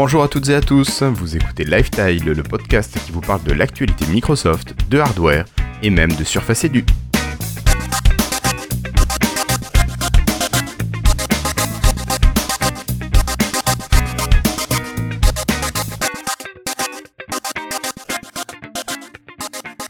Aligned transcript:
Bonjour 0.00 0.22
à 0.22 0.28
toutes 0.28 0.48
et 0.48 0.54
à 0.54 0.60
tous, 0.60 1.02
vous 1.02 1.34
écoutez 1.34 1.64
Lifestyle, 1.64 2.24
le 2.24 2.44
podcast 2.44 2.96
qui 3.04 3.10
vous 3.10 3.20
parle 3.20 3.42
de 3.42 3.52
l'actualité 3.52 4.06
Microsoft, 4.06 4.76
de 4.88 5.00
hardware 5.00 5.44
et 5.82 5.90
même 5.90 6.12
de 6.12 6.22
Surface 6.22 6.62
Edu. 6.62 6.86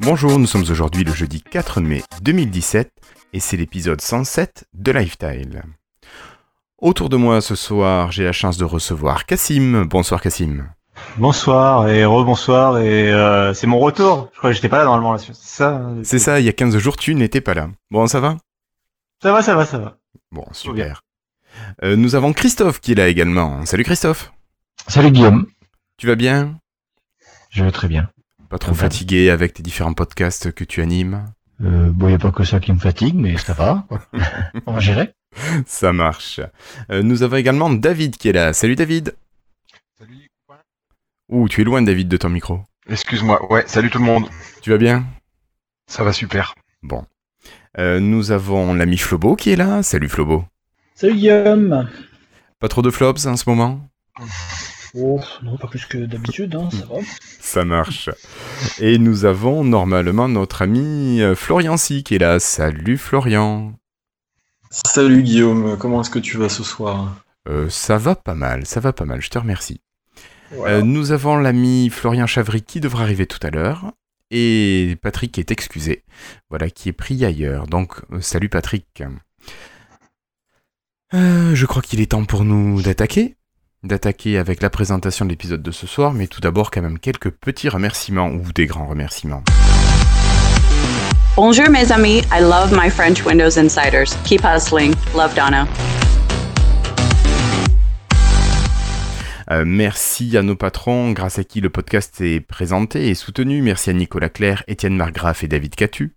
Bonjour, 0.01 0.39
nous 0.39 0.47
sommes 0.47 0.65
aujourd'hui 0.71 1.05
le 1.05 1.13
jeudi 1.13 1.43
4 1.43 1.83
mai 1.83 2.03
2017 2.23 2.91
et 3.35 3.41
c'est 3.41 3.59
l'épisode 3.59 4.01
107 4.01 4.65
de 4.73 4.91
Lifestyle. 4.91 5.65
Autour 6.81 7.09
de 7.09 7.17
moi 7.17 7.41
ce 7.41 7.55
soir, 7.57 8.13
j'ai 8.13 8.25
la 8.25 8.33
chance 8.33 8.57
de 8.57 8.65
recevoir 8.65 9.27
Cassim. 9.27 9.85
Bonsoir 9.85 10.21
Cassim. 10.21 10.69
Bonsoir 11.17 11.89
et 11.89 12.05
rebonsoir 12.05 12.79
et 12.79 13.13
euh, 13.13 13.53
c'est 13.53 13.67
mon 13.67 13.79
retour. 13.81 14.29
Je 14.33 14.39
crois 14.39 14.51
que 14.51 14.55
j'étais 14.55 14.69
pas 14.69 14.79
là 14.79 14.85
normalement 14.85 15.13
là. 15.13 15.19
C'est 15.19 15.35
ça 15.35 15.83
C'est 16.05 16.19
ça, 16.19 16.39
il 16.41 16.47
y 16.47 16.49
a 16.49 16.53
15 16.53 16.77
jours 16.79 16.97
tu 16.97 17.15
n'étais 17.17 17.41
pas 17.41 17.55
là. 17.55 17.69
Bon, 17.91 18.07
ça 18.07 18.21
va? 18.21 18.37
Ça 19.23 19.33
va, 19.33 19.43
ça 19.43 19.57
va, 19.57 19.67
ça 19.67 19.79
va. 19.79 19.97
Bon, 20.31 20.45
super. 20.53 21.03
Euh, 21.83 21.97
nous 21.97 22.15
avons 22.15 22.33
Christophe 22.33 22.81
qui 22.81 22.93
est 22.93 22.97
là 22.97 23.09
également. 23.09 23.65
Salut 23.67 23.83
Christophe. 23.85 24.33
Salut 24.87 25.11
Guillaume. 25.11 25.47
Tu 25.97 26.07
vas 26.07 26.15
bien? 26.15 26.59
Je 27.51 27.65
vais 27.65 27.73
très 27.73 27.89
bien. 27.89 28.09
Pas 28.51 28.59
trop 28.59 28.75
fatigué 28.75 29.31
avec 29.31 29.53
tes 29.55 29.63
différents 29.65 29.95
podcasts 29.95 30.53
que 30.53 30.63
tu 30.65 30.81
animes? 30.81 31.25
Euh, 31.61 31.91
Bon, 31.91 32.07
il 32.07 32.11
n'y 32.11 32.15
a 32.15 32.19
pas 32.19 32.31
que 32.31 32.45
ça 32.45 32.61
qui 32.61 32.73
me 32.73 32.79
fatigue, 32.79 33.17
mais 33.17 33.37
ça 33.37 33.53
va. 33.53 33.85
On 34.67 34.73
va 34.75 34.81
gérer? 34.81 35.13
Ça 35.67 35.93
marche. 35.93 36.41
Euh, 36.91 37.03
nous 37.03 37.23
avons 37.23 37.37
également 37.37 37.71
David 37.71 38.17
qui 38.17 38.29
est 38.29 38.33
là. 38.33 38.53
Salut 38.53 38.77
David. 38.77 39.15
Salut. 39.99 40.29
Ouh, 41.29 41.49
tu 41.49 41.61
es 41.61 41.65
loin 41.65 41.83
David 41.83 42.09
de 42.09 42.17
ton 42.17 42.29
micro. 42.29 42.61
Excuse-moi. 42.89 43.53
Ouais, 43.53 43.65
salut 43.67 43.91
tout 43.91 43.99
le 43.99 44.05
monde. 44.05 44.29
Tu 44.63 44.71
vas 44.71 44.79
bien? 44.79 45.05
Ça 45.87 46.05
va 46.05 46.13
super. 46.13 46.55
Bon. 46.83 47.05
Euh, 47.79 48.01
nous 48.01 48.31
avons 48.33 48.75
l'ami 48.75 48.99
Flobo 48.99 49.37
qui 49.37 49.51
est 49.51 49.57
là. 49.57 49.83
Salut 49.83 50.09
Flobo. 50.09 50.45
Salut 50.95 51.15
Guillaume. 51.15 51.89
Pas 52.61 52.69
trop 52.69 52.83
de 52.83 52.91
flops 52.91 53.27
en 53.27 53.37
ce 53.37 53.49
moment? 53.49 53.81
Oh, 54.95 55.21
non, 55.43 55.57
pas 55.57 55.69
plus 55.69 55.85
que 55.87 55.99
d'habitude, 55.99 56.55
hein, 56.57 56.71
ça 56.73 56.87
va. 56.87 57.01
Ça 57.41 57.65
marche. 57.65 58.11
Et 58.81 58.99
nous 58.99 59.25
avons 59.25 59.65
normalement 59.65 60.29
notre 60.29 60.63
ami 60.63 61.21
euh, 61.21 61.35
Florian 61.35 61.77
Si 61.77 62.03
qui 62.03 62.17
est 62.17 62.19
là. 62.19 62.41
Salut 62.41 62.99
Florian. 62.99 63.75
Salut 64.71 65.23
Guillaume, 65.23 65.77
comment 65.79 66.03
est-ce 66.03 66.11
que 66.11 66.19
tu 66.19 66.37
vas 66.37 66.49
ce 66.49 66.63
soir? 66.63 67.17
Euh, 67.49 67.71
ça 67.71 67.97
va 67.97 68.15
pas 68.15 68.35
mal, 68.35 68.67
ça 68.67 68.81
va 68.81 68.93
pas 68.93 69.07
mal, 69.07 69.23
je 69.23 69.31
te 69.31 69.39
remercie. 69.39 69.81
Euh, 70.53 70.83
nous 70.83 71.13
avons 71.13 71.37
l'ami 71.37 71.91
Florian 71.91 72.27
Chavry 72.27 72.63
qui 72.63 72.81
devra 72.81 73.03
arriver 73.03 73.27
tout 73.27 73.45
à 73.47 73.51
l'heure. 73.51 73.93
Et 74.31 74.99
Patrick 75.01 75.39
est 75.39 75.51
excusé. 75.51 76.05
Voilà, 76.51 76.69
qui 76.69 76.91
est 76.91 76.93
pris 76.93 77.25
ailleurs. 77.25 77.67
Donc, 77.67 77.95
euh, 78.13 78.21
salut 78.21 78.51
Patrick. 78.51 79.03
Euh, 81.15 81.55
je 81.55 81.67
crois 81.67 81.81
qu'il 81.81 82.01
est 82.01 82.11
temps 82.11 82.25
pour 82.25 82.45
nous 82.45 82.83
d'attaquer. 82.83 83.37
D'attaquer 83.85 84.37
avec 84.37 84.61
la 84.61 84.69
présentation 84.69 85.25
de 85.25 85.31
l'épisode 85.31 85.63
de 85.63 85.71
ce 85.71 85.87
soir, 85.87 86.13
mais 86.13 86.27
tout 86.27 86.41
d'abord 86.41 86.71
quand 86.71 86.83
même 86.83 86.99
quelques 86.99 87.31
petits 87.31 87.69
remerciements 87.69 88.29
ou 88.29 88.53
des 88.53 88.67
grands 88.67 88.89
remerciements. 88.89 89.45
Bonjour 91.41 91.71
mes 91.71 91.93
amis, 91.93 92.23
I 92.33 92.41
love 92.41 92.73
my 92.73 92.91
French 92.91 93.25
Windows 93.25 93.57
Insiders. 93.57 94.17
Keep 94.25 94.41
hustling. 94.43 94.93
Love 95.15 95.37
Donna. 95.37 95.69
Euh, 99.53 99.65
merci 99.65 100.37
à 100.37 100.43
nos 100.43 100.57
patrons, 100.57 101.13
grâce 101.13 101.39
à 101.39 101.45
qui 101.45 101.61
le 101.61 101.71
podcast 101.71 102.21
est 102.21 102.41
présenté 102.41 103.09
et 103.09 103.15
soutenu. 103.15 103.63
Merci 103.63 103.91
à 103.91 103.93
Nicolas 103.93 104.31
Claire, 104.31 104.65
Étienne 104.67 104.97
Margraff 104.97 105.45
et 105.45 105.47
David 105.47 105.77
Catu. 105.77 106.17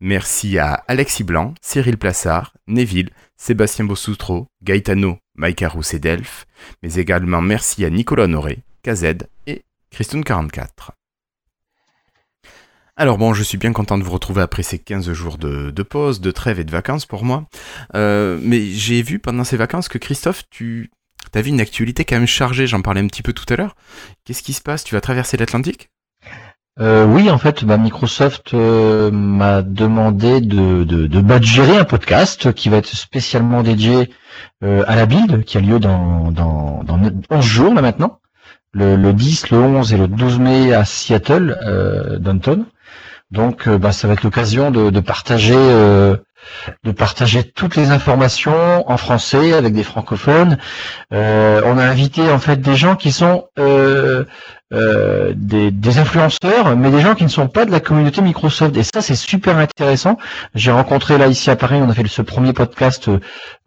Merci 0.00 0.58
à 0.58 0.82
Alexis 0.88 1.24
Blanc, 1.24 1.52
Cyril 1.60 1.98
Plassard, 1.98 2.54
Neville, 2.66 3.10
Sébastien 3.36 3.84
Bossoutro, 3.84 4.46
Gaetano, 4.62 5.18
Mike 5.34 5.62
Rousse 5.68 5.92
et 5.92 5.98
Delph. 5.98 6.46
Mais 6.82 6.94
également 6.94 7.42
merci 7.42 7.84
à 7.84 7.90
Nicolas 7.90 8.24
Honoré, 8.24 8.60
KZ 8.82 9.26
et 9.46 9.62
Christone44. 9.92 10.94
Alors 12.96 13.18
bon, 13.18 13.34
je 13.34 13.42
suis 13.42 13.58
bien 13.58 13.72
content 13.72 13.98
de 13.98 14.04
vous 14.04 14.12
retrouver 14.12 14.40
après 14.40 14.62
ces 14.62 14.78
15 14.78 15.12
jours 15.12 15.36
de, 15.36 15.82
pause, 15.82 16.20
de 16.20 16.30
trêve 16.30 16.60
et 16.60 16.64
de 16.64 16.70
vacances 16.70 17.06
pour 17.06 17.24
moi. 17.24 17.44
Euh, 17.96 18.38
mais 18.40 18.66
j'ai 18.66 19.02
vu 19.02 19.18
pendant 19.18 19.42
ces 19.42 19.56
vacances 19.56 19.88
que 19.88 19.98
Christophe, 19.98 20.44
tu 20.48 20.90
as 21.34 21.42
vu 21.42 21.48
une 21.48 21.60
actualité 21.60 22.04
quand 22.04 22.14
même 22.16 22.28
chargée, 22.28 22.68
j'en 22.68 22.82
parlais 22.82 23.00
un 23.00 23.08
petit 23.08 23.22
peu 23.22 23.32
tout 23.32 23.52
à 23.52 23.56
l'heure. 23.56 23.74
Qu'est-ce 24.24 24.44
qui 24.44 24.52
se 24.52 24.62
passe? 24.62 24.84
Tu 24.84 24.94
vas 24.94 25.00
traverser 25.00 25.36
l'Atlantique? 25.36 25.90
Euh, 26.78 27.04
Oui, 27.04 27.30
en 27.30 27.38
fait, 27.38 27.64
bah, 27.64 27.78
Microsoft 27.78 28.54
euh, 28.54 29.10
m'a 29.10 29.62
demandé 29.62 30.40
de, 30.40 30.84
de, 30.84 31.08
de 31.08 31.76
un 31.76 31.84
podcast 31.84 32.52
qui 32.52 32.68
va 32.68 32.76
être 32.76 32.94
spécialement 32.94 33.64
dédié 33.64 34.10
à 34.62 34.94
la 34.94 35.06
build, 35.06 35.44
qui 35.44 35.58
a 35.58 35.60
lieu 35.60 35.80
dans, 35.80 36.30
dans, 36.30 36.84
dans 36.84 37.00
11 37.28 37.44
jours 37.44 37.74
là 37.74 37.82
maintenant. 37.82 38.20
Le, 38.72 38.96
le 38.96 39.12
10, 39.12 39.50
le 39.50 39.58
11 39.58 39.92
et 39.92 39.96
le 39.96 40.08
12 40.08 40.38
mai 40.38 40.74
à 40.74 40.84
Seattle, 40.84 41.56
euh. 41.64 42.18
Donc, 43.30 43.66
euh, 43.68 43.78
bah, 43.78 43.92
ça 43.92 44.06
va 44.06 44.14
être 44.14 44.22
l'occasion 44.22 44.70
de, 44.70 44.90
de 44.90 45.00
partager, 45.00 45.56
euh, 45.56 46.16
de 46.84 46.92
partager 46.92 47.42
toutes 47.42 47.76
les 47.76 47.90
informations 47.90 48.88
en 48.90 48.96
français 48.96 49.54
avec 49.54 49.74
des 49.74 49.82
francophones. 49.82 50.58
Euh, 51.12 51.62
on 51.64 51.78
a 51.78 51.84
invité 51.84 52.30
en 52.30 52.38
fait 52.38 52.60
des 52.60 52.76
gens 52.76 52.96
qui 52.96 53.12
sont 53.12 53.48
euh, 53.58 54.24
euh, 54.74 55.32
des, 55.36 55.70
des 55.70 55.98
influenceurs, 55.98 56.76
mais 56.76 56.90
des 56.90 57.00
gens 57.00 57.14
qui 57.14 57.24
ne 57.24 57.28
sont 57.28 57.48
pas 57.48 57.64
de 57.64 57.70
la 57.70 57.80
communauté 57.80 58.20
Microsoft. 58.22 58.76
Et 58.76 58.82
ça, 58.82 59.00
c'est 59.00 59.14
super 59.14 59.56
intéressant. 59.58 60.18
J'ai 60.54 60.72
rencontré 60.72 61.16
là 61.16 61.28
ici 61.28 61.50
à 61.50 61.56
Paris, 61.56 61.78
on 61.80 61.88
a 61.88 61.94
fait 61.94 62.06
ce 62.06 62.22
premier 62.22 62.52
podcast 62.52 63.08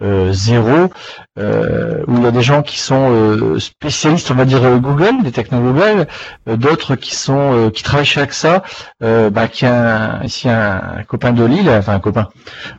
euh, 0.01 0.31
zéro, 0.33 0.91
euh, 1.39 2.03
où 2.07 2.17
il 2.17 2.23
y 2.23 2.27
a 2.27 2.31
des 2.31 2.41
gens 2.41 2.61
qui 2.61 2.79
sont 2.79 3.09
euh, 3.11 3.59
spécialistes, 3.59 4.29
on 4.31 4.35
va 4.35 4.45
dire 4.45 4.63
euh, 4.63 4.77
Google, 4.77 5.23
des 5.23 5.31
techno 5.31 5.59
Google, 5.59 6.07
euh, 6.47 6.55
d'autres 6.57 6.95
qui 6.95 7.15
sont 7.15 7.53
euh, 7.53 7.69
qui 7.69 7.83
travaillent 7.83 8.05
chez 8.05 8.21
AXA, 8.21 8.63
euh, 9.03 9.29
bah, 9.29 9.47
qui 9.47 9.65
a 9.65 10.19
un, 10.19 10.23
ici 10.23 10.49
un, 10.49 10.81
un 10.99 11.03
copain 11.03 11.31
de 11.31 11.43
Lille, 11.45 11.69
enfin 11.69 11.93
un 11.93 11.99
copain. 11.99 12.27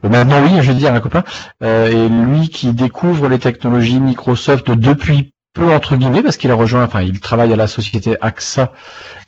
Euh, 0.05 0.09
maintenant 0.09 0.41
oui, 0.43 0.50
je 0.60 0.69
veux 0.71 0.78
dire 0.78 0.93
un 0.93 1.00
copain, 1.00 1.25
euh, 1.62 1.89
et 1.89 2.09
lui 2.09 2.49
qui 2.49 2.72
découvre 2.72 3.28
les 3.28 3.39
technologies 3.39 4.00
Microsoft 4.00 4.71
depuis 4.71 5.33
entre 5.67 5.97
guillemets 5.97 6.23
parce 6.23 6.37
qu'il 6.37 6.51
a 6.51 6.55
rejoint, 6.55 6.85
enfin 6.85 7.03
il 7.03 7.21
travaille 7.21 7.53
à 7.53 7.57
la 7.57 7.67
société 7.67 8.17
AXA, 8.21 8.73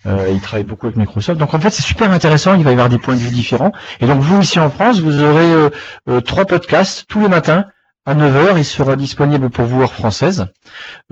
euh, 0.07 0.31
il 0.33 0.41
travaille 0.41 0.65
beaucoup 0.65 0.87
avec 0.87 0.97
Microsoft. 0.97 1.39
Donc 1.39 1.55
en 1.55 1.61
fait 1.61 1.71
c'est 1.71 1.83
super 1.83 2.11
intéressant, 2.11 2.55
il 2.55 2.65
va 2.65 2.71
y 2.71 2.75
avoir 2.75 2.89
des 2.89 2.99
points 2.99 3.15
de 3.15 3.21
vue 3.21 3.31
différents. 3.31 3.73
Et 4.01 4.07
donc 4.07 4.21
vous 4.21 4.41
ici 4.41 4.59
en 4.59 4.71
France, 4.71 5.01
vous 5.01 5.23
aurez 5.23 5.53
euh, 5.53 5.71
euh, 6.09 6.21
trois 6.21 6.45
podcasts 6.45 7.05
tous 7.09 7.21
les 7.21 7.29
matins 7.29 7.67
à 8.07 8.15
9h, 8.15 8.57
il 8.57 8.65
sera 8.65 8.97
disponible 8.97 9.51
pour 9.51 9.67
vous 9.67 9.83
heure 9.83 9.93
française. 9.93 10.47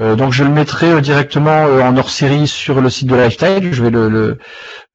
Euh, 0.01 0.17
donc 0.17 0.33
je 0.33 0.43
le 0.43 0.51
mettrai 0.51 0.91
euh, 0.91 1.01
directement 1.01 1.67
euh, 1.67 1.83
en 1.83 1.97
hors 1.97 2.09
série 2.09 2.49
sur 2.49 2.81
le 2.81 2.89
site 2.89 3.09
de 3.09 3.15
Lifestyle, 3.15 3.73
je 3.73 3.83
vais 3.83 3.91
le, 3.91 4.09
le 4.09 4.39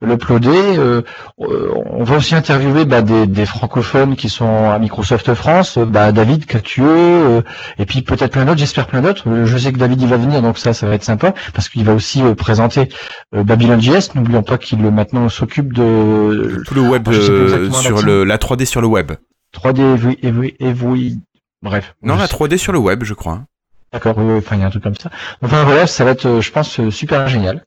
l'uploader. 0.04 0.78
Euh, 0.78 1.02
euh, 1.42 1.72
on 1.90 2.04
va 2.04 2.18
aussi 2.18 2.36
interviewer 2.36 2.86
bah, 2.86 3.02
des, 3.02 3.26
des 3.28 3.46
francophones 3.46 4.16
qui 4.16 4.30
sont 4.30 4.70
à 4.70 4.78
Microsoft 4.80 5.34
France, 5.34 5.78
euh, 5.78 5.86
bah, 5.86 6.12
David 6.12 6.46
Catueux, 6.46 6.86
euh, 6.88 7.42
et 7.80 7.86
puis 7.86 8.02
peut-être 8.02 8.32
plein 8.32 8.46
d'autres, 8.46 8.60
j'espère 8.60 8.88
plein 8.88 9.02
d'autres. 9.02 9.30
Euh, 9.30 9.46
Je 9.46 9.58
sais 9.58 9.72
que 9.72 9.78
David 9.78 10.02
il 10.02 10.08
va 10.08 10.18
venir, 10.18 10.42
donc 10.42 10.58
ça, 10.58 10.74
ça 10.74 10.88
va 10.88 10.96
être 10.96 11.04
sympa, 11.04 11.34
parce 11.54 11.70
qu'il 11.70 11.84
va 11.86 11.94
aussi 11.94 12.22
euh, 12.22 12.36
présenter 12.36 12.90
euh, 13.36 13.44
Babylon.js. 13.44 14.10
N'oublions 14.16 14.44
pas 14.44 14.58
qu'il 14.58 14.80
maintenant 14.80 15.30
s'occupe 15.30 15.74
de 15.74 16.62
Tout 16.68 16.76
le 16.76 16.82
web 16.82 17.08
euh, 17.08 17.44
exactement 17.44 17.74
sur 17.74 18.02
le, 18.04 18.24
la 18.24 18.38
3D 18.38 18.66
sur 18.66 18.82
le 18.82 18.88
web. 18.88 19.12
3D 19.56 19.82
Evry, 19.96 20.18
Evry, 20.24 20.56
Evry- 20.60 21.18
bref. 21.62 21.96
Non, 22.02 22.16
la 22.16 22.28
sais 22.28 22.36
3D 22.36 22.58
sur 22.58 22.74
le 22.74 22.80
web, 22.80 23.04
je 23.04 23.14
crois. 23.14 23.34
hein. 23.34 23.46
D'accord, 23.92 24.18
enfin 24.18 24.56
il 24.56 24.62
y 24.62 24.64
a 24.64 24.66
un 24.66 24.70
truc 24.72 24.82
comme 24.84 24.96
ça. 24.96 25.12
Enfin 25.44 25.64
voilà, 25.66 25.86
ça 25.86 26.04
va 26.04 26.12
être, 26.12 26.40
je 26.42 26.52
pense, 26.52 26.80
euh, 26.80 26.90
super 26.90 27.28
génial. 27.28 27.64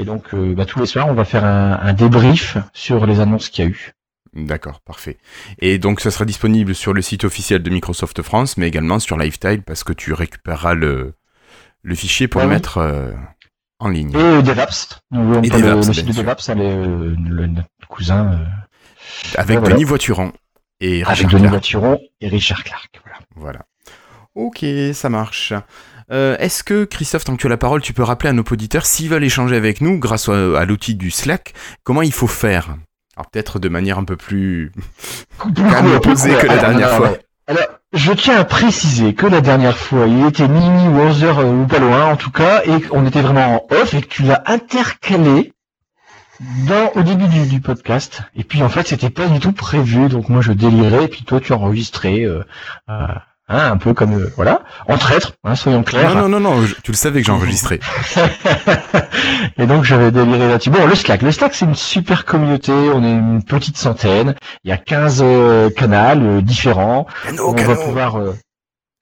Et 0.00 0.04
donc, 0.04 0.32
euh, 0.34 0.54
bah, 0.54 0.64
tous 0.64 0.78
les 0.80 0.86
soirs, 0.86 1.08
on 1.08 1.14
va 1.14 1.24
faire 1.24 1.44
un, 1.44 1.78
un 1.82 1.92
débrief 1.92 2.56
sur 2.72 3.06
les 3.06 3.20
annonces 3.20 3.48
qu'il 3.48 3.64
y 3.64 3.68
a 3.68 3.70
eu. 3.70 3.92
D'accord, 4.34 4.80
parfait. 4.80 5.16
Et 5.58 5.78
donc 5.78 6.00
ça 6.00 6.10
sera 6.10 6.24
disponible 6.24 6.74
sur 6.74 6.92
le 6.92 7.02
site 7.02 7.24
officiel 7.24 7.62
de 7.62 7.70
Microsoft 7.70 8.22
France, 8.22 8.56
mais 8.56 8.68
également 8.68 8.98
sur 8.98 9.16
Lifestyle 9.16 9.62
parce 9.62 9.82
que 9.84 9.92
tu 9.94 10.12
récupéreras 10.12 10.74
le, 10.74 11.14
le 11.82 11.94
fichier 11.94 12.28
pour 12.28 12.40
Ouais, 12.40 12.44
le 12.46 12.50
oui. 12.50 12.56
mettre 12.56 12.76
euh, 12.78 13.12
en 13.80 13.88
ligne. 13.88 14.12
Et 14.12 14.16
euh, 14.16 14.42
DevApps. 14.42 15.00
N'oublions 15.10 15.42
Et 15.42 15.48
le- 15.48 15.58
DevApps, 15.62 15.86
le, 15.88 15.92
site 15.94 16.06
de. 16.06 16.12
DevApps, 16.12 16.48
elle 16.50 16.60
est, 16.60 16.70
euh, 16.76 17.16
le, 17.26 17.46
notre 17.46 17.68
cousin 17.88 18.38
Avec 19.36 19.58
voilà. 19.58 19.74
Denis 19.74 19.84
Voituron 19.84 20.32
et 20.80 21.02
avec 21.02 21.08
Richard 21.08 21.30
Denis 21.30 21.42
Clark. 21.42 21.54
Voituron 21.54 22.00
et 22.20 22.28
Richard 22.28 22.62
Clark. 22.64 23.00
Voilà. 23.02 23.18
Voilà. 23.34 23.60
Ok, 24.34 24.64
ça 24.92 25.08
marche. 25.08 25.52
Euh, 26.10 26.36
Est-ce 26.38 26.64
que, 26.64 26.84
Christophe, 26.84 27.24
tant 27.24 27.36
que 27.36 27.40
tu 27.40 27.46
as 27.46 27.50
la 27.50 27.56
parole, 27.56 27.80
tu 27.82 27.92
peux 27.92 28.02
rappeler 28.02 28.30
à 28.30 28.32
nos 28.32 28.42
auditeurs 28.50 28.86
s'ils 28.86 29.08
veulent 29.10 29.24
échanger 29.24 29.56
avec 29.56 29.80
nous 29.80 29.98
grâce 29.98 30.28
à, 30.28 30.58
à 30.58 30.64
l'outil 30.64 30.94
du 30.94 31.10
Slack, 31.10 31.52
comment 31.84 32.02
il 32.02 32.12
faut 32.12 32.26
faire? 32.26 32.76
Alors 33.16 33.30
peut-être 33.30 33.58
de 33.58 33.68
manière 33.68 33.98
un 33.98 34.04
peu 34.04 34.16
plus 34.16 34.72
calme 35.38 35.92
et 35.96 36.00
posée 36.00 36.34
que 36.36 36.46
la 36.46 36.58
dernière 36.58 36.90
fois. 36.92 37.12
alors, 37.48 37.64
Je 37.92 38.12
tiens 38.12 38.38
à 38.38 38.44
préciser 38.44 39.12
que 39.14 39.26
la 39.26 39.40
dernière 39.40 39.76
fois, 39.76 40.06
il 40.06 40.24
était 40.26 40.46
minuit 40.48 40.88
ou 40.88 41.00
11 41.00 41.24
heures 41.24 41.38
euh, 41.40 41.44
ou 41.52 41.66
pas 41.66 41.80
loin 41.80 42.04
en 42.06 42.16
tout 42.16 42.30
cas, 42.30 42.62
et 42.64 42.80
qu'on 42.80 43.04
était 43.06 43.20
vraiment 43.22 43.56
en 43.68 43.74
off 43.74 43.92
et 43.94 44.00
que 44.02 44.06
tu 44.06 44.22
l'as 44.22 44.42
intercalé 44.46 45.52
dans 46.68 46.92
au 46.94 47.02
début 47.02 47.26
du, 47.26 47.46
du 47.46 47.60
podcast. 47.60 48.22
Et 48.36 48.44
puis 48.44 48.62
en 48.62 48.68
fait, 48.68 48.86
c'était 48.86 49.10
pas 49.10 49.26
du 49.26 49.40
tout 49.40 49.50
prévu, 49.52 50.08
donc 50.08 50.28
moi 50.28 50.40
je 50.40 50.52
délirais, 50.52 51.04
et 51.06 51.08
puis 51.08 51.24
toi 51.24 51.40
tu 51.40 51.52
enregistrais, 51.52 52.24
euh, 52.24 52.44
euh, 52.88 53.06
hein, 53.48 53.72
un 53.72 53.76
peu 53.76 53.94
comme 53.94 54.14
euh, 54.14 54.32
voilà, 54.36 54.60
en 54.88 54.96
traître, 54.98 55.32
hein, 55.44 55.54
soyons 55.54 55.82
clairs. 55.82 56.14
Non, 56.14 56.28
non, 56.28 56.40
non, 56.40 56.54
non, 56.56 56.62
je- 56.66 56.74
tu 56.82 56.90
le 56.92 56.96
savais 56.96 57.20
que 57.20 57.26
j'ai 57.26 57.32
enregistré. 57.32 57.80
et 59.58 59.66
donc 59.66 59.84
j'avais 59.84 60.10
déliré 60.10 60.48
là-dessus. 60.48 60.70
Bon, 60.70 60.86
le 60.86 60.94
Slack, 60.94 61.22
le 61.22 61.32
Slack 61.32 61.54
c'est 61.54 61.64
une 61.64 61.74
super 61.74 62.24
communauté, 62.24 62.72
on 62.72 63.02
est 63.04 63.10
une 63.10 63.42
petite 63.42 63.76
centaine, 63.76 64.34
il 64.64 64.70
y 64.70 64.72
a 64.72 64.76
15 64.76 65.20
euh, 65.24 65.70
canals 65.70 66.22
euh, 66.22 66.40
différents. 66.42 67.06
On 67.40 67.52
va 67.52 67.76
pouvoir 67.76 68.16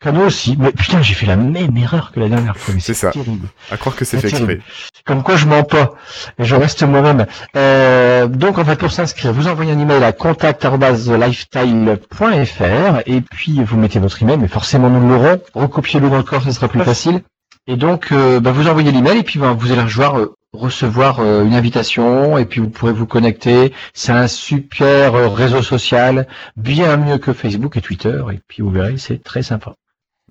canaux 0.00 0.26
aussi. 0.26 0.56
Mais 0.58 0.72
putain, 0.72 1.02
j'ai 1.02 1.14
fait 1.14 1.26
la 1.26 1.36
même 1.36 1.76
erreur 1.76 2.12
que 2.12 2.20
la 2.20 2.28
dernière 2.28 2.56
fois. 2.56 2.74
C'est 2.78 2.94
ça. 2.94 3.10
terrible. 3.10 3.48
À 3.70 3.76
croire 3.76 3.96
que 3.96 4.04
c'est 4.04 4.18
fait 4.18 4.28
exprès. 4.28 4.60
Comme 5.04 5.22
quoi 5.22 5.36
je 5.36 5.46
mens 5.46 5.62
pas. 5.62 5.94
Et 6.38 6.44
je 6.44 6.54
reste 6.54 6.82
moi-même. 6.82 7.26
Euh, 7.56 8.26
donc 8.26 8.58
en 8.58 8.64
fait 8.64 8.76
pour 8.76 8.92
s'inscrire, 8.92 9.32
vous 9.32 9.48
envoyez 9.48 9.72
un 9.72 9.78
email 9.78 10.04
à 10.04 10.12
contact@lifestyle.fr 10.12 13.02
et 13.06 13.20
puis 13.20 13.62
vous 13.62 13.76
mettez 13.76 13.98
votre 13.98 14.22
email, 14.22 14.38
mais 14.38 14.48
forcément 14.48 14.90
nous 14.90 15.08
l'aurons. 15.08 15.40
Recopiez-le 15.54 16.10
dans 16.10 16.18
le 16.18 16.22
corps, 16.22 16.42
ce 16.42 16.52
sera 16.52 16.68
plus 16.68 16.82
facile. 16.82 17.22
Et 17.68 17.76
donc 17.76 18.12
euh, 18.12 18.38
bah, 18.38 18.52
vous 18.52 18.68
envoyez 18.68 18.92
l'email 18.92 19.18
et 19.18 19.22
puis 19.24 19.40
bah, 19.40 19.56
vous 19.58 19.72
allez 19.72 19.82
recevoir, 19.82 20.18
euh, 20.18 20.36
recevoir 20.52 21.18
euh, 21.18 21.44
une 21.44 21.54
invitation 21.54 22.38
et 22.38 22.44
puis 22.44 22.60
vous 22.60 22.70
pourrez 22.70 22.92
vous 22.92 23.06
connecter. 23.06 23.72
C'est 23.92 24.12
un 24.12 24.28
super 24.28 25.34
réseau 25.34 25.62
social, 25.62 26.28
bien 26.56 26.96
mieux 26.96 27.18
que 27.18 27.32
Facebook 27.32 27.76
et 27.76 27.80
Twitter. 27.80 28.22
Et 28.32 28.38
puis 28.46 28.62
vous 28.62 28.70
verrez, 28.70 28.98
c'est 28.98 29.22
très 29.22 29.42
sympa. 29.42 29.74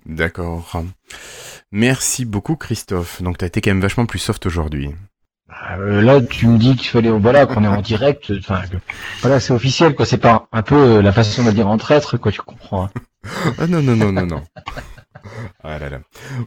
D'accord. 0.06 0.82
Merci 1.72 2.24
beaucoup, 2.24 2.56
Christophe. 2.56 3.22
Donc, 3.22 3.38
t'as 3.38 3.46
été 3.46 3.60
quand 3.60 3.70
même 3.70 3.80
vachement 3.80 4.06
plus 4.06 4.18
soft 4.20 4.46
aujourd'hui. 4.46 4.94
Euh, 5.78 6.00
là, 6.00 6.20
tu 6.20 6.46
me 6.46 6.58
dis 6.58 6.76
qu'il 6.76 6.88
fallait, 6.88 7.10
voilà, 7.10 7.46
qu'on 7.46 7.64
est 7.64 7.68
en 7.68 7.80
direct. 7.80 8.32
Enfin, 8.38 8.62
voilà, 9.20 9.40
c'est 9.40 9.52
officiel, 9.52 9.94
quoi. 9.94 10.06
C'est 10.06 10.18
pas 10.18 10.48
un 10.52 10.62
peu 10.62 10.76
euh, 10.76 11.02
la 11.02 11.12
façon 11.12 11.44
de 11.44 11.50
dire 11.50 11.68
en 11.68 11.76
traître, 11.76 12.18
quoi. 12.18 12.30
Tu 12.32 12.40
comprends. 12.42 12.84
hein. 12.84 12.90
Ah 13.58 13.66
non, 13.66 13.82
non, 13.82 13.96
non, 13.96 14.12
non, 14.12 14.26
non. 14.26 14.44
Ah 15.64 15.78
là 15.78 15.88
là. 15.90 15.98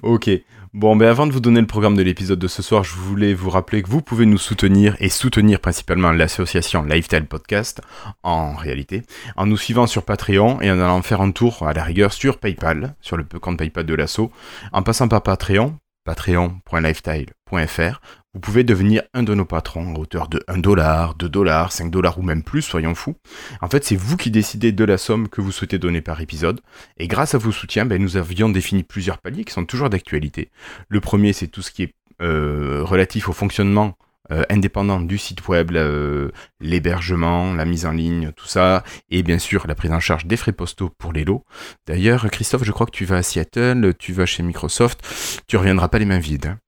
Ok. 0.04 0.30
Bon, 0.74 0.96
ben 0.96 1.08
avant 1.08 1.26
de 1.26 1.32
vous 1.32 1.40
donner 1.40 1.62
le 1.62 1.68
programme 1.68 1.96
de 1.96 2.04
l'épisode 2.04 2.38
de 2.38 2.48
ce 2.48 2.62
soir, 2.62 2.84
je 2.84 2.94
voulais 2.94 3.34
vous 3.34 3.50
rappeler 3.50 3.82
que 3.82 3.90
vous 3.90 4.04
pouvez 4.04 4.28
nous 4.28 4.38
soutenir 4.38 4.96
et 5.00 5.10
soutenir 5.10 5.60
principalement 5.60 6.12
l'association 6.12 6.84
Lifestyle 6.84 7.26
Podcast 7.26 7.82
en 8.22 8.54
réalité, 8.54 9.02
en 9.36 9.48
nous 9.48 9.58
suivant 9.58 9.88
sur 9.88 10.06
Patreon 10.06 10.62
et 10.62 10.70
en 10.70 10.80
allant 10.80 11.02
faire 11.02 11.22
un 11.22 11.32
tour 11.32 11.68
à 11.68 11.74
la 11.74 11.84
rigueur 11.84 12.14
sur 12.14 12.38
PayPal, 12.38 12.94
sur 13.02 13.18
le 13.18 13.24
compte 13.24 13.58
PayPal 13.58 13.84
de 13.84 13.96
l'asso, 13.96 14.30
en 14.72 14.84
passant 14.84 15.08
par 15.08 15.24
Patreon, 15.24 15.76
patreon.lifestyle.fr. 16.06 18.02
Vous 18.36 18.42
pouvez 18.42 18.64
devenir 18.64 19.02
un 19.16 19.24
de 19.24 19.34
nos 19.34 19.46
patrons 19.46 19.96
à 19.96 19.98
hauteur 19.98 20.28
de 20.28 20.44
1 20.48 20.60
dollar, 20.60 21.16
2 21.16 21.28
dollars, 21.28 21.72
5 21.72 21.90
dollars 21.90 22.20
ou 22.20 22.22
même 22.22 22.44
plus, 22.44 22.62
soyons 22.62 22.94
fous. 22.94 23.16
En 23.60 23.68
fait, 23.70 23.84
c'est 23.84 23.96
vous 23.96 24.18
qui 24.18 24.30
décidez 24.30 24.72
de 24.72 24.84
la 24.84 25.00
somme 25.00 25.28
que 25.30 25.42
vous 25.42 25.52
souhaitez 25.52 25.80
donner 25.80 26.02
par 26.02 26.22
épisode. 26.22 26.62
Et 26.98 27.08
grâce 27.08 27.34
à 27.34 27.40
vos 27.40 27.52
soutiens, 27.52 27.88
ben, 27.88 28.00
nous 28.00 28.18
avions 28.18 28.50
défini 28.50 28.84
plusieurs 28.84 29.18
paliers 29.18 29.46
qui 29.46 29.54
sont 29.54 29.66
toujours 29.66 29.90
d'actualité. 29.90 30.52
Le 30.90 31.00
premier, 31.00 31.34
c'est 31.34 31.48
tout 31.48 31.64
ce 31.64 31.72
qui 31.72 31.84
est 31.84 31.96
euh, 32.22 32.84
relatif 32.84 33.30
au 33.30 33.34
fonctionnement 33.34 33.98
euh, 34.32 34.44
indépendant 34.52 35.02
du 35.02 35.18
site 35.18 35.48
web, 35.48 35.72
euh, 35.76 36.30
l'hébergement, 36.60 37.56
la 37.56 37.66
mise 37.66 37.88
en 37.88 37.92
ligne, 37.94 38.32
tout 38.36 38.46
ça, 38.46 38.84
et 39.10 39.24
bien 39.24 39.40
sûr 39.40 39.66
la 39.66 39.74
prise 39.74 39.92
en 39.92 40.00
charge 40.00 40.28
des 40.28 40.38
frais 40.38 40.52
postaux 40.52 40.92
pour 41.00 41.14
les 41.14 41.26
lots. 41.26 41.46
D'ailleurs, 41.88 42.30
Christophe, 42.30 42.64
je 42.64 42.72
crois 42.72 42.86
que 42.86 42.92
tu 42.92 43.06
vas 43.06 43.18
à 43.18 43.24
Seattle, 43.24 43.96
tu 43.98 44.14
vas 44.14 44.28
chez 44.28 44.44
Microsoft, 44.44 45.44
tu 45.48 45.58
reviendras 45.58 45.88
pas 45.88 45.98
les 45.98 46.06
mains 46.06 46.20
vides. 46.20 46.46
hein. 46.46 46.60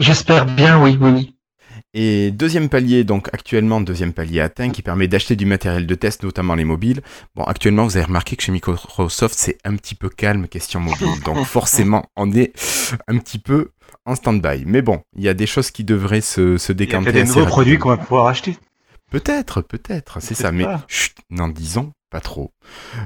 J'espère 0.00 0.46
bien, 0.46 0.82
oui, 0.82 0.96
oui, 1.00 1.10
oui. 1.10 1.34
Et 1.94 2.30
deuxième 2.30 2.68
palier, 2.68 3.02
donc 3.02 3.28
actuellement 3.32 3.80
deuxième 3.80 4.12
palier 4.12 4.40
atteint, 4.40 4.70
qui 4.70 4.82
permet 4.82 5.08
d'acheter 5.08 5.36
du 5.36 5.46
matériel 5.46 5.86
de 5.86 5.94
test, 5.94 6.22
notamment 6.22 6.54
les 6.54 6.64
mobiles. 6.64 7.00
Bon, 7.34 7.44
actuellement, 7.44 7.84
vous 7.84 7.96
avez 7.96 8.06
remarqué 8.06 8.36
que 8.36 8.42
chez 8.42 8.52
Microsoft, 8.52 9.34
c'est 9.36 9.58
un 9.64 9.74
petit 9.76 9.94
peu 9.94 10.08
calme 10.08 10.48
question 10.48 10.80
mobile. 10.80 11.20
Donc 11.24 11.44
forcément, 11.46 12.04
on 12.14 12.30
est 12.32 12.52
un 13.08 13.16
petit 13.18 13.38
peu 13.38 13.70
en 14.04 14.14
stand-by. 14.14 14.64
Mais 14.66 14.82
bon, 14.82 15.00
il 15.16 15.22
y 15.22 15.28
a 15.28 15.34
des 15.34 15.46
choses 15.46 15.70
qui 15.70 15.82
devraient 15.82 16.20
se, 16.20 16.58
se 16.58 16.72
Il 16.72 16.74
y 16.80 16.82
a 16.82 16.86
décanter. 16.86 17.12
peut-être 17.12 17.26
des 17.26 17.34
nouveaux 17.34 17.46
produits 17.46 17.78
qu'on 17.78 17.88
va 17.88 17.96
pouvoir 17.96 18.26
acheter. 18.26 18.56
Peut-être, 19.10 19.62
peut-être, 19.62 20.20
c'est 20.20 20.34
ça, 20.34 20.52
mais 20.52 20.66
chut, 20.86 21.16
n'en 21.30 21.48
disons 21.48 21.92
pas 22.10 22.20
trop. 22.20 22.52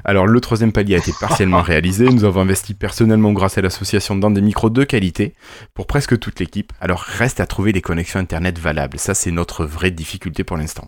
Alors, 0.03 0.27
le 0.27 0.39
troisième 0.41 0.71
palier 0.71 0.95
a 0.95 0.99
été 0.99 1.11
partiellement 1.19 1.61
réalisé. 1.63 2.05
Nous 2.05 2.23
avons 2.23 2.41
investi 2.41 2.73
personnellement 2.73 3.33
grâce 3.33 3.57
à 3.57 3.61
l'association 3.61 4.15
dans 4.15 4.31
des 4.31 4.41
micros 4.41 4.69
de 4.69 4.83
qualité 4.83 5.33
pour 5.73 5.87
presque 5.87 6.17
toute 6.19 6.39
l'équipe. 6.39 6.73
Alors, 6.79 7.01
reste 7.01 7.39
à 7.39 7.45
trouver 7.45 7.73
des 7.73 7.81
connexions 7.81 8.19
Internet 8.19 8.59
valables. 8.59 8.99
Ça, 8.99 9.13
c'est 9.13 9.31
notre 9.31 9.65
vraie 9.65 9.91
difficulté 9.91 10.43
pour 10.43 10.57
l'instant. 10.57 10.87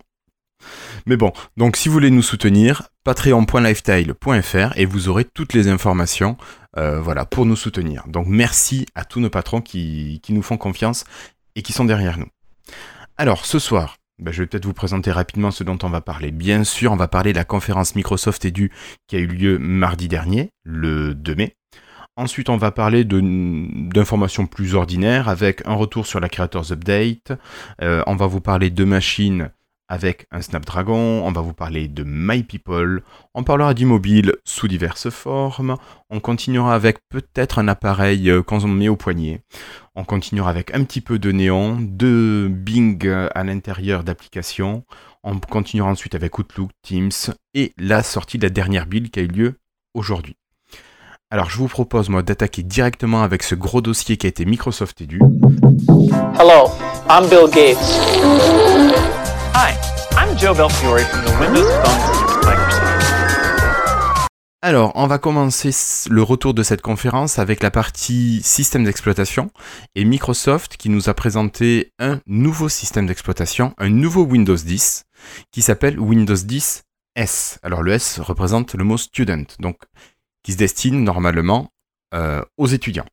Mais 1.06 1.18
bon, 1.18 1.32
donc 1.58 1.76
si 1.76 1.90
vous 1.90 1.94
voulez 1.94 2.10
nous 2.10 2.24
soutenir, 2.24 2.90
patreon.lifestyle.fr 3.04 4.78
et 4.78 4.86
vous 4.86 5.10
aurez 5.10 5.26
toutes 5.26 5.54
les 5.54 5.68
informations 5.68 6.38
euh, 6.78 7.00
voilà, 7.00 7.26
pour 7.26 7.46
nous 7.46 7.56
soutenir. 7.56 8.04
Donc 8.08 8.26
merci 8.28 8.86
à 8.96 9.06
tous 9.06 9.20
nos 9.20 9.30
patrons 9.30 9.62
qui, 9.62 10.20
qui 10.24 10.34
nous 10.34 10.42
font 10.42 10.58
confiance 10.58 11.04
et 11.56 11.62
qui 11.62 11.74
sont 11.74 11.86
derrière 11.86 12.18
nous. 12.18 12.30
Alors, 13.18 13.46
ce 13.46 13.60
soir, 13.60 13.98
ben, 14.20 14.32
je 14.32 14.42
vais 14.42 14.48
peut-être 14.48 14.66
vous 14.66 14.74
présenter 14.74 15.12
rapidement 15.12 15.52
ce 15.52 15.64
dont 15.64 15.78
on 15.84 15.90
va 15.90 16.02
parler. 16.02 16.32
Bien 16.32 16.64
sûr, 16.64 16.92
on 16.92 16.96
va 16.96 17.08
parler 17.08 17.34
de 17.34 17.38
la 17.38 17.44
conférence 17.44 17.96
Microsoft 17.96 18.46
Edu 18.46 18.72
qui 19.08 19.16
a 19.16 19.20
eu 19.20 19.28
lieu 19.28 19.60
mardi 19.60 20.08
dernier, 20.08 20.52
le 20.64 21.14
2 21.14 21.36
mai. 21.36 21.56
Ensuite, 22.18 22.50
on 22.50 22.56
va 22.56 22.72
parler 22.72 23.04
d'informations 23.04 24.48
plus 24.48 24.74
ordinaires 24.74 25.28
avec 25.28 25.62
un 25.68 25.74
retour 25.74 26.08
sur 26.08 26.22
la 26.22 26.30
Creators 26.30 26.72
Update. 26.72 27.34
Euh, 27.82 28.04
on 28.08 28.16
va 28.16 28.28
vous 28.28 28.40
parler 28.40 28.70
de 28.70 28.86
machines 28.86 29.52
avec 29.88 30.28
un 30.32 30.42
Snapdragon. 30.42 31.26
On 31.26 31.32
va 31.32 31.42
vous 31.42 31.54
parler 31.54 31.88
de 31.88 32.04
My 32.06 32.44
People. 32.44 33.04
On 33.34 33.44
parlera 33.44 33.74
d'immobile 33.74 34.36
sous 34.44 34.68
diverses 34.68 35.10
formes. 35.10 35.78
On 36.10 36.20
continuera 36.20 36.76
avec 36.76 37.00
peut-être 37.10 37.60
un 37.60 37.68
appareil 37.68 38.30
euh, 38.30 38.42
qu'on 38.42 38.66
met 38.68 38.90
au 38.90 38.96
poignet. 38.96 39.42
On 39.96 40.04
continuera 40.04 40.50
avec 40.50 40.74
un 40.74 40.84
petit 40.84 41.02
peu 41.02 41.20
de 41.20 41.32
néon, 41.32 41.78
de 41.80 42.48
Bing 42.50 43.08
à 43.34 43.44
l'intérieur 43.44 44.04
d'applications. 44.04 44.84
On 45.24 45.40
continuera 45.40 45.90
ensuite 45.90 46.16
avec 46.16 46.38
Outlook, 46.38 46.70
Teams 46.84 47.34
et 47.54 47.74
la 47.78 48.04
sortie 48.04 48.38
de 48.38 48.44
la 48.44 48.50
dernière 48.50 48.86
build 48.86 49.10
qui 49.10 49.20
a 49.20 49.24
eu 49.24 49.28
lieu 49.28 49.56
aujourd'hui. 49.94 50.36
Alors 51.32 51.50
je 51.50 51.58
vous 51.58 51.68
propose 51.68 52.10
moi 52.10 52.22
d'attaquer 52.22 52.62
directement 52.62 53.24
avec 53.24 53.42
ce 53.42 53.56
gros 53.56 53.82
dossier 53.82 54.18
qui 54.18 54.28
a 54.28 54.30
été 54.30 54.46
Microsoft 54.46 55.02
Edu. 55.02 55.20
Hello, 56.38 56.70
I'm 57.10 57.28
Bill 57.28 57.50
Gates. 57.52 59.25
Hi, 59.58 59.72
I'm 60.18 60.38
Joe 60.38 60.54
Belfiore 60.54 61.00
from 61.00 61.24
the 61.24 61.32
Windows 61.40 61.70
Phone 61.84 62.46
Microsoft. 62.46 62.92
Alors, 64.62 64.92
on 64.96 65.08
va 65.08 65.18
commencer 65.18 65.70
le 66.10 66.22
retour 66.22 66.54
de 66.54 66.62
cette 66.62 66.82
conférence 66.82 67.40
avec 67.40 67.64
la 67.64 67.72
partie 67.72 68.42
système 68.44 68.84
d'exploitation 68.84 69.52
et 69.96 70.04
Microsoft 70.04 70.76
qui 70.76 70.90
nous 70.90 71.08
a 71.08 71.14
présenté 71.14 71.94
un 72.00 72.20
nouveau 72.28 72.68
système 72.68 73.06
d'exploitation, 73.08 73.74
un 73.78 73.90
nouveau 73.90 74.24
Windows 74.26 74.56
10 74.58 75.06
qui 75.52 75.62
s'appelle 75.62 76.00
Windows 76.00 76.36
10 76.36 76.84
S. 77.16 77.60
Alors 77.64 77.82
le 77.82 77.94
S 77.94 78.20
représente 78.20 78.76
le 78.76 78.84
mot 78.84 78.98
student, 78.98 79.46
donc 79.60 79.78
qui 80.44 80.52
se 80.52 80.58
destine 80.58 81.02
normalement 81.04 81.70
euh, 82.14 82.42
aux 82.58 82.68
étudiants. 82.68 83.06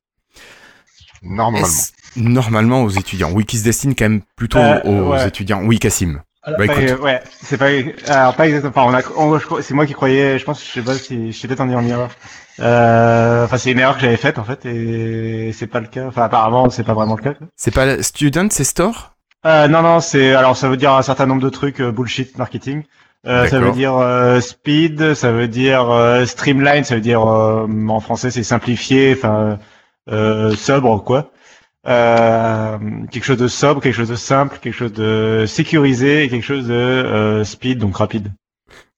Normalement. 1.22 1.66
S, 1.68 1.92
normalement 2.16 2.82
aux 2.82 2.90
étudiants. 2.90 3.30
Oui, 3.32 3.44
qui 3.44 3.58
se 3.58 3.62
destine 3.64 3.94
quand 3.94 4.06
même 4.06 4.22
plutôt 4.37 4.58
Euh, 4.58 4.82
aux 4.84 5.12
ouais. 5.12 5.28
étudiants. 5.28 5.62
Oui, 5.64 5.78
Cassim. 5.78 6.20
Alors, 6.44 6.58
Bah, 6.58 6.64
écoute. 6.64 6.78
euh, 6.90 6.99
ouais, 6.99 7.22
c'est 7.42 7.56
pas, 7.56 7.68
alors 8.12 8.34
pas 8.34 8.46
exactement. 8.49 8.72
Enfin, 8.88 8.92
on 8.92 8.94
a, 8.99 9.34
on- 9.34 9.38
je 9.38 9.46
crois- 9.46 9.62
c'est 9.62 9.75
moi 9.75 9.87
qui 9.87 9.92
croyais. 9.92 10.38
Je 10.38 10.44
pense, 10.44 10.64
je 10.64 10.70
sais 10.72 10.82
pas 10.82 10.94
si, 10.94 11.32
je 11.32 11.46
peut-être 11.46 11.61
en 11.61 11.70
en 11.72 11.84
erreur. 11.87 12.11
Euh, 12.61 13.44
enfin, 13.44 13.58
c'est 13.58 13.70
une 13.72 13.78
erreur 13.78 13.94
que 13.94 14.02
j'avais 14.02 14.16
faite 14.16 14.38
en 14.38 14.44
fait, 14.44 14.66
et 14.66 15.52
c'est 15.52 15.66
pas 15.68 15.80
le 15.80 15.87
cas. 15.87 16.04
Enfin, 16.06 16.22
apparemment, 16.22 16.68
c'est 16.70 16.84
pas 16.84 16.94
vraiment 16.94 17.16
le 17.16 17.22
cas. 17.22 17.34
quoi. 17.34 17.46
C'est 17.56 17.72
pas 17.75 18.02
student, 18.02 18.49
c'est 18.50 18.64
store? 18.64 19.14
Euh, 19.46 19.66
non, 19.68 19.82
non, 19.82 20.00
c'est 20.00 20.34
alors 20.34 20.56
ça 20.56 20.68
veut 20.68 20.76
dire 20.76 20.92
un 20.92 21.02
certain 21.02 21.26
nombre 21.26 21.42
de 21.42 21.49
trucs 21.49 21.80
euh, 21.80 21.90
bullshit 21.90 22.37
marketing. 22.38 22.82
Euh, 23.26 23.46
ça 23.49 23.61
veut 23.61 23.70
dire 23.72 23.96
euh, 23.96 24.40
speed, 24.40 25.14
ça 25.14 25.30
veut 25.32 25.46
dire 25.49 25.90
euh, 25.90 26.26
streamline, 26.26 26.82
ça 26.84 26.96
veut 26.96 27.00
dire 27.00 27.22
euh, 27.26 27.66
en 27.88 28.00
français 28.00 28.30
c'est 28.32 28.42
simplifié, 28.42 29.14
enfin 29.16 29.58
euh, 30.11 30.54
sobre 30.56 31.02
quoi. 31.04 31.30
Euh, 31.88 32.78
quelque 33.10 33.24
chose 33.24 33.38
de 33.38 33.48
sobre, 33.48 33.80
quelque 33.80 33.94
chose 33.94 34.08
de 34.08 34.14
simple, 34.16 34.58
quelque 34.62 34.74
chose 34.74 34.92
de 34.92 35.44
sécurisé 35.48 36.22
et 36.24 36.28
quelque 36.28 36.44
chose 36.44 36.66
de 36.68 36.72
euh, 36.74 37.44
speed, 37.44 37.78
donc 37.78 37.96
rapide. 37.96 38.30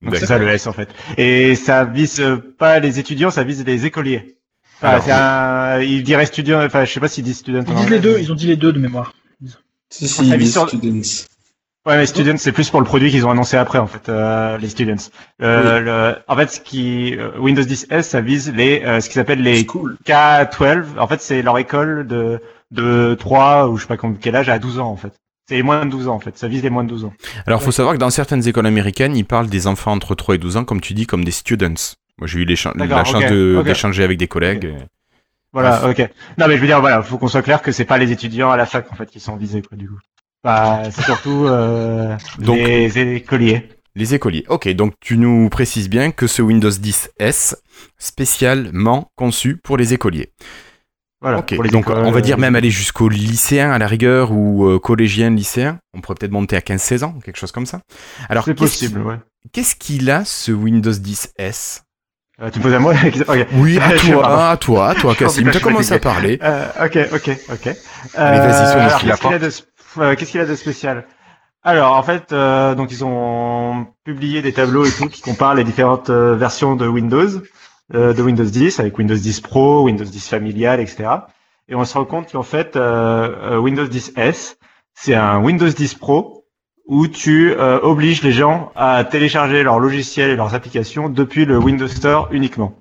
Donc 0.02 0.16
c'est 0.16 0.26
ça 0.26 0.36
le 0.36 0.46
S 0.48 0.66
en 0.66 0.72
fait. 0.72 0.88
Et 1.16 1.54
ça 1.54 1.84
vise 1.84 2.22
pas 2.58 2.78
les 2.80 2.98
étudiants, 2.98 3.30
ça 3.30 3.42
vise 3.42 3.64
les 3.64 3.86
écoliers. 3.86 4.36
Enfin, 4.78 4.88
Alors, 4.88 5.02
c'est 5.04 5.12
un, 5.12 5.80
il 5.80 6.02
dirait 6.02 6.24
étudiant, 6.24 6.62
enfin 6.62 6.84
je 6.84 6.92
sais 6.92 7.00
pas 7.00 7.08
s'il 7.08 7.24
dit 7.24 7.32
student. 7.32 7.60
en 7.60 7.72
Ils 7.72 7.74
disent 7.74 7.90
les 7.90 8.00
deux, 8.00 8.18
ils 8.20 8.30
ont 8.30 8.34
dit 8.34 8.46
les 8.48 8.56
deux 8.56 8.72
de 8.72 8.78
mémoire. 8.78 9.14
Si, 9.88 10.06
Ça 10.06 10.22
si, 10.22 10.30
vise 10.36 10.38
les 10.40 10.46
sur- 10.46 10.68
students. 10.68 11.26
Ouais, 11.86 11.98
mais 11.98 12.06
Students, 12.06 12.38
c'est 12.38 12.52
plus 12.52 12.70
pour 12.70 12.80
le 12.80 12.86
produit 12.86 13.10
qu'ils 13.10 13.26
ont 13.26 13.30
annoncé 13.30 13.58
après, 13.58 13.78
en 13.78 13.86
fait, 13.86 14.08
euh, 14.08 14.56
les 14.56 14.70
Students. 14.70 15.10
Euh, 15.42 15.80
le, 15.80 16.16
en 16.28 16.34
fait, 16.36 16.50
ce 16.50 16.60
qui, 16.60 17.14
euh, 17.14 17.38
Windows 17.38 17.62
10 17.62 17.88
S, 17.90 18.08
ça 18.08 18.22
vise 18.22 18.50
les, 18.54 18.82
euh, 18.84 19.00
ce 19.00 19.10
qu'ils 19.10 19.20
appellent 19.20 19.42
les 19.42 19.64
K12. 19.64 20.98
En 20.98 21.06
fait, 21.06 21.20
c'est 21.20 21.42
leur 21.42 21.58
école 21.58 22.06
de, 22.06 22.40
de 22.71 23.14
3 23.18 23.68
ou 23.68 23.76
je 23.76 23.83
sais 23.83 23.88
pas 23.88 23.97
quel 24.21 24.37
âge 24.37 24.49
à 24.49 24.59
12 24.59 24.78
ans, 24.78 24.90
en 24.90 24.97
fait. 24.97 25.12
C'est 25.49 25.56
les 25.56 25.62
moins 25.62 25.85
de 25.85 25.90
12 25.90 26.09
ans, 26.09 26.14
en 26.14 26.21
fait. 26.21 26.37
Ça 26.38 26.49
vise 26.49 26.62
les 26.62 26.71
moins 26.71 26.85
de 26.85 26.88
12 26.88 27.04
ans. 27.04 27.12
Alors, 27.47 27.62
faut 27.62 27.73
savoir 27.73 27.94
que 27.94 28.00
dans 28.00 28.11
certaines 28.11 28.47
écoles 28.49 28.66
américaines, 28.66 29.14
ils 29.16 29.26
parlent 29.26 29.49
des 29.49 29.66
enfants 29.66 29.92
entre 29.92 30.14
3 30.14 30.37
et 30.37 30.38
12 30.38 30.56
ans, 30.56 30.64
comme 30.64 30.80
tu 30.80 30.94
dis, 30.94 31.06
comme 31.06 31.25
des 31.25 31.30
students. 31.33 31.75
Moi, 32.18 32.26
j'ai 32.26 32.38
eu 32.40 32.44
la 32.44 32.54
chance 32.56 32.75
de- 32.76 33.62
d'échanger 33.64 34.04
avec 34.04 34.18
des 34.18 34.28
collègues. 34.28 34.75
Voilà, 35.52 35.88
ok. 35.88 35.99
Non, 36.38 36.47
mais 36.49 36.56
je 36.56 36.61
veux 36.61 36.66
dire, 36.66 36.80
voilà, 36.80 37.02
faut 37.02 37.18
qu'on 37.18 37.28
soit 37.28 37.42
clair 37.42 37.62
que 37.62 37.71
c'est 37.73 37.85
pas 37.85 37.99
les 37.99 38.11
étudiants 38.11 38.50
à 38.50 38.56
la 38.56 38.66
fac, 38.66 38.90
en 38.90 38.97
fait, 38.97 39.06
qui 39.11 39.21
sont 39.21 39.37
visés, 39.37 39.62
quoi, 39.62 39.76
du 39.76 39.88
coup. 39.88 39.99
Bah, 40.42 40.83
c'est 40.90 41.02
surtout, 41.02 41.44
euh, 41.47 42.16
Donc- 42.38 42.56
les 42.56 42.99
écoliers. 42.99 43.68
Les 43.97 44.12
écoliers. 44.14 44.44
Ok, 44.49 44.68
donc 44.71 44.94
tu 45.00 45.16
nous 45.16 45.49
précises 45.49 45.88
bien 45.88 46.11
que 46.11 46.26
ce 46.26 46.42
Windows 46.42 46.68
10 46.71 47.11
S, 47.21 47.56
spécialement 47.97 49.09
conçu 49.16 49.56
pour 49.56 49.76
les 49.76 49.94
écoliers. 49.94 50.33
Voilà. 51.25 51.43
Donc 51.73 51.88
on 51.88 52.11
va 52.11 52.21
dire 52.21 52.37
euh, 52.37 52.40
même 52.40 52.54
aller 52.54 52.71
jusqu'au 52.71 53.09
lycéen 53.09 53.71
à 53.73 53.78
la 53.78 53.87
rigueur 53.87 54.31
ou 54.33 54.66
euh, 54.66 54.78
collégien, 54.78 55.31
lycéen. 55.31 55.78
On 55.95 56.00
pourrait 56.00 56.16
peut-être 56.16 56.33
monter 56.33 56.54
à 56.57 56.61
15-16 56.61 57.02
ans, 57.04 57.14
quelque 57.25 57.38
chose 57.38 57.50
comme 57.52 57.66
ça. 57.66 57.81
Alors, 58.28 58.45
C'est 58.45 58.54
qu'est-ce 58.54 58.71
possible, 58.73 59.00
qu'il- 59.00 59.09
ouais. 59.09 59.16
Qu'est-ce 59.52 59.75
qu'il 59.76 60.11
a 60.11 60.25
ce 60.25 60.52
Windows 60.52 60.93
10 60.93 61.33
S? 61.38 61.83
Euh, 62.43 62.50
tu 62.50 62.59
me 62.59 62.64
poses 62.64 62.75
à 62.75 62.78
moi? 62.78 62.95
Ok. 63.28 63.47
Oui, 63.54 63.78
à 63.83 63.93
toi, 63.93 64.50
à 64.50 64.57
toi, 64.57 64.88
à 64.90 64.95
toi, 64.95 65.14
Cassim. 65.14 65.50
Tu 65.50 65.61
commences 65.61 65.93
à 65.93 65.99
parler. 65.99 66.38
Euh, 66.43 66.66
ok, 66.85 66.99
ok, 67.14 67.31
ok. 67.52 67.61
Qu'est-ce 67.62 69.21
qu'il 69.21 69.33
a 69.33 69.38
de, 69.38 69.49
sp- 69.50 69.64
euh, 69.99 70.14
qu'est-ce 70.16 70.31
qu'il 70.31 70.40
a 70.40 70.47
de 70.47 70.54
spécial? 70.54 71.07
Alors, 71.62 71.95
en 71.97 72.02
fait, 72.02 72.33
euh, 72.33 72.75
donc 72.75 72.90
ils 72.93 73.04
ont 73.04 73.87
publié 74.04 74.43
des 74.43 74.52
tableaux 74.52 74.85
et 74.85 74.90
tout 74.90 75.09
qui 75.09 75.23
comparent 75.23 75.54
les 75.54 75.64
différentes 75.64 76.11
euh, 76.11 76.35
versions 76.37 76.76
de 76.76 76.87
Windows, 76.87 77.28
euh, 77.28 77.43
de 77.94 78.22
Windows 78.22 78.44
10 78.44 78.80
avec 78.80 78.98
Windows 78.98 79.14
10 79.14 79.40
Pro, 79.40 79.84
Windows 79.84 80.04
10 80.04 80.28
familial, 80.28 80.80
etc. 80.80 81.08
Et 81.68 81.74
on 81.74 81.84
se 81.84 81.96
rend 81.96 82.04
compte 82.04 82.32
qu'en 82.32 82.42
fait, 82.42 82.76
euh, 82.76 83.52
euh, 83.52 83.58
Windows 83.58 83.86
10 83.86 84.12
S, 84.16 84.58
c'est 84.94 85.14
un 85.14 85.40
Windows 85.42 85.68
10 85.68 85.94
Pro 85.94 86.44
où 86.86 87.08
tu 87.08 87.52
euh, 87.52 87.80
obliges 87.80 88.22
les 88.22 88.32
gens 88.32 88.70
à 88.76 89.04
télécharger 89.04 89.62
leurs 89.62 89.80
logiciels 89.80 90.30
et 90.30 90.36
leurs 90.36 90.54
applications 90.54 91.08
depuis 91.08 91.46
le 91.46 91.56
Windows 91.56 91.88
Store 91.88 92.28
uniquement. 92.30 92.74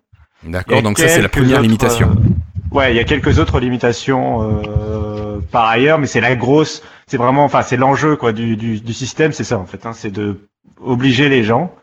D'accord, 0.43 0.81
donc 0.81 0.97
ça 0.99 1.07
c'est 1.07 1.21
la 1.21 1.29
première 1.29 1.59
autres, 1.59 1.61
limitation. 1.61 2.09
euh, 2.11 2.75
ouais, 2.77 2.93
il 2.93 2.97
y 2.97 2.99
a 2.99 3.05
quelques 3.05 3.39
autres 3.39 3.61
limitations 3.61 4.43
euh, 4.43 5.39
par 5.51 5.67
ailleurs, 5.67 5.99
mais 5.99 6.07
c'est 6.07 6.19
la 6.19 6.35
grosse, 6.35 6.83
c'est 7.07 7.15
vraiment, 7.15 7.45
enfin 7.45 7.61
c'est 7.61 7.77
l'enjeu 7.77 8.17
quoi 8.17 8.33
du, 8.33 8.57
du, 8.57 8.81
du 8.81 8.93
système, 8.93 9.31
c'est 9.31 9.45
ça 9.45 9.57
en 9.57 9.65
fait, 9.65 9.85
hein, 9.85 9.93
c'est 9.93 10.11
de 10.11 10.49
obliger 10.81 11.29
les 11.29 11.43
gens 11.45 11.73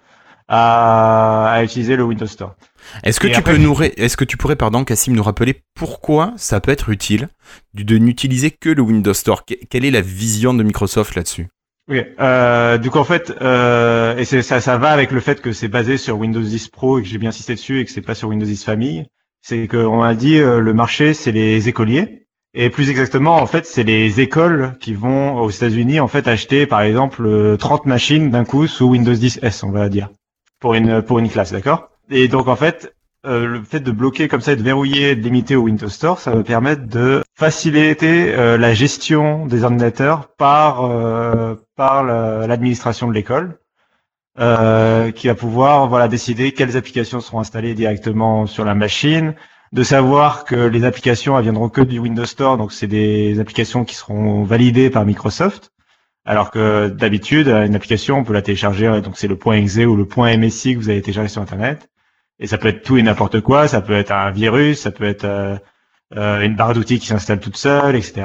à, 0.51 1.47
à 1.53 1.63
utiliser 1.65 1.97
le 1.97 2.03
Windows 2.03 2.27
Store. 2.27 2.55
Est-ce 3.05 3.21
que 3.21 3.29
Et 3.29 3.31
tu 3.33 3.39
après- 3.39 3.53
peux 3.53 3.59
nous, 3.59 3.75
est-ce 3.83 4.17
que 4.17 4.25
tu 4.25 4.37
pourrais, 4.37 4.57
pardon, 4.57 4.85
Cassim, 4.85 5.13
nous 5.15 5.23
rappeler 5.23 5.63
pourquoi 5.75 6.33
ça 6.37 6.61
peut 6.61 6.73
être 6.73 6.91
utile 6.91 7.29
de, 7.75 7.97
n'utiliser 7.99 8.51
que 8.51 8.69
le 8.69 8.83
Windows 8.83 9.15
Store? 9.15 9.45
Que- 9.47 9.55
Quelle 9.71 9.85
est 9.85 9.91
la 9.93 10.01
vision 10.01 10.53
de 10.53 10.63
Microsoft 10.63 11.15
là-dessus? 11.15 11.49
Oui, 11.89 12.03
euh, 12.21 12.79
du 12.79 12.91
coup 12.91 12.99
en 12.99 13.05
fait, 13.05 13.33
euh, 13.41 14.17
et 14.17 14.25
c'est 14.25 14.43
ça, 14.43 14.61
ça 14.61 14.77
va 14.79 14.91
avec 14.91 15.11
le 15.11 15.21
fait 15.21 15.41
que 15.41 15.53
c'est 15.53 15.67
basé 15.69 15.97
sur 15.97 16.19
Windows 16.19 16.41
10 16.41 16.69
Pro 16.69 16.99
et 16.99 17.03
que 17.03 17.09
j'ai 17.09 17.19
bien 17.19 17.31
insisté 17.31 17.55
dessus 17.55 17.81
et 17.81 17.85
que 17.85 17.91
c'est 17.91 18.01
pas 18.03 18.15
sur 18.15 18.29
Windows 18.29 18.47
10 18.47 18.63
Famille. 18.65 19.07
C'est 19.43 19.67
qu'on 19.67 20.03
a 20.03 20.15
dit 20.15 20.39
euh, 20.39 20.61
le 20.61 20.73
marché 20.75 21.15
c'est 21.15 21.33
les 21.33 21.69
écoliers 21.69 22.27
et 22.55 22.71
plus 22.71 22.91
exactement 22.91 23.37
en 23.37 23.47
fait 23.47 23.67
c'est 23.67 23.83
les 23.85 24.21
écoles 24.21 24.75
qui 24.81 24.93
vont 24.95 25.37
aux 25.41 25.51
États-Unis 25.51 25.99
en 25.99 26.09
fait 26.09 26.29
acheter 26.29 26.67
par 26.67 26.83
exemple 26.83 27.25
euh, 27.27 27.57
30 27.57 27.87
machines 27.87 28.31
d'un 28.31 28.45
coup 28.45 28.67
sous 28.69 28.87
Windows 28.89 29.15
10 29.15 29.41
S 29.43 29.63
on 29.65 29.71
va 29.71 29.89
dire 29.89 30.11
pour 30.61 30.75
une 30.75 31.03
pour 31.03 31.19
une 31.19 31.29
classe, 31.29 31.53
d'accord? 31.53 31.91
Et 32.11 32.29
donc 32.29 32.49
en 32.49 32.57
fait 32.57 32.95
euh, 33.27 33.47
le 33.47 33.63
fait 33.63 33.81
de 33.81 33.91
bloquer 33.91 34.29
comme 34.29 34.41
ça 34.41 34.53
et 34.53 34.57
de 34.57 34.63
verrouiller, 34.63 35.15
de 35.17 35.23
limiter 35.23 35.57
au 35.57 35.63
Windows 35.63 35.89
Store, 35.89 36.19
ça 36.21 36.31
va 36.33 36.43
permettre 36.43 36.87
de 36.87 37.23
faciliter 37.37 38.35
euh, 38.35 38.57
la 38.59 38.73
gestion 38.75 39.47
des 39.47 39.65
ordinateurs 39.65 40.29
par 40.37 40.85
euh, 40.85 41.55
par 41.77 42.05
la- 42.05 42.47
l'administration 42.47 43.09
de 43.09 43.13
l'école, 43.15 43.59
euh, 44.39 45.11
qui 45.11 45.27
va 45.29 45.35
pouvoir 45.35 45.89
voilà 45.89 46.09
décider 46.09 46.53
quelles 46.53 46.77
applications 46.77 47.21
seront 47.21 47.41
installées 47.41 47.75
directement 47.75 48.47
sur 48.47 48.65
la 48.65 48.75
machine, 48.75 49.35
de 49.73 49.83
savoir 49.83 50.45
que 50.45 50.57
les 50.57 50.85
applications 50.85 51.37
elles 51.37 51.45
viendront 51.45 51.69
que 51.69 51.81
du 51.83 51.99
Windows 51.99 52.25
Store, 52.27 52.57
donc 52.57 52.73
c'est 52.73 52.87
des 52.87 53.39
applications 53.41 53.85
qui 53.85 53.95
seront 53.95 54.45
validées 54.45 54.91
par 54.91 55.05
Microsoft. 55.05 55.71
Alors 56.25 56.51
que 56.51 56.89
d'habitude, 56.89 57.49
une 57.49 57.75
application, 57.75 58.19
on 58.19 58.25
peut 58.25 58.33
la 58.33 58.43
télécharger, 58.43 59.01
donc 59.01 59.17
c'est 59.17 59.29
le 59.29 59.37
point 59.37 59.57
.exe 59.57 59.79
ou 59.79 59.97
le 59.97 60.07
point 60.07 60.37
.msi 60.37 60.75
que 60.75 60.79
vous 60.79 60.91
avez 60.91 61.01
téléchargé 61.03 61.29
sur 61.29 61.43
Internet. 61.43 61.89
Et 62.39 62.47
ça 62.47 62.59
peut 62.59 62.69
être 62.69 62.83
tout 62.83 62.97
et 62.97 63.03
n'importe 63.03 63.41
quoi, 63.41 63.69
ça 63.69 63.81
peut 63.81 63.95
être 63.95 64.13
un 64.13 64.31
virus, 64.31 64.81
ça 64.81 64.91
peut 64.91 65.05
être 65.05 65.25
euh, 65.25 65.57
euh, 66.17 66.43
une 66.43 66.57
barre 66.57 66.75
d'outils 66.75 66.99
qui 66.99 67.07
s'installe 67.07 67.41
toute 67.41 67.57
seule, 67.57 67.97
etc. 67.97 68.25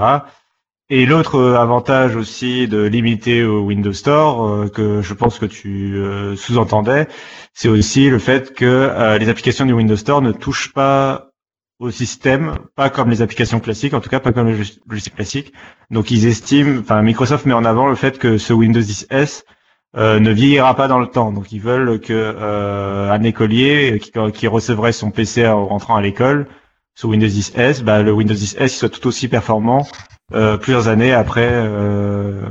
Et 0.89 1.05
l'autre 1.07 1.37
euh, 1.37 1.57
avantage 1.57 2.15
aussi 2.15 2.67
de 2.67 2.83
limiter 2.83 3.43
au 3.43 3.61
Windows 3.61 3.91
Store, 3.93 4.45
euh, 4.45 4.69
que 4.69 5.01
je 5.01 5.13
pense 5.15 5.39
que 5.39 5.47
tu 5.47 5.97
euh, 5.97 6.35
sous-entendais, 6.35 7.07
c'est 7.53 7.69
aussi 7.69 8.09
le 8.09 8.19
fait 8.19 8.53
que 8.53 8.65
euh, 8.65 9.17
les 9.17 9.27
applications 9.29 9.65
du 9.65 9.73
Windows 9.73 9.95
Store 9.95 10.21
ne 10.21 10.31
touchent 10.31 10.73
pas 10.73 11.25
au 11.79 11.91
système, 11.91 12.58
pas 12.75 12.89
comme 12.89 13.10
les 13.10 13.22
applications 13.22 13.60
classiques, 13.60 13.94
en 13.94 14.00
tout 14.00 14.10
cas 14.10 14.20
pas 14.20 14.32
comme 14.32 14.48
les 14.48 14.58
logiciels 14.88 15.15
classiques. 15.15 15.53
Donc 15.91 16.10
ils 16.12 16.25
estiment, 16.25 16.79
enfin 16.79 17.01
Microsoft 17.01 17.46
met 17.46 17.53
en 17.53 17.65
avant 17.65 17.88
le 17.88 17.96
fait 17.96 18.17
que 18.17 18.38
ce 18.38 18.53
Windows 18.53 18.79
10 18.82 19.08
S 19.10 19.44
euh, 19.98 20.20
ne 20.20 20.32
vieillira 20.32 20.75
pas 20.75 20.88
dans 20.88 21.00
le 21.00 21.08
temps. 21.08 21.32
Donc 21.32 21.51
ils 21.51 21.60
veulent 21.62 22.00
que 22.00 22.13
euh, 22.13 23.12
un 23.12 23.24
écolier 23.24 24.00
qui, 24.01 24.12
qui 24.34 24.48
recevrait 24.48 24.94
son 24.94 25.12
PC 25.12 25.46
en 25.48 25.65
rentrant 25.65 25.96
à 25.96 26.01
l'école 26.01 26.48
sous 26.96 27.10
Windows 27.10 27.27
10 27.27 27.53
S, 27.55 27.84
bah, 27.84 28.01
le 28.01 28.12
Windows 28.13 28.34
10 28.34 28.55
S 28.60 28.74
il 28.74 28.77
soit 28.77 28.89
tout 28.89 29.05
aussi 29.08 29.27
performant 29.27 29.86
euh, 30.34 30.58
plusieurs 30.58 30.88
années 30.88 31.13
après 31.13 31.50
euh, 31.51 32.41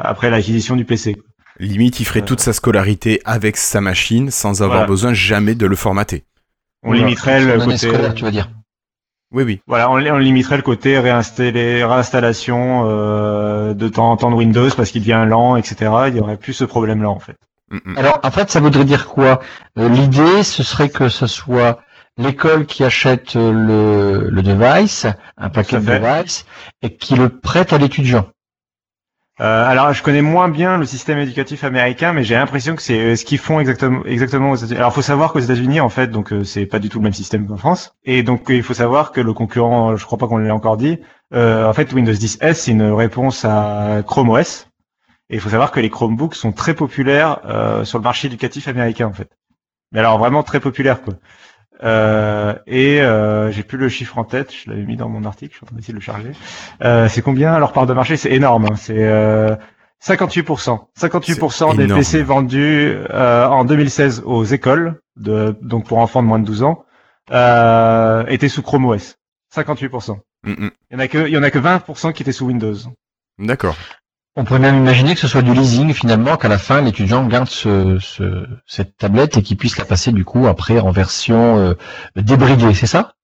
après 0.00 0.30
l'acquisition 0.30 0.76
du 0.76 0.84
PC. 0.84 1.16
Limite, 1.60 1.98
il 1.98 2.04
ferait 2.04 2.22
toute 2.22 2.38
sa 2.38 2.52
scolarité 2.52 3.20
avec 3.24 3.56
sa 3.56 3.80
machine 3.80 4.30
sans 4.30 4.62
avoir 4.62 4.78
Voilà. 4.78 4.86
besoin 4.86 5.12
jamais 5.14 5.56
de 5.56 5.66
le 5.66 5.74
formater. 5.74 6.22
On 6.84 6.92
limiterait 6.92 7.44
le 7.44 7.58
côté 7.58 7.76
scolaire, 7.78 8.14
tu 8.14 8.22
vas 8.22 8.30
dire. 8.30 8.48
Oui, 9.30 9.44
oui. 9.44 9.60
voilà, 9.66 9.90
on, 9.90 9.96
on 9.96 10.18
limiterait 10.18 10.56
le 10.56 10.62
côté 10.62 10.98
réinstaller, 10.98 11.84
réinstallation 11.84 12.84
euh, 12.86 13.74
de 13.74 13.88
temps 13.88 14.10
en 14.10 14.16
temps 14.16 14.30
de 14.30 14.36
Windows 14.36 14.70
parce 14.74 14.90
qu'il 14.90 15.02
devient 15.02 15.24
lent, 15.28 15.56
etc. 15.56 15.92
Il 16.08 16.16
y 16.16 16.20
aurait 16.20 16.38
plus 16.38 16.54
ce 16.54 16.64
problème-là 16.64 17.10
en 17.10 17.18
fait. 17.18 17.36
Mm, 17.70 17.76
mm. 17.84 17.98
Alors, 17.98 18.20
en 18.22 18.30
fait, 18.30 18.50
ça 18.50 18.60
voudrait 18.60 18.84
dire 18.84 19.06
quoi? 19.06 19.40
Euh, 19.78 19.88
L'idée, 19.88 20.42
ce 20.42 20.62
serait 20.62 20.88
que 20.88 21.08
ce 21.08 21.26
soit 21.26 21.80
l'école 22.16 22.66
qui 22.66 22.84
achète 22.84 23.36
euh, 23.36 23.52
le, 23.52 24.30
le 24.30 24.42
device, 24.42 25.06
un 25.36 25.50
paquet 25.50 25.78
de 25.78 25.84
device, 25.84 26.46
et 26.82 26.96
qui 26.96 27.14
le 27.14 27.28
prête 27.28 27.72
à 27.72 27.78
l'étudiant. 27.78 28.26
Euh, 29.40 29.64
alors, 29.64 29.92
je 29.92 30.02
connais 30.02 30.22
moins 30.22 30.48
bien 30.48 30.78
le 30.78 30.84
système 30.84 31.18
éducatif 31.18 31.62
américain, 31.62 32.12
mais 32.12 32.24
j'ai 32.24 32.34
l'impression 32.34 32.74
que 32.74 32.82
c'est 32.82 32.98
euh, 32.98 33.16
ce 33.16 33.24
qu'ils 33.24 33.38
font 33.38 33.60
exactement, 33.60 34.04
exactement 34.04 34.50
aux 34.50 34.56
États-Unis. 34.56 34.78
Alors, 34.78 34.92
faut 34.92 35.02
savoir 35.02 35.32
qu'aux 35.32 35.38
États-Unis, 35.38 35.78
en 35.78 35.88
fait, 35.88 36.08
donc 36.08 36.32
euh, 36.32 36.42
c'est 36.42 36.66
pas 36.66 36.80
du 36.80 36.88
tout 36.88 36.98
le 36.98 37.04
même 37.04 37.12
système 37.12 37.46
qu'en 37.46 37.56
France. 37.56 37.94
Et 38.04 38.24
donc, 38.24 38.46
il 38.48 38.64
faut 38.64 38.74
savoir 38.74 39.12
que 39.12 39.20
le 39.20 39.32
concurrent, 39.32 39.94
je 39.94 40.04
crois 40.04 40.18
pas 40.18 40.26
qu'on 40.26 40.38
l'ait 40.38 40.50
encore 40.50 40.76
dit, 40.76 40.98
euh, 41.34 41.68
en 41.68 41.72
fait, 41.72 41.92
Windows 41.92 42.12
10 42.12 42.38
S, 42.40 42.62
c'est 42.62 42.72
une 42.72 42.90
réponse 42.90 43.44
à 43.44 44.02
Chrome 44.04 44.30
OS. 44.30 44.66
Et 45.30 45.34
il 45.34 45.40
faut 45.40 45.50
savoir 45.50 45.70
que 45.70 45.78
les 45.78 45.90
Chromebooks 45.90 46.34
sont 46.34 46.52
très 46.52 46.74
populaires 46.74 47.40
sur 47.84 47.98
le 47.98 48.02
marché 48.02 48.28
éducatif 48.28 48.66
américain, 48.66 49.06
en 49.06 49.12
fait. 49.12 49.28
Mais 49.92 50.00
alors, 50.00 50.18
vraiment 50.18 50.42
très 50.42 50.58
populaires, 50.58 51.02
quoi. 51.02 51.14
Euh, 51.82 52.54
et 52.66 53.00
euh, 53.00 53.50
j'ai 53.52 53.62
plus 53.62 53.78
le 53.78 53.88
chiffre 53.88 54.18
en 54.18 54.24
tête, 54.24 54.52
je 54.52 54.70
l'avais 54.70 54.82
mis 54.82 54.96
dans 54.96 55.08
mon 55.08 55.24
article, 55.24 55.52
je 55.52 55.56
suis 55.58 55.64
en 55.64 55.68
train 55.68 55.76
d'essayer 55.76 55.92
de 55.92 55.98
le 55.98 56.04
charger. 56.04 56.32
Euh, 56.82 57.08
c'est 57.08 57.22
combien 57.22 57.58
leur 57.58 57.72
part 57.72 57.86
de 57.86 57.92
marché? 57.92 58.16
C'est 58.16 58.32
énorme, 58.32 58.66
hein, 58.66 58.76
c'est 58.76 59.04
euh, 59.04 59.54
58%. 60.04 60.86
58% 60.98 61.76
des 61.76 61.84
énorme. 61.84 62.00
PC 62.00 62.22
vendus 62.22 62.96
euh, 63.10 63.46
en 63.46 63.64
2016 63.64 64.22
aux 64.24 64.44
écoles, 64.44 65.00
de, 65.16 65.56
donc 65.62 65.86
pour 65.86 65.98
enfants 65.98 66.22
de 66.22 66.28
moins 66.28 66.38
de 66.38 66.44
12 66.44 66.62
ans, 66.62 66.84
euh, 67.30 68.24
étaient 68.26 68.48
sous 68.48 68.62
Chrome 68.62 68.86
OS. 68.86 69.16
58%. 69.54 70.18
Mm, 70.44 70.50
mm. 70.50 70.70
Il 70.90 70.94
y 70.94 70.96
en 70.96 70.98
a 70.98 71.08
que, 71.08 71.28
il 71.28 71.32
y 71.32 71.38
en 71.38 71.42
a 71.42 71.50
que 71.50 71.58
20% 71.58 72.12
qui 72.12 72.22
étaient 72.22 72.32
sous 72.32 72.46
Windows. 72.46 72.76
D'accord. 73.38 73.76
On 74.38 74.44
pourrait 74.44 74.60
même 74.60 74.76
imaginer 74.76 75.14
que 75.14 75.20
ce 75.20 75.26
soit 75.26 75.42
du 75.42 75.52
leasing 75.52 75.92
finalement, 75.92 76.36
qu'à 76.36 76.46
la 76.46 76.58
fin 76.58 76.80
l'étudiant 76.80 77.26
garde 77.26 77.48
ce, 77.48 77.98
ce- 78.00 78.46
cette 78.68 78.96
tablette 78.96 79.36
et 79.36 79.42
qu'il 79.42 79.56
puisse 79.56 79.76
la 79.78 79.84
passer 79.84 80.12
du 80.12 80.24
coup 80.24 80.46
après 80.46 80.78
en 80.78 80.92
version 80.92 81.58
euh, 81.58 81.74
débridée, 82.14 82.72
c'est 82.72 82.86
ça? 82.86 83.14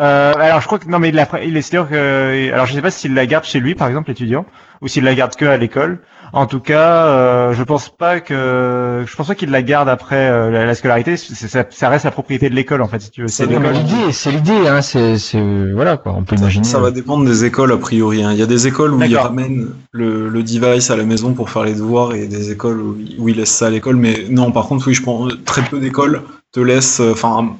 Euh, 0.00 0.32
alors 0.34 0.62
je 0.62 0.66
crois 0.66 0.78
que 0.78 0.88
non 0.88 0.98
mais 0.98 1.10
il, 1.10 1.56
est 1.58 1.60
sûr 1.62 1.86
que 1.90 2.50
alors 2.50 2.64
je 2.64 2.72
sais 2.72 2.80
pas 2.80 2.90
s'il 2.90 3.12
la 3.12 3.26
garde 3.26 3.44
chez 3.44 3.60
lui 3.60 3.74
par 3.74 3.86
exemple 3.88 4.10
étudiant 4.10 4.46
ou 4.80 4.88
s'il 4.88 5.04
la 5.04 5.14
garde 5.14 5.36
que 5.36 5.44
à 5.44 5.58
l'école. 5.58 6.00
En 6.34 6.46
tout 6.46 6.60
cas, 6.60 7.06
euh, 7.08 7.52
je 7.52 7.62
pense 7.62 7.90
pas 7.90 8.20
que 8.20 9.04
je 9.06 9.16
pense 9.16 9.26
pas 9.26 9.34
qu'il 9.34 9.50
la 9.50 9.60
garde 9.62 9.88
après 9.90 10.30
euh, 10.30 10.50
la, 10.50 10.64
la 10.64 10.74
scolarité. 10.74 11.16
C'est- 11.18 11.46
Ça, 11.46 11.64
ça 11.68 11.88
reste 11.90 12.04
la 12.06 12.10
propriété 12.10 12.48
de 12.48 12.54
l'école 12.54 12.80
en 12.80 12.88
fait 12.88 13.00
si 13.00 13.10
tu 13.10 13.20
veux. 13.22 13.28
C'est 13.28 13.46
l'idée, 13.72 14.12
c'est 14.12 14.30
l'idée, 14.30 14.66
hein, 14.66 14.80
c'est, 14.80 15.18
c'est, 15.18 15.42
voilà, 15.74 15.98
quoi, 15.98 16.14
on 16.16 16.22
peut 16.22 16.36
imaginer. 16.36 16.64
Ça 16.64 16.78
va 16.78 16.90
dépendre 16.90 17.24
des 17.26 17.44
écoles 17.44 17.72
a 17.72 17.76
priori. 17.76 18.22
hein. 18.22 18.32
Il 18.32 18.38
y 18.38 18.42
a 18.42 18.46
des 18.46 18.66
écoles 18.66 18.94
où 18.94 18.98
ils 19.10 19.16
ramènent 19.24 19.68
le, 19.90 20.28
le 20.30 20.42
device 20.42 20.90
à 20.90 20.96
la 20.96 21.04
maison 21.04 21.34
pour 21.34 21.50
faire 21.50 21.64
les 21.64 21.74
devoirs 21.74 22.14
et 22.14 22.26
des 22.26 22.50
écoles 22.50 22.80
où, 22.80 22.96
ils- 22.98 23.16
où 23.18 23.28
ils 23.28 23.36
laissent 23.36 23.50
ça 23.54 23.66
à 23.66 23.70
l'école. 23.70 23.96
Mais 23.96 24.24
non, 24.30 24.52
par 24.52 24.66
contre, 24.66 24.86
oui, 24.88 24.94
je 24.94 25.02
pense 25.02 25.32
très 25.44 25.62
peu 25.62 25.80
d'écoles 25.80 26.22
te 26.52 26.60
laissent, 26.60 27.00
euh, 27.00 27.12
enfin, 27.12 27.56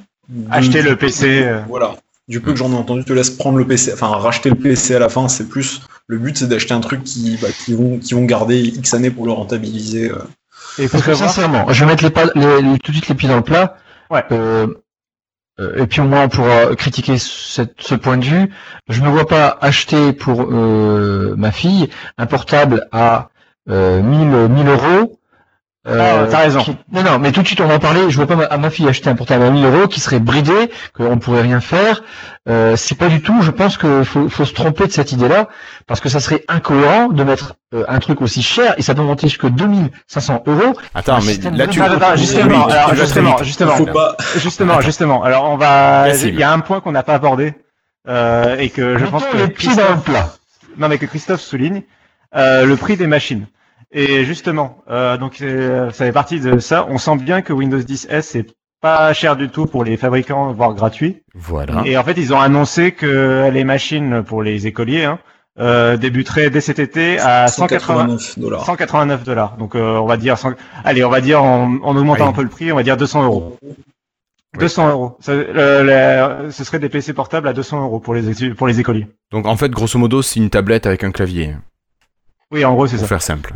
Acheter 0.49 0.81
du- 0.81 0.89
le 0.89 0.95
PC. 0.95 1.43
euh. 1.43 1.59
Voilà. 1.69 1.91
Du 2.29 2.39
peu 2.39 2.53
que 2.53 2.57
j'en 2.57 2.71
ai 2.71 2.75
entendu, 2.75 3.03
te 3.03 3.11
laisse 3.13 3.29
prendre 3.29 3.57
le 3.57 3.65
PC, 3.65 3.91
enfin 3.93 4.07
racheter 4.07 4.49
le 4.49 4.55
PC 4.55 4.95
à 4.95 4.99
la 4.99 5.09
fin. 5.09 5.27
C'est 5.27 5.47
plus 5.49 5.81
le 6.07 6.17
but, 6.17 6.37
c'est 6.37 6.47
d'acheter 6.47 6.73
un 6.73 6.79
truc 6.81 7.03
qui, 7.03 7.37
bah, 7.41 7.47
qui 7.65 7.73
vont, 7.73 7.97
qui 7.99 8.13
vont 8.13 8.25
garder 8.25 8.59
X 8.59 8.93
années 8.93 9.11
pour 9.11 9.25
le 9.25 9.31
rentabiliser. 9.31 10.11
euh. 10.11 10.17
Et 10.77 10.87
faut 10.87 10.93
Parce 10.97 11.05
que 11.05 11.13
savoir. 11.13 11.29
sincèrement, 11.29 11.73
je 11.73 11.79
vais 11.81 11.85
mettre 11.91 12.03
les 12.03 12.09
pas, 12.09 12.25
les- 12.35 12.61
les- 12.61 12.79
tout 12.79 12.91
de 12.91 12.97
suite 12.97 13.07
les 13.09 13.15
pieds 13.15 13.29
dans 13.29 13.35
le 13.37 13.41
plat. 13.43 13.77
Ouais. 14.09 14.23
Euh, 14.31 14.67
euh, 15.59 15.81
et 15.83 15.87
puis 15.87 16.01
au 16.01 16.05
moins 16.05 16.27
pour 16.29 16.45
critiquer 16.77 17.17
cette- 17.19 17.79
ce 17.79 17.93
point 17.95 18.17
de 18.17 18.25
vue, 18.25 18.49
je 18.89 19.01
ne 19.01 19.09
vois 19.09 19.27
pas 19.27 19.57
acheter 19.61 20.13
pour 20.13 20.41
euh, 20.51 21.35
ma 21.37 21.51
fille 21.51 21.89
un 22.17 22.25
portable 22.25 22.87
à 22.91 23.29
euh, 23.69 24.01
1000, 24.01 24.49
1000 24.49 24.67
euros. 24.67 25.19
Ah, 25.85 26.25
t'as 26.31 26.37
raison. 26.39 26.61
qui- 26.61 26.77
Non, 26.93 27.03
non, 27.03 27.19
mais 27.19 27.31
tout 27.33 27.41
de 27.41 27.47
suite 27.47 27.59
on 27.59 27.67
va 27.67 27.75
en 27.75 27.79
parler. 27.79 28.09
Je 28.09 28.15
vois 28.15 28.25
pas 28.25 28.35
ma, 28.37 28.45
à 28.45 28.57
ma 28.57 28.69
fille 28.69 28.87
acheter 28.87 29.09
un 29.09 29.15
portable 29.15 29.43
à 29.43 29.49
1000 29.51 29.65
euros 29.65 29.87
qui 29.87 29.99
serait 29.99 30.19
bridé, 30.19 30.71
qu'on 30.95 31.09
ne 31.15 31.19
pourrait 31.19 31.41
rien 31.41 31.59
faire. 31.59 32.03
Euh, 32.47 32.75
c'est 32.77 32.95
pas 32.97 33.09
du 33.09 33.21
tout. 33.21 33.41
Je 33.41 33.51
pense 33.51 33.77
qu'il 33.77 34.05
faut, 34.05 34.29
faut 34.29 34.45
se 34.45 34.53
tromper 34.53 34.87
de 34.87 34.91
cette 34.93 35.11
idée-là 35.11 35.49
parce 35.85 35.99
que 35.99 36.07
ça 36.07 36.21
serait 36.21 36.45
incohérent 36.47 37.09
de 37.09 37.23
mettre 37.23 37.55
euh, 37.73 37.83
un 37.89 37.99
truc 37.99 38.21
aussi 38.21 38.41
cher 38.41 38.75
et 38.77 38.81
ça 38.81 38.95
peut 38.95 39.01
monter 39.01 39.27
jusqu'à 39.27 39.49
2500 39.49 40.43
euros. 40.47 40.77
Attends, 40.95 41.15
Un 41.17 41.19
mais 41.21 41.37
là 41.57 41.65
de 41.67 41.71
tu. 41.71 41.81
justement, 42.17 42.65
Oui, 42.65 42.73
alors, 42.73 42.95
justement, 42.95 43.37
justement. 43.43 43.75
Faut 43.75 43.85
pas, 43.87 44.15
Justement, 44.37 44.79
justement. 44.81 45.23
Alors 45.23 45.49
on 45.49 45.57
va. 45.57 46.07
Il 46.15 46.35
y 46.39 46.43
a 46.43 46.51
un 46.53 46.59
point 46.59 46.79
qu'on 46.79 46.91
n'a 46.93 47.03
pas 47.03 47.15
abordé 47.15 47.55
euh, 48.07 48.55
et 48.57 48.69
que 48.69 48.97
je 48.97 49.05
pense 49.05 49.25
que 49.25 49.35
les 49.37 49.47
pieds 49.49 49.75
dans 49.75 49.95
le 49.95 49.99
plat. 50.01 50.29
non 50.77 50.87
mais 50.87 50.97
que 50.97 51.05
Christophe 51.05 51.41
souligne, 51.41 51.83
euh, 52.35 52.65
le 52.65 52.75
prix 52.77 52.95
des 52.97 53.07
machines. 53.07 53.47
Et 53.93 54.25
justement, 54.25 54.79
euh, 54.89 55.17
donc 55.17 55.39
euh, 55.41 55.91
ça 55.91 56.05
fait 56.05 56.11
partie 56.11 56.39
de 56.39 56.57
ça. 56.59 56.85
On 56.89 56.97
sent 56.97 57.17
bien 57.17 57.41
que 57.41 57.53
Windows 57.53 57.77
10 57.79 58.07
S 58.09 58.35
est 58.35 58.47
pas 58.81 59.13
cher 59.13 59.35
du 59.35 59.49
tout 59.49 59.65
pour 59.67 59.83
les 59.83 59.95
fabricants, 59.97 60.51
voire 60.51 60.73
gratuit. 60.73 61.21
Voilà. 61.35 61.83
Et 61.85 61.95
en 61.97 62.03
fait, 62.03 62.13
ils 62.17 62.33
ont 62.33 62.39
annoncé 62.39 62.91
que 62.91 63.49
les 63.53 63.63
machines 63.63 64.23
pour 64.23 64.41
les 64.43 64.65
écoliers 64.67 65.05
hein, 65.05 65.19
euh, 65.59 65.95
débuteraient 65.95 66.49
dès 66.49 66.59
cet 66.59 66.79
été 66.79 67.19
à 67.19 67.47
180, 67.47 68.17
189 68.17 68.39
dollars. 68.39 68.65
189 68.65 69.23
dollars. 69.23 69.57
Donc 69.57 69.75
euh, 69.75 69.97
on 69.97 70.05
va 70.07 70.17
dire, 70.17 70.37
100 70.37 70.53
allez, 70.83 71.05
on 71.05 71.09
va 71.09 71.21
dire 71.21 71.43
en, 71.43 71.75
en 71.83 71.95
augmentant 71.95 72.23
Oui. 72.23 72.29
un 72.29 72.33
peu 72.33 72.43
le 72.43 72.49
prix, 72.49 72.71
on 72.71 72.75
va 72.75 72.83
dire 72.83 72.97
200 72.97 73.23
euros. 73.23 73.57
200 74.59 74.89
euros. 74.89 75.17
Ça, 75.19 75.33
le- 75.33 75.45
le- 76.43 76.51
ce 76.51 76.63
serait 76.63 76.79
des 76.79 76.89
PC 76.89 77.13
portables 77.13 77.47
à 77.47 77.53
200 77.53 77.81
euros 77.83 77.99
pour 77.99 78.13
les 78.15 78.49
pour 78.53 78.67
les 78.67 78.79
écoliers. 78.79 79.07
Donc 79.31 79.45
en 79.47 79.55
fait, 79.55 79.69
grosso 79.69 79.97
modo, 79.97 80.21
c'est 80.21 80.39
une 80.39 80.49
tablette 80.49 80.85
avec 80.87 81.03
un 81.03 81.11
clavier, 81.11 81.55
Oui, 82.51 82.65
en 82.65 82.73
gros, 82.73 82.85
c'est 82.87 82.97
pour 82.97 83.03
ça. 83.03 83.07
faire 83.07 83.21
simple. 83.21 83.53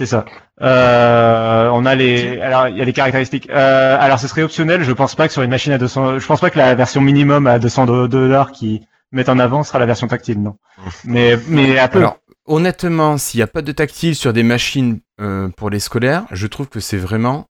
C'est 0.00 0.06
ça. 0.06 0.24
Euh, 0.62 1.68
on 1.74 1.84
a 1.84 1.94
les, 1.94 2.40
alors 2.40 2.68
il 2.68 2.78
y 2.78 2.80
a 2.80 2.86
les 2.86 2.92
caractéristiques. 2.94 3.50
Euh, 3.50 3.98
alors 4.00 4.18
ce 4.18 4.28
serait 4.28 4.42
optionnel. 4.42 4.82
Je 4.82 4.92
pense 4.92 5.14
pas 5.14 5.26
que 5.26 5.32
sur 5.34 5.42
une 5.42 5.50
machine 5.50 5.72
à 5.74 5.78
200, 5.78 6.18
je 6.20 6.26
pense 6.26 6.40
pas 6.40 6.48
que 6.48 6.56
la 6.56 6.74
version 6.74 7.02
minimum 7.02 7.46
à 7.46 7.58
200 7.58 7.84
do- 7.84 8.08
dollars 8.08 8.50
qui 8.50 8.80
mettent 9.12 9.28
en 9.28 9.38
avant 9.38 9.62
sera 9.62 9.78
la 9.78 9.84
version 9.84 10.06
tactile, 10.08 10.40
non. 10.42 10.56
Mais 11.04 11.38
mais 11.48 11.76
à 11.78 11.88
peu. 11.88 11.98
Alors, 11.98 12.16
honnêtement, 12.46 13.18
s'il 13.18 13.40
n'y 13.40 13.42
a 13.42 13.46
pas 13.46 13.60
de 13.60 13.72
tactile 13.72 14.14
sur 14.16 14.32
des 14.32 14.42
machines 14.42 15.00
euh, 15.20 15.50
pour 15.54 15.68
les 15.68 15.80
scolaires, 15.80 16.22
je 16.30 16.46
trouve 16.46 16.70
que 16.70 16.80
c'est 16.80 16.96
vraiment, 16.96 17.44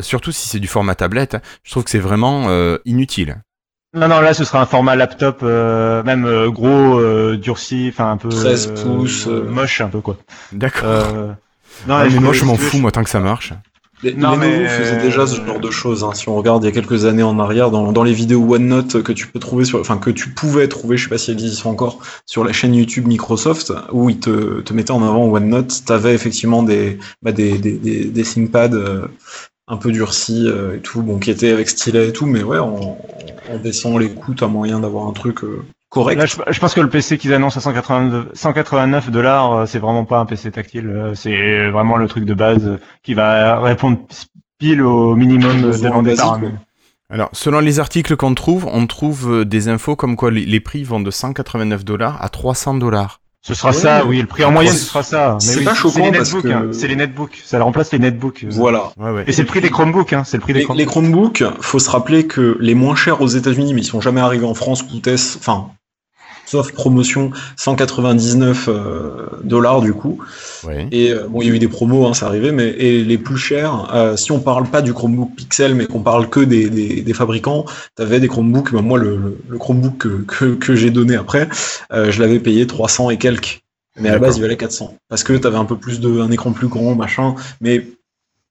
surtout 0.00 0.32
si 0.32 0.48
c'est 0.48 0.58
du 0.58 0.66
format 0.66 0.96
tablette, 0.96 1.36
je 1.62 1.70
trouve 1.70 1.84
que 1.84 1.90
c'est 1.90 2.00
vraiment 2.00 2.48
euh, 2.48 2.78
inutile. 2.84 3.36
Non 3.94 4.08
non, 4.08 4.20
là 4.22 4.34
ce 4.34 4.42
sera 4.44 4.60
un 4.60 4.66
format 4.66 4.96
laptop, 4.96 5.38
euh, 5.44 6.02
même 6.02 6.24
euh, 6.24 6.50
gros, 6.50 6.98
euh, 6.98 7.36
durci, 7.36 7.90
enfin 7.92 8.10
un 8.10 8.16
peu 8.16 8.30
13 8.30 8.74
pouces, 8.82 9.28
euh. 9.28 9.44
moche 9.48 9.80
un 9.82 9.88
peu 9.88 10.00
quoi. 10.00 10.16
D'accord. 10.50 11.36
Euh, 11.84 11.88
non, 11.88 11.94
Ah, 11.94 12.08
mais 12.10 12.18
moi, 12.20 12.32
je 12.32 12.44
m'en 12.44 12.56
fous, 12.56 12.78
moi, 12.78 12.90
tant 12.92 13.02
que 13.04 13.10
ça 13.10 13.20
marche. 13.20 13.52
Les, 14.04 14.14
Non, 14.14 14.36
mais- 14.36 14.66
faisait 14.66 15.00
déjà 15.00 15.28
ce 15.28 15.36
genre 15.44 15.60
de 15.60 15.70
choses. 15.70 16.02
hein. 16.02 16.10
Si 16.12 16.28
on 16.28 16.34
regarde 16.34 16.64
il 16.64 16.66
y 16.66 16.68
a 16.68 16.72
quelques 16.72 17.04
années 17.04 17.22
en 17.22 17.38
arrière, 17.38 17.70
dans, 17.70 17.92
dans 17.92 18.02
les 18.02 18.12
vidéos 18.12 18.40
OneNote 18.42 19.00
que 19.04 19.12
tu 19.12 19.28
peux 19.28 19.38
trouver 19.38 19.64
sur, 19.64 19.78
enfin 19.78 19.96
que 19.96 20.10
tu 20.10 20.30
pouvais 20.30 20.66
trouver, 20.66 20.96
je 20.96 21.04
sais 21.04 21.08
pas 21.08 21.18
si 21.18 21.30
elles 21.30 21.36
existent 21.40 21.70
encore, 21.70 22.00
sur 22.26 22.42
la 22.42 22.52
chaîne 22.52 22.74
YouTube 22.74 23.06
Microsoft, 23.06 23.72
où 23.92 24.10
ils 24.10 24.18
te, 24.18 24.60
te 24.62 24.72
mettaient 24.72 24.90
en 24.90 25.04
avant 25.04 25.26
OneNote, 25.26 25.84
t'avais 25.86 26.14
effectivement 26.14 26.64
des, 26.64 26.98
bah, 27.22 27.30
des, 27.30 27.58
des, 27.58 27.74
des, 27.74 28.06
des 28.06 28.22
ThinkPad 28.24 28.74
euh, 28.74 29.06
un 29.68 29.76
peu 29.76 29.92
durcis 29.92 30.48
euh, 30.48 30.74
et 30.76 30.80
tout, 30.80 31.00
bon, 31.02 31.18
qui 31.20 31.30
étaient 31.30 31.52
avec 31.52 31.68
stylet 31.68 32.08
et 32.08 32.12
tout, 32.12 32.26
mais 32.26 32.42
ouais, 32.42 32.58
en, 32.58 32.98
en 33.52 33.58
baissant 33.62 33.98
les 33.98 34.10
coûts, 34.10 34.34
t'as 34.34 34.48
moyen 34.48 34.80
d'avoir 34.80 35.06
un 35.06 35.12
truc 35.12 35.44
euh, 35.44 35.62
correct. 35.92 36.18
Là, 36.18 36.26
je, 36.26 36.36
je 36.50 36.58
pense 36.60 36.74
que 36.74 36.80
le 36.80 36.88
PC 36.88 37.18
qu'ils 37.18 37.32
annoncent 37.32 37.58
à 37.58 37.60
189, 37.60 38.26
189 38.34 39.10
dollars, 39.10 39.52
euh, 39.52 39.66
c'est 39.66 39.78
vraiment 39.78 40.04
pas 40.04 40.18
un 40.18 40.26
PC 40.26 40.50
tactile. 40.50 40.88
euh, 40.88 41.14
C'est 41.14 41.70
vraiment 41.70 41.96
le 41.96 42.08
truc 42.08 42.24
de 42.24 42.34
base 42.34 42.78
qui 43.04 43.14
va 43.14 43.60
répondre 43.60 43.98
pile 44.58 44.82
au 44.82 45.14
minimum 45.14 45.70
demandé 45.80 46.14
par. 46.16 46.40
Alors, 47.10 47.28
selon 47.32 47.60
les 47.60 47.78
articles 47.78 48.16
qu'on 48.16 48.34
trouve, 48.34 48.66
on 48.72 48.86
trouve 48.86 49.30
euh, 49.30 49.44
des 49.44 49.68
infos 49.68 49.96
comme 49.96 50.16
quoi 50.16 50.30
les, 50.30 50.46
les 50.46 50.60
prix 50.60 50.82
vont 50.82 50.98
de 51.00 51.10
189 51.10 51.84
dollars 51.84 52.16
à 52.22 52.28
300 52.30 52.74
dollars. 52.74 53.20
Ce 53.44 53.54
sera 53.54 53.70
Ouais, 53.70 53.74
ça, 53.74 53.98
mais- 54.04 54.08
oui. 54.08 54.20
Le 54.22 54.26
prix 54.28 54.44
en 54.44 54.52
moyenne, 54.52 54.72
ce 54.72 54.78
sera 54.86 55.02
ça. 55.02 55.36
c'est 55.40 55.58
oui, 55.58 55.64
pas 55.64 55.74
choquant 55.74 55.94
c'est 56.04 56.10
les 56.12 56.16
parce 56.16 56.32
netbooks. 56.32 56.42
que- 56.50 56.56
hein, 56.56 56.68
C'est 56.72 56.86
les 56.88 56.94
netbooks. 56.96 57.42
Ça 57.44 57.60
remplace 57.62 57.92
les 57.92 57.98
netbooks. 57.98 58.46
Voilà. 58.50 58.92
Ouais, 58.96 59.10
ouais. 59.10 59.24
Et 59.26 59.32
c'est 59.32 59.42
le 59.42 59.48
prix 59.48 59.60
des 59.60 59.68
Chromebooks. 59.68 60.12
Hein. 60.12 60.22
C'est 60.24 60.36
le 60.36 60.42
prix 60.42 60.52
des 60.54 60.60
Les, 60.60 60.74
les 60.76 60.86
Chromebooks. 60.86 61.34
Chromebooks, 61.42 61.60
faut 61.62 61.80
se 61.80 61.90
rappeler 61.90 62.26
que 62.28 62.56
les 62.60 62.74
moins 62.76 62.94
chers 62.94 63.20
aux 63.20 63.26
États-Unis, 63.26 63.74
mais 63.74 63.80
ils 63.80 63.84
sont 63.84 64.00
jamais 64.00 64.20
arrivés 64.20 64.46
en 64.46 64.54
France, 64.54 64.82
coûtaient, 64.84 65.14
enfin, 65.14 65.70
sauf 66.52 66.70
promotion, 66.72 67.30
199 67.56 68.68
euh, 68.68 69.26
dollars 69.42 69.80
du 69.80 69.94
coup. 69.94 70.18
Et 70.90 71.10
euh, 71.12 71.26
bon, 71.28 71.40
il 71.40 71.48
y 71.48 71.50
a 71.50 71.54
eu 71.54 71.58
des 71.58 71.68
promos, 71.68 72.06
hein, 72.06 72.12
c'est 72.12 72.26
arrivé, 72.26 72.52
mais 72.52 72.68
et 72.68 73.02
les 73.02 73.16
plus 73.16 73.38
chers, 73.38 73.88
euh, 73.94 74.16
si 74.16 74.32
on 74.32 74.40
parle 74.40 74.66
pas 74.68 74.82
du 74.82 74.92
Chromebook 74.92 75.34
Pixel, 75.34 75.74
mais 75.74 75.86
qu'on 75.86 76.00
parle 76.00 76.28
que 76.28 76.40
des, 76.40 76.68
des, 76.68 77.00
des 77.00 77.14
fabricants, 77.14 77.64
t'avais 77.94 78.20
des 78.20 78.28
Chromebooks. 78.28 78.70
bah, 78.72 78.82
moi, 78.82 78.98
le, 78.98 79.38
Chromebook 79.58 79.96
que, 79.96 80.08
que, 80.28 80.54
que 80.56 80.74
j'ai 80.74 80.90
donné 80.90 81.16
après, 81.16 81.48
euh, 81.92 82.10
je 82.10 82.20
l'avais 82.20 82.38
payé 82.38 82.66
300 82.66 83.08
et 83.10 83.16
quelques. 83.16 83.62
Mais 83.98 84.10
à 84.10 84.12
la 84.12 84.18
base, 84.18 84.36
il 84.36 84.42
valait 84.42 84.56
400. 84.58 84.94
Parce 85.08 85.24
que 85.24 85.32
t'avais 85.34 85.56
un 85.56 85.64
peu 85.64 85.76
plus 85.76 86.00
de, 86.00 86.20
un 86.20 86.30
écran 86.30 86.52
plus 86.52 86.68
grand, 86.68 86.94
machin. 86.94 87.34
Mais 87.62 87.86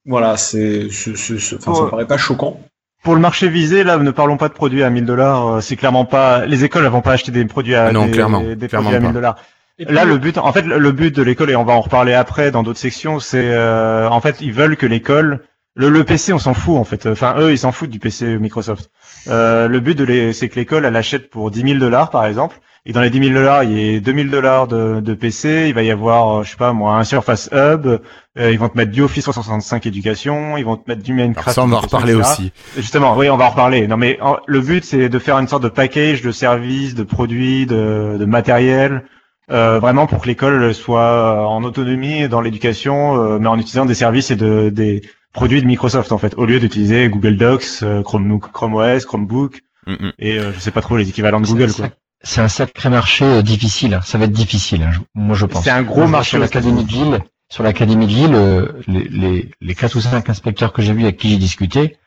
voilà, 0.07 0.37
c'est, 0.37 0.87
c'est- 0.91 1.15
c'est- 1.15 1.39
c'est- 1.39 1.55
enfin, 1.57 1.73
ça 1.75 1.81
me 1.81 1.85
Ouais. 1.85 1.91
paraît 1.91 2.07
pas 2.07 2.17
choquant. 2.17 2.59
Pour 3.03 3.15
le 3.15 3.21
marché 3.21 3.49
visé, 3.49 3.83
là, 3.83 3.97
ne 3.97 4.11
parlons 4.11 4.37
pas 4.37 4.47
de 4.47 4.53
produits 4.53 4.83
à 4.83 4.89
1000 4.89 5.05
dollars. 5.05 5.61
C'est 5.63 5.75
clairement 5.75 6.05
pas. 6.05 6.45
Les 6.45 6.63
écoles, 6.63 6.83
elles 6.85 6.91
vont 6.91 7.01
pas 7.01 7.13
acheter 7.13 7.31
des 7.31 7.45
produits 7.45 7.75
à 7.75 7.91
non, 7.91 8.05
des, 8.05 8.11
clairement, 8.11 8.41
des 8.41 8.67
clairement 8.67 8.89
produits 8.89 8.95
à 8.97 8.99
1000 8.99 9.07
pas. 9.09 9.13
dollars. 9.13 9.35
Là, 9.79 10.05
le 10.05 10.17
but, 10.17 10.37
en 10.37 10.51
fait, 10.53 10.61
le 10.61 10.77
le 10.77 10.91
but 10.91 11.15
de 11.15 11.23
l'école, 11.23 11.49
et 11.49 11.55
on 11.55 11.63
va 11.63 11.73
en 11.73 11.81
reparler 11.81 12.13
après 12.13 12.51
dans 12.51 12.61
d'autres 12.61 12.79
sections, 12.79 13.19
c'est, 13.19 13.49
euh, 13.51 14.07
en 14.09 14.21
fait, 14.21 14.37
ils 14.41 14.53
veulent 14.53 14.77
que 14.77 14.85
l'école, 14.85 15.39
le, 15.75 15.89
le 15.89 16.03
PC, 16.03 16.33
on 16.33 16.37
s'en 16.39 16.53
fout, 16.53 16.77
en 16.77 16.83
fait. 16.83 17.07
Enfin, 17.07 17.35
eux, 17.39 17.51
ils 17.51 17.57
s'en 17.57 17.71
foutent 17.71 17.89
du 17.89 17.97
PC 17.97 18.37
Microsoft. 18.37 18.91
Euh, 19.27 19.67
le 19.67 19.79
but 19.79 19.97
de 19.97 20.03
les, 20.03 20.33
c'est 20.33 20.49
que 20.49 20.55
l'école, 20.59 20.85
elle 20.85 20.95
achète 20.95 21.31
pour 21.31 21.49
10 21.49 21.61
000 21.61 21.79
dollars, 21.79 22.11
par 22.11 22.25
exemple. 22.25 22.59
Et 22.87 22.93
dans 22.93 23.01
les 23.01 23.11
10 23.11 23.19
000 23.25 23.33
dollars, 23.35 23.63
il 23.63 23.79
y 23.79 23.95
a 23.97 23.99
2 23.99 24.11
000 24.13 24.29
dollars 24.29 24.67
de, 24.67 25.01
de 25.01 25.13
PC. 25.13 25.65
Il 25.67 25.73
va 25.75 25.83
y 25.83 25.91
avoir, 25.91 26.39
euh, 26.39 26.43
je 26.43 26.49
sais 26.51 26.57
pas, 26.57 26.73
moi, 26.73 26.95
un 26.95 27.03
Surface 27.03 27.47
Hub. 27.51 27.85
Euh, 27.85 28.51
ils 28.51 28.57
vont 28.57 28.69
te 28.69 28.77
mettre 28.77 28.91
du 28.91 29.03
Office 29.03 29.23
365 29.23 29.85
éducation. 29.85 30.57
Ils 30.57 30.65
vont 30.65 30.77
te 30.77 30.89
mettre 30.89 31.03
du 31.03 31.11
Alors 31.13 31.25
Minecraft. 31.25 31.55
ça, 31.55 31.63
on 31.63 31.67
va 31.67 31.77
en 31.77 31.81
reparler 31.81 32.13
etc. 32.15 32.29
aussi. 32.31 32.51
Justement, 32.77 33.15
oui, 33.15 33.29
on 33.29 33.37
va 33.37 33.45
en 33.45 33.49
reparler. 33.51 33.87
Non, 33.87 33.97
mais 33.97 34.17
en- 34.21 34.37
le 34.47 34.61
but, 34.61 34.83
c'est 34.83 35.09
de 35.09 35.19
faire 35.19 35.37
une 35.37 35.47
sorte 35.47 35.61
de 35.61 35.69
package 35.69 36.23
de 36.23 36.31
services, 36.31 36.95
de 36.95 37.03
produits, 37.03 37.67
de, 37.67 38.17
de 38.19 38.25
matériel, 38.25 39.03
euh, 39.51 39.77
vraiment 39.79 40.07
pour 40.07 40.21
que 40.23 40.27
l'école 40.27 40.73
soit 40.73 41.01
euh, 41.01 41.39
en 41.43 41.63
autonomie 41.63 42.27
dans 42.29 42.41
l'éducation, 42.41 43.15
euh, 43.21 43.37
mais 43.39 43.47
en 43.47 43.59
utilisant 43.59 43.85
des 43.85 43.93
services 43.95 44.31
et 44.31 44.35
de, 44.35 44.69
des 44.69 45.01
produits 45.33 45.61
de 45.61 45.67
Microsoft, 45.67 46.11
en 46.11 46.17
fait, 46.17 46.33
au 46.37 46.45
lieu 46.45 46.59
d'utiliser 46.59 47.09
Google 47.09 47.37
Docs, 47.37 47.65
euh, 47.83 48.01
Chrome, 48.01 48.39
Chrome 48.39 48.73
OS, 48.73 49.05
Chromebook, 49.05 49.59
Mm, 49.87 49.93
mm. 49.93 50.11
et 50.19 50.37
euh, 50.37 50.51
je 50.53 50.59
sais 50.59 50.69
pas 50.69 50.81
trop 50.81 50.95
les 50.95 51.09
équivalents 51.09 51.41
de 51.41 51.47
Google, 51.47 51.73
quoi. 51.73 51.87
C'est 52.23 52.41
un 52.41 52.47
sacré 52.47 52.89
marché 52.89 53.25
euh, 53.25 53.41
difficile. 53.41 53.95
hein. 53.95 54.01
Ça 54.03 54.17
va 54.17 54.25
être 54.25 54.31
difficile, 54.31 54.83
hein, 54.83 54.91
je- 54.91 54.99
moi 55.15 55.35
je 55.35 55.45
pense. 55.45 55.63
C'est 55.63 55.71
un 55.71 55.81
gros 55.83 56.07
marché 56.07 56.31
Sur 56.31 56.39
l'académie 56.39 56.83
de 56.83 56.91
Lille, 56.91 57.19
sur 57.49 57.63
l'académie 57.63 58.05
de 58.07 58.11
Lille, 58.11 58.35
euh, 58.35 58.67
les, 58.87 59.03
les, 59.05 59.51
les 59.59 59.75
4 59.75 59.95
ou 59.95 60.01
5 60.01 60.29
inspecteurs 60.29 60.71
que 60.73 60.81
j'ai 60.81 60.93
vus 60.93 61.03
avec 61.03 61.17
qui 61.17 61.29
j'ai 61.29 61.37
discuté, 61.37 61.97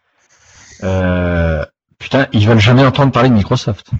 euh, 0.82 1.64
putain, 1.98 2.26
ils 2.32 2.46
veulent 2.46 2.60
jamais 2.60 2.84
entendre 2.84 3.12
parler 3.12 3.28
de 3.28 3.34
Microsoft. 3.34 3.90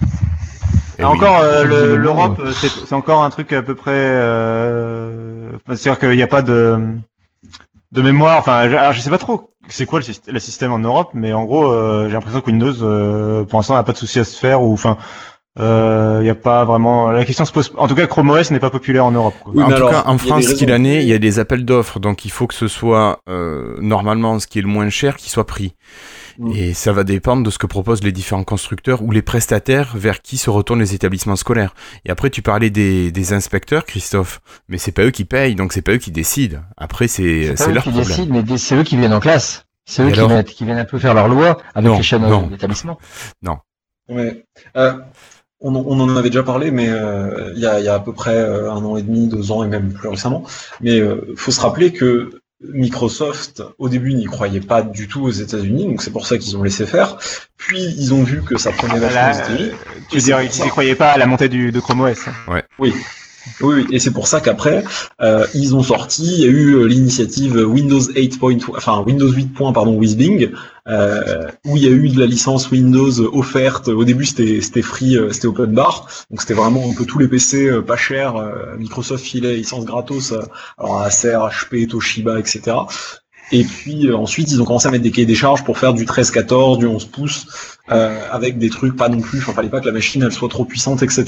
Eh 0.99 1.03
Et 1.03 1.05
oui. 1.05 1.11
encore, 1.11 1.41
euh, 1.41 1.97
l'Europe, 1.97 2.41
c'est 2.53 2.93
encore 2.95 3.25
un 3.25 3.31
truc 3.31 3.53
à 3.53 3.63
peu 3.63 3.75
près. 3.75 3.93
Euh... 3.95 5.51
C'est-à-dire 5.67 5.99
qu'il 5.99 6.11
n'y 6.17 6.23
a 6.23 6.29
pas 6.29 6.43
de 6.43 6.79
de 7.93 8.03
mémoire, 8.03 8.39
enfin, 8.39 8.69
je, 8.69 8.75
alors, 8.75 8.93
je 8.93 9.01
sais 9.01 9.11
pas 9.11 9.19
trop 9.19 9.51
c'est 9.69 9.87
quoi 9.87 9.99
le, 10.01 10.05
syst- 10.05 10.31
le 10.31 10.39
système 10.41 10.73
en 10.73 10.79
Europe, 10.79 11.11
mais 11.15 11.33
en 11.33 11.45
gros, 11.45 11.73
euh, 11.73 12.07
j'ai 12.09 12.13
l'impression 12.13 12.43
que 12.43 12.51
Windows, 12.51 12.83
euh, 12.83 13.45
pour 13.45 13.59
l'instant, 13.59 13.75
n'a 13.75 13.83
pas 13.83 13.93
de 13.93 13.97
souci 13.97 14.19
à 14.19 14.25
se 14.25 14.37
faire, 14.39 14.61
ou 14.63 14.73
enfin, 14.75 14.99
il 15.57 16.27
y 16.27 16.31
a 16.31 16.35
pas 16.35 16.65
vraiment. 16.65 17.11
La 17.11 17.25
question 17.25 17.45
se 17.45 17.53
pose. 17.53 17.73
En 17.77 17.87
tout 17.87 17.95
cas, 17.95 18.07
Chrome 18.07 18.31
OS 18.31 18.51
n'est 18.51 18.59
pas 18.61 18.71
populaire 18.71 19.05
en 19.05 19.13
Europe. 19.13 19.35
Quoi. 19.43 19.53
Oui, 19.55 19.63
en 19.63 19.69
tout 19.69 19.73
alors, 19.75 19.91
cas, 19.91 20.03
en 20.07 20.19
France, 20.19 20.45
ce 20.45 20.55
qu'il 20.55 20.73
en 20.73 20.85
est, 20.85 21.03
il 21.03 21.09
y 21.09 21.13
a 21.13 21.19
des 21.19 21.39
appels 21.39 21.65
d'offres, 21.65 22.01
donc 22.01 22.25
il 22.25 22.31
faut 22.31 22.47
que 22.47 22.55
ce 22.55 22.67
soit 22.69 23.21
euh, 23.29 23.77
normalement 23.81 24.39
ce 24.41 24.47
qui 24.47 24.59
est 24.59 24.63
le 24.63 24.69
moins 24.69 24.89
cher 24.91 25.17
qui 25.17 25.31
soit 25.31 25.47
pris. 25.47 25.75
Mm. 26.39 26.51
Et 26.57 26.75
ça 26.75 26.93
va 26.93 27.05
dépendre 27.05 27.45
de 27.45 27.51
ce 27.51 27.59
que 27.59 27.67
proposent 27.69 28.03
les 28.03 28.11
différents 28.11 28.43
constructeurs 28.43 29.03
ou 29.03 29.13
les 29.13 29.23
prestataires 29.23 29.93
vers 29.97 30.21
qui 30.23 30.37
se 30.37 30.51
retournent 30.51 30.81
les 30.81 30.95
établissements 30.95 31.37
scolaires. 31.37 31.75
Et 32.05 32.11
après, 32.11 32.31
tu 32.31 32.43
parlais 32.43 32.71
des, 32.71 33.13
des 33.13 33.33
inspecteurs, 33.33 33.85
Christophe, 33.85 34.41
mais 34.69 34.79
c'est 34.79 34.91
pas 34.91 35.03
eux 35.05 35.11
qui 35.13 35.25
payent, 35.25 35.55
donc 35.55 35.73
c'est 35.73 35.83
pas 35.83 35.93
eux 35.93 35.99
qui 35.99 36.11
décident. 36.11 36.59
Après, 36.77 37.07
c'est 37.07 37.55
C'est 37.55 37.57
c'est 37.57 37.65
pas 37.67 37.71
eux 37.71 37.75
leur 37.75 37.83
qui 37.85 37.91
problème. 37.91 38.09
décident, 38.09 38.43
mais 38.51 38.59
c'est 38.59 38.75
eux 38.75 38.83
qui 38.83 38.97
viennent 38.97 39.13
en 39.15 39.21
classe. 39.21 39.67
C'est 39.87 40.03
eux 40.03 40.07
qui, 40.11 40.15
alors 40.15 40.31
viennent, 40.31 40.45
qui 40.45 40.65
viennent 40.65 40.79
un 40.79 40.85
peu 40.85 40.99
faire 40.99 41.15
leur 41.15 41.29
loi 41.29 41.59
avec 41.75 41.89
Non, 41.91 41.97
les 41.99 42.03
chaînes 42.03 42.23
non. 42.27 42.49
d'établissement. 42.49 42.99
Ouais. 44.09 44.45
Euh, 44.77 44.95
on, 45.65 45.75
en- 45.75 45.85
on 45.87 45.99
en 46.01 46.17
avait 46.17 46.31
déjà 46.31 46.45
parlé, 46.45 46.71
mais 46.71 46.89
euh, 46.89 47.53
il 47.57 47.61
y, 47.63 47.67
a, 47.67 47.81
il 47.81 47.85
y 47.85 47.89
a 47.89 47.95
à 47.95 48.01
peu 48.01 48.13
près 48.13 48.37
euh, 48.37 48.71
un 48.71 48.85
an 48.85 48.97
et 48.97 49.03
demi, 49.03 49.27
deux 49.27 49.51
ans 49.51 49.65
et 49.65 49.69
même 49.69 49.93
plus 49.93 50.09
récemment. 50.09 50.45
Mais 50.81 51.01
euh, 51.01 51.35
faut 51.37 51.51
se 51.51 51.61
rappeler 51.61 51.93
que 51.93 52.31
Microsoft, 52.63 53.63
au 53.79 53.89
début, 53.89 54.15
n'y 54.15 54.25
croyait 54.25 54.61
pas 54.61 54.83
du 54.83 55.09
tout 55.09 55.23
aux 55.25 55.31
États-Unis, 55.31 55.85
donc 55.87 56.03
c'est 56.03 56.11
pour 56.13 56.27
ça 56.27 56.39
qu'ils 56.39 56.57
ont 56.57 56.63
laissé 56.63 56.87
faire. 56.87 57.17
Puis 57.57 57.83
ils 57.99 58.15
ont 58.15 58.23
vu 58.23 58.43
que 58.43 58.57
ça 58.59 58.71
prenait 58.73 58.99
vachement 58.99 59.21
Là, 59.21 59.31
aux 59.31 59.35
États-Unis. 59.39 59.71
Tu 60.11 60.17
veux 60.17 60.23
dire, 60.23 60.41
ils 60.43 60.65
ne 60.65 60.71
croyaient 60.71 60.95
pas 60.95 61.11
à 61.13 61.19
la 61.19 61.27
montée 61.27 61.49
du, 61.49 61.73
de 61.73 61.81
Chrome 61.81 62.01
OS. 62.03 62.29
hein? 62.29 62.33
Oui, 62.79 62.93
oui, 63.61 63.87
et 63.91 63.99
c'est 63.99 64.11
pour 64.11 64.27
ça 64.27 64.41
qu'après, 64.41 64.85
euh, 65.21 65.47
ils 65.55 65.75
ont 65.75 65.83
sorti, 65.83 66.25
il 66.25 66.41
y 66.41 66.45
a 66.45 66.49
eu 66.49 66.75
euh, 66.77 66.87
l'initiative 66.87 67.57
Windows 67.57 68.01
8. 68.01 68.39
point- 68.39 68.57
enfin 68.77 69.03
Windows 69.07 69.31
8. 69.31 69.53
point, 69.53 69.73
pardon, 69.73 69.95
with 69.97 70.17
euh, 70.87 71.49
où 71.65 71.77
il 71.77 71.83
y 71.83 71.87
a 71.87 71.91
eu 71.91 72.09
de 72.09 72.19
la 72.21 72.27
licence 72.27 72.71
Windows 72.71 73.21
offerte. 73.33 73.89
Au 73.89 74.05
début, 74.05 74.25
c'était 74.25 74.83
free, 74.83 75.19
c'était 75.33 75.47
open 75.47 75.73
bar, 75.73 76.09
donc 76.31 76.41
c'était 76.41 76.55
vraiment 76.55 76.89
un 76.91 76.95
peu 76.95 77.05
tous 77.05 77.19
les 77.19 77.29
PC 77.29 77.71
pas 77.87 77.97
chers. 77.97 78.35
Microsoft 78.79 79.25
filait 79.25 79.57
licence 79.57 79.85
gratos, 79.85 80.35
alors 80.79 81.01
Acer, 81.03 81.37
HP, 81.51 81.87
Toshiba, 81.89 82.39
etc. 82.39 82.77
Et 83.55 83.63
puis 83.63 84.09
euh, 84.09 84.17
ensuite, 84.17 84.51
ils 84.51 84.61
ont 84.61 84.65
commencé 84.65 84.89
à 84.89 84.91
mettre 84.91 85.05
des 85.05 85.13
cahiers 85.13 85.27
des 85.27 85.37
charges 85.37 85.63
pour 85.63 85.79
faire 85.79 85.95
du 85.95 86.05
13-14, 86.07 86.79
du 86.79 86.87
11 86.87 87.05
pouces, 87.05 87.47
euh, 87.93 88.21
avec 88.33 88.59
des 88.59 88.69
trucs 88.69 88.97
pas 88.97 89.09
non 89.09 89.21
plus. 89.21 89.39
Enfin, 89.39 89.53
fallait 89.53 89.69
pas 89.69 89.79
que 89.81 89.87
la 89.87 89.93
machine 89.93 90.23
elle 90.25 90.33
soit 90.33 90.49
trop 90.49 90.65
puissante, 90.65 91.05
etc. 91.05 91.25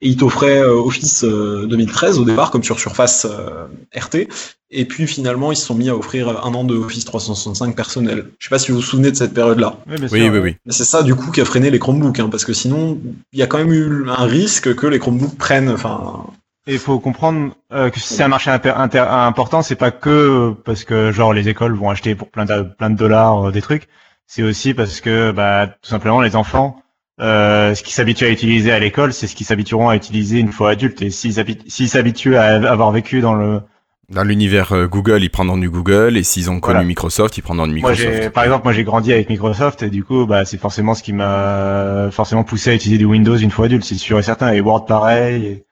Et 0.00 0.08
ils 0.10 0.16
t'offraient 0.16 0.62
euh, 0.62 0.72
Office 0.80 1.24
euh, 1.24 1.66
2013 1.66 2.20
au 2.20 2.24
départ, 2.24 2.52
comme 2.52 2.62
sur 2.62 2.78
Surface 2.78 3.26
euh, 3.28 3.66
RT. 3.98 4.28
Et 4.70 4.84
puis 4.84 5.08
finalement, 5.08 5.50
ils 5.50 5.56
se 5.56 5.66
sont 5.66 5.74
mis 5.74 5.88
à 5.88 5.96
offrir 5.96 6.28
un 6.44 6.54
an 6.54 6.62
de 6.62 6.76
Office 6.76 7.04
365 7.04 7.74
personnel. 7.74 8.26
Je 8.38 8.46
sais 8.46 8.50
pas 8.50 8.58
si 8.60 8.70
vous 8.70 8.76
vous 8.78 8.82
souvenez 8.82 9.10
de 9.10 9.16
cette 9.16 9.34
période-là. 9.34 9.78
Oui, 9.88 9.96
bien 9.96 10.08
Oui, 10.12 10.20
sûr. 10.20 10.32
oui, 10.32 10.38
oui. 10.38 10.56
Mais 10.66 10.72
c'est 10.72 10.84
ça 10.84 11.02
du 11.02 11.14
coup 11.16 11.32
qui 11.32 11.40
a 11.40 11.44
freiné 11.44 11.70
les 11.70 11.80
Chromebooks, 11.80 12.20
hein, 12.20 12.28
parce 12.30 12.44
que 12.44 12.52
sinon, 12.52 13.00
il 13.32 13.38
y 13.38 13.42
a 13.42 13.48
quand 13.48 13.58
même 13.58 13.72
eu 13.72 14.04
un 14.08 14.26
risque 14.26 14.74
que 14.76 14.86
les 14.86 15.00
Chromebooks 15.00 15.36
prennent. 15.36 15.70
Enfin, 15.70 16.24
Et 16.66 16.72
il 16.74 16.78
faut 16.78 16.98
comprendre 16.98 17.52
euh, 17.72 17.90
que 17.90 18.00
si 18.00 18.14
c'est 18.14 18.22
un 18.22 18.28
marché 18.28 18.50
important, 18.50 19.60
c'est 19.62 19.74
pas 19.76 19.90
que 19.90 20.54
parce 20.64 20.84
que 20.84 21.12
genre 21.12 21.34
les 21.34 21.48
écoles 21.48 21.74
vont 21.74 21.90
acheter 21.90 22.14
pour 22.14 22.30
plein 22.30 22.46
de, 22.46 22.62
plein 22.62 22.88
de 22.90 22.96
dollars 22.96 23.48
euh, 23.48 23.52
des 23.52 23.60
trucs. 23.60 23.86
C'est 24.26 24.42
aussi 24.42 24.72
parce 24.72 25.00
que 25.02 25.30
bah, 25.30 25.66
tout 25.66 25.90
simplement 25.90 26.22
les 26.22 26.36
enfants, 26.36 26.80
euh, 27.20 27.74
ce 27.74 27.82
qu'ils 27.82 27.92
s'habituent 27.92 28.24
à 28.24 28.30
utiliser 28.30 28.72
à 28.72 28.78
l'école, 28.78 29.12
c'est 29.12 29.26
ce 29.26 29.36
qu'ils 29.36 29.44
s'habitueront 29.46 29.90
à 29.90 29.96
utiliser 29.96 30.38
une 30.38 30.52
fois 30.52 30.70
adultes. 30.70 31.02
Et 31.02 31.10
s'ils 31.10 31.34
habi- 31.38 31.60
s'ils 31.68 31.90
s'habituent 31.90 32.36
à 32.36 32.44
avoir 32.70 32.90
vécu 32.92 33.20
dans 33.20 33.34
le 33.34 33.60
Dans 34.08 34.24
l'univers 34.24 34.72
euh, 34.72 34.86
Google, 34.86 35.22
ils 35.22 35.28
prendront 35.30 35.58
du 35.58 35.68
Google, 35.68 36.16
et 36.16 36.22
s'ils 36.22 36.50
ont 36.50 36.60
connu 36.60 36.76
Voilà. 36.76 36.84
Microsoft, 36.88 37.36
ils 37.36 37.42
prendront 37.42 37.66
du 37.66 37.74
Moi, 37.78 37.90
Microsoft. 37.90 38.22
j'ai, 38.22 38.30
par 38.30 38.42
exemple, 38.44 38.64
moi 38.64 38.72
j'ai 38.72 38.84
grandi 38.84 39.12
avec 39.12 39.28
Microsoft 39.28 39.82
et 39.82 39.90
du 39.90 40.02
coup, 40.02 40.24
bah, 40.24 40.46
c'est 40.46 40.56
forcément 40.58 40.94
ce 40.94 41.02
qui 41.02 41.12
m'a 41.12 42.08
forcément 42.10 42.42
poussé 42.42 42.70
à 42.70 42.74
utiliser 42.74 42.96
du 42.98 43.04
Windows 43.04 43.36
une 43.36 43.50
fois 43.50 43.66
adulte, 43.66 43.84
c'est 43.84 43.96
sûr 43.96 44.18
et 44.18 44.22
certain. 44.22 44.50
Et 44.54 44.62
Word 44.62 44.86
pareil. 44.86 45.44
et, 45.44 45.64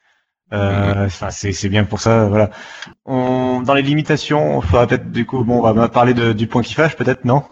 euh, 0.52 1.06
enfin, 1.06 1.30
c'est, 1.30 1.68
bien 1.68 1.84
pour 1.84 2.00
ça, 2.00 2.26
voilà. 2.26 2.50
On, 3.04 3.62
dans 3.62 3.74
les 3.74 3.82
limitations, 3.82 4.58
on 4.58 4.60
faudra 4.60 4.86
peut-être 4.86 5.10
du 5.10 5.24
coup, 5.26 5.42
bon, 5.44 5.64
on 5.64 5.72
va 5.72 5.88
parler 5.88 6.14
de, 6.14 6.32
du 6.32 6.46
point 6.46 6.62
qui 6.62 6.74
fâche, 6.74 6.96
peut-être, 6.96 7.24
non? 7.24 7.44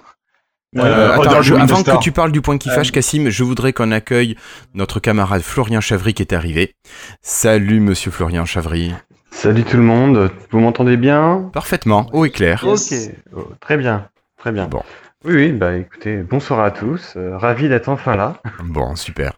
Euh, 0.77 0.83
Euh, 0.83 1.21
attends, 1.21 1.43
je- 1.43 1.55
avant 1.55 1.83
que 1.83 1.99
tu 2.01 2.13
parles 2.13 2.31
du 2.31 2.41
point 2.43 2.57
qui 2.57 2.71
Euh, 2.71 2.75
fâche, 2.75 2.93
Cassim, 2.93 3.29
je 3.29 3.43
voudrais 3.43 3.73
qu'on 3.73 3.91
accueille 3.91 4.37
notre 4.75 5.01
camarade 5.01 5.43
Florian 5.43 5.81
Chavry 5.81 6.15
qui 6.15 6.23
est 6.23 6.33
arrivé. 6.33 6.75
Salut, 7.23 7.81
monsieur 7.81 8.11
Florian 8.13 8.45
Chavry. 8.45 8.93
Salut 9.33 9.65
tout 9.65 9.77
le 9.77 9.83
monde, 9.83 10.31
vous 10.51 10.61
m'entendez 10.61 10.97
bien? 10.97 11.51
Parfaitement, 11.53 12.07
haut 12.13 12.25
et 12.25 12.31
clair. 12.31 12.63
Yes. 12.65 12.93
Ok, 12.93 13.15
Oh, 13.37 13.49
très 13.61 13.77
bien, 13.77 14.09
très 14.39 14.53
bien. 14.53 14.67
Bon. 14.67 14.83
Oui, 15.25 15.35
oui, 15.35 15.53
bah 15.53 15.77
écoutez, 15.77 16.19
bonsoir 16.19 16.61
à 16.61 16.71
tous, 16.71 17.15
euh, 17.17 17.37
ravi 17.37 17.69
d'être 17.69 17.89
enfin 17.89 18.17
là. 18.17 18.37
Bon, 18.65 18.95
super. 18.97 19.33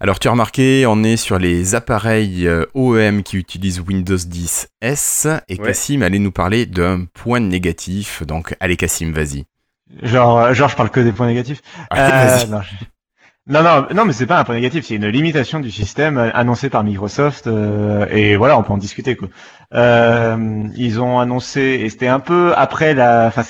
Alors, 0.00 0.18
tu 0.18 0.28
as 0.28 0.30
remarqué, 0.30 0.84
on 0.86 1.02
est 1.04 1.16
sur 1.16 1.38
les 1.38 1.74
appareils 1.74 2.46
euh, 2.46 2.66
OEM 2.74 3.22
qui 3.22 3.36
utilisent 3.36 3.80
Windows 3.80 4.16
10 4.16 4.68
S, 4.82 5.26
et 5.48 5.58
Ouais. 5.58 5.66
Cassim 5.68 6.02
allait 6.02 6.18
nous 6.18 6.32
parler 6.32 6.66
d'un 6.66 7.06
point 7.14 7.40
négatif. 7.40 8.22
Donc, 8.24 8.54
allez, 8.60 8.76
Cassim, 8.76 9.12
vas-y. 9.12 9.44
Genre, 10.02 10.38
euh, 10.38 10.52
genre, 10.54 10.68
je 10.68 10.76
parle 10.76 10.90
que 10.90 11.00
des 11.00 11.12
points 11.12 11.26
négatifs. 11.26 11.62
Allez, 11.90 12.02
Euh, 12.12 12.36
vas-y. 12.36 12.50
non, 12.50 12.60
je- 12.62 12.84
non, 13.48 13.62
non, 13.62 13.86
non, 13.94 14.04
mais 14.04 14.12
c'est 14.12 14.26
pas 14.26 14.40
un 14.40 14.44
point 14.44 14.56
négatif, 14.56 14.86
c'est 14.86 14.96
une 14.96 15.06
limitation 15.06 15.60
du 15.60 15.70
système 15.70 16.18
euh, 16.18 16.30
annoncée 16.34 16.68
par 16.68 16.82
Microsoft, 16.82 17.46
euh, 17.46 18.04
et 18.10 18.34
voilà, 18.34 18.58
on 18.58 18.64
peut 18.64 18.72
en 18.72 18.76
discuter 18.76 19.14
quoi. 19.14 19.28
Euh, 19.72 20.64
ils 20.76 21.00
ont 21.00 21.20
annoncé, 21.20 21.60
et 21.60 21.88
c'était 21.88 22.08
un 22.08 22.18
peu 22.18 22.52
après 22.56 22.92
la, 22.94 23.26
enfin, 23.28 23.42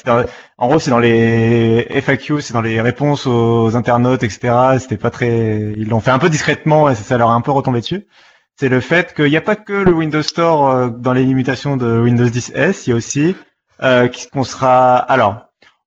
en 0.59 0.68
gros, 0.68 0.78
c'est 0.78 0.90
dans 0.90 0.98
les 0.98 1.87
FAQ, 2.02 2.42
c'est 2.42 2.52
dans 2.52 2.61
les 2.61 2.80
réponses 2.82 3.26
aux 3.26 3.74
internautes, 3.74 4.22
etc. 4.22 4.78
C'était 4.78 4.98
pas 4.98 5.11
très, 5.11 5.72
ils 5.76 5.88
l'ont 5.88 6.00
fait 6.00 6.11
un 6.11 6.18
peu 6.18 6.28
discrètement, 6.28 6.90
et 6.90 6.94
ça, 6.94 7.16
leur 7.16 7.30
a 7.30 7.35
un 7.35 7.40
peu 7.40 7.50
retombé 7.50 7.80
dessus. 7.80 8.06
C'est 8.56 8.68
le 8.68 8.80
fait 8.80 9.14
qu'il 9.14 9.26
n'y 9.30 9.37
a 9.37 9.42
pas 9.42 9.56
que 9.56 9.72
le 9.72 9.92
Windows 9.92 10.22
Store 10.22 10.68
euh, 10.70 10.88
dans 10.90 11.12
les 11.14 11.24
limitations 11.24 11.76
de 11.78 12.00
Windows 12.00 12.28
10 12.28 12.52
S, 12.54 12.87
il 12.87 12.90
y 12.90 12.92
a 12.92 12.96
aussi 12.96 13.35
euh, 13.82 14.09
qu'on 14.32 14.44
sera, 14.44 14.96
alors. 14.96 15.45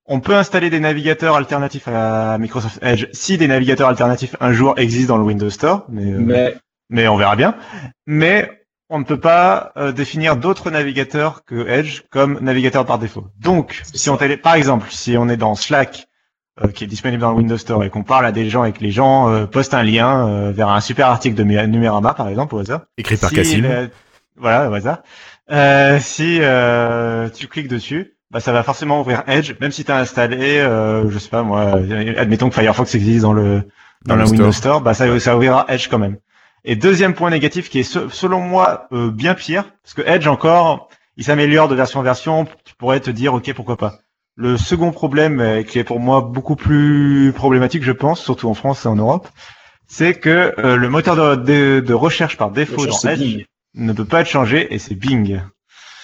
On 0.10 0.20
peut 0.20 0.36
installer 0.36 0.70
des 0.70 0.80
navigateurs 0.80 1.36
alternatifs 1.36 1.88
à 1.88 2.38
Microsoft 2.40 2.80
Edge 2.82 3.06
si 3.14 3.38
des 3.38 3.48
navigateurs 3.48 3.88
alternatifs 3.88 4.36
un 4.42 4.52
jour 4.52 4.74
existent 4.78 5.14
dans 5.14 5.20
le 5.22 5.24
Windows 5.26 5.50
Store, 5.50 5.86
mais, 5.88 6.12
euh, 6.12 6.18
mais 6.20 6.56
mais 6.90 7.08
on 7.08 7.16
verra 7.16 7.36
bien. 7.36 7.56
Mais 8.08 8.50
on 8.90 8.98
ne 9.00 9.04
peut 9.04 9.20
pas 9.20 9.72
euh, 9.78 9.92
définir 9.92 10.36
d'autres 10.36 10.72
navigateurs 10.72 11.46
que 11.46 11.68
Edge 11.68 12.02
comme 12.10 12.40
navigateur 12.42 12.86
par 12.88 12.98
défaut. 12.98 13.28
Donc, 13.40 13.82
si 13.94 14.10
on 14.10 14.18
télé, 14.18 14.36
par 14.36 14.56
exemple, 14.56 14.88
si 14.90 15.16
on 15.16 15.30
est 15.30 15.38
dans 15.38 15.54
Slack, 15.54 16.08
euh, 16.64 16.70
qui 16.70 16.86
est 16.86 16.88
disponible 16.88 17.22
dans 17.22 17.30
le 17.30 17.38
Windows 17.38 17.58
Store 17.60 17.84
et 17.84 17.92
qu'on 17.92 18.02
parle 18.04 18.26
à 18.26 18.32
des 18.32 18.50
gens 18.50 18.64
et 18.66 18.74
que 18.74 18.82
les 18.82 18.90
gens 18.92 19.30
euh, 19.30 19.46
postent 19.46 19.76
un 19.76 19.84
lien 19.84 20.28
euh, 20.28 20.52
vers 20.52 20.70
un 20.70 20.82
super 20.82 21.08
article 21.08 21.36
de 21.36 21.44
Mé- 21.44 21.68
Numérama, 21.68 22.16
par 22.16 22.28
exemple, 22.30 22.56
au 22.56 22.60
hasard. 22.60 22.82
Écrit 22.98 23.16
par 23.18 23.30
Si 23.30 23.36
Cassim. 23.36 23.90
Voilà, 24.36 24.70
au 24.72 24.74
hasard. 24.74 25.04
Euh, 25.52 26.00
si 26.00 26.40
euh, 26.42 27.30
tu 27.30 27.48
cliques 27.48 27.68
dessus, 27.68 28.16
bah, 28.32 28.40
ça 28.40 28.52
va 28.52 28.64
forcément 28.64 29.02
ouvrir 29.02 29.24
Edge, 29.28 29.54
même 29.60 29.72
si 29.72 29.84
tu 29.86 29.92
as 29.92 29.98
installé, 29.98 30.60
euh, 30.60 31.10
je 31.10 31.18
sais 31.20 31.30
pas 31.30 31.44
moi, 31.44 31.80
admettons 32.18 32.50
que 32.50 32.56
Firefox 32.56 32.94
existe 32.96 33.22
dans 33.22 33.34
le 33.34 33.64
dans, 34.06 34.16
Dans 34.16 34.24
Windows 34.26 34.52
store. 34.52 34.54
Store, 34.54 34.82
bah, 34.82 34.94
ça, 34.94 35.20
ça 35.20 35.36
ouvrira 35.36 35.66
Edge 35.68 35.88
quand 35.90 36.00
même. 36.00 36.18
Et 36.64 36.76
deuxième 36.76 37.14
point 37.14 37.30
négatif 37.30 37.70
qui 37.70 37.80
est 37.80 37.84
se- 37.84 38.10
selon 38.10 38.40
moi 38.42 38.88
euh, 38.94 39.12
bien 39.12 39.34
pire, 39.34 39.66
parce 39.84 39.94
que 39.94 40.02
Edge 40.02 40.28
encore, 40.28 40.90
il 41.18 41.24
s'améliore 41.26 41.68
de 41.68 41.76
version 41.76 42.00
en 42.00 42.04
version, 42.04 42.46
tu 42.66 42.76
pourrais 42.76 43.00
te 43.02 43.10
dire 43.12 43.34
ok 43.34 43.54
pourquoi 43.54 43.78
pas. 43.78 44.00
Le 44.36 44.56
second 44.58 44.92
problème, 44.92 45.42
euh, 45.42 45.64
qui 45.64 45.80
est 45.80 45.84
pour 45.84 46.00
moi 46.00 46.22
beaucoup 46.22 46.56
plus 46.56 47.34
problématique, 47.36 47.84
je 47.84 47.92
pense, 47.92 48.22
surtout 48.22 48.48
en 48.50 48.54
France 48.54 48.86
et 48.86 48.88
en 48.88 48.96
Europe, 48.96 49.28
c'est 49.88 50.14
que 50.14 50.54
euh, 50.60 50.78
le 50.78 50.88
moteur 50.90 51.16
de, 51.16 51.36
de- 51.36 51.80
de 51.82 51.94
recherche 51.94 52.38
par 52.38 52.52
défaut 52.52 52.78
Recherche, 52.82 53.04
dans 53.04 53.10
Edge 53.10 53.46
ne 53.76 53.92
peut 53.94 54.06
pas 54.06 54.22
être 54.22 54.28
changé 54.30 54.74
et 54.74 54.80
c'est 54.80 54.96
Bing. 54.96 55.42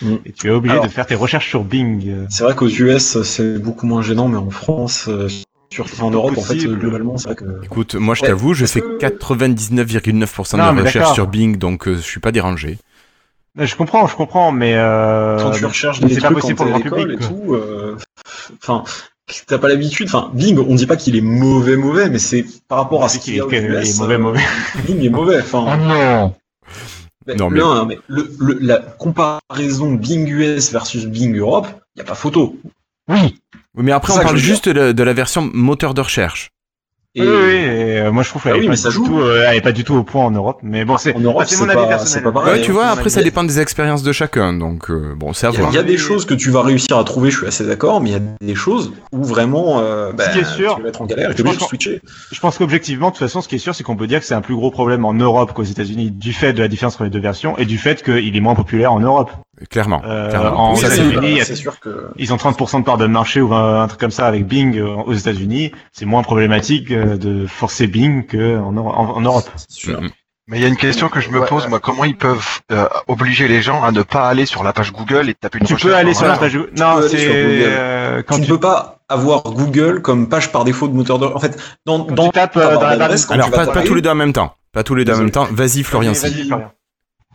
Mm. 0.02 0.16
Et 0.26 0.32
tu 0.34 0.48
es 0.48 0.50
obligé 0.52 0.74
Alors- 0.74 0.86
de 0.86 0.92
faire 0.92 1.06
tes 1.06 1.16
recherches 1.16 1.48
sur 1.50 1.64
Bing. 1.64 2.28
c'est 2.30 2.44
vrai 2.44 2.56
qu'aux 2.56 2.68
US 2.68 3.22
c'est 3.24 3.58
beaucoup 3.60 3.86
moins 3.88 4.02
gênant, 4.02 4.28
mais 4.28 4.38
en 4.38 4.50
France, 4.50 5.06
euh, 5.08 5.28
sur, 5.72 5.86
en 6.02 6.12
Europe, 6.12 6.38
en 6.38 6.42
fait, 6.42 6.56
globalement, 6.58 7.18
c'est 7.18 7.28
vrai 7.30 7.36
que. 7.36 7.46
Écoute, 7.64 7.96
moi 7.96 8.14
je 8.16 8.22
Ouais, 8.22 8.28
t'avoue, 8.30 8.54
je 8.54 8.66
fais 8.66 8.82
que- 8.82 8.98
99,9% 8.98 10.58
Non, 10.58 10.70
de 10.70 10.76
mais 10.76 10.82
recherche 10.82 10.96
d'accord. 10.96 11.14
sur 11.16 11.28
Bing, 11.28 11.58
donc 11.58 11.88
euh, 11.88 11.96
je 11.96 12.02
suis 12.02 12.20
pas 12.20 12.32
dérangé. 12.32 12.78
Je 13.58 13.76
comprends, 13.76 14.06
je 14.08 14.16
comprends, 14.16 14.52
mais 14.52 14.74
euh, 14.76 15.38
quand 15.40 15.52
tu 15.52 15.66
recherches 15.66 16.02
des 16.02 16.14
c'est 16.14 16.20
pas 16.22 16.28
trucs 16.28 16.40
possible 16.42 16.58
quand 16.60 16.66
pour 16.70 16.78
le 16.78 17.06
public. 17.06 17.22
et 17.22 17.26
tout, 17.26 17.54
euh, 17.54 17.96
enfin, 18.62 18.84
t'as 19.48 19.58
pas 19.58 19.70
l'habitude. 19.70 20.08
Enfin, 20.08 20.30
Bing, 20.34 20.58
on 20.60 20.76
dit 20.76 20.86
pas 20.86 20.98
qu'il 20.98 21.16
est 21.16 21.22
mauvais, 21.22 21.78
mauvais, 21.78 22.10
mais 22.10 22.20
c'est 22.20 22.46
par 22.68 22.80
rapport 22.80 23.04
à 23.06 23.10
ce 23.10 23.18
qu'il 23.18 23.34
est, 23.36 23.42
il 23.48 23.56
est 23.56 23.62
US, 23.62 23.98
mauvais, 24.00 24.16
euh, 24.16 24.18
mauvais. 24.20 24.42
Bing 24.86 25.02
est 25.06 25.10
mauvais. 25.10 25.40
Oh 25.42 25.58
Enfin, 25.58 25.78
non 25.78 26.34
mais- 27.28 27.36
Non, 27.36 27.50
mais- 27.50 27.60
non, 27.60 27.86
mais 27.86 28.00
le, 28.08 28.30
le- 28.40 28.58
la 28.62 28.78
comparaison 28.80 29.94
Bing 29.94 30.28
US 30.30 30.72
versus 30.72 31.06
Bing 31.06 31.36
Europe, 31.38 31.68
y 31.96 32.02
a 32.02 32.04
pas 32.04 32.16
photo. 32.16 32.58
Oui, 33.10 33.18
Oui, 33.76 33.84
mais 33.84 33.92
après 33.92 34.14
on 34.14 34.16
parle 34.24 34.38
juste 34.38 34.70
de 34.70 35.04
la 35.04 35.14
version 35.14 35.50
moteur 35.54 35.94
de 35.94 36.02
recherche. 36.02 36.50
Et 37.18 37.22
Oui, 37.22 37.28
oui, 37.28 37.54
et 37.54 38.00
euh, 38.02 38.12
moi, 38.12 38.24
je 38.24 38.30
trouve 38.30 38.44
qu'elle 38.44 38.52
Ah 38.54 38.56
est 38.58 38.60
oui, 38.60 38.66
pas 38.66 38.72
mais 38.72 38.76
ça 38.76 38.90
du 38.90 38.96
joue. 38.96 39.06
tout, 39.06 39.20
euh, 39.22 39.46
elle 39.48 39.56
est 39.56 39.62
pas 39.62 39.72
du 39.72 39.86
tout 39.86 39.96
au 39.96 40.04
point 40.04 40.26
en 40.26 40.32
Europe. 40.32 40.60
Mais 40.64 40.84
bon, 40.84 40.98
c'est 40.98 41.16
En 41.16 41.20
Europe, 41.22 41.40
ah, 41.44 41.46
c'est 41.48 41.56
c'est 41.56 41.64
mon 41.64 41.70
avis 41.70 41.80
pas- 41.80 41.88
personnel. 41.88 42.14
c'est 42.14 42.22
pas 42.22 42.32
pareil. 42.34 42.54
Ouais, 42.56 42.62
tu 42.62 42.72
vois, 42.74 42.88
mon 42.88 42.92
après 42.92 43.10
ça 43.10 43.24
dépend 43.24 43.44
des 43.46 43.60
expériences 43.62 44.04
de 44.04 44.12
chacun, 44.12 44.52
donc 44.52 44.90
euh, 44.92 45.14
bon, 45.16 45.32
c'est 45.32 45.48
à 45.48 45.52
Il 45.52 45.54
y, 45.54 45.58
a, 45.58 45.60
voir. 45.62 45.72
il 45.72 45.76
y 45.76 45.80
a 45.80 45.84
des 45.84 45.98
choses 45.98 46.26
que 46.26 46.34
tu 46.34 46.50
vas 46.52 46.62
réussir 46.62 46.98
à 46.98 47.04
trouver, 47.06 47.32
je 47.32 47.38
suis 47.38 47.48
assez 47.48 47.66
d'accord, 47.66 48.02
mais 48.02 48.10
il 48.10 48.14
y 48.14 48.18
a 48.18 48.22
des 48.42 48.56
choses 48.56 48.92
où 49.14 49.24
vraiment 49.24 49.80
euh, 49.80 50.12
bah, 50.12 50.28
qui 50.28 50.40
est 50.40 50.44
sûr, 50.44 50.76
tu 50.76 50.82
vas 50.84 50.90
être 50.90 51.02
en 51.02 51.06
galère 51.06 51.32
et 51.32 51.36
tu 51.36 51.44
switcher. 51.60 52.02
Je 52.34 52.40
pense 52.42 52.58
qu'objectivement, 52.58 53.08
de 53.08 53.12
toute 53.14 53.20
façon, 53.20 53.40
ce 53.42 53.48
qui 53.48 53.56
est 53.56 53.60
sûr, 53.60 53.74
c'est 53.74 53.84
qu'on 53.84 53.96
peut 53.96 54.08
dire 54.08 54.20
que 54.20 54.26
c'est 54.26 54.36
un 54.36 54.42
plus 54.42 54.56
gros 54.56 54.70
problème 54.72 55.06
en 55.06 55.14
Europe 55.14 55.54
qu'aux 55.54 55.64
États-Unis 55.64 56.12
du 56.12 56.34
fait 56.34 56.52
de 56.52 56.62
la 56.62 56.68
différence 56.68 56.96
entre 56.96 57.06
les 57.06 57.10
deux 57.10 57.22
versions 57.22 57.58
et 57.58 57.64
du 57.66 57.78
fait 57.78 58.04
qu'il 58.04 58.36
est 58.36 58.42
moins 58.42 58.56
populaire 58.56 58.92
en 58.92 59.00
Europe. 59.00 59.32
Clairement. 59.70 60.02
Euh, 60.06 60.30
clairement. 60.30 60.72
en 60.72 60.76
Ça, 60.76 60.88
Oui, 61.22 61.40
c'est 61.44 61.56
sûr 61.56 61.80
que 61.80 62.10
Ils 62.18 62.34
ont 62.34 62.38
30% 62.38 62.80
de 62.80 62.86
part 62.86 62.98
de 62.98 63.08
marché 63.08 63.42
ou 63.42 63.54
un, 63.54 63.84
un 63.84 63.88
truc 63.88 64.00
comme 64.00 64.12
ça 64.12 64.28
avec 64.28 64.46
Bing 64.46 64.78
euh, 64.78 64.88
aux 64.88 65.14
États-Unis. 65.14 65.72
C'est 65.94 66.06
moins 66.06 66.24
problématique 66.24 66.92
euh, 66.92 67.18
de 67.18 67.48
forcer 67.48 67.88
Bing 67.88 68.26
qu'en 68.28 68.76
en, 68.76 68.88
en 68.88 69.22
Europe. 69.22 69.50
Mhm. 69.88 70.10
Mais 70.48 70.60
il 70.60 70.62
y 70.62 70.66
a 70.66 70.68
une 70.68 70.78
question 70.78 71.10
que 71.10 71.20
je 71.22 71.30
me 71.32 71.40
Ouais, 71.40 71.48
pose, 71.48 71.68
moi, 71.68 71.80
comment 71.80 72.04
ils 72.04 72.18
peuvent 72.18 72.60
euh, 72.72 72.88
obliger 73.08 73.48
les 73.48 73.64
gens 73.64 73.82
à 73.84 73.92
ne 73.92 74.04
pas 74.04 74.28
aller 74.28 74.46
sur 74.46 74.64
la 74.64 74.74
page 74.74 74.92
Google 74.92 75.28
et 75.28 75.34
taper 75.34 75.58
une 75.58 75.66
Tu 75.66 75.74
recherche 75.74 75.92
peux 75.92 75.98
aller 75.98 76.14
sur 76.14 76.28
la 76.28 76.38
page. 76.38 76.56
Non, 76.78 77.02
c'est 77.10 78.24
quand 78.28 78.36
tu 78.36 78.42
ne 78.42 78.46
tu, 78.46 78.52
peux 78.52 78.60
pas 78.60 79.00
avoir 79.10 79.42
Google 79.44 80.02
comme 80.04 80.30
page 80.30 80.52
par 80.52 80.64
défaut 80.64 80.88
de 80.88 80.94
moteur 80.94 81.18
de. 81.18 81.26
En 81.26 81.40
fait, 81.40 81.58
dans, 81.86 82.04
Quand 82.04 82.14
dans 82.14 82.26
tu 82.26 82.32
tapes, 82.32 82.56
dans 82.56 82.80
la 82.80 82.98
quand 83.08 83.32
Alors 83.32 83.50
tu 83.50 83.58
vas 83.58 83.66
pas, 83.68 83.82
tous 83.84 83.96
les 83.96 84.02
deux 84.02 84.10
en 84.12 84.16
même 84.16 84.34
temps. 84.34 84.54
Pas 84.72 84.84
tous 84.84 84.94
les 84.94 85.04
deux 85.06 85.14
en 85.14 85.18
même 85.18 85.32
temps. 85.32 85.48
Vas-y, 85.50 85.82
Florian. 85.82 86.12
Vas-y. 86.12 86.52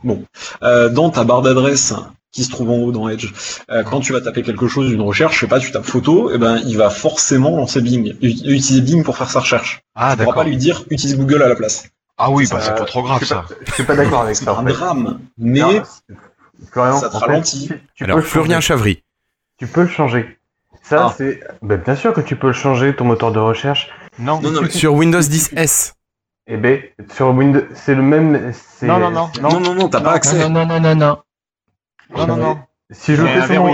Florian. 0.05 0.23
Euh, 0.63 0.89
dans 0.89 1.11
ta 1.11 1.25
barre 1.25 1.43
d'adresse 1.43 1.95
qui 2.33 2.45
se 2.45 2.51
trouve 2.51 2.71
en 2.71 2.77
haut 2.77 2.93
dans 2.93 3.09
Edge, 3.09 3.33
euh, 3.71 3.83
quand 3.83 4.01
tu 4.01 4.13
vas 4.13 4.21
taper 4.21 4.43
quelque 4.43 4.69
chose, 4.69 4.93
une 4.93 5.01
recherche, 5.01 5.35
je 5.35 5.41
sais 5.41 5.47
pas, 5.49 5.59
tu 5.59 5.73
tapes 5.73 5.85
photo, 5.85 6.31
et 6.33 6.39
ben 6.39 6.61
il 6.65 6.77
va 6.77 6.89
forcément 6.91 7.57
lancer 7.57 7.81
Bing, 7.81 8.15
ut- 8.23 8.29
utiliser 8.45 8.81
Bing 8.83 9.03
pour 9.03 9.17
faire 9.17 9.29
sa 9.31 9.41
recherche. 9.41 9.81
Ah, 9.97 10.11
Tu 10.13 10.19
pourras 10.19 10.27
pas 10.27 10.31
d'accord. 10.41 10.45
lui 10.45 10.57
dire 10.57 10.85
utilise 10.91 11.17
Google 11.17 11.43
à 11.43 11.49
la 11.49 11.57
place. 11.57 11.85
Ah 12.19 12.31
oui, 12.31 12.47
bah 12.51 12.59
c'est 12.61 12.75
pas 12.75 12.85
trop 12.85 13.03
grave, 13.03 13.25
ça. 13.25 13.45
Je 13.67 13.73
suis 13.73 13.83
pas 13.85 13.97
d'accord 13.97 14.23
avec 14.23 14.37
C'est 14.37 14.45
ça. 14.45 14.55
en 14.55 14.59
un 14.59 14.67
fait. 14.67 14.73
drame, 14.75 15.21
mais 15.39 15.61
Non, 15.61 15.83
ça 17.01 17.09
te 17.09 17.13
fait, 17.19 17.19
ralentit. 17.19 17.67
tu- 17.69 17.75
tu 17.95 18.05
peux 18.05 18.05
Alors 18.05 18.17
le 18.19 18.23
Florian 18.23 18.61
changer. 18.61 18.67
Chavry. 18.67 19.03
Tu 19.59 19.67
peux 19.67 19.83
le 19.83 19.89
changer. 19.89 20.39
Ça, 20.83 21.07
Ah. 21.11 21.15
c'est. 21.17 21.41
Ben, 21.63 21.81
bien 21.85 21.97
sûr 21.97 22.13
que 22.13 22.21
tu 22.21 22.37
peux 22.37 22.49
le 22.49 22.53
changer, 22.53 22.95
ton 22.95 23.05
moteur 23.05 23.33
de 23.33 23.39
recherche. 23.39 23.89
Non. 24.19 24.41
Non, 24.41 24.51
non, 24.51 24.63
mais- 24.63 24.71
Sur 24.71 24.95
Windows 24.95 25.21
10 25.21 25.51
S. 25.57 25.95
Eh 26.53 26.57
ben, 26.57 26.81
sur 27.15 27.29
Windows, 27.31 27.63
c'est 27.75 27.95
le 27.95 28.03
même. 28.03 28.53
Non, 28.83 28.99
non, 28.99 29.11
non, 29.11 29.31
non, 29.41 29.61
non, 29.61 29.75
non, 29.75 29.89
t'as 29.89 30.01
pas 30.01 30.13
accès. 30.13 30.37
Non, 30.49 30.51
non, 30.51 30.67
non, 30.67 30.81
non, 30.81 30.95
non. 30.97 31.19
Non, 32.17 32.27
non, 32.27 32.37
non. 32.37 32.59
Si 32.91 33.15
je, 33.15 33.25
fais 33.25 33.47
sur 33.47 33.65
mon, 33.65 33.73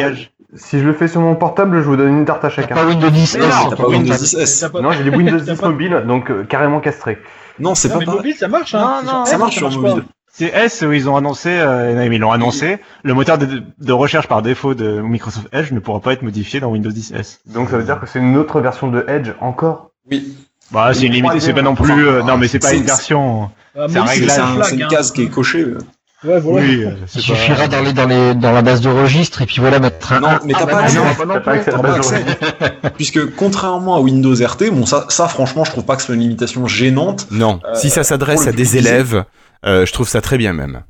si 0.55 0.79
je 0.79 0.85
le 0.85 0.93
fais 0.93 1.09
sur 1.09 1.23
mon 1.23 1.35
portable, 1.37 1.81
je 1.81 1.87
vous 1.87 1.97
donne 1.97 2.19
une 2.19 2.25
tarte 2.27 2.45
à 2.45 2.51
chacun. 2.51 2.75
pas 2.75 2.85
Windows 2.85 3.09
10 3.09 3.39
Non, 3.39 3.47
S, 3.47 3.55
t'as 3.71 3.77
pas 3.77 3.89
Windows 3.89 4.15
10 4.15 4.35
S. 4.35 4.61
T'as 4.61 4.69
pas- 4.69 4.83
Non, 4.83 4.93
j'ai 4.93 5.05
des 5.05 5.11
Windows 5.11 5.39
t'as 5.47 5.55
10 5.55 5.61
pas- 5.61 5.69
mobile, 5.71 6.05
donc 6.07 6.31
euh, 6.31 6.45
carrément 6.45 6.81
castré. 6.81 7.17
Non, 7.59 7.75
c'est 7.75 7.89
pas 7.89 8.01
mais 8.01 8.05
mobile, 8.05 8.35
ça 8.35 8.49
marche, 8.49 8.75
hein. 8.75 9.01
Non, 9.05 9.11
non, 9.21 9.25
Ça 9.25 9.39
marche 9.39 9.57
sur 9.57 9.71
mobile. 9.71 10.05
C'est 10.31 10.55
S 10.55 10.83
où 10.83 10.93
ils 10.93 11.09
ont 11.09 11.17
annoncé, 11.17 11.49
euh, 11.49 12.05
ils 12.13 12.19
l'ont 12.19 12.31
annoncé, 12.31 12.79
le 13.03 13.15
moteur 13.15 13.39
de, 13.39 13.63
de 13.79 13.93
recherche 13.95 14.29
par 14.29 14.43
défaut 14.43 14.75
de 14.75 15.01
Microsoft 15.01 15.49
Edge 15.53 15.73
ne 15.73 15.81
pourra 15.81 16.01
pas 16.01 16.13
être 16.13 16.21
modifié 16.21 16.61
dans 16.61 16.69
Windows 16.69 16.91
10 16.91 17.13
S. 17.13 17.41
Donc 17.47 17.71
ça 17.71 17.79
veut 17.79 17.85
dire 17.85 17.99
que 17.99 18.07
c'est 18.07 18.19
une 18.19 18.37
autre 18.37 18.61
version 18.61 18.89
de 18.89 19.03
Edge 19.09 19.31
encore? 19.41 19.93
Oui. 20.11 20.37
Bah, 20.73 20.91
c'est 20.93 21.07
une 21.07 21.13
limite, 21.13 21.41
c'est 21.41 21.55
pas 21.55 21.63
non 21.63 21.75
plus, 21.75 22.09
euh, 22.09 22.23
non, 22.23 22.37
mais 22.39 22.49
c'est 22.49 22.59
pas 22.59 22.75
une 22.75 22.83
version. 22.83 23.51
C'est 23.75 23.99
un 23.99 24.05
réglage, 24.05 24.41
c'est 24.65 24.75
une 24.75 24.83
hein. 24.83 24.89
case 24.89 25.13
qui 25.13 25.23
est 25.23 25.29
cochée. 25.29 25.61
euh. 25.63 25.79
Ouais, 26.25 26.41
voilà. 26.41 26.67
Oui, 26.67 26.85
Il 27.15 27.21
suffirait 27.21 27.69
d'aller 27.69 27.93
dans 27.93 28.07
les 28.07 28.35
dans 28.35 28.53
la 28.53 28.63
base 28.63 28.81
de 28.81 28.89
registre 28.89 29.43
et 29.43 29.47
puis 29.47 29.61
voilà 29.61 29.79
mettre 29.79 30.13
un. 30.13 30.21
Non, 30.21 30.29
mais 30.45 30.55
t'as 30.55 30.61
ah, 30.63 30.67
pas 30.67 30.73
bah, 30.73 30.83
accès. 30.85 30.97
non. 30.97 31.05
T'as 31.17 31.41
pas 31.41 31.41
pas 31.41 31.83
base 31.83 31.95
de 31.95 31.99
accès. 31.99 32.17
registre. 32.17 32.91
Puisque 32.97 33.35
contrairement 33.37 33.97
à 33.97 34.01
Windows 34.01 34.35
RT, 34.35 34.71
bon 34.73 34.87
ça, 34.87 35.07
ça 35.09 35.29
franchement 35.29 35.65
je 35.65 35.73
trouve 35.73 35.85
pas 35.85 35.97
que 35.97 36.03
c'est 36.03 36.15
une 36.15 36.21
limitation 36.21 36.67
gênante. 36.67 37.27
Non. 37.31 37.61
Euh, 37.65 37.75
si 37.75 37.91
ça 37.91 38.03
s'adresse 38.03 38.47
à 38.47 38.53
des 38.53 38.79
élèves, 38.79 39.25
euh, 39.67 39.85
je 39.85 39.93
trouve 39.93 40.09
ça 40.09 40.21
très 40.21 40.39
bien 40.39 40.53
même. 40.53 40.83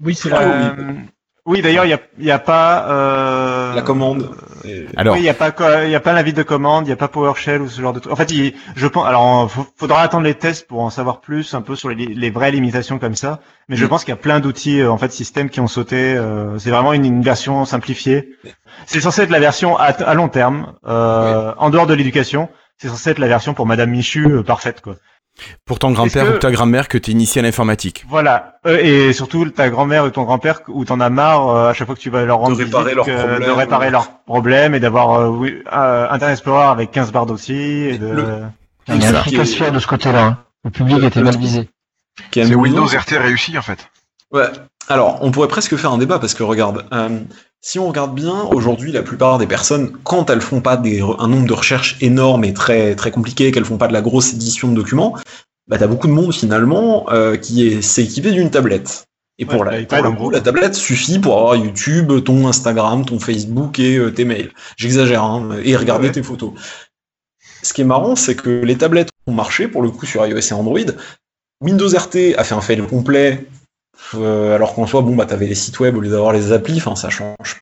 Oui, 0.00 0.14
c'est. 0.14 0.32
Euh, 0.32 0.70
oui, 1.46 1.62
d'ailleurs, 1.62 1.84
il 1.84 1.90
y 1.90 1.94
a, 1.94 2.00
il 2.18 2.24
y 2.24 2.30
a 2.30 2.38
pas. 2.38 3.72
La 3.74 3.82
commande. 3.82 4.30
Alors, 4.96 5.14
Oui, 5.14 5.20
il 5.20 5.24
y 5.24 5.28
a 5.28 5.34
pas, 5.34 5.52
il 5.84 5.90
y 5.90 5.94
a 5.94 6.00
pas 6.00 6.12
l'invite 6.12 6.36
de 6.36 6.42
commande, 6.42 6.86
il 6.86 6.90
y 6.90 6.92
a 6.92 6.96
pas 6.96 7.08
PowerShell 7.08 7.60
ou 7.62 7.68
ce 7.68 7.80
genre 7.80 7.92
de 7.92 8.00
truc. 8.00 8.12
En 8.12 8.16
fait, 8.16 8.30
il, 8.30 8.54
je 8.76 8.86
pense. 8.86 9.06
Alors, 9.06 9.50
faut- 9.50 9.66
faudra 9.76 10.02
attendre 10.02 10.24
les 10.24 10.34
tests 10.34 10.66
pour 10.68 10.80
en 10.80 10.90
savoir 10.90 11.20
plus, 11.20 11.54
un 11.54 11.62
peu 11.62 11.74
sur 11.76 11.88
les, 11.88 12.06
les 12.06 12.30
vraies 12.30 12.50
limitations 12.52 12.98
comme 12.98 13.14
ça. 13.16 13.40
Mais 13.68 13.76
je 13.76 13.84
Mm. 13.84 13.88
pense 13.88 14.04
qu'il 14.04 14.12
y 14.12 14.14
a 14.14 14.20
plein 14.20 14.40
d'outils, 14.40 14.80
euh, 14.80 14.90
en 14.90 14.98
fait, 14.98 15.12
systèmes 15.12 15.50
qui 15.50 15.60
ont 15.60 15.66
sauté. 15.68 16.14
euh, 16.16 16.58
c'est 16.58 16.70
vraiment 16.70 16.92
une, 16.92 17.04
une 17.04 17.22
version 17.22 17.64
simplifiée. 17.64 18.36
C'est 18.86 19.00
censé 19.00 19.22
être 19.22 19.30
la 19.30 19.40
version 19.40 19.76
à, 19.76 19.84
à 19.86 20.14
long 20.14 20.28
terme, 20.28 20.74
euh, 20.86 21.52
en 21.58 21.70
dehors 21.70 21.86
de 21.86 21.94
l'éducation. 21.94 22.48
C'est 22.78 22.88
censé 22.88 23.10
être 23.10 23.18
la 23.18 23.28
version 23.28 23.54
pour 23.54 23.66
Madame 23.66 23.90
Michu 23.90 24.26
euh, 24.28 24.42
parfaite, 24.42 24.80
quoi. 24.80 24.96
Pour 25.64 25.78
ton 25.78 25.90
grand-père 25.92 26.26
que- 26.26 26.36
ou 26.36 26.38
ta 26.38 26.50
grand-mère 26.50 26.88
que 26.88 26.98
t'es 26.98 27.12
initié 27.12 27.40
à 27.40 27.42
l'informatique. 27.42 28.04
Voilà. 28.08 28.54
Euh, 28.66 28.78
et 28.82 29.12
surtout 29.12 29.48
ta 29.50 29.68
grand-mère 29.70 30.04
ou 30.04 30.10
ton 30.10 30.22
grand-père 30.24 30.60
où 30.68 30.84
t'en 30.84 31.00
as 31.00 31.10
marre 31.10 31.48
euh, 31.48 31.70
à 31.70 31.74
chaque 31.74 31.86
fois 31.86 31.94
que 31.96 32.00
tu 32.00 32.10
vas 32.10 32.24
leur 32.24 32.38
rendre 32.38 32.56
réparer 32.56 32.84
visite, 32.84 32.96
leurs 32.96 33.06
que- 33.06 33.16
problèmes. 33.18 33.48
de 33.48 33.50
réparer 33.50 33.90
leurs 33.90 34.10
problèmes 34.24 34.74
et 34.74 34.80
d'avoir 34.80 35.12
euh, 35.20 35.28
oui, 35.28 35.54
euh, 35.72 36.06
Internet 36.10 36.34
Explorer 36.38 36.66
avec 36.66 36.90
15 36.90 37.12
barres 37.12 37.26
d'aussi 37.26 37.52
et 37.54 37.98
de 37.98 38.06
Le- 38.08 38.26
Il 38.88 39.00
y 39.02 39.04
a 39.06 39.10
un 39.10 39.12
truc 39.22 39.38
à 39.38 39.44
se 39.44 39.56
faire 39.56 39.72
de 39.72 39.78
ce 39.78 39.86
côté-là. 39.86 40.24
hein. 40.24 40.38
Le 40.64 40.70
public 40.70 40.98
Le- 40.98 41.04
était 41.06 41.18
le 41.20 41.24
mal 41.26 41.36
visé. 41.36 41.68
C'est. 42.32 42.54
Windows 42.54 42.84
RT 42.86 43.16
réussi, 43.18 43.56
en 43.58 43.62
fait. 43.62 43.88
Ouais. 44.32 44.46
Alors, 44.88 45.18
on 45.22 45.30
pourrait 45.30 45.48
presque 45.48 45.76
faire 45.76 45.92
un 45.92 45.98
débat 45.98 46.18
parce 46.18 46.34
que 46.34 46.42
regarde, 46.42 46.84
euh, 46.92 47.18
si 47.64 47.78
on 47.78 47.86
regarde 47.88 48.14
bien, 48.14 48.42
aujourd'hui, 48.52 48.90
la 48.90 49.02
plupart 49.02 49.38
des 49.38 49.46
personnes, 49.46 49.92
quand 50.02 50.28
elles 50.30 50.40
font 50.40 50.60
pas 50.60 50.76
des, 50.76 51.00
un 51.00 51.28
nombre 51.28 51.46
de 51.46 51.52
recherches 51.52 51.96
énormes 52.00 52.44
et 52.44 52.52
très 52.52 52.96
très 52.96 53.12
compliqué, 53.12 53.52
qu'elles 53.52 53.64
font 53.64 53.78
pas 53.78 53.86
de 53.88 53.92
la 53.92 54.02
grosse 54.02 54.32
édition 54.34 54.68
de 54.68 54.74
documents, 54.74 55.16
bah 55.68 55.78
t'as 55.78 55.86
beaucoup 55.86 56.08
de 56.08 56.12
monde 56.12 56.34
finalement 56.34 57.06
euh, 57.12 57.36
qui 57.36 57.66
est 57.66 57.80
s'est 57.80 58.02
équipé 58.02 58.32
d'une 58.32 58.50
tablette. 58.50 59.04
Et 59.38 59.46
pour, 59.46 59.60
Ouais, 59.60 59.70
la, 59.70 59.78
l'iPad, 59.78 60.02
pour 60.02 60.10
le 60.10 60.16
coup, 60.16 60.30
la 60.30 60.40
tablette 60.40 60.74
suffit 60.74 61.18
pour 61.20 61.38
avoir 61.38 61.56
YouTube, 61.56 62.12
ton 62.24 62.46
Instagram, 62.48 63.04
ton 63.04 63.18
Facebook 63.18 63.78
et 63.78 63.96
euh, 63.96 64.10
tes 64.10 64.24
mails. 64.24 64.50
J'exagère, 64.76 65.22
hein, 65.22 65.50
et 65.64 65.76
regarder 65.76 66.08
Ouais. 66.08 66.12
tes 66.12 66.22
photos. 66.22 66.52
Ce 67.62 67.72
qui 67.72 67.80
est 67.82 67.84
marrant, 67.84 68.16
c'est 68.16 68.34
que 68.34 68.50
les 68.50 68.76
tablettes 68.76 69.08
ont 69.28 69.32
marché 69.32 69.68
pour 69.68 69.82
le 69.82 69.90
coup 69.90 70.04
sur 70.04 70.26
iOS 70.26 70.38
et 70.38 70.52
Android. 70.52 70.78
Windows 71.60 71.88
RT 71.88 72.34
a 72.36 72.42
fait 72.44 72.54
un 72.54 72.60
fail 72.60 72.82
complet, 72.82 73.46
euh, 74.14 74.54
alors 74.54 74.74
qu'en 74.74 74.86
soi, 74.86 75.02
bon, 75.02 75.14
bah, 75.14 75.26
t'avais 75.26 75.46
les 75.46 75.54
sites 75.54 75.78
web 75.80 75.96
au 75.96 76.00
lieu 76.00 76.10
d'avoir 76.10 76.32
les 76.32 76.52
applis, 76.52 76.76
enfin, 76.78 76.96
ça 76.96 77.10
change 77.10 77.60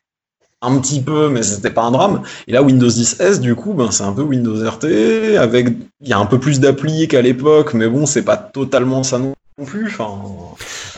un 0.62 0.78
petit 0.78 1.00
peu, 1.00 1.30
mais 1.30 1.42
c'était 1.42 1.70
pas 1.70 1.82
un 1.82 1.90
drame. 1.90 2.22
Et 2.46 2.52
là, 2.52 2.62
Windows 2.62 2.88
10S, 2.88 3.40
du 3.40 3.54
coup, 3.54 3.72
ben, 3.72 3.90
c'est 3.90 4.02
un 4.02 4.12
peu 4.12 4.22
Windows 4.22 4.56
RT, 4.62 5.36
avec, 5.38 5.68
il 6.00 6.08
y 6.08 6.12
a 6.12 6.18
un 6.18 6.26
peu 6.26 6.38
plus 6.38 6.60
d'applis 6.60 7.08
qu'à 7.08 7.22
l'époque, 7.22 7.72
mais 7.74 7.88
bon, 7.88 8.04
c'est 8.04 8.24
pas 8.24 8.36
totalement 8.36 9.02
ça 9.02 9.18
non 9.18 9.32
plus, 9.64 9.86
enfin. 9.86 10.18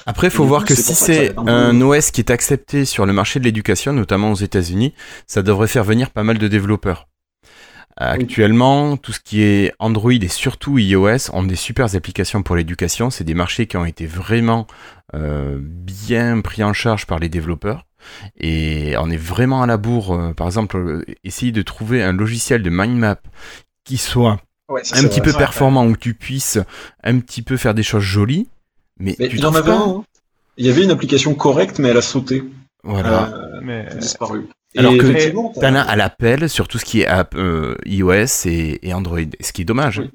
Après, 0.07 0.28
il 0.28 0.31
faut 0.31 0.44
voir 0.44 0.62
coup, 0.62 0.68
que 0.68 0.74
si 0.74 0.94
c'est 0.94 1.35
peu- 1.35 1.42
un 1.48 1.81
OS 1.81 2.11
qui 2.11 2.20
est 2.20 2.31
accepté 2.31 2.85
sur 2.85 3.07
le 3.07 3.12
marché 3.12 3.38
de 3.38 3.44
l'éducation, 3.44 3.92
notamment 3.92 4.33
aux 4.33 4.37
États-Unis, 4.37 4.94
ça 5.28 5.42
devrait 5.42 5.68
faire 5.68 5.85
venir 5.85 6.11
pas 6.11 6.24
mal 6.24 6.38
de 6.38 6.48
développeurs. 6.48 7.07
Actuellement, 7.96 8.96
tout 8.96 9.12
ce 9.12 9.20
qui 9.20 9.42
est 9.42 9.72
Android 9.78 10.12
et 10.12 10.28
surtout 10.28 10.78
iOS 10.78 11.31
ont 11.35 11.42
des 11.42 11.57
super 11.57 11.94
applications 11.94 12.42
pour 12.42 12.57
l'éducation. 12.57 13.11
C'est 13.11 13.22
des 13.24 13.35
marchés 13.35 13.66
qui 13.66 13.76
ont 13.76 13.85
été 13.85 14.07
vraiment 14.07 14.66
euh, 15.14 15.59
bien 15.61 16.40
pris 16.40 16.62
en 16.64 16.72
charge 16.72 17.07
par 17.07 17.18
les 17.18 17.29
développeurs. 17.29 17.87
Et 18.40 18.94
on 18.98 19.11
est 19.11 19.16
vraiment 19.16 19.62
à 19.62 19.66
la 19.66 19.77
bourre. 19.77 20.12
euh, 20.14 20.33
par 20.33 20.46
exemple, 20.46 20.77
euh, 20.77 21.05
essayer 21.25 21.53
de 21.53 21.62
trouver 21.62 22.03
un 22.03 22.12
logiciel 22.12 22.62
de 22.62 22.70
mind 22.70 22.96
map 22.98 23.16
qui 23.85 23.96
soit 23.96 24.40
Ouais, 24.68 24.83
ça, 24.85 24.96
un 24.98 25.03
petit 25.03 25.20
vrai. 25.20 25.33
peu 25.33 25.38
performant, 25.38 25.85
où 25.87 25.96
tu 25.96 26.14
puisses 26.14 26.59
un 27.05 27.18
petit 27.20 27.42
peu 27.42 27.57
faire 27.57 27.75
des 27.75 27.83
choses 27.83 28.03
jolies. 28.03 28.48
Mais, 28.98 29.16
Mais 29.18 29.29
tu 29.29 29.37
il 29.37 29.42
y 29.42 29.44
en 29.44 29.55
avait 29.55 29.62
pas 29.62 29.77
un. 29.77 29.88
hein. 29.98 30.05
Il 30.57 30.66
y 30.66 30.70
avait 30.70 30.85
une 30.85 30.90
application 30.90 31.35
correcte, 31.35 31.79
mais 31.79 31.88
elle 31.88 31.96
a 31.96 32.03
sauté, 32.03 32.42
Voilà. 32.85 33.33
euh, 33.35 33.61
Mais 33.62 33.85
elle 33.87 33.96
a 33.96 34.01
disparu. 34.01 34.46
Alors 34.77 34.94
Et 34.94 34.98
que 34.98 35.61
T'en 35.61 35.75
as 35.75 35.83
à 35.83 35.96
l'appel 35.96 36.48
sur 36.48 36.68
tout 36.68 36.79
ce 36.79 36.85
qui 36.85 37.03
est 37.03 37.07
app, 37.07 37.35
euh, 37.37 37.77
iOS 37.85 38.46
et, 38.46 38.79
et 38.83 38.94
Android. 38.94 39.18
Ce 39.40 39.53
qui 39.53 39.62
est 39.62 39.66
dommage. 39.66 39.98
Oui. 39.98 40.11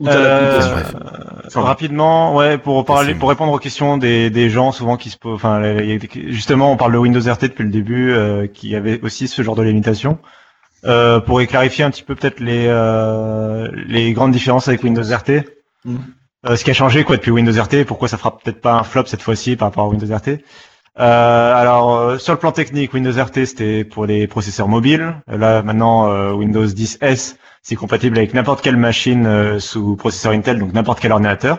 Ou 0.00 0.08
Euh, 0.08 0.60
euh, 0.60 1.60
rapidement, 1.60 2.34
ouais, 2.34 2.58
pour 2.58 2.84
parler, 2.84 3.14
pour 3.14 3.30
répondre 3.30 3.52
aux 3.52 3.58
questions 3.58 3.96
des, 3.96 4.28
des 4.30 4.50
gens 4.50 4.72
souvent 4.72 4.96
qui 4.96 5.10
se 5.10 5.16
posent, 5.16 5.36
enfin, 5.36 5.62
justement, 6.28 6.70
on 6.70 6.76
parle 6.76 6.92
de 6.92 6.98
Windows 6.98 7.20
RT 7.20 7.42
depuis 7.42 7.64
le 7.64 7.70
début, 7.70 8.12
euh, 8.12 8.46
qui 8.46 8.74
avait 8.76 9.00
aussi 9.02 9.26
ce 9.26 9.42
genre 9.42 9.54
de 9.54 9.62
limitation. 9.62 10.18
Euh, 10.84 11.20
pour 11.20 11.42
clarifier 11.46 11.84
un 11.84 11.90
petit 11.90 12.02
peu 12.02 12.14
peut-être 12.14 12.38
les 12.38 12.66
euh, 12.68 13.68
les 13.86 14.12
grandes 14.12 14.32
différences 14.32 14.68
avec 14.68 14.84
Windows 14.84 15.02
RT. 15.02 15.44
Euh, 16.48 16.54
ce 16.54 16.62
qui 16.62 16.70
a 16.70 16.74
changé 16.74 17.02
quoi 17.02 17.16
depuis 17.16 17.30
Windows 17.30 17.60
RT, 17.60 17.84
pourquoi 17.86 18.08
ça 18.08 18.18
fera 18.18 18.36
peut-être 18.36 18.60
pas 18.60 18.74
un 18.74 18.82
flop 18.84 19.06
cette 19.06 19.22
fois-ci 19.22 19.56
par 19.56 19.68
rapport 19.68 19.84
à 19.84 19.88
Windows 19.88 20.14
RT. 20.14 20.42
Euh, 20.98 21.54
alors 21.54 21.96
euh, 21.96 22.18
sur 22.18 22.32
le 22.32 22.38
plan 22.38 22.52
technique, 22.52 22.94
Windows 22.94 23.10
RT 23.10 23.46
c'était 23.46 23.84
pour 23.84 24.06
les 24.06 24.26
processeurs 24.28 24.68
mobiles. 24.68 25.14
Là 25.26 25.62
maintenant 25.62 26.08
euh, 26.08 26.32
Windows 26.32 26.66
10S 26.66 27.36
c'est 27.66 27.74
compatible 27.74 28.16
avec 28.16 28.32
n'importe 28.32 28.62
quelle 28.62 28.76
machine 28.76 29.26
euh, 29.26 29.58
sous 29.58 29.96
processeur 29.96 30.30
Intel, 30.30 30.60
donc 30.60 30.72
n'importe 30.72 31.00
quel 31.00 31.10
ordinateur. 31.10 31.58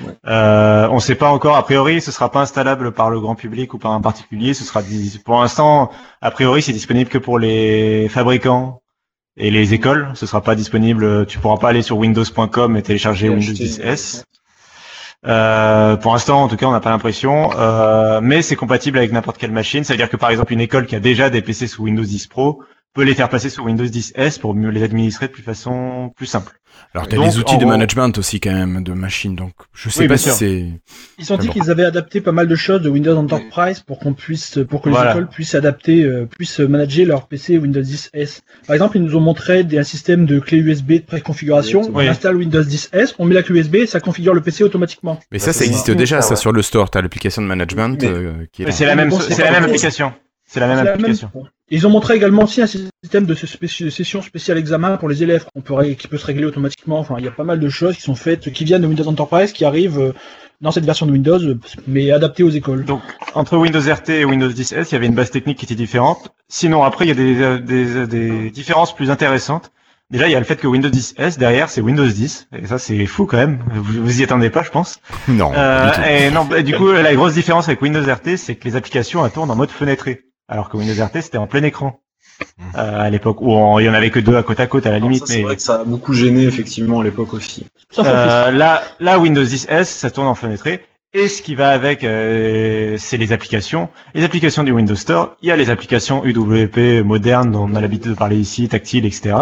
Ouais. 0.00 0.12
Euh, 0.28 0.86
on 0.92 0.96
ne 0.96 1.00
sait 1.00 1.16
pas 1.16 1.28
encore. 1.28 1.56
A 1.56 1.64
priori, 1.64 2.00
ce 2.00 2.12
sera 2.12 2.30
pas 2.30 2.42
installable 2.42 2.92
par 2.92 3.10
le 3.10 3.18
grand 3.18 3.34
public 3.34 3.74
ou 3.74 3.78
par 3.78 3.90
un 3.90 4.00
particulier. 4.00 4.54
Ce 4.54 4.62
sera 4.62 4.80
pour 5.24 5.40
l'instant, 5.40 5.90
a 6.22 6.30
priori, 6.30 6.62
c'est 6.62 6.72
disponible 6.72 7.10
que 7.10 7.18
pour 7.18 7.40
les 7.40 8.08
fabricants 8.08 8.80
et 9.36 9.50
les 9.50 9.74
écoles. 9.74 10.12
Ce 10.14 10.24
sera 10.24 10.40
pas 10.40 10.54
disponible. 10.54 11.26
Tu 11.26 11.40
pourras 11.40 11.56
pas 11.56 11.70
aller 11.70 11.82
sur 11.82 11.98
windows.com 11.98 12.76
et 12.76 12.82
télécharger 12.82 13.26
Et 13.26 13.30
Windows 13.30 13.50
acheter, 13.50 13.64
10 13.64 13.80
S. 13.80 14.24
Euh, 15.26 15.96
pour 15.96 16.12
l'instant, 16.12 16.44
en 16.44 16.48
tout 16.48 16.56
cas, 16.56 16.66
on 16.66 16.72
n'a 16.72 16.80
pas 16.80 16.90
l'impression. 16.90 17.50
Euh, 17.56 18.20
mais 18.22 18.42
c'est 18.42 18.54
compatible 18.54 18.98
avec 18.98 19.10
n'importe 19.10 19.38
quelle 19.38 19.50
machine. 19.50 19.82
Ça 19.82 19.94
veut 19.94 19.98
dire 19.98 20.10
que 20.10 20.16
par 20.16 20.30
exemple, 20.30 20.52
une 20.52 20.60
école 20.60 20.86
qui 20.86 20.94
a 20.94 21.00
déjà 21.00 21.28
des 21.28 21.42
PC 21.42 21.66
sous 21.66 21.82
Windows 21.82 22.04
10 22.04 22.28
Pro 22.28 22.62
peut 22.94 23.02
les 23.04 23.14
faire 23.14 23.28
passer 23.28 23.50
sous 23.50 23.62
Windows 23.62 23.84
10 23.84 24.12
S 24.16 24.38
pour 24.38 24.54
mieux 24.54 24.70
les 24.70 24.82
administrer 24.82 25.28
de 25.28 25.32
plus 25.32 25.42
façon 25.42 26.10
plus 26.16 26.26
simple. 26.26 26.52
Alors, 26.94 27.06
t'as 27.08 27.16
des 27.18 27.38
outils 27.38 27.56
de 27.56 27.60
gros- 27.62 27.68
management 27.70 28.16
aussi 28.18 28.40
quand 28.40 28.52
même, 28.52 28.82
de 28.82 28.92
machines, 28.92 29.34
donc 29.36 29.52
je 29.74 29.88
sais 29.90 30.02
Oui, 30.02 30.08
pas 30.08 30.16
si 30.16 30.30
c'est... 30.30 30.66
Ils 31.18 31.32
ont 31.32 31.36
dit 31.36 31.48
Bon. 31.48 31.52
qu'ils 31.52 31.70
avaient 31.70 31.84
adapté 31.84 32.20
pas 32.20 32.32
mal 32.32 32.48
de 32.48 32.54
choses 32.56 32.80
de 32.80 32.88
Windows 32.88 33.16
Enterprise 33.16 33.80
pour 33.80 33.98
qu'on 33.98 34.12
puisse, 34.14 34.58
pour 34.68 34.80
que 34.80 34.88
les 34.88 34.94
Voilà. 34.94 35.10
écoles 35.12 35.28
puissent 35.28 35.54
adapter, 35.54 36.02
euh, 36.04 36.26
puissent 36.26 36.58
manager 36.60 37.06
leur 37.06 37.26
PC 37.28 37.58
Windows 37.58 37.80
10 37.82 38.10
S. 38.14 38.42
Par 38.66 38.74
exemple, 38.74 38.96
ils 38.96 39.02
nous 39.04 39.14
ont 39.16 39.20
montré 39.20 39.62
des, 39.62 39.78
un 39.78 39.84
système 39.84 40.26
de 40.26 40.38
clé 40.40 40.58
USB 40.58 40.92
de 40.92 40.98
préconfiguration. 41.00 41.82
Oui. 41.92 42.06
On 42.06 42.10
installe 42.10 42.36
Windows 42.36 42.62
10 42.64 42.90
S, 42.92 43.14
on 43.18 43.24
met 43.24 43.34
la 43.34 43.42
clé 43.42 43.60
USB, 43.60 43.74
et 43.76 43.86
ça 43.86 44.00
configure 44.00 44.34
le 44.34 44.40
PC 44.40 44.64
automatiquement. 44.64 45.18
Mais 45.30 45.38
ça, 45.38 45.52
ça 45.52 45.64
existe 45.64 45.90
déjà, 45.90 46.22
ça, 46.22 46.30
ouais. 46.30 46.36
sur 46.36 46.52
le 46.52 46.62
store. 46.62 46.90
T'as 46.90 47.02
l'application 47.02 47.42
de 47.42 47.46
management 47.46 47.98
Mais- 48.00 48.08
euh, 48.08 48.32
qui 48.52 48.62
est 48.62 48.70
c'est 48.70 48.86
la 48.86 48.96
même, 48.96 49.10
c'est 49.12 49.42
la 49.42 49.50
même 49.52 49.64
application. 49.64 50.12
C'est 50.52 50.58
la 50.60 50.66
même 50.66 50.84
la 50.84 50.92
application. 50.92 51.30
même- 51.34 51.44
Ils 51.70 51.86
ont 51.86 51.90
montré 51.90 52.14
également 52.16 52.42
aussi 52.42 52.60
un 52.60 52.66
système 52.66 53.24
de 53.24 53.34
session 53.34 54.20
spéciale 54.22 54.58
examen 54.58 54.96
pour 54.96 55.08
les 55.08 55.22
élèves 55.22 55.44
qu'on 55.54 55.60
peut 55.60 55.74
ré- 55.74 55.94
qui 55.94 56.08
peut 56.08 56.18
se 56.18 56.26
régler 56.26 56.44
automatiquement. 56.44 56.98
Enfin, 56.98 57.14
il 57.18 57.24
y 57.24 57.28
a 57.28 57.30
pas 57.30 57.44
mal 57.44 57.60
de 57.60 57.68
choses 57.68 57.94
qui 57.94 58.02
sont 58.02 58.16
faites, 58.16 58.52
qui 58.52 58.64
viennent 58.64 58.82
de 58.82 58.88
Windows 58.88 59.06
Enterprise, 59.06 59.52
qui 59.52 59.64
arrivent 59.64 60.00
euh, 60.00 60.12
dans 60.60 60.72
cette 60.72 60.84
version 60.84 61.06
de 61.06 61.12
Windows, 61.12 61.38
euh, 61.40 61.56
mais 61.86 62.10
adaptées 62.10 62.42
aux 62.42 62.50
écoles. 62.50 62.84
Donc, 62.84 63.00
entre 63.34 63.56
Windows 63.56 63.80
RT 63.80 64.08
et 64.10 64.24
Windows 64.24 64.48
10 64.48 64.72
S, 64.72 64.90
il 64.90 64.94
y 64.94 64.96
avait 64.96 65.06
une 65.06 65.14
base 65.14 65.30
technique 65.30 65.58
qui 65.58 65.64
était 65.66 65.76
différente. 65.76 66.32
Sinon, 66.48 66.82
après, 66.82 67.04
il 67.04 67.08
y 67.08 67.12
a 67.12 67.14
des, 67.14 67.40
euh, 67.40 67.58
des, 67.60 68.06
des 68.08 68.50
différences 68.50 68.92
plus 68.94 69.10
intéressantes. 69.12 69.70
Déjà, 70.10 70.26
il 70.26 70.32
y 70.32 70.34
a 70.34 70.40
le 70.40 70.44
fait 70.44 70.56
que 70.56 70.66
Windows 70.66 70.88
10 70.88 71.14
S, 71.18 71.38
derrière, 71.38 71.68
c'est 71.70 71.80
Windows 71.80 72.04
10. 72.04 72.48
Et 72.60 72.66
ça, 72.66 72.78
c'est 72.80 73.06
fou 73.06 73.26
quand 73.26 73.36
même. 73.36 73.60
Vous, 73.72 74.02
vous 74.02 74.20
y 74.20 74.24
attendez 74.24 74.50
pas, 74.50 74.64
je 74.64 74.70
pense. 74.70 74.98
Non, 75.28 75.52
Euh, 75.56 75.88
du 75.92 76.00
et 76.26 76.30
non, 76.32 76.44
bah, 76.46 76.62
du 76.62 76.74
coup, 76.74 76.90
la 76.90 77.14
grosse 77.14 77.34
différence 77.34 77.68
avec 77.68 77.80
Windows 77.80 78.02
RT, 78.02 78.36
c'est 78.36 78.56
que 78.56 78.64
les 78.64 78.74
applications, 78.74 79.24
elles 79.24 79.30
tournent 79.30 79.52
en 79.52 79.56
mode 79.56 79.70
fenêtré. 79.70 80.22
Alors 80.50 80.68
que 80.68 80.76
Windows 80.76 81.02
RT, 81.04 81.22
c'était 81.22 81.38
en 81.38 81.46
plein 81.46 81.62
écran. 81.62 82.00
Euh, 82.76 83.00
à 83.00 83.10
l'époque, 83.10 83.40
où 83.42 83.52
on- 83.52 83.78
il 83.78 83.84
y 83.84 83.88
en 83.88 83.94
avait 83.94 84.10
que 84.10 84.18
deux 84.18 84.36
à 84.36 84.42
côte 84.42 84.60
à 84.60 84.66
côte 84.66 84.86
à 84.86 84.90
la 84.90 84.98
limite. 84.98 85.26
ça, 85.26 85.32
c'est 85.32 85.38
mais 85.38 85.44
vrai 85.44 85.56
que 85.56 85.62
ça 85.62 85.80
a 85.80 85.84
beaucoup 85.84 86.14
gêné 86.14 86.44
effectivement 86.44 87.00
à 87.00 87.04
l'époque 87.04 87.34
aussi. 87.34 87.66
Euh, 87.98 88.50
là, 88.50 88.82
là, 88.98 89.18
Windows 89.18 89.42
10 89.44 89.66
S, 89.68 89.88
ça 89.90 90.10
tourne 90.10 90.26
en 90.26 90.34
fenêtré. 90.34 90.84
Et 91.12 91.28
ce 91.28 91.42
qui 91.42 91.54
va 91.54 91.70
avec, 91.70 92.02
euh, 92.04 92.96
c'est 92.98 93.16
les 93.18 93.32
applications. 93.32 93.88
Les 94.14 94.24
applications 94.24 94.62
du 94.62 94.72
Windows 94.72 94.94
Store. 94.94 95.36
Il 95.42 95.48
y 95.48 95.52
a 95.52 95.56
les 95.56 95.68
applications 95.70 96.24
UWP 96.24 97.02
modernes 97.04 97.50
dont 97.50 97.68
on 97.70 97.74
a 97.74 97.80
l'habitude 97.80 98.12
de 98.12 98.16
parler 98.16 98.36
ici, 98.38 98.68
tactiles, 98.68 99.04
etc. 99.06 99.34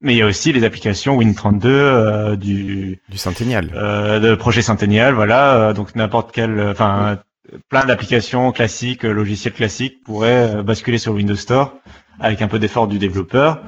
Mais 0.00 0.14
il 0.14 0.16
y 0.16 0.22
a 0.22 0.26
aussi 0.26 0.52
les 0.52 0.64
applications 0.64 1.16
Win32 1.20 1.66
euh, 1.66 2.34
du 2.36 3.00
Du 3.08 3.18
Centennial. 3.18 3.70
euh, 3.76 4.18
de 4.20 4.34
projet 4.34 4.62
Centennial, 4.62 5.14
voilà. 5.14 5.54
euh, 5.54 5.72
donc 5.74 5.94
n'importe 5.94 6.32
quel, 6.32 6.58
euh, 6.58 6.72
enfin, 6.72 7.18
plein 7.68 7.84
d'applications 7.84 8.52
classiques, 8.52 9.04
euh, 9.04 9.12
logiciels 9.12 9.52
classiques 9.54 10.02
pourraient 10.04 10.56
euh, 10.56 10.62
basculer 10.62 10.98
sur 10.98 11.12
Windows 11.14 11.34
Store 11.36 11.74
avec 12.20 12.42
un 12.42 12.48
peu 12.48 12.58
d'effort 12.58 12.86
du 12.88 12.98
développeur, 12.98 13.62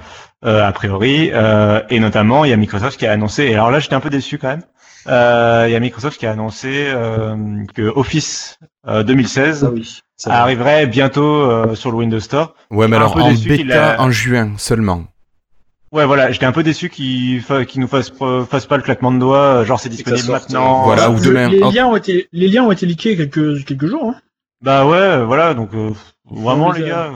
euh, 0.45 0.65
a 0.67 0.71
priori. 0.73 1.31
euh, 1.33 1.81
et 1.91 1.99
notamment, 1.99 2.45
il 2.45 2.51
y 2.51 2.53
a 2.53 2.57
Microsoft 2.57 2.99
qui 2.99 3.07
a 3.07 3.13
annoncé. 3.13 3.45
Et 3.45 3.55
alors 3.55 3.71
là, 3.71 3.81
j'étais 3.81 3.95
un 3.95 4.01
peu 4.01 4.11
déçu 4.11 4.39
quand 4.39 4.49
même. 4.49 4.63
Euh, 5.07 5.65
il 5.69 5.73
y 5.73 5.77
a 5.77 5.81
Microsoft 5.81 6.19
qui 6.19 6.27
a 6.27 6.31
annoncé 6.33 6.87
euh, 6.89 7.37
que 7.75 7.83
Office 7.83 8.59
euh, 8.87 9.03
2016 9.03 9.65
Ah 9.65 9.71
oui. 9.75 10.01
arriverait 10.29 10.87
bientôt 10.87 11.25
euh, 11.51 11.75
sur 11.75 11.91
le 11.91 11.97
Windows 11.99 12.21
Store. 12.21 12.55
Ouais, 12.71 12.89
mais 12.89 12.97
alors 12.97 13.17
en 13.17 13.33
bêta 13.35 13.95
a- 13.95 14.01
en 14.03 14.11
juin 14.11 14.53
seulement. 14.57 15.05
Ouais, 15.95 16.05
voilà, 16.07 16.31
j'étais 16.33 16.45
un 16.47 16.53
peu 16.53 16.63
déçu 16.65 16.91
qu'il 16.91 17.41
fa... 17.41 17.61
nous 17.77 17.87
fasse 17.87 18.13
fasse 18.51 18.67
pas 18.67 18.77
le 18.77 18.83
claquement 18.83 19.13
de 19.13 19.19
doigts, 19.19 19.39
euh, 19.39 19.65
genre 19.65 19.79
c'est 19.79 19.89
que 19.89 19.95
disponible 19.95 20.31
maintenant. 20.31 20.81
euh, 20.81 20.85
Voilà, 20.85 21.05
euh, 21.05 21.11
ou 21.11 21.15
Le- 21.15 21.21
demain. 21.21 21.49
les, 21.49 21.61
liens 21.61 21.87
ont 21.87 21.97
été, 21.97 22.29
les 22.33 22.49
liens 22.49 22.65
ont 22.65 22.73
été 22.73 22.85
leakés 22.85 23.17
quelques, 23.17 23.65
quelques 23.65 23.87
jours. 23.87 24.11
Hein. 24.11 24.15
Bah 24.61 24.85
ouais, 24.87 24.97
euh, 24.97 25.25
voilà, 25.25 25.55
donc 25.55 25.71
euh, 25.75 25.91
vraiment 26.31 26.73
les 26.73 26.89
gars. 26.89 27.11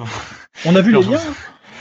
On 0.65 0.77
a 0.77 0.81
vu 0.81 0.93
les 0.93 1.03
liens. 1.11 1.19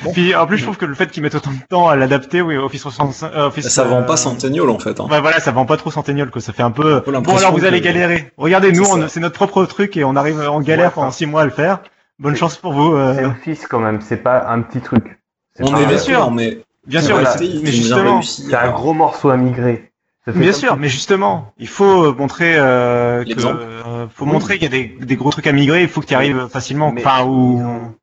Bon. 0.03 0.11
Puis 0.13 0.33
en 0.35 0.45
plus, 0.47 0.57
je 0.57 0.63
trouve 0.63 0.77
que 0.77 0.85
le 0.85 0.93
fait 0.95 1.07
qu'ils 1.11 1.23
mettent 1.23 1.35
autant 1.35 1.51
de 1.51 1.57
temps 1.69 1.87
à 1.89 1.95
l'adapter, 1.95 2.41
oui, 2.41 2.55
Office 2.57 2.81
65, 2.81 3.31
euh, 3.33 3.47
Office. 3.47 3.67
Ça 3.67 3.83
vend 3.83 3.99
euh, 3.99 4.01
pas 4.03 4.17
Centennial 4.17 4.69
en 4.69 4.77
fait. 4.79 4.99
Hein. 4.99 5.07
Ouais, 5.09 5.21
voilà, 5.21 5.39
ça 5.39 5.51
vend 5.51 5.65
pas 5.65 5.77
trop 5.77 5.91
Centennial, 5.91 6.29
quoi. 6.31 6.41
Ça 6.41 6.51
fait 6.53 6.63
un 6.63 6.71
peu. 6.71 7.01
Bon, 7.05 7.35
alors 7.37 7.51
vous 7.51 7.65
allez 7.65 7.79
que- 7.79 7.85
galérer. 7.85 8.31
Regardez, 8.37 8.71
nous, 8.71 8.85
C'est 9.07 9.19
notre 9.19 9.35
propre 9.35 9.65
truc 9.65 9.97
et 9.97 10.03
on 10.03 10.15
arrive 10.15 10.39
en 10.41 10.61
galère 10.61 10.87
Ouais, 10.87 10.91
pendant 10.95 11.07
enfin. 11.07 11.15
six 11.17 11.25
mois 11.27 11.41
à 11.41 11.45
le 11.45 11.51
faire. 11.51 11.79
Bonne 12.19 12.35
chance 12.35 12.57
pour 12.57 12.73
vous. 12.73 12.93
euh, 12.95 13.13
C'est 13.15 13.25
Office 13.25 13.67
quand 13.67 13.79
même, 13.79 14.01
c'est 14.01 14.17
pas 14.17 14.47
un 14.49 14.61
petit 14.61 14.81
truc. 14.81 15.19
On 15.59 15.71
pas 15.71 15.81
est 15.81 15.85
bien 15.87 15.97
sûr, 15.97 16.29
mais 16.31 16.59
Bien 16.87 17.01
sûr, 17.01 17.15
Voilà, 17.15 17.35
mais, 17.39 17.47
mais 17.63 17.71
justement. 17.71 18.21
C'est 18.21 18.53
un 18.55 18.71
gros 18.71 18.93
morceau 18.93 19.29
à 19.29 19.37
migrer. 19.37 19.91
Bien 20.27 20.51
sûr, 20.51 20.75
mais 20.75 20.89
justement, 20.89 21.53
il 21.57 21.69
faut 21.69 22.05
euh, 22.07 22.13
montrer 22.13 22.55
euh, 22.57 23.23
que, 23.23 23.39
euh, 23.39 24.07
faut 24.13 24.25
montrer 24.25 24.55
qu'il 24.59 24.63
y 24.63 24.65
a 24.65 24.69
des, 24.69 24.97
des 25.05 25.15
gros 25.15 25.29
trucs 25.31 25.47
à 25.47 25.53
migrer. 25.53 25.83
Il 25.83 25.87
faut 25.89 26.01
que 26.01 26.05
tu 26.05 26.13
y 26.13 26.15
arrives 26.15 26.47
facilement. 26.47 26.91
Mais 26.91 27.01
Enfin, 27.05 27.93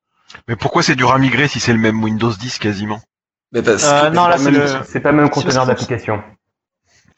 Mais 0.49 0.57
pourquoi 0.57 0.83
c'est 0.83 0.97
dur 0.97 1.13
à 1.13 1.19
migrer 1.19 1.49
si 1.49 1.61
c'est 1.61 1.73
le 1.75 1.79
même 1.79 2.03
Windows 2.03 2.33
10 2.33 2.59
quasiment 2.59 3.01
Mais 3.53 3.61
parce 3.63 3.85
Euh, 3.85 4.11
que 4.11 4.15
non, 4.17 4.27
là, 4.27 4.39
c'est 4.39 4.51
le- 4.51 4.59
même- 4.59 4.83
C'est 4.87 5.01
pas 5.01 5.11
le 5.13 5.19
même 5.19 5.29
conteneur 5.31 5.67
d'application. 5.67 6.23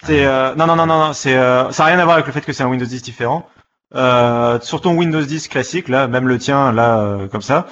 C'est 0.04 0.24
euh, 0.26 0.54
non 0.56 0.66
non 0.66 0.76
non 0.76 0.86
non 0.86 0.98
non 1.06 1.12
c'est 1.14 1.34
euh, 1.36 1.70
ça 1.72 1.84
a 1.84 1.86
rien 1.86 1.98
à 1.98 2.04
voir 2.04 2.16
avec 2.16 2.26
le 2.26 2.32
fait 2.32 2.42
que 2.42 2.52
c'est 2.52 2.62
un 2.62 2.68
Windows 2.68 2.84
10 2.84 3.02
différent. 3.02 3.48
Euh, 3.94 4.58
sur 4.60 4.80
ton 4.82 4.94
Windows 4.96 5.22
10 5.22 5.48
classique 5.48 5.88
là, 5.88 6.06
même 6.08 6.26
le 6.28 6.38
tien 6.38 6.72
là 6.72 6.98
euh, 6.98 7.28
comme 7.28 7.40
ça, 7.40 7.66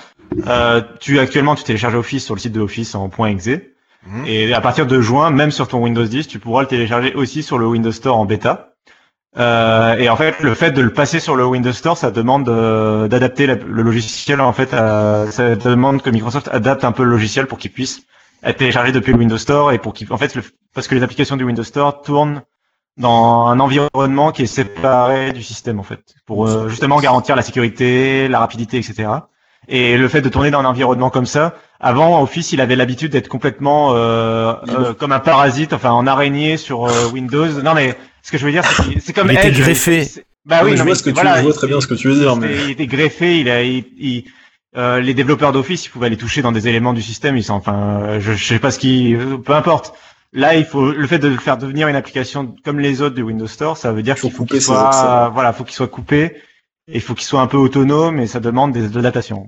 euh, 0.47 0.81
tu 1.01 1.19
actuellement 1.19 1.55
tu 1.57 1.65
télécharges 1.65 1.97
Office 1.97 2.25
sur 2.25 2.35
le 2.35 2.41
site 2.41 2.53
de 2.53 2.61
Office 2.61 2.95
en 2.95 3.11
.exe 3.27 3.51
Mhm. 4.07 4.25
et 4.27 4.53
à 4.53 4.61
partir 4.61 4.87
de 4.87 5.01
juin, 5.01 5.31
même 5.31 5.51
sur 5.51 5.69
ton 5.69 5.79
Windows 5.83 6.05
10, 6.05 6.29
tu 6.29 6.39
pourras 6.39 6.63
le 6.63 6.69
télécharger 6.69 7.15
aussi 7.15 7.43
sur 7.43 7.59
le 7.59 7.67
Windows 7.67 7.93
Store 7.93 8.17
en 8.17 8.25
bêta. 8.25 8.71
Euh, 9.37 9.97
et 9.97 10.09
en 10.09 10.17
fait, 10.17 10.41
le 10.41 10.55
fait 10.55 10.71
de 10.71 10.81
le 10.81 10.93
passer 10.93 11.19
sur 11.19 11.35
le 11.35 11.45
Windows 11.45 11.73
Store, 11.73 11.97
ça 11.97 12.11
demande 12.11 12.49
euh, 12.49 13.09
d'adapter 13.09 13.47
le 13.47 13.83
logiciel. 13.83 14.41
En 14.41 14.53
fait, 14.53 14.71
ça 14.71 15.57
demande 15.57 16.03
que 16.03 16.11
Microsoft 16.11 16.49
adapte 16.53 16.85
un 16.85 16.93
peu 16.93 17.03
le 17.03 17.11
logiciel 17.11 17.47
pour 17.47 17.59
qu'il 17.59 17.73
puisse 17.73 18.03
être 18.45 18.59
téléchargé 18.59 18.93
depuis 18.93 19.13
le 19.13 19.19
Windows 19.19 19.39
Store 19.39 19.73
et 19.73 19.79
pour 19.79 19.95
qu'il, 19.95 20.13
en 20.13 20.19
fait, 20.19 20.39
parce 20.75 20.87
que 20.87 20.95
les 20.95 21.03
applications 21.03 21.37
du 21.37 21.45
Windows 21.45 21.65
Store 21.65 22.03
tournent 22.03 22.43
dans 22.97 23.47
un 23.49 23.59
environnement 23.59 24.31
qui 24.31 24.43
est 24.43 24.47
séparé 24.47 25.33
du 25.33 25.43
système, 25.43 25.81
en 25.81 25.83
fait, 25.83 26.15
pour 26.27 26.47
euh, 26.47 26.69
justement 26.69 27.01
garantir 27.01 27.35
la 27.35 27.43
sécurité, 27.43 28.29
la 28.29 28.39
rapidité, 28.39 28.79
etc. 28.79 29.11
Et 29.67 29.97
le 29.97 30.09
fait 30.09 30.21
de 30.21 30.29
tourner 30.29 30.51
dans 30.51 30.61
un 30.61 30.65
environnement 30.65 31.11
comme 31.11 31.27
ça, 31.27 31.55
avant 31.85 32.23
Office, 32.23 32.53
il 32.53 32.61
avait 32.61 32.77
l'habitude 32.77 33.13
d'être 33.13 33.29
complètement 33.29 33.95
euh, 33.95 34.55
euh, 34.69 34.95
comme 34.95 35.13
un 35.13 35.21
parasite, 35.21 35.73
enfin 35.73 35.91
en 35.91 36.07
araignée 36.07 36.57
sur 36.57 36.87
euh, 36.87 37.09
Windows. 37.13 37.47
Non 37.63 37.75
mais 37.75 37.97
ce 38.23 38.33
que 38.33 38.39
je 38.39 38.47
veux 38.47 38.53
dire, 38.53 38.65
c'est 39.01 39.13
comme 39.13 39.29
Il 39.31 39.37
était 39.37 39.49
Edge, 39.49 39.61
greffé. 39.61 40.09
Bah 40.47 40.59
Non, 40.61 40.65
oui, 40.65 40.71
mais 40.73 40.77
je 40.77 40.79
non, 40.83 40.85
vois 40.85 40.93
mais 40.93 40.99
ce 40.99 41.03
que 41.03 41.11
tu 41.11 41.15
voilà, 41.15 41.37
je 41.37 41.43
vois 41.43 41.51
il- 41.53 41.57
très 41.57 41.67
bien 41.67 41.81
ce 41.81 41.87
que 41.87 41.95
tu 41.95 42.09
veux 42.09 42.15
dire, 42.15 42.37
mais 42.37 42.49
il 42.65 42.71
était 42.71 42.87
greffé, 42.87 43.39
il 43.41 43.49
a, 43.51 43.63
il, 43.63 43.85
il- 43.99 44.25
euh, 44.77 45.01
les 45.01 45.15
développeurs 45.15 45.53
d'Office, 45.53 45.87
ils 45.87 45.91
pouvaient 45.91 46.07
aller 46.07 46.17
toucher 46.17 46.43
dans 46.43 46.53
des 46.53 46.67
éléments 46.69 46.93
du 46.95 47.03
système. 47.03 47.37
Ils 47.37 47.45
sont, 47.45 47.55
enfin, 47.55 48.19
je, 48.19 48.33
je 48.33 48.45
sais 48.45 48.59
pas 48.59 48.71
ce 48.71 48.79
qui, 48.79 49.15
peu 49.45 49.55
importe. 49.55 49.95
Là, 50.33 50.57
il 50.57 50.65
faut 50.65 50.91
le 50.91 51.07
fait 51.07 51.19
de 51.21 51.29
le 51.29 51.37
faire 51.37 51.59
devenir 51.59 51.87
une 51.89 51.95
application 51.97 52.55
comme 52.65 52.81
les 52.81 53.01
autres 53.03 53.15
du 53.15 53.23
Windows 53.23 53.47
Store, 53.47 53.77
ça 53.77 53.93
veut 53.93 54.03
dire 54.03 54.17
qu'il 54.17 54.33
faut 54.33 54.45
qu'il 54.45 54.61
soit, 54.61 55.29
voilà, 55.33 55.53
faut 55.53 55.63
qu'il 55.65 55.75
soit 55.77 55.87
coupé. 55.89 56.35
Et 56.89 56.97
il 56.97 57.01
faut 57.01 57.15
qu'il 57.15 57.25
soit 57.27 57.41
un 57.41 57.47
peu 57.47 57.57
autonome, 57.57 58.19
et 58.21 58.27
ça 58.27 58.41
demande 58.41 58.73
des 58.73 58.89
de 58.89 59.01
datation. 59.01 59.47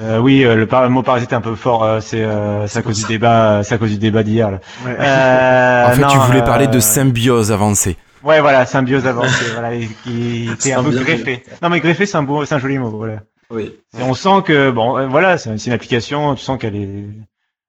Euh, 0.00 0.18
oui, 0.18 0.44
euh, 0.44 0.54
le, 0.54 0.66
par- 0.66 0.82
le 0.84 0.88
mot 0.90 1.02
parasite 1.02 1.32
est 1.32 1.34
un 1.36 1.40
peu 1.40 1.54
fort. 1.56 1.82
euh, 1.82 2.00
c'est 2.00 2.22
euh, 2.22 2.66
c'est 2.68 2.78
à 2.78 2.82
cause 2.82 2.98
du 2.98 3.06
débat, 3.06 3.58
à 3.68 3.78
cause 3.78 3.90
du 3.90 3.98
débat 3.98 4.22
d'hier. 4.22 4.50
là. 4.50 4.60
Euh, 4.86 5.86
En 5.88 5.92
fait, 5.94 6.00
non, 6.02 6.08
tu 6.08 6.18
voulais 6.18 6.44
parler 6.44 6.66
de 6.68 6.76
euh, 6.76 6.80
symbiose 6.80 7.50
avancée. 7.52 7.96
Ouais, 8.22 8.40
voilà, 8.40 8.66
symbiose 8.66 9.06
avancée, 9.06 9.44
voilà, 9.54 9.70
qui 10.04 10.50
était 10.52 10.72
un 10.72 10.82
peu 10.84 10.90
greffé. 10.90 11.42
Non, 11.62 11.68
mais 11.68 11.80
greffé, 11.80 12.04
c'est 12.06 12.16
un 12.16 12.22
beau, 12.22 12.44
c'est 12.44 12.54
un 12.54 12.58
joli 12.58 12.78
mot, 12.78 12.90
voilà. 12.90 13.20
oui. 13.50 13.74
Et 13.98 14.02
on 14.02 14.14
sent 14.14 14.42
que, 14.44 14.70
bon, 14.70 14.98
euh, 14.98 15.06
voilà, 15.06 15.38
c'est 15.38 15.54
une 15.66 15.72
application, 15.72 16.34
tu 16.34 16.42
sens 16.42 16.58
qu'elle 16.58 16.76
est, 16.76 17.04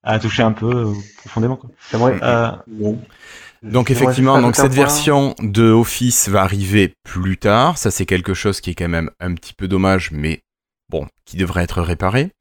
à 0.04 0.18
toucher 0.20 0.44
un 0.44 0.52
peu 0.52 0.66
euh, 0.72 0.94
profondément, 1.18 1.56
quoi. 1.58 1.70
Euh, 2.24 2.50
Bon. 2.68 3.00
Donc 3.62 3.92
effectivement, 3.92 4.42
donc 4.42 4.56
cette 4.56 4.68
point. 4.68 4.76
version 4.76 5.36
de 5.40 5.70
Office 5.70 6.30
va 6.30 6.44
arriver 6.44 6.94
plus 7.04 7.38
tard. 7.38 7.78
Ça 7.78 7.92
c'est 7.92 8.06
quelque 8.06 8.34
chose 8.34 8.62
qui 8.62 8.70
est 8.70 8.74
quand 8.74 8.88
même 8.88 9.10
un 9.20 9.34
petit 9.34 9.54
peu 9.54 9.68
dommage, 9.68 10.12
mais 10.14 10.44
bon, 10.90 11.08
qui 11.26 11.38
devrait 11.38 11.64
être 11.64 11.82
réparé. 11.82 12.32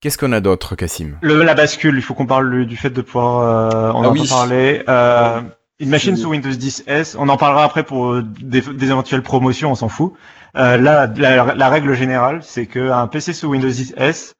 Qu'est-ce 0.00 0.18
qu'on 0.18 0.32
a 0.32 0.40
d'autre, 0.40 0.74
Cassim? 0.76 1.16
Le, 1.22 1.42
la 1.42 1.54
bascule, 1.54 1.96
il 1.96 2.02
faut 2.02 2.14
qu'on 2.14 2.26
parle 2.26 2.46
le- 2.46 2.66
du 2.66 2.76
fait 2.76 2.90
de 2.90 3.02
pouvoir, 3.02 3.40
euh, 3.40 3.92
on 3.94 4.02
Ah 4.04 4.08
en 4.08 4.12
oui. 4.12 4.26
parler, 4.28 4.82
euh, 4.88 5.40
une 5.80 5.90
machine 5.90 6.16
sous 6.16 6.30
Windows 6.30 6.50
10 6.50 6.84
S, 6.86 7.16
on 7.18 7.28
en 7.28 7.36
parlera 7.36 7.64
après 7.64 7.84
pour 7.84 8.12
euh, 8.12 8.22
des, 8.40 8.60
des 8.62 8.86
éventuelles 8.86 9.22
promotions, 9.22 9.70
on 9.70 9.74
s'en 9.74 9.88
fout. 9.88 10.12
Euh, 10.56 10.76
là, 10.76 11.06
la, 11.16 11.54
la 11.54 11.68
règle 11.68 11.94
générale, 11.94 12.40
c'est 12.42 12.66
qu'un 12.66 13.06
PC 13.06 13.32
sous 13.32 13.48
Windows 13.48 13.68
10 13.68 13.94
S 13.96 14.34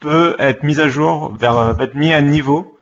peut 0.00 0.34
être 0.38 0.62
mis 0.62 0.80
à 0.80 0.88
jour, 0.88 1.34
vers, 1.38 1.56
euh, 1.58 1.74
être 1.78 1.94
mis 1.94 2.12
à 2.12 2.22
niveau 2.22 2.76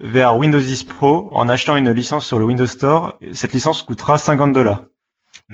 vers 0.00 0.36
Windows 0.36 0.58
10 0.58 0.82
Pro 0.84 1.28
en 1.32 1.48
achetant 1.48 1.76
une 1.76 1.90
licence 1.92 2.26
sur 2.26 2.40
le 2.40 2.44
Windows 2.44 2.66
Store. 2.66 3.16
Cette 3.32 3.52
licence 3.52 3.82
coûtera 3.82 4.18
50 4.18 4.52
dollars. 4.52 4.82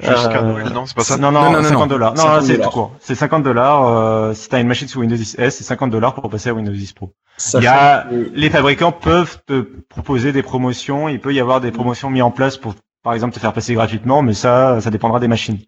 Jusqu'à 0.02 0.38
Euh, 0.38 0.42
Noël, 0.42 0.72
non, 0.72 0.86
c'est 0.86 0.94
pas 0.96 1.04
ça 1.04 1.16
Non, 1.16 1.30
non, 1.30 1.42
Non, 1.44 1.50
non, 1.52 1.56
non, 1.58 1.68
50 1.68 1.80
non. 1.80 1.86
dollars. 1.86 2.14
Non, 2.14 2.22
50 2.22 2.42
c'est 2.44 2.58
tout 2.60 2.70
court. 2.70 2.92
C'est 3.00 3.14
50 3.14 3.42
dollars. 3.42 3.86
Euh, 3.86 4.34
si 4.34 4.48
t'as 4.48 4.60
une 4.60 4.66
machine 4.68 4.88
sous 4.88 5.00
Windows 5.00 5.16
10 5.16 5.36
S, 5.38 5.56
c'est 5.56 5.64
50 5.64 5.90
dollars 5.90 6.14
pour 6.14 6.28
passer 6.30 6.50
à 6.50 6.54
Windows 6.54 6.72
10 6.72 6.92
Pro. 6.92 7.12
Il 7.54 7.62
y 7.62 7.66
a, 7.66 8.06
les 8.34 8.50
fabricants 8.50 8.92
peuvent 8.92 9.38
te 9.46 9.60
proposer 9.88 10.32
des 10.32 10.42
promotions. 10.42 11.08
Il 11.08 11.20
peut 11.20 11.32
y 11.34 11.40
avoir 11.40 11.60
des 11.60 11.70
promotions 11.70 12.10
mises 12.10 12.22
en 12.22 12.30
place 12.30 12.56
pour, 12.56 12.74
par 13.02 13.14
exemple, 13.14 13.34
te 13.34 13.40
faire 13.40 13.52
passer 13.52 13.74
gratuitement, 13.74 14.22
mais 14.22 14.34
ça, 14.34 14.80
ça 14.80 14.90
dépendra 14.90 15.20
des 15.20 15.28
machines. 15.28 15.58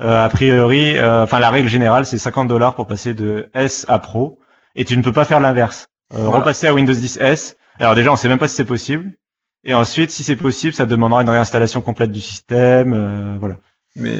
Euh, 0.00 0.24
a 0.24 0.28
priori, 0.28 0.96
euh, 0.98 1.22
enfin, 1.24 1.38
la 1.38 1.50
règle 1.50 1.68
générale, 1.68 2.06
c'est 2.06 2.18
50 2.18 2.48
dollars 2.48 2.74
pour 2.74 2.86
passer 2.86 3.14
de 3.14 3.50
S 3.54 3.84
à 3.88 3.98
Pro, 3.98 4.38
et 4.74 4.84
tu 4.84 4.96
ne 4.96 5.02
peux 5.02 5.12
pas 5.12 5.24
faire 5.24 5.38
l'inverse. 5.38 5.86
Euh, 6.14 6.18
Voilà. 6.22 6.38
Repasser 6.38 6.66
à 6.66 6.74
Windows 6.74 6.92
10 6.94 7.18
S. 7.20 7.56
Alors 7.78 7.94
déjà, 7.94 8.10
on 8.12 8.16
sait 8.16 8.28
même 8.28 8.38
pas 8.38 8.48
si 8.48 8.56
c'est 8.56 8.64
possible. 8.64 9.12
Et 9.64 9.74
ensuite, 9.74 10.10
si 10.10 10.24
c'est 10.24 10.34
possible, 10.34 10.72
ça 10.74 10.86
demandera 10.86 11.22
une 11.22 11.28
réinstallation 11.30 11.82
complète 11.82 12.10
du 12.10 12.20
système. 12.20 12.92
euh, 12.94 13.36
voilà. 13.38 13.56
Mais 13.96 14.18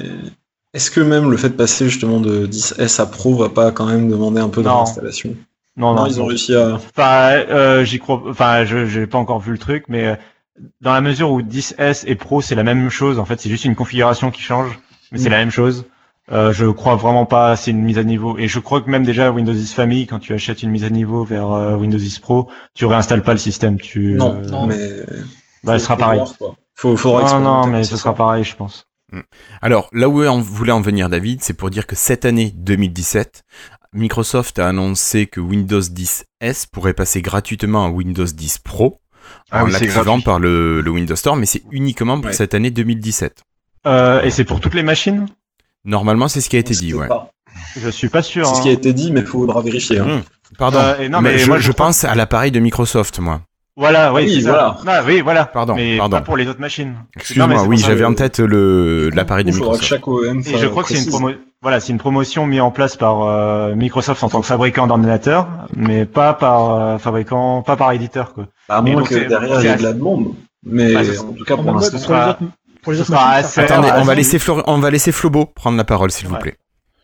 est-ce 0.75 0.91
que 0.91 1.01
même 1.01 1.31
le 1.31 1.37
fait 1.37 1.51
de 1.51 1.55
passer 1.55 1.89
justement 1.89 2.20
de 2.20 2.47
10S 2.47 3.01
à 3.01 3.07
Pro 3.07 3.35
va 3.37 3.49
pas 3.49 3.70
quand 3.73 3.87
même 3.87 4.09
demander 4.11 4.41
un 4.41 4.49
peu 4.49 4.62
de 4.62 4.68
Non. 4.68 4.77
réinstallation? 4.85 5.35
Non, 5.77 5.95
Non, 5.95 6.07
ils 6.07 6.20
ont 6.20 6.27
réussi 6.27 6.55
à. 6.55 6.75
Enfin, 6.75 7.31
euh, 7.49 7.85
j'y 7.85 7.99
crois. 7.99 8.23
Enfin, 8.29 8.64
je 8.64 8.85
j'ai 8.87 9.07
pas 9.07 9.18
encore 9.18 9.41
vu 9.41 9.53
le 9.53 9.59
truc, 9.59 9.85
mais 9.89 10.07
euh, 10.07 10.14
dans 10.83 10.93
la 10.93 11.01
mesure 11.01 11.31
où 11.31 11.41
10S 11.41 12.05
et 12.07 12.14
Pro 12.14 12.43
c'est 12.43 12.55
la 12.55 12.62
même 12.62 12.91
chose, 12.91 13.18
en 13.18 13.25
fait, 13.25 13.41
c'est 13.41 13.49
juste 13.49 13.64
une 13.64 13.75
configuration 13.75 14.31
qui 14.31 14.43
change, 14.43 14.79
mais 15.11 15.18
c'est 15.18 15.29
Mm. 15.31 15.33
la 15.33 15.39
même 15.39 15.51
chose. 15.51 15.85
Euh, 16.31 16.53
je 16.53 16.66
crois 16.66 16.95
vraiment 16.97 17.25
pas. 17.27 17.57
C'est 17.57 17.70
une 17.70 17.81
mise 17.83 17.99
à 17.99 18.05
niveau, 18.05 18.37
et 18.39 18.49
je 18.49 18.59
crois 18.59 18.81
que 18.83 18.91
même 18.91 19.05
déjà 19.05 19.33
Windows 19.33 19.53
10 19.55 19.73
Family, 19.73 20.07
quand 20.07 20.18
tu 20.18 20.35
achètes 20.35 20.62
une 20.62 20.70
mise 20.70 20.85
à 20.85 20.91
niveau 20.91 21.25
vers 21.25 21.51
euh, 21.51 21.75
Windows 21.77 21.99
10 21.99 22.18
Pro, 22.20 22.49
tu 22.75 22.85
réinstalles 22.85 23.23
pas 23.23 23.33
le 23.33 23.39
système. 23.39 23.79
Tu 23.81 24.12
Non, 24.14 24.37
euh, 24.37 24.49
non. 24.51 24.66
mais. 24.66 24.79
bah, 25.64 25.79
ce 25.79 25.85
sera 25.87 25.97
pareil. 25.97 26.20
Faut, 26.75 26.97
faudra 26.99 27.41
Non, 27.41 27.62
non, 27.62 27.66
mais 27.66 27.83
ce 27.85 27.97
sera 27.97 28.14
pareil, 28.14 28.45
je 28.45 28.55
pense. 28.57 28.87
Alors, 29.60 29.88
là 29.92 30.08
où 30.08 30.22
on 30.22 30.40
voulait 30.40 30.72
en 30.72 30.80
venir, 30.80 31.08
David, 31.08 31.42
c'est 31.42 31.52
pour 31.54 31.70
dire 31.70 31.86
que 31.86 31.96
cette 31.96 32.24
année 32.24 32.52
2017, 32.56 33.42
Microsoft 33.94 34.58
a 34.58 34.68
annoncé 34.68 35.26
que 35.26 35.40
Windows 35.40 35.80
10 35.80 36.24
S 36.40 36.66
pourrait 36.66 36.94
passer 36.94 37.20
gratuitement 37.22 37.84
à 37.86 37.90
Windows 37.90 38.24
10 38.24 38.58
Pro 38.58 39.00
Ah 39.50 39.62
en 39.62 39.66
oui, 39.66 39.72
l'activant 39.72 40.20
par 40.20 40.38
le, 40.38 40.80
le 40.80 40.90
Windows 40.90 41.16
Store, 41.16 41.36
mais 41.36 41.46
c'est 41.46 41.62
uniquement 41.70 42.16
pour 42.16 42.26
Ouais. 42.26 42.32
cette 42.32 42.54
année 42.54 42.70
2017. 42.70 43.42
Euh, 43.86 44.22
et 44.22 44.30
c'est 44.30 44.44
pour 44.44 44.60
toutes 44.60 44.74
les 44.74 44.82
machines? 44.82 45.26
Normalement, 45.84 46.28
c'est 46.28 46.40
ce 46.40 46.48
qui 46.48 46.56
a 46.56 46.60
été 46.60 46.74
dit, 46.74 46.94
ouais. 46.94 47.08
pas. 47.08 47.30
Je 47.76 47.88
suis 47.90 48.08
pas 48.08 48.22
sûr. 48.22 48.46
C'est 48.46 48.54
ce 48.54 48.58
hein. 48.60 48.62
qui 48.62 48.68
a 48.70 48.72
été 48.72 48.92
dit, 48.94 49.12
mais 49.12 49.20
il 49.20 49.26
faudra 49.26 49.60
vérifier. 49.60 49.98
hein. 49.98 50.06
Hum, 50.08 50.22
Pardon. 50.58 50.78
Euh, 50.78 50.98
et 51.00 51.08
non, 51.08 51.20
mais 51.20 51.32
mais 51.32 51.38
je, 51.38 51.46
moi, 51.48 51.58
je 51.58 51.64
je 51.64 51.72
crois- 51.72 51.86
pense 51.86 52.04
à 52.04 52.14
l'appareil 52.14 52.50
de 52.50 52.60
Microsoft, 52.60 53.18
moi. 53.18 53.42
Voilà, 53.77 54.12
oui, 54.12 54.25
Oui, 54.25 54.35
c'est 54.35 54.41
ça. 54.43 54.51
voilà. 54.51 54.77
Ah, 54.87 55.03
oui, 55.07 55.20
voilà. 55.23 55.45
Pardon, 55.47 55.75
mais 55.75 55.97
pardon. 55.97 56.18
pas 56.18 56.23
pour 56.23 56.37
les 56.37 56.47
autres 56.47 56.61
machines. 56.61 56.89
Non, 56.89 56.97
mais 57.47 57.55
Excuse-moi, 57.55 57.62
oui, 57.66 57.79
j'avais 57.79 58.05
en 58.05 58.12
tête 58.14 58.39
le 58.39 59.09
l'appareil 59.14 59.45
de 59.45 59.51
Microsoft. 59.51 59.83
chaque 59.85 60.07
OEM 60.07 60.41
Et 60.45 60.59
je 60.59 60.66
crois 60.66 60.83
que 60.83 60.91
c'est 60.91 61.03
une 61.03 61.09
promo... 61.11 61.31
voilà, 61.62 61.81
c'est 61.81 61.93
une 61.93 61.99
promotion 61.99 62.47
mise 62.47 62.61
en 62.61 62.70
place 62.70 62.97
par 62.97 63.23
euh, 63.23 63.75
Microsoft 63.75 64.23
en 64.25 64.29
tant 64.29 64.41
que 64.43 64.47
fabricant 64.47 64.87
d'ordinateurs, 64.87 65.49
mais 65.75 66.05
pas 66.05 66.35
par 66.35 66.70
euh, 66.70 66.99
fabricant, 66.99 67.62
pas 67.62 67.77
par 67.77 67.93
éditeur 67.93 68.35
quoi. 68.35 68.45
À 68.68 68.81
Et 68.81 68.83
moins 68.83 68.97
donc, 69.01 69.09
que 69.09 69.14
c'est- 69.14 69.25
derrière 69.27 69.55
il 69.61 69.64
y 69.64 69.68
c'est 69.68 69.75
ait 69.75 69.77
de 69.77 69.83
la 69.85 69.93
demande. 69.95 70.27
Mais 70.66 70.95
Ah, 70.95 71.01
en 71.23 71.33
tout 71.33 71.45
cas, 71.45 71.57
pour 71.57 71.64
l'instant, 71.73 71.99
ce 71.99 72.05
pour, 72.07 72.14
les 72.14 72.20
sera- 72.20 72.31
autres, 72.31 72.39
pour 72.83 72.93
les 72.93 72.99
ce 72.99 73.03
autres 73.03 73.11
sera 73.12 73.25
machines, 73.31 73.43
ça- 73.49 73.62
assez- 73.62 73.73
Attendez, 73.73 73.89
Ah, 73.91 73.99
on 74.01 74.05
va 74.05 74.14
laisser 74.14 74.39
Flor- 74.39 74.62
on 74.66 74.79
va 74.79 74.91
laisser 74.91 75.12
Flobo 75.12 75.47
prendre 75.47 75.79
la 75.79 75.85
parole, 75.85 76.11
s'il 76.11 76.29
vous 76.29 76.37
plaît. 76.37 76.57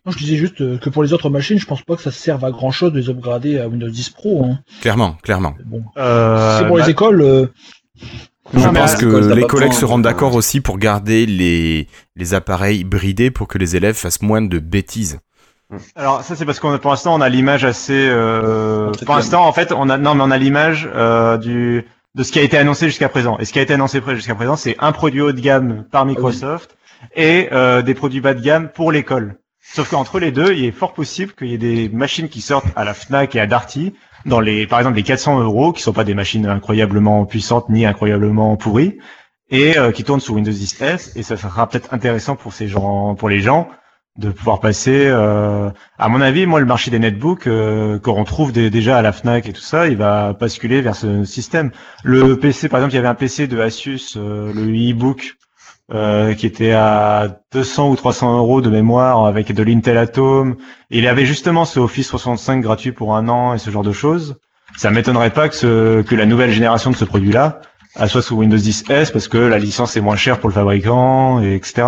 Non, 0.08 0.12
je 0.12 0.18
disais 0.18 0.36
juste 0.36 0.62
euh, 0.62 0.78
que 0.78 0.88
pour 0.88 1.02
les 1.02 1.12
autres 1.12 1.28
machines, 1.28 1.58
je 1.58 1.66
pense 1.66 1.82
pas 1.82 1.94
que 1.94 2.00
ça 2.02 2.10
serve 2.10 2.42
à 2.46 2.50
grand 2.50 2.70
chose 2.70 2.92
de 2.94 2.98
les 2.98 3.10
upgrader 3.10 3.58
à 3.60 3.68
Windows 3.68 3.90
10 3.90 4.08
Pro. 4.10 4.42
Hein. 4.46 4.58
Clairement, 4.80 5.18
clairement. 5.22 5.54
Bon. 5.66 5.82
Euh, 5.98 6.58
c'est 6.58 6.66
pour 6.66 6.78
bah, 6.78 6.84
les 6.86 6.90
écoles. 6.90 7.20
euh, 7.20 7.46
Je 8.54 8.58
Non, 8.66 8.72
pense 8.72 8.94
que 8.94 9.04
les 9.04 9.42
collègues 9.42 9.68
besoin 9.68 9.80
se 9.80 9.84
rendent 9.84 10.00
de- 10.02 10.08
d'accord 10.08 10.34
aussi 10.34 10.62
pour 10.62 10.78
garder 10.78 11.26
les, 11.26 11.88
les 12.16 12.32
appareils 12.32 12.84
bridés 12.84 13.30
pour 13.30 13.48
que 13.48 13.58
les 13.58 13.76
élèves 13.76 13.96
fassent 13.96 14.22
moins 14.22 14.40
de 14.40 14.58
bêtises. 14.58 15.18
Alors 15.96 16.22
ça 16.22 16.34
c'est 16.34 16.46
parce 16.46 16.58
qu'on 16.60 16.72
a 16.72 16.78
pour 16.78 16.90
l'instant 16.92 17.14
on 17.14 17.20
a 17.20 17.28
l'image 17.28 17.66
assez. 17.66 17.92
Euh... 18.08 18.90
Pour 19.04 19.16
l'instant 19.16 19.46
en 19.46 19.52
fait 19.52 19.70
on 19.70 19.90
a 19.90 19.98
non 19.98 20.14
mais 20.14 20.22
on 20.24 20.30
a 20.30 20.38
l'image 20.38 20.88
euh, 20.94 21.36
du 21.36 21.84
de 22.14 22.22
ce 22.22 22.32
qui 22.32 22.38
a 22.38 22.42
été 22.42 22.56
annoncé 22.56 22.86
jusqu'à 22.86 23.10
présent. 23.10 23.36
Et 23.38 23.44
ce 23.44 23.52
qui 23.52 23.58
a 23.58 23.62
été 23.62 23.74
annoncé 23.74 24.00
jusqu'à 24.14 24.34
présent 24.34 24.56
c'est 24.56 24.76
un 24.78 24.92
produit 24.92 25.20
haut 25.20 25.32
de 25.32 25.40
gamme 25.40 25.84
par 25.92 26.06
Microsoft 26.06 26.74
et 27.14 27.50
euh, 27.52 27.82
des 27.82 27.92
produits 27.92 28.22
bas 28.22 28.32
de 28.32 28.40
gamme 28.40 28.70
pour 28.74 28.92
l'école. 28.92 29.36
Sauf 29.74 29.90
qu'entre 29.90 30.18
les 30.18 30.32
deux 30.32 30.54
il 30.54 30.64
est 30.64 30.72
fort 30.72 30.92
possible 30.94 31.32
qu'il 31.32 31.48
y 31.48 31.54
ait 31.54 31.58
des 31.58 31.88
machines 31.88 32.28
qui 32.28 32.40
sortent 32.40 32.66
à 32.76 32.84
la 32.84 32.94
Fnac 32.94 33.36
et 33.36 33.40
à 33.40 33.46
Darty 33.46 33.94
dans 34.26 34.40
les 34.40 34.66
par 34.66 34.80
exemple 34.80 34.96
les 34.96 35.02
400 35.02 35.40
euros 35.40 35.72
qui 35.72 35.82
sont 35.82 35.92
pas 35.92 36.04
des 36.04 36.14
machines 36.14 36.46
incroyablement 36.46 37.24
puissantes 37.26 37.68
ni 37.68 37.84
incroyablement 37.86 38.56
pourries 38.56 38.98
et 39.50 39.78
euh, 39.78 39.92
qui 39.92 40.04
tournent 40.04 40.20
sous 40.20 40.34
Windows 40.34 40.50
10 40.50 40.80
S 40.82 41.12
et 41.16 41.22
ça 41.22 41.36
sera 41.36 41.68
peut-être 41.68 41.92
intéressant 41.94 42.34
pour 42.34 42.52
ces 42.52 42.66
gens 42.68 43.14
pour 43.14 43.28
les 43.28 43.40
gens 43.40 43.68
de 44.16 44.30
pouvoir 44.30 44.58
passer 44.58 45.06
euh, 45.06 45.70
à 45.96 46.08
mon 46.08 46.20
avis, 46.20 46.44
moi, 46.44 46.58
le 46.58 46.66
marché 46.66 46.90
des 46.90 46.98
netbooks, 46.98 47.46
euh, 47.46 48.00
qu'on 48.00 48.24
trouve 48.24 48.50
dé- 48.50 48.68
déjà 48.68 48.98
à 48.98 49.02
la 49.02 49.12
Fnac 49.12 49.46
et 49.48 49.52
tout 49.52 49.60
ça, 49.60 49.86
il 49.86 49.96
va 49.96 50.32
basculer 50.32 50.80
vers 50.80 50.96
ce 50.96 51.22
système. 51.24 51.70
Le 52.02 52.36
PC, 52.36 52.68
par 52.68 52.80
exemple, 52.80 52.94
il 52.94 52.96
y 52.96 52.98
avait 52.98 53.06
un 53.06 53.14
PC 53.14 53.46
de 53.46 53.60
Asus, 53.60 54.14
euh, 54.16 54.52
le 54.52 54.62
e-book, 54.90 55.34
euh, 55.92 56.34
qui 56.34 56.46
était 56.46 56.72
à 56.72 57.40
200 57.52 57.90
ou 57.90 57.96
300 57.96 58.38
euros 58.38 58.60
de 58.60 58.70
mémoire 58.70 59.26
avec 59.26 59.52
de 59.52 59.62
l'Intel 59.62 59.98
Atom. 59.98 60.56
Et 60.90 60.98
il 60.98 61.06
avait 61.06 61.26
justement 61.26 61.64
ce 61.64 61.80
Office 61.80 62.08
65 62.08 62.60
gratuit 62.60 62.92
pour 62.92 63.16
un 63.16 63.28
an 63.28 63.54
et 63.54 63.58
ce 63.58 63.70
genre 63.70 63.84
de 63.84 63.92
choses. 63.92 64.36
Ça 64.76 64.90
m'étonnerait 64.90 65.30
pas 65.30 65.48
que, 65.48 65.56
ce, 65.56 66.02
que 66.02 66.14
la 66.14 66.26
nouvelle 66.26 66.50
génération 66.50 66.90
de 66.90 66.96
ce 66.96 67.04
produit-là 67.04 67.60
soit 68.06 68.22
sous 68.22 68.36
Windows 68.36 68.56
10 68.56 68.84
S 68.90 69.10
parce 69.10 69.28
que 69.28 69.38
la 69.38 69.58
licence 69.58 69.96
est 69.96 70.00
moins 70.00 70.16
chère 70.16 70.38
pour 70.38 70.48
le 70.48 70.54
fabricant, 70.54 71.42
et 71.42 71.54
etc. 71.54 71.86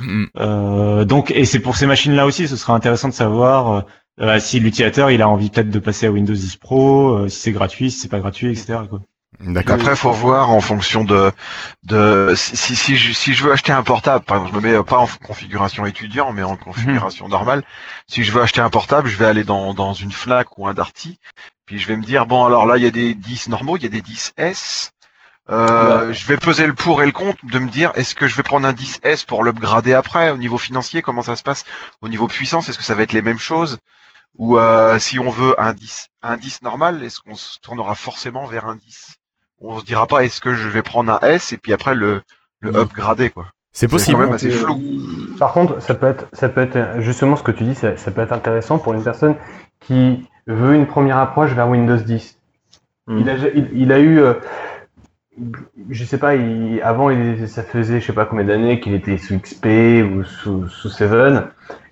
Mm. 0.00 0.24
Euh, 0.36 1.04
donc, 1.04 1.30
et 1.30 1.44
c'est 1.44 1.60
pour 1.60 1.76
ces 1.76 1.86
machines-là 1.86 2.26
aussi, 2.26 2.48
ce 2.48 2.56
sera 2.56 2.74
intéressant 2.74 3.08
de 3.08 3.14
savoir 3.14 3.84
euh, 4.20 4.38
si 4.38 4.60
l'utilisateur 4.60 5.10
il 5.10 5.22
a 5.22 5.28
envie 5.28 5.50
peut-être 5.50 5.70
de 5.70 5.78
passer 5.78 6.06
à 6.06 6.10
Windows 6.10 6.34
10 6.34 6.56
Pro, 6.56 7.10
euh, 7.10 7.28
si 7.28 7.40
c'est 7.40 7.52
gratuit, 7.52 7.90
si 7.90 8.00
c'est 8.00 8.08
pas 8.08 8.20
gratuit, 8.20 8.50
etc. 8.50 8.78
Quoi. 8.88 9.00
D'accord. 9.40 9.74
Après, 9.74 9.96
faut 9.96 10.12
voir 10.12 10.50
en 10.50 10.60
fonction 10.60 11.04
de 11.04 11.32
de 11.82 12.32
si 12.36 12.56
si, 12.56 12.76
si 12.76 12.96
je, 12.96 13.12
si 13.12 13.34
je 13.34 13.44
veux 13.44 13.52
acheter 13.52 13.72
un 13.72 13.82
portable, 13.82 14.24
par 14.24 14.38
exemple, 14.38 14.54
je 14.54 14.60
me 14.60 14.66
mets 14.72 14.78
euh, 14.78 14.82
pas 14.84 14.98
en 14.98 15.08
configuration 15.26 15.84
étudiant, 15.86 16.32
mais 16.32 16.42
en 16.44 16.56
configuration 16.56 17.28
normale. 17.28 17.64
Si 18.06 18.22
je 18.24 18.32
veux 18.32 18.40
acheter 18.42 18.60
un 18.60 18.70
portable, 18.70 19.08
je 19.08 19.16
vais 19.16 19.26
aller 19.26 19.44
dans 19.44 19.74
dans 19.74 19.92
une 19.92 20.12
Fnac 20.12 20.56
ou 20.56 20.68
un 20.68 20.74
Darty, 20.74 21.18
puis 21.66 21.78
je 21.78 21.88
vais 21.88 21.96
me 21.96 22.04
dire 22.04 22.26
bon 22.26 22.44
alors 22.44 22.64
là 22.64 22.76
il 22.78 22.84
y 22.84 22.86
a 22.86 22.90
des 22.90 23.14
10 23.14 23.48
normaux, 23.48 23.76
il 23.76 23.82
y 23.82 23.86
a 23.86 23.88
des 23.90 24.02
10S. 24.02 24.90
Euh, 25.50 26.12
Je 26.12 26.26
vais 26.26 26.38
peser 26.38 26.66
le 26.66 26.74
pour 26.74 27.02
et 27.02 27.06
le 27.06 27.12
contre 27.12 27.44
de 27.44 27.58
me 27.58 27.68
dire 27.68 27.92
est-ce 27.96 28.14
que 28.14 28.26
je 28.28 28.36
vais 28.36 28.42
prendre 28.42 28.66
un 28.68 28.72
10S 28.72 29.26
pour 29.26 29.44
l'upgrader 29.44 29.92
après 29.94 30.30
au 30.30 30.38
niveau 30.38 30.58
financier? 30.58 31.02
Comment 31.02 31.22
ça 31.22 31.36
se 31.36 31.42
passe 31.42 31.64
au 32.00 32.08
niveau 32.08 32.28
puissance? 32.28 32.68
Est-ce 32.68 32.78
que 32.78 32.84
ça 32.84 32.94
va 32.94 33.02
être 33.02 33.12
les 33.12 33.22
mêmes 33.22 33.38
choses? 33.38 33.78
Ou 34.36 34.58
euh, 34.58 34.98
si 35.00 35.18
on 35.18 35.30
veut 35.30 35.60
un 35.60 35.72
10 35.74 36.08
un 36.22 36.36
10 36.36 36.62
normal 36.62 37.02
est-ce 37.04 37.20
qu'on 37.20 37.34
se 37.36 37.58
tournera 37.60 37.94
forcément 37.96 38.46
vers 38.46 38.66
un 38.66 38.76
10 38.76 39.16
on 39.66 39.78
se 39.80 39.84
dira 39.84 40.06
pas 40.06 40.24
est-ce 40.24 40.40
que 40.40 40.54
je 40.54 40.68
vais 40.68 40.82
prendre 40.82 41.12
un 41.12 41.20
S 41.26 41.52
et 41.52 41.58
puis 41.58 41.72
après 41.72 41.94
le 41.94 42.22
le 42.60 42.72
Mm. 42.72 42.76
upgrader 42.76 43.30
quoi 43.30 43.46
C'est 43.72 43.86
c'est 43.86 43.88
possible. 43.88 44.18
quand 44.18 44.24
même 44.24 44.34
assez 44.34 44.50
flou 44.50 44.80
Par 45.38 45.52
contre, 45.52 45.80
ça 45.82 45.94
peut 45.94 46.06
être, 46.06 46.26
ça 46.32 46.48
peut 46.48 46.62
être 46.62 47.00
justement 47.00 47.36
ce 47.36 47.42
que 47.42 47.52
tu 47.52 47.64
dis, 47.64 47.74
ça, 47.74 47.96
ça 47.96 48.10
peut 48.10 48.20
être 48.22 48.32
intéressant 48.32 48.78
pour 48.78 48.94
une 48.94 49.02
personne 49.02 49.34
qui 49.80 50.26
veut 50.46 50.74
une 50.74 50.86
première 50.86 51.18
approche 51.18 51.52
vers 51.52 51.68
Windows 51.68 51.96
10. 51.96 52.38
Hmm. 53.06 53.18
Il, 53.18 53.28
a, 53.30 53.34
il, 53.54 53.70
il 53.74 53.92
a 53.92 53.98
eu, 53.98 54.18
euh, 54.20 54.34
je 55.90 56.04
sais 56.04 56.18
pas, 56.18 56.36
il, 56.36 56.80
avant, 56.82 57.10
il, 57.10 57.48
ça 57.48 57.62
faisait 57.62 58.00
je 58.00 58.06
sais 58.06 58.12
pas 58.12 58.24
combien 58.26 58.44
d'années 58.44 58.80
qu'il 58.80 58.94
était 58.94 59.18
sous 59.18 59.38
XP 59.38 59.66
ou 60.10 60.24
sous, 60.24 60.68
sous 60.68 60.88
7 60.88 61.10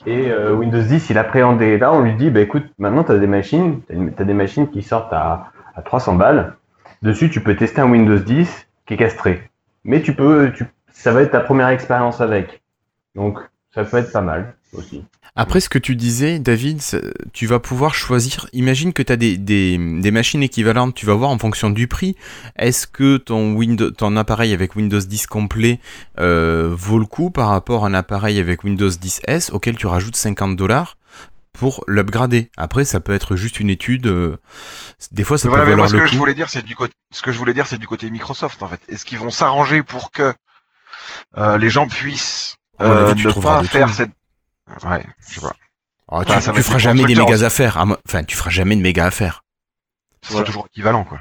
et 0.06 0.30
euh, 0.30 0.52
Windows 0.54 0.80
10, 0.82 1.10
il 1.10 1.18
appréhendait. 1.18 1.78
Là, 1.78 1.92
on 1.92 2.00
lui 2.00 2.14
dit, 2.14 2.30
bah 2.30 2.40
écoute, 2.40 2.64
maintenant 2.78 3.04
tu 3.04 3.12
as 3.12 3.18
des 3.18 3.26
machines, 3.26 3.80
tu 3.88 4.22
as 4.22 4.24
des 4.24 4.34
machines 4.34 4.68
qui 4.68 4.82
sortent 4.82 5.12
à, 5.12 5.52
à 5.76 5.82
300 5.82 6.14
balles. 6.16 6.56
Dessus, 7.02 7.30
tu 7.30 7.40
peux 7.40 7.56
tester 7.56 7.80
un 7.80 7.90
Windows 7.90 8.18
10 8.18 8.48
qui 8.86 8.94
est 8.94 8.96
castré. 8.96 9.50
Mais 9.84 10.02
tu 10.02 10.14
peux, 10.14 10.52
tu, 10.54 10.64
ça 10.92 11.12
va 11.12 11.22
être 11.22 11.32
ta 11.32 11.40
première 11.40 11.68
expérience 11.68 12.20
avec. 12.20 12.62
Donc, 13.16 13.40
ça 13.74 13.84
peut 13.84 13.96
être 13.96 14.12
pas 14.12 14.20
mal 14.20 14.54
aussi. 14.72 15.04
Après 15.34 15.60
ce 15.60 15.70
que 15.70 15.78
tu 15.78 15.96
disais, 15.96 16.38
David, 16.38 16.80
tu 17.32 17.46
vas 17.46 17.58
pouvoir 17.58 17.94
choisir. 17.94 18.48
Imagine 18.52 18.92
que 18.92 19.02
tu 19.02 19.12
as 19.12 19.16
des, 19.16 19.38
des, 19.38 20.10
machines 20.10 20.42
équivalentes, 20.42 20.94
tu 20.94 21.06
vas 21.06 21.14
voir 21.14 21.30
en 21.30 21.38
fonction 21.38 21.70
du 21.70 21.88
prix. 21.88 22.16
Est-ce 22.56 22.86
que 22.86 23.16
ton, 23.16 23.54
Windows, 23.54 23.90
ton 23.90 24.14
appareil 24.16 24.52
avec 24.52 24.76
Windows 24.76 25.00
10 25.00 25.26
complet 25.26 25.80
euh, 26.20 26.68
vaut 26.72 26.98
le 26.98 27.06
coup 27.06 27.30
par 27.30 27.48
rapport 27.48 27.86
à 27.86 27.88
un 27.88 27.94
appareil 27.94 28.38
avec 28.38 28.62
Windows 28.62 28.90
10 28.90 29.22
S 29.26 29.50
auquel 29.50 29.76
tu 29.76 29.86
rajoutes 29.86 30.16
50 30.16 30.54
dollars? 30.54 30.98
Pour 31.62 31.84
l'upgrader 31.86 32.50
Après, 32.56 32.84
ça 32.84 32.98
peut 32.98 33.12
être 33.14 33.36
juste 33.36 33.60
une 33.60 33.70
étude. 33.70 34.08
euh, 34.08 34.36
des 35.12 35.22
fois, 35.22 35.38
ça 35.38 35.46
Mais 35.46 35.52
peut 35.54 35.60
voilà, 35.60 35.70
mais 35.70 35.76
moi, 35.76 35.86
valoir 35.86 35.90
ce 35.90 35.94
le 35.94 36.00
que 36.00 36.06
coup. 36.08 36.12
je 36.14 36.18
voulais 36.18 36.34
dire, 36.34 36.50
c'est 36.50 36.64
du 36.64 36.74
côté, 36.74 36.92
ce 37.12 37.22
que 37.22 37.30
je 37.30 37.38
voulais 37.38 37.54
dire, 37.54 37.68
c'est 37.68 37.78
du 37.78 37.86
côté 37.86 38.10
Microsoft, 38.10 38.60
en 38.64 38.68
fait. 38.68 38.80
Est-ce 38.88 39.04
qu'ils 39.04 39.20
vont 39.20 39.30
s'arranger 39.30 39.84
pour 39.84 40.10
que 40.10 40.34
euh, 41.38 41.58
les 41.58 41.70
gens 41.70 41.86
puissent 41.86 42.56
avis, 42.80 42.90
euh, 42.90 43.14
tu 43.14 43.28
ne 43.28 43.32
pas 43.32 43.62
faire 43.62 43.86
tout. 43.86 43.92
cette, 43.94 44.10
ouais, 44.84 45.06
je 45.28 45.34
sais 45.34 45.40
pas. 45.40 45.54
Ah, 46.08 46.24
tu, 46.24 46.32
ça 46.40 46.52
tu 46.52 46.62
feras 46.64 46.78
jamais 46.78 47.04
des 47.04 47.14
méga 47.14 47.46
affaires. 47.46 47.78
à 47.78 47.84
mo- 47.86 47.96
Enfin, 48.08 48.24
tu 48.24 48.34
feras 48.36 48.50
jamais 48.50 48.74
de 48.74 48.82
méga 48.82 49.06
affaires. 49.06 49.44
Ce 50.24 50.32
sera 50.32 50.42
toujours 50.42 50.66
équivalent, 50.66 51.04
quoi. 51.04 51.20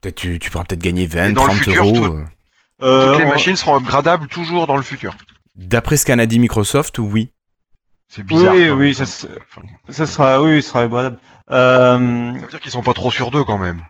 Peut-être 0.00 0.16
tu, 0.16 0.40
tu 0.40 0.50
pourras 0.50 0.64
peut-être 0.64 0.82
gagner 0.82 1.06
20, 1.06 1.28
Et 1.28 1.32
dans 1.32 1.44
le 1.44 1.50
30 1.50 1.58
futur, 1.58 1.84
euros. 1.84 1.94
tout- 2.08 2.12
euh. 2.12 2.24
Euh, 2.82 3.10
Toutes 3.12 3.20
les 3.20 3.26
on- 3.26 3.30
machines 3.30 3.54
seront 3.56 3.76
upgradables 3.76 4.26
toujours 4.26 4.66
dans 4.66 4.76
le 4.76 4.82
futur. 4.82 5.14
D'après 5.54 5.96
ce 5.96 6.04
qu'a 6.04 6.26
dit 6.26 6.38
Microsoft, 6.40 6.98
oui. 6.98 7.30
C'est 8.08 8.24
bizarre. 8.24 8.54
Oui, 8.54 8.70
oui, 8.70 8.94
ça, 8.94 9.04
ça 9.06 10.06
sera, 10.06 10.42
oui, 10.42 10.62
ça 10.62 10.68
sera 10.70 10.82
abordable. 10.82 11.18
Euh, 11.50 12.32
Ça 12.34 12.40
veut 12.40 12.48
dire 12.48 12.60
qu'ils 12.60 12.70
sont 12.70 12.82
pas 12.82 12.94
trop 12.94 13.10
sur 13.10 13.30
deux 13.30 13.44
quand 13.44 13.58
même. 13.58 13.80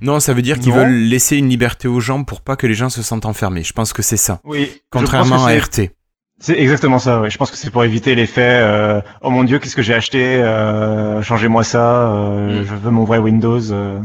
Non, 0.00 0.20
ça 0.20 0.34
veut 0.34 0.42
dire 0.42 0.58
qu'ils 0.58 0.72
veulent 0.72 0.92
laisser 1.08 1.36
une 1.38 1.48
liberté 1.48 1.88
aux 1.88 2.00
gens 2.00 2.22
pour 2.22 2.42
pas 2.42 2.54
que 2.56 2.66
les 2.66 2.74
gens 2.74 2.90
se 2.90 3.02
sentent 3.02 3.26
enfermés. 3.26 3.62
Je 3.64 3.72
pense 3.72 3.92
que 3.92 4.02
c'est 4.02 4.16
ça. 4.18 4.40
oui. 4.44 4.70
Contrairement 4.90 5.44
à 5.46 5.52
RT. 5.54 5.72
c'est- 5.74 5.92
C'est 6.38 6.58
exactement 6.60 6.98
ça, 6.98 7.20
oui. 7.22 7.30
Je 7.30 7.38
pense 7.38 7.50
que 7.50 7.56
c'est 7.56 7.70
pour 7.70 7.82
éviter 7.82 8.14
l'effet, 8.14 8.58
euh, 8.62 9.00
oh 9.22 9.30
mon 9.30 9.42
dieu, 9.42 9.58
qu'est-ce 9.58 9.74
que 9.74 9.80
j'ai 9.82 9.94
acheté, 9.94 10.22
euh, 10.36 11.22
changez-moi 11.22 11.64
ça, 11.64 12.12
euh, 12.12 12.60
Mm. 12.60 12.64
je 12.66 12.74
veux 12.74 12.90
mon 12.90 13.04
vrai 13.04 13.16
Windows. 13.18 13.72
euh. 13.72 14.00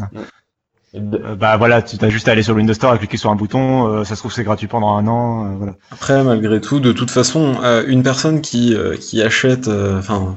Bah 0.93 1.55
voilà, 1.55 1.81
tu 1.81 2.03
as 2.03 2.09
juste 2.09 2.27
à 2.27 2.33
aller 2.33 2.43
sur 2.43 2.53
le 2.53 2.57
Windows 2.57 2.73
Store 2.73 2.93
et 2.93 2.97
cliquer 2.97 3.15
sur 3.15 3.29
un 3.29 3.35
bouton, 3.35 3.87
euh, 3.87 4.03
ça 4.03 4.15
se 4.15 4.19
trouve 4.19 4.33
c'est 4.33 4.43
gratuit 4.43 4.67
pendant 4.67 4.97
un 4.97 5.07
an, 5.07 5.45
euh, 5.45 5.55
voilà. 5.55 5.75
Après, 5.89 6.21
malgré 6.21 6.59
tout, 6.59 6.81
de 6.81 6.91
toute 6.91 7.11
façon, 7.11 7.55
euh, 7.63 7.85
une 7.87 8.03
personne 8.03 8.41
qui, 8.41 8.75
euh, 8.75 8.97
qui 8.97 9.21
achète 9.21 9.69
enfin, 9.69 10.35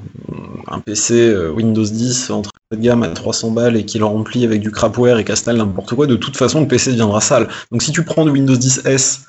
un 0.68 0.78
PC 0.78 1.34
Windows 1.48 1.82
10 1.82 2.30
entrée 2.30 2.52
de 2.70 2.76
gamme 2.76 3.02
à 3.02 3.08
300 3.08 3.50
balles 3.50 3.76
et 3.76 3.84
qui 3.84 3.98
le 3.98 4.04
remplit 4.04 4.44
avec 4.44 4.60
du 4.60 4.70
crapware 4.70 5.18
et 5.18 5.24
castalle 5.24 5.56
n'importe 5.56 5.94
quoi, 5.94 6.06
de 6.06 6.16
toute 6.16 6.36
façon, 6.36 6.60
le 6.60 6.68
PC 6.68 6.92
deviendra 6.92 7.20
sale. 7.20 7.48
Donc 7.72 7.82
si 7.82 7.90
tu 7.90 8.04
prends 8.04 8.24
du 8.24 8.30
Windows 8.30 8.56
10 8.56 8.82
S 8.84 9.26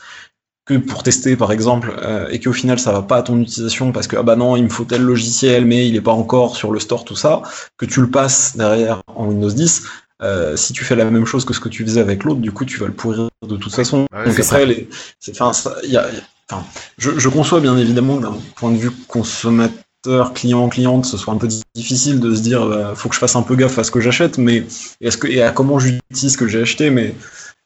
que 0.65 0.73
pour 0.75 1.03
tester 1.03 1.35
par 1.35 1.51
exemple 1.51 1.95
euh, 2.03 2.27
et 2.29 2.39
qu'au 2.39 2.51
final 2.51 2.79
ça 2.79 2.91
va 2.91 3.03
pas 3.03 3.17
à 3.17 3.21
ton 3.21 3.39
utilisation 3.39 3.91
parce 3.91 4.07
que 4.07 4.15
ah 4.17 4.23
bah 4.23 4.35
non 4.35 4.55
il 4.55 4.63
me 4.63 4.69
faut 4.69 4.83
tel 4.83 5.01
logiciel 5.01 5.63
mais 5.63 5.87
il 5.87 5.95
est 5.95 6.01
pas 6.01 6.11
encore 6.11 6.55
sur 6.55 6.71
le 6.71 6.79
store 6.79 7.05
tout 7.05 7.15
ça 7.15 7.43
que 7.77 7.85
tu 7.85 8.01
le 8.01 8.09
passes 8.09 8.57
derrière 8.57 9.01
en 9.15 9.27
Windows 9.27 9.51
10 9.51 9.83
euh, 10.21 10.55
si 10.55 10.71
tu 10.73 10.83
fais 10.85 10.95
la 10.95 11.05
même 11.05 11.25
chose 11.25 11.43
que 11.45 11.53
ce 11.53 11.59
que 11.59 11.69
tu 11.69 11.83
faisais 11.83 11.99
avec 12.01 12.23
l'autre 12.23 12.39
du 12.39 12.51
coup 12.51 12.63
tu 12.65 12.77
vas 12.79 12.87
le 12.87 12.93
pourrir 12.93 13.27
de 13.47 13.57
toute 13.57 13.73
façon 13.73 14.05
Ouais, 14.13 14.25
donc 14.25 14.39
après 14.39 14.65
les 14.65 14.89
c'est 15.19 15.31
enfin 15.39 15.51
ça- 15.53 15.75
il 15.83 15.91
y 15.91 15.97
a, 15.97 16.07
il 16.09 16.15
y 16.15 16.19
a- 16.19 16.23
enfin 16.49 16.63
je, 16.97 17.17
je 17.19 17.29
conçois 17.29 17.59
bien 17.59 17.77
évidemment 17.77 18.17
que 18.17 18.21
d'un 18.23 18.37
point 18.55 18.71
de 18.71 18.77
vue 18.77 18.91
consommateur 19.07 20.33
client 20.33 20.69
cliente 20.69 21.05
ce 21.05 21.17
soit 21.17 21.33
un 21.33 21.37
peu 21.37 21.49
difficile 21.75 22.19
de 22.19 22.33
se 22.35 22.41
dire 22.41 22.65
bah, 22.65 22.93
faut 22.95 23.09
que 23.09 23.15
je 23.15 23.19
fasse 23.19 23.35
un 23.35 23.41
peu 23.41 23.55
gaffe 23.55 23.77
à 23.79 23.83
ce 23.83 23.91
que 23.91 23.99
j'achète 23.99 24.37
mais 24.37 24.65
est-ce 25.01 25.17
que 25.17 25.27
et 25.27 25.41
à 25.41 25.51
comment 25.51 25.79
j'utilise 25.79 26.33
ce 26.33 26.37
que 26.37 26.47
j'ai 26.47 26.61
acheté 26.61 26.89
mais 26.91 27.13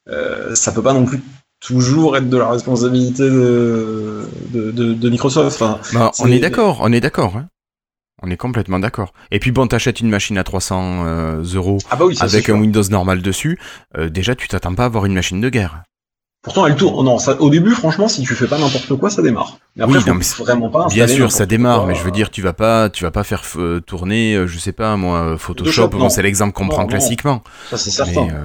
euh, 0.10 0.56
ça 0.56 0.72
peut 0.72 0.82
pas 0.82 0.94
non 0.94 1.06
plus 1.06 1.22
toujours 1.60 2.16
être 2.18 2.30
de 2.30 2.38
la 2.38 2.50
responsabilité 2.50 3.24
de, 3.24 4.22
de, 4.54 4.72
de, 4.72 4.94
de 4.94 5.10
Microsoft. 5.10 5.62
Enfin, 5.62 5.78
Bah, 5.94 6.10
on 6.20 6.32
est 6.32 6.40
d'accord, 6.40 6.78
on 6.82 6.94
est 6.94 7.02
d'accord. 7.02 7.36
hein. 7.36 7.48
On 8.22 8.30
est 8.30 8.38
complètement 8.38 8.80
d'accord. 8.80 9.14
Et 9.32 9.40
puis 9.40 9.52
bon, 9.52 9.68
t'achètes 9.68 10.00
une 10.02 10.10
machine 10.10 10.38
à 10.38 10.44
300 10.44 11.06
euh, 11.06 11.44
euros 11.54 11.78
ah 11.90 11.96
bah 11.96 12.06
oui, 12.06 12.16
ça, 12.16 12.26
avec 12.26 12.50
un. 12.50 12.60
Windows 12.60 12.84
normal 12.90 13.22
dessus. 13.22 13.58
euh, 13.98 14.10
déjà, 14.10 14.36
tu 14.36 14.48
t'attends 14.48 14.76
pas 14.76 14.84
à 14.84 14.86
avoir 14.88 15.06
une 15.06 15.14
machine 15.14 15.40
de 15.40 15.50
guerre. 15.50 15.84
Pourtant, 16.42 16.66
elle 16.68 16.76
tourne. 16.78 17.06
Non, 17.06 17.20
ça, 17.20 17.36
au 17.42 17.50
début, 17.50 17.72
franchement, 17.72 18.08
si 18.08 18.22
tu 18.22 18.34
fais 18.34 18.48
pas 18.48 18.58
n'importe 18.58 18.96
quoi, 18.96 19.10
ça 19.10 19.22
démarre. 19.22 19.58
Mais 19.76 19.84
après, 19.84 19.98
Oui, 19.98 20.04
non, 20.08 20.14
mais 20.16 20.24
c'est- 20.24 20.42
vraiment 20.42 20.70
pas. 20.70 20.88
Bien 20.88 21.04
installer 21.04 21.16
sûr, 21.16 21.32
ça 21.34 21.46
démarre, 21.46 21.80
quoi. 21.80 21.88
mais 21.90 21.96
je 21.96 22.02
veux 22.04 22.12
dire, 22.12 22.30
tu 22.30 22.42
vas 22.42 22.54
pas, 22.54 22.90
tu 22.90 23.04
vas 23.04 23.12
pas 23.12 23.26
faire 23.26 23.44
euh, 23.58 23.82
tourner, 23.82 24.36
euh, 24.36 24.48
je 24.48 24.58
sais 24.58 24.72
pas 24.72 24.96
moi, 24.96 25.18
euh, 25.20 25.38
Photoshop. 25.38 25.90
Bon, 25.90 25.98
non. 25.98 26.10
c'est 26.10 26.22
l'exemple 26.22 26.54
qu'on 26.54 26.70
prend 26.70 26.84
non. 26.84 26.88
classiquement. 26.88 27.44
ça 27.70 27.78
c'est 27.78 27.92
certain. 27.92 28.22
Mais, 28.24 28.32
euh, 28.32 28.38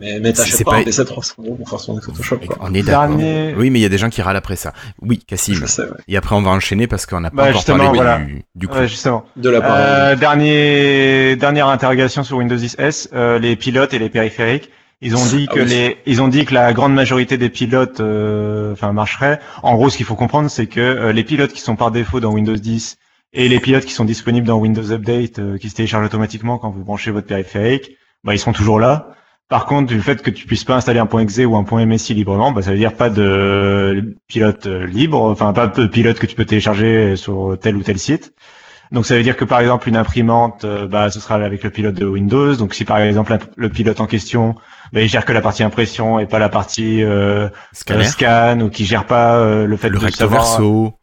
Mais, 0.00 0.20
mais 0.20 0.32
t'achètes 0.32 0.64
pas, 0.64 0.72
pas- 0.72 0.76
un 0.78 0.82
PC 0.82 1.04
300 1.04 1.34
euros 1.44 1.54
pour 1.54 1.70
faire 1.70 1.78
tourner 1.80 2.00
Photoshop. 2.00 2.38
Quoi. 2.48 2.56
on 2.60 2.74
est 2.74 2.82
d'accord. 2.82 3.06
Dernier- 3.16 3.54
Oui, 3.56 3.70
mais 3.70 3.78
il 3.78 3.82
y 3.82 3.86
a 3.86 3.90
des 3.90 3.98
gens 3.98 4.10
qui 4.10 4.22
râlent 4.22 4.36
après 4.36 4.56
ça. 4.56 4.72
Oui, 5.00 5.20
Cassim. 5.24 5.54
Je 5.54 5.66
sais, 5.66 5.82
ouais. 5.82 5.88
Et 6.08 6.16
après, 6.16 6.34
on 6.34 6.42
va 6.42 6.50
enchaîner 6.50 6.88
parce 6.88 7.06
qu'on 7.06 7.20
n'a 7.20 7.30
pas 7.30 7.44
Bah, 7.44 7.50
encore 7.50 7.64
parlé 7.64 7.88
voilà. 7.94 8.18
du, 8.18 8.42
du 8.56 8.66
coup. 8.66 8.74
Ouais, 8.76 8.88
justement. 8.88 9.24
De 9.36 9.50
la 9.50 9.60
part. 9.60 9.76
Euh, 9.78 10.16
dernier, 10.16 11.36
dernière 11.36 11.68
interrogation 11.68 12.24
sur 12.24 12.38
Windows 12.38 12.56
10 12.56 12.74
S, 12.80 13.08
euh, 13.14 13.38
les 13.38 13.54
pilotes 13.54 13.94
et 13.94 14.00
les 14.00 14.10
périphériques. 14.10 14.70
Ils 15.02 15.14
ont 15.14 15.26
dit 15.26 15.46
Ah 15.50 15.54
que 15.54 15.60
oui. 15.60 15.66
les, 15.66 15.96
ils 16.06 16.22
ont 16.22 16.28
dit 16.28 16.44
que 16.44 16.54
la 16.54 16.72
grande 16.72 16.94
majorité 16.94 17.36
des 17.36 17.50
pilotes, 17.50 18.00
euh, 18.00 18.72
enfin, 18.72 18.92
marcheraient. 18.92 19.40
En 19.62 19.74
gros, 19.74 19.90
ce 19.90 19.96
qu'il 19.96 20.06
faut 20.06 20.14
comprendre, 20.14 20.50
c'est 20.50 20.66
que 20.66 20.80
euh, 20.80 21.12
les 21.12 21.24
pilotes 21.24 21.52
qui 21.52 21.60
sont 21.60 21.76
par 21.76 21.90
défaut 21.90 22.20
dans 22.20 22.32
Windows 22.32 22.56
10 22.56 22.96
et 23.34 23.48
les 23.48 23.60
pilotes 23.60 23.84
qui 23.84 23.92
sont 23.92 24.06
disponibles 24.06 24.46
dans 24.46 24.58
Windows 24.58 24.90
Update, 24.92 25.38
euh, 25.38 25.58
qui 25.58 25.68
se 25.68 25.74
téléchargent 25.74 26.06
automatiquement 26.06 26.58
quand 26.58 26.70
vous 26.70 26.84
branchez 26.84 27.10
votre 27.10 27.26
périphérique, 27.26 27.90
bah, 28.24 28.34
ils 28.34 28.38
seront 28.38 28.52
toujours 28.52 28.80
là. 28.80 29.10
Par 29.48 29.66
contre, 29.66 29.86
du 29.86 30.00
fait 30.00 30.22
que 30.22 30.30
tu 30.30 30.46
puisses 30.46 30.64
pas 30.64 30.74
installer 30.74 30.98
un 30.98 31.06
point 31.06 31.20
.exe 31.20 31.38
ou 31.38 31.56
un 31.56 31.62
point 31.62 31.84
.msi 31.84 32.14
librement, 32.14 32.50
bah, 32.52 32.62
ça 32.62 32.72
veut 32.72 32.78
dire 32.78 32.94
pas 32.94 33.10
de 33.10 34.16
pilote 34.28 34.66
euh, 34.66 34.86
libre, 34.86 35.20
enfin 35.20 35.52
pas 35.52 35.66
de 35.66 35.86
pilote 35.86 36.18
que 36.18 36.26
tu 36.26 36.34
peux 36.34 36.46
télécharger 36.46 37.16
sur 37.16 37.56
tel 37.60 37.76
ou 37.76 37.82
tel 37.82 37.98
site. 37.98 38.32
Donc 38.92 39.06
ça 39.06 39.16
veut 39.16 39.22
dire 39.22 39.36
que 39.36 39.44
par 39.44 39.60
exemple 39.60 39.88
une 39.88 39.96
imprimante, 39.96 40.64
euh, 40.64 40.86
bah, 40.86 41.10
ce 41.10 41.20
sera 41.20 41.36
avec 41.36 41.62
le 41.62 41.70
pilote 41.70 41.94
de 41.94 42.06
Windows. 42.06 42.54
Donc 42.56 42.74
si 42.74 42.84
par 42.84 42.98
exemple 42.98 43.36
le 43.56 43.68
pilote 43.68 44.00
en 44.00 44.06
question, 44.06 44.54
bah, 44.92 45.00
il 45.02 45.08
gère 45.08 45.24
que 45.24 45.32
la 45.32 45.40
partie 45.40 45.62
impression 45.62 46.18
et 46.18 46.26
pas 46.26 46.38
la 46.38 46.48
partie 46.48 47.02
euh, 47.02 47.48
euh, 47.90 48.02
scan, 48.04 48.60
ou 48.60 48.70
qui 48.70 48.84
gère 48.86 49.06
pas 49.06 49.36
euh, 49.36 49.66
le 49.66 49.76
fait 49.76 49.88
le 49.88 49.98
de 49.98 50.04
recto 50.04 50.18
savoir, 50.18 50.42
verso. 50.42 50.94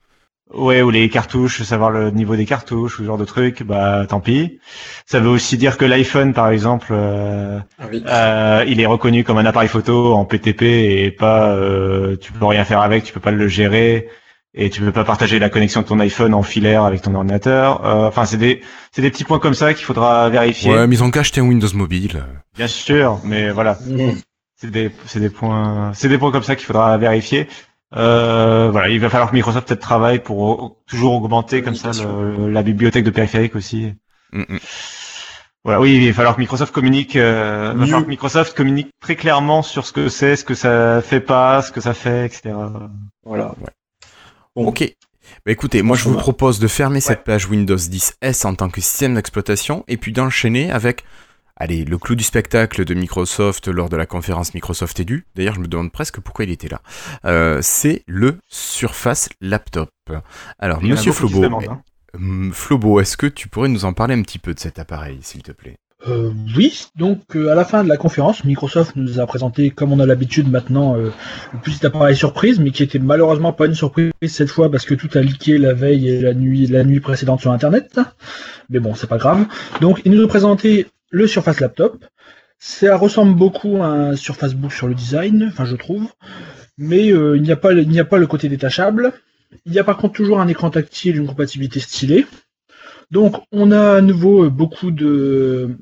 ouais, 0.54 0.82
ou 0.82 0.90
les 0.92 1.10
cartouches, 1.10 1.62
savoir 1.64 1.90
le 1.90 2.12
niveau 2.12 2.36
des 2.36 2.46
cartouches, 2.46 3.00
ou 3.00 3.04
ce 3.04 3.06
genre 3.08 3.18
de 3.18 3.26
trucs, 3.26 3.64
bah 3.64 4.06
tant 4.08 4.20
pis. 4.20 4.60
Ça 5.06 5.20
veut 5.20 5.30
aussi 5.30 5.58
dire 5.58 5.78
que 5.78 5.86
l'iPhone 5.86 6.34
par 6.34 6.50
exemple, 6.50 6.88
euh, 6.92 7.60
Ah 7.80 7.86
oui. 7.92 8.04
euh, 8.08 8.64
il 8.68 8.80
est 8.80 8.86
reconnu 8.86 9.24
comme 9.24 9.38
un 9.38 9.46
appareil 9.46 9.70
photo 9.70 10.14
en 10.14 10.26
PTP 10.26 10.62
et 10.64 11.12
pas, 11.12 11.50
euh, 11.52 12.16
tu 12.18 12.32
peux 12.32 12.46
rien 12.46 12.66
faire 12.66 12.82
avec, 12.82 13.04
tu 13.04 13.14
peux 13.14 13.20
pas 13.20 13.32
le 13.32 13.48
gérer 13.48 14.08
et 14.56 14.70
tu 14.70 14.82
peux 14.82 14.91
pas 14.91 15.04
partager 15.04 15.39
la 15.39 15.49
connexion 15.49 15.82
de 15.82 15.88
ton 15.88 15.99
iPhone 15.99 16.34
en 16.34 16.43
filaire 16.43 16.84
avec 16.84 17.01
ton 17.01 17.14
ordinateur. 17.16 17.86
Euh, 17.86 18.08
Enfin, 18.08 18.26
c'est 18.26 18.38
des, 18.38 18.62
c'est 18.91 19.01
des 19.01 19.10
petits 19.12 19.24
points 19.24 19.39
comme 19.39 19.54
ça 19.56 19.74
qu'il 19.74 19.86
faudra 19.86 20.30
vérifier. 20.30 20.72
Ouais, 20.72 21.01
ont 21.01 21.12
qu'à 21.12 21.22
acheter 21.22 21.41
un 21.41 21.45
Windows 21.45 21.68
mobile. 21.74 22.24
Bien 22.56 22.68
sûr, 22.68 23.20
mais 23.24 23.49
voilà, 23.51 23.78
c'est 24.58 24.70
des, 24.72 24.91
c'est 25.06 25.20
des 25.20 25.30
points, 25.30 25.91
c'est 25.93 26.08
des 26.10 26.18
points 26.18 26.32
comme 26.32 26.43
ça 26.43 26.56
qu'il 26.56 26.66
faudra 26.66 26.97
vérifier. 26.97 27.47
Euh, 27.95 28.70
voilà, 28.72 28.89
il 28.89 28.99
va 28.99 29.10
falloir 29.10 29.30
que 29.30 29.36
Microsoft 29.36 29.68
peut-être 29.68 29.80
travaille 29.82 30.20
pour 30.20 30.78
toujours 30.88 31.14
augmenter 31.16 31.62
comme 31.62 31.76
ça 31.76 31.91
le- 32.04 32.49
la 32.49 32.64
bibliothèque 32.64 33.04
de 33.04 33.12
périphériques 33.12 33.56
aussi. 33.56 33.93
Mm, 34.32 34.41
mm. 34.49 34.60
Voilà, 35.64 35.80
oui, 35.80 35.95
il 35.95 36.08
va 36.08 36.14
falloir 36.14 36.36
que 36.36 36.41
Microsoft 36.41 36.74
communique, 36.74 37.16
euh, 37.16 37.72
il 37.74 37.80
va 37.80 37.86
falloir 37.86 38.04
que 38.04 38.10
Microsoft 38.10 38.58
communique 38.58 38.89
très 38.99 39.16
clairement 39.16 39.62
sur 39.62 39.86
ce 39.86 39.93
que 39.93 40.10
c'est, 40.10 40.36
ce 40.36 40.43
que 40.43 40.56
ça 40.56 41.01
fait 41.01 41.22
pas, 41.22 41.62
ce 41.62 41.72
que 41.72 41.80
ça 41.82 41.93
fait, 41.93 42.26
etc. 42.26 42.54
Voilà. 43.24 43.54
Bon. 44.56 44.68
Ok. 44.68 44.95
Bah 45.45 45.51
écoutez, 45.51 45.82
moi 45.82 45.95
je 45.95 46.10
vous 46.10 46.16
propose 46.16 46.60
de 46.60 46.68
fermer 46.68 46.99
cette 46.99 47.24
page 47.24 47.47
Windows 47.47 47.78
10 47.78 48.18
S 48.22 48.45
en 48.45 48.56
tant 48.56 48.70
que 48.70 48.82
système 48.82 49.16
d'exploitation 49.16 49.84
et 49.88 49.97
puis 49.97 50.12
d'enchaîner 50.12 50.70
avec, 50.70 51.06
allez, 51.56 51.86
le 51.86 51.97
clou 51.97 52.16
du 52.16 52.24
spectacle 52.24 52.84
de 52.84 52.93
Microsoft 52.93 53.68
lors 53.68 53.89
de 53.89 53.95
la 53.95 54.06
conférence 54.06 54.54
Microsoft 54.54 54.99
Edu. 54.99 55.26
D'ailleurs, 55.36 55.56
je 55.56 55.62
me 55.62 55.68
demande 55.68 55.91
presque 55.91 56.20
pourquoi 56.20 56.45
il 56.45 56.51
était 56.51 56.68
là. 56.68 56.82
Euh, 57.26 57.60
c'est 57.62 58.04
le 58.06 58.38
Surface 58.47 59.30
Laptop. 59.39 59.89
Alors, 60.60 60.80
Il 60.84 60.89
Monsieur 60.89 61.14
Flobo, 61.14 61.45
hein. 61.45 61.82
hum, 62.14 62.51
Flobo, 62.54 62.99
est-ce 62.99 63.16
que 63.16 63.28
tu 63.28 63.47
pourrais 63.47 63.70
nous 63.70 63.86
en 63.86 63.93
parler 63.93 64.14
un 64.14 64.22
petit 64.22 64.39
peu 64.39 64.54
de 64.54 64.60
cet 64.60 64.78
appareil, 64.78 65.20
s'il 65.22 65.41
te 65.41 65.54
plaît? 65.54 65.78
Euh, 66.08 66.32
oui, 66.58 66.88
donc 66.97 67.22
euh, 67.36 67.49
à 67.49 67.56
la 67.56 67.64
fin 67.64 67.84
de 67.84 67.88
la 67.88 67.95
conférence, 67.95 68.43
Microsoft 68.43 68.95
nous 68.97 69.22
a 69.22 69.26
présenté, 69.26 69.70
comme 69.70 69.93
on 69.93 69.99
a 69.99 70.06
l'habitude 70.06 70.51
maintenant, 70.51 70.97
euh, 70.97 71.12
le 71.54 71.60
petit 71.60 71.86
appareil 71.86 72.16
surprise, 72.16 72.60
mais 72.60 72.72
qui 72.72 72.84
était 72.84 72.99
malheureusement 72.99 73.54
pas 73.54 73.68
une 73.68 73.76
surprise 73.76 74.12
cette 74.28 74.49
fois 74.49 74.70
parce 74.70 74.86
que 74.86 74.95
tout 74.95 75.10
a 75.14 75.22
leaké 75.22 75.58
la 75.58 75.74
veille 75.74 76.10
et 76.10 76.20
la 76.20 76.34
nuit, 76.34 76.68
la 76.68 76.84
nuit 76.84 76.99
précédente 76.99 77.39
sur 77.39 77.54
Internet. 77.54 78.01
Mais 78.70 78.80
bon, 78.80 78.95
c'est 78.95 79.08
pas 79.08 79.18
grave. 79.18 79.45
Donc, 79.80 80.01
ils 80.04 80.12
nous 80.12 80.24
ont 80.24 80.28
présenté 80.28 80.88
le 81.10 81.26
Surface 81.26 81.62
Laptop. 81.62 82.04
Ça 82.60 82.97
ressemble 82.97 83.36
beaucoup 83.36 83.78
à 83.78 83.88
un 83.88 84.16
Surface 84.16 84.56
Book 84.56 84.74
sur 84.74 84.88
le 84.88 84.95
design, 84.95 85.49
enfin 85.51 85.66
je 85.66 85.76
trouve, 85.76 86.08
mais 86.78 87.12
euh, 87.12 87.38
il 87.38 87.43
n'y 87.43 87.51
a 87.51 87.58
pas, 87.58 87.74
il 87.74 87.89
n'y 87.89 87.99
a 87.99 88.06
pas 88.06 88.18
le 88.18 88.28
côté 88.28 88.49
détachable. 88.49 89.14
Il 89.66 89.74
y 89.74 89.80
a 89.80 89.84
par 89.84 89.97
contre 89.97 90.16
toujours 90.16 90.39
un 90.39 90.47
écran 90.47 90.70
tactile, 90.70 91.16
une 91.16 91.28
compatibilité 91.28 91.80
stylée. 91.80 92.26
Donc, 93.12 93.36
on 93.51 93.72
a 93.72 93.97
à 93.97 94.01
nouveau 94.01 94.45
euh, 94.45 94.49
beaucoup 94.49 94.91
de 94.91 95.78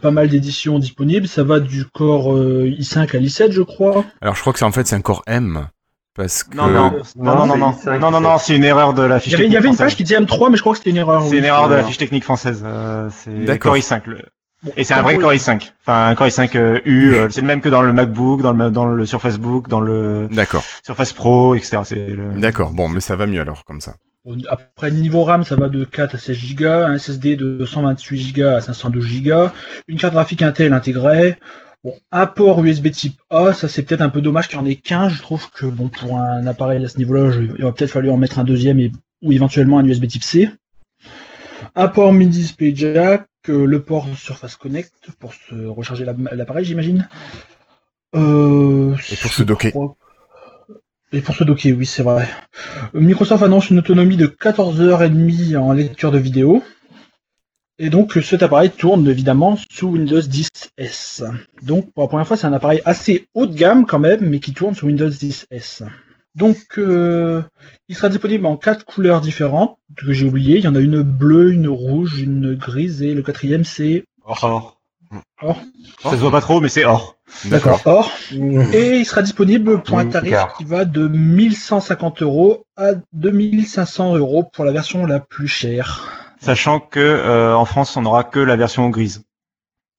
pas 0.00 0.10
mal 0.10 0.28
d'éditions 0.28 0.78
disponibles. 0.78 1.26
Ça 1.28 1.42
va 1.44 1.60
du 1.60 1.84
Core 1.86 2.34
euh, 2.36 2.70
i5 2.78 3.16
à 3.16 3.20
l'i7, 3.20 3.50
je 3.52 3.62
crois. 3.62 4.04
Alors, 4.20 4.34
je 4.34 4.40
crois 4.40 4.52
que 4.52 4.58
c'est 4.58 4.64
en 4.64 4.72
fait 4.72 4.86
c'est 4.86 4.96
un 4.96 5.00
Core 5.00 5.22
M. 5.26 5.66
Parce 6.14 6.44
que... 6.44 6.54
Non, 6.56 6.66
non, 6.66 6.92
non, 7.16 7.34
non, 7.34 7.46
non, 7.46 7.56
non, 7.56 7.72
c'est 7.80 7.88
i5, 7.90 7.98
non, 7.98 8.10
non, 8.10 8.20
non, 8.20 8.36
c'est 8.38 8.54
une 8.54 8.64
erreur 8.64 8.92
de 8.92 9.02
la 9.02 9.18
fiche 9.18 9.32
avait, 9.32 9.44
il 9.44 9.46
y 9.46 9.52
technique 9.52 9.58
avait 9.64 9.68
une 9.70 9.76
page 9.78 9.96
qui 9.96 10.04
disait 10.04 10.20
M3, 10.20 10.50
mais 10.50 10.56
je 10.56 10.60
crois 10.60 10.72
que 10.74 10.78
c'était 10.78 10.90
une 10.90 10.98
erreur. 10.98 11.22
C'est 11.22 11.30
oui. 11.30 11.38
une 11.38 11.44
erreur 11.46 11.68
de 11.70 11.74
la 11.74 11.80
Euh, 11.80 11.84
fiche 11.84 11.96
technique 11.98 12.24
française. 12.24 12.62
euh, 12.64 13.08
c'est 13.10 13.44
D'accord. 13.46 13.72
Core 13.72 13.80
i5. 13.80 14.02
le- 14.04 14.18
bon, 14.62 14.72
Et 14.76 14.84
c'est 14.84 14.92
un 14.92 15.00
vrai 15.00 15.14
Core 15.14 15.22
Core 15.22 15.32
i5. 15.32 15.72
Enfin, 15.86 16.08
un 16.08 16.14
Core 16.14 16.26
i5 16.26 16.54
euh, 16.56 16.80
U. 16.84 17.14
euh, 17.14 17.28
c'est 17.30 17.40
le 17.40 17.46
même 17.46 17.62
que 17.62 17.70
dans 17.70 17.80
le 17.80 17.94
MacBook, 17.94 18.42
dans 18.42 18.52
le 18.52 18.70
dans 18.70 18.84
le 18.84 19.06
Surface 19.06 19.38
Book, 19.38 19.68
dans 19.68 19.80
le 19.80 20.28
Surface 20.84 21.14
Pro, 21.14 21.54
etc. 21.54 21.78
D'accord. 22.36 22.72
Bon, 22.72 22.90
mais 22.90 23.00
ça 23.00 23.16
va 23.16 23.26
mieux 23.26 23.40
alors, 23.40 23.64
comme 23.64 23.80
ça. 23.80 23.94
Après, 24.48 24.90
niveau 24.92 25.24
RAM, 25.24 25.42
ça 25.44 25.56
va 25.56 25.68
de 25.68 25.84
4 25.84 26.14
à 26.14 26.18
16 26.18 26.54
Go, 26.54 26.64
un 26.66 26.96
SSD 26.96 27.36
de 27.36 27.64
128 27.64 28.32
Go 28.36 28.42
à 28.46 28.60
512 28.60 29.22
Go, 29.22 29.48
une 29.88 29.98
carte 29.98 30.14
graphique 30.14 30.42
Intel 30.42 30.72
intégrée. 30.72 31.36
Bon, 31.82 31.94
un 32.12 32.26
port 32.26 32.64
USB 32.64 32.90
type 32.92 33.18
A, 33.30 33.52
ça 33.52 33.66
c'est 33.68 33.82
peut-être 33.82 34.02
un 34.02 34.08
peu 34.10 34.20
dommage 34.20 34.46
qu'il 34.46 34.56
y 34.58 34.60
en 34.62 34.66
ait 34.66 34.76
qu'un. 34.76 35.08
Je 35.08 35.20
trouve 35.20 35.50
que 35.50 35.66
bon, 35.66 35.88
pour 35.88 36.18
un 36.20 36.46
appareil 36.46 36.84
à 36.84 36.88
ce 36.88 36.98
niveau-là, 36.98 37.32
il 37.56 37.64
aurait 37.64 37.72
peut-être 37.72 37.90
fallu 37.90 38.10
en 38.10 38.16
mettre 38.16 38.38
un 38.38 38.44
deuxième 38.44 38.78
et, 38.78 38.92
ou 39.22 39.32
éventuellement 39.32 39.80
un 39.80 39.84
USB 39.84 40.06
type 40.06 40.22
C. 40.22 40.48
Un 41.74 41.88
port 41.88 42.12
mini 42.12 42.30
display 42.30 42.72
jack, 42.76 43.26
euh, 43.48 43.64
le 43.66 43.82
port 43.82 44.06
Surface 44.16 44.54
Connect 44.54 44.92
pour 45.18 45.34
se 45.34 45.54
recharger 45.66 46.04
la- 46.04 46.14
l'appareil, 46.32 46.64
j'imagine. 46.64 47.08
Euh, 48.14 48.94
Et 49.10 49.16
pour 49.16 49.32
se 49.32 49.42
docker. 49.42 49.70
crois- 49.72 49.96
Et 51.12 51.20
pour 51.20 51.34
se 51.34 51.44
docker, 51.44 51.76
oui, 51.76 51.84
c'est 51.84 52.02
vrai. 52.02 52.26
Microsoft 52.94 53.42
annonce 53.42 53.68
une 53.68 53.78
autonomie 53.78 54.16
de 54.16 54.26
14h30 54.26 55.56
en 55.58 55.72
lecture 55.72 56.10
de 56.10 56.18
vidéo. 56.18 56.62
Et 57.78 57.90
donc 57.90 58.18
cet 58.22 58.42
appareil 58.42 58.70
tourne 58.70 59.06
évidemment 59.08 59.58
sous 59.70 59.88
Windows 59.88 60.20
10S. 60.20 61.24
Donc 61.62 61.92
pour 61.92 62.04
la 62.04 62.08
première 62.08 62.26
fois, 62.26 62.36
c'est 62.36 62.46
un 62.46 62.52
appareil 62.52 62.80
assez 62.84 63.26
haut 63.34 63.46
de 63.46 63.54
gamme 63.54 63.86
quand 63.86 63.98
même, 63.98 64.20
mais 64.28 64.40
qui 64.40 64.52
tourne 64.52 64.74
sous 64.74 64.86
Windows 64.86 65.08
10S. 65.08 65.82
Donc 66.34 66.78
euh, 66.78 67.42
il 67.88 67.96
sera 67.96 68.08
disponible 68.08 68.46
en 68.46 68.56
quatre 68.56 68.84
couleurs 68.86 69.20
différentes 69.20 69.78
que 69.96 70.12
j'ai 70.12 70.26
oublié. 70.26 70.58
Il 70.58 70.64
y 70.64 70.68
en 70.68 70.74
a 70.74 70.80
une 70.80 71.02
bleue, 71.02 71.52
une 71.52 71.68
rouge, 71.68 72.20
une 72.20 72.54
grise 72.54 73.02
et 73.02 73.14
le 73.14 73.22
quatrième 73.22 73.64
c'est 73.64 74.04
Or. 74.24 74.80
or. 75.42 75.60
Ça 76.02 76.10
se 76.12 76.16
voit 76.16 76.30
pas 76.30 76.40
trop, 76.40 76.60
mais 76.60 76.68
c'est 76.68 76.84
or. 76.84 77.16
D'accord, 77.46 77.80
or. 77.86 78.12
Et 78.72 78.98
il 78.98 79.04
sera 79.06 79.22
disponible 79.22 79.82
pour 79.82 79.98
un 79.98 80.06
tarif 80.06 80.30
car. 80.30 80.56
qui 80.56 80.64
va 80.64 80.84
de 80.84 81.08
1150 81.08 82.22
euros 82.22 82.64
à 82.76 82.92
2500 83.12 84.16
euros 84.16 84.44
pour 84.44 84.64
la 84.64 84.72
version 84.72 85.06
la 85.06 85.20
plus 85.20 85.48
chère. 85.48 86.34
Sachant 86.40 86.80
que 86.80 87.00
euh, 87.00 87.56
en 87.56 87.64
France, 87.64 87.96
on 87.96 88.02
n'aura 88.02 88.24
que 88.24 88.40
la 88.40 88.56
version 88.56 88.88
grise. 88.90 89.22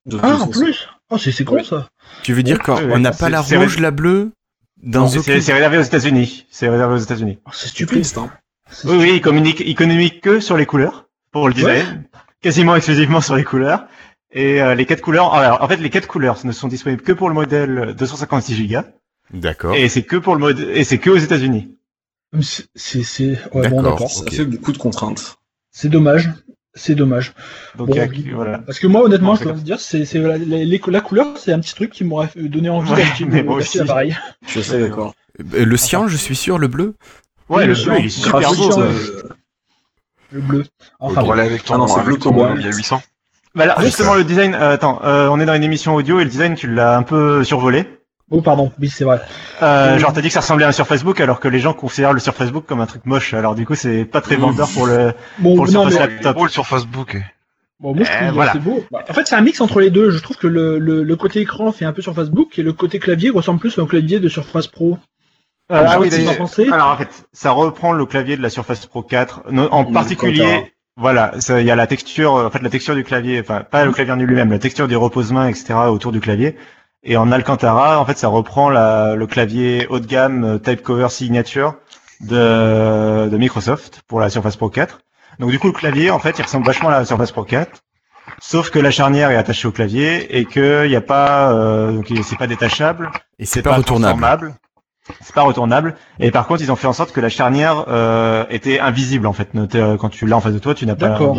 De 0.06 0.20
Ah, 0.22 0.36
en 0.42 0.48
plus 0.48 0.88
Oh, 1.10 1.18
c'est 1.18 1.32
c'est 1.32 1.44
con 1.46 1.64
ça 1.64 1.88
Tu 2.24 2.34
veux 2.34 2.44
dire 2.44 2.60
qu'on 2.60 2.98
n'a 3.00 3.12
pas 3.12 3.30
la 3.30 3.42
rouge, 3.42 3.80
la 3.80 3.92
bleue 3.92 4.32
dans 4.82 5.08
C'est- 5.08 5.20
aucune... 5.20 5.34
C'est 5.36 5.42
c'est 5.42 5.54
réservé 5.54 5.78
aux 5.78 5.82
États-Unis. 5.84 6.46
C'est 6.50 6.68
réservé 6.70 6.96
aux 6.96 6.98
États-Unis. 6.98 7.40
Oh, 7.46 7.50
C'est 7.54 7.68
stupide. 7.70 8.06
hein. 8.18 8.30
Oui, 8.86 8.96
oui, 9.00 9.12
ils 9.16 9.22
communiquent, 9.22 9.62
ils 9.66 9.76
communiquent 9.76 10.22
que 10.22 10.40
sur 10.40 10.58
les 10.58 10.66
couleurs 10.66 11.06
pour 11.32 11.48
le 11.48 11.54
design, 11.54 12.04
quasiment 12.42 12.76
exclusivement 12.76 13.22
sur 13.22 13.36
les 13.36 13.44
couleurs. 13.44 13.86
Et 14.34 14.62
euh, 14.62 14.74
les 14.76 14.86
quatre 14.86 15.02
couleurs, 15.02 15.34
alors 15.34 15.62
en 15.62 15.68
fait, 15.68 15.78
les 15.78 15.90
quatre 15.90 16.08
couleurs 16.08 16.40
ne 16.44 16.52
sont 16.52 16.68
disponibles 16.68 17.02
que 17.04 17.12
pour 17.14 17.30
le 17.30 17.36
modèle 17.36 17.94
256 17.98 18.68
Go 18.68 18.80
D'accord. 19.34 19.74
et 19.76 19.88
c'est 19.90 20.04
que 20.04 20.16
pour 20.18 20.34
le 20.36 20.40
mode 20.40 20.60
et 20.60 20.84
c'est 20.84 20.98
que 20.98 21.10
aux 21.12 21.18
États-Unis. 21.18 21.76
C'est, 22.42 22.66
c'est, 22.74 23.04
c'est- 23.04 23.40
ouais, 23.54 23.70
bon, 23.70 23.84
D'accord. 23.84 24.10
Ça 24.10 24.26
fait 24.32 24.46
beaucoup 24.46 24.72
de 24.72 24.78
contraintes. 24.80 25.38
C'est 25.72 25.90
dommage. 25.90 26.30
C'est 26.76 26.96
dommage. 26.96 27.34
Donc 27.78 27.90
Bon, 27.90 28.00
a- 28.02 28.06
oui. 28.08 28.32
voilà. 28.34 28.58
Parce 28.58 28.80
que 28.80 28.88
moi, 28.88 29.04
honnêtement, 29.04 29.30
Non, 29.30 29.34
je 29.36 29.40
c'est 29.40 29.44
dois 29.46 29.54
comme- 29.54 29.62
te 29.62 29.66
dire, 29.66 29.80
c'est, 29.80 30.06
c'est 30.06 30.18
la, 30.18 30.40
la- 30.40 30.66
la 30.88 31.02
couleur, 31.02 31.38
c'est 31.38 31.52
un 31.54 31.60
petit 31.60 31.76
truc 31.76 31.92
qui 31.92 32.04
m'aurait 32.04 32.30
donné 32.36 32.70
envie 32.70 32.90
Ouais, 32.92 32.98
d'acheter 32.98 33.26
d'acheter 33.26 33.48
aussi. 33.48 33.78
l'appareil. 33.78 34.18
Je 34.48 34.60
assez 34.60 34.80
d'accord. 34.80 35.14
Euh, 35.54 35.66
Le 35.66 35.78
cyan, 35.78 36.08
je 36.08 36.18
suis 36.18 36.36
sûr, 36.36 36.58
le 36.58 36.68
bleu 36.68 36.96
Ouais, 37.50 37.58
Oui, 37.58 37.66
le 37.68 37.74
le 37.74 37.84
bleu, 37.84 37.96
il 38.00 38.06
est 38.08 38.10
super 38.10 38.52
beau. 38.56 38.82
Le 40.32 40.42
bleu. 40.42 40.64
Enfin, 41.00 41.22
avec 41.38 41.64
ton, 41.64 41.76
Ah 41.76 41.78
non, 41.78 41.88
c'est 41.88 42.02
bleu 42.04 42.16
cobalt. 42.16 42.56
il 42.60 42.66
y 42.66 42.70
a 42.70 42.76
800. 42.76 43.04
Bah 43.56 43.66
là, 43.68 43.76
Ah, 43.78 43.84
justement, 43.84 44.16
le 44.16 44.24
design. 44.24 44.56
euh, 44.56 44.74
attends, 44.74 45.00
euh, 45.04 45.28
on 45.30 45.40
est 45.40 45.46
dans 45.46 45.54
une 45.54 45.64
émission 45.64 45.94
audio 45.96 46.20
et 46.20 46.24
le 46.24 46.30
design, 46.30 46.56
tu 46.56 46.68
l'as 46.74 46.98
un 46.98 47.04
peu 47.04 47.44
survolé. 47.44 47.86
Oh, 48.32 48.42
pardon. 48.42 48.72
Oui, 48.80 48.90
c'est 48.90 49.04
vrai. 49.04 49.22
Euh, 49.62 49.94
Oui. 49.94 50.00
Genre, 50.00 50.12
t'as 50.14 50.22
dit 50.22 50.30
que 50.30 50.34
ça 50.34 50.40
ressemblait 50.40 50.66
à 50.66 50.70
un 50.70 50.72
sur 50.72 50.88
Facebook, 50.88 51.20
alors 51.22 51.40
que 51.40 51.48
les 51.48 51.60
gens 51.60 51.74
considèrent 51.74 52.14
le 52.14 52.20
sur 52.20 52.34
Facebook 52.34 52.66
comme 52.66 52.82
un 52.82 52.88
truc 52.88 53.06
moche. 53.06 53.34
Alors 53.36 53.54
du 53.54 53.66
coup, 53.66 53.76
c'est 53.76 54.06
pas 54.06 54.22
très 54.22 54.38
vendeur 54.38 54.68
pour 54.70 54.88
le 54.88 55.14
Bon, 55.38 55.56
pour 55.56 55.66
le 55.66 55.72
non, 55.72 55.84
Surface 55.84 56.08
mais, 56.08 56.14
Laptop. 56.16 56.36
Beau 56.38 56.44
le 56.46 56.50
sur 56.50 56.66
Facebook. 56.66 57.18
bon, 57.80 57.94
moi, 57.94 58.04
je 58.06 58.10
Eh, 58.12 58.16
trouve 58.16 58.30
que 58.30 58.34
voilà. 58.34 58.52
c'est 58.54 58.60
beau. 58.60 58.84
Bah, 58.92 59.04
En 59.08 59.14
fait, 59.14 59.28
c'est 59.28 59.36
un 59.36 59.42
mix 59.42 59.62
entre 59.62 59.80
les 59.82 59.92
deux. 59.92 60.10
Je 60.10 60.18
trouve 60.20 60.38
que 60.38 60.48
le, 60.48 60.80
le, 60.80 61.04
le 61.04 61.16
côté 61.16 61.42
écran 61.42 61.72
fait 61.72 61.86
un 61.86 61.94
peu 61.94 62.02
sur 62.02 62.16
Facebook 62.16 62.58
et 62.58 62.64
le 62.64 62.74
côté 62.74 62.98
clavier 62.98 63.30
ressemble 63.30 63.60
plus 63.60 63.78
au 63.78 63.86
clavier 63.86 64.20
de 64.20 64.30
Surface 64.30 64.66
Pro. 64.68 64.98
Euh, 65.72 65.84
ah 65.88 66.00
oui, 66.00 66.10
alors 66.72 66.88
en 66.90 66.98
fait, 66.98 67.26
ça 67.32 67.52
reprend 67.52 67.94
le 67.94 68.06
clavier 68.06 68.36
de 68.36 68.42
la 68.42 68.50
Surface 68.50 68.86
Pro 68.86 69.02
4, 69.04 69.44
no- 69.52 69.70
en 69.72 69.86
particulier. 69.86 70.73
Voilà, 70.96 71.32
il 71.50 71.66
y 71.66 71.72
a 71.72 71.76
la 71.76 71.88
texture, 71.88 72.36
euh, 72.36 72.48
en 72.48 72.50
fait 72.52 72.62
la 72.62 72.70
texture 72.70 72.94
du 72.94 73.04
clavier, 73.04 73.40
enfin 73.40 73.62
pas 73.62 73.84
le 73.84 73.92
clavier 73.92 74.14
en 74.14 74.18
lui-même, 74.18 74.52
la 74.52 74.60
texture 74.60 74.88
des 74.88 74.96
repose-mains, 74.96 75.48
etc. 75.48 75.74
autour 75.88 76.12
du 76.12 76.20
clavier. 76.20 76.56
Et 77.04 77.18
en 77.18 77.32
Alcantara, 77.32 78.00
en 78.00 78.06
fait, 78.06 78.18
ça 78.18 78.30
reprend 78.30 78.70
la, 78.70 79.16
le 79.16 79.28
clavier 79.28 79.88
haut 79.90 80.00
de 80.00 80.06
gamme 80.06 80.44
euh, 80.44 80.58
Type 80.58 80.84
Cover 80.84 81.10
Signature 81.10 81.76
de, 82.22 83.28
de 83.28 83.38
Microsoft 83.38 84.04
pour 84.08 84.20
la 84.20 84.30
Surface 84.30 84.56
Pro 84.56 84.70
4. 84.70 85.02
Donc 85.40 85.50
du 85.50 85.60
coup, 85.60 85.68
le 85.68 85.74
clavier, 85.74 86.12
en 86.12 86.20
fait, 86.20 86.38
il 86.38 86.44
ressemble 86.44 86.66
vachement 86.66 86.90
à 86.90 87.00
la 87.00 87.06
Surface 87.06 87.32
Pro 87.32 87.44
4. 87.44 87.84
Sauf 88.40 88.70
que 88.70 88.80
la 88.80 88.92
charnière 88.92 89.32
est 89.32 89.36
attachée 89.36 89.68
au 89.68 89.72
clavier 89.72 90.38
et 90.38 90.46
que 90.46 90.86
il 90.86 90.92
y 90.92 90.96
a 90.96 91.02
pas, 91.02 91.52
euh, 91.52 91.92
donc 91.92 92.08
c'est 92.24 92.38
pas 92.38 92.48
détachable, 92.48 93.12
Et 93.40 93.46
c'est 93.46 93.62
pas 93.62 93.76
retournable. 93.76 94.54
C'est 95.22 95.36
pas 95.36 95.42
retournable. 95.42 95.96
Et 96.20 96.32
par 96.32 96.48
contre, 96.48 96.62
ils 96.62 96.72
ont 96.72 96.76
fait 96.78 96.88
en 96.88 96.94
sorte 96.94 97.12
que 97.12 97.20
la 97.20 97.30
charnière 97.30 97.86
euh, 97.90 98.46
était 98.50 98.80
invisible 98.80 99.28
en 99.28 99.34
fait. 99.34 99.50
Quand 100.00 100.10
tu 100.10 100.26
l'as 100.26 100.38
en 100.38 100.42
face 100.42 100.54
de 100.54 100.60
toi, 100.60 100.74
tu 100.76 100.86
n'as 100.86 100.96
pas. 100.96 101.10
D'accord. 101.10 101.38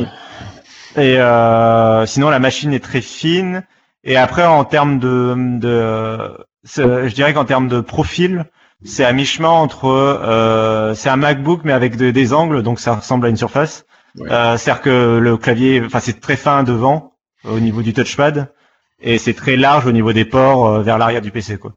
Et 0.96 1.18
euh, 1.18 2.06
sinon, 2.06 2.30
la 2.30 2.38
machine 2.38 2.72
est 2.72 2.82
très 2.84 3.00
fine. 3.00 3.64
Et 4.04 4.16
après, 4.16 4.44
en 4.44 4.64
termes 4.64 4.98
de, 4.98 5.34
de 5.58 6.18
je 6.64 7.14
dirais 7.14 7.32
qu'en 7.32 7.46
termes 7.46 7.68
de 7.68 7.80
profil, 7.80 8.44
c'est 8.84 9.04
à 9.04 9.12
mi-chemin 9.14 9.48
entre, 9.48 9.86
euh, 9.88 10.94
c'est 10.94 11.08
un 11.08 11.16
MacBook 11.16 11.62
mais 11.64 11.72
avec 11.72 11.96
de- 11.96 12.10
des 12.10 12.34
angles, 12.34 12.62
donc 12.62 12.80
ça 12.80 12.96
ressemble 12.96 13.26
à 13.26 13.30
une 13.30 13.36
surface. 13.38 13.86
Ouais. 14.18 14.28
Euh, 14.30 14.56
C'est-à-dire 14.58 14.82
que 14.82 15.18
le 15.18 15.36
clavier, 15.38 15.82
enfin, 15.86 16.00
c'est 16.00 16.20
très 16.20 16.36
fin 16.36 16.62
devant 16.64 17.12
au 17.48 17.60
niveau 17.60 17.80
du 17.82 17.94
touchpad 17.94 18.52
et 19.00 19.16
c'est 19.18 19.32
très 19.34 19.56
large 19.56 19.86
au 19.86 19.92
niveau 19.92 20.12
des 20.12 20.24
ports 20.26 20.66
euh, 20.66 20.82
vers 20.82 20.98
l'arrière 20.98 21.22
du 21.22 21.30
PC, 21.30 21.56
quoi. 21.56 21.72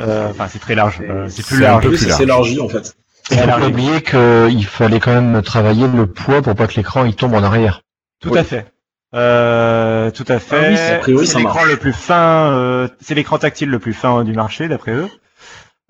Euh, 0.00 0.30
Enfin, 0.30 0.46
c'est 0.48 0.58
très 0.58 0.74
large. 0.74 1.00
euh, 1.02 1.26
c'est 1.28 1.44
plus 1.44 1.58
c'est 1.58 1.66
un 1.66 1.72
large. 1.72 1.86
plus 1.88 2.06
large. 2.06 2.18
s'élargit 2.18 2.60
en 2.60 2.68
fait. 2.68 2.94
Ah, 2.94 3.34
Il 3.34 3.36
faut 3.36 3.36
pas 3.40 3.44
élargi. 3.44 3.66
oublier 3.66 4.02
qu'il 4.02 4.66
fallait 4.66 5.00
quand 5.00 5.12
même 5.20 5.42
travailler 5.42 5.86
le 5.88 6.06
poids 6.06 6.42
pour 6.42 6.54
pas 6.54 6.66
que 6.66 6.74
l'écran 6.74 7.04
il 7.04 7.14
tombe 7.14 7.34
en 7.34 7.42
arrière. 7.42 7.82
Tout 8.20 8.30
Oui. 8.30 8.38
à 8.38 8.44
fait. 8.44 8.66
Euh, 9.14 10.10
tout 10.10 10.24
à 10.28 10.38
fait. 10.38 10.56
Ah 10.56 10.68
oui, 10.70 10.76
c'est- 10.76 11.26
c'est 11.26 11.38
l'écran 11.38 11.64
le 11.64 11.76
plus 11.76 11.92
fin, 11.92 12.50
euh, 12.52 12.88
c'est 13.00 13.14
l'écran 13.14 13.38
tactile 13.38 13.68
le 13.68 13.78
plus 13.78 13.92
fin 13.92 14.24
du 14.24 14.32
marché 14.32 14.68
d'après 14.68 14.92
eux. 14.92 15.08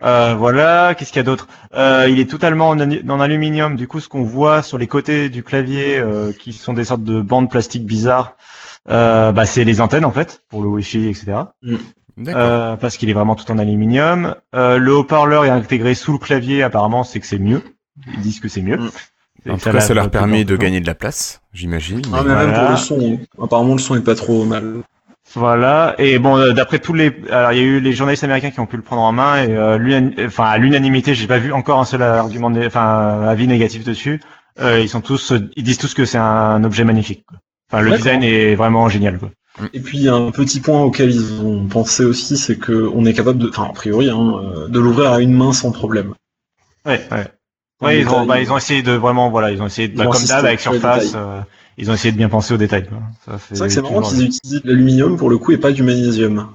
Euh, 0.03 0.34
voilà, 0.36 0.94
qu'est-ce 0.96 1.11
qu'il 1.12 1.18
y 1.18 1.20
a 1.20 1.24
d'autre? 1.24 1.46
Euh, 1.74 2.09
Il 2.11 2.18
est 2.18 2.28
totalement 2.28 2.70
en, 2.70 3.20
aluminium. 3.20 3.76
Du 3.76 3.86
coup, 3.86 4.00
ce 4.00 4.09
qu'on 4.09 4.24
voit 4.24 4.62
sur 4.62 4.76
les 4.76 4.88
côtés 4.88 5.28
du 5.28 5.44
clavier, 5.44 5.98
euh, 5.98 6.32
qui 6.32 6.53
sont 6.53 6.72
des 6.72 6.84
sortes 6.86 7.05
de 7.05 7.20
bandes 7.20 7.48
plastiques 7.48 7.86
bizarres, 7.86 8.34
euh, 8.90 9.30
bah, 9.30 9.46
c'est 9.46 9.62
les 9.62 9.80
antennes 9.80 10.05
en 10.05 10.11
fait 10.11 10.42
pour 10.50 10.61
le 10.62 10.68
Wi-Fi, 10.68 11.07
etc. 11.09 11.34
Euh, 12.29 12.77
parce 12.77 12.97
qu'il 12.97 13.09
est 13.11 13.15
vraiment 13.15 13.35
tout 13.35 13.51
en 13.51 13.59
aluminium. 13.59 14.35
Euh, 14.55 14.79
le 14.79 14.95
haut-parleur 14.95 15.45
est 15.45 15.51
intégré 15.51 15.95
sous 15.95 16.13
le 16.13 16.19
clavier. 16.19 16.63
Apparemment, 16.63 17.05
c'est 17.05 17.21
que 17.21 17.27
c'est 17.27 17.39
mieux. 17.39 17.63
Ils 18.15 18.21
disent 18.21 18.41
que 18.41 18.49
c'est 18.49 18.63
mieux. 18.63 18.77
Mm. 18.77 18.91
En 19.51 19.57
tout 19.59 19.71
cas, 19.71 19.81
ça 19.81 19.95
leur 19.95 20.11
permet 20.11 20.45
de 20.45 20.57
gagner 20.57 20.81
de 20.81 20.87
la 20.87 20.95
place, 20.95 21.41
j'imagine. 21.53 22.03
Ah, 22.13 22.23
mais- 22.25 22.35
même 22.35 22.53
pour 22.55 22.71
le 22.71 22.77
son, 22.77 23.01
hein. 23.01 23.43
apparemment 23.43 23.73
le 23.73 23.81
son 23.81 23.97
est 23.97 24.05
pas 24.05 24.15
trop 24.15 24.45
mal. 24.45 24.83
Voilà. 25.35 25.95
Et 25.99 26.19
bon, 26.19 26.37
euh, 26.37 26.53
d'après 26.53 26.79
tous 26.79 26.93
les, 26.95 27.13
alors 27.31 27.53
il 27.53 27.59
y 27.59 27.61
a 27.61 27.65
eu 27.65 27.81
les 27.81 27.93
journalistes 27.93 28.23
américains 28.25 28.51
qui 28.51 28.61
ont 28.61 28.67
pu 28.67 28.77
le 28.77 28.83
prendre 28.83 29.03
en 29.03 29.13
main 29.13 29.43
et 29.43 29.49
euh, 29.51 30.11
enfin 30.27 30.45
à 30.45 30.59
l'unanimité, 30.59 31.15
j'ai 31.15 31.27
pas 31.27 31.39
vu 31.39 31.53
encore 31.53 31.81
un 31.81 31.85
seul 31.85 32.03
argument, 32.03 32.51
né- 32.51 32.67
enfin 32.67 33.23
avis 33.27 33.47
négatif 33.49 33.83
dessus. 33.85 34.21
Euh, 34.61 34.81
ils 34.81 34.89
sont 34.89 35.01
tous, 35.01 35.33
ils 35.57 35.63
disent 35.65 35.79
tous 35.79 35.95
que 35.95 36.05
c'est 36.05 36.19
un 36.19 36.63
objet 36.65 36.85
magnifique. 36.85 37.25
quoi. 37.27 37.39
Enfin, 37.73 37.83
le 37.83 37.97
design 37.97 38.23
est 38.23 38.55
vraiment 38.55 38.89
génial. 38.89 39.19
Quoi. 39.19 39.31
Et 39.74 39.80
puis 39.80 39.98
il 39.98 40.05
y 40.05 40.09
a 40.09 40.14
un 40.14 40.30
petit 40.30 40.61
point 40.61 40.80
auquel 40.82 41.11
ils 41.11 41.40
ont 41.42 41.66
pensé 41.66 42.05
aussi, 42.05 42.36
c'est 42.38 42.57
que 42.57 42.90
on 42.94 43.05
est 43.05 43.12
capable 43.12 43.38
de, 43.38 43.48
enfin 43.48 43.66
a 43.68 43.72
priori, 43.72 44.09
hein, 44.09 44.40
euh, 44.42 44.68
de 44.68 44.80
l'ouvrir 44.80 45.12
à 45.12 45.20
une 45.20 45.34
main 45.34 45.53
sans 45.53 45.72
problème. 45.72 46.14
Ouais, 46.86 47.07
ouais. 47.12 47.26
Ouais, 47.82 48.00
ils 48.00 48.09
ont, 48.09 48.24
bah, 48.24 48.40
ils 48.40 48.53
ont 48.53 48.57
essayé 48.57 48.82
de 48.82 48.92
vraiment, 48.92 49.28
voilà, 49.30 49.50
ils 49.50 49.61
ont 49.61 49.66
essayé 49.66 49.88
de, 49.88 49.96
bah, 49.96 50.07
ont 50.07 50.11
comme 50.11 50.24
d'hab 50.24 50.44
avec 50.46 50.61
Surface, 50.61 51.12
euh, 51.16 51.40
ils 51.76 51.90
ont 51.90 51.94
essayé 51.94 52.12
de 52.12 52.16
bien 52.16 52.28
penser 52.28 52.55
aux 52.55 52.57
détails. 52.57 52.86
quoi. 52.86 52.98
Ça 53.26 53.38
fait 53.38 53.55
C'est 53.55 53.59
vrai 53.59 53.68
que 53.68 53.74
c'est 53.74 53.82
marrant 53.82 54.00
qu'ils 54.03 54.22
utilisé 54.24 54.61
de 54.61 54.68
l'aluminium 54.68 55.16
pour 55.16 55.28
le 55.30 55.36
coup 55.38 55.53
et 55.53 55.59
pas 55.59 55.72
du 55.72 55.82
magnésium. 55.82 56.48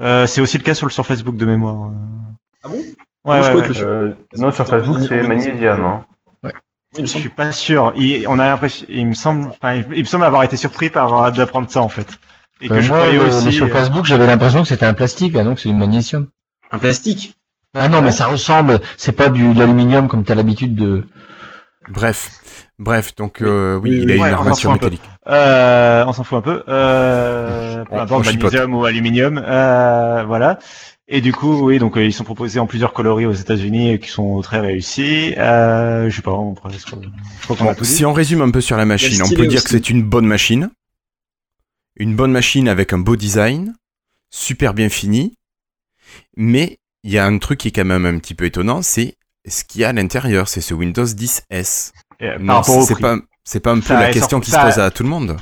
Euh, 0.00 0.26
c'est 0.26 0.40
aussi 0.40 0.56
le 0.58 0.62
cas 0.62 0.74
sur 0.74 0.86
le 0.86 0.92
sur 0.92 1.04
Facebook 1.04 1.36
de 1.36 1.44
mémoire. 1.44 1.90
Ah 2.62 2.68
bon? 2.68 2.76
Ouais, 2.76 2.84
Moi, 3.24 3.42
je 3.42 3.46
ouais, 3.48 3.52
crois 3.54 3.68
ouais. 3.68 3.74
que 3.74 3.84
Euh, 3.84 4.12
non, 4.38 4.52
sur 4.52 4.66
Facebook, 4.66 4.98
c'est 5.08 5.22
magnésium. 5.26 5.84
Hein. 5.84 6.04
Il 6.98 7.02
me 7.02 7.06
Je 7.06 7.12
semble. 7.12 7.20
suis 7.22 7.30
pas 7.30 7.52
sûr. 7.52 7.92
Il, 7.96 8.26
on 8.28 8.38
a 8.38 8.46
l'impression, 8.46 8.86
il 8.88 9.06
me 9.06 9.14
semble, 9.14 9.48
enfin, 9.50 9.82
il, 9.92 10.00
me 10.00 10.04
semble 10.04 10.24
avoir 10.24 10.42
été 10.42 10.56
surpris 10.56 10.90
par 10.90 11.22
euh, 11.24 11.30
d'apprendre 11.30 11.70
ça 11.70 11.80
en 11.82 11.88
fait. 11.88 12.06
Et 12.60 12.68
que 12.68 12.74
Euh, 12.74 12.80
je 12.80 12.88
moi, 12.88 12.98
croyais 13.00 13.18
le- 13.18 13.24
aussi. 13.26 13.52
sur 13.52 13.66
euh, 13.66 13.70
Facebook, 13.70 14.04
j'avais 14.06 14.26
l'impression 14.26 14.62
que 14.62 14.68
c'était 14.68 14.86
un 14.86 14.94
plastique, 14.94 15.34
ah 15.38 15.44
non, 15.44 15.54
que 15.54 15.60
c'est 15.60 15.68
du 15.68 15.74
magnésium. 15.74 16.26
Un 16.72 16.78
plastique. 16.78 17.34
Ah 17.76 17.88
non, 17.88 18.00
mais 18.00 18.10
ça 18.12 18.26
ressemble, 18.26 18.80
c'est 18.96 19.12
pas 19.12 19.28
du 19.28 19.52
de 19.52 19.58
l'aluminium 19.58 20.08
comme 20.08 20.24
t'as 20.24 20.34
l'habitude 20.34 20.74
de. 20.74 21.04
Bref, 21.88 22.30
bref, 22.78 23.14
donc 23.14 23.42
euh, 23.42 23.76
oui, 23.76 23.90
Oui, 23.90 24.00
il 24.04 24.10
a 24.12 24.14
une 24.16 24.22
armature 24.34 24.56
s'en 24.56 24.60
fout 24.62 24.70
un 24.70 24.78
peu. 24.78 24.84
métallique. 24.86 25.10
Euh, 25.28 26.04
on 26.06 26.12
s'en 26.12 26.24
fout 26.24 26.38
un 26.38 26.40
peu. 26.40 26.64
Euh, 26.68 27.84
peu 27.84 27.96
importe, 27.98 28.26
magnésium 28.26 28.74
ou 28.74 28.84
aluminium. 28.84 29.38
Euh, 29.46 30.24
voilà. 30.26 30.58
Et 31.08 31.20
du 31.20 31.32
coup, 31.32 31.60
oui, 31.66 31.78
donc 31.78 31.96
euh, 31.96 32.04
ils 32.04 32.12
sont 32.12 32.24
proposés 32.24 32.58
en 32.58 32.66
plusieurs 32.66 32.92
coloris 32.92 33.26
aux 33.26 33.32
États-Unis 33.32 33.92
et 33.92 33.98
qui 34.00 34.08
sont 34.08 34.40
très 34.40 34.58
réussis. 34.58 35.34
Euh, 35.38 36.10
je 36.10 36.16
sais 36.16 36.22
pas, 36.22 36.32
on 36.32 36.54
pourrait- 36.54 36.74
je 36.76 36.84
crois 36.84 37.56
qu'on 37.56 37.68
a 37.68 37.74
tout 37.76 37.84
dit. 37.84 37.90
Si 37.90 38.04
on 38.04 38.12
résume 38.12 38.42
un 38.42 38.50
peu 38.50 38.60
sur 38.60 38.76
la 38.76 38.84
machine, 38.84 39.22
on 39.22 39.28
peut 39.28 39.46
dire 39.46 39.58
aussi. 39.58 39.64
que 39.64 39.70
c'est 39.70 39.88
une 39.90 40.02
bonne 40.02 40.26
machine. 40.26 40.70
Une 41.96 42.16
bonne 42.16 42.32
machine 42.32 42.68
avec 42.68 42.92
un 42.92 42.98
beau 42.98 43.14
design, 43.16 43.74
super 44.30 44.74
bien 44.74 44.88
fini. 44.88 45.34
Mais 46.36 46.78
il 47.04 47.12
y 47.12 47.18
a 47.18 47.24
un 47.24 47.38
truc 47.38 47.60
qui 47.60 47.68
est 47.68 47.72
quand 47.72 47.84
même 47.84 48.04
un 48.04 48.18
petit 48.18 48.34
peu 48.34 48.44
étonnant, 48.44 48.82
c'est 48.82 49.14
ce 49.46 49.62
qu'il 49.64 49.82
y 49.82 49.84
a 49.84 49.90
à 49.90 49.92
l'intérieur, 49.92 50.48
c'est 50.48 50.60
ce 50.60 50.74
Windows 50.74 51.04
10S. 51.06 51.92
Et, 52.18 52.26
euh, 52.26 52.38
Non, 52.40 52.62
c'est 52.64 52.98
pas, 52.98 53.16
c'est 53.44 53.60
pas 53.60 53.70
un 53.70 53.76
peu 53.78 53.86
Ça 53.86 53.94
la 54.00 54.10
est 54.10 54.12
question 54.12 54.40
qui 54.40 54.50
se 54.50 54.56
pose 54.58 54.78
à 54.80 54.90
tout 54.90 55.04
le 55.04 55.08
monde. 55.08 55.36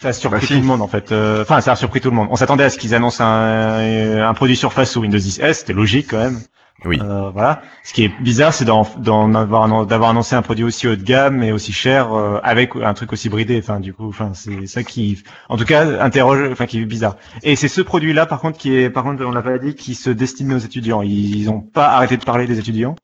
Ça 0.00 0.08
a 0.08 0.12
surpris 0.12 0.40
Bah, 0.40 0.46
si. 0.46 0.54
tout 0.54 0.60
le 0.60 0.66
monde 0.66 0.82
en 0.82 0.88
fait. 0.88 1.12
Euh, 1.12 1.42
Enfin, 1.42 1.60
ça 1.60 1.72
a 1.72 1.76
surpris 1.76 2.00
tout 2.00 2.10
le 2.10 2.16
monde. 2.16 2.28
On 2.30 2.36
s'attendait 2.36 2.64
à 2.64 2.70
ce 2.70 2.78
qu'ils 2.78 2.94
annoncent 2.94 3.22
un, 3.24 4.20
un 4.28 4.34
produit 4.34 4.56
Surface 4.56 4.90
sous 4.92 5.00
Windows 5.00 5.18
10S, 5.18 5.54
c'était 5.54 5.72
logique 5.72 6.08
quand 6.10 6.18
même. 6.18 6.40
Oui. 6.84 7.00
Euh, 7.02 7.30
voilà. 7.30 7.62
Ce 7.84 7.94
qui 7.94 8.04
est 8.04 8.12
bizarre, 8.20 8.52
c'est 8.52 8.66
d'en, 8.66 8.86
d'en 8.98 9.34
avoir, 9.34 9.86
d'avoir 9.86 10.10
annoncé 10.10 10.36
un 10.36 10.42
produit 10.42 10.62
aussi 10.62 10.86
haut 10.86 10.94
de 10.94 11.02
gamme 11.02 11.42
et 11.42 11.50
aussi 11.50 11.72
cher 11.72 12.12
euh, 12.12 12.38
avec 12.44 12.72
un 12.76 12.92
truc 12.92 13.12
aussi 13.14 13.30
bridé. 13.30 13.58
Enfin, 13.62 13.80
du 13.80 13.94
coup, 13.94 14.08
enfin, 14.08 14.32
c'est 14.34 14.66
ça 14.66 14.82
qui, 14.84 15.22
en 15.48 15.56
tout 15.56 15.64
cas, 15.64 16.00
interroge, 16.02 16.50
enfin, 16.52 16.66
qui 16.66 16.80
est 16.80 16.84
bizarre. 16.84 17.16
Et 17.42 17.56
c'est 17.56 17.68
ce 17.68 17.80
produit-là, 17.80 18.26
par 18.26 18.40
contre, 18.40 18.58
qui 18.58 18.76
est, 18.76 18.90
par 18.90 19.04
contre, 19.04 19.24
on 19.24 19.30
l'a 19.32 19.40
pas 19.42 19.56
dit, 19.58 19.74
qui 19.74 19.94
se 19.94 20.10
destine 20.10 20.52
aux 20.52 20.58
étudiants. 20.58 21.00
Ils 21.00 21.48
ont 21.48 21.60
pas 21.60 21.88
arrêté 21.88 22.18
de 22.18 22.24
parler 22.24 22.46
des 22.46 22.58
étudiants. 22.58 22.94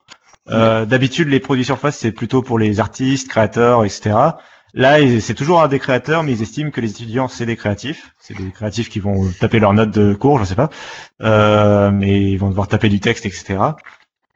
Euh, 0.51 0.85
D'habitude, 0.85 1.29
les 1.29 1.39
produits 1.39 1.65
Surface, 1.65 1.97
c'est 1.97 2.11
plutôt 2.11 2.41
pour 2.43 2.59
les 2.59 2.79
artistes, 2.79 3.27
créateurs, 3.27 3.85
etc. 3.85 4.15
Là, 4.75 4.97
c'est 5.19 5.35
toujours 5.35 5.61
un 5.61 5.67
des 5.67 5.77
créateurs, 5.77 6.23
mais 6.23 6.31
ils 6.31 6.41
estiment 6.41 6.71
que 6.71 6.81
les 6.81 6.89
étudiants, 6.89 7.27
c'est 7.27 7.45
des 7.45 7.55
créatifs. 7.55 8.11
C'est 8.19 8.35
des 8.35 8.49
créatifs 8.51 8.89
qui 8.89 8.99
vont 8.99 9.29
taper 9.39 9.59
leurs 9.59 9.73
notes 9.73 9.91
de 9.91 10.15
cours, 10.15 10.39
je 10.39 10.45
sais 10.45 10.55
pas. 10.55 10.69
Euh, 11.21 11.91
mais 11.91 12.31
ils 12.31 12.37
vont 12.37 12.49
devoir 12.49 12.67
taper 12.67 12.89
du 12.89 12.99
texte, 12.99 13.25
etc. 13.27 13.59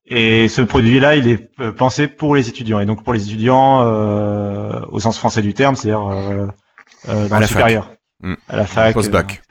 Et 0.06 0.48
ce 0.48 0.62
produit-là, 0.62 1.16
il 1.16 1.28
est 1.28 1.50
euh, 1.60 1.72
pensé 1.72 2.08
pour 2.08 2.36
les 2.36 2.50
étudiants. 2.50 2.80
Et 2.80 2.86
donc 2.86 3.04
pour 3.04 3.14
les 3.14 3.24
étudiants 3.24 3.82
euh, 3.82 4.80
au 4.90 5.00
sens 5.00 5.18
français 5.18 5.42
du 5.42 5.54
terme, 5.56 5.76
c'est-à-dire 5.76 6.08
euh, 6.08 6.48
euh, 7.10 7.28
dans 7.28 7.36
À 7.36 7.40
la 7.40 7.48
fac. 7.48 7.58
supérieur. 7.58 7.92
Mm. 8.22 8.34
À 8.48 8.56
la 8.58 8.66
fac. 8.68 8.94
Post-bac. 8.94 9.42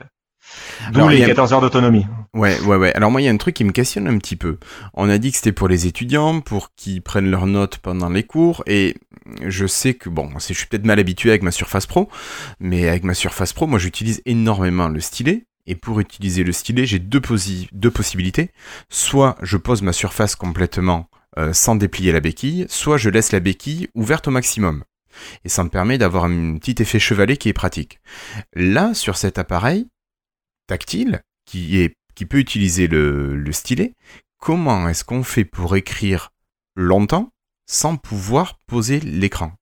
D'où 0.91 1.07
les 1.09 1.23
a- 1.23 1.27
14 1.27 1.53
heures 1.53 1.61
d'autonomie. 1.61 2.05
Ouais, 2.33 2.59
ouais, 2.61 2.75
ouais. 2.75 2.93
Alors 2.93 3.09
moi, 3.11 3.21
il 3.21 3.25
y 3.25 3.27
a 3.27 3.31
un 3.31 3.37
truc 3.37 3.55
qui 3.55 3.63
me 3.63 3.71
questionne 3.71 4.07
un 4.07 4.17
petit 4.17 4.35
peu. 4.35 4.57
On 4.93 5.09
a 5.09 5.17
dit 5.17 5.31
que 5.31 5.37
c'était 5.37 5.51
pour 5.51 5.67
les 5.67 5.87
étudiants, 5.87 6.39
pour 6.41 6.73
qu'ils 6.75 7.01
prennent 7.01 7.31
leurs 7.31 7.47
notes 7.47 7.77
pendant 7.77 8.09
les 8.09 8.23
cours, 8.23 8.63
et 8.67 8.95
je 9.45 9.65
sais 9.65 9.93
que, 9.95 10.09
bon, 10.09 10.29
c'est- 10.39 10.53
je 10.53 10.59
suis 10.59 10.67
peut-être 10.67 10.85
mal 10.85 10.99
habitué 10.99 11.29
avec 11.29 11.41
ma 11.43 11.51
Surface 11.51 11.85
Pro, 11.85 12.09
mais 12.59 12.87
avec 12.87 13.03
ma 13.03 13.13
Surface 13.13 13.53
Pro, 13.53 13.67
moi, 13.67 13.79
j'utilise 13.79 14.21
énormément 14.25 14.87
le 14.87 14.99
stylet, 14.99 15.45
et 15.65 15.75
pour 15.75 15.99
utiliser 15.99 16.43
le 16.43 16.51
stylet, 16.51 16.85
j'ai 16.85 16.99
deux, 16.99 17.19
posi- 17.19 17.67
deux 17.73 17.91
possibilités. 17.91 18.51
Soit 18.89 19.35
je 19.41 19.57
pose 19.57 19.81
ma 19.81 19.93
surface 19.93 20.35
complètement 20.35 21.09
euh, 21.37 21.53
sans 21.53 21.75
déplier 21.75 22.11
la 22.13 22.19
béquille, 22.19 22.65
soit 22.69 22.97
je 22.97 23.09
laisse 23.09 23.31
la 23.31 23.39
béquille 23.39 23.89
ouverte 23.93 24.27
au 24.27 24.31
maximum. 24.31 24.83
Et 25.45 25.49
ça 25.49 25.63
me 25.63 25.69
permet 25.69 25.97
d'avoir 25.97 26.23
un 26.25 26.57
petit 26.57 26.81
effet 26.81 26.97
chevalet 26.99 27.37
qui 27.37 27.49
est 27.49 27.53
pratique. 27.53 27.99
Là, 28.55 28.93
sur 28.93 29.17
cet 29.17 29.37
appareil 29.37 29.87
tactile, 30.67 31.21
qui, 31.45 31.79
est, 31.79 31.95
qui 32.15 32.25
peut 32.25 32.37
utiliser 32.39 32.87
le, 32.87 33.35
le 33.35 33.51
stylet, 33.51 33.93
comment 34.39 34.87
est-ce 34.89 35.03
qu'on 35.03 35.23
fait 35.23 35.45
pour 35.45 35.75
écrire 35.75 36.29
longtemps 36.75 37.29
sans 37.65 37.97
pouvoir 37.97 38.59
poser 38.67 38.99
l'écran? 38.99 39.53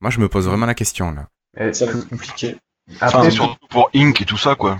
Moi, 0.00 0.10
je 0.10 0.20
me 0.20 0.28
pose 0.28 0.46
vraiment 0.46 0.66
la 0.66 0.74
question 0.74 1.10
là. 1.12 1.28
Et 1.56 1.72
Ça 1.72 1.86
va 1.86 1.92
tout- 1.92 1.98
être 1.98 2.08
compliqué. 2.08 2.56
Après, 3.00 3.18
Enfin, 3.20 3.30
Surtout 3.30 3.66
pour 3.70 3.90
Ink 3.94 4.20
et 4.20 4.24
tout 4.26 4.36
ça, 4.36 4.54
quoi. 4.54 4.76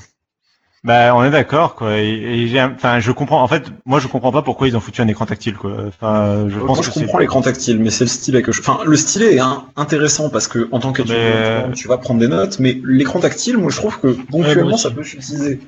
Bah, 0.85 1.15
on 1.17 1.25
est 1.25 1.31
d'accord, 1.31 1.75
quoi. 1.77 1.97
Et, 1.97 2.09
et 2.11 2.47
j'ai, 2.49 2.61
un- 2.61 2.73
enfin, 2.75 3.01
je 3.01 3.11
comprends. 3.11 3.43
En 3.43 3.49
fait, 3.49 3.65
moi, 3.87 4.01
je 4.01 4.07
comprends 4.07 4.33
pas 4.33 4.43
pourquoi 4.43 4.69
ils 4.69 4.77
ont 4.77 4.81
foutu 4.81 5.01
un 5.01 5.09
écran 5.09 5.25
tactile, 5.25 5.57
quoi. 5.57 5.73
Enfin, 5.89 6.45
je 6.49 6.59
Moi, 6.59 6.67
pense 6.67 6.85
je 6.85 6.91
que 6.91 7.01
comprends 7.01 7.19
l'écran 7.19 7.41
tactile, 7.41 7.79
mais 7.81 7.89
c'est 7.89 8.05
le 8.05 8.09
stylet 8.11 8.43
que 8.43 8.53
je. 8.53 8.61
Enfin, 8.61 8.81
le 8.85 8.95
stylet 8.97 9.37
est 9.37 9.41
hein, 9.41 9.65
intéressant 9.77 10.29
parce 10.29 10.47
que 10.47 10.69
en 10.73 10.81
tant 10.81 10.93
qu'étudiant, 10.93 11.17
Mais- 11.17 11.73
tu 11.75 11.89
vas 11.89 11.97
prendre 11.97 12.21
des 12.21 12.29
notes, 12.29 12.59
mais 12.59 12.79
l'écran 12.85 13.19
tactile, 13.21 13.57
moi, 13.57 13.71
je 13.71 13.77
trouve 13.79 13.99
que 13.99 14.09
ponctuellement, 14.31 14.69
moi 14.71 14.79
ça 14.79 14.91
peut 14.91 15.03
s'utiliser. 15.05 15.59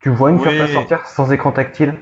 tu 0.00 0.10
vois 0.10 0.30
une 0.30 0.36
Oui. 0.36 0.42
surface 0.48 0.72
sortir 0.72 1.06
sans 1.08 1.32
écran 1.32 1.50
tactile? 1.50 1.94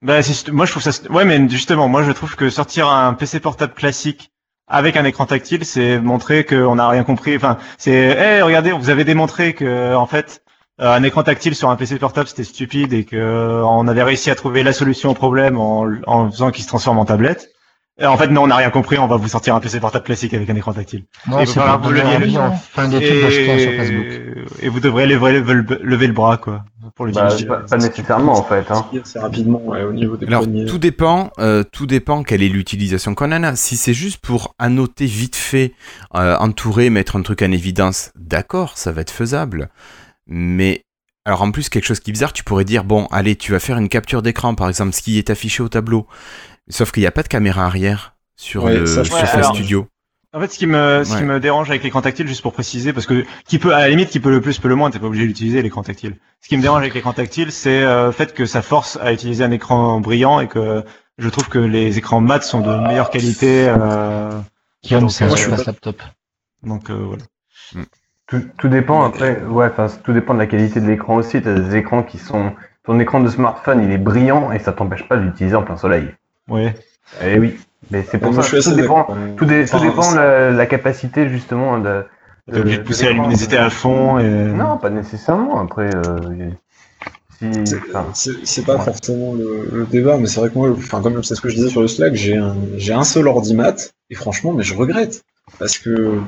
Bah, 0.00 0.22
c'est- 0.22 0.48
moi, 0.50 0.64
je 0.64 0.70
trouve 0.70 0.82
ça. 0.82 0.92
Ouais, 1.10 1.26
mais 1.26 1.46
justement, 1.50 1.88
moi, 1.88 2.04
je 2.04 2.12
trouve 2.12 2.36
que 2.36 2.48
sortir 2.48 2.88
un 2.88 3.12
PC 3.12 3.38
portable 3.38 3.74
classique 3.74 4.30
avec 4.66 4.96
un 4.96 5.04
écran 5.04 5.26
tactile, 5.26 5.64
c'est 5.66 5.98
montrer 5.98 6.44
qu'on 6.44 6.76
n'a 6.76 6.88
rien 6.88 7.04
compris. 7.04 7.36
Enfin, 7.36 7.58
c'est, 7.76 7.92
hey, 7.92 8.40
regardez, 8.40 8.72
vous 8.72 8.88
avez 8.88 9.04
démontré 9.04 9.52
que, 9.52 9.94
en 9.94 10.06
fait, 10.06 10.40
euh, 10.46 10.47
un 10.78 11.02
écran 11.02 11.22
tactile 11.22 11.54
sur 11.54 11.70
un 11.70 11.76
PC 11.76 11.98
portable, 11.98 12.28
c'était 12.28 12.44
stupide 12.44 12.92
et 12.92 13.04
que 13.04 13.16
euh, 13.16 13.64
on 13.64 13.88
avait 13.88 14.02
réussi 14.02 14.30
à 14.30 14.34
trouver 14.34 14.62
la 14.62 14.72
solution 14.72 15.10
au 15.10 15.14
problème 15.14 15.58
en, 15.58 15.86
en 16.06 16.30
faisant 16.30 16.50
qu'il 16.50 16.62
se 16.62 16.68
transforme 16.68 16.98
en 16.98 17.04
tablette. 17.04 17.50
Et 18.00 18.06
en 18.06 18.16
fait, 18.16 18.28
non, 18.28 18.42
on 18.44 18.46
n'a 18.46 18.54
rien 18.56 18.70
compris. 18.70 18.96
On 18.96 19.08
va 19.08 19.16
vous 19.16 19.26
sortir 19.26 19.56
un 19.56 19.60
PC 19.60 19.80
portable 19.80 20.04
classique 20.04 20.32
avec 20.32 20.48
un 20.48 20.54
écran 20.54 20.72
tactile. 20.72 21.04
Vous 21.26 22.38
en 22.38 22.52
fin 22.52 22.88
d'études 22.88 23.22
d'acheter 23.22 23.58
sur 23.58 23.72
Facebook. 23.72 24.46
Et, 24.62 24.68
vous 24.68 24.78
devrez 24.78 25.06
lever, 25.06 25.40
lever- 25.40 25.78
lever 25.82 26.06
le 26.06 26.12
bras, 26.12 26.36
quoi, 26.36 26.62
pour 26.94 27.06
le 27.06 27.12
bah, 27.12 27.28
pas, 27.48 27.56
pas 27.56 27.76
nécessairement 27.76 28.38
en 28.38 28.44
fait. 28.44 28.70
Hein. 28.70 28.86
C'est 29.02 29.18
rapidement 29.18 29.60
ouais, 29.64 29.82
au 29.82 29.92
niveau 29.92 30.16
des 30.16 30.28
Alors, 30.28 30.44
tout 30.68 30.78
dépend, 30.78 31.30
euh, 31.40 31.64
tout 31.64 31.86
dépend 31.86 32.22
quelle 32.22 32.44
est 32.44 32.48
l'utilisation 32.48 33.16
qu'on 33.16 33.32
en 33.32 33.42
a. 33.42 33.56
Si 33.56 33.76
c'est 33.76 33.94
juste 33.94 34.18
pour 34.18 34.54
annoter 34.60 35.06
vite 35.06 35.34
fait, 35.34 35.72
euh, 36.14 36.36
entourer, 36.36 36.90
mettre 36.90 37.16
un 37.16 37.22
truc 37.22 37.42
en 37.42 37.50
évidence, 37.50 38.12
d'accord, 38.14 38.78
ça 38.78 38.92
va 38.92 39.00
être 39.00 39.10
faisable. 39.10 39.70
Mais 40.28 40.82
alors 41.24 41.42
en 41.42 41.50
plus 41.50 41.68
quelque 41.68 41.84
chose 41.84 42.00
qui 42.00 42.10
est 42.10 42.12
bizarre, 42.12 42.32
tu 42.32 42.44
pourrais 42.44 42.64
dire 42.64 42.84
bon, 42.84 43.06
allez, 43.10 43.36
tu 43.36 43.52
vas 43.52 43.60
faire 43.60 43.78
une 43.78 43.88
capture 43.88 44.22
d'écran, 44.22 44.54
par 44.54 44.68
exemple, 44.68 44.92
ce 44.92 45.02
qui 45.02 45.18
est 45.18 45.30
affiché 45.30 45.62
au 45.62 45.68
tableau. 45.68 46.06
Sauf 46.68 46.92
qu'il 46.92 47.02
n'y 47.02 47.06
a 47.06 47.10
pas 47.12 47.22
de 47.22 47.28
caméra 47.28 47.64
arrière 47.64 48.14
sur 48.36 48.64
Ouais, 48.64 48.76
le 48.78 48.86
ça, 48.86 49.02
pense. 49.02 49.34
alors- 49.34 49.54
Studio. 49.54 49.86
En 50.34 50.40
fait, 50.40 50.48
ce 50.52 50.58
qui 50.58 50.66
me, 50.66 51.04
ce 51.04 51.08
qui 51.08 51.14
Ouais. 51.16 51.22
me 51.22 51.40
dérange 51.40 51.70
avec 51.70 51.82
l'écran 51.82 52.02
tactile, 52.02 52.28
juste 52.28 52.42
pour 52.42 52.52
préciser, 52.52 52.92
parce 52.92 53.06
que 53.06 53.24
qui 53.46 53.58
peut, 53.58 53.74
à 53.74 53.80
la 53.80 53.88
limite, 53.88 54.10
qui 54.10 54.20
peut 54.20 54.30
le 54.30 54.42
plus 54.42 54.58
peut 54.58 54.68
le 54.68 54.74
moins, 54.74 54.90
t'es 54.90 54.98
pas 54.98 55.06
obligé 55.06 55.26
d'utiliser 55.26 55.62
l'écran 55.62 55.82
tactile. 55.82 56.18
Ce 56.42 56.48
qui 56.48 56.56
me 56.58 56.62
dérange 56.62 56.80
avec 56.82 56.92
l'écran 56.92 57.14
tactile, 57.14 57.50
c'est 57.50 57.82
euh, 57.82 58.06
le 58.06 58.12
fait 58.12 58.34
que 58.34 58.44
ça 58.44 58.60
force 58.60 58.98
à 59.00 59.14
utiliser 59.14 59.42
un 59.42 59.50
écran 59.50 60.00
brillant 60.00 60.38
et 60.40 60.46
que 60.46 60.84
je 61.16 61.28
trouve 61.30 61.48
que 61.48 61.58
les 61.58 61.96
écrans 61.96 62.20
mat 62.20 62.42
sont 62.42 62.60
de 62.60 62.76
meilleure 62.86 63.08
qualité. 63.08 63.68
Euh, 63.70 64.38
Guillaume, 64.84 65.04
Donc, 65.04 65.12
c'est 65.12 65.24
un 65.24 65.28
moi, 65.28 65.36
je 65.36 65.40
suis 65.40 65.48
Surface 65.48 65.64
pas- 65.64 65.70
laptop. 65.72 66.02
donc 66.62 66.90
euh, 66.90 66.94
voilà. 67.06 67.22
Tout, 68.28 68.42
tout 68.58 68.68
dépend 68.68 69.04
après, 69.04 69.42
ouais, 69.48 69.66
enfin 69.66 69.86
tout 70.04 70.12
dépend 70.12 70.34
de 70.34 70.38
la 70.38 70.46
qualité 70.46 70.80
de 70.80 70.86
l'écran 70.86 71.16
aussi. 71.16 71.40
T'as 71.40 71.54
des 71.54 71.76
écrans 71.76 72.02
qui 72.02 72.18
sont, 72.18 72.52
ton 72.84 72.98
écran 73.00 73.20
de 73.20 73.28
smartphone 73.28 73.82
il 73.82 73.90
est 73.90 73.98
brillant 73.98 74.52
et 74.52 74.58
ça 74.58 74.72
t'empêche 74.72 75.08
pas 75.08 75.16
de 75.16 75.22
l'utiliser 75.22 75.56
en 75.56 75.62
plein 75.62 75.78
soleil. 75.78 76.08
Ouais. 76.48 76.74
Eh 77.24 77.38
oui, 77.38 77.56
mais 77.90 78.04
c'est 78.10 78.18
pour 78.18 78.34
ça 78.34 78.42
que 78.42 78.62
tout 78.62 78.74
dépend, 78.76 79.06
tout, 79.38 79.46
dé- 79.46 79.64
tout 79.64 79.80
dépend 79.80 80.12
la, 80.14 80.50
la 80.50 80.66
capacité 80.66 81.28
justement 81.30 81.78
de. 81.78 82.04
T'es 82.52 82.60
obligé 82.60 82.78
de 82.78 82.82
pousser 82.82 83.06
la 83.06 83.12
luminosité 83.12 83.56
à 83.56 83.70
fond. 83.70 84.18
Et... 84.18 84.28
Non, 84.28 84.76
pas 84.78 84.90
nécessairement. 84.90 85.60
Après, 85.60 85.90
euh, 85.94 86.50
si, 87.38 87.50
C'est- 88.44 88.64
pas 88.66 88.76
Ouais. 88.76 88.84
forcément 88.84 89.34
le, 89.34 89.68
le 89.72 89.86
débat, 89.86 90.18
mais 90.18 90.26
c'est 90.26 90.40
vrai 90.40 90.50
que 90.50 90.54
moi, 90.54 90.70
enfin, 90.70 91.00
comme 91.00 91.22
c'est 91.22 91.34
ce 91.34 91.40
que 91.40 91.48
je 91.48 91.54
disais 91.54 91.68
sur 91.68 91.80
le 91.82 91.88
Slack, 91.88 92.14
j'ai 92.14 92.36
un, 92.36 92.56
j'ai 92.76 92.92
un 92.92 93.04
seul 93.04 93.28
ordi 93.28 93.54
mat, 93.54 93.94
et 94.10 94.14
franchement, 94.14 94.52
mais 94.52 94.64
je 94.64 94.74
regrette. 94.74 95.24
Parce 95.58 95.78
que 95.78 96.18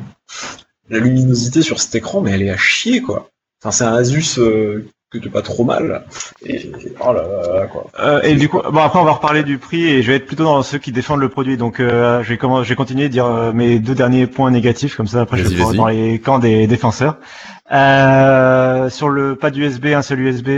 la 0.90 0.98
luminosité 0.98 1.62
sur 1.62 1.80
cet 1.80 1.94
écran, 1.94 2.20
mais 2.20 2.32
elle 2.32 2.42
est 2.42 2.50
à 2.50 2.56
chier, 2.56 3.00
quoi. 3.00 3.30
Enfin, 3.62 3.70
c'est 3.70 3.84
un 3.84 3.94
Asus 3.94 4.38
euh, 4.38 4.86
que 5.10 5.18
t'es 5.18 5.28
pas 5.28 5.42
trop 5.42 5.64
mal. 5.64 6.04
Et, 6.46 6.70
oh 7.00 7.12
là 7.12 7.22
là, 7.22 7.60
là, 7.60 7.66
quoi. 7.66 7.86
Euh, 7.98 8.22
et 8.22 8.36
du 8.36 8.48
coup, 8.48 8.58
bon 8.58 8.78
après 8.78 8.98
on 9.00 9.04
va 9.04 9.12
reparler 9.12 9.42
du 9.42 9.58
prix 9.58 9.84
et 9.84 10.02
je 10.02 10.10
vais 10.10 10.16
être 10.16 10.26
plutôt 10.26 10.44
dans 10.44 10.62
ceux 10.62 10.78
qui 10.78 10.92
défendent 10.92 11.20
le 11.20 11.28
produit. 11.28 11.56
Donc 11.56 11.80
euh, 11.80 12.22
je 12.22 12.28
vais 12.28 12.38
comment, 12.38 12.62
je 12.62 12.68
vais 12.68 12.76
continuer 12.76 13.04
de 13.04 13.12
dire 13.12 13.26
euh, 13.26 13.52
mes 13.52 13.80
deux 13.80 13.94
derniers 13.94 14.28
points 14.28 14.50
négatifs 14.50 14.96
comme 14.96 15.08
ça. 15.08 15.22
Après 15.22 15.38
je 15.38 15.48
vais 15.48 15.76
dans 15.76 15.88
les 15.88 16.20
camps 16.20 16.38
des 16.38 16.66
défenseurs. 16.68 17.18
Euh, 17.72 18.88
sur 18.88 19.08
le 19.08 19.34
pas 19.34 19.50
d'USB, 19.50 19.86
un 19.86 20.02
seul 20.02 20.20
USB. 20.20 20.48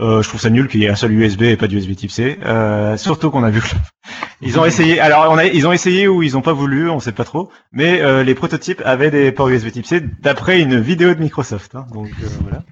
Euh, 0.00 0.22
je 0.22 0.28
trouve 0.28 0.40
ça 0.40 0.48
nul 0.50 0.66
qu'il 0.66 0.80
y 0.80 0.84
ait 0.86 0.88
un 0.88 0.94
seul 0.96 1.12
USB 1.12 1.42
et 1.42 1.56
pas 1.56 1.66
d'USB 1.66 1.94
Type 1.94 2.10
C. 2.10 2.38
Euh, 2.44 2.96
surtout 2.96 3.30
qu'on 3.30 3.44
a 3.44 3.50
vu 3.50 3.60
que 3.60 3.66
ils 4.40 4.58
ont 4.58 4.64
essayé. 4.64 4.98
Alors 4.98 5.26
on 5.30 5.36
a, 5.36 5.44
ils 5.44 5.66
ont 5.66 5.72
essayé 5.72 6.08
ou 6.08 6.22
ils 6.22 6.36
ont 6.38 6.40
pas 6.42 6.54
voulu, 6.54 6.88
on 6.88 7.00
sait 7.00 7.12
pas 7.12 7.24
trop. 7.24 7.50
Mais 7.72 8.00
euh, 8.00 8.22
les 8.24 8.34
prototypes 8.34 8.80
avaient 8.84 9.10
des 9.10 9.30
ports 9.30 9.48
USB 9.50 9.70
Type 9.70 9.86
C 9.86 10.00
d'après 10.22 10.60
une 10.60 10.80
vidéo 10.80 11.12
de 11.14 11.20
Microsoft. 11.20 11.74
hein. 11.74 11.86
donc 11.92 12.08
euh, 12.22 12.26
voilà. 12.42 12.62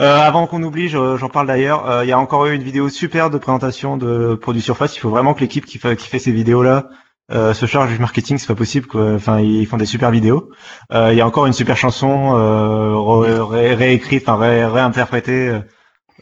Euh, 0.00 0.18
avant 0.18 0.48
qu'on 0.48 0.60
oublie, 0.64 0.88
je- 0.88 1.16
j'en 1.16 1.28
parle 1.28 1.46
d'ailleurs. 1.46 1.88
euh, 1.88 2.04
Il 2.04 2.08
y 2.08 2.12
a 2.12 2.18
encore 2.18 2.46
eu 2.46 2.54
une 2.54 2.64
vidéo 2.64 2.88
super 2.88 3.30
de 3.30 3.38
présentation 3.38 3.96
de 3.96 4.34
produits 4.34 4.60
Surface. 4.62 4.96
Il 4.96 5.00
faut 5.00 5.10
vraiment 5.10 5.34
que 5.34 5.40
l'équipe 5.40 5.64
qui 5.64 5.78
fait, 5.78 5.94
qui 5.94 6.08
fait 6.08 6.18
ces 6.18 6.32
vidéos-là 6.32 6.88
euh, 7.32 7.54
se 7.54 7.64
charge 7.66 7.92
du 7.92 7.98
marketing. 8.00 8.38
C'est 8.38 8.48
pas 8.48 8.56
possible. 8.56 8.88
Quoi. 8.88 9.12
Enfin, 9.14 9.38
ils 9.38 9.66
font 9.66 9.76
des 9.76 9.86
super 9.86 10.10
vidéos. 10.10 10.50
Il 10.92 11.14
y 11.14 11.20
a 11.20 11.26
encore 11.28 11.46
une 11.46 11.52
super 11.52 11.76
chanson 11.76 12.34
euh, 12.36 12.92
ré- 12.98 13.38
ré- 13.68 13.74
réécrite, 13.76 14.24
enfin 14.28 14.36
ré- 14.36 14.66
réinterprétée, 14.66 15.60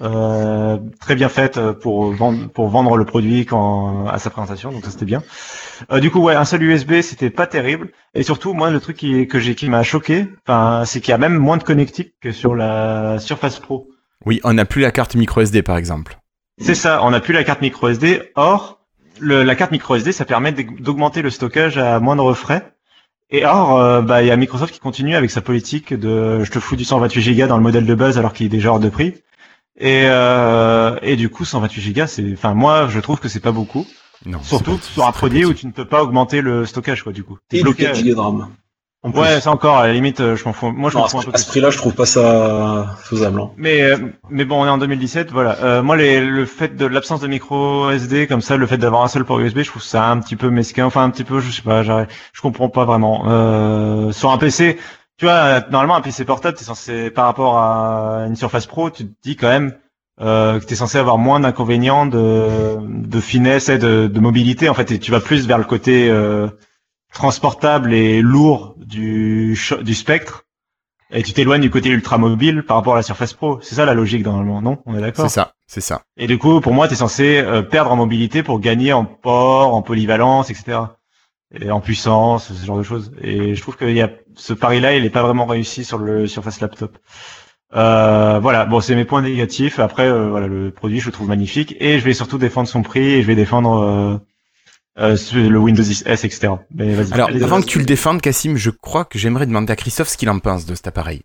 euh, 0.01 0.07
euh, 0.07 0.79
très 1.01 1.15
bien 1.15 1.29
faite 1.29 1.61
pour 1.81 2.13
vendre 2.13 2.49
pour 2.49 2.69
vendre 2.69 2.97
le 2.97 3.05
produit 3.05 3.45
quand 3.47 4.07
à 4.07 4.19
sa 4.19 4.31
présentation. 4.31 4.73
Donc 4.73 4.85
ça 4.85 4.91
c'était 4.91 5.05
bien. 5.05 5.23
Euh, 5.93 6.01
du 6.01 6.11
coup, 6.11 6.21
ouais, 6.21 6.35
un 6.35 6.45
seul 6.45 6.63
USB, 6.63 7.01
c'était 7.03 7.31
pas 7.31 7.47
terrible. 7.47 7.91
Et 8.15 8.23
surtout, 8.23 8.55
moi, 8.55 8.71
le 8.71 8.81
truc 8.81 8.97
qui, 8.97 9.27
que 9.29 9.39
j'ai 9.39 9.55
qui 9.55 9.69
m'a 9.69 9.83
choqué, 9.83 10.27
enfin, 10.47 10.85
c'est 10.87 11.01
qu'il 11.01 11.11
y 11.11 11.15
a 11.15 11.19
même 11.19 11.37
moins 11.37 11.57
de 11.57 11.63
connectiques 11.65 12.15
que 12.21 12.33
sur 12.33 12.55
la 12.55 13.19
Surface 13.19 13.59
Pro. 13.59 13.89
Oui, 14.25 14.41
on 14.45 14.55
n'a 14.55 14.65
plus 14.65 14.81
la 14.83 14.93
carte 14.93 15.15
micro 15.15 15.41
SD 15.41 15.63
par 15.63 15.77
exemple. 15.77 16.19
C'est 16.59 16.75
ça, 16.75 17.01
on 17.03 17.11
n'a 17.11 17.21
plus 17.21 17.35
la 17.35 17.45
carte 17.45 17.61
micro 17.61 17.89
SD. 17.89 18.23
Or, 18.37 18.79
le- 19.19 19.43
la 19.43 19.55
carte 19.57 19.73
micro 19.73 19.97
SD, 19.97 20.13
ça 20.13 20.25
permet 20.25 20.53
d'aug- 20.53 20.81
d'augmenter 20.81 21.23
le 21.23 21.31
stockage 21.31 21.77
à 21.79 21.99
moindre 22.01 22.33
frais. 22.35 22.73
Et 23.35 23.47
or, 23.47 23.79
euh, 23.81 24.03
bah, 24.03 24.23
il 24.23 24.29
y 24.29 24.31
a 24.31 24.37
Microsoft 24.37 24.75
qui 24.75 24.79
continue 24.79 25.17
avec 25.17 25.31
sa 25.31 25.41
politique 25.41 25.95
de 25.95 26.45
je 26.45 26.51
te 26.51 26.61
fous 26.61 26.77
du 26.77 26.85
128 26.85 27.35
Go 27.35 27.47
dans 27.47 27.57
le 27.57 27.63
modèle 27.63 27.87
de 27.87 27.95
base 27.95 28.19
alors 28.19 28.35
qu'il 28.35 28.45
est 28.45 28.51
déjà 28.51 28.69
hors 28.71 28.79
de 28.81 28.91
prix. 28.91 29.15
Et, 29.79 30.03
euh, 30.07 30.97
et 31.03 31.17
du 31.17 31.29
coup, 31.31 31.45
128 31.45 31.93
Go, 31.95 32.03
c'est, 32.07 32.33
enfin, 32.35 32.55
moi, 32.55 32.89
je 32.91 33.01
trouve 33.01 33.19
que 33.21 33.29
c'est 33.29 33.41
pas 33.41 33.53
beaucoup. 33.53 33.87
Non. 34.27 34.41
Surtout 34.43 34.77
pas- 34.77 34.83
sur 34.83 35.07
un 35.07 35.13
produit 35.13 35.45
où 35.45 35.53
tu 35.55 35.67
ne 35.67 35.73
peux 35.73 35.87
pas 35.87 36.03
augmenter 36.03 36.41
le 36.43 36.65
stockage, 36.67 37.03
quoi, 37.03 37.13
du 37.13 37.25
coup. 37.25 37.39
T'es 37.49 37.63
bloqué. 37.63 37.85
4 37.85 38.03
Go 38.05 38.11
de 38.15 38.15
RAM. 38.21 38.49
Ouais, 39.05 39.41
ça 39.41 39.51
encore, 39.51 39.79
à 39.79 39.89
la 39.89 39.95
limite, 39.95 40.21
euh, 40.21 40.37
je 40.37 40.45
m'en 40.45 40.53
fous. 40.53 40.71
Moi, 40.71 40.89
je 40.89 40.95
Non, 40.95 41.01
m'en 41.01 41.07
à 41.07 41.09
fous 41.09 41.19
un 41.19 41.23
ce, 41.23 41.27
peu 41.27 41.33
à 41.35 41.39
ce 41.39 41.47
prix-là, 41.49 41.71
je 41.71 41.77
trouve 41.79 41.93
pas 41.95 42.07
ça 42.07 42.95
faisable. 43.03 43.41
hein. 43.41 43.51
Mais, 43.57 43.83
euh, 43.83 43.97
mais 44.31 44.45
bon, 44.45 44.63
on 44.63 44.67
est 44.67 44.69
en 44.71 44.79
2017, 44.79 45.33
voilà. 45.33 45.57
Euh, 45.65 45.83
moi, 45.83 45.97
les, 45.97 46.21
le 46.25 46.47
fait 46.47 46.77
de 46.77 46.87
l'absence 46.87 47.19
de 47.19 47.27
micro 47.27 47.91
SD, 47.91 48.29
comme 48.29 48.43
ça, 48.43 48.57
le 48.57 48.65
fait 48.69 48.77
d'avoir 48.79 49.03
un 49.03 49.09
seul 49.09 49.25
port 49.25 49.41
USB, 49.41 49.63
je 49.63 49.71
trouve 49.71 49.83
ça 49.83 50.09
un 50.09 50.21
petit 50.21 50.37
peu 50.37 50.51
mesquin. 50.51 50.85
Enfin, 50.87 51.03
un 51.03 51.11
petit 51.11 51.25
peu, 51.25 51.41
je 51.41 51.51
sais 51.51 51.63
pas, 51.63 51.83
j'arrive- 51.83 52.07
je 52.33 52.41
comprends 52.43 52.69
pas 52.69 52.85
vraiment. 52.85 53.25
Euh, 53.27 54.13
sur 54.13 54.31
un 54.31 54.39
PC, 54.39 54.79
tu 55.19 55.27
vois, 55.27 55.61
normalement, 55.71 55.97
un 55.97 56.01
PC 56.01 56.25
portable, 56.25 56.57
t'es 56.57 56.65
censé, 56.65 57.11
par 57.11 57.27
rapport 57.27 57.59
à 57.59 58.25
une 58.27 58.37
Surface 58.37 58.67
Pro, 58.67 58.91
tu 58.91 59.07
te 59.07 59.13
dis 59.23 59.37
quand 59.37 59.49
même 59.49 59.77
euh, 60.21 60.61
que 60.61 60.65
t'es 60.65 60.75
censé 60.75 60.99
avoir 60.99 61.19
moins 61.19 61.41
d'inconvénients 61.41 62.07
de, 62.07 62.77
de 62.87 63.21
finesse 63.21 63.69
et 63.69 63.79
de, 63.79 64.07
de 64.07 64.21
mobilité, 64.21 64.69
en 64.69 64.75
fait, 64.75 64.91
et 64.91 64.99
tu 64.99 65.11
vas 65.11 65.21
plus 65.21 65.47
vers 65.47 65.59
le 65.59 65.65
côté 65.65 66.09
euh, 66.11 66.49
transportable 67.13 67.93
et 67.93 68.21
lourd 68.21 68.75
du, 68.79 69.59
du 69.83 69.95
spectre. 69.95 70.45
Et 71.15 71.23
tu 71.23 71.35
t'éloignes 71.35 71.61
du 71.61 71.71
côté 71.71 71.91
ultra 71.91 72.17
mobile 72.17 72.63
par 72.63 72.79
rapport 72.79 72.95
à 72.95 72.97
la 72.97 73.03
Surface 73.03 73.35
Pro. 73.35 73.59
C'est 73.61 73.75
ça 73.75 73.85
la 73.85 73.93
logique 73.93 74.25
normalement, 74.25 74.63
non? 74.63 74.79
On 74.87 74.95
est 74.95 74.97
C'est 74.97 75.03
d'accord 75.03 75.31
ça, 75.31 75.53
c'est 75.67 75.83
ça. 75.83 76.03
Et 76.17 76.27
du 76.27 76.39
coup, 76.39 76.61
pour 76.63 76.73
moi, 76.73 76.89
tu 76.89 76.95
es 76.95 76.97
censé 76.97 77.37
euh, 77.39 77.61
perdre 77.61 77.93
en 77.93 77.97
mobilité 77.97 78.43
pour 78.43 78.61
gagner 78.61 78.95
en 78.95 79.05
port, 79.05 79.75
en 79.75 79.83
polyvalence, 79.83 80.49
etc. 80.49 80.79
Et 81.61 81.71
en 81.71 81.81
puissance, 81.81 82.53
ce 82.53 82.65
genre 82.67 82.79
de 82.79 82.83
choses. 82.83 83.13
Et 83.21 83.55
je 83.55 83.61
trouve 83.61 83.77
que 83.77 83.85
y 83.85 84.01
a 84.01 84.11
ce 84.37 84.53
pari-là, 84.55 84.97
il 84.97 85.05
est 85.05 85.11
pas 85.11 85.23
vraiment 85.23 85.45
réussi 85.47 85.85
sur 85.85 85.99
le 85.99 86.27
Surface 86.27 86.61
Laptop. 86.61 86.97
Euh, 87.75 88.39
voilà, 88.41 88.65
bon, 88.67 88.81
c'est 88.81 88.95
mes 88.95 89.05
points 89.05 89.23
négatifs. 89.23 89.79
Après, 89.79 90.07
euh, 90.09 90.29
voilà, 90.31 90.47
le 90.47 90.71
produit, 90.71 91.01
je 91.01 91.07
le 91.07 91.13
trouve 91.13 91.29
magnifique. 91.29 91.75
Et 91.81 91.99
je 91.99 92.05
vais 92.05 92.15
surtout 92.15 92.39
défendre 92.39 92.69
son 92.69 92.83
prix 92.83 93.05
et 93.15 93.23
je 93.23 93.27
vais 93.27 93.35
défendre 93.35 93.83
euh, 93.83 94.19
euh, 94.99 95.17
le 95.35 95.59
Windows 95.59 95.83
10 95.83 96.05
S, 96.07 96.25
etc. 96.25 96.55
Mais 96.75 96.95
vas-y. 96.95 97.13
Alors, 97.13 97.29
Allez, 97.29 97.43
avant 97.43 97.57
vas-y. 97.57 97.65
que 97.67 97.71
tu 97.71 97.79
le 97.79 97.85
défendes, 97.85 98.21
Cassim, 98.21 98.57
je 98.57 98.71
crois 98.71 99.05
que 99.05 99.19
j'aimerais 99.19 99.47
demander 99.47 99.73
à 99.73 99.77
Christophe 99.77 100.09
ce 100.09 100.17
qu'il 100.17 100.29
en 100.31 100.39
pense 100.39 100.67
de 100.67 100.75
cet 100.75 100.87
appareil. 100.87 101.23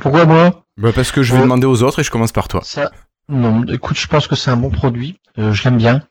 Pourquoi 0.00 0.24
moi? 0.24 0.64
Bah, 0.78 0.90
parce 0.94 1.12
que 1.12 1.22
je 1.22 1.32
vais 1.32 1.38
Euh, 1.40 1.42
demander 1.42 1.66
aux 1.66 1.82
autres 1.82 2.00
et 2.00 2.02
je 2.04 2.10
commence 2.10 2.32
par 2.32 2.48
toi. 2.48 2.60
Ça, 2.64 2.90
non, 3.28 3.64
écoute, 3.66 3.98
je 3.98 4.06
pense 4.06 4.26
que 4.26 4.36
c'est 4.36 4.50
un 4.50 4.56
bon 4.56 4.70
produit. 4.70 5.18
Euh, 5.38 5.52
je 5.52 5.64
l'aime 5.64 5.76
bien. 5.78 6.02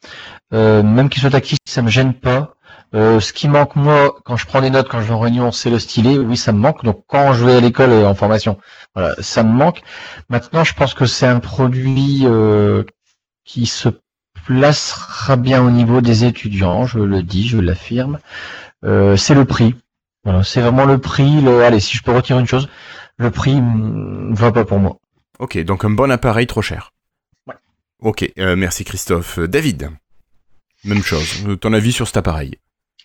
Euh, 0.54 0.84
même 0.84 1.10
qu'il 1.10 1.22
soit 1.22 1.30
tactile, 1.32 1.58
ça 1.66 1.82
me 1.82 1.90
gêne 1.90 2.14
pas. 2.14 2.54
Euh, 2.96 3.20
ce 3.20 3.34
qui 3.34 3.48
manque 3.48 3.76
moi, 3.76 4.16
quand 4.24 4.38
je 4.38 4.46
prends 4.46 4.62
des 4.62 4.70
notes, 4.70 4.88
quand 4.88 5.02
je 5.02 5.08
vais 5.08 5.14
en 5.14 5.20
réunion, 5.20 5.52
c'est 5.52 5.70
le 5.70 5.80
stylet. 5.80 6.18
Oui, 6.18 6.38
ça 6.38 6.52
me 6.52 6.60
manque. 6.60 6.84
Donc 6.84 7.04
quand 7.08 7.34
je 7.34 7.46
vais 7.46 7.56
à 7.56 7.60
l'école 7.60 7.92
et 7.92 8.06
en 8.06 8.14
formation, 8.14 8.60
voilà, 8.94 9.16
ça 9.20 9.44
me 9.44 9.52
manque. 9.52 9.82
Maintenant, 10.30 10.64
je 10.64 10.74
pense 10.74 10.94
que 10.94 11.06
c'est 11.06 11.26
un 11.26 11.40
produit 11.40 12.22
euh, 12.26 12.84
qui 13.46 13.66
se 13.66 13.90
placera 14.46 15.36
bien 15.38 15.64
au 15.64 15.72
niveau 15.72 16.02
des 16.02 16.26
étudiants. 16.26 16.86
Je 16.86 17.00
le 17.00 17.24
dis, 17.24 17.48
je 17.48 17.58
l'affirme. 17.58 18.20
Euh, 18.86 19.18
c'est 19.18 19.34
le 19.34 19.46
prix. 19.46 19.76
Voilà, 20.24 20.44
c'est 20.44 20.62
vraiment 20.62 20.86
le 20.86 21.00
prix. 21.00 21.42
Le, 21.42 21.64
allez, 21.64 21.80
si 21.80 21.98
je 21.98 22.04
peux 22.04 22.12
retirer 22.12 22.40
une 22.40 22.48
chose, 22.48 22.70
le 23.18 23.32
prix 23.32 23.56
ne 23.56 24.36
va 24.36 24.52
pas 24.52 24.66
pour 24.66 24.80
moi. 24.80 24.98
Ok, 25.40 25.58
donc 25.64 25.84
un 25.84 25.90
bon 25.90 26.12
appareil 26.12 26.48
trop 26.48 26.62
cher. 26.62 26.92
Ok, 28.00 28.30
euh, 28.38 28.56
merci 28.56 28.84
Christophe. 28.84 29.40
Euh, 29.40 29.48
David, 29.48 29.90
même 30.84 31.02
chose. 31.02 31.46
Euh, 31.48 31.56
Ton 31.56 31.72
avis 31.72 31.94
sur 31.94 32.06
cet 32.06 32.18
appareil? 32.18 32.58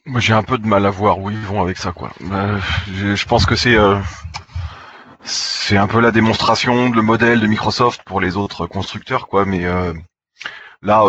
Moi, 0.09 0.21
j'ai 0.21 0.33
un 0.33 0.43
peu 0.43 0.57
de 0.59 0.67
mal 0.67 0.87
à 0.87 0.91
voir 0.91 1.19
où 1.19 1.31
ils 1.31 1.37
vont 1.47 1.61
avec 1.63 1.77
ça, 1.77 1.93
quoi. 1.93 2.11
Euh, 2.33 2.59
je, 2.95 3.15
je 3.15 3.27
pense 3.27 3.45
que 3.45 3.55
c'est 3.57 3.77
euh, 3.77 3.99
c'est 5.23 5.77
un 5.77 5.87
peu 5.87 6.01
la 6.01 6.11
démonstration 6.11 6.89
de 6.89 6.97
le 6.97 7.03
modèle 7.03 7.41
de 7.41 7.47
Microsoft 7.47 8.03
pour 8.05 8.21
les 8.21 8.37
autres 8.37 8.67
constructeurs, 8.67 9.29
quoi. 9.29 9.45
Mais 9.45 9.67
euh, 9.67 9.93
là, 10.83 11.05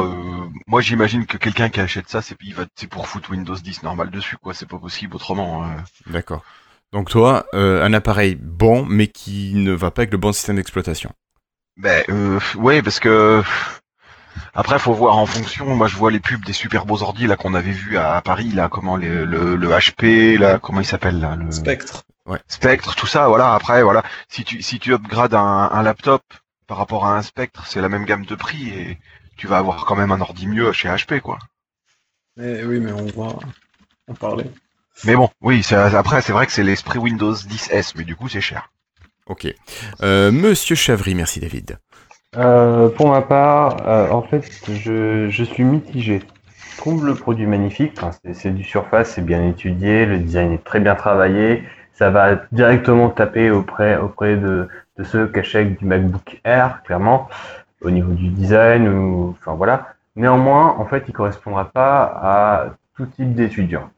moi, 0.67 0.81
j'imagine 0.81 1.25
que 1.25 1.37
quelqu'un 1.37 1.69
qui 1.69 1.79
achète 1.79 2.09
ça, 2.09 2.21
c'est 2.21 2.35
il 2.41 2.53
va 2.53 2.65
c'est 2.75 2.87
pour 2.87 3.07
foutre 3.07 3.31
Windows 3.31 3.55
10 3.55 3.83
normal 3.83 4.09
dessus, 4.11 4.35
quoi. 4.37 4.53
C'est 4.53 4.67
pas 4.67 4.79
possible 4.79 5.15
autrement. 5.15 5.63
euh. 5.63 5.67
D'accord. 6.07 6.43
Donc 6.91 7.09
toi, 7.09 7.45
un 7.53 7.93
appareil 7.93 8.35
bon, 8.35 8.85
mais 8.85 9.07
qui 9.07 9.53
ne 9.55 9.71
va 9.73 9.91
pas 9.91 10.01
avec 10.01 10.11
le 10.11 10.17
bon 10.17 10.33
système 10.33 10.55
d'exploitation. 10.57 11.11
Ben 11.77 12.03
ouais, 12.57 12.81
parce 12.81 12.99
que 12.99 13.41
après 14.53 14.80
faut 14.80 14.93
voir 14.93 15.17
en 15.17 15.25
fonction. 15.25 15.75
Moi 15.75 15.88
je 15.88 15.95
vois 15.95 16.11
les 16.11 16.19
pubs 16.19 16.43
des 16.45 16.53
super 16.53 16.86
beaux 16.86 17.01
ordi 17.01 17.27
là 17.27 17.36
qu'on 17.36 17.53
avait 17.53 17.71
vu 17.71 17.97
à, 17.97 18.21
Paris 18.21 18.51
là, 18.51 18.69
comment 18.69 18.95
les- 18.97 19.25
le, 19.25 19.55
le 19.55 19.69
HP 19.69 20.38
là, 20.38 20.59
comment 20.59 20.82
il 20.82 20.86
s'appelle 20.86 21.19
là, 21.19 21.36
le 21.36 21.51
Spectre. 21.51 22.03
Spectre, 22.47 22.95
tout 22.95 23.07
ça. 23.07 23.27
Voilà. 23.27 23.53
Après 23.55 23.82
voilà, 23.84 24.03
si 24.27 24.43
tu 24.43 24.61
si 24.61 24.80
tu 24.80 24.93
upgrades 24.93 25.34
un, 25.34 25.69
un 25.71 25.82
laptop 25.84 26.21
par 26.67 26.77
rapport 26.77 27.05
à 27.05 27.17
un 27.17 27.21
Spectre, 27.23 27.65
c'est 27.67 27.82
la 27.82 27.89
même 27.89 28.05
gamme 28.05 28.25
de 28.25 28.36
prix 28.36 28.69
et 28.69 28.97
tu 29.38 29.47
vas 29.47 29.57
avoir 29.57 29.86
quand 29.86 29.95
même 29.95 30.11
un 30.11 30.21
ordi 30.21 30.47
mieux 30.47 30.71
chez 30.71 30.89
HP 30.89 31.21
quoi. 31.21 31.39
Mais 32.38 32.63
oui, 32.63 32.80
mais 32.80 32.91
on 32.91 33.05
va 33.07 33.36
en 34.07 34.13
parler. 34.13 34.45
Mais 35.05 35.15
bon, 35.15 35.30
oui, 35.41 35.63
c'est- 35.63 35.75
après 35.75 36.21
c'est 36.21 36.34
vrai 36.34 36.45
que 36.45 36.51
c'est 36.51 36.63
l'esprit 36.63 36.99
Windows 36.99 37.34
10S, 37.34 37.93
mais 37.95 38.03
du 38.03 38.15
coup 38.15 38.30
c'est 38.30 38.41
cher. 38.41 38.69
Ok. 39.25 39.47
Euh, 40.01 40.32
Monsieur 40.32 40.75
Chavry, 40.75 41.13
merci 41.15 41.39
David. 41.39 41.77
Euh, 42.38 42.89
pour 42.89 43.09
ma 43.09 43.21
part, 43.21 43.88
euh, 43.88 44.09
en 44.11 44.21
fait, 44.21 44.43
je, 44.71 45.30
je 45.30 45.43
suis 45.43 45.63
mitigé. 45.63 46.21
Je 46.73 46.77
trouve 46.77 47.05
le 47.05 47.15
produit 47.15 47.47
magnifique. 47.47 47.93
Enfin, 47.97 48.11
c'est- 48.23 48.34
c'est 48.34 48.51
du 48.51 48.63
surface, 48.63 49.11
c'est 49.11 49.25
bien 49.25 49.45
étudié, 49.47 50.05
le 50.05 50.19
design 50.19 50.51
est 50.53 50.63
très 50.63 50.80
bien 50.80 50.95
travaillé. 50.95 51.63
Ça 51.93 52.11
va 52.11 52.36
directement 52.51 53.09
taper 53.09 53.49
auprès, 53.51 53.97
auprès 53.97 54.38
de, 54.38 54.69
de 54.97 55.03
ceux 55.03 55.27
qui 55.27 55.39
achètent 55.39 55.77
du 55.80 55.86
MacBook 55.86 56.39
Air, 56.45 56.82
clairement, 56.84 57.27
au 57.82 57.89
niveau 57.91 58.13
du 58.13 58.30
design, 58.30 58.88
ou, 58.88 59.36
enfin 59.39 59.53
voilà. 59.55 59.89
Néanmoins, 60.15 60.75
en 60.77 60.86
fait, 60.86 61.03
il 61.07 61.13
correspondra 61.13 61.65
pas 61.65 62.03
à 62.03 62.65
tout 62.95 63.05
type 63.07 63.34
d'étudiants. 63.34 63.89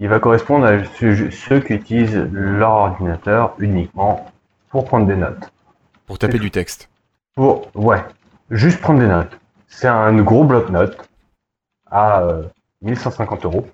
Il 0.00 0.08
va 0.08 0.18
correspondre 0.18 0.66
à 0.66 0.82
ceux, 0.98 1.30
ceux 1.30 1.60
qui 1.60 1.74
utilisent 1.74 2.28
leur 2.32 2.70
ordinateur 2.70 3.54
uniquement 3.58 4.32
pour 4.70 4.84
prendre 4.86 5.06
des 5.06 5.16
notes. 5.16 5.52
Pour 6.06 6.18
taper 6.18 6.38
du 6.38 6.50
texte. 6.50 6.88
Pour, 7.34 7.70
ouais, 7.74 8.02
juste 8.50 8.80
prendre 8.80 9.00
des 9.00 9.06
notes. 9.06 9.38
C'est 9.68 9.88
un 9.88 10.12
gros 10.22 10.44
bloc-notes 10.44 10.98
à 11.90 12.22
euh, 12.22 12.42
1150 12.82 13.44
euros. 13.46 13.66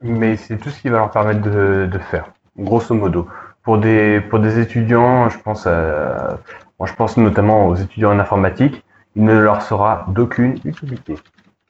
Mais 0.00 0.36
c'est 0.36 0.56
tout 0.58 0.70
ce 0.70 0.80
qui 0.80 0.88
va 0.88 0.98
leur 0.98 1.10
permettre 1.10 1.40
de, 1.40 1.88
de 1.90 1.98
faire, 1.98 2.26
grosso 2.56 2.94
modo. 2.94 3.28
Pour 3.62 3.78
des, 3.78 4.20
pour 4.20 4.38
des 4.38 4.58
étudiants, 4.60 5.28
je 5.28 5.38
pense 5.38 5.66
à, 5.66 6.38
moi, 6.78 6.88
je 6.88 6.94
pense 6.94 7.16
notamment 7.16 7.66
aux 7.66 7.74
étudiants 7.74 8.12
en 8.14 8.18
informatique, 8.18 8.82
il 9.16 9.24
ne 9.24 9.36
leur 9.38 9.62
sera 9.62 10.06
d'aucune 10.08 10.58
utilité. 10.64 11.16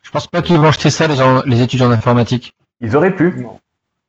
Je 0.02 0.10
pense 0.10 0.26
pas 0.26 0.42
qu'ils 0.42 0.58
vont 0.58 0.68
acheter 0.68 0.90
ça, 0.90 1.06
les, 1.06 1.16
gens- 1.16 1.42
les 1.46 1.62
étudiants 1.62 1.88
d'informatique. 1.88 2.54
Ils 2.80 2.94
auraient 2.96 3.14
pu. 3.14 3.32
Non. 3.38 3.58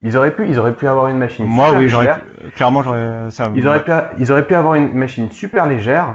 Ils 0.02 0.16
auraient 0.16 0.34
pu, 0.36 0.48
ils 0.48 0.60
auraient 0.60 0.76
pu 0.76 0.88
avoir 0.88 1.08
une 1.08 1.18
machine. 1.18 1.46
Moi, 1.46 1.68
super 1.68 1.80
oui, 1.80 1.90
j'aurais 1.90 2.06
légère. 2.06 2.26
pu- 2.26 2.52
clairement, 2.52 2.84
j'aurais 2.84 3.32
ça. 3.32 3.52
Ils 3.56 3.68
auraient 3.68 3.84
pu, 3.84 3.92
ils 4.20 4.32
auraient 4.32 4.48
pu 4.48 4.56
avoir 4.56 4.76
une 4.76 4.94
machine 4.94 5.30
super 5.32 5.66
légère, 5.66 6.08
euh, 6.10 6.14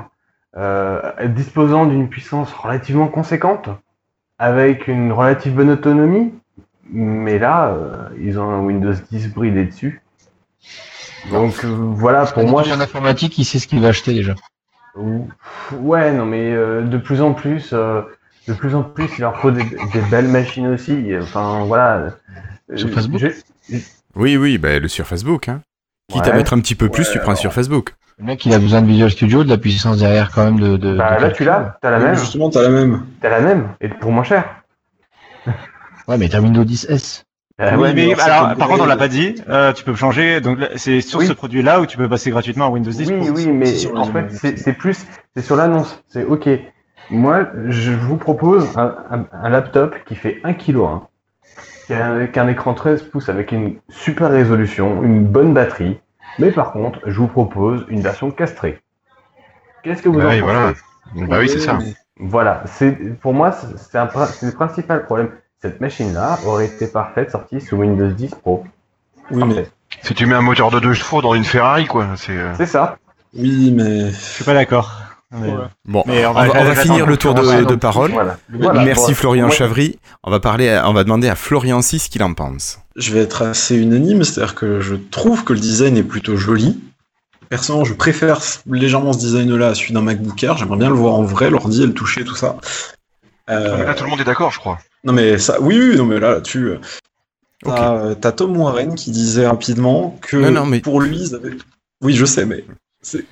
disposant 1.29 1.87
d'une 1.87 2.09
puissance 2.09 2.53
relativement 2.53 3.09
conséquente, 3.09 3.69
avec 4.39 4.89
une 4.89 5.13
relative 5.13 5.55
bonne 5.55 5.71
autonomie. 5.71 6.33
Mais 6.91 7.39
là, 7.39 7.69
euh, 7.69 8.09
ils 8.21 8.39
ont 8.39 8.51
un 8.51 8.61
Windows 8.61 8.93
10 9.11 9.33
bridé 9.33 9.65
dessus. 9.65 10.03
Donc 11.31 11.65
euh, 11.65 11.69
voilà, 11.69 12.27
pour 12.27 12.43
Un 12.43 12.47
moi, 12.47 12.61
étudiant 12.61 12.79
d'informatique, 12.79 13.39
il 13.39 13.45
sait 13.45 13.59
ce 13.59 13.67
qu'il 13.67 13.81
va 13.81 13.89
acheter 13.89 14.13
déjà. 14.13 14.35
Ou- 14.97 15.29
Ouais, 15.81 16.13
non, 16.13 16.27
mais 16.27 16.53
euh, 16.53 16.83
de 16.83 16.99
plus 16.99 17.23
en 17.23 17.33
plus, 17.33 17.71
euh, 17.73 18.03
de 18.47 18.53
plus 18.53 18.75
en 18.75 18.83
plus, 18.83 19.09
il 19.17 19.23
leur 19.23 19.39
faut 19.41 19.51
des, 19.51 19.65
des 19.65 20.01
belles 20.11 20.29
machines 20.29 20.67
aussi. 20.69 21.11
Enfin, 21.21 21.65
voilà. 21.65 22.11
Sur 22.77 22.89
Euh, 22.89 22.93
Facebook 22.93 23.21
je- 23.71 23.77
Oui, 24.15 24.37
oui, 24.37 24.59
bah, 24.59 24.79
le 24.79 24.87
sur 24.89 25.07
Facebook. 25.07 25.49
Hein. 25.49 25.63
Quitte 26.13 26.27
à 26.27 26.33
mettre 26.35 26.53
un 26.53 26.61
petit 26.61 26.75
peu 26.75 26.91
plus, 26.91 27.11
tu 27.11 27.19
prends 27.19 27.33
un 27.33 27.37
sur 27.37 27.53
Facebook. 27.55 27.95
Le 28.19 28.25
mec, 28.27 28.47
il 28.47 28.55
a 28.55 28.59
besoin 28.59 28.81
de 28.83 28.87
Visual 28.87 29.11
Studio, 29.11 29.43
de 29.45 29.49
la 29.49 29.59
puissance 29.59 29.99
derrière 29.99 30.31
quand 30.31 30.45
même 30.45 30.61
de. 30.61 30.77
de 30.77 30.97
Bah, 30.97 31.17
de 31.17 31.23
là, 31.23 31.31
tu 31.31 31.45
l'as, 31.45 31.79
t'as 31.83 31.91
la 31.91 31.99
Oui, 31.99 32.05
même, 32.05 32.15
Justement, 32.17 32.49
t'as 32.51 32.63
la 32.63 32.69
même. 32.69 33.05
t'as 33.21 33.29
la 33.31 33.41
même, 33.41 33.69
et 33.81 33.89
pour 33.89 34.13
moins 34.13 34.25
cher. 34.25 34.45
Ouais, 36.07 36.19
mais 36.19 36.29
t'as 36.29 36.41
Windows 36.41 36.65
10S. 36.65 37.23
Euh, 37.61 37.71
Oui, 37.77 37.83
ouais, 37.83 37.95
mais 37.95 38.09
mais 38.15 38.21
alors, 38.21 38.55
par 38.57 38.69
contre, 38.69 38.83
on 38.83 38.87
l'a 38.87 38.97
pas 38.99 39.09
dit. 39.09 39.37
euh, 39.49 39.73
tu 39.73 39.85
peux 39.85 39.95
changer. 39.95 40.41
Donc, 40.43 40.59
c'est 40.77 41.01
sur 41.01 41.21
Oui. 41.21 41.27
ce 41.27 41.33
produit-là 41.33 41.81
où 41.81 41.87
tu 41.87 41.97
peux 41.97 42.09
passer 42.11 42.31
gratuitement 42.31 42.67
à 42.67 42.69
Windows 42.69 42.91
10. 42.91 43.11
Oui, 43.11 43.17
pour- 43.19 43.31
oui, 43.35 43.47
mais 43.47 43.73
en 43.97 44.05
fait, 44.05 44.57
c'est 44.59 44.73
plus, 44.75 45.07
c'est 45.35 45.43
sur 45.43 45.57
l'annonce. 45.57 46.03
C'est 46.09 46.25
ok. 46.25 46.49
Moi, 47.11 47.47
je 47.69 47.93
vous 47.93 48.17
propose 48.19 48.69
un, 48.77 48.95
un- 49.11 49.25
un 49.33 49.49
laptop 49.49 49.95
qui 50.05 50.15
fait 50.15 50.41
1 50.45 50.53
kg, 50.53 50.81
qui 51.87 51.95
a, 51.95 52.07
un- 52.07 52.27
qui 52.27 52.39
a 52.39 52.43
un 52.43 52.49
écran 52.49 52.75
13 52.75 53.03
pouces 53.05 53.29
avec 53.31 53.53
une 53.53 53.77
super 53.89 54.31
résolution, 54.31 55.03
une 55.03 55.25
bonne 55.25 55.55
batterie. 55.55 55.99
Mais 56.39 56.51
par 56.51 56.73
contre, 56.73 57.01
je 57.07 57.17
vous 57.19 57.29
propose 57.29 57.85
une 57.89 58.01
version 58.01 58.31
castrée. 58.31 58.81
Qu'est-ce 59.83 60.03
que 60.03 60.09
vous 60.09 60.19
Bah 60.19 60.27
en 60.27 60.31
oui, 60.31 60.41
pensez 60.41 60.53
voilà. 60.53 60.73
Bah 61.29 61.37
oui, 61.41 61.49
c'est 61.49 61.61
ça. 61.61 61.79
Voilà, 62.19 62.63
c'est 62.67 62.93
pour 63.21 63.35
moi 63.35 63.49
un 63.49 64.09
c'est 64.29 64.47
le 64.47 64.53
principal 64.53 65.05
problème. 65.05 65.31
Cette 65.61 65.81
machine-là 65.81 66.39
aurait 66.47 66.67
été 66.67 66.87
parfaite 66.87 67.31
sortie 67.31 67.61
sous 67.61 67.77
Windows 67.77 68.09
10 68.11 68.35
Pro. 68.37 68.65
Oui, 69.31 69.43
mais, 69.47 69.67
Si 70.03 70.15
tu 70.15 70.27
mets 70.27 70.35
un 70.35 70.43
moteur 70.43 70.71
de 70.71 70.79
deux 70.81 70.93
chevaux 70.93 71.23
dans 71.23 71.35
une 71.35 71.45
Ferrari, 71.45 71.87
quoi, 71.87 72.09
c'est. 72.17 72.37
euh, 72.37 72.53
C'est 72.57 72.67
ça. 72.67 72.99
oui, 73.35 73.73
mais 73.75 74.11
Je 74.11 74.15
suis 74.17 74.45
pas 74.45 74.55
d'accord. 74.55 74.93
Mais. 75.41 75.53
Bon, 75.85 76.03
mais 76.07 76.25
on 76.27 76.33
va, 76.33 76.43
on 76.43 76.45
va 76.49 76.65
j'attends 76.75 76.83
finir 76.83 77.07
le 77.07 77.17
tour 77.17 77.35
de, 77.35 77.75
parole. 77.75 78.13
Voilà. 78.13 78.39
Voilà. 78.49 78.85
Merci 78.85 79.15
Florian 79.15 79.51
Chavry. 79.51 79.99
On 80.23 80.31
va 80.31 80.41
parler, 80.41 80.69
à- 80.71 80.89
on 80.89 80.93
va 80.93 81.05
demander 81.05 81.29
à 81.29 81.35
Florian 81.35 81.83
6 81.83 81.99
ce 82.01 82.09
qu'il 82.09 82.23
en 82.23 82.35
pense. 82.35 82.79
Je 82.97 83.13
vais 83.13 83.21
être 83.21 83.43
assez 83.43 83.77
unanime, 83.77 84.23
c'est-à-dire 84.25 84.55
que 84.55 84.81
je 84.81 84.95
trouve 84.95 85.45
que 85.45 85.53
le 85.53 85.59
design 85.61 85.97
est 85.97 86.03
plutôt 86.05 86.37
joli. 86.37 86.81
Personnellement, 87.49 87.85
je 87.85 87.95
préfère 87.95 88.41
légèrement 88.71 89.13
ce 89.13 89.19
design-là 89.19 89.69
à 89.69 89.75
celui 89.75 89.93
d'un 89.93 90.01
MacBook 90.03 90.43
Air. 90.43 90.57
J'aimerais 90.57 90.79
bien 90.79 90.89
le 90.89 90.95
voir 90.95 91.15
en 91.15 91.23
vrai, 91.23 91.51
l'ordi 91.51 91.83
et 91.83 91.87
le 91.87 91.93
toucher, 91.93 92.25
tout 92.25 92.35
ça. 92.37 92.57
Euh, 93.51 93.85
Là, 93.85 93.95
tout 93.95 94.05
le 94.05 94.11
monde 94.11 94.21
est 94.21 94.25
d'accord, 94.25 94.51
je 94.51 94.59
crois. 94.59 94.79
non 95.05 95.13
mais 95.13 95.39
ça, 95.39 95.61
oui, 95.61 95.79
oui, 95.79 95.97
non 95.97 96.07
mais 96.07 96.19
là, 96.19 96.33
là-dessus, 96.33 96.69
euh, 96.71 96.79
t'as 97.63 97.95
euh, 97.97 98.15
t'as 98.15 98.33
Tom 98.33 98.57
Warren 98.57 98.95
qui 98.95 99.11
disait 99.11 99.47
rapidement 99.47 100.17
que 100.23 100.39
Non, 100.39 100.51
non, 100.51 100.67
mais- 100.67 100.81
pour 100.81 101.01
lui, 101.03 101.19
ils 101.19 101.35
avaient... 101.35 101.51
oui, 102.01 102.15
je 102.15 102.25
sais, 102.25 102.47
mais 102.47 102.65
c'est- 103.03 103.27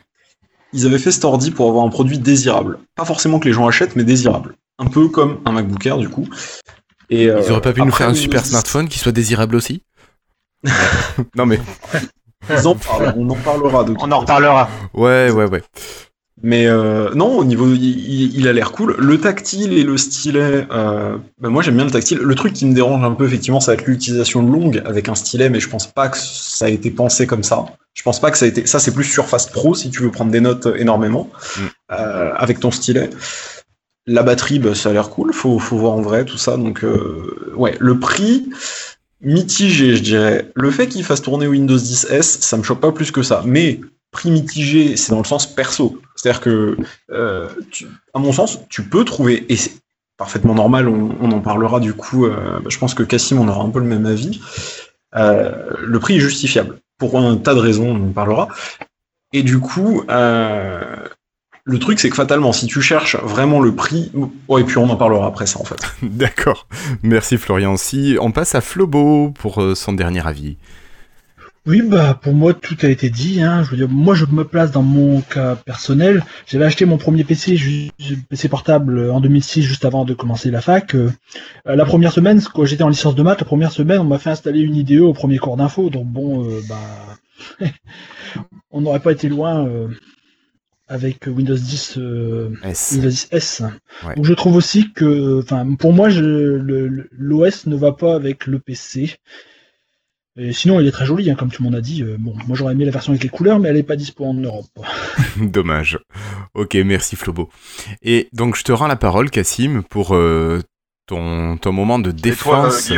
ils 0.72 0.86
avaient 0.86 0.98
fait 0.98 1.10
cet 1.12 1.24
ordi 1.24 1.50
pour 1.50 1.68
avoir 1.68 1.84
un 1.84 1.88
produit 1.90 2.18
désirable. 2.18 2.78
Pas 2.94 3.04
forcément 3.04 3.38
que 3.38 3.46
les 3.48 3.52
gens 3.54 3.66
achètent, 3.66 3.96
mais 3.96 4.04
désirable. 4.04 4.56
Un 4.78 4.86
peu 4.86 5.08
comme 5.08 5.40
un 5.44 5.52
MacBook 5.52 5.84
Air 5.86 5.98
du 5.98 6.08
coup. 6.08 6.26
Et, 7.10 7.28
euh, 7.28 7.42
Ils 7.44 7.50
auraient 7.52 7.60
pas 7.60 7.72
pu 7.72 7.80
nous 7.82 7.88
après 7.88 8.04
faire 8.04 8.08
un 8.08 8.14
super 8.14 8.42
10, 8.42 8.48
smartphone 8.50 8.88
qui 8.88 8.98
soit 8.98 9.12
désirable 9.12 9.54
aussi 9.56 9.82
Non 11.36 11.46
mais 11.46 11.60
ils 12.50 12.66
en 12.66 12.74
parlent, 12.74 13.14
on 13.16 13.28
en 13.30 13.34
parlera 13.36 13.84
de 13.84 13.94
On 14.00 14.10
en 14.10 14.20
reparlera. 14.20 14.68
ouais 14.94 15.30
ouais 15.30 15.44
ouais. 15.44 15.62
Mais 16.44 16.66
euh, 16.66 17.14
non, 17.14 17.38
au 17.38 17.44
niveau, 17.44 17.72
il, 17.72 18.48
a 18.48 18.52
l'air 18.52 18.72
cool. 18.72 18.96
Le 18.98 19.20
tactile 19.20 19.74
et 19.74 19.84
le 19.84 19.96
stylet, 19.96 20.66
euh, 20.72 21.16
bah, 21.40 21.48
moi 21.50 21.62
j'aime 21.62 21.76
bien 21.76 21.84
le 21.84 21.90
tactile. 21.90 22.18
Le 22.18 22.34
truc 22.34 22.52
qui 22.52 22.66
me 22.66 22.74
dérange 22.74 23.04
un 23.04 23.12
peu, 23.12 23.26
effectivement, 23.26 23.60
ça 23.60 23.72
va 23.72 23.74
être 23.74 23.86
l'utilisation 23.86 24.42
longue 24.42 24.82
avec 24.84 25.08
un 25.08 25.14
stylet, 25.14 25.50
mais 25.50 25.60
je 25.60 25.68
pense 25.68 25.86
pas 25.86 26.08
que 26.08 26.18
ça 26.18 26.64
a 26.64 26.68
été 26.68 26.90
pensé 26.90 27.28
comme 27.28 27.44
ça. 27.44 27.64
Je 27.94 28.02
pense 28.02 28.20
pas 28.20 28.32
que 28.32 28.38
ça 28.38 28.46
a 28.46 28.48
été. 28.48 28.66
Ça, 28.66 28.80
c'est 28.80 28.92
plus 28.92 29.04
Surface 29.04 29.46
Pro 29.46 29.76
si 29.76 29.90
tu 29.90 30.02
veux 30.02 30.10
prendre 30.10 30.32
des 30.32 30.40
notes 30.40 30.66
euh, 30.66 30.76
énormément 30.76 31.30
Mm. 31.58 31.60
euh, 31.92 32.32
avec 32.34 32.58
ton 32.58 32.72
stylet. 32.72 33.10
La 34.06 34.24
batterie, 34.24 34.58
bah, 34.58 34.74
ça 34.74 34.90
a 34.90 34.92
l'air 34.92 35.10
cool. 35.10 35.32
Faut, 35.32 35.60
faut 35.60 35.76
voir 35.76 35.92
en 35.92 36.02
vrai 36.02 36.24
tout 36.24 36.38
ça. 36.38 36.56
Donc 36.56 36.84
ouais, 37.54 37.76
le 37.78 38.00
prix 38.00 38.48
mitigé, 39.20 39.94
je 39.94 40.02
dirais. 40.02 40.50
Le 40.56 40.72
fait 40.72 40.88
qu'il 40.88 41.04
fasse 41.04 41.22
tourner 41.22 41.46
Windows 41.46 41.76
10 41.76 42.08
S, 42.10 42.38
ça 42.40 42.56
me 42.56 42.64
choque 42.64 42.80
pas 42.80 42.90
plus 42.90 43.12
que 43.12 43.22
ça. 43.22 43.42
Mais 43.46 43.80
prix 44.12 44.30
mitigé, 44.30 44.96
c'est 44.96 45.10
dans 45.10 45.18
le 45.18 45.24
sens 45.24 45.52
perso. 45.52 46.00
C'est-à-dire 46.14 46.40
que, 46.40 46.76
euh, 47.10 47.48
à 48.14 48.20
mon 48.20 48.32
sens, 48.32 48.60
tu 48.68 48.84
peux 48.84 49.04
trouver, 49.04 49.44
et 49.48 49.56
c'est 49.56 49.72
parfaitement 50.16 50.54
normal, 50.54 50.86
on, 50.86 51.32
en 51.32 51.40
parlera 51.40 51.80
du 51.80 51.94
coup, 51.94 52.26
euh, 52.26 52.60
je 52.68 52.78
pense 52.78 52.94
que 52.94 53.02
Cassim, 53.02 53.40
on 53.40 53.48
aura 53.48 53.64
un 53.64 53.70
peu 53.70 53.80
le 53.80 53.86
même 53.86 54.06
avis, 54.06 54.40
euh, 55.16 55.50
le 55.80 55.98
prix 55.98 56.16
est 56.16 56.20
justifiable. 56.20 56.78
Pour 56.98 57.18
un 57.18 57.36
tas 57.36 57.54
de 57.54 57.58
raisons, 57.58 57.88
on 57.88 58.10
en 58.10 58.12
parlera. 58.12 58.48
Et 59.32 59.42
du 59.42 59.58
coup, 59.58 60.04
le 60.06 61.78
truc, 61.80 61.98
c'est 61.98 62.10
que 62.10 62.14
fatalement, 62.16 62.52
si 62.52 62.66
tu 62.66 62.82
cherches 62.82 63.16
vraiment 63.16 63.60
le 63.60 63.74
prix, 63.74 64.12
ouais, 64.46 64.60
et 64.60 64.64
puis 64.64 64.76
on 64.76 64.88
en 64.88 64.96
parlera 64.96 65.26
après 65.26 65.46
ça, 65.46 65.58
en 65.58 65.64
fait. 65.64 65.80
D'accord. 66.02 66.68
Merci 67.02 67.38
Florian 67.38 67.76
6 67.76 68.18
On 68.20 68.30
passe 68.30 68.54
à 68.54 68.60
Flobo 68.60 69.30
pour 69.30 69.60
son 69.74 69.94
dernier 69.94 70.24
avis. 70.24 70.58
Oui, 71.64 71.80
bah 71.82 72.18
pour 72.20 72.32
moi 72.34 72.54
tout 72.54 72.76
a 72.82 72.88
été 72.88 73.08
dit. 73.08 73.40
Hein. 73.40 73.62
Je 73.62 73.70
veux 73.70 73.76
dire, 73.76 73.88
moi 73.88 74.16
je 74.16 74.24
me 74.26 74.42
place 74.44 74.72
dans 74.72 74.82
mon 74.82 75.20
cas 75.20 75.54
personnel. 75.54 76.24
J'avais 76.46 76.64
acheté 76.64 76.84
mon 76.86 76.98
premier 76.98 77.22
PC, 77.22 77.56
PC 78.28 78.48
portable 78.48 78.98
euh, 78.98 79.12
en 79.12 79.20
2006, 79.20 79.62
juste 79.62 79.84
avant 79.84 80.04
de 80.04 80.12
commencer 80.12 80.50
la 80.50 80.60
fac. 80.60 80.96
Euh, 80.96 81.10
euh, 81.68 81.76
la 81.76 81.84
première 81.84 82.12
semaine, 82.12 82.40
quand 82.52 82.64
j'étais 82.64 82.82
en 82.82 82.88
licence 82.88 83.14
de 83.14 83.22
maths, 83.22 83.38
la 83.40 83.46
première 83.46 83.70
semaine, 83.70 84.00
on 84.00 84.04
m'a 84.04 84.18
fait 84.18 84.30
installer 84.30 84.58
une 84.60 84.74
IDE 84.74 84.98
au 85.02 85.12
premier 85.12 85.38
cours 85.38 85.56
d'info. 85.56 85.88
Donc 85.88 86.06
bon, 86.06 86.44
euh, 86.50 86.60
bah, 86.68 87.68
on 88.72 88.80
n'aurait 88.80 88.98
pas 89.00 89.12
été 89.12 89.28
loin 89.28 89.64
euh, 89.68 89.86
avec 90.88 91.28
Windows 91.28 91.54
10. 91.54 91.94
euh, 91.98 92.50
S. 92.64 92.90
Windows 92.94 93.08
10 93.08 93.28
S. 93.30 93.62
Ouais. 94.04 94.16
Donc 94.16 94.24
je 94.24 94.32
trouve 94.34 94.56
aussi 94.56 94.92
que, 94.92 95.38
enfin, 95.40 95.76
pour 95.76 95.92
moi, 95.92 96.08
je- 96.10 96.24
le- 96.24 96.88
le- 96.88 97.08
l'OS 97.12 97.66
ne 97.66 97.76
va 97.76 97.92
pas 97.92 98.16
avec 98.16 98.48
le 98.48 98.58
PC. 98.58 99.14
Et 100.36 100.52
sinon, 100.52 100.80
il 100.80 100.86
est 100.86 100.92
très 100.92 101.04
joli, 101.04 101.30
hein, 101.30 101.34
comme 101.34 101.50
tout 101.50 101.62
le 101.62 101.68
monde 101.68 101.78
a 101.78 101.82
dit. 101.82 102.02
Euh, 102.02 102.16
bon, 102.18 102.34
moi 102.46 102.56
j'aurais 102.56 102.72
aimé 102.72 102.84
la 102.84 102.90
version 102.90 103.12
avec 103.12 103.22
les 103.22 103.28
couleurs, 103.28 103.58
mais 103.58 103.68
elle 103.68 103.76
n'est 103.76 103.82
pas 103.82 103.96
dispo 103.96 104.24
en 104.24 104.34
Europe. 104.34 104.66
Dommage. 105.36 105.98
Ok, 106.54 106.74
merci 106.74 107.16
Flobo. 107.16 107.50
Et 108.02 108.28
donc 108.32 108.56
je 108.56 108.64
te 108.64 108.72
rends 108.72 108.86
la 108.86 108.96
parole, 108.96 109.30
Cassim, 109.30 109.82
pour 109.82 110.14
euh, 110.14 110.60
ton, 111.06 111.58
ton 111.58 111.72
moment 111.72 111.98
de 111.98 112.10
toi, 112.10 112.18
euh, 112.18 112.22
défense. 112.22 112.92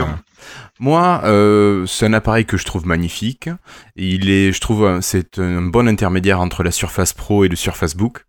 Moi, 0.79 1.23
euh, 1.25 1.87
c'est 1.87 2.07
un 2.07 2.13
appareil 2.13 2.45
que 2.45 2.57
je 2.57 2.65
trouve 2.65 2.87
magnifique. 2.87 3.49
Il 3.97 4.31
est, 4.31 4.53
je 4.53 4.61
trouve, 4.61 5.01
c'est 5.01 5.39
un 5.39 5.63
bon 5.63 5.89
intermédiaire 5.89 6.41
entre 6.41 6.63
la 6.63 6.71
Surface 6.71 7.13
Pro 7.13 7.45
et 7.45 7.49
le 7.49 7.57
Surface 7.57 7.97
Book. 7.97 8.25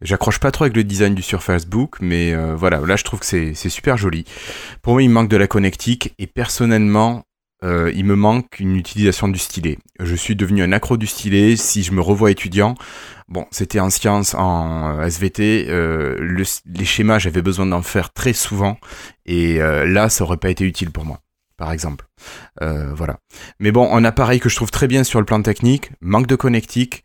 J'accroche 0.00 0.38
pas 0.38 0.50
trop 0.50 0.64
avec 0.64 0.76
le 0.76 0.84
design 0.84 1.14
du 1.14 1.22
Surface 1.22 1.66
Book, 1.66 1.96
mais 2.00 2.32
euh, 2.32 2.54
voilà, 2.56 2.80
là 2.80 2.96
je 2.96 3.04
trouve 3.04 3.20
que 3.20 3.26
c'est 3.26 3.54
c'est 3.54 3.68
super 3.68 3.96
joli. 3.96 4.24
Pour 4.82 4.94
moi, 4.94 5.02
il 5.02 5.08
me 5.08 5.14
manque 5.14 5.28
de 5.28 5.36
la 5.36 5.46
connectique 5.46 6.14
et 6.18 6.26
personnellement, 6.26 7.24
euh, 7.62 7.92
il 7.94 8.04
me 8.04 8.16
manque 8.16 8.58
une 8.60 8.76
utilisation 8.76 9.28
du 9.28 9.38
stylet. 9.38 9.78
Je 10.00 10.14
suis 10.14 10.34
devenu 10.36 10.62
un 10.62 10.72
accro 10.72 10.96
du 10.96 11.06
stylet. 11.06 11.56
Si 11.56 11.82
je 11.82 11.92
me 11.92 12.00
revois 12.00 12.30
étudiant, 12.30 12.74
bon, 13.28 13.46
c'était 13.50 13.80
en 13.80 13.90
sciences, 13.90 14.34
en 14.34 14.98
euh, 14.98 15.06
SVT, 15.06 15.66
euh, 15.68 16.16
le- 16.18 16.44
les 16.66 16.84
schémas, 16.84 17.18
j'avais 17.18 17.42
besoin 17.42 17.66
d'en 17.66 17.82
faire 17.82 18.12
très 18.12 18.32
souvent 18.32 18.78
et 19.26 19.60
euh, 19.62 19.86
là, 19.86 20.08
ça 20.08 20.24
aurait 20.24 20.36
pas 20.38 20.50
été 20.50 20.64
utile 20.64 20.90
pour 20.90 21.04
moi, 21.04 21.20
par 21.56 21.72
exemple. 21.72 22.06
Euh, 22.62 22.92
voilà. 22.94 23.18
Mais 23.60 23.70
bon, 23.72 23.94
un 23.94 24.04
appareil 24.04 24.40
que 24.40 24.48
je 24.48 24.56
trouve 24.56 24.70
très 24.70 24.88
bien 24.88 25.04
sur 25.04 25.20
le 25.20 25.26
plan 25.26 25.40
technique, 25.42 25.90
manque 26.00 26.26
de 26.26 26.36
connectique. 26.36 27.04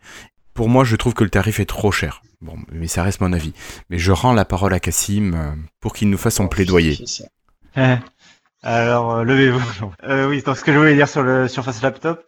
Pour 0.53 0.69
moi, 0.69 0.83
je 0.83 0.95
trouve 0.95 1.13
que 1.13 1.23
le 1.23 1.29
tarif 1.29 1.59
est 1.59 1.65
trop 1.65 1.91
cher. 1.91 2.21
Bon, 2.41 2.55
mais 2.71 2.87
ça 2.87 3.03
reste 3.03 3.21
mon 3.21 3.31
avis. 3.33 3.53
Mais 3.89 3.97
je 3.99 4.11
rends 4.11 4.33
la 4.33 4.45
parole 4.45 4.73
à 4.73 4.79
Cassim 4.79 5.33
euh, 5.35 5.51
pour 5.81 5.93
qu'il 5.93 6.09
nous 6.09 6.17
fasse 6.17 6.35
son 6.35 6.47
plaidoyer. 6.47 6.95
Alors, 8.67 9.15
euh, 9.15 9.23
levez-vous. 9.23 9.61
Euh, 10.03 10.27
oui, 10.27 10.41
donc 10.41 10.57
ce 10.57 10.63
que 10.63 10.73
je 10.73 10.77
voulais 10.77 10.95
dire 10.95 11.07
sur 11.07 11.23
le 11.23 11.47
Surface 11.47 11.81
Laptop, 11.81 12.25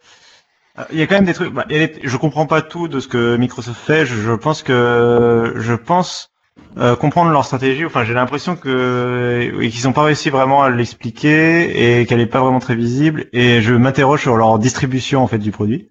euh, 0.78 0.84
il 0.90 0.98
y 0.98 1.02
a 1.02 1.06
quand 1.06 1.16
même 1.16 1.26
des 1.26 1.34
trucs. 1.34 1.52
bah, 1.52 1.66
je 1.68 2.16
comprends 2.16 2.46
pas 2.46 2.62
tout 2.62 2.88
de 2.88 2.98
ce 2.98 3.08
que 3.08 3.36
Microsoft 3.36 3.78
fait. 3.78 4.06
Je, 4.06 4.14
je 4.16 4.32
pense 4.32 4.62
que 4.62 5.52
je 5.56 5.74
pense 5.74 6.30
euh, 6.78 6.96
comprendre 6.96 7.30
leur 7.30 7.44
stratégie. 7.44 7.84
Enfin, 7.84 8.04
j'ai 8.04 8.14
l'impression 8.14 8.56
que 8.56 9.50
qu'ils 9.68 9.84
n'ont 9.84 9.92
pas 9.92 10.04
réussi 10.04 10.30
vraiment 10.30 10.62
à 10.62 10.70
l'expliquer 10.70 12.00
et 12.00 12.06
qu'elle 12.06 12.20
est 12.20 12.26
pas 12.26 12.40
vraiment 12.40 12.58
très 12.60 12.74
visible. 12.74 13.26
Et 13.34 13.60
je 13.60 13.74
m'interroge 13.74 14.22
sur 14.22 14.36
leur 14.36 14.58
distribution 14.58 15.22
en 15.22 15.26
fait 15.26 15.38
du 15.38 15.50
produit. 15.50 15.90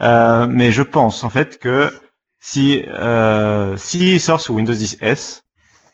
Euh, 0.00 0.46
mais 0.48 0.72
je 0.72 0.82
pense 0.82 1.22
en 1.22 1.30
fait 1.30 1.58
que 1.58 1.92
si 2.40 2.82
euh, 2.88 3.76
s'il 3.76 4.20
sort 4.20 4.40
sous 4.40 4.54
Windows 4.54 4.72
10 4.72 4.98
S, 5.02 5.44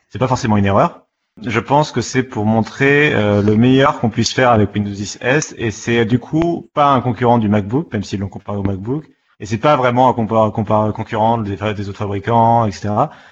c'est 0.09 0.21
pas 0.21 0.29
forcément 0.29 0.57
une 0.57 0.67
erreur. 0.67 1.08
Je 1.47 1.61
pense 1.61 1.93
que 1.93 2.01
c'est 2.01 2.23
pour 2.23 2.45
montrer 2.47 3.13
euh, 3.15 3.43
le 3.43 3.57
meilleur 3.57 4.01
qu'on 4.01 4.11
puisse 4.11 4.33
faire 4.33 4.51
avec 4.51 4.75
Windows 4.75 4.91
10 4.91 5.19
S 5.21 5.55
et 5.57 5.71
c'est 5.71 6.05
du 6.05 6.19
coup 6.19 6.69
pas 6.75 6.93
un 6.93 7.01
concurrent 7.01 7.39
du 7.39 7.49
MacBook, 7.49 7.93
même 7.93 8.03
s'ils 8.03 8.21
l'ont 8.21 8.29
comparé 8.29 8.59
au 8.59 8.63
MacBook. 8.63 9.05
Et 9.41 9.47
c'est 9.47 9.59
pas 9.59 9.77
vraiment 9.77 10.09
un 10.09 10.13
compar- 10.13 10.51
compar- 10.53 10.93
concurrent 10.93 11.39
des 11.39 11.89
autres 11.89 11.99
fabricants, 11.99 12.67
etc. 12.67 12.89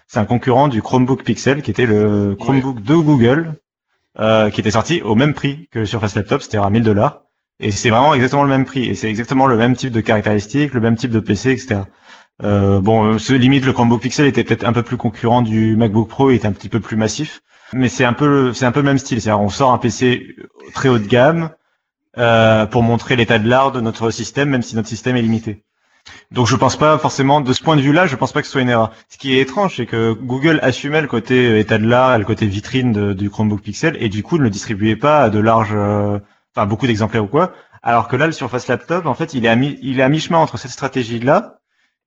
C'est 0.06 0.20
un 0.20 0.24
concurrent 0.24 0.68
du 0.68 0.80
Chromebook 0.82 1.24
Pixel 1.24 1.62
qui 1.62 1.70
était 1.72 1.86
le 1.86 2.36
Chromebook 2.38 2.80
de 2.80 2.94
Google, 2.94 3.54
euh, 4.20 4.50
qui 4.50 4.60
était 4.60 4.70
sorti 4.70 5.02
au 5.02 5.16
même 5.16 5.34
prix 5.34 5.68
que 5.72 5.80
le 5.80 5.86
Surface 5.86 6.14
Laptop, 6.14 6.42
c'était 6.42 6.58
à 6.58 6.70
1000 6.70 6.84
dollars. 6.84 7.22
Et 7.58 7.72
c'est 7.72 7.90
vraiment 7.90 8.14
exactement 8.14 8.44
le 8.44 8.50
même 8.50 8.64
prix. 8.66 8.84
Et 8.84 8.94
c'est 8.94 9.08
exactement 9.08 9.46
le 9.46 9.56
même 9.56 9.74
type 9.74 9.92
de 9.92 10.00
caractéristiques, 10.00 10.74
le 10.74 10.80
même 10.80 10.96
type 10.96 11.10
de 11.10 11.20
PC, 11.20 11.50
etc. 11.52 11.80
Euh, 12.44 12.80
bon, 12.80 13.14
euh, 13.14 13.18
ce 13.18 13.32
limite, 13.32 13.64
le 13.64 13.72
Chromebook 13.72 14.02
Pixel 14.02 14.26
était 14.26 14.44
peut-être 14.44 14.64
un 14.64 14.72
peu 14.72 14.82
plus 14.82 14.96
concurrent 14.96 15.42
du 15.42 15.74
MacBook 15.76 16.08
Pro, 16.08 16.30
il 16.30 16.36
était 16.36 16.46
un 16.46 16.52
petit 16.52 16.68
peu 16.68 16.80
plus 16.80 16.96
massif. 16.96 17.40
Mais 17.72 17.88
c'est 17.88 18.04
un 18.04 18.12
peu, 18.12 18.26
le- 18.28 18.54
c'est 18.54 18.64
un 18.66 18.72
peu 18.72 18.80
le 18.80 18.86
même 18.86 18.98
style. 18.98 19.20
C'est-à-dire, 19.20 19.40
on 19.40 19.48
sort 19.48 19.72
un 19.72 19.78
PC 19.78 20.36
très 20.74 20.88
haut 20.88 20.98
de 20.98 21.06
gamme 21.06 21.50
euh, 22.18 22.66
pour 22.66 22.82
montrer 22.82 23.16
l'état 23.16 23.38
de 23.38 23.48
l'art 23.48 23.72
de 23.72 23.80
notre 23.80 24.10
système, 24.10 24.50
même 24.50 24.62
si 24.62 24.76
notre 24.76 24.88
système 24.88 25.16
est 25.16 25.22
limité. 25.22 25.64
Donc, 26.32 26.46
je 26.48 26.56
pense 26.56 26.76
pas 26.76 26.98
forcément 26.98 27.40
de 27.40 27.52
ce 27.52 27.62
point 27.62 27.76
de 27.76 27.82
vue-là, 27.82 28.06
je 28.06 28.16
pense 28.16 28.32
pas 28.32 28.40
que 28.42 28.46
ce 28.46 28.52
soit 28.52 28.62
une 28.62 28.68
erreur. 28.70 28.92
Ce 29.08 29.18
qui 29.18 29.34
est 29.36 29.40
étrange, 29.40 29.76
c'est 29.76 29.86
que 29.86 30.12
Google 30.12 30.60
assumait 30.62 31.02
le 31.02 31.08
côté 31.08 31.48
euh, 31.48 31.58
état 31.60 31.78
de 31.78 31.86
l'art, 31.86 32.18
le 32.18 32.24
côté 32.24 32.46
vitrine 32.46 33.14
du 33.14 33.30
Chromebook 33.30 33.62
Pixel, 33.62 33.96
et 34.00 34.08
du 34.08 34.22
coup 34.22 34.38
ne 34.38 34.44
le 34.44 34.50
distribuait 34.50 34.96
pas 34.96 35.22
à 35.24 35.30
de 35.30 35.38
larges, 35.40 35.74
euh, 35.74 36.18
enfin 36.56 36.66
beaucoup 36.66 36.86
d'exemplaires 36.86 37.24
ou 37.24 37.28
quoi. 37.28 37.52
Alors 37.82 38.08
que 38.08 38.16
là, 38.16 38.26
le 38.26 38.32
Surface 38.32 38.68
Laptop, 38.68 39.06
en 39.06 39.14
fait, 39.14 39.34
il 39.34 39.44
est 39.46 39.48
à 39.48 39.56
mi, 39.56 39.78
il 39.82 40.00
est 40.00 40.02
à 40.02 40.08
mi-chemin 40.08 40.38
entre 40.38 40.58
cette 40.58 40.72
stratégie-là 40.72 41.55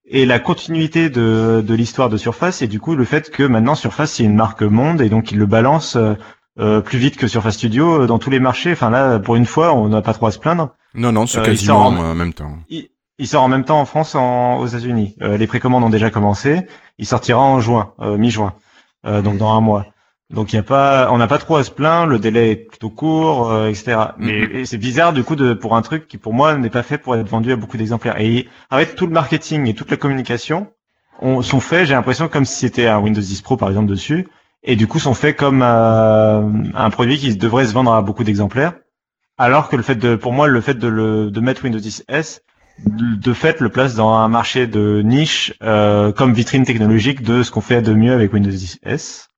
et 0.09 0.25
la 0.25 0.39
continuité 0.39 1.09
de, 1.09 1.63
de 1.65 1.73
l'histoire 1.75 2.09
de 2.09 2.17
Surface 2.17 2.61
et 2.61 2.67
du 2.67 2.79
coup 2.79 2.95
le 2.95 3.05
fait 3.05 3.29
que 3.31 3.43
maintenant 3.43 3.75
Surface 3.75 4.13
c'est 4.13 4.23
une 4.23 4.35
marque 4.35 4.61
monde 4.63 5.01
et 5.01 5.09
donc 5.09 5.31
il 5.31 5.37
le 5.37 5.45
balance 5.45 5.95
euh, 5.95 6.15
euh, 6.59 6.81
plus 6.81 6.97
vite 6.97 7.15
que 7.15 7.27
Surface 7.27 7.53
Studio 7.55 8.01
euh, 8.01 8.07
dans 8.07 8.19
tous 8.19 8.29
les 8.29 8.39
marchés. 8.39 8.71
Enfin 8.73 8.89
là, 8.89 9.17
pour 9.19 9.35
une 9.37 9.45
fois, 9.45 9.73
on 9.73 9.87
n'a 9.87 10.01
pas 10.01 10.13
trop 10.13 10.27
à 10.27 10.31
se 10.31 10.39
plaindre. 10.39 10.71
Non, 10.93 11.11
non, 11.13 11.25
c'est 11.25 11.39
Euh, 11.39 11.43
quasiment 11.45 11.87
en- 11.87 11.95
en 11.97 12.15
même 12.15 12.33
temps. 12.33 12.57
Il, 12.69 12.89
il 13.17 13.27
sort 13.27 13.43
en 13.43 13.47
même 13.47 13.63
temps 13.63 13.79
en 13.79 13.85
France, 13.85 14.13
en, 14.15 14.57
aux 14.57 14.67
États-Unis. 14.67 15.15
Euh, 15.21 15.37
les 15.37 15.47
précommandes 15.47 15.83
ont 15.85 15.89
déjà 15.89 16.09
commencé. 16.09 16.61
Il 16.97 17.05
sortira 17.05 17.39
en 17.39 17.59
juin, 17.61 17.93
euh, 18.01 18.17
mi-juin, 18.17 18.53
euh, 19.05 19.21
donc 19.21 19.37
dans 19.37 19.53
un 19.53 19.61
mois. 19.61 19.85
Donc 20.29 20.53
il 20.53 20.57
y 20.57 20.59
a 20.59 20.63
pas, 20.63 21.09
on 21.11 21.17
n'a 21.17 21.27
pas 21.27 21.39
trop 21.39 21.55
à 21.55 21.63
se 21.63 21.71
plaindre. 21.71 22.11
Le 22.11 22.19
délai 22.19 22.51
est 22.51 22.55
plutôt 22.55 22.89
court, 22.89 23.51
euh, 23.51 23.67
etc. 23.67 23.97
Mais 24.17 24.41
Mhm. 24.47 24.55
et 24.57 24.65
c'est 24.65 24.77
bizarre 24.77 25.11
du 25.13 25.23
coup 25.23 25.35
de 25.35 25.53
pour 25.53 25.75
un 25.75 25.81
truc 25.81 26.07
qui 26.07 26.17
pour 26.17 26.33
moi 26.33 26.55
n'est 26.55 26.69
pas 26.69 26.83
fait 26.83 26.97
pour 26.99 27.15
être 27.15 27.27
vendu 27.27 27.51
à 27.51 27.55
beaucoup 27.55 27.77
d'exemplaires. 27.77 28.19
Et 28.21 28.47
en 28.69 28.77
fait 28.77 28.95
tout 28.95 29.07
le 29.07 29.13
marketing 29.13 29.67
et 29.67 29.73
toute 29.73 29.89
la 29.91 29.97
communication 29.97 30.67
on, 31.21 31.41
sont 31.41 31.59
faits, 31.59 31.85
j'ai 31.87 31.93
l'impression, 31.95 32.27
comme 32.29 32.45
si 32.45 32.55
c'était 32.55 32.87
un 32.87 32.99
Windows 32.99 33.21
10 33.21 33.41
Pro 33.41 33.57
par 33.57 33.69
exemple 33.69 33.87
dessus, 33.89 34.27
et 34.63 34.75
du 34.75 34.87
coup 34.87 34.99
sont 34.99 35.13
faits 35.13 35.35
comme 35.35 35.61
euh, 35.63 36.41
un 36.75 36.89
produit 36.91 37.17
qui 37.17 37.35
devrait 37.35 37.65
se 37.65 37.73
vendre 37.73 37.91
à 37.93 38.01
beaucoup 38.01 38.23
d'exemplaires. 38.23 38.73
Alors 39.37 39.69
que 39.69 39.75
le 39.75 39.83
fait 39.83 39.95
de, 39.95 40.15
pour 40.15 40.33
moi, 40.33 40.47
le 40.47 40.61
fait 40.61 40.75
de, 40.75 40.87
le, 40.87 41.31
de 41.31 41.39
mettre 41.39 41.63
Windows 41.63 41.79
10 41.79 42.05
S, 42.09 42.41
de 42.85 43.33
fait, 43.33 43.59
le 43.59 43.69
place 43.69 43.95
dans 43.95 44.13
un 44.13 44.27
marché 44.29 44.67
de 44.67 45.01
niche 45.01 45.53
euh, 45.63 46.11
comme 46.13 46.33
vitrine 46.33 46.63
technologique 46.65 47.21
de 47.21 47.43
ce 47.43 47.51
qu'on 47.51 47.61
fait 47.61 47.81
de 47.81 47.93
mieux 47.93 48.13
avec 48.13 48.31
Windows 48.33 48.49
10 48.49 48.79
S. 48.83 49.28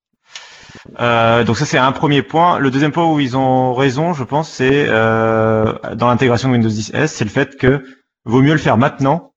Euh, 1.00 1.44
donc 1.44 1.58
ça 1.58 1.66
c'est 1.66 1.78
un 1.78 1.92
premier 1.92 2.22
point. 2.22 2.60
Le 2.60 2.72
deuxième 2.72 2.92
point 2.92 3.06
où 3.06 3.20
ils 3.20 3.38
ont 3.38 3.74
raison, 3.74 4.14
je 4.14 4.24
pense, 4.24 4.50
c'est 4.50 4.86
euh, 4.88 5.74
dans 5.96 6.08
l'intégration 6.08 6.50
de 6.50 6.54
Windows 6.54 6.70
10 6.70 6.92
S, 6.94 7.14
c'est 7.14 7.26
le 7.26 7.30
fait 7.30 7.58
que 7.58 7.84
vaut 8.26 8.42
mieux 8.42 8.54
le 8.54 8.58
faire 8.58 8.78
maintenant 8.78 9.34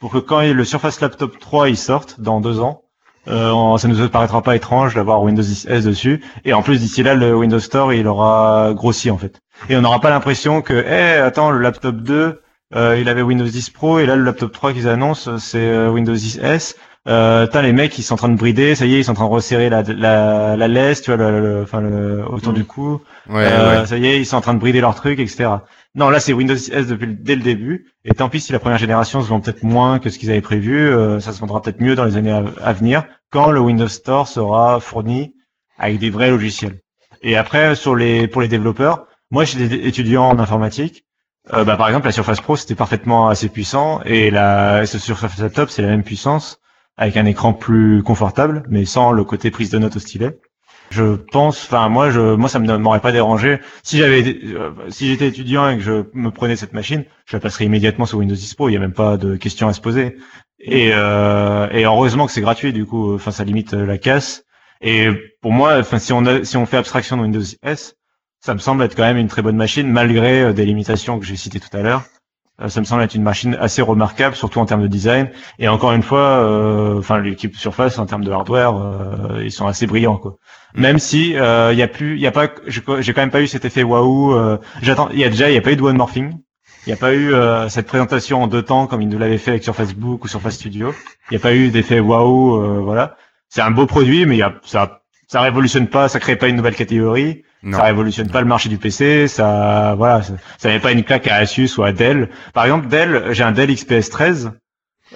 pour 0.00 0.10
que 0.10 0.18
quand 0.18 0.40
le 0.40 0.64
Surface 0.64 1.00
Laptop 1.00 1.38
3 1.38 1.70
il 1.70 1.76
sorte 1.76 2.20
dans 2.20 2.40
deux 2.40 2.60
ans, 2.60 2.82
euh, 3.28 3.76
ça 3.78 3.88
nous 3.88 4.08
paraîtra 4.08 4.42
pas 4.42 4.54
étrange 4.54 4.94
d'avoir 4.94 5.22
Windows 5.22 5.42
10 5.42 5.66
S 5.68 5.84
dessus. 5.84 6.22
Et 6.44 6.52
en 6.52 6.62
plus 6.62 6.80
d'ici 6.80 7.02
là, 7.02 7.14
le 7.14 7.34
Windows 7.34 7.58
Store 7.58 7.92
il 7.92 8.06
aura 8.06 8.72
grossi 8.74 9.10
en 9.10 9.18
fait. 9.18 9.40
Et 9.68 9.76
on 9.76 9.80
n'aura 9.80 10.00
pas 10.00 10.10
l'impression 10.10 10.62
que, 10.62 10.74
eh, 10.74 11.20
attends, 11.20 11.50
le 11.50 11.58
laptop 11.58 11.96
2, 11.96 12.42
euh, 12.74 12.98
il 13.00 13.08
avait 13.08 13.22
Windows 13.22 13.44
10 13.44 13.70
Pro 13.70 13.98
et 13.98 14.06
là 14.06 14.16
le 14.16 14.24
laptop 14.24 14.52
3 14.52 14.72
qu'ils 14.72 14.88
annoncent, 14.88 15.38
c'est 15.38 15.58
euh, 15.58 15.90
Windows 15.90 16.14
10 16.14 16.40
S 16.42 16.76
euh, 17.08 17.46
les 17.62 17.72
mecs 17.72 17.96
ils 17.98 18.02
sont 18.02 18.14
en 18.14 18.16
train 18.16 18.28
de 18.28 18.36
brider, 18.36 18.74
ça 18.74 18.84
y 18.86 18.94
est 18.94 18.98
ils 19.00 19.04
sont 19.04 19.12
en 19.12 19.14
train 19.14 19.26
de 19.26 19.30
resserrer 19.30 19.68
la 19.70 19.82
la, 19.82 20.56
la 20.56 20.68
laisse, 20.68 21.02
tu 21.02 21.12
vois, 21.14 21.16
le, 21.30 21.62
enfin 21.62 21.80
le, 21.80 22.24
autour 22.28 22.52
du 22.52 22.64
cou. 22.64 23.00
Ouais, 23.28 23.44
Euh, 23.46 23.80
ouais. 23.80 23.86
Ça 23.86 23.96
y 23.98 24.06
est 24.06 24.18
ils 24.18 24.26
sont 24.26 24.36
en 24.36 24.40
train 24.40 24.54
de 24.54 24.58
brider 24.58 24.80
leur 24.80 24.94
truc, 24.94 25.18
etc. 25.20 25.50
Non 25.94 26.10
là 26.10 26.20
c'est 26.20 26.32
Windows 26.32 26.54
10 26.54 26.70
S 26.72 26.86
depuis 26.88 27.06
le- 27.06 27.14
dès 27.14 27.36
le 27.36 27.42
début. 27.42 27.86
Et 28.04 28.12
tant 28.14 28.28
pis 28.28 28.40
si 28.40 28.52
la 28.52 28.58
première 28.58 28.78
génération 28.78 29.22
se 29.22 29.28
vend 29.28 29.40
peut-être 29.40 29.62
moins 29.62 29.98
que 29.98 30.10
ce 30.10 30.18
qu'ils 30.18 30.30
avaient 30.30 30.40
prévu, 30.40 30.78
euh, 30.88 31.20
ça 31.20 31.32
se 31.32 31.40
vendra 31.40 31.62
peut-être 31.62 31.80
mieux 31.80 31.94
dans 31.94 32.04
les 32.04 32.16
années 32.16 32.32
à, 32.32 32.42
à 32.62 32.72
venir 32.72 33.04
quand 33.30 33.50
le 33.50 33.60
Windows 33.60 33.88
Store 33.88 34.26
sera 34.28 34.80
fourni 34.80 35.34
avec 35.78 35.98
des 35.98 36.10
vrais 36.10 36.30
logiciels. 36.30 36.80
Et 37.22 37.36
après 37.36 37.74
sur 37.76 37.94
les 37.94 38.26
pour 38.28 38.42
les 38.42 38.48
développeurs, 38.48 39.06
moi 39.30 39.44
j'étais 39.44 39.86
étudiant 39.86 40.28
en 40.28 40.38
informatique. 40.38 41.04
Euh, 41.54 41.62
bah, 41.64 41.76
par 41.76 41.86
exemple, 41.88 42.06
la 42.06 42.12
Surface 42.12 42.40
Pro 42.40 42.56
c'était 42.56 42.74
parfaitement 42.74 43.28
assez 43.28 43.48
puissant 43.48 44.00
et 44.04 44.30
la 44.30 44.84
ce 44.86 44.98
Surface 44.98 45.38
Laptop 45.38 45.70
c'est 45.70 45.82
la 45.82 45.88
même 45.88 46.02
puissance 46.02 46.58
avec 46.96 47.16
un 47.16 47.26
écran 47.26 47.52
plus 47.52 48.02
confortable, 48.02 48.64
mais 48.68 48.84
sans 48.84 49.12
le 49.12 49.24
côté 49.24 49.50
prise 49.50 49.70
de 49.70 49.78
notes 49.78 49.96
au 49.96 50.00
stylet. 50.00 50.38
Je 50.90 51.16
pense, 51.16 51.64
enfin 51.64 51.88
moi, 51.88 52.10
je, 52.10 52.34
moi 52.34 52.48
ça 52.48 52.58
ne 52.60 52.76
m'aurait 52.76 53.00
pas 53.00 53.12
dérangé. 53.12 53.58
Si 53.82 53.98
j'avais, 53.98 54.22
euh, 54.44 54.70
si 54.88 55.08
j'étais 55.08 55.26
étudiant 55.26 55.68
et 55.68 55.76
que 55.76 55.82
je 55.82 56.04
me 56.14 56.30
prenais 56.30 56.54
cette 56.56 56.72
machine, 56.72 57.04
je 57.26 57.36
la 57.36 57.40
passerais 57.40 57.64
immédiatement 57.64 58.06
sur 58.06 58.18
Windows 58.18 58.34
10 58.34 58.54
Pro. 58.54 58.68
Il 58.68 58.72
n'y 58.72 58.76
a 58.76 58.80
même 58.80 58.92
pas 58.92 59.16
de 59.16 59.36
question 59.36 59.68
à 59.68 59.72
se 59.72 59.80
poser. 59.80 60.16
Et, 60.60 60.90
euh, 60.94 61.68
et 61.70 61.84
heureusement 61.84 62.26
que 62.26 62.32
c'est 62.32 62.40
gratuit, 62.40 62.72
du 62.72 62.86
coup, 62.86 63.14
enfin 63.14 63.32
ça 63.32 63.44
limite 63.44 63.72
la 63.72 63.98
casse. 63.98 64.44
Et 64.80 65.08
pour 65.42 65.52
moi, 65.52 65.78
enfin 65.78 65.98
si 65.98 66.12
on 66.12 66.44
si 66.44 66.56
on 66.56 66.66
fait 66.66 66.76
abstraction 66.76 67.16
de 67.16 67.22
Windows 67.22 67.42
S, 67.62 67.96
ça 68.40 68.54
me 68.54 68.58
semble 68.58 68.84
être 68.84 68.94
quand 68.94 69.02
même 69.02 69.16
une 69.16 69.28
très 69.28 69.42
bonne 69.42 69.56
machine 69.56 69.90
malgré 69.90 70.42
euh, 70.42 70.52
des 70.52 70.64
limitations 70.64 71.18
que 71.18 71.26
j'ai 71.26 71.36
citées 71.36 71.60
tout 71.60 71.74
à 71.76 71.82
l'heure. 71.82 72.04
Euh, 72.60 72.68
Ça 72.68 72.80
me 72.80 72.84
semble 72.86 73.02
être 73.02 73.14
une 73.14 73.22
machine 73.22 73.56
assez 73.60 73.82
remarquable, 73.82 74.34
surtout 74.34 74.60
en 74.60 74.66
termes 74.66 74.82
de 74.82 74.86
design. 74.88 75.30
Et 75.58 75.68
encore 75.68 75.92
une 75.92 76.02
fois, 76.02 76.20
euh, 76.20 76.98
enfin 76.98 77.20
l'équipe 77.20 77.54
Surface 77.56 77.98
en 77.98 78.06
termes 78.06 78.24
de 78.24 78.30
hardware, 78.32 78.74
euh, 78.76 79.42
ils 79.44 79.52
sont 79.52 79.66
assez 79.66 79.86
brillants 79.86 80.16
quoi. 80.16 80.36
Même 80.74 80.98
si 80.98 81.36
euh, 81.36 81.72
il 81.72 81.78
y 81.78 81.82
a 81.82 81.88
plus, 81.88 82.14
il 82.16 82.20
y 82.20 82.26
a 82.26 82.32
pas, 82.32 82.48
j'ai 82.66 82.82
quand 82.82 83.22
même 83.22 83.30
pas 83.30 83.42
eu 83.42 83.46
cet 83.46 83.64
effet 83.64 83.82
waouh. 83.82 84.34
euh, 84.34 84.58
J'attends, 84.82 85.08
il 85.12 85.18
y 85.18 85.24
a 85.24 85.28
déjà, 85.30 85.50
il 85.50 85.54
y 85.54 85.58
a 85.58 85.62
pas 85.62 85.72
eu 85.72 85.76
de 85.76 85.82
one 85.82 85.96
morphing. 85.96 86.32
Il 86.86 86.90
n'y 86.90 86.92
a 86.92 86.96
pas 86.96 87.14
eu 87.14 87.34
euh, 87.34 87.68
cette 87.68 87.86
présentation 87.88 88.42
en 88.42 88.46
deux 88.46 88.62
temps 88.62 88.86
comme 88.86 89.02
ils 89.02 89.08
nous 89.08 89.18
l'avaient 89.18 89.38
fait 89.38 89.50
avec 89.52 89.64
Surface 89.64 89.92
Book 89.94 90.24
ou 90.24 90.28
Surface 90.28 90.54
Studio. 90.54 90.94
Il 91.30 91.34
n'y 91.34 91.36
a 91.38 91.40
pas 91.40 91.54
eu 91.54 91.70
d'effet 91.70 91.98
waouh, 92.00 92.56
euh, 92.62 92.80
voilà. 92.80 93.16
C'est 93.48 93.60
un 93.62 93.70
beau 93.72 93.86
produit, 93.86 94.24
mais 94.26 94.36
y 94.36 94.42
a, 94.42 94.54
ça, 94.64 95.02
ça 95.26 95.40
révolutionne 95.40 95.88
pas, 95.88 96.08
ça 96.08 96.20
crée 96.20 96.36
pas 96.36 96.48
une 96.48 96.56
nouvelle 96.56 96.74
catégorie. 96.76 97.42
Non. 97.62 97.78
Ça 97.78 97.84
révolutionne 97.84 98.30
pas 98.30 98.40
le 98.40 98.46
marché 98.46 98.68
du 98.68 98.78
PC, 98.78 99.26
ça, 99.28 99.94
voilà, 99.96 100.22
ça, 100.22 100.34
ça 100.58 100.68
n'est 100.68 100.78
pas 100.78 100.92
une 100.92 101.02
claque 101.02 101.26
à 101.26 101.36
Asus 101.36 101.70
ou 101.78 101.82
à 101.82 101.92
Dell. 101.92 102.28
Par 102.54 102.64
exemple, 102.64 102.86
Dell, 102.86 103.24
j'ai 103.30 103.42
un 103.42 103.50
Dell 103.52 103.74
XPS 103.74 104.08
13. 104.10 104.52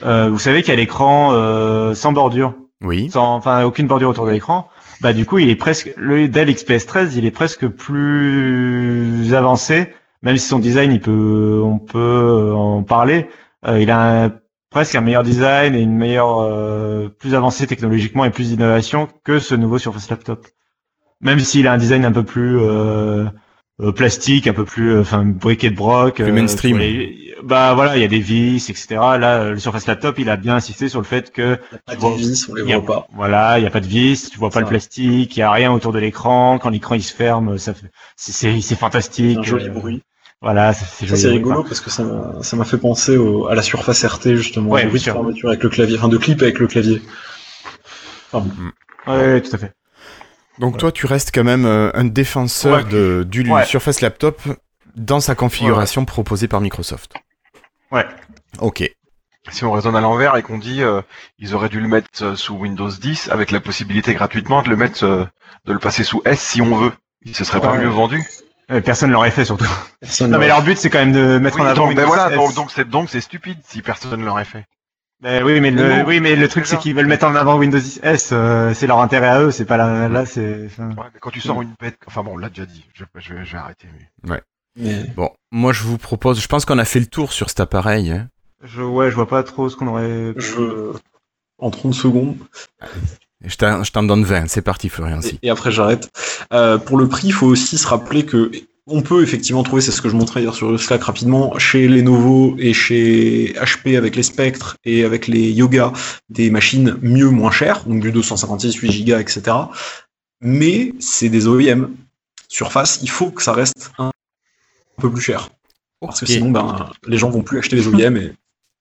Euh, 0.05 0.29
vous 0.31 0.39
savez 0.39 0.63
qu'il 0.63 0.71
y 0.73 0.77
a 0.77 0.81
l'écran 0.81 1.31
euh, 1.33 1.95
sans 1.95 2.13
bordure, 2.13 2.55
Oui. 2.83 3.09
sans, 3.11 3.35
enfin 3.37 3.63
aucune 3.65 3.87
bordure 3.87 4.09
autour 4.09 4.27
de 4.27 4.31
l'écran. 4.33 4.69
Bah 5.01 5.13
du 5.13 5.27
coup, 5.27 5.39
il 5.39 5.49
est 5.49 5.57
presque 5.57 5.93
le 5.97 6.29
Dell 6.29 6.53
XPS 6.53 6.87
13, 6.87 7.17
il 7.17 7.25
est 7.25 7.31
presque 7.31 7.67
plus 7.69 9.35
avancé, 9.35 9.93
même 10.23 10.37
si 10.37 10.47
son 10.47 10.59
design, 10.59 10.93
il 10.93 11.01
peut, 11.01 11.61
on 11.65 11.79
peut 11.79 12.53
en 12.55 12.83
parler. 12.83 13.29
Euh, 13.67 13.81
il 13.81 13.91
a 13.91 14.25
un- 14.25 14.33
presque 14.71 14.95
un 14.95 15.01
meilleur 15.01 15.23
design 15.25 15.75
et 15.75 15.81
une 15.81 15.97
meilleure, 15.97 16.41
euh, 16.41 17.09
plus 17.09 17.35
avancé 17.35 17.66
technologiquement 17.66 18.25
et 18.25 18.31
plus 18.31 18.49
d'innovation 18.51 19.09
que 19.25 19.39
ce 19.39 19.55
nouveau 19.55 19.79
Surface 19.79 20.09
Laptop 20.11 20.47
même 21.21 21.41
s'il 21.41 21.66
a 21.66 21.73
un 21.73 21.79
design 21.79 22.05
un 22.07 22.12
peu 22.12 22.23
plus 22.25 22.59
euh, 22.59 23.27
euh, 23.81 23.93
plastique, 23.93 24.47
un 24.47 24.53
peu 24.55 24.64
plus, 24.64 24.91
euh, 24.95 25.01
enfin 25.03 25.25
briquet 25.25 25.71
de 25.71 25.77
broc, 25.77 26.14
Plus 26.23 26.33
mainstream. 26.33 26.77
sur 26.77 26.83
les- 26.83 27.35
bah 27.43 27.75
voilà, 27.75 27.97
il 27.97 28.01
y 28.01 28.05
a 28.05 28.09
des 28.09 28.21
vis, 28.21 28.68
etc. 28.71 29.18
Là, 29.18 29.39
euh, 29.43 29.51
le 29.53 29.59
Surface 29.59 29.87
Laptop, 29.87 30.18
il 30.18 30.29
a 30.31 30.37
bien 30.37 30.55
insisté 30.57 30.89
sur 30.89 30.99
le 31.01 31.07
fait 31.07 31.31
que 31.33 31.59
Pas 31.87 31.95
Bon, 31.97 32.12
de 32.12 32.16
vis, 32.16 32.49
on 32.51 32.55
les 32.55 32.62
il 32.64 32.73
a- 32.73 32.79
voit 32.79 32.87
pas. 33.01 33.07
voilà, 33.14 33.59
il 33.59 33.64
y 33.64 33.66
a 33.66 33.71
pas 33.71 33.81
de 33.81 33.87
vis, 33.87 34.31
tu 34.31 34.39
vois 34.39 34.51
pas 34.51 34.61
le 34.61 34.66
plastique, 34.66 35.37
il 35.37 35.41
y 35.41 35.43
a 35.43 35.51
rien 35.51 35.73
autour 35.73 35.93
de 35.93 35.99
l'écran. 35.99 36.59
Quand 36.59 36.71
l'écran 36.71 36.95
il 36.95 37.03
se 37.03 37.14
ferme, 37.14 37.59
ça 37.59 37.75
fait, 37.75 37.91
c'est 38.16 38.33
c'est 38.33 38.61
c'est 38.62 38.77
fantastique. 38.77 39.39
Un 39.39 39.43
joli 39.43 39.66
euh, 39.68 39.73
bruit. 39.73 40.03
Voilà, 40.43 40.72
c'est 40.72 40.86
c'est 40.86 41.07
joli. 41.07 41.34
rigolo 41.36 41.62
parce 41.64 41.80
que 41.80 41.91
ça 41.91 42.03
m'a 42.57 42.64
fait 42.64 42.78
penser 42.78 43.16
au- 43.18 43.49
à 43.49 43.55
la 43.55 43.62
surface 43.62 44.05
RT 44.05 44.36
justement, 44.36 44.70
Ouais, 44.70 44.86
de 44.86 44.97
sûr. 44.99 45.12
fermeture 45.12 45.51
avec 45.51 45.62
le 45.62 45.68
clavier, 45.68 45.99
enfin 45.99 46.09
de 46.09 46.16
clip 46.16 46.41
avec 46.41 46.59
le 46.59 46.66
clavier. 46.66 47.03
Ouais, 48.32 48.41
ouais, 49.07 49.41
tout 49.43 49.55
à 49.55 49.59
fait. 49.59 49.72
Donc 50.59 50.78
toi, 50.78 50.93
tu 50.93 51.07
restes 51.07 51.30
quand 51.34 51.45
même 51.45 51.64
euh, 51.64 51.91
un 51.95 52.05
défenseur 52.05 52.78
Ouais. 52.78 52.84
de, 52.84 53.26
du 53.28 53.49
Ouais. 53.51 53.64
Surface 53.64 54.01
Laptop 54.01 54.41
dans 54.97 55.20
sa 55.20 55.34
configuration 55.34 56.05
proposée 56.05 56.49
par 56.49 56.61
Microsoft. 56.61 57.14
Ouais. 57.93 58.07
Ok. 58.61 58.88
Si 59.51 59.64
on 59.64 59.72
raisonne 59.72 59.97
à 59.97 60.01
l'envers 60.01 60.36
et 60.36 60.43
qu'on 60.43 60.59
dit 60.59 60.82
euh, 60.82 61.01
ils 61.38 61.55
auraient 61.55 61.70
dû 61.70 61.80
le 61.80 61.88
mettre 61.88 62.09
euh, 62.22 62.36
sous 62.36 62.55
Windows 62.55 62.91
10 62.91 63.28
avec 63.30 63.51
la 63.51 63.61
possibilité 63.61 64.12
gratuitement 64.14 64.62
de 64.62 64.68
le 64.68 64.76
mettre 64.76 65.05
euh, 65.05 65.24
de 65.64 65.72
le 65.72 65.78
passer 65.78 66.05
sous 66.05 66.22
S 66.24 66.41
si 66.41 66.61
on 66.62 66.76
veut. 66.76 66.93
Il 67.22 67.34
se 67.34 67.45
serait 67.45 67.61
pas 67.61 67.76
mieux 67.76 67.88
vendu. 67.88 68.22
Euh, 68.71 68.81
Personne 68.81 69.11
l'aurait 69.11 69.31
fait 69.31 69.45
surtout. 69.45 69.66
Personne 70.01 70.31
Non 70.31 70.39
mais 70.39 70.47
leur 70.49 70.62
but 70.62 70.79
c'est 70.79 70.91
quand 70.91 70.99
même 71.01 71.12
de 71.12 71.39
mettre 71.39 71.57
Oui, 71.57 71.62
en 71.62 71.66
avant 71.66 71.87
donc, 71.87 71.95
ben 71.97 72.03
Windows 72.05 72.07
voilà, 72.14 72.31
S. 72.31 72.37
donc 72.37 72.55
donc 72.55 72.71
c'est 72.71 72.89
donc 72.89 73.11
c'est 73.11 73.21
stupide 73.21 73.59
si 73.64 73.83
personne 73.83 74.25
l'aurait 74.25 74.45
fait. 74.45 74.64
Ben 75.23 75.43
oui, 75.45 75.61
mais 75.61 75.71
le, 75.71 76.03
oui, 76.07 76.18
mais 76.21 76.35
le 76.35 76.49
truc 76.49 76.66
c'est 76.66 76.79
qu'ils 76.79 76.95
veulent 76.95 77.07
mettre 77.07 77.27
en 77.27 77.35
avant 77.35 77.59
Windows 77.59 77.79
10 77.79 78.01
S, 78.03 78.31
euh, 78.33 78.73
c'est 78.73 78.87
leur 78.87 79.01
intérêt 79.01 79.27
à 79.29 79.41
eux, 79.43 79.51
c'est 79.51 79.66
pas 79.66 79.77
là, 79.77 80.09
là 80.09 80.25
c'est. 80.25 80.43
Ouais, 80.79 80.95
mais 81.12 81.21
quand 81.21 81.31
tu 81.31 81.41
sors 81.41 81.61
une 81.61 81.75
bête, 81.79 81.99
enfin 82.07 82.23
bon, 82.23 82.33
on 82.35 82.37
l'a 82.39 82.49
déjà 82.49 82.64
dit, 82.64 82.87
je, 82.95 83.05
je, 83.18 83.35
vais- 83.35 83.45
je 83.45 83.53
vais 83.53 83.59
arrêter. 83.59 83.87
Mais... 84.27 84.41
Mais- 84.77 85.05
Bon, 85.16 85.31
moi 85.51 85.73
je 85.75 85.83
vous 85.83 85.99
propose, 85.99 86.41
je 86.41 86.47
pense 86.49 86.64
qu'on 86.64 86.79
a 86.79 86.85
fait 86.87 87.01
le 87.01 87.07
tour 87.07 87.33
sur 87.33 87.49
cet 87.51 87.61
appareil. 87.61 88.11
hein. 88.12 88.29
Je, 88.62 88.81
ouais, 88.83 89.11
je 89.11 89.14
vois 89.16 89.29
pas 89.29 89.43
trop 89.43 89.68
ce 89.68 89.77
qu'on 89.77 89.89
aurait. 89.89 90.33
Je... 90.37 90.93
En 91.59 91.71
30 91.71 91.93
secondes. 91.93 92.37
Je 93.45 93.57
t'en 93.57 93.82
je 93.84 93.93
t'en 93.93 94.03
donne 94.03 94.24
20. 94.24 94.49
C'est 94.49 94.62
parti, 94.62 94.88
Florian. 94.88 95.22
Si. 95.22 95.38
Et, 95.43 95.49
et 95.49 95.51
après 95.51 95.70
j'arrête. 95.70 96.11
Euh, 96.53 96.78
pour 96.78 96.97
le 96.97 97.09
prix, 97.09 97.28
il 97.28 97.32
faut 97.32 97.47
aussi 97.47 97.78
se 97.78 97.86
rappeler 97.86 98.24
que 98.24 98.51
on 98.86 99.03
peut 99.03 99.22
effectivement 99.22 99.62
trouver, 99.62 99.82
c'est 99.82 99.93
ce 99.93 100.03
que 100.03 100.09
je 100.09 100.16
montrais 100.16 100.43
hier 100.43 100.55
sur 100.55 100.70
le 100.70 100.78
Slack 100.78 101.05
rapidement, 101.05 101.57
chez 101.59 101.86
Lenovo 101.86 102.57
et 102.59 102.72
chez 102.72 103.55
HP 103.55 103.97
avec 103.97 104.16
les 104.16 104.22
Spectres 104.22 104.76
et 104.84 105.05
avec 105.05 105.28
les 105.28 105.53
Yoga, 105.53 105.93
des 106.28 106.51
machines 106.51 106.97
mieux, 107.01 107.30
moins 107.30 107.53
chères, 107.53 107.84
donc 107.84 108.01
du 108.01 108.11
256, 108.11 108.74
8 108.74 109.05
Go, 109.05 109.18
etc. 109.18 109.57
Mais 110.41 110.93
c'est 110.99 111.28
des 111.28 111.47
OEM. 111.47 111.91
Surface, 112.49 112.99
il 113.03 113.11
faut 113.11 113.30
que 113.30 113.43
ça 113.43 113.53
reste 113.53 113.93
un, 113.99 114.09
un 114.09 115.01
peu 115.01 115.11
plus 115.11 115.22
cher. 115.22 115.51
Parce 116.01 116.20
que 116.20 116.26
sinon, 116.26 116.51
ben, 116.51 116.91
les 117.07 117.18
gens 117.18 117.30
vont 117.30 117.43
plus 117.43 117.59
acheter 117.59 117.76
les 117.76 117.86
OEM 117.86 118.16
et 118.16 118.32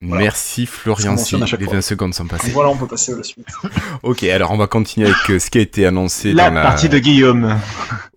voilà. 0.02 0.24
Merci 0.24 0.66
Florian. 0.66 1.18
Si. 1.18 1.36
Les 1.36 1.46
fois. 1.46 1.74
20 1.74 1.82
secondes 1.82 2.14
sont 2.14 2.26
passées. 2.26 2.52
voilà, 2.52 2.70
on 2.70 2.78
peut 2.78 2.88
passer 2.88 3.14
à 3.14 3.18
la 3.18 3.24
suite. 3.24 3.46
Ok, 4.04 4.24
alors 4.24 4.52
on 4.52 4.58
va 4.58 4.68
continuer 4.68 5.08
avec 5.08 5.30
euh, 5.30 5.40
ce 5.40 5.50
qui 5.50 5.58
a 5.58 5.62
été 5.62 5.86
annoncé 5.86 6.32
La 6.32 6.50
dans 6.50 6.56
la 6.56 6.62
partie 6.62 6.88
de 6.88 7.00
Guillaume. 7.00 7.60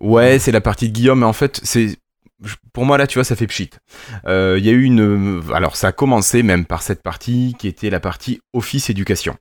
Ouais, 0.01 0.39
c'est 0.39 0.53
la 0.53 0.61
partie 0.61 0.89
de 0.89 0.93
Guillaume, 0.93 1.21
mais 1.21 1.27
en 1.27 1.33
fait, 1.33 1.61
c'est 1.65 1.97
pour 2.73 2.85
moi 2.85 2.99
là, 2.99 3.07
tu 3.07 3.19
vois, 3.19 3.25
ça 3.25 3.37
fait 3.37 3.47
pchit. 3.47 3.71
Euh, 4.27 4.57
Il 4.59 4.65
y 4.65 4.69
a 4.69 4.73
eu 4.73 4.85
une, 4.85 5.43
alors 5.55 5.77
ça 5.77 5.89
a 5.89 5.93
commencé 5.93 6.43
même 6.43 6.67
par 6.67 6.83
cette 6.83 7.03
partie 7.03 7.55
qui 7.59 7.69
était 7.69 7.91
la 7.91 8.01
partie 8.01 8.41
Office 8.53 8.91
éducation. 8.91 9.37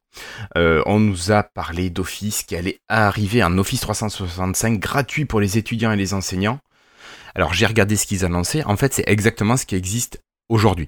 Euh, 0.57 0.81
on 0.85 0.99
nous 0.99 1.31
a 1.31 1.43
parlé 1.43 1.89
d'Office 1.89 2.43
qui 2.43 2.55
allait 2.55 2.79
arriver 2.89 3.41
un 3.41 3.57
Office 3.57 3.81
365 3.81 4.79
gratuit 4.79 5.25
pour 5.25 5.39
les 5.39 5.57
étudiants 5.57 5.91
et 5.91 5.97
les 5.97 6.13
enseignants. 6.13 6.59
Alors 7.35 7.53
j'ai 7.53 7.65
regardé 7.65 7.95
ce 7.95 8.05
qu'ils 8.05 8.25
annonçaient. 8.25 8.63
En 8.65 8.77
fait, 8.77 8.93
c'est 8.93 9.07
exactement 9.07 9.57
ce 9.57 9.65
qui 9.65 9.75
existe 9.75 10.21
aujourd'hui. 10.49 10.87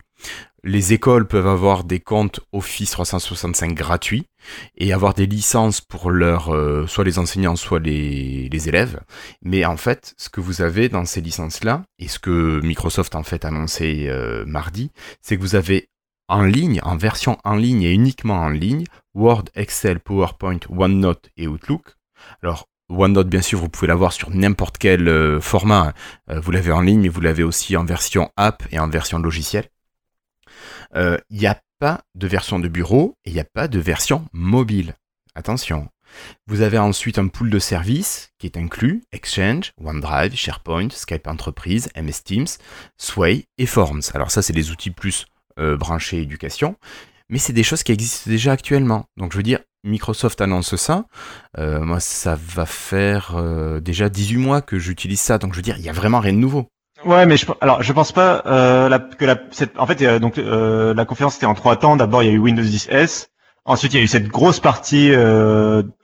Les 0.65 0.94
écoles 0.94 1.27
peuvent 1.27 1.48
avoir 1.48 1.84
des 1.84 1.99
comptes 1.99 2.40
Office 2.53 2.91
365 2.91 3.73
gratuits 3.73 4.26
et 4.77 4.94
avoir 4.94 5.14
des 5.14 5.26
licences 5.26 5.81
pour 5.81 6.10
leurs, 6.10 6.56
euh, 6.56 6.88
soit 6.88 7.03
les 7.03 7.19
enseignants, 7.19 7.57
soit 7.57 7.80
les, 7.80 8.69
élèves. 8.69 9.02
Mais 9.41 9.65
en 9.65 9.76
fait, 9.76 10.14
ce 10.18 10.30
que 10.30 10.40
vous 10.40 10.61
avez 10.61 10.88
dans 10.88 11.03
ces 11.03 11.19
licences-là, 11.19 11.84
et 11.99 12.07
ce 12.07 12.18
que 12.18 12.61
Microsoft 12.64 13.15
en 13.15 13.23
fait 13.23 13.44
annoncé 13.44 14.06
euh, 14.07 14.45
mardi, 14.45 14.91
c'est 15.22 15.35
que 15.35 15.41
vous 15.41 15.56
avez 15.56 15.90
en 16.30 16.44
ligne, 16.44 16.80
en 16.84 16.95
version 16.95 17.38
en 17.44 17.56
ligne 17.56 17.84
et 17.84 17.91
uniquement 17.91 18.40
en 18.40 18.49
ligne, 18.49 18.85
Word, 19.14 19.45
Excel, 19.56 19.99
PowerPoint, 19.99 20.60
OneNote 20.69 21.30
et 21.38 21.48
Outlook. 21.48 21.95
Alors, 22.41 22.68
OneNote, 22.90 23.27
bien 23.27 23.41
sûr, 23.41 23.60
vous 23.60 23.69
pouvez 23.69 23.88
l'avoir 23.88 24.14
sur 24.14 24.30
n'importe 24.30 24.77
quel 24.77 25.07
euh, 25.07 25.40
format. 25.40 25.94
Euh, 26.30 26.40
vous 26.40 26.52
l'avez 26.52 26.72
en 26.72 26.81
ligne, 26.81 27.02
mais 27.02 27.10
vous 27.10 27.22
l'avez 27.22 27.44
aussi 27.44 27.76
en 27.76 27.85
version 27.85 28.31
app 28.38 28.64
et 28.72 28.80
en 28.80 28.88
version 28.88 29.19
logiciel. 29.19 29.65
Il 30.95 31.19
n'y 31.31 31.47
a 31.47 31.59
pas 31.79 32.01
de 32.15 32.27
version 32.27 32.59
de 32.59 32.67
bureau 32.67 33.15
et 33.25 33.31
il 33.31 33.33
n'y 33.33 33.39
a 33.39 33.45
pas 33.45 33.67
de 33.67 33.79
version 33.79 34.25
mobile. 34.31 34.95
Attention. 35.35 35.89
Vous 36.45 36.61
avez 36.61 36.77
ensuite 36.77 37.17
un 37.17 37.27
pool 37.27 37.49
de 37.49 37.57
services 37.57 38.29
qui 38.37 38.45
est 38.45 38.57
inclus 38.57 39.03
Exchange, 39.11 39.71
OneDrive, 39.81 40.35
SharePoint, 40.35 40.89
Skype 40.91 41.25
Entreprise, 41.25 41.89
MS 41.95 42.23
Teams, 42.23 42.47
Sway 42.97 43.45
et 43.57 43.65
Forms. 43.65 44.03
Alors 44.13 44.29
ça, 44.29 44.43
c'est 44.43 44.53
les 44.53 44.69
outils 44.69 44.91
plus 44.91 45.25
branchés 45.57 46.21
éducation 46.21 46.75
mais 47.29 47.39
c'est 47.39 47.53
des 47.53 47.63
choses 47.63 47.83
qui 47.83 47.91
existent 47.91 48.29
déjà 48.29 48.51
actuellement. 48.51 49.05
Donc 49.17 49.31
je 49.31 49.37
veux 49.37 49.43
dire, 49.43 49.59
Microsoft 49.83 50.39
annonce 50.39 50.75
ça, 50.75 51.05
euh, 51.57 51.81
moi 51.81 51.99
ça 51.99 52.37
va 52.39 52.65
faire 52.65 53.35
euh, 53.35 53.79
déjà 53.79 54.07
18 54.07 54.37
mois 54.37 54.61
que 54.61 54.77
j'utilise 54.77 55.19
ça, 55.19 55.39
donc 55.39 55.53
je 55.53 55.57
veux 55.57 55.63
dire, 55.63 55.77
il 55.77 55.83
y 55.83 55.89
a 55.89 55.93
vraiment 55.93 56.19
rien 56.19 56.33
de 56.33 56.37
nouveau. 56.37 56.69
Ouais, 57.05 57.25
mais 57.25 57.38
je, 57.38 57.45
alors 57.61 57.84
je 57.84 57.91
pense 57.93 58.11
pas 58.11 58.43
euh, 58.45 58.89
la, 58.89 58.99
que 58.99 59.25
la, 59.25 59.38
cette, 59.51 59.77
en 59.77 59.85
fait, 59.85 60.03
donc 60.19 60.38
la 60.38 61.05
conférence 61.05 61.38
était 61.38 61.45
en 61.45 61.53
trois 61.53 61.75
temps. 61.75 61.95
D'abord, 61.95 62.23
il 62.23 62.27
y 62.27 62.30
a 62.30 62.34
eu 62.34 62.39
Windows 62.39 62.63
10 62.63 62.88
S. 62.91 63.30
Ensuite, 63.65 63.93
il 63.93 63.97
y 63.97 63.99
a 63.99 64.03
eu 64.03 64.07
cette 64.07 64.27
grosse 64.27 64.59
partie. 64.59 65.11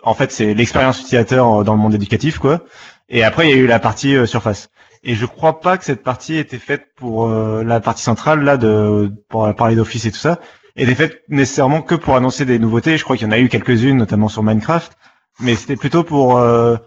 en 0.03 0.13
fait, 0.13 0.31
c'est 0.31 0.53
l'expérience 0.53 0.99
utilisateur 0.99 1.63
dans 1.63 1.73
le 1.73 1.79
monde 1.79 1.93
éducatif, 1.95 2.39
quoi. 2.39 2.61
Et 3.09 3.23
après, 3.23 3.47
il 3.47 3.49
y 3.49 3.53
a 3.53 3.57
eu 3.61 3.67
la 3.67 3.79
partie 3.79 4.15
Surface. 4.27 4.69
Et 5.03 5.15
je 5.15 5.25
crois 5.25 5.61
pas 5.61 5.77
que 5.77 5.85
cette 5.85 6.03
partie 6.03 6.35
était 6.35 6.57
faite 6.57 6.87
pour 6.95 7.29
la 7.29 7.79
partie 7.79 8.03
centrale 8.03 8.43
là 8.43 8.57
de 8.57 9.11
pour 9.29 9.53
parler 9.55 9.75
d'Office 9.75 10.05
et 10.05 10.11
tout 10.11 10.17
ça 10.17 10.39
était 10.79 10.95
faite 10.95 11.21
nécessairement 11.27 11.81
que 11.81 11.95
pour 11.95 12.15
annoncer 12.15 12.45
des 12.45 12.59
nouveautés. 12.59 12.97
Je 12.97 13.03
crois 13.03 13.17
qu'il 13.17 13.27
y 13.27 13.29
en 13.29 13.33
a 13.33 13.39
eu 13.39 13.49
quelques-unes, 13.49 13.97
notamment 13.97 14.29
sur 14.29 14.43
Minecraft, 14.43 14.93
mais 15.39 15.55
c'était 15.55 15.75
plutôt 15.75 16.03
pour 16.03 16.37
euh, 16.37 16.77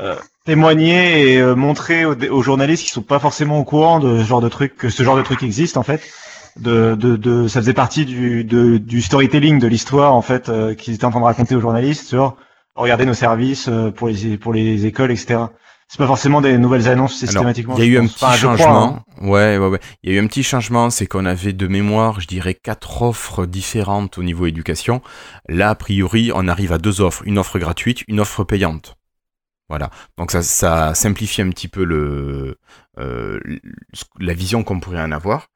euh, 0.00 0.16
témoigner 0.44 1.32
et 1.32 1.40
euh, 1.40 1.54
montrer 1.54 2.04
aux, 2.04 2.42
journalistes 2.42 2.84
qui 2.84 2.90
sont 2.90 3.02
pas 3.02 3.18
forcément 3.18 3.58
au 3.58 3.64
courant 3.64 4.00
de 4.00 4.18
ce 4.18 4.24
genre 4.24 4.40
de 4.40 4.48
truc 4.48 4.76
que 4.76 4.88
ce 4.88 5.02
genre 5.02 5.16
de 5.16 5.22
truc 5.22 5.42
existe 5.42 5.76
en 5.76 5.82
fait. 5.82 6.02
De, 6.56 6.94
de, 6.94 7.16
de 7.16 7.48
ça 7.48 7.60
faisait 7.60 7.72
partie 7.72 8.04
du, 8.04 8.44
de, 8.44 8.76
du 8.78 9.02
storytelling 9.02 9.58
de 9.58 9.66
l'histoire 9.66 10.14
en 10.14 10.22
fait 10.22 10.48
qu'ils 10.76 10.94
étaient 10.94 11.04
en 11.04 11.10
train 11.10 11.18
de 11.18 11.24
raconter 11.24 11.56
aux 11.56 11.60
journalistes 11.60 12.06
sur 12.06 12.36
regarder 12.76 13.06
nos 13.06 13.14
services 13.14 13.68
pour 13.96 14.06
les 14.06 14.38
pour 14.38 14.52
les 14.52 14.86
écoles 14.86 15.10
etc 15.10 15.46
c'est 15.88 15.98
pas 15.98 16.06
forcément 16.06 16.40
des 16.40 16.58
nouvelles 16.58 16.88
annonces 16.88 17.14
systématiquement. 17.14 17.76
Il 17.76 17.84
y 17.84 17.86
a 17.86 17.90
eu 17.90 17.98
un 17.98 18.06
petit 18.06 18.38
changement. 18.38 18.96
Hein. 18.96 19.04
Ouais, 19.20 19.58
ouais, 19.58 19.68
ouais. 19.68 19.80
Il 20.02 20.12
y 20.12 20.16
a 20.16 20.20
eu 20.20 20.24
un 20.24 20.26
petit 20.26 20.42
changement, 20.42 20.90
c'est 20.90 21.06
qu'on 21.06 21.24
avait 21.24 21.52
de 21.52 21.66
mémoire, 21.68 22.20
je 22.20 22.26
dirais, 22.26 22.54
quatre 22.54 23.02
offres 23.02 23.46
différentes 23.46 24.18
au 24.18 24.22
niveau 24.22 24.46
éducation. 24.46 25.02
Là, 25.48 25.70
a 25.70 25.74
priori, 25.74 26.32
on 26.34 26.48
arrive 26.48 26.72
à 26.72 26.78
deux 26.78 27.00
offres, 27.00 27.22
une 27.26 27.38
offre 27.38 27.58
gratuite, 27.58 28.02
une 28.08 28.18
offre 28.18 28.44
payante. 28.44 28.96
Voilà. 29.68 29.90
Donc 30.18 30.30
ça, 30.30 30.94
simplifie 30.94 31.40
un 31.42 31.50
petit 31.50 31.68
peu 31.68 31.84
euh, 32.98 33.40
la 34.20 34.34
vision 34.34 34.62
qu'on 34.62 34.78
pourrait 34.80 35.00
en 35.00 35.10
avoir. 35.10 35.48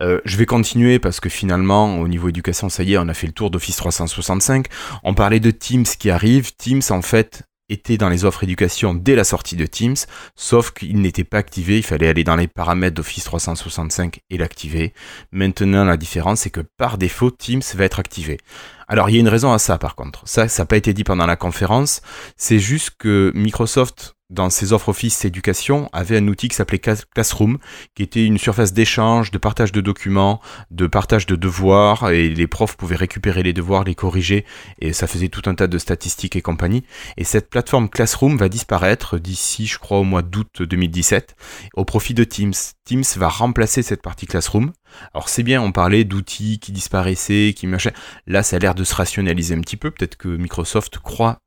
Euh, 0.00 0.20
je 0.24 0.36
vais 0.36 0.46
continuer 0.46 0.98
parce 0.98 1.20
que 1.20 1.28
finalement, 1.28 1.98
au 1.98 2.08
niveau 2.08 2.28
éducation, 2.28 2.68
ça 2.68 2.82
y 2.82 2.94
est, 2.94 2.98
on 2.98 3.08
a 3.08 3.14
fait 3.14 3.26
le 3.26 3.32
tour 3.32 3.50
d'Office 3.50 3.76
365. 3.76 4.66
On 5.04 5.14
parlait 5.14 5.40
de 5.40 5.50
Teams 5.50 5.84
qui 5.84 6.10
arrive. 6.10 6.54
Teams, 6.56 6.82
en 6.90 7.02
fait, 7.02 7.44
était 7.68 7.96
dans 7.96 8.08
les 8.08 8.24
offres 8.24 8.44
éducation 8.44 8.94
dès 8.94 9.16
la 9.16 9.24
sortie 9.24 9.56
de 9.56 9.66
Teams, 9.66 9.96
sauf 10.34 10.70
qu'il 10.70 11.00
n'était 11.00 11.24
pas 11.24 11.38
activé, 11.38 11.78
il 11.78 11.82
fallait 11.82 12.08
aller 12.08 12.24
dans 12.24 12.36
les 12.36 12.46
paramètres 12.46 12.94
d'Office 12.94 13.24
365 13.24 14.20
et 14.30 14.38
l'activer. 14.38 14.92
Maintenant, 15.32 15.84
la 15.84 15.96
différence, 15.96 16.40
c'est 16.40 16.50
que 16.50 16.60
par 16.60 16.98
défaut, 16.98 17.30
Teams 17.30 17.62
va 17.74 17.84
être 17.84 17.98
activé. 17.98 18.38
Alors, 18.88 19.10
il 19.10 19.14
y 19.14 19.16
a 19.16 19.20
une 19.20 19.28
raison 19.28 19.52
à 19.52 19.58
ça, 19.58 19.78
par 19.78 19.94
contre. 19.94 20.22
Ça, 20.26 20.48
ça 20.48 20.62
n'a 20.62 20.66
pas 20.66 20.76
été 20.76 20.94
dit 20.94 21.04
pendant 21.04 21.26
la 21.26 21.36
conférence. 21.36 22.02
C'est 22.36 22.58
juste 22.58 22.90
que 22.98 23.32
Microsoft 23.34 24.16
dans 24.30 24.50
ses 24.50 24.72
offres 24.72 24.88
Office 24.88 25.24
éducation, 25.24 25.88
avait 25.92 26.16
un 26.16 26.26
outil 26.26 26.48
qui 26.48 26.56
s'appelait 26.56 26.80
Classroom, 26.80 27.58
qui 27.94 28.02
était 28.02 28.24
une 28.24 28.38
surface 28.38 28.72
d'échange, 28.72 29.30
de 29.30 29.38
partage 29.38 29.72
de 29.72 29.80
documents, 29.80 30.40
de 30.70 30.86
partage 30.86 31.26
de 31.26 31.36
devoirs, 31.36 32.10
et 32.10 32.28
les 32.28 32.46
profs 32.46 32.76
pouvaient 32.76 32.96
récupérer 32.96 33.42
les 33.42 33.52
devoirs, 33.52 33.84
les 33.84 33.94
corriger, 33.94 34.44
et 34.80 34.92
ça 34.92 35.06
faisait 35.06 35.28
tout 35.28 35.42
un 35.46 35.54
tas 35.54 35.68
de 35.68 35.78
statistiques 35.78 36.36
et 36.36 36.42
compagnie. 36.42 36.84
Et 37.16 37.24
cette 37.24 37.50
plateforme 37.50 37.88
Classroom 37.88 38.36
va 38.36 38.48
disparaître 38.48 39.18
d'ici, 39.18 39.66
je 39.66 39.78
crois, 39.78 39.98
au 39.98 40.04
mois 40.04 40.22
d'août 40.22 40.62
2017, 40.62 41.36
au 41.74 41.84
profit 41.84 42.14
de 42.14 42.24
Teams. 42.24 42.54
Teams 42.84 43.04
va 43.16 43.28
remplacer 43.28 43.82
cette 43.82 44.02
partie 44.02 44.26
Classroom. 44.26 44.72
Alors 45.14 45.28
c'est 45.28 45.42
bien, 45.42 45.60
on 45.62 45.72
parlait 45.72 46.04
d'outils 46.04 46.58
qui 46.58 46.72
disparaissaient, 46.72 47.54
qui 47.56 47.66
marchaient. 47.66 47.94
Là, 48.26 48.42
ça 48.42 48.56
a 48.56 48.58
l'air 48.58 48.74
de 48.74 48.84
se 48.84 48.94
rationaliser 48.94 49.54
un 49.54 49.60
petit 49.60 49.76
peu. 49.76 49.90
Peut-être 49.90 50.16
que 50.16 50.28
Microsoft 50.28 50.98
croit 50.98 51.40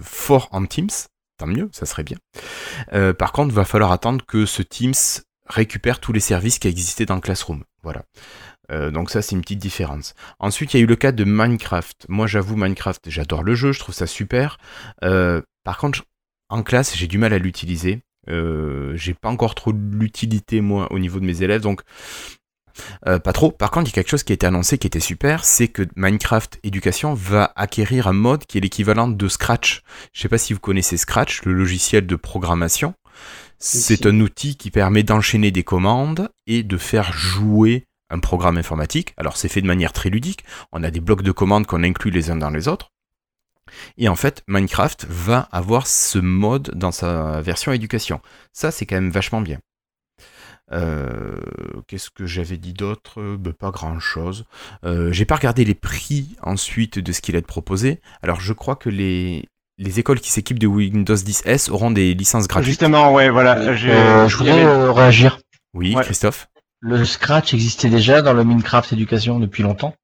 fort 0.00 0.48
en 0.52 0.64
Teams 0.66 0.88
tant 1.42 1.48
mieux, 1.48 1.68
ça 1.72 1.86
serait 1.86 2.04
bien. 2.04 2.18
Euh, 2.92 3.12
par 3.12 3.32
contre, 3.32 3.52
va 3.52 3.64
falloir 3.64 3.90
attendre 3.90 4.24
que 4.24 4.46
ce 4.46 4.62
Teams 4.62 4.94
récupère 5.46 5.98
tous 5.98 6.12
les 6.12 6.20
services 6.20 6.60
qui 6.60 6.68
existaient 6.68 7.06
dans 7.06 7.18
Classroom. 7.18 7.64
Voilà. 7.82 8.04
Euh, 8.70 8.92
donc 8.92 9.10
ça, 9.10 9.22
c'est 9.22 9.34
une 9.34 9.42
petite 9.42 9.58
différence. 9.58 10.14
Ensuite, 10.38 10.72
il 10.72 10.76
y 10.76 10.80
a 10.80 10.84
eu 10.84 10.86
le 10.86 10.94
cas 10.94 11.10
de 11.10 11.24
Minecraft. 11.24 12.06
Moi, 12.08 12.28
j'avoue, 12.28 12.56
Minecraft, 12.56 13.10
j'adore 13.10 13.42
le 13.42 13.56
jeu, 13.56 13.72
je 13.72 13.80
trouve 13.80 13.94
ça 13.94 14.06
super. 14.06 14.58
Euh, 15.02 15.42
par 15.64 15.78
contre, 15.78 16.04
en 16.48 16.62
classe, 16.62 16.96
j'ai 16.96 17.08
du 17.08 17.18
mal 17.18 17.32
à 17.32 17.38
l'utiliser. 17.38 18.02
j'ai 18.28 19.14
pas 19.14 19.28
encore 19.28 19.56
trop 19.56 19.72
l'utilité 19.72 20.60
moi 20.60 20.92
au 20.92 21.00
niveau 21.00 21.18
de 21.18 21.24
mes 21.24 21.42
élèves 21.42 21.62
donc 21.62 21.82
euh, 23.06 23.18
pas 23.18 23.32
trop. 23.32 23.50
Par 23.50 23.70
contre, 23.70 23.88
il 23.88 23.90
y 23.90 23.94
a 23.94 24.02
quelque 24.02 24.10
chose 24.10 24.22
qui 24.22 24.32
a 24.32 24.34
été 24.34 24.46
annoncé 24.46 24.78
qui 24.78 24.86
était 24.86 25.00
super, 25.00 25.44
c'est 25.44 25.68
que 25.68 25.82
Minecraft 25.96 26.58
Éducation 26.62 27.14
va 27.14 27.52
acquérir 27.56 28.06
un 28.06 28.12
mode 28.12 28.46
qui 28.46 28.58
est 28.58 28.60
l'équivalent 28.60 29.08
de 29.08 29.28
Scratch. 29.28 29.82
Je 30.12 30.20
sais 30.20 30.28
pas 30.28 30.38
si 30.38 30.52
vous 30.52 30.60
connaissez 30.60 30.96
Scratch, 30.96 31.42
le 31.44 31.52
logiciel 31.52 32.06
de 32.06 32.16
programmation. 32.16 32.94
C'est 33.58 34.06
un 34.06 34.18
outil 34.20 34.56
qui 34.56 34.72
permet 34.72 35.04
d'enchaîner 35.04 35.52
des 35.52 35.62
commandes 35.62 36.30
et 36.48 36.64
de 36.64 36.76
faire 36.76 37.12
jouer 37.12 37.86
un 38.10 38.18
programme 38.18 38.58
informatique. 38.58 39.14
Alors 39.16 39.36
c'est 39.36 39.48
fait 39.48 39.62
de 39.62 39.68
manière 39.68 39.92
très 39.92 40.10
ludique. 40.10 40.44
On 40.72 40.82
a 40.82 40.90
des 40.90 41.00
blocs 41.00 41.22
de 41.22 41.32
commandes 41.32 41.66
qu'on 41.66 41.84
inclut 41.84 42.10
les 42.10 42.30
uns 42.30 42.36
dans 42.36 42.50
les 42.50 42.66
autres. 42.66 42.90
Et 43.96 44.08
en 44.08 44.16
fait, 44.16 44.42
Minecraft 44.48 45.06
va 45.08 45.48
avoir 45.52 45.86
ce 45.86 46.18
mode 46.18 46.72
dans 46.74 46.92
sa 46.92 47.40
version 47.40 47.72
éducation. 47.72 48.20
Ça, 48.52 48.70
c'est 48.70 48.84
quand 48.84 48.96
même 48.96 49.10
vachement 49.10 49.40
bien. 49.40 49.58
Euh, 50.72 51.36
qu'est-ce 51.86 52.10
que 52.10 52.26
j'avais 52.26 52.56
dit 52.56 52.72
d'autre? 52.72 53.36
Ben, 53.36 53.52
Pas 53.52 53.70
grand-chose. 53.70 54.44
Euh, 54.84 55.12
j'ai 55.12 55.24
pas 55.24 55.36
regardé 55.36 55.64
les 55.64 55.74
prix 55.74 56.36
ensuite 56.42 56.98
de 56.98 57.12
ce 57.12 57.20
qu'il 57.20 57.36
est 57.36 57.46
proposé. 57.46 58.00
Alors 58.22 58.40
je 58.40 58.52
crois 58.52 58.76
que 58.76 58.88
les, 58.88 59.48
les 59.78 60.00
écoles 60.00 60.20
qui 60.20 60.30
s'équipent 60.30 60.58
de 60.58 60.66
Windows 60.66 61.14
10 61.14 61.42
S 61.44 61.68
auront 61.68 61.90
des 61.90 62.14
licences 62.14 62.48
gratuites. 62.48 62.68
Justement, 62.68 63.12
ouais, 63.12 63.30
voilà. 63.30 63.58
Euh, 63.58 64.28
je 64.28 64.36
voudrais 64.36 64.90
réagir. 64.90 65.38
Oui, 65.74 65.94
Christophe. 66.02 66.48
Le 66.80 67.04
Scratch 67.04 67.54
existait 67.54 67.88
déjà 67.88 68.22
dans 68.22 68.32
le 68.32 68.44
Minecraft 68.44 68.92
Éducation 68.92 69.38
depuis 69.38 69.62
longtemps. 69.62 69.94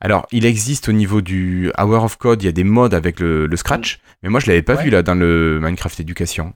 Alors, 0.00 0.26
il 0.32 0.46
existe 0.46 0.88
au 0.88 0.92
niveau 0.92 1.20
du 1.20 1.70
Hour 1.78 2.04
of 2.04 2.16
Code, 2.16 2.42
il 2.42 2.46
y 2.46 2.48
a 2.48 2.52
des 2.52 2.64
modes 2.64 2.94
avec 2.94 3.20
le, 3.20 3.54
Scratch, 3.54 4.00
mais 4.22 4.30
moi 4.30 4.40
je 4.40 4.46
l'avais 4.46 4.62
pas 4.62 4.74
vu 4.74 4.88
là 4.88 5.02
dans 5.02 5.14
le 5.14 5.58
Minecraft 5.60 6.00
Éducation. 6.00 6.54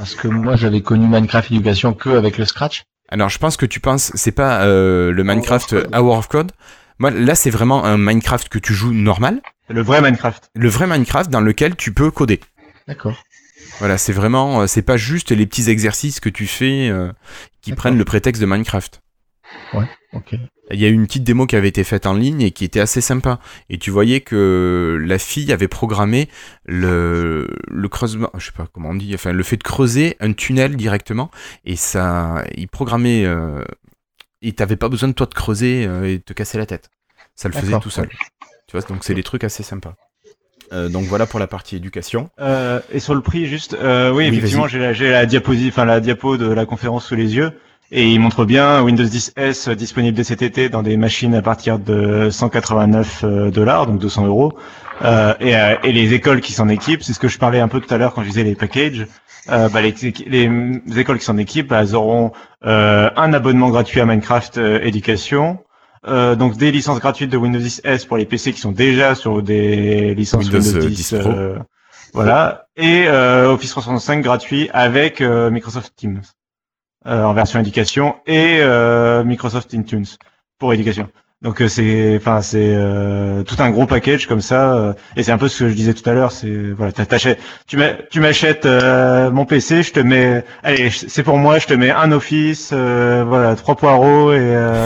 Parce 0.00 0.14
que 0.14 0.28
moi, 0.28 0.56
j'avais 0.56 0.80
connu 0.80 1.06
Minecraft 1.06 1.50
Éducation 1.50 1.92
que 1.92 2.08
avec 2.08 2.38
le 2.38 2.46
Scratch. 2.46 2.84
Alors, 3.10 3.28
je 3.28 3.36
pense 3.36 3.58
que 3.58 3.66
tu 3.66 3.80
penses, 3.80 4.12
c'est 4.14 4.32
pas 4.32 4.62
euh, 4.62 5.12
le 5.12 5.24
Minecraft 5.24 5.76
Hour 5.94 6.16
of 6.16 6.26
Code. 6.26 6.52
Moi, 6.98 7.10
là, 7.10 7.34
c'est 7.34 7.50
vraiment 7.50 7.84
un 7.84 7.98
Minecraft 7.98 8.48
que 8.48 8.58
tu 8.58 8.72
joues 8.72 8.94
normal. 8.94 9.42
Le 9.68 9.82
vrai 9.82 10.00
Minecraft. 10.00 10.52
Le 10.54 10.68
vrai 10.70 10.86
Minecraft 10.86 11.28
dans 11.28 11.42
lequel 11.42 11.76
tu 11.76 11.92
peux 11.92 12.10
coder. 12.10 12.40
D'accord. 12.88 13.22
Voilà, 13.78 13.98
c'est 13.98 14.14
vraiment, 14.14 14.62
euh, 14.62 14.66
c'est 14.66 14.80
pas 14.80 14.96
juste 14.96 15.32
les 15.32 15.46
petits 15.46 15.68
exercices 15.68 16.18
que 16.18 16.30
tu 16.30 16.46
fais 16.46 16.88
euh, 16.88 17.12
qui 17.60 17.74
prennent 17.74 17.98
le 17.98 18.04
prétexte 18.06 18.40
de 18.40 18.46
Minecraft. 18.46 19.02
Ouais, 19.74 19.86
ok 20.12 20.36
il 20.72 20.80
y 20.80 20.84
a 20.84 20.88
eu 20.88 20.92
une 20.92 21.06
petite 21.06 21.24
démo 21.24 21.46
qui 21.46 21.56
avait 21.56 21.68
été 21.68 21.84
faite 21.84 22.06
en 22.06 22.14
ligne 22.14 22.42
et 22.42 22.50
qui 22.50 22.64
était 22.64 22.80
assez 22.80 23.00
sympa. 23.00 23.40
Et 23.68 23.78
tu 23.78 23.90
voyais 23.90 24.20
que 24.20 24.98
la 25.04 25.18
fille 25.18 25.52
avait 25.52 25.68
programmé 25.68 26.28
le, 26.64 27.48
le 27.68 27.88
creusement, 27.88 28.30
je 28.36 28.46
sais 28.46 28.52
pas 28.52 28.66
comment 28.72 28.90
on 28.90 28.94
dit, 28.94 29.12
enfin 29.14 29.32
le 29.32 29.42
fait 29.42 29.56
de 29.56 29.62
creuser 29.62 30.16
un 30.20 30.32
tunnel 30.32 30.76
directement. 30.76 31.30
Et 31.64 31.76
ça, 31.76 32.44
il 32.56 32.68
programmait, 32.68 33.24
euh, 33.24 33.64
il 34.42 34.54
t'avait 34.54 34.76
pas 34.76 34.88
besoin 34.88 35.08
de 35.08 35.14
toi 35.14 35.26
de 35.26 35.34
creuser 35.34 35.86
euh, 35.86 36.08
et 36.08 36.18
de 36.18 36.22
te 36.22 36.32
casser 36.32 36.58
la 36.58 36.66
tête. 36.66 36.90
Ça 37.34 37.48
le 37.48 37.54
faisait 37.54 37.78
tout 37.80 37.90
seul. 37.90 38.08
Tu 38.66 38.76
vois, 38.76 38.82
donc 38.82 39.02
c'est 39.02 39.14
des 39.14 39.22
trucs 39.22 39.44
assez 39.44 39.62
sympas. 39.62 39.94
Euh, 40.72 40.88
donc 40.88 41.06
voilà 41.06 41.26
pour 41.26 41.40
la 41.40 41.48
partie 41.48 41.74
éducation. 41.74 42.30
Euh, 42.38 42.78
et 42.92 43.00
sur 43.00 43.16
le 43.16 43.22
prix, 43.22 43.46
juste, 43.46 43.74
euh, 43.74 44.12
oui, 44.12 44.26
effectivement, 44.26 44.68
j'ai 44.68 44.78
la, 44.78 44.92
la 44.92 45.26
diapositive, 45.26 45.72
enfin 45.72 45.84
la 45.84 45.98
diapo 45.98 46.36
de 46.36 46.46
la 46.46 46.64
conférence 46.64 47.06
sous 47.06 47.16
les 47.16 47.34
yeux. 47.34 47.50
Et 47.92 48.12
il 48.12 48.20
montre 48.20 48.44
bien 48.44 48.82
Windows 48.82 49.04
10 49.04 49.32
S 49.36 49.68
disponible 49.68 50.16
dès 50.16 50.24
cet 50.24 50.42
été 50.42 50.68
dans 50.68 50.82
des 50.82 50.96
machines 50.96 51.34
à 51.34 51.42
partir 51.42 51.78
de 51.78 52.30
189 52.30 53.24
euh, 53.24 53.50
dollars, 53.50 53.86
donc 53.86 53.98
200 53.98 54.26
euros. 54.26 54.52
Euh, 55.02 55.34
et, 55.40 55.56
euh, 55.56 55.74
et, 55.82 55.92
les 55.92 56.14
écoles 56.14 56.40
qui 56.40 56.52
s'en 56.52 56.68
équipent, 56.68 57.02
c'est 57.02 57.14
ce 57.14 57.18
que 57.18 57.28
je 57.28 57.38
parlais 57.38 57.58
un 57.58 57.68
peu 57.68 57.80
tout 57.80 57.92
à 57.92 57.98
l'heure 57.98 58.14
quand 58.14 58.22
je 58.22 58.28
disais 58.28 58.44
les 58.44 58.54
packages. 58.54 59.06
Euh, 59.48 59.68
bah, 59.68 59.80
les, 59.80 59.94
les, 60.26 60.98
écoles 60.98 61.18
qui 61.18 61.24
s'en 61.24 61.38
équipent, 61.38 61.72
elles 61.72 61.96
auront 61.96 62.32
un 62.62 63.32
abonnement 63.32 63.70
gratuit 63.70 64.00
à 64.00 64.06
Minecraft 64.06 64.58
Éducation, 64.58 65.58
euh, 66.08 66.34
donc 66.34 66.56
des 66.56 66.72
licences 66.72 66.98
gratuites 66.98 67.30
de 67.30 67.36
Windows 67.36 67.58
10 67.58 67.82
S 67.84 68.06
pour 68.06 68.16
les 68.16 68.24
PC 68.24 68.54
qui 68.54 68.60
sont 68.60 68.72
déjà 68.72 69.14
sur 69.14 69.42
des 69.42 70.14
licences 70.14 70.44
Windows, 70.44 70.60
Windows, 70.60 70.86
euh, 70.86 70.88
10, 70.88 70.96
10 70.96 71.14
Pro. 71.20 71.30
euh, 71.30 71.58
voilà, 72.14 72.66
et 72.76 73.04
euh, 73.06 73.52
Office 73.52 73.70
365 73.70 74.22
gratuit 74.22 74.70
avec 74.72 75.20
euh, 75.20 75.50
Microsoft 75.50 75.92
Teams 75.94 76.22
euh, 76.22 76.39
en 77.04 77.32
version 77.34 77.60
éducation 77.60 78.16
et 78.26 78.58
euh, 78.60 79.24
Microsoft 79.24 79.74
Intunes 79.74 80.06
pour 80.58 80.72
éducation. 80.74 81.08
Donc 81.42 81.62
euh, 81.62 81.68
c'est, 81.68 82.16
enfin 82.18 82.42
c'est 82.42 82.74
euh, 82.74 83.42
tout 83.44 83.56
un 83.60 83.70
gros 83.70 83.86
package 83.86 84.26
comme 84.26 84.42
ça, 84.42 84.74
euh, 84.74 84.92
et 85.16 85.22
c'est 85.22 85.32
un 85.32 85.38
peu 85.38 85.48
ce 85.48 85.60
que 85.64 85.70
je 85.70 85.74
disais 85.74 85.94
tout 85.94 86.08
à 86.08 86.12
l'heure. 86.12 86.32
C'est 86.32 86.72
voilà, 86.72 86.92
tu 86.92 87.78
tu 88.10 88.20
m'achètes 88.20 88.66
euh, 88.66 89.30
mon 89.30 89.46
PC, 89.46 89.82
je 89.82 89.92
te 89.92 90.00
mets, 90.00 90.44
allez, 90.62 90.90
c'est 90.90 91.22
pour 91.22 91.38
moi, 91.38 91.58
je 91.58 91.66
te 91.66 91.72
mets 91.72 91.90
un 91.90 92.12
Office, 92.12 92.70
euh, 92.74 93.24
voilà, 93.26 93.56
trois 93.56 93.74
poireaux 93.74 94.32
et. 94.32 94.36
Euh... 94.38 94.84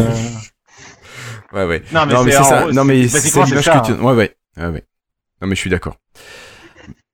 Ouais, 1.52 1.64
ouais. 1.64 1.82
Non, 1.92 2.06
mais 2.06 2.14
non, 2.14 2.24
mais 2.24 2.30
c'est 2.32 2.42
ça. 2.44 2.62
gros, 2.62 2.72
Non, 2.72 2.84
mais 2.84 3.08
c'est 3.08 3.34
l'image 3.46 3.64
que 3.64 3.86
tu. 3.86 3.92
hein. 3.92 3.98
Ouais, 4.00 4.12
ouais. 4.14 4.36
Ouais, 4.56 4.66
ouais. 4.68 4.84
Non, 5.42 5.48
mais 5.48 5.54
je 5.56 5.60
suis 5.60 5.70
d'accord. 5.70 5.96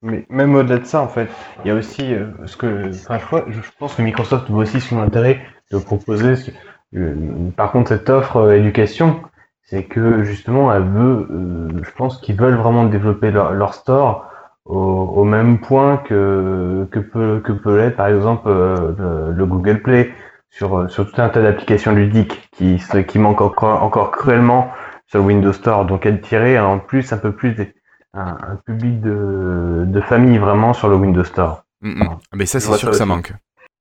Mais 0.02 0.24
même 0.30 0.54
au-delà 0.54 0.78
de 0.78 0.84
ça, 0.84 1.02
en 1.02 1.08
fait, 1.08 1.28
il 1.64 1.68
y 1.68 1.70
a 1.70 1.74
aussi 1.74 2.14
euh, 2.14 2.26
ce 2.46 2.56
que, 2.56 2.88
enfin, 3.10 3.18
je, 3.48 3.60
je 3.60 3.70
pense 3.78 3.94
que 3.94 4.02
Microsoft 4.02 4.48
voit 4.50 4.62
aussi 4.62 4.80
son 4.80 4.98
intérêt 5.00 5.40
de 5.70 5.78
proposer. 5.78 6.36
ce- 6.36 6.50
euh, 6.96 7.14
par 7.56 7.70
contre, 7.72 7.90
cette 7.90 8.08
offre 8.08 8.36
euh, 8.38 8.52
éducation, 8.56 9.20
c'est 9.62 9.84
que 9.84 10.22
justement, 10.24 10.72
elle 10.72 10.84
veut, 10.84 11.28
euh, 11.30 11.68
je 11.82 11.90
pense 11.92 12.18
qu'ils 12.20 12.36
veulent 12.36 12.56
vraiment 12.56 12.84
développer 12.86 13.30
leur, 13.30 13.52
leur 13.52 13.74
store 13.74 14.26
au, 14.64 14.76
au 14.78 15.24
même 15.24 15.60
point 15.60 15.98
que 15.98 16.86
que 16.90 16.98
peut 16.98 17.40
que 17.44 17.52
peut 17.52 17.76
l'être, 17.78 17.96
par 17.96 18.08
exemple, 18.08 18.48
euh, 18.48 18.94
le, 18.98 19.32
le 19.34 19.46
Google 19.46 19.82
Play 19.82 20.12
sur 20.50 20.78
euh, 20.78 20.88
sur 20.88 21.10
tout 21.10 21.20
un 21.20 21.28
tas 21.28 21.42
d'applications 21.42 21.92
ludiques 21.94 22.48
qui 22.52 22.80
qui 23.06 23.18
manquent 23.18 23.42
encore 23.42 23.82
encore 23.82 24.10
cruellement 24.12 24.70
sur 25.06 25.22
Windows 25.24 25.52
Store. 25.52 25.84
Donc, 25.84 26.06
elle 26.06 26.20
tirait 26.22 26.58
en 26.58 26.78
plus 26.78 27.12
un 27.12 27.18
peu 27.18 27.32
plus 27.32 27.52
des 27.54 27.72
un, 28.14 28.36
un 28.52 28.56
public 28.66 29.00
de, 29.00 29.84
de 29.86 30.00
famille 30.00 30.38
vraiment 30.38 30.72
sur 30.74 30.88
le 30.88 30.96
Windows 30.96 31.24
Store. 31.24 31.64
Mm, 31.82 31.90
mm. 32.02 32.08
Ah, 32.10 32.18
Mais 32.34 32.46
ça, 32.46 32.60
c'est 32.60 32.66
sûr 32.68 32.78
ça 32.78 32.86
que 32.90 32.96
ça 32.96 33.06
manque. 33.06 33.32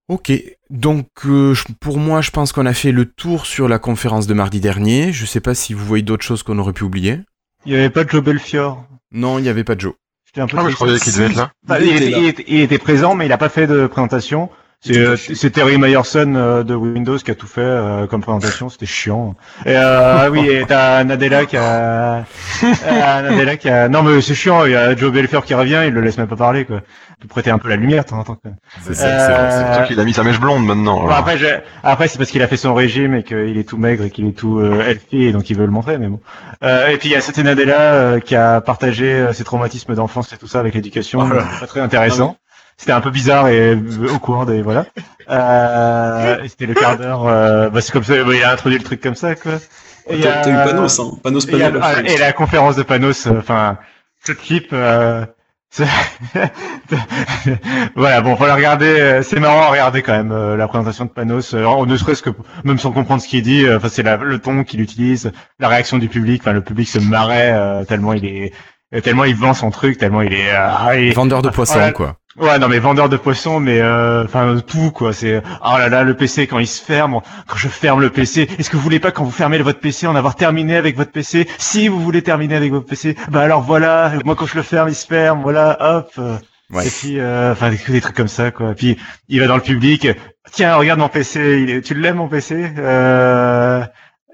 Ok, 0.08 0.32
donc 0.72 1.08
euh, 1.26 1.54
pour 1.80 2.00
moi, 2.00 2.22
je 2.22 2.32
pense 2.32 2.52
qu'on 2.52 2.66
a 2.66 2.74
fait 2.74 2.92
le 2.92 3.06
tour 3.06 3.46
sur 3.46 3.68
la 3.68 3.78
conférence 3.78 4.26
de 4.26 4.34
mardi 4.34 4.60
dernier. 4.60 5.14
Je 5.14 5.26
sais 5.28 5.40
pas 5.40 5.54
si 5.54 5.74
vous 5.76 5.86
voyez 5.86 6.02
d'autres 6.04 6.26
choses 6.26 6.42
qu'on 6.42 6.58
aurait 6.58 6.74
pu 6.74 6.84
oublier. 6.84 7.20
Il 7.66 7.74
y 7.74 7.76
avait 7.76 7.92
pas 7.92 8.04
de 8.06 8.10
Joe 8.10 8.24
Belfior. 8.24 8.84
Non, 9.12 9.38
il 9.38 9.44
n'y 9.44 9.50
avait 9.50 9.64
pas 9.64 9.76
de 9.76 9.82
Joe. 9.82 9.94
J'étais 10.26 10.42
un 10.42 10.48
peu 10.48 10.58
Ah, 10.60 10.64
mais 10.64 10.72
je 10.72 10.76
croyais 10.76 10.98
qu'il 11.00 11.14
devait 11.14 11.26
être 11.26 11.36
là. 11.36 11.52
Enfin, 11.68 11.80
Il 11.80 11.88
il, 11.88 11.96
était 11.96 12.06
était, 12.08 12.12
là. 12.12 12.18
il 12.20 12.26
était- 12.28 12.46
il 12.48 12.60
était 12.62 12.78
présent, 12.80 13.14
mais 13.16 13.26
il 13.28 13.32
a 13.32 13.38
pas 13.38 13.50
fait 13.50 13.68
de 13.68 13.86
présentation. 13.88 14.50
C'est, 14.82 14.94
Tout 14.94 15.00
euh, 15.00 15.18
c'est 15.18 15.50
Terry 15.50 15.78
Myerson 15.78 16.36
euh, 16.36 16.64
de 16.64 16.74
Windows 16.74 17.18
qui 17.18 17.32
a 17.32 17.36
tout 17.36 17.48
fait 17.48 17.60
euh, 17.60 18.08
comme 18.08 18.22
présentation. 18.22 18.70
C'était 18.70 18.86
chiant. 18.86 19.36
Et 19.66 19.74
euh, 19.76 20.30
oui, 20.30 20.48
et 20.50 20.66
t'as 20.66 21.04
Nadella 21.04 21.46
qui 21.46 21.58
a, 21.58 22.24
Nadella 23.22 23.58
qui 23.58 23.68
a. 23.68 23.90
Non 23.90 24.04
mais 24.04 24.22
c'est 24.22 24.36
chiant. 24.36 24.64
Il 24.66 24.72
y 24.72 24.76
a 24.76 24.96
Joe 24.96 25.12
Belfior 25.12 25.44
qui 25.44 25.54
revient, 25.54 25.84
il 25.86 25.94
le 25.94 26.00
laisse 26.00 26.18
même 26.18 26.28
pas 26.28 26.38
parler 26.38 26.64
quoi. 26.64 26.82
Peut 27.20 27.28
prêter 27.28 27.52
un 27.52 27.58
peu 27.58 27.68
la 27.68 27.76
lumière, 27.76 28.06
quoi. 28.06 28.24
C'est 28.82 28.94
ça, 28.94 29.52
c'est 29.52 29.74
sûr 29.76 29.88
qu'il 29.88 30.00
a 30.00 30.06
mis 30.06 30.14
sa 30.14 30.24
mèche 30.24 30.40
blonde 30.40 30.66
maintenant. 30.66 31.02
Bon, 31.02 31.10
après, 31.10 31.38
après 31.84 32.08
c'est 32.08 32.18
parce 32.18 32.32
qu'il 32.32 32.42
a 32.42 32.48
fait 32.48 32.56
son 32.56 32.74
régime 32.74 33.14
et 33.14 33.24
qu'il 33.24 33.58
est 33.58 33.68
tout 33.68 33.76
maigre 33.76 34.06
et 34.06 34.10
qu'il 34.10 34.26
est 34.26 34.32
tout 34.32 34.60
euh, 34.60 34.96
et 35.12 35.34
donc 35.34 35.50
il 35.50 35.58
veut 35.58 35.66
le 35.66 35.72
montrer, 35.72 35.98
mais 35.98 36.08
bon. 36.08 36.22
Euh, 36.64 36.88
et 36.88 36.98
puis 36.98 37.10
il 37.10 37.12
y 37.12 37.16
a 37.16 37.22
cette 37.22 37.38
Nadella 37.40 37.82
euh, 37.82 38.20
qui 38.22 38.38
a 38.38 38.62
partagé 38.62 39.28
ses 39.34 39.44
traumatismes 39.44 39.96
d'enfance 39.96 40.32
et 40.32 40.38
tout 40.38 40.48
ça 40.48 40.62
avec 40.62 40.74
l'éducation. 40.74 41.20
Oh 41.30 41.60
pas 41.60 41.68
très 41.68 41.82
intéressant. 41.82 42.38
C'était 42.80 42.94
un 42.94 43.02
peu 43.02 43.10
bizarre 43.12 43.50
et 43.50 43.76
euh, 43.76 44.14
au 44.16 44.20
courant 44.20 44.46
des 44.46 44.62
voilà. 44.62 44.86
Euh, 45.30 46.38
et 46.44 46.48
c'était 46.48 46.66
le 46.66 46.74
quart 46.74 46.98
d'heure. 46.98 47.28
Euh, 47.28 47.70
bah, 47.70 47.82
c'est 47.82 47.92
comme 47.92 48.04
ça. 48.06 48.14
bah, 48.24 48.32
il 48.34 48.42
a 48.44 48.54
introduit 48.54 48.78
le 48.78 48.84
truc 48.86 49.02
comme 49.02 49.16
ça 49.16 49.36
quoi. 49.36 49.52
Et 50.10 50.16
il 50.16 50.22
y 50.22 50.28
a- 50.28 50.42
T'as 50.42 50.50
eu 50.50 50.56
Panos, 50.70 51.00
hein. 51.00 51.12
Panos 51.22 51.46
et, 51.48 51.58
y 51.58 51.62
a- 51.62 51.70
Panel. 51.72 51.82
ah, 51.84 52.02
et 52.10 52.18
la 52.18 52.32
conférence 52.34 52.76
de 52.78 52.84
Panos, 52.84 53.28
euh, 53.28 53.38
enfin, 53.38 53.78
ce 54.26 54.32
clip, 54.32 54.70
euh, 54.72 55.26
c'est- 55.70 55.86
voilà, 57.96 58.22
bon, 58.22 58.36
faut 58.36 58.46
la 58.48 58.56
regarder, 58.56 58.86
euh, 59.00 59.22
c'est 59.24 59.40
marrant 59.40 59.62
à 59.64 59.68
regarder 59.68 60.02
quand 60.02 60.14
même, 60.14 60.32
euh, 60.32 60.56
la 60.58 60.68
présentation 60.68 61.06
de 61.06 61.10
Panos, 61.10 61.54
euh, 61.54 61.86
ne 61.86 61.98
serait-ce 61.98 62.22
que, 62.24 62.30
même 62.64 62.80
sans 62.80 62.92
comprendre 62.92 63.22
ce 63.22 63.28
qu'il 63.28 63.44
dit, 63.44 63.66
euh, 63.66 63.78
enfin, 63.78 63.90
c'est 63.90 64.04
la- 64.04 64.18
le 64.18 64.40
ton 64.40 64.64
qu'il 64.64 64.82
utilise, 64.82 65.32
la 65.60 65.68
réaction 65.68 65.98
du 65.98 66.08
public, 66.08 66.42
enfin, 66.42 66.54
le 66.54 66.62
public 66.62 66.88
se 66.88 67.00
marrait, 67.00 67.52
euh, 67.54 67.84
tellement 67.86 68.14
il 68.14 68.26
est, 68.26 68.54
euh, 68.96 69.02
tellement 69.02 69.26
il 69.26 69.36
vend 69.36 69.54
son 69.54 69.70
truc, 69.70 69.98
tellement 69.98 70.22
il 70.22 70.34
est, 70.34 70.50
euh, 70.52 70.58
ah, 70.70 70.96
il 70.96 71.10
est- 71.10 71.14
Vendeur 71.14 71.42
de 71.42 71.50
poissons, 71.50 71.74
Voilà. 71.76 71.92
quoi. 71.92 72.16
Ouais, 72.40 72.58
non, 72.58 72.70
mais 72.70 72.80
vendeur 72.80 73.10
de 73.10 73.18
poissons, 73.18 73.60
mais 73.60 73.82
euh, 73.82 74.24
enfin 74.24 74.58
tout 74.66 74.92
quoi. 74.92 75.12
C'est 75.12 75.42
oh 75.62 75.78
là 75.78 75.90
là, 75.90 76.04
le 76.04 76.16
PC 76.16 76.48
quand 76.48 76.60
il 76.60 76.68
se 76.68 76.82
ferme, 76.82 77.20
quand 77.48 77.58
je 77.58 77.68
ferme 77.68 78.00
le 78.00 78.10
PC. 78.10 78.48
Est-ce 78.58 78.70
que 78.70 78.78
vous 78.78 78.82
voulez 78.84 79.00
pas 79.02 79.12
quand 79.12 79.26
vous 79.26 79.32
fermez 79.32 79.58
votre 79.58 79.80
PC 79.82 80.08
en 80.08 80.16
avoir 80.16 80.36
terminé 80.36 80.78
avec 80.78 80.96
votre 80.96 81.12
PC 81.12 81.48
Si 81.58 81.90
vous 81.90 82.00
voulez 82.00 82.22
terminer 82.22 82.56
avec 82.56 82.72
votre 82.72 82.86
PC, 82.86 83.16
bah 83.30 83.42
alors 83.42 83.62
voilà. 83.62 84.14
Moi 84.24 84.36
quand 84.36 84.46
je 84.46 84.56
le 84.56 84.62
ferme, 84.64 84.88
il 84.88 84.96
se 84.96 85.06
ferme. 85.06 85.42
Voilà, 85.42 85.78
hop. 85.82 86.12
Ouais. 86.72 86.88
Et 86.88 86.90
puis, 86.90 87.20
euh, 87.20 87.52
enfin 87.52 87.72
des, 87.72 87.80
des 87.92 88.00
trucs 88.02 88.16
comme 88.16 88.28
ça 88.30 88.52
quoi. 88.52 88.74
Puis 88.74 88.98
il 89.28 89.40
va 89.42 89.48
dans 89.48 89.56
le 89.58 89.62
public. 89.62 90.08
Tiens, 90.52 90.76
regarde 90.76 91.00
mon 91.00 91.10
PC. 91.10 91.62
Il 91.64 91.70
est... 91.70 91.82
Tu 91.82 91.94
l'aimes 91.94 92.18
mon 92.18 92.28
PC 92.30 92.72
euh... 92.78 93.84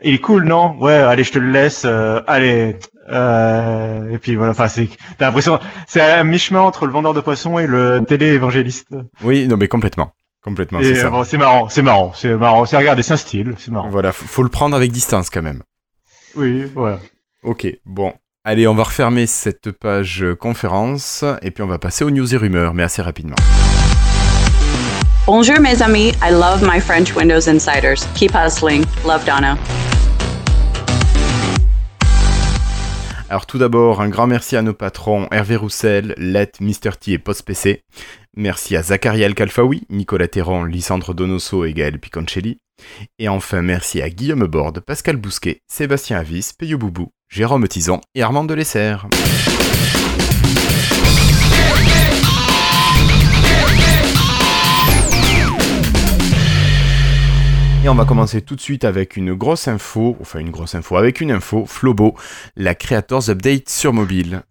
Il 0.03 0.13
est 0.15 0.19
cool, 0.19 0.43
non? 0.43 0.75
Ouais, 0.79 0.93
allez, 0.93 1.23
je 1.23 1.31
te 1.31 1.39
le 1.39 1.49
laisse. 1.51 1.83
euh, 1.85 2.21
allez. 2.27 2.75
Euh... 3.09 4.09
Et 4.09 4.17
puis 4.17 4.35
voilà. 4.35 4.51
Enfin, 4.51 4.67
c'est. 4.67 4.89
T'as 5.17 5.27
l'impression. 5.27 5.59
C'est 5.87 6.01
à 6.01 6.23
mi-chemin 6.23 6.61
entre 6.61 6.85
le 6.85 6.91
vendeur 6.91 7.13
de 7.13 7.21
poissons 7.21 7.59
et 7.59 7.67
le 7.67 8.03
télé-évangéliste. 8.07 8.87
Oui, 9.23 9.47
non, 9.47 9.57
mais 9.57 9.67
complètement. 9.67 10.11
Complètement, 10.45 10.79
c'est 10.79 10.99
euh, 10.99 11.01
ça. 11.01 11.09
bon, 11.09 11.23
c'est 11.23 11.39
marrant, 11.39 11.69
c'est 11.69 11.81
marrant, 11.81 12.11
c'est 12.13 12.35
marrant. 12.35 12.65
C'est 12.65 12.77
regarder, 12.77 13.01
c'est 13.01 13.13
un 13.13 13.17
style, 13.17 13.55
c'est 13.57 13.71
marrant. 13.71 13.89
Voilà, 13.89 14.11
faut 14.11 14.27
faut 14.27 14.43
le 14.43 14.49
prendre 14.49 14.75
avec 14.75 14.91
distance 14.91 15.31
quand 15.31 15.41
même. 15.41 15.63
Oui, 16.35 16.65
voilà. 16.75 16.99
Ok, 17.41 17.67
bon. 17.83 18.13
Allez, 18.43 18.67
on 18.67 18.75
va 18.75 18.83
refermer 18.83 19.25
cette 19.25 19.71
page 19.71 20.21
euh, 20.21 20.35
conférence 20.35 21.25
et 21.41 21.49
puis 21.49 21.63
on 21.63 21.67
va 21.67 21.79
passer 21.79 22.05
aux 22.05 22.11
news 22.11 22.31
et 22.31 22.37
rumeurs, 22.37 22.75
mais 22.75 22.83
assez 22.83 23.01
rapidement. 23.01 23.37
Bonjour, 25.25 25.59
mes 25.59 25.81
amis. 25.81 26.09
I 26.21 26.29
love 26.29 26.61
my 26.61 26.79
French 26.79 27.15
Windows 27.15 27.49
Insiders. 27.49 28.07
Keep 28.13 28.33
hustling. 28.35 28.85
Love 29.03 29.25
Donna. 29.25 29.57
Alors 33.29 33.47
tout 33.47 33.57
d'abord, 33.57 34.01
un 34.01 34.09
grand 34.09 34.27
merci 34.27 34.55
à 34.55 34.61
nos 34.61 34.73
patrons 34.73 35.27
Hervé 35.31 35.55
Roussel, 35.55 36.13
Let, 36.17 36.51
Mr. 36.59 36.91
T 36.99 37.13
et 37.13 37.17
PostPC. 37.17 37.81
Merci 38.37 38.75
à 38.75 38.83
Zachariah 38.83 39.33
Kalfaoui, 39.33 39.83
Nicolas 39.89 40.27
Terran, 40.27 40.63
Lissandre 40.63 41.15
Donoso 41.15 41.65
et 41.65 41.73
Gaël 41.73 41.99
Piconcelli. 41.99 42.59
Et 43.17 43.27
enfin, 43.27 43.61
merci 43.63 44.01
à 44.01 44.09
Guillaume 44.09 44.45
Borde, 44.45 44.79
Pascal 44.79 45.15
Bousquet, 45.17 45.57
Sébastien 45.67 46.19
Avis, 46.19 46.51
Peyo 46.57 46.77
Boubou, 46.77 47.09
Jérôme 47.27 47.67
Tison 47.67 47.99
et 48.13 48.21
Armand 48.21 48.43
Delessert. 48.43 49.07
Et 57.85 57.89
on 57.89 57.93
va 57.93 58.05
commencer 58.05 58.41
tout 58.41 58.55
de 58.55 58.61
suite 58.61 58.83
avec 58.83 59.15
une 59.15 59.35
grosse 59.35 59.67
info, 59.67 60.17
enfin 60.19 60.39
une 60.39 60.49
grosse 60.49 60.73
info, 60.73 60.97
avec 60.97 61.21
une 61.21 61.29
info, 61.29 61.65
Flobo, 61.67 62.15
la 62.55 62.73
Creators 62.73 63.29
Update 63.29 63.69
sur 63.69 63.93
mobile. 63.93 64.41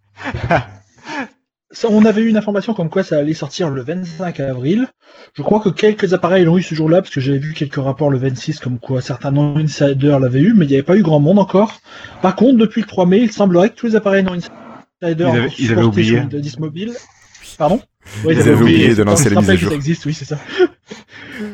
Ça, 1.73 1.89
on 1.90 2.05
avait 2.05 2.23
eu 2.23 2.28
une 2.28 2.36
information 2.36 2.74
comme 2.74 2.89
quoi 2.89 3.02
ça 3.02 3.19
allait 3.19 3.35
sortir 3.35 3.70
le 3.70 3.82
25 3.82 4.39
avril. 4.39 4.86
Je 5.36 5.43
crois 5.43 5.59
que 5.59 5.69
quelques 5.69 6.15
appareils 6.15 6.44
l'ont 6.44 6.56
eu 6.59 6.62
ce 6.62 6.77
jour-là, 6.77 7.02
parce 7.02 7.12
que 7.12 7.20
j'avais 7.20 7.39
vu 7.39 7.55
quelques 7.55 7.74
rapports 7.74 8.09
le 8.11 8.19
26, 8.19 8.61
comme 8.61 8.78
quoi 8.78 9.01
certains 9.02 9.32
non-insiders 9.32 10.20
l'avaient 10.20 10.40
eu, 10.43 10.55
mais 10.55 10.66
il 10.66 10.69
n'y 10.69 10.74
avait 10.74 10.85
pas 10.85 10.97
eu 10.97 11.02
grand 11.02 11.19
monde 11.19 11.40
encore. 11.40 11.81
Par 12.23 12.36
contre, 12.36 12.59
depuis 12.59 12.82
le 12.82 12.86
3 12.86 13.05
mai, 13.06 13.19
il 13.19 13.32
semblerait 13.32 13.70
que 13.70 13.74
tous 13.74 13.86
les 13.89 13.97
appareils 13.97 14.23
non-insiders 14.23 14.52
Ils 15.02 15.23
avaient- 15.24 15.48
ils 15.59 15.73
avaient 15.73 15.82
oublié. 15.82 16.11
sur 16.12 16.20
Windows 16.20 16.39
10 16.39 16.59
mobile. 16.61 16.93
Pardon 17.59 17.81
Ouais, 18.24 18.35
Ils 18.35 18.40
avaient 18.43 18.55
oublié 18.55 18.94
de 18.94 19.02
lancer 19.02 19.31
la 19.31 19.40
mise 19.40 19.48
à 19.48 19.52
rappelle 19.52 19.59
jour. 19.59 19.69
que 19.70 19.74
ça 19.74 19.77
existe, 19.77 20.06
oui, 20.06 20.15
c'est 20.15 20.24
ça. 20.24 20.39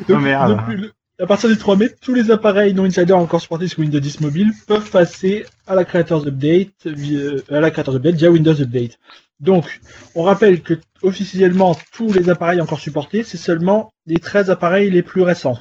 Oh, 0.09 0.17
merde. 0.17 0.59
depuis 0.59 0.79
le- 0.79 0.91
à 1.21 1.27
partir 1.27 1.49
du 1.49 1.57
3 1.57 1.75
mai, 1.75 1.91
tous 2.01 2.13
les 2.13 2.31
appareils 2.31 2.73
non 2.73 2.85
insider 2.85 3.13
encore 3.13 3.41
supportés 3.41 3.67
sur 3.67 3.79
Windows 3.79 3.99
10 3.99 4.21
mobile 4.21 4.51
peuvent 4.67 4.89
passer 4.89 5.45
à 5.67 5.75
la 5.75 5.85
Creators 5.85 6.25
Update, 6.27 6.71
via, 6.85 7.31
à 7.49 7.59
la 7.59 7.69
Creators 7.71 7.95
Update 7.95 8.15
via 8.15 8.31
Windows 8.31 8.59
Update. 8.59 8.97
Donc, 9.39 9.79
on 10.15 10.23
rappelle 10.23 10.61
que 10.61 10.75
officiellement 11.03 11.75
tous 11.93 12.11
les 12.13 12.29
appareils 12.29 12.61
encore 12.61 12.79
supportés, 12.79 13.23
c'est 13.23 13.37
seulement 13.37 13.91
les 14.05 14.17
13 14.17 14.49
appareils 14.49 14.89
les 14.91 15.01
plus 15.03 15.21
récents. 15.21 15.57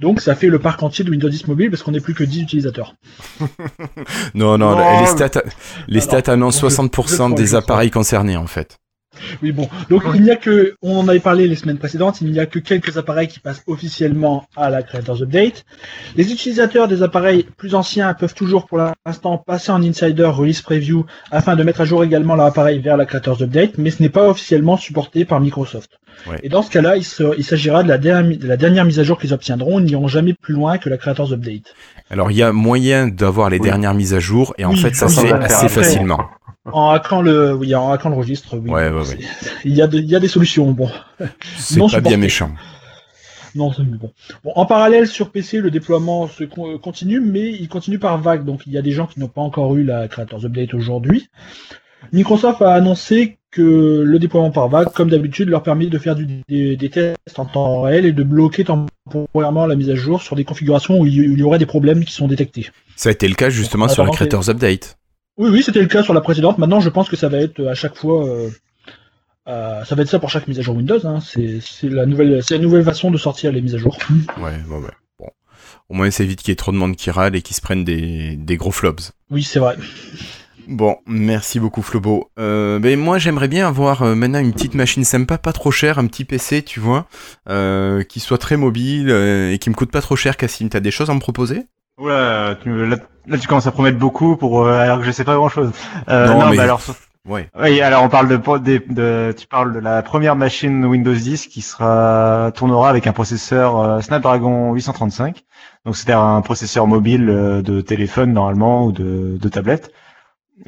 Donc, 0.00 0.20
ça 0.20 0.34
fait 0.34 0.48
le 0.48 0.58
parc 0.58 0.82
entier 0.82 1.04
de 1.04 1.10
Windows 1.10 1.28
10 1.28 1.46
mobile 1.46 1.70
parce 1.70 1.82
qu'on 1.82 1.90
n'est 1.92 2.00
plus 2.00 2.14
que 2.14 2.24
10 2.24 2.42
utilisateurs. 2.42 2.94
Non, 4.34 4.56
non, 4.58 4.76
Non, 4.76 5.00
les 5.00 5.06
stats, 5.06 5.42
les 5.88 6.00
stats 6.00 6.32
annoncent 6.32 6.68
je- 6.68 6.74
je 6.74 6.80
60% 6.80 7.16
crois, 7.16 7.30
des 7.36 7.54
appareils 7.54 7.90
concernés 7.90 8.36
en 8.36 8.46
fait. 8.46 8.78
Oui, 9.42 9.52
bon. 9.52 9.68
Donc, 9.88 10.02
il 10.14 10.22
n'y 10.22 10.30
a 10.30 10.36
que, 10.36 10.74
on 10.82 10.98
en 10.98 11.08
avait 11.08 11.20
parlé 11.20 11.48
les 11.48 11.56
semaines 11.56 11.78
précédentes, 11.78 12.20
il 12.20 12.30
n'y 12.30 12.38
a 12.38 12.46
que 12.46 12.58
quelques 12.58 12.96
appareils 12.96 13.28
qui 13.28 13.40
passent 13.40 13.62
officiellement 13.66 14.46
à 14.56 14.70
la 14.70 14.82
Creators 14.82 15.22
Update. 15.22 15.64
Les 16.16 16.32
utilisateurs 16.32 16.88
des 16.88 17.02
appareils 17.02 17.46
plus 17.56 17.74
anciens 17.74 18.14
peuvent 18.14 18.34
toujours, 18.34 18.66
pour 18.66 18.78
l'instant, 18.78 19.38
passer 19.38 19.72
en 19.72 19.82
Insider 19.82 20.26
Release 20.26 20.62
Preview 20.62 21.06
afin 21.30 21.56
de 21.56 21.62
mettre 21.64 21.80
à 21.80 21.84
jour 21.84 22.04
également 22.04 22.36
leur 22.36 22.46
appareil 22.46 22.78
vers 22.78 22.96
la 22.96 23.04
Creators 23.04 23.42
Update, 23.42 23.78
mais 23.78 23.90
ce 23.90 24.02
n'est 24.02 24.08
pas 24.08 24.28
officiellement 24.28 24.76
supporté 24.76 25.24
par 25.24 25.40
Microsoft. 25.40 25.90
Ouais. 26.26 26.38
Et 26.42 26.48
dans 26.48 26.62
ce 26.62 26.70
cas-là, 26.70 26.96
il, 26.96 27.04
s'agira 27.04 27.82
de 27.82 27.88
la, 27.88 27.98
dernière, 27.98 28.38
de 28.38 28.46
la 28.46 28.56
dernière 28.56 28.84
mise 28.84 29.00
à 29.00 29.04
jour 29.04 29.18
qu'ils 29.18 29.32
obtiendront. 29.32 29.80
Ils 29.80 29.86
n'iront 29.86 30.08
jamais 30.08 30.34
plus 30.34 30.54
loin 30.54 30.78
que 30.78 30.88
la 30.88 30.98
Creators 30.98 31.32
Update. 31.32 31.74
Alors, 32.10 32.30
il 32.30 32.36
y 32.36 32.42
a 32.42 32.52
moyen 32.52 33.08
d'avoir 33.08 33.48
les 33.50 33.58
Oui. 33.58 33.64
dernières 33.64 33.94
mises 33.94 34.14
à 34.14 34.20
jour, 34.20 34.54
et 34.58 34.64
en 34.64 34.72
Oui, 34.72 34.78
fait, 34.78 34.94
ça 34.94 35.08
se 35.08 35.20
fait 35.20 35.32
assez 35.32 35.66
après. 35.66 35.68
facilement. 35.68 36.20
En 36.72 36.90
hackant 36.90 37.22
le, 37.22 37.54
oui, 37.54 37.74
en 37.74 37.90
hackant 37.92 38.08
le 38.10 38.16
registre, 38.16 38.56
oui. 38.58 38.70
Ouais, 38.70 38.88
ouais, 38.90 38.98
ouais. 38.98 39.04
C'est- 39.04 39.50
Il 39.64 39.74
y 39.74 39.82
a, 39.82 39.86
de- 39.86 39.98
il 39.98 40.08
y 40.08 40.16
a 40.16 40.20
des 40.20 40.28
solutions. 40.28 40.70
Bon. 40.72 40.88
C'est 41.18 41.78
pas 41.80 41.86
supporté. 41.88 42.00
bien 42.00 42.16
méchant. 42.16 42.50
Non, 43.54 43.72
c'est 43.72 43.82
bon. 43.82 44.10
bon. 44.44 44.52
En 44.54 44.64
parallèle, 44.64 45.08
sur 45.08 45.30
PC, 45.30 45.58
le 45.58 45.70
déploiement 45.72 46.28
se 46.28 46.44
euh, 46.44 46.78
continue, 46.78 47.20
mais 47.20 47.50
il 47.50 47.68
continue 47.68 47.98
par 47.98 48.18
vague. 48.18 48.44
Donc, 48.44 48.62
il 48.66 48.72
y 48.72 48.78
a 48.78 48.82
des 48.82 48.92
gens 48.92 49.06
qui 49.06 49.18
n'ont 49.18 49.28
pas 49.28 49.40
encore 49.40 49.74
eu 49.76 49.82
la 49.82 50.06
Creators 50.08 50.44
Update 50.44 50.72
aujourd'hui. 50.74 51.28
Microsoft 52.12 52.62
a 52.62 52.72
annoncé 52.72 53.38
que 53.50 54.02
le 54.06 54.18
déploiement 54.20 54.52
par 54.52 54.68
vague, 54.68 54.88
comme 54.92 55.10
d'habitude, 55.10 55.48
leur 55.48 55.62
permet 55.64 55.86
de 55.86 55.98
faire 55.98 56.14
du- 56.14 56.42
des, 56.48 56.76
des 56.76 56.88
tests 56.90 57.16
en 57.38 57.44
temps 57.44 57.82
réel 57.82 58.06
et 58.06 58.12
de 58.12 58.22
bloquer 58.22 58.64
temporairement 58.64 59.66
la 59.66 59.74
mise 59.74 59.90
à 59.90 59.96
jour 59.96 60.22
sur 60.22 60.36
des 60.36 60.44
configurations 60.44 61.00
où 61.00 61.06
il 61.06 61.14
y, 61.14 61.20
où 61.28 61.32
il 61.32 61.38
y 61.40 61.42
aurait 61.42 61.58
des 61.58 61.66
problèmes 61.66 62.04
qui 62.04 62.12
sont 62.12 62.28
détectés. 62.28 62.68
Ça 62.94 63.08
a 63.08 63.12
été 63.12 63.26
le 63.26 63.34
cas 63.34 63.50
justement 63.50 63.88
sur 63.88 64.04
la 64.04 64.10
Creators 64.10 64.48
Update. 64.48 64.96
Oui, 65.40 65.48
oui, 65.48 65.62
c'était 65.62 65.80
le 65.80 65.86
cas 65.86 66.02
sur 66.02 66.12
la 66.12 66.20
précédente. 66.20 66.58
Maintenant, 66.58 66.80
je 66.80 66.90
pense 66.90 67.08
que 67.08 67.16
ça 67.16 67.30
va 67.30 67.38
être 67.38 67.64
à 67.66 67.72
chaque 67.72 67.96
fois, 67.96 68.28
euh, 68.28 68.50
euh, 69.48 69.82
ça 69.86 69.94
va 69.94 70.02
être 70.02 70.10
ça 70.10 70.18
pour 70.18 70.28
chaque 70.28 70.46
mise 70.46 70.58
à 70.58 70.62
jour 70.62 70.76
Windows. 70.76 71.00
Hein. 71.06 71.20
C'est 71.22 71.62
la 71.84 72.04
nouvelle, 72.04 72.42
c'est 72.42 72.58
la 72.58 72.62
nouvelle 72.62 72.84
façon 72.84 73.10
de 73.10 73.16
sortir 73.16 73.50
les 73.50 73.62
mises 73.62 73.74
à 73.74 73.78
jour. 73.78 73.96
Ouais, 74.36 74.52
ouais, 74.68 74.76
ouais. 74.76 74.90
Bon. 75.18 75.30
Au 75.88 75.94
moins, 75.94 76.10
c'est 76.10 76.26
vite 76.26 76.40
qu'il 76.40 76.50
y 76.50 76.52
ait 76.52 76.56
trop 76.56 76.72
de 76.72 76.76
monde 76.76 76.94
qui 76.94 77.10
râle 77.10 77.34
et 77.34 77.40
qui 77.40 77.54
se 77.54 77.62
prennent 77.62 77.84
des, 77.84 78.36
des 78.36 78.58
gros 78.58 78.70
flops. 78.70 79.12
Oui, 79.30 79.42
c'est 79.42 79.60
vrai. 79.60 79.78
Bon, 80.68 80.98
merci 81.06 81.58
beaucoup 81.58 81.80
Flobo. 81.80 82.30
Euh, 82.38 82.78
ben 82.78 82.96
moi 82.96 83.18
j'aimerais 83.18 83.48
bien 83.48 83.66
avoir 83.66 84.02
euh, 84.02 84.14
maintenant 84.14 84.38
une 84.38 84.52
petite 84.52 84.74
machine 84.74 85.04
sympa, 85.04 85.36
pas 85.36 85.52
trop 85.52 85.72
chère, 85.72 85.98
un 85.98 86.06
petit 86.06 86.24
PC, 86.24 86.62
tu 86.62 86.78
vois, 86.78 87.08
euh, 87.48 88.04
qui 88.04 88.20
soit 88.20 88.38
très 88.38 88.56
mobile 88.56 89.10
euh, 89.10 89.52
et 89.52 89.58
qui 89.58 89.68
me 89.70 89.74
coûte 89.74 89.90
pas 89.90 90.02
trop 90.02 90.14
cher. 90.14 90.36
Cassim, 90.36 90.68
t'as 90.68 90.78
des 90.78 90.92
choses 90.92 91.10
à 91.10 91.14
me 91.14 91.18
proposer? 91.18 91.66
Oula, 92.00 92.56
tu, 92.62 92.70
me- 92.70 92.86
là, 92.86 92.96
là, 93.26 93.38
tu 93.38 93.46
commences 93.46 93.66
à 93.66 93.72
promettre 93.72 93.98
beaucoup 93.98 94.36
pour 94.36 94.64
euh, 94.66 94.78
alors 94.78 94.98
que 94.98 95.04
je 95.04 95.10
sais 95.10 95.24
pas 95.24 95.34
grand 95.34 95.48
chose. 95.48 95.70
Euh, 96.08 96.28
Non, 96.28 96.40
non, 96.40 96.46
mais- 96.50 96.56
mais 96.56 96.62
alors, 96.62 96.80
Ouais. 97.28 97.50
oui, 97.60 97.82
alors 97.82 98.02
on 98.02 98.08
parle 98.08 98.28
de, 98.28 98.36
de, 98.36 98.82
de- 98.88 99.34
tu 99.36 99.46
parles 99.46 99.74
de 99.74 99.78
la 99.78 100.02
première 100.02 100.34
machine 100.36 100.86
Windows 100.86 101.12
10 101.14 101.46
qui 101.48 101.60
sera 101.60 102.50
tournera 102.54 102.88
avec 102.88 103.06
un 103.06 103.12
processeur 103.12 103.78
euh, 103.78 104.00
Snapdragon 104.00 104.72
835. 104.72 105.44
Donc 105.84 105.96
c'était 105.96 106.14
un 106.14 106.40
processeur 106.40 106.86
mobile 106.86 107.28
euh, 107.28 107.60
de 107.60 107.82
téléphone 107.82 108.32
normalement 108.32 108.86
ou 108.86 108.92
de, 108.92 109.36
de 109.38 109.48
tablette. 109.50 109.92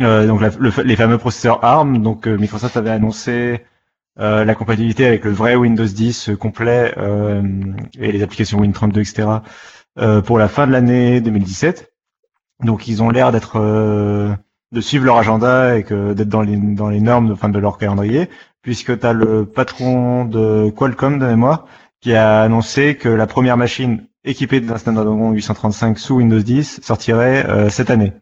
Euh, 0.00 0.26
donc 0.26 0.42
la- 0.42 0.50
le- 0.58 0.82
les 0.84 0.96
fameux 0.96 1.16
processeurs 1.18 1.64
ARM. 1.64 2.02
Donc 2.02 2.26
Microsoft 2.26 2.76
avait 2.76 2.90
annoncé 2.90 3.64
euh, 4.20 4.44
la 4.44 4.54
compatibilité 4.54 5.06
avec 5.06 5.24
le 5.24 5.30
vrai 5.32 5.54
Windows 5.54 5.86
10 5.86 6.32
complet 6.38 6.92
euh, 6.98 7.42
et 7.98 8.12
les 8.12 8.22
applications 8.22 8.60
Win32, 8.60 9.00
etc. 9.00 9.26
euh, 9.98 10.20
pour 10.20 10.38
la 10.38 10.48
fin 10.48 10.66
de 10.66 10.72
l'année 10.72 11.20
2017. 11.20 11.92
Donc 12.64 12.88
ils 12.88 13.02
ont 13.02 13.10
l'air 13.10 13.32
d'être 13.32 13.58
euh, 13.58 14.34
de 14.72 14.80
suivre 14.80 15.04
leur 15.04 15.18
agenda 15.18 15.76
et 15.76 15.84
que 15.84 16.12
d'être 16.14 16.28
dans 16.28 16.42
les 16.42 16.56
dans 16.56 16.88
les 16.88 17.00
normes 17.00 17.28
de, 17.28 17.32
enfin, 17.32 17.48
de 17.48 17.58
leur 17.58 17.78
calendrier, 17.78 18.28
puisque 18.62 18.98
tu 18.98 19.06
as 19.06 19.12
le 19.12 19.44
patron 19.46 20.24
de 20.24 20.70
Qualcomm 20.70 21.18
de 21.18 21.26
mémoire 21.26 21.66
qui 22.00 22.14
a 22.14 22.42
annoncé 22.42 22.96
que 22.96 23.08
la 23.08 23.26
première 23.26 23.56
machine 23.56 24.04
équipée 24.24 24.60
d'un 24.60 24.76
Snapdragon 24.76 25.30
835 25.32 25.98
sous 25.98 26.16
Windows 26.16 26.40
10 26.40 26.80
sortirait 26.82 27.46
euh, 27.46 27.68
cette 27.70 27.90
année, 27.90 28.12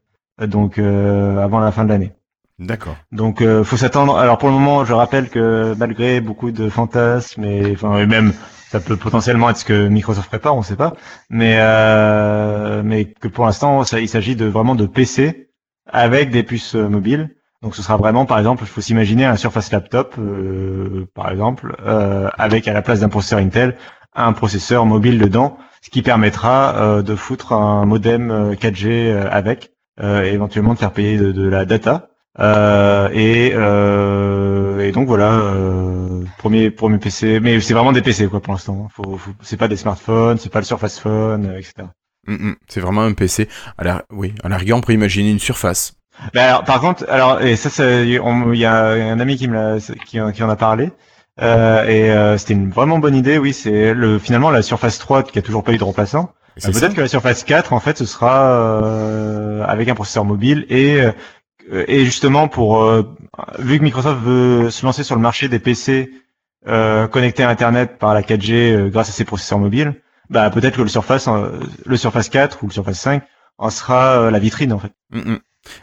donc 0.46 0.78
euh, 0.78 1.38
avant 1.38 1.60
la 1.60 1.72
fin 1.72 1.84
de 1.84 1.88
l'année. 1.88 2.12
D'accord. 2.58 2.96
Donc 3.10 3.40
euh, 3.40 3.64
faut 3.64 3.78
s'attendre. 3.78 4.18
Alors 4.18 4.36
pour 4.36 4.50
le 4.50 4.54
moment, 4.54 4.84
je 4.84 4.92
rappelle 4.92 5.30
que 5.30 5.74
malgré 5.78 6.20
beaucoup 6.20 6.50
de 6.50 6.68
fantasmes 6.68 7.44
et 7.44 7.72
enfin 7.72 7.98
et 7.98 8.06
même 8.06 8.34
ça 8.70 8.78
peut 8.78 8.96
potentiellement 8.96 9.50
être 9.50 9.56
ce 9.56 9.64
que 9.64 9.88
Microsoft 9.88 10.28
prépare, 10.28 10.54
on 10.54 10.62
sait 10.62 10.76
pas, 10.76 10.92
mais 11.28 11.56
euh, 11.58 12.82
mais 12.84 13.06
que 13.06 13.26
pour 13.26 13.44
l'instant, 13.44 13.82
il 13.82 14.08
s'agit 14.08 14.36
de 14.36 14.46
vraiment 14.46 14.76
de 14.76 14.86
PC 14.86 15.50
avec 15.86 16.30
des 16.30 16.44
puces 16.44 16.76
euh, 16.76 16.88
mobiles. 16.88 17.34
Donc 17.62 17.74
ce 17.74 17.82
sera 17.82 17.96
vraiment, 17.96 18.26
par 18.26 18.38
exemple, 18.38 18.62
il 18.62 18.68
faut 18.68 18.80
s'imaginer 18.80 19.24
un 19.24 19.34
Surface 19.36 19.72
Laptop, 19.72 20.14
euh, 20.18 21.06
par 21.14 21.30
exemple, 21.32 21.76
euh, 21.84 22.28
avec 22.38 22.68
à 22.68 22.72
la 22.72 22.80
place 22.80 23.00
d'un 23.00 23.08
processeur 23.08 23.40
Intel 23.40 23.76
un 24.14 24.32
processeur 24.32 24.86
mobile 24.86 25.18
dedans, 25.18 25.58
ce 25.82 25.90
qui 25.90 26.02
permettra 26.02 26.76
euh, 26.76 27.02
de 27.02 27.14
foutre 27.16 27.52
un 27.52 27.86
modem 27.86 28.30
euh, 28.30 28.54
4G 28.54 28.86
euh, 28.88 29.28
avec, 29.30 29.72
et 30.00 30.32
éventuellement 30.32 30.74
de 30.74 30.78
faire 30.78 30.92
payer 30.92 31.18
de, 31.18 31.30
de 31.32 31.46
la 31.46 31.66
data. 31.66 32.08
Et, 33.12 33.48
et 33.48 34.92
donc 34.92 35.06
voilà, 35.08 35.42
premier 36.38 36.70
premier 36.70 36.98
PC, 36.98 37.40
mais 37.40 37.60
c'est 37.60 37.74
vraiment 37.74 37.92
des 37.92 38.02
PC 38.02 38.26
quoi 38.28 38.40
pour 38.40 38.52
l'instant. 38.52 38.88
Faut, 38.94 39.16
faut- 39.16 39.32
c'est 39.42 39.56
pas 39.56 39.68
des 39.68 39.76
smartphones, 39.76 40.38
c'est 40.38 40.52
pas 40.52 40.60
le 40.60 40.64
Surface 40.64 40.98
Phone, 40.98 41.46
euh, 41.46 41.58
etc. 41.58 41.88
Mm, 42.26 42.34
mm. 42.50 42.56
C'est 42.68 42.80
vraiment 42.80 43.02
un 43.02 43.12
PC. 43.12 43.48
À 43.78 43.84
la, 43.84 44.04
oui, 44.10 44.34
à 44.44 44.48
la 44.48 44.56
rigueur, 44.56 44.78
on 44.78 44.80
pourrait 44.80 44.94
imaginer 44.94 45.30
une 45.30 45.38
surface. 45.38 45.94
Ben 46.34 46.42
alors, 46.48 46.64
par 46.64 46.80
contre, 46.80 47.06
alors 47.08 47.40
et 47.40 47.56
ça, 47.56 47.70
il 48.02 48.10
y 48.10 48.64
a 48.66 48.84
un 48.84 49.20
ami 49.20 49.36
qui 49.36 49.48
me 49.48 49.54
l'a, 49.54 49.78
qui, 50.06 50.20
en- 50.20 50.32
qui 50.32 50.42
en 50.42 50.50
a 50.50 50.56
parlé. 50.56 50.90
Euh, 51.40 51.84
et 51.86 52.10
euh, 52.10 52.36
c'était 52.36 52.52
une 52.54 52.70
vraiment 52.70 52.98
bonne 52.98 53.14
idée, 53.14 53.38
oui. 53.38 53.52
C'est 53.54 53.94
le 53.94 54.18
finalement 54.18 54.50
la 54.50 54.60
Surface 54.62 54.98
3 54.98 55.22
qui 55.22 55.38
a 55.38 55.42
toujours 55.42 55.64
pas 55.64 55.72
eu 55.72 55.78
de 55.78 55.84
remplaçant. 55.84 56.32
Peut-être 56.62 56.94
que 56.94 57.00
la 57.00 57.08
Surface 57.08 57.42
4, 57.44 57.72
en 57.72 57.80
fait, 57.80 57.96
ce 57.96 58.04
sera 58.04 58.50
euh, 58.52 59.64
avec 59.64 59.88
un 59.88 59.94
processeur 59.94 60.26
mobile 60.26 60.66
et 60.68 61.00
euh, 61.00 61.12
et 61.70 62.04
justement 62.04 62.48
pour 62.48 62.82
euh, 62.82 63.02
vu 63.58 63.78
que 63.78 63.84
Microsoft 63.84 64.20
veut 64.22 64.70
se 64.70 64.84
lancer 64.84 65.04
sur 65.04 65.14
le 65.14 65.20
marché 65.22 65.48
des 65.48 65.58
PC 65.58 66.10
euh, 66.68 67.06
connectés 67.08 67.42
à 67.42 67.48
Internet 67.48 67.98
par 67.98 68.12
la 68.14 68.22
4G 68.22 68.52
euh, 68.72 68.88
grâce 68.88 69.08
à 69.08 69.12
ses 69.12 69.24
processeurs 69.24 69.58
mobiles, 69.58 69.94
bah 70.28 70.50
peut-être 70.50 70.76
que 70.76 70.82
le 70.82 70.88
Surface, 70.88 71.26
euh, 71.28 71.60
le 71.86 71.96
Surface 71.96 72.28
4 72.28 72.62
ou 72.62 72.66
le 72.68 72.72
Surface 72.72 73.00
5 73.00 73.22
en 73.58 73.70
sera 73.70 74.20
euh, 74.20 74.30
la 74.30 74.38
vitrine 74.38 74.72
en 74.72 74.78
fait. 74.78 74.92
Mm, 75.10 75.32
mm. 75.32 75.38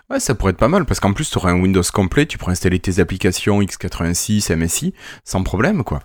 Ouais, 0.09 0.19
ça 0.19 0.33
pourrait 0.33 0.51
être 0.51 0.57
pas 0.57 0.67
mal 0.67 0.85
parce 0.85 0.99
qu'en 0.99 1.13
plus, 1.13 1.29
tu 1.29 1.37
aurais 1.37 1.51
un 1.51 1.61
Windows 1.61 1.83
complet, 1.93 2.25
tu 2.25 2.39
pourrais 2.39 2.53
installer 2.53 2.79
tes 2.79 2.99
applications 2.99 3.61
x86, 3.61 4.55
MSI 4.55 4.93
sans 5.23 5.43
problème, 5.43 5.83
quoi. 5.83 5.99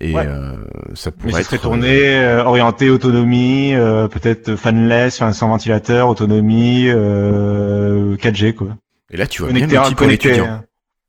Et 0.00 0.14
Ouais. 0.14 0.24
euh, 0.26 0.56
ça 0.94 1.10
Mais 1.10 1.16
pourrait 1.22 1.32
ça 1.32 1.40
être. 1.40 1.46
serait 1.46 1.58
tourné, 1.58 2.18
euh, 2.20 2.44
orienté 2.44 2.88
autonomie, 2.88 3.74
euh, 3.74 4.06
peut-être 4.06 4.54
fanless, 4.54 5.16
enfin, 5.20 5.32
sans 5.32 5.48
ventilateur, 5.48 6.08
autonomie, 6.08 6.86
euh, 6.88 8.16
4G 8.16 8.54
quoi. 8.54 8.68
Et 9.10 9.16
là, 9.16 9.26
tu 9.26 9.42
vois 9.42 9.52
bien 9.52 9.66
l'outil 9.66 9.76
pour 9.76 9.96
connecté, 9.96 10.28
l'étudiant. 10.30 10.64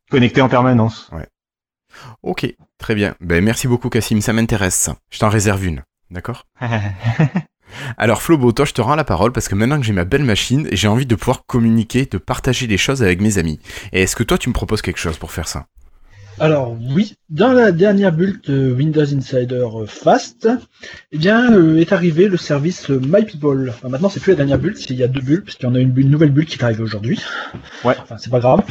connecté 0.10 0.42
en 0.42 0.50
permanence. 0.50 1.10
Ok, 2.22 2.46
très 2.78 2.96
bien. 2.96 3.16
Ben, 3.22 3.44
merci 3.44 3.68
beaucoup, 3.68 3.90
Cassim, 3.90 4.22
ça 4.22 4.34
m'intéresse. 4.34 4.90
Je 5.10 5.20
t'en 5.20 5.30
réserve 5.30 5.66
une. 5.66 5.84
D'accord 6.12 6.46
Alors, 7.98 8.22
Flobo, 8.22 8.52
toi, 8.52 8.66
je 8.66 8.74
te 8.74 8.82
rends 8.82 8.96
la 8.96 9.04
parole 9.04 9.32
parce 9.32 9.48
que 9.48 9.56
maintenant 9.56 9.80
que 9.80 9.86
j'ai 9.86 9.94
ma 9.94 10.06
belle 10.06 10.24
machine, 10.24 10.68
j'ai 10.72 10.88
envie 10.88 11.06
de 11.06 11.16
pouvoir 11.16 11.46
communiquer, 11.46 12.06
de 12.06 12.18
partager 12.18 12.68
des 12.68 12.78
choses 12.78 13.04
avec 13.04 13.20
mes 13.20 13.38
amis. 13.38 13.60
Et 13.92 14.04
est-ce 14.04 14.16
que 14.16 14.24
toi, 14.24 14.38
tu 14.38 14.50
me 14.50 14.54
proposes 14.54 14.82
quelque 14.82 15.00
chose 15.00 15.18
pour 15.18 15.32
faire 15.32 15.48
ça? 15.48 15.66
Alors 16.40 16.78
oui, 16.94 17.16
dans 17.30 17.52
la 17.52 17.72
dernière 17.72 18.12
bulle 18.12 18.40
de 18.46 18.72
Windows 18.72 19.02
Insider 19.16 19.66
euh, 19.76 19.88
Fast, 19.88 20.48
eh 21.12 21.18
bien 21.18 21.52
euh, 21.52 21.80
est 21.80 21.92
arrivé 21.94 22.28
le 22.28 22.38
service 22.38 22.92
euh, 22.92 23.00
MyPeople. 23.00 23.70
Enfin, 23.70 23.90
maintenant 23.90 24.10
c'est 24.10 24.20
plus 24.20 24.32
la 24.32 24.38
dernière 24.38 24.60
bulle, 24.60 24.78
c'est- 24.78 24.92
il 24.92 24.98
y 24.98 25.04
a 25.04 25.08
deux 25.08 25.22
bulles, 25.22 25.44
parce 25.44 25.56
qu'il 25.56 25.68
y 25.68 25.72
en 25.72 25.74
a 25.74 25.80
une, 25.80 25.94
nouvelle 25.94 26.30
bulle 26.32 26.46
qui 26.46 26.60
est 26.60 26.64
arrivée 26.64 26.84
aujourd'hui. 26.84 27.20
Ouais. 27.84 27.96
Enfin 28.00 28.18
c'est 28.20 28.30
pas 28.30 28.40
grave. 28.40 28.62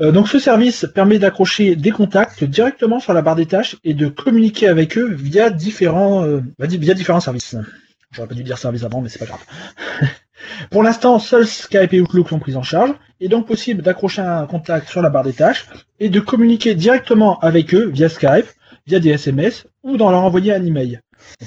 Euh, 0.00 0.10
donc 0.10 0.28
ce 0.28 0.40
service 0.40 0.84
permet 0.92 1.20
d'accrocher 1.20 1.76
des 1.76 1.92
contacts 1.92 2.42
directement 2.42 2.98
sur 2.98 3.12
la 3.12 3.22
barre 3.22 3.36
des 3.36 3.46
tâches 3.46 3.76
et 3.84 3.94
de 3.94 4.08
communiquer 4.08 4.66
avec 4.66 4.98
eux 4.98 5.12
via 5.14 5.50
différents 5.50 6.24
euh, 6.24 6.40
via 6.58 6.94
différents 6.94 7.20
services. 7.20 7.54
J'aurais 8.10 8.26
pas 8.26 8.34
dû 8.34 8.42
dire 8.42 8.58
service 8.58 8.82
avant, 8.82 9.00
mais 9.00 9.08
c'est 9.08 9.20
pas 9.20 9.26
grave. 9.26 9.44
Pour 10.70 10.82
l'instant, 10.82 11.18
seuls 11.18 11.46
Skype 11.46 11.92
et 11.92 12.00
Outlook 12.00 12.28
sont 12.28 12.38
pris 12.38 12.56
en 12.56 12.62
charge, 12.62 12.92
et 13.20 13.28
donc 13.28 13.46
possible 13.46 13.82
d'accrocher 13.82 14.22
un 14.22 14.46
contact 14.46 14.88
sur 14.88 15.02
la 15.02 15.10
barre 15.10 15.24
des 15.24 15.32
tâches 15.32 15.66
et 15.98 16.08
de 16.08 16.20
communiquer 16.20 16.74
directement 16.74 17.38
avec 17.40 17.74
eux 17.74 17.90
via 17.92 18.08
Skype, 18.08 18.46
via 18.86 19.00
des 19.00 19.10
SMS 19.10 19.66
ou 19.82 19.96
dans 19.96 20.10
leur 20.10 20.22
envoyer 20.22 20.54
un 20.54 20.64
email. 20.64 21.00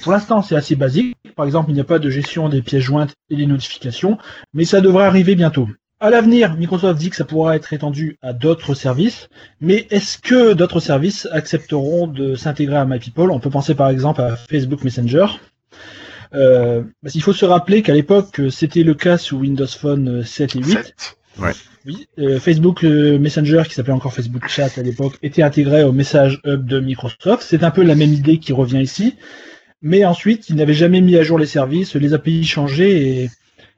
Pour 0.04 0.12
l'instant, 0.12 0.42
c'est 0.42 0.56
assez 0.56 0.76
basique. 0.76 1.18
Par 1.36 1.46
exemple, 1.46 1.72
il 1.72 1.74
n'y 1.74 1.80
a 1.80 1.86
pas 1.86 2.00
de 2.00 2.10
gestion 2.10 2.48
des 2.48 2.62
pièces 2.62 2.84
jointes 2.84 3.14
et 3.30 3.36
des 3.36 3.48
notifications, 3.48 4.18
mais 4.54 4.66
ça 4.66 4.82
devrait 4.82 5.06
arriver 5.06 5.36
bientôt. 5.36 5.68
À 6.00 6.10
l'avenir, 6.10 6.56
Microsoft 6.56 7.00
dit 7.00 7.10
que 7.10 7.16
ça 7.16 7.24
pourra 7.24 7.56
être 7.56 7.72
étendu 7.72 8.18
à 8.22 8.34
d'autres 8.34 8.74
services, 8.74 9.30
mais 9.62 9.88
est-ce 9.90 10.18
que 10.18 10.54
d'autres 10.54 10.82
services 10.82 11.28
accepteront 11.32 12.08
de 12.08 12.36
s'intégrer 12.36 12.76
à 12.76 12.86
MyPeople? 12.86 13.32
On 13.32 13.40
peut 13.40 13.50
penser 13.50 13.74
par 13.74 13.90
exemple 13.90 14.22
à 14.22 14.36
Facebook 14.36 14.84
Messenger. 14.84 15.28
Euh, 16.34 16.84
parce 17.02 17.14
qu'il 17.14 17.22
faut 17.22 17.34
se 17.34 17.46
rappeler 17.46 17.82
qu'à 17.82 17.94
l'époque, 17.94 18.42
c'était 18.50 18.84
le 18.84 18.94
cas 18.94 19.18
sous 19.18 19.38
Windows 19.38 19.68
Phone 19.68 20.24
7 20.24 20.56
et 20.56 20.60
8. 20.60 20.72
7. 20.72 21.18
Oui, 21.86 22.08
euh, 22.18 22.40
Facebook 22.40 22.84
euh, 22.84 23.20
Messenger, 23.20 23.64
qui 23.68 23.74
s'appelait 23.74 23.94
encore 23.94 24.14
Facebook 24.14 24.48
Chat 24.48 24.78
à 24.78 24.82
l'époque, 24.82 25.18
était 25.22 25.44
intégré 25.44 25.84
au 25.84 25.92
Message 25.92 26.40
Hub 26.46 26.66
de 26.66 26.80
Microsoft. 26.80 27.44
C'est 27.46 27.64
un 27.64 27.72
peu 27.72 27.84
la 27.84 27.96
même 27.96 28.14
idée 28.14 28.38
qui 28.38 28.54
revient 28.54 28.82
ici. 28.82 29.16
Mais 29.82 30.06
ensuite, 30.06 30.50
ils 30.50 30.56
n'avaient 30.56 30.74
jamais 30.74 31.02
mis 31.02 31.18
à 31.18 31.24
jour 31.24 31.38
les 31.38 31.46
services, 31.46 31.96
les 31.96 32.14
API 32.14 32.46
changeaient 32.46 33.02
et, 33.02 33.30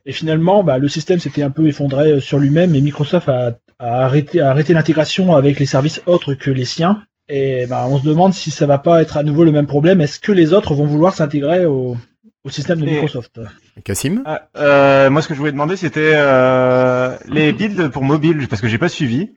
et 0.05 0.11
finalement, 0.11 0.63
bah, 0.63 0.77
le 0.77 0.87
système 0.87 1.19
s'était 1.19 1.41
un 1.41 1.49
peu 1.49 1.67
effondré 1.67 2.11
euh, 2.11 2.19
sur 2.19 2.37
lui-même 2.37 2.75
et 2.75 2.81
Microsoft 2.81 3.27
a, 3.27 3.57
a 3.79 4.05
arrêté, 4.05 4.39
a 4.39 4.51
arrêté 4.51 4.73
l'intégration 4.73 5.35
avec 5.35 5.59
les 5.59 5.65
services 5.65 6.03
autres 6.05 6.35
que 6.35 6.51
les 6.51 6.65
siens. 6.65 7.01
Et 7.27 7.65
bah, 7.65 7.87
on 7.89 7.97
se 7.97 8.05
demande 8.05 8.35
si 8.35 8.51
ça 8.51 8.67
va 8.67 8.77
pas 8.77 9.01
être 9.01 9.17
à 9.17 9.23
nouveau 9.23 9.45
le 9.45 9.51
même 9.51 9.65
problème. 9.65 9.99
Est-ce 9.99 10.19
que 10.19 10.31
les 10.31 10.53
autres 10.53 10.75
vont 10.75 10.85
vouloir 10.85 11.15
s'intégrer 11.15 11.65
au, 11.65 11.97
au 12.45 12.49
système 12.49 12.79
de 12.79 12.85
Microsoft 12.85 13.39
Cassim 13.83 14.21
Ah, 14.25 14.47
euh, 14.55 15.09
moi, 15.09 15.21
ce 15.21 15.27
que 15.27 15.33
je 15.33 15.39
voulais 15.39 15.51
demander, 15.51 15.75
c'était 15.75 16.11
euh, 16.13 17.17
les 17.27 17.51
builds 17.51 17.89
pour 17.89 18.03
mobile, 18.03 18.47
parce 18.47 18.61
que 18.61 18.67
j'ai 18.67 18.77
pas 18.77 18.87
suivi 18.87 19.31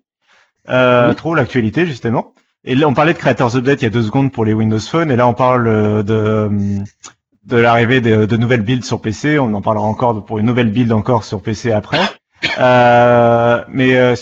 euh, 0.68 1.14
trop 1.14 1.34
l'actualité 1.34 1.86
justement. 1.86 2.34
Et 2.64 2.74
là, 2.74 2.86
on 2.86 2.94
parlait 2.94 3.14
de 3.14 3.18
Creators 3.18 3.56
Update 3.56 3.80
il 3.80 3.84
y 3.84 3.88
a 3.88 3.90
deux 3.90 4.02
secondes 4.02 4.30
pour 4.30 4.44
les 4.44 4.52
Windows 4.52 4.78
Phone, 4.78 5.10
et 5.10 5.16
là, 5.16 5.26
on 5.26 5.34
parle 5.34 5.66
euh, 5.66 6.02
de 6.02 6.50
de 7.46 7.56
l'arrivée 7.56 8.02
de, 8.02 8.26
de 8.26 8.36
nouvelles 8.36 8.60
builds 8.60 8.84
sur 8.84 9.00
PC. 9.00 9.38
On 9.38 9.54
en 9.54 9.62
parlera 9.62 9.86
encore 9.86 10.22
pour 10.22 10.38
une 10.38 10.44
nouvelle 10.44 10.70
build 10.70 10.92
encore 10.92 11.24
sur 11.24 11.40
PC 11.40 11.72
après. 11.72 11.98
Euh, 12.58 13.64
mais 13.68 13.96
euh, 13.96 14.14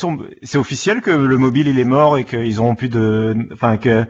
c'est 0.43 0.59
officiel 0.59 1.01
que 1.01 1.11
le 1.11 1.37
mobile 1.37 1.67
il 1.67 1.79
est 1.79 1.85
mort 1.85 2.19
et 2.19 2.25
qu'ils 2.25 2.61
auront 2.61 2.75
plus 2.75 2.89
de, 2.89 3.37
enfin 3.53 3.77
que 3.77 4.07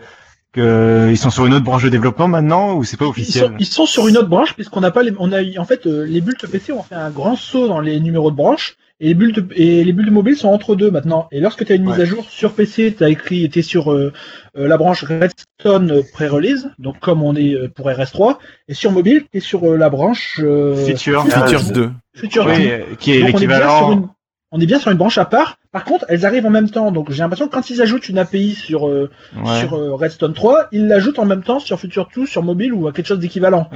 que 0.56 1.08
ils 1.10 1.16
sont 1.18 1.30
sur 1.30 1.46
une 1.46 1.54
autre 1.54 1.64
branche 1.64 1.84
de 1.84 1.88
développement 1.88 2.26
maintenant 2.28 2.74
ou 2.74 2.82
c'est 2.84 2.96
pas 2.96 3.04
ils 3.04 3.08
officiel 3.10 3.44
sont, 3.46 3.52
ils 3.58 3.66
sont 3.66 3.86
sur 3.86 4.08
une 4.08 4.16
autre 4.16 4.28
branche 4.28 4.54
puisqu'on 4.54 4.80
n'a 4.80 4.90
pas 4.90 5.02
les, 5.04 5.12
on 5.18 5.30
a 5.32 5.38
en 5.58 5.64
fait 5.64 5.86
euh, 5.86 6.04
les 6.04 6.20
bulles 6.20 6.36
PC 6.50 6.72
ont 6.72 6.82
fait 6.82 6.94
un 6.96 7.10
grand 7.10 7.36
saut 7.36 7.68
dans 7.68 7.80
les 7.80 8.00
numéros 8.00 8.30
de 8.32 8.36
branche 8.36 8.76
et 8.98 9.08
les 9.08 9.14
bulles 9.14 9.32
de, 9.34 9.46
et 9.54 9.84
les 9.84 9.92
bulles 9.92 10.10
mobiles 10.10 10.36
sont 10.36 10.48
entre 10.48 10.74
deux 10.74 10.90
maintenant. 10.90 11.28
Et 11.30 11.40
lorsque 11.40 11.66
tu 11.66 11.72
as 11.72 11.74
une 11.76 11.84
mise 11.84 11.96
Ouais. 11.96 12.02
à 12.02 12.04
jour 12.06 12.24
sur 12.30 12.54
PC, 12.54 12.94
tu 12.96 13.04
as 13.04 13.10
écrit 13.10 13.48
t'es 13.50 13.60
sur 13.60 13.92
euh, 13.92 14.10
euh, 14.56 14.66
la 14.66 14.78
branche 14.78 15.04
Redstone 15.04 15.90
euh, 15.90 16.02
pré-release, 16.14 16.70
donc 16.78 16.98
comme 17.00 17.22
on 17.22 17.36
est 17.36 17.52
euh, 17.54 17.68
pour 17.68 17.88
RS3, 17.90 18.38
et 18.68 18.74
sur 18.74 18.92
mobile 18.92 19.24
t'es 19.30 19.40
sur 19.40 19.70
euh, 19.70 19.76
la 19.76 19.90
branche 19.90 20.40
euh, 20.42 20.74
Feature. 20.86 21.24
Features 21.24 21.62
Ah, 21.68 21.72
2. 21.72 21.90
Feature 22.14 22.46
Oui, 22.46 22.56
2. 22.56 22.68
euh, 22.70 22.78
qui 22.98 23.10
est 23.12 23.18
sur 23.18 23.26
l'équivalent. 23.26 24.15
On 24.52 24.60
est 24.60 24.66
bien 24.66 24.78
sur 24.78 24.90
une 24.90 24.96
branche 24.98 25.18
à 25.18 25.24
part. 25.24 25.58
Par 25.72 25.84
contre, 25.84 26.04
elles 26.08 26.24
arrivent 26.24 26.46
en 26.46 26.50
même 26.50 26.70
temps. 26.70 26.90
Donc 26.92 27.10
j'ai 27.10 27.18
l'impression 27.18 27.48
que 27.48 27.52
quand 27.54 27.68
ils 27.70 27.82
ajoutent 27.82 28.08
une 28.08 28.18
API 28.18 28.54
sur 28.54 28.88
euh, 28.88 29.10
Ouais. 29.44 29.60
sur 29.60 29.74
euh, 29.76 29.94
Redstone 29.94 30.32
3, 30.34 30.68
ils 30.72 30.86
l'ajoutent 30.86 31.18
en 31.18 31.24
même 31.26 31.42
temps 31.42 31.58
sur 31.60 31.78
Future 31.80 32.08
2, 32.16 32.26
sur 32.26 32.42
mobile 32.42 32.72
ou 32.72 32.86
à 32.88 32.92
quelque 32.92 33.06
chose 33.06 33.18
d'équivalent. 33.18 33.68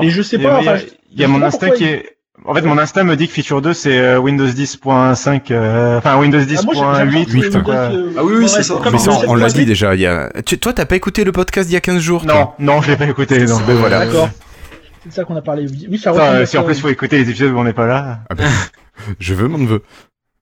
Mais 0.00 0.10
je 0.10 0.22
sais 0.22 0.38
pas. 0.38 0.58
enfin, 0.58 0.76
Il 1.12 1.20
y 1.20 1.24
a 1.24 1.28
mon 1.28 1.42
instinct 1.42 1.70
qui 1.70 1.84
est. 1.84 2.10
En 2.46 2.52
fait, 2.52 2.62
mon 2.62 2.76
instinct 2.78 3.04
me 3.04 3.14
dit 3.14 3.28
que 3.28 3.32
Feature 3.32 3.62
2 3.62 3.72
c'est 3.72 3.96
euh, 3.96 4.18
Windows 4.18 4.44
10.5, 4.48 5.50
euh, 5.52 5.98
enfin 5.98 6.18
Windows 6.18 6.40
Ah, 6.40 6.62
moi, 6.64 6.74
j'ai- 6.74 6.80
j'ai 6.80 6.84
10.8. 6.84 6.98
l'impression 6.98 7.24
que 7.24 7.30
huit, 7.30 7.42
Windows, 7.44 7.62
quoi. 7.62 7.74
euh, 7.74 8.10
Ah 8.18 8.24
oui, 8.24 8.32
oui, 8.38 8.48
c'est 8.48 8.62
ça. 8.64 8.74
Mais 8.92 8.98
ça, 8.98 9.12
on 9.28 9.34
l'a 9.36 9.46
7.8. 9.48 9.54
dit 9.60 9.64
déjà. 9.66 9.94
Il 9.94 10.00
y 10.00 10.06
a... 10.06 10.30
tu, 10.44 10.58
toi, 10.58 10.72
t'as 10.72 10.84
pas 10.84 10.96
écouté 10.96 11.22
le 11.24 11.30
podcast 11.32 11.68
d'il 11.68 11.74
y 11.74 11.76
a 11.76 11.80
15 11.80 12.00
jours 12.00 12.26
toi 12.26 12.56
Non, 12.58 12.74
non, 12.74 12.82
je 12.82 12.90
l'ai 12.90 12.96
pas 12.96 13.06
écouté. 13.06 13.46
Donc 13.46 13.64
Ben 13.66 13.74
voilà. 13.76 14.04
D'accord. 14.04 14.28
C'est 15.04 15.10
de 15.10 15.14
ça 15.14 15.24
qu'on 15.24 15.36
a 15.36 15.42
parlé. 15.42 15.66
Oui, 15.88 15.96
ça 15.96 16.12
Enfin, 16.12 16.22
euh, 16.34 16.44
si 16.46 16.58
en 16.58 16.64
plus 16.64 16.74
oui. 16.74 16.80
faut 16.80 16.88
écouter 16.88 17.18
les 17.18 17.30
épisodes 17.30 17.52
où 17.52 17.58
on 17.58 17.64
n'est 17.64 17.72
pas 17.72 17.86
là. 17.86 18.18
Ah 18.28 18.34
ben, 18.34 18.44
Je 19.18 19.34
veux 19.34 19.48
mon 19.48 19.58
neveu. 19.58 19.82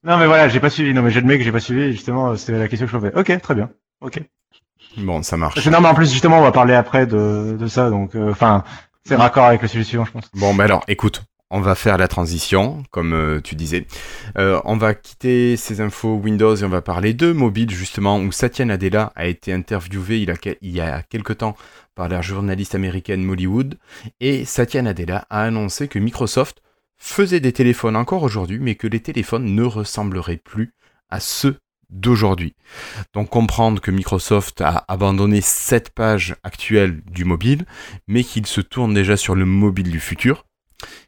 Non, 0.05 0.19
mais 0.19 0.27
voilà, 0.27 0.49
j'ai 0.49 0.61
pas 0.61 0.71
suivi. 0.71 0.93
Non, 0.95 1.03
mais 1.03 1.11
j'admets 1.11 1.39
que 1.39 1.45
j'ai 1.45 1.53
pas 1.53 1.61
suivi. 1.61 1.93
Justement, 1.93 2.37
c'était 2.37 2.59
la 2.59 2.69
question 2.69 2.87
que 2.87 2.93
je 2.93 2.97
me 2.97 3.11
fais. 3.11 3.17
Ok, 3.17 3.41
très 3.41 3.55
bien. 3.55 3.71
Ok. 4.01 4.21
Bon, 4.99 5.23
ça 5.23 5.37
marche. 5.37 5.65
Non, 5.69 5.81
mais 5.81 5.89
en 5.89 5.95
plus, 5.95 6.11
justement, 6.11 6.39
on 6.39 6.43
va 6.43 6.53
parler 6.53 6.75
après 6.75 7.07
de, 7.07 7.57
de 7.59 7.67
ça. 7.67 7.89
Donc, 7.89 8.15
euh, 8.15 8.31
enfin, 8.31 8.65
c'est 9.05 9.15
raccord 9.17 9.45
avec 9.47 9.63
le 9.63 9.69
sujet 9.69 9.85
suivant, 9.85 10.05
je 10.05 10.11
pense. 10.13 10.29
Bon, 10.35 10.55
ben 10.55 10.65
alors, 10.65 10.83
écoute, 10.89 11.23
on 11.51 11.61
va 11.61 11.75
faire 11.75 11.99
la 11.99 12.09
transition, 12.09 12.83
comme 12.91 13.13
euh, 13.15 13.41
tu 13.41 13.55
disais. 13.55 13.87
Euh, 14.39 14.61
on 14.65 14.77
va 14.77 14.95
quitter 14.95 15.57
ces 15.57 15.81
infos 15.81 16.17
Windows 16.17 16.57
et 16.57 16.65
on 16.65 16.69
va 16.69 16.83
parler 16.83 17.15
de 17.15 17.31
mobile, 17.33 17.71
justement, 17.71 18.19
où 18.19 18.33
Satya 18.33 18.65
Nadella 18.65 19.13
a 19.15 19.27
été 19.27 19.53
interviewé 19.53 20.21
il, 20.21 20.31
a, 20.31 20.37
que- 20.37 20.57
il 20.63 20.73
y 20.73 20.81
a 20.81 21.03
quelque 21.03 21.33
temps 21.33 21.57
par 21.95 22.09
la 22.09 22.21
journaliste 22.23 22.75
américaine 22.75 23.23
Molly 23.23 23.47
Wood. 23.47 23.79
Et 24.21 24.45
Satya 24.45 24.83
Nadella 24.83 25.27
a 25.31 25.43
annoncé 25.43 25.89
que 25.89 25.99
Microsoft 25.99 26.61
faisait 27.03 27.41
des 27.41 27.53
téléphones 27.53 27.97
encore 27.97 28.23
aujourd'hui, 28.23 28.61
mais 28.61 28.77
que 28.77 28.87
les 28.87 29.01
téléphones 29.01 29.55
ne 29.57 29.65
ressembleraient 29.65 30.37
plus 30.37 30.73
à 31.11 31.19
ceux 31.19 31.59
d'aujourd'hui. 31.91 32.55
Donc 33.13 33.29
comprendre 33.29 33.81
que 33.83 33.91
Microsoft 33.91 34.61
a 34.61 34.85
abandonné 34.87 35.41
cette 35.41 35.91
page 35.91 36.37
actuelle 36.45 37.03
du 37.11 37.25
mobile, 37.25 37.67
mais 38.07 38.23
qu'il 38.23 38.47
se 38.47 38.61
tourne 38.61 38.95
déjà 38.95 39.17
sur 39.17 39.35
le 39.35 39.45
mobile 39.45 39.91
du 39.91 39.99
futur, 39.99 40.47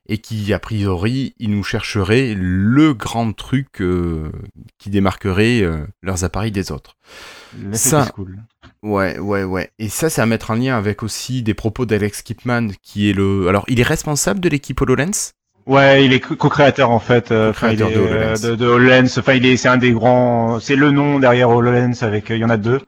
et 0.09 0.19
qui, 0.19 0.53
a 0.53 0.59
priori, 0.59 1.35
ils 1.39 1.51
nous 1.51 1.62
chercheraient 1.62 2.35
le 2.37 2.93
grand 2.93 3.33
truc 3.33 3.81
euh, 3.81 4.31
qui 4.79 4.91
démarquerait 4.91 5.62
euh, 5.62 5.87
leurs 6.03 6.25
appareils 6.25 6.53
des 6.53 6.73
autres. 6.73 6.97
Là, 7.62 7.77
Ça- 7.77 8.11
cool. 8.15 8.43
Ouais, 8.83 9.19
ouais, 9.19 9.45
ouais. 9.45 9.71
Et 9.79 9.89
ça, 9.89 10.11
c'est 10.11 10.21
à 10.21 10.27
mettre 10.27 10.51
en 10.51 10.55
lien 10.55 10.77
avec 10.77 11.03
aussi 11.03 11.43
des 11.43 11.55
propos 11.55 11.87
d'Alex 11.87 12.23
Kipman, 12.23 12.73
qui 12.83 13.09
est 13.09 13.15
le... 13.15 13.49
Alors, 13.49 13.65
il 13.69 13.81
est 13.81 13.85
responsable 13.85 14.41
de 14.41 14.49
l'équipe 14.49 14.81
HoloLens 14.81 15.33
Ouais, 15.66 16.05
il 16.05 16.12
est 16.12 16.20
co- 16.20 16.36
co-créateur 16.36 16.91
en 16.91 16.99
fait. 16.99 17.32
euh, 17.32 17.51
Enfin, 17.51 17.70
il 17.70 17.81
est 17.81 17.85
Co-créateur 17.85 18.03
de 18.03 18.09
euh, 18.09 18.16
HoloLens. 18.35 18.41
de, 18.51 18.55
de 18.57 18.66
HoloLens. 18.66 19.19
Enfin, 19.19 19.32
il 19.35 19.47
est, 19.47 19.57
c'est 19.57 19.69
un 19.69 19.77
des 19.78 19.93
grands. 19.93 20.61
C'est 20.61 20.77
le 20.77 20.91
nom 20.91 21.19
derrière 21.19 21.49
HoloLens. 21.51 22.03
Avec, 22.03 22.31
euh, 22.31 22.36
il 22.36 22.41
y 22.41 22.45
en 22.45 22.51
a 22.51 22.57
deux. 22.59 22.81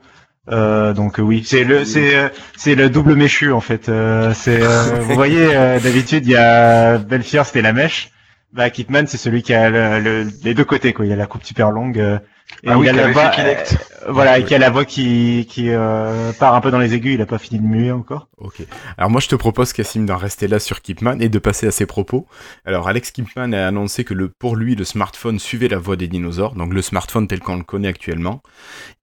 Euh, 0.52 0.92
donc 0.92 1.16
oui, 1.18 1.42
c'est 1.44 1.64
le, 1.64 1.84
c'est, 1.84 2.30
c'est 2.56 2.74
le 2.76 2.88
double 2.88 3.14
méchu 3.16 3.50
en 3.50 3.60
fait. 3.60 3.88
Euh, 3.88 4.32
c'est, 4.34 4.62
euh, 4.62 5.00
vous 5.00 5.14
voyez, 5.14 5.48
euh, 5.56 5.80
d'habitude 5.80 6.24
il 6.26 6.32
y 6.32 6.36
a 6.36 6.98
Belfior, 6.98 7.44
c'était 7.46 7.62
la 7.62 7.72
mèche. 7.72 8.10
Bah, 8.56 8.70
Kitman, 8.70 9.06
c'est 9.06 9.18
celui 9.18 9.42
qui 9.42 9.52
a 9.54 9.68
le- 9.70 10.00
le- 10.00 10.30
les 10.42 10.54
deux 10.54 10.64
côtés 10.64 10.92
quoi. 10.92 11.04
Il 11.06 11.12
a 11.12 11.16
la 11.16 11.26
coupe 11.26 11.44
super 11.44 11.70
longue. 11.70 11.98
euh, 11.98 12.18
et 12.62 12.68
Ah 12.68 12.72
il 12.74 12.76
oui, 12.76 12.88
a 12.88 12.92
qui 12.92 12.96
la 12.98 13.10
voix, 13.10 13.32
euh, 13.40 13.54
voilà, 14.08 14.38
et 14.38 14.44
qui 14.44 14.54
a 14.54 14.58
la 14.58 14.70
voix 14.70 14.84
qui, 14.84 15.46
qui 15.50 15.68
euh, 15.70 16.32
part 16.32 16.54
un 16.54 16.60
peu 16.60 16.70
dans 16.70 16.78
les 16.78 16.94
aigus. 16.94 17.14
Il 17.14 17.20
a 17.20 17.26
pas 17.26 17.38
fini 17.38 17.60
de 17.60 17.66
muer 17.66 17.90
encore. 17.92 18.28
Ok. 18.38 18.62
Alors 18.96 19.10
moi 19.10 19.20
je 19.20 19.26
te 19.28 19.34
propose 19.34 19.72
Cassim 19.72 20.06
d'en 20.06 20.16
rester 20.16 20.46
là 20.48 20.58
sur 20.60 20.80
Kipman 20.80 21.20
et 21.20 21.28
de 21.28 21.38
passer 21.40 21.66
à 21.66 21.70
ses 21.72 21.86
propos. 21.86 22.26
Alors 22.64 22.88
Alex 22.88 23.10
Kipman 23.10 23.52
a 23.52 23.66
annoncé 23.66 24.04
que 24.04 24.14
le, 24.14 24.28
pour 24.28 24.54
lui 24.56 24.74
le 24.76 24.84
smartphone 24.84 25.38
suivait 25.40 25.68
la 25.68 25.78
voie 25.78 25.96
des 25.96 26.06
dinosaures, 26.08 26.54
donc 26.54 26.72
le 26.72 26.82
smartphone 26.82 27.26
tel 27.26 27.40
qu'on 27.40 27.56
le 27.56 27.64
connaît 27.64 27.88
actuellement, 27.88 28.42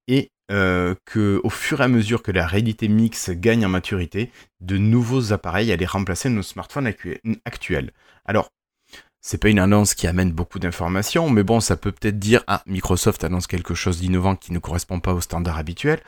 et 0.08 0.32
euh, 0.52 0.96
que 1.06 1.40
au 1.44 1.50
fur 1.50 1.82
et 1.82 1.84
à 1.84 1.88
mesure 1.90 2.24
que 2.24 2.32
la 2.32 2.48
réalité 2.48 2.88
mixte 2.88 3.32
gagne 3.32 3.66
en 3.66 3.70
maturité, 3.70 4.32
de 4.62 4.78
nouveaux 4.78 5.34
appareils 5.34 5.72
allaient 5.72 5.86
remplacer 5.86 6.30
nos 6.30 6.44
smartphones 6.44 6.88
actu- 6.88 7.20
actuels. 7.46 7.92
Alors 8.26 8.50
c'est 9.26 9.38
pas 9.38 9.48
une 9.48 9.60
annonce 9.60 9.94
qui 9.94 10.06
amène 10.06 10.34
beaucoup 10.34 10.60
d'informations, 10.60 11.30
mais 11.30 11.44
bon, 11.44 11.62
ça 11.62 11.78
peut 11.78 11.94
peut-être 11.94 12.20
dire 12.20 12.44
ah 12.46 12.62
Microsoft 12.68 13.24
annonce 13.24 13.48
quelque 13.48 13.74
chose 13.74 14.00
d'innovant 14.02 14.36
qui 14.36 14.52
ne 14.52 14.60
correspond 14.60 15.00
pas 15.00 15.14
aux 15.14 15.22
standards 15.22 15.58
habituels. 15.58 16.02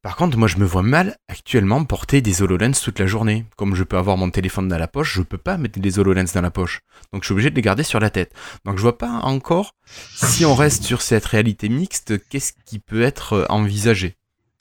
Par 0.00 0.16
contre, 0.16 0.38
moi 0.38 0.48
je 0.48 0.56
me 0.56 0.64
vois 0.64 0.82
mal 0.82 1.16
actuellement 1.28 1.84
porter 1.84 2.22
des 2.22 2.40
HoloLens 2.42 2.72
toute 2.82 2.98
la 2.98 3.06
journée. 3.06 3.44
Comme 3.56 3.74
je 3.74 3.84
peux 3.84 3.98
avoir 3.98 4.16
mon 4.16 4.30
téléphone 4.30 4.68
dans 4.68 4.78
la 4.78 4.88
poche, 4.88 5.12
je 5.16 5.20
peux 5.22 5.36
pas 5.36 5.58
mettre 5.58 5.78
des 5.78 5.98
HoloLens 5.98 6.32
dans 6.34 6.40
la 6.40 6.50
poche. 6.50 6.80
Donc 7.12 7.22
je 7.22 7.26
suis 7.26 7.32
obligé 7.34 7.50
de 7.50 7.56
les 7.56 7.62
garder 7.62 7.82
sur 7.82 8.00
la 8.00 8.08
tête. 8.08 8.32
Donc 8.64 8.78
je 8.78 8.82
vois 8.82 8.96
pas 8.96 9.10
encore 9.22 9.72
si 10.14 10.46
on 10.46 10.54
reste 10.54 10.82
sur 10.82 11.02
cette 11.02 11.26
réalité 11.26 11.68
mixte, 11.68 12.14
qu'est-ce 12.30 12.54
qui 12.64 12.78
peut 12.78 13.02
être 13.02 13.34
euh, 13.34 13.44
envisagé? 13.50 14.16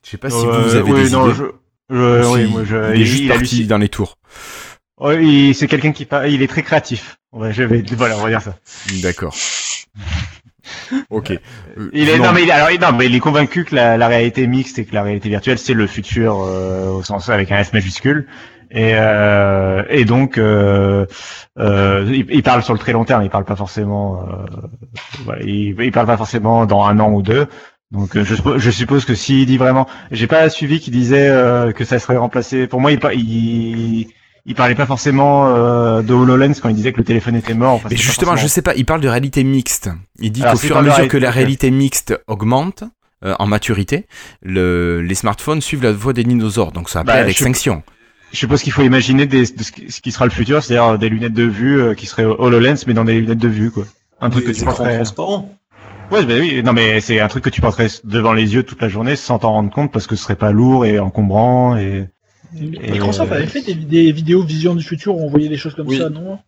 Je 0.06 0.10
sais 0.12 0.18
pas 0.18 0.30
si 0.30 0.46
vous, 0.46 0.52
Euh, 0.52 0.68
vous 0.68 0.76
avez 0.76 0.92
oui, 0.92 1.04
des 1.06 1.10
non, 1.12 1.28
idées. 1.30 1.36
je, 1.40 1.44
je- 1.92 2.26
ou 2.30 2.34
oui, 2.34 2.46
moi, 2.52 2.64
je, 2.66 2.94
il 2.94 3.02
est 3.02 3.06
juste 3.06 3.28
parti 3.30 3.66
dans 3.68 3.78
les 3.78 3.90
tours. 3.90 4.18
Il- 5.02 5.54
c'est 5.56 5.68
quelqu'un 5.68 5.92
qui 5.92 6.06
parle, 6.06 6.30
il 6.30 6.42
est 6.42 6.48
très 6.48 6.64
créatif. 6.64 7.18
Je 7.52 7.64
vais, 7.64 7.84
voilà, 7.98 8.18
on 8.18 8.22
va 8.22 8.30
dire 8.30 8.42
ça. 8.42 8.56
D'accord. 9.04 9.36
Ok. 11.10 11.32
Euh, 11.32 11.90
Il 11.94 12.10
est, 12.10 12.18
non. 12.18 12.26
non, 12.26 12.32
mais 12.34 12.44
il, 12.44 12.52
alors, 12.52 12.70
non, 12.80 12.98
mais 12.98 13.06
il 13.06 13.16
est 13.16 13.20
convaincu 13.20 13.66
que 13.66 13.76
la, 13.76 13.98
la 13.98 14.08
réalité 14.08 14.48
mixte 14.48 14.80
et 14.80 14.86
que 14.86 14.94
la 14.96 15.04
réalité 15.04 15.30
virtuelle, 15.30 15.60
c'est 15.60 15.74
le 15.74 15.86
futur, 15.88 16.42
euh, 16.42 16.90
au 16.92 17.04
sens 17.04 17.30
avec 17.30 17.52
un 17.52 17.58
S 17.60 17.74
majuscule. 17.74 18.28
Et, 18.72 18.94
euh, 18.96 19.84
et 19.90 20.06
donc, 20.06 20.38
euh, 20.38 21.06
euh, 21.60 22.06
il, 22.12 22.26
il 22.30 22.42
parle 22.44 22.64
sur 22.64 22.74
le 22.74 22.80
très 22.80 22.94
long 22.94 23.06
terme. 23.06 23.24
Il 23.24 23.30
parle 23.30 23.46
pas 23.46 23.56
forcément, 23.56 24.24
euh, 24.24 24.46
voilà, 25.24 25.44
il, 25.44 25.76
il 25.80 25.92
parle 25.92 26.08
pas 26.08 26.18
forcément 26.18 26.66
dans 26.66 26.84
un 26.86 27.00
an 27.00 27.12
ou 27.12 27.22
deux. 27.22 27.48
Donc, 27.92 28.18
je, 28.18 28.34
suppo- 28.36 28.58
je 28.58 28.72
suppose 28.72 29.06
que 29.06 29.14
s'il 29.14 29.46
dit 29.46 29.58
vraiment, 29.58 29.88
j'ai 30.12 30.28
pas 30.28 30.50
suivi 30.50 30.80
qu'il 30.80 30.94
disait 30.94 31.30
euh, 31.30 31.72
que 31.74 31.86
ça 31.86 32.00
serait 32.00 32.18
remplacé. 32.18 32.66
Pour 32.66 32.82
moi, 32.82 32.92
il, 32.92 33.00
il, 33.14 34.08
il 34.46 34.56
parlait 34.56 34.76
pas 34.76 34.86
forcément 34.86 35.48
euh, 35.48 36.02
de 36.02 36.14
HoloLens 36.14 36.54
quand 36.62 36.70
il 36.70 36.76
disait 36.76 36.92
que 36.94 36.98
le 36.98 37.04
téléphone 37.04 37.36
était 37.36 37.54
mort. 37.54 37.74
Enfin, 37.74 37.88
Mais 37.92 37.98
justement, 37.98 38.32
je 38.36 38.42
forcément- 38.42 38.48
sais 38.50 38.62
pas, 38.62 38.76
il 38.76 38.86
parle 38.86 39.02
de 39.02 39.08
réalité 39.08 39.44
mixte. 39.44 39.90
Il 40.20 40.32
dit 40.32 40.42
qu'au 40.42 40.56
fur 40.58 40.76
et 40.76 40.80
à 40.80 40.82
mesure 40.82 41.08
que 41.08 41.18
la 41.18 41.32
réalité- 41.32 41.72
mixte 41.72 42.20
augmente 42.28 42.84
euh, 43.24 43.34
en 43.40 43.48
maturité, 43.48 44.06
le, 44.44 45.02
les 45.02 45.16
smartphones 45.16 45.62
suivent 45.62 45.84
la 45.84 45.92
voie 45.92 46.14
des 46.14 46.24
dinosaures. 46.24 46.72
Donc 46.72 46.90
ça 46.90 47.00
appelle 47.00 47.14
Bah, 47.16 47.20
à 47.20 47.22
je- 47.24 47.28
l'extinction. 47.28 47.82
Je 48.32 48.38
suppose 48.40 48.62
qu'il 48.62 48.74
faut 48.74 48.82
imaginer 48.82 49.26
des, 49.28 49.44
de 49.44 49.64
ce 49.64 50.02
qui 50.02 50.12
sera 50.12 50.26
le 50.26 50.32
futur, 50.32 50.62
c'est-à-dire 50.62 50.98
des 51.00 51.10
lunettes 51.10 51.34
de 51.34 51.44
vue 51.44 51.80
euh, 51.82 51.94
qui 51.94 52.06
seraient 52.06 52.26
HoloLens, 52.26 52.84
mais 52.86 52.94
dans 52.94 53.06
des 53.06 53.20
lunettes 53.22 53.38
de 53.40 53.48
vue, 53.48 53.72
quoi. 53.72 53.86
Un 54.20 54.30
truc 54.30 54.46
que 54.46 54.52
tu 54.52 54.64
porterais. 54.66 54.96
transparents. 54.96 55.50
Ouais, 56.12 56.24
bah 56.26 56.34
oui, 56.40 56.62
non, 56.64 56.74
mais 56.74 57.00
c'est 57.02 57.20
un 57.20 57.28
truc 57.28 57.44
que 57.44 57.50
tu 57.50 57.62
porterais 57.62 57.88
devant 58.04 58.34
les 58.34 58.54
yeux 58.54 58.64
toute 58.64 58.82
la 58.82 58.90
journée 58.90 59.16
sans 59.16 59.40
t'en 59.40 59.52
rendre 59.54 59.72
compte 59.72 59.92
parce 59.92 60.06
que 60.06 60.16
ce 60.16 60.24
serait 60.24 60.36
pas 60.36 60.52
lourd 60.52 60.86
et 60.86 61.00
encombrant 61.00 61.78
et. 61.78 62.08
Et- 62.62 62.92
Microsoft 62.92 63.32
avait 63.32 63.46
fait 63.48 63.62
des, 63.62 63.74
des 63.76 64.12
vidéos 64.12 64.44
vision 64.44 64.76
du 64.76 64.84
futur 64.84 65.16
où 65.16 65.22
on 65.26 65.30
voyait 65.30 65.50
des 65.50 65.58
choses 65.58 65.74
comme 65.76 65.88
Oui. 65.88 65.98
ça, 65.98 66.10
non 66.10 66.40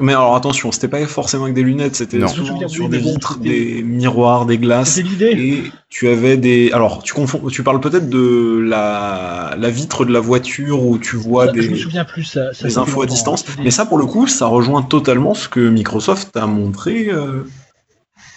Mais 0.00 0.12
alors 0.12 0.36
attention, 0.36 0.70
c'était 0.72 0.88
pas 0.88 1.04
forcément 1.06 1.44
avec 1.44 1.54
des 1.54 1.62
lunettes, 1.62 1.96
c'était 1.96 2.20
sur 2.28 2.88
des 2.88 2.98
vitres, 2.98 3.38
des 3.38 3.82
miroirs, 3.82 4.46
des 4.46 4.58
glaces. 4.58 4.90
C'est 4.94 5.02
l'idée. 5.02 5.32
Et 5.36 5.62
tu 5.88 6.08
avais 6.08 6.36
des. 6.36 6.70
Alors, 6.72 7.02
tu 7.02 7.12
confonds. 7.14 7.40
Tu 7.50 7.62
parles 7.62 7.80
peut-être 7.80 8.08
de 8.10 8.58
la, 8.58 9.54
la 9.58 9.70
vitre 9.70 10.04
de 10.04 10.12
la 10.12 10.20
voiture 10.20 10.82
où 10.84 10.98
tu 10.98 11.16
vois 11.16 11.46
Ça, 11.46 11.52
Je 11.54 11.62
me 11.62 11.68
des, 11.74 11.76
souviens 11.76 12.04
plus. 12.04 12.24
Ça, 12.24 12.50
des 12.62 12.78
infos 12.78 13.02
à 13.02 13.06
distance. 13.06 13.42
hein. 13.42 13.50
C'était- 13.50 13.62
Mais 13.64 13.70
ça, 13.70 13.86
pour 13.86 13.98
le 13.98 14.06
coup, 14.06 14.26
ça 14.26 14.46
rejoint 14.46 14.82
totalement 14.82 15.34
ce 15.34 15.48
que 15.48 15.68
Microsoft 15.68 16.36
a 16.36 16.46
montré. 16.46 17.08
euh, 17.10 17.44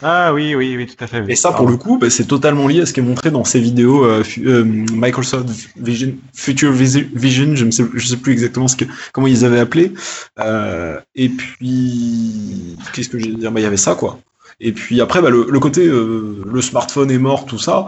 Ah 0.01 0.33
oui, 0.33 0.55
oui, 0.55 0.77
oui, 0.77 0.85
tout 0.87 0.95
à 1.03 1.07
fait. 1.07 1.19
oui. 1.19 1.25
Et 1.31 1.35
ça, 1.35 1.51
pour 1.51 1.67
le 1.67 1.75
coup, 1.75 1.97
bah, 1.97 2.09
c'est 2.09 2.25
totalement 2.25 2.67
lié 2.67 2.81
à 2.81 2.85
ce 2.85 2.93
qui 2.93 3.01
est 3.01 3.03
montré 3.03 3.31
dans 3.31 3.43
ces 3.43 3.59
vidéos 3.59 4.05
euh, 4.05 4.23
euh, 4.45 4.63
Microsoft 4.63 5.49
Vision, 5.75 6.15
Future 6.33 6.71
Visi- 6.71 7.09
Vision, 7.13 7.53
je 7.55 7.65
ne 7.65 7.71
sais, 7.71 8.17
plus 8.17 8.31
exactement 8.31 8.69
ce 8.69 8.77
que, 8.77 8.85
comment 9.11 9.27
ils 9.27 9.43
avaient 9.43 9.59
appelé. 9.59 9.91
Euh, 10.39 10.99
et 11.15 11.27
puis, 11.27 12.77
qu'est-ce 12.93 13.09
que 13.09 13.19
j'ai 13.19 13.33
dire? 13.33 13.51
Bah, 13.51 13.59
il 13.59 13.63
y 13.63 13.65
avait 13.65 13.75
ça, 13.77 13.95
quoi. 13.95 14.19
Et 14.61 14.71
puis 14.71 15.01
après, 15.01 15.21
bah, 15.21 15.29
le, 15.29 15.47
le 15.49 15.59
côté, 15.59 15.85
euh, 15.85 16.43
le 16.49 16.61
smartphone 16.61 17.11
est 17.11 17.17
mort, 17.17 17.45
tout 17.45 17.59
ça. 17.59 17.87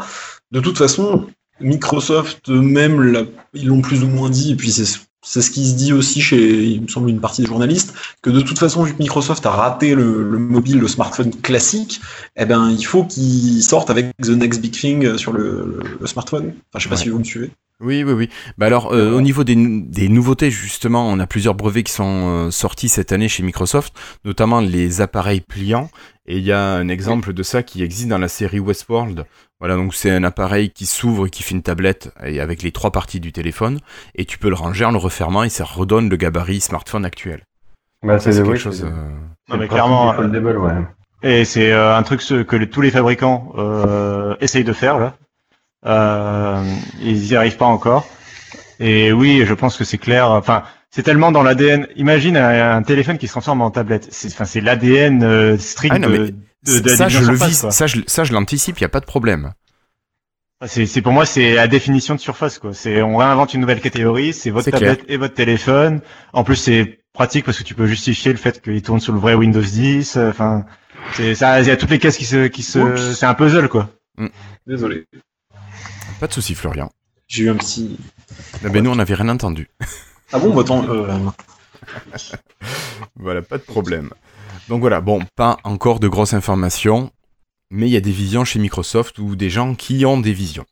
De 0.51 0.59
toute 0.59 0.77
façon, 0.77 1.27
Microsoft 1.61 2.49
l'a- 2.49 3.23
ils 3.53 3.67
l'ont 3.67 3.81
plus 3.81 4.03
ou 4.03 4.07
moins 4.07 4.29
dit, 4.29 4.51
et 4.51 4.55
puis 4.55 4.71
c'est 4.71 4.99
c'est 5.23 5.41
ce 5.41 5.51
qui 5.51 5.69
se 5.69 5.75
dit 5.75 5.93
aussi 5.93 6.21
chez, 6.21 6.63
il 6.63 6.81
me 6.81 6.87
semble, 6.87 7.09
une 7.09 7.19
partie 7.21 7.41
des 7.41 7.47
journalistes, 7.47 7.93
que 8.21 8.29
de 8.29 8.41
toute 8.41 8.57
façon, 8.59 8.83
vu 8.83 8.93
que 8.93 8.99
Microsoft 8.99 9.45
a 9.45 9.51
raté 9.51 9.93
le, 9.95 10.23
le 10.29 10.39
mobile, 10.39 10.79
le 10.79 10.87
smartphone 10.87 11.31
classique, 11.41 12.01
eh 12.35 12.45
ben, 12.45 12.69
il 12.71 12.83
faut 12.83 13.03
qu'ils 13.03 13.61
sortent 13.63 13.89
avec 13.89 14.07
the 14.21 14.29
next 14.29 14.61
big 14.61 14.71
thing 14.71 15.17
sur 15.17 15.31
le, 15.33 15.79
smartphone. 16.05 16.53
Enfin, 16.73 16.79
je 16.79 16.83
sais 16.83 16.89
pas 16.89 16.95
Ouais. 16.95 17.01
si 17.01 17.09
vous 17.09 17.19
me 17.19 17.23
suivez. 17.23 17.51
Oui, 17.83 18.03
oui, 18.03 18.13
oui. 18.13 18.29
Bah 18.59 18.67
alors, 18.67 18.93
euh, 18.93 19.11
au 19.11 19.21
niveau 19.21 19.43
des 19.43 19.55
nouveautés, 19.55 20.51
justement, 20.51 21.09
on 21.09 21.17
a 21.19 21.25
plusieurs 21.25 21.55
brevets 21.55 21.81
qui 21.83 21.91
sont 21.91 22.47
euh, 22.47 22.51
sortis 22.51 22.89
cette 22.89 23.11
année 23.11 23.27
chez 23.27 23.41
Microsoft, 23.41 23.93
notamment 24.23 24.59
les 24.59 25.01
appareils 25.01 25.41
pliants. 25.41 25.89
Et 26.27 26.37
il 26.37 26.43
y 26.43 26.51
a 26.51 26.73
un 26.75 26.87
exemple 26.89 27.33
de 27.33 27.41
ça 27.41 27.63
qui 27.63 27.81
existe 27.81 28.07
dans 28.07 28.19
la 28.19 28.27
série 28.27 28.59
Westworld. 28.59 29.25
Voilà, 29.61 29.75
donc 29.75 29.93
c'est 29.95 30.09
un 30.09 30.23
appareil 30.25 30.71
qui 30.71 30.85
s'ouvre 30.87 31.27
et 31.27 31.29
qui 31.29 31.43
fait 31.43 31.53
une 31.55 31.61
tablette 31.61 32.11
et 32.25 32.39
avec 32.41 32.63
les 32.63 32.71
trois 32.71 32.91
parties 32.91 33.19
du 33.19 33.31
téléphone, 33.31 33.79
et 34.15 34.25
tu 34.25 34.37
peux 34.37 34.49
le 34.49 34.55
ranger 34.55 34.83
en 34.85 34.91
le 34.91 34.97
refermant 34.97 35.43
et 35.43 35.49
ça 35.49 35.63
redonne 35.63 36.09
le 36.09 36.15
gabarit 36.17 36.59
smartphone 36.61 37.05
actuel. 37.05 37.43
Bah, 38.03 38.17
c'est 38.19 38.31
oui, 38.39 38.43
quelque 38.43 38.57
c'est- 38.57 38.63
chose. 38.63 38.83
euh, 38.85 38.89
Non, 39.49 39.57
mais 39.57 39.67
clairement, 39.67 40.13
foldable, 40.15 40.57
ouais. 40.57 40.73
Et 41.23 41.45
c'est 41.45 41.71
euh, 41.71 41.95
un 41.95 42.01
truc 42.01 42.23
ce- 42.23 42.41
que 42.41 42.55
les- 42.55 42.67
tous 42.69 42.81
les 42.81 42.89
fabricants 42.89 43.53
euh, 43.57 44.35
essayent 44.41 44.63
de 44.63 44.73
faire 44.73 44.97
là. 44.97 45.13
Euh, 45.85 46.63
ils 46.99 47.21
n'y 47.21 47.35
arrivent 47.35 47.57
pas 47.57 47.65
encore. 47.65 48.07
Et 48.79 49.11
oui, 49.11 49.43
je 49.45 49.53
pense 49.53 49.77
que 49.77 49.83
c'est 49.83 49.97
clair. 49.99 50.29
Enfin, 50.31 50.63
c'est 50.89 51.03
tellement 51.03 51.31
dans 51.31 51.43
l'ADN. 51.43 51.87
Imagine 51.95 52.37
un, 52.37 52.77
un 52.77 52.81
téléphone 52.83 53.19
qui 53.19 53.27
se 53.27 53.33
transforme 53.33 53.61
en 53.61 53.69
tablette. 53.71 54.07
C'est, 54.11 54.29
enfin, 54.29 54.45
c'est 54.45 54.61
l'ADN 54.61 55.23
euh, 55.23 55.57
strict 55.59 55.93
Ah 55.95 55.99
non, 55.99 56.09
mais 56.09 56.17
de, 56.17 56.33
de, 56.65 56.79
de 56.79 56.89
la 56.89 56.95
ça, 56.95 57.09
je 57.09 57.19
le 57.19 57.25
surface, 57.37 57.61
quoi. 57.61 57.71
ça, 57.71 57.87
je, 57.87 58.01
ça, 58.07 58.23
je 58.23 58.33
l'anticipe, 58.33 58.79
il 58.79 58.81
y 58.81 58.85
a 58.85 58.89
pas 58.89 58.99
de 58.99 59.05
problème. 59.05 59.53
C'est, 60.67 60.85
c'est 60.85 61.01
pour 61.01 61.11
moi, 61.11 61.25
c'est 61.25 61.55
la 61.55 61.67
définition 61.67 62.13
de 62.13 62.19
surface, 62.19 62.59
quoi. 62.59 62.73
C'est, 62.73 63.01
on 63.01 63.17
réinvente 63.17 63.55
une 63.55 63.61
nouvelle 63.61 63.81
catégorie. 63.81 64.31
C'est 64.31 64.51
votre 64.51 64.69
tablette 64.69 65.03
et 65.07 65.17
votre 65.17 65.33
téléphone. 65.33 66.01
En 66.33 66.43
plus, 66.43 66.55
c'est 66.55 66.99
pratique 67.13 67.45
parce 67.45 67.57
que 67.57 67.63
tu 67.63 67.73
peux 67.73 67.87
justifier 67.87 68.31
le 68.31 68.37
fait 68.37 68.61
qu'il 68.61 68.79
tourne 68.83 68.99
sur 68.99 69.11
le 69.11 69.19
vrai 69.19 69.33
Windows 69.33 69.59
10. 69.61 70.17
euh, 70.17 70.29
Enfin, 70.29 70.65
c'est 71.13 71.33
ça. 71.33 71.59
Il 71.61 71.67
y 71.67 71.71
a 71.71 71.77
toutes 71.77 71.89
les 71.89 71.97
cases 71.97 72.15
qui 72.15 72.25
se, 72.25 72.45
qui 72.45 72.61
se, 72.61 72.95
c'est 73.15 73.25
un 73.25 73.33
puzzle, 73.33 73.69
quoi. 73.69 73.89
Désolé. 74.67 75.07
Pas 76.19 76.27
de 76.27 76.33
souci, 76.33 76.53
Florian. 76.53 76.91
J'ai 77.27 77.45
eu 77.45 77.49
un 77.49 77.55
petit. 77.55 77.97
Ah 78.63 78.69
ben, 78.69 78.83
nous, 78.83 78.91
on 78.91 78.95
n'avait 78.95 79.15
rien 79.15 79.29
entendu. 79.29 79.67
Ah 80.31 80.37
bon, 80.37 80.53
bah, 80.53 80.61
attends, 80.61 80.87
euh, 80.87 81.07
Voilà, 83.15 83.41
pas 83.41 83.57
de 83.57 83.63
problème. 83.63 84.11
Donc 84.69 84.81
voilà, 84.81 85.01
bon, 85.01 85.21
pas 85.35 85.57
encore 85.63 85.99
de 85.99 86.07
grosses 86.07 86.33
informations, 86.33 87.11
mais 87.69 87.87
il 87.87 87.91
y 87.91 87.97
a 87.97 88.01
des 88.01 88.11
visions 88.11 88.45
chez 88.45 88.59
Microsoft 88.59 89.17
ou 89.19 89.35
des 89.35 89.49
gens 89.49 89.75
qui 89.75 90.05
ont 90.05 90.19
des 90.19 90.33
visions. 90.33 90.65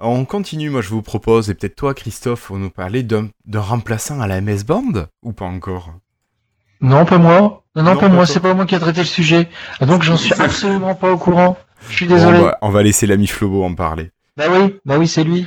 On 0.00 0.24
continue, 0.24 0.70
moi 0.70 0.82
je 0.82 0.88
vous 0.88 1.02
propose, 1.02 1.50
et 1.50 1.54
peut-être 1.54 1.76
toi 1.76 1.94
Christophe, 1.94 2.50
on 2.50 2.58
nous 2.58 2.70
parler 2.70 3.02
d'un 3.02 3.30
remplaçant 3.54 4.20
à 4.20 4.26
la 4.26 4.40
MS 4.40 4.64
Band 4.66 5.06
Ou 5.22 5.32
pas 5.32 5.46
encore? 5.46 5.92
Non, 6.80 7.04
pas 7.04 7.18
moi. 7.18 7.64
Non, 7.74 7.82
non, 7.82 7.82
Non, 7.82 7.94
pas 7.94 8.08
pas 8.08 8.08
moi. 8.08 8.26
C'est 8.26 8.40
pas 8.40 8.54
moi 8.54 8.66
qui 8.66 8.74
a 8.74 8.80
traité 8.80 9.00
le 9.00 9.06
sujet. 9.06 9.48
Ah, 9.80 9.86
Donc, 9.86 10.02
j'en 10.02 10.16
suis 10.16 10.32
absolument 10.34 10.94
pas 10.94 11.10
au 11.10 11.18
courant. 11.18 11.58
Je 11.88 11.94
suis 11.94 12.06
désolé. 12.06 12.38
Bon, 12.38 12.44
bah, 12.44 12.58
On 12.62 12.70
va 12.70 12.82
laisser 12.82 13.06
l'ami 13.06 13.26
Flobo 13.26 13.64
en 13.64 13.74
parler. 13.74 14.10
Bah 14.36 14.44
oui, 14.50 14.76
bah 14.84 14.96
oui, 14.98 15.08
c'est 15.08 15.24
lui. 15.24 15.46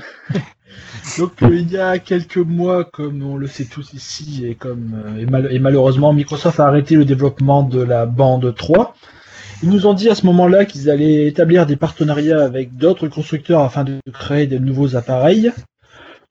Donc 1.17 1.43
euh, 1.43 1.55
il 1.55 1.71
y 1.71 1.77
a 1.77 1.99
quelques 1.99 2.38
mois, 2.38 2.85
comme 2.85 3.23
on 3.23 3.35
le 3.35 3.47
sait 3.47 3.65
tous 3.65 3.93
ici, 3.93 4.45
et 4.45 4.57
euh, 4.65 5.59
malheureusement 5.59 6.13
Microsoft 6.13 6.59
a 6.59 6.67
arrêté 6.67 6.95
le 6.95 7.05
développement 7.05 7.63
de 7.63 7.81
la 7.81 8.05
bande 8.05 8.53
3. 8.55 8.95
Ils 9.63 9.69
nous 9.69 9.85
ont 9.85 9.93
dit 9.93 10.09
à 10.09 10.15
ce 10.15 10.25
moment-là 10.25 10.65
qu'ils 10.65 10.89
allaient 10.89 11.27
établir 11.27 11.65
des 11.65 11.75
partenariats 11.75 12.43
avec 12.43 12.75
d'autres 12.75 13.07
constructeurs 13.07 13.61
afin 13.61 13.83
de 13.83 13.99
créer 14.11 14.47
de 14.47 14.57
nouveaux 14.57 14.95
appareils. 14.95 15.51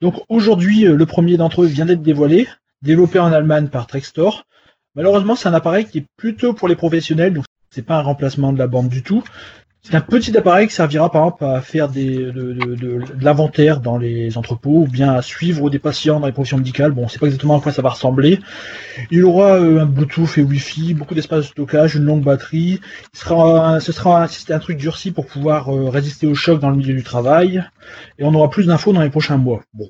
Donc 0.01 0.15
aujourd'hui, 0.29 0.87
euh, 0.87 0.95
le 0.95 1.05
premier 1.05 1.37
d'entre 1.37 1.63
eux 1.63 1.67
vient 1.67 1.85
d'être 1.85 2.01
dévoilé, 2.01 2.47
développé 2.81 3.19
en 3.19 3.31
Allemagne 3.31 3.67
par 3.67 3.87
Trextor. 3.87 4.45
Malheureusement, 4.95 5.35
c'est 5.35 5.47
un 5.47 5.53
appareil 5.53 5.85
qui 5.85 5.99
est 5.99 6.05
plutôt 6.17 6.53
pour 6.53 6.67
les 6.67 6.75
professionnels, 6.75 7.33
donc 7.33 7.45
c'est 7.69 7.85
pas 7.85 7.97
un 7.97 8.01
remplacement 8.01 8.51
de 8.51 8.59
la 8.59 8.67
bande 8.67 8.89
du 8.89 9.03
tout. 9.03 9.23
C'est 9.83 9.95
un 9.95 10.01
petit 10.01 10.37
appareil 10.37 10.67
qui 10.67 10.75
servira 10.75 11.11
par 11.11 11.23
exemple 11.23 11.43
à 11.45 11.59
faire 11.61 11.89
des, 11.89 12.15
de, 12.17 12.31
de- 12.31 12.75
de- 12.75 12.75
de 12.75 13.23
l'inventaire 13.25 13.79
dans 13.79 13.97
les 13.97 14.37
entrepôts 14.37 14.81
ou 14.83 14.87
bien 14.87 15.11
à 15.13 15.23
suivre 15.23 15.71
des 15.71 15.79
patients 15.79 16.19
dans 16.19 16.27
les 16.27 16.31
professions 16.33 16.57
médicales. 16.57 16.91
Bon, 16.91 17.05
on 17.05 17.07
sait 17.07 17.17
pas 17.17 17.25
exactement 17.25 17.57
à 17.57 17.61
quoi 17.61 17.71
ça 17.71 17.81
va 17.81 17.89
ressembler. 17.89 18.39
Il 19.09 19.25
aura 19.25 19.55
euh, 19.59 19.81
un 19.81 19.85
Bluetooth 19.87 20.37
et 20.37 20.43
Wi-Fi, 20.43 20.93
beaucoup 20.93 21.15
d'espace 21.15 21.39
de 21.39 21.45
stockage, 21.47 21.95
une 21.95 22.03
longue 22.03 22.23
batterie. 22.23 22.79
Il 23.13 23.19
sera, 23.19 23.79
ce 23.79 23.91
sera 23.91 24.23
un, 24.23 24.27
un 24.49 24.59
truc 24.59 24.77
durci 24.77 25.11
pour 25.11 25.25
pouvoir 25.25 25.69
euh, 25.75 25.89
résister 25.89 26.27
au 26.27 26.35
choc 26.35 26.59
dans 26.59 26.69
le 26.69 26.75
milieu 26.77 26.93
du 26.93 27.03
travail. 27.03 27.63
Et 28.19 28.23
on 28.23 28.33
aura 28.35 28.51
plus 28.51 28.67
d'infos 28.67 28.93
dans 28.93 29.01
les 29.01 29.09
prochains 29.09 29.37
mois. 29.37 29.61
Bon. 29.73 29.89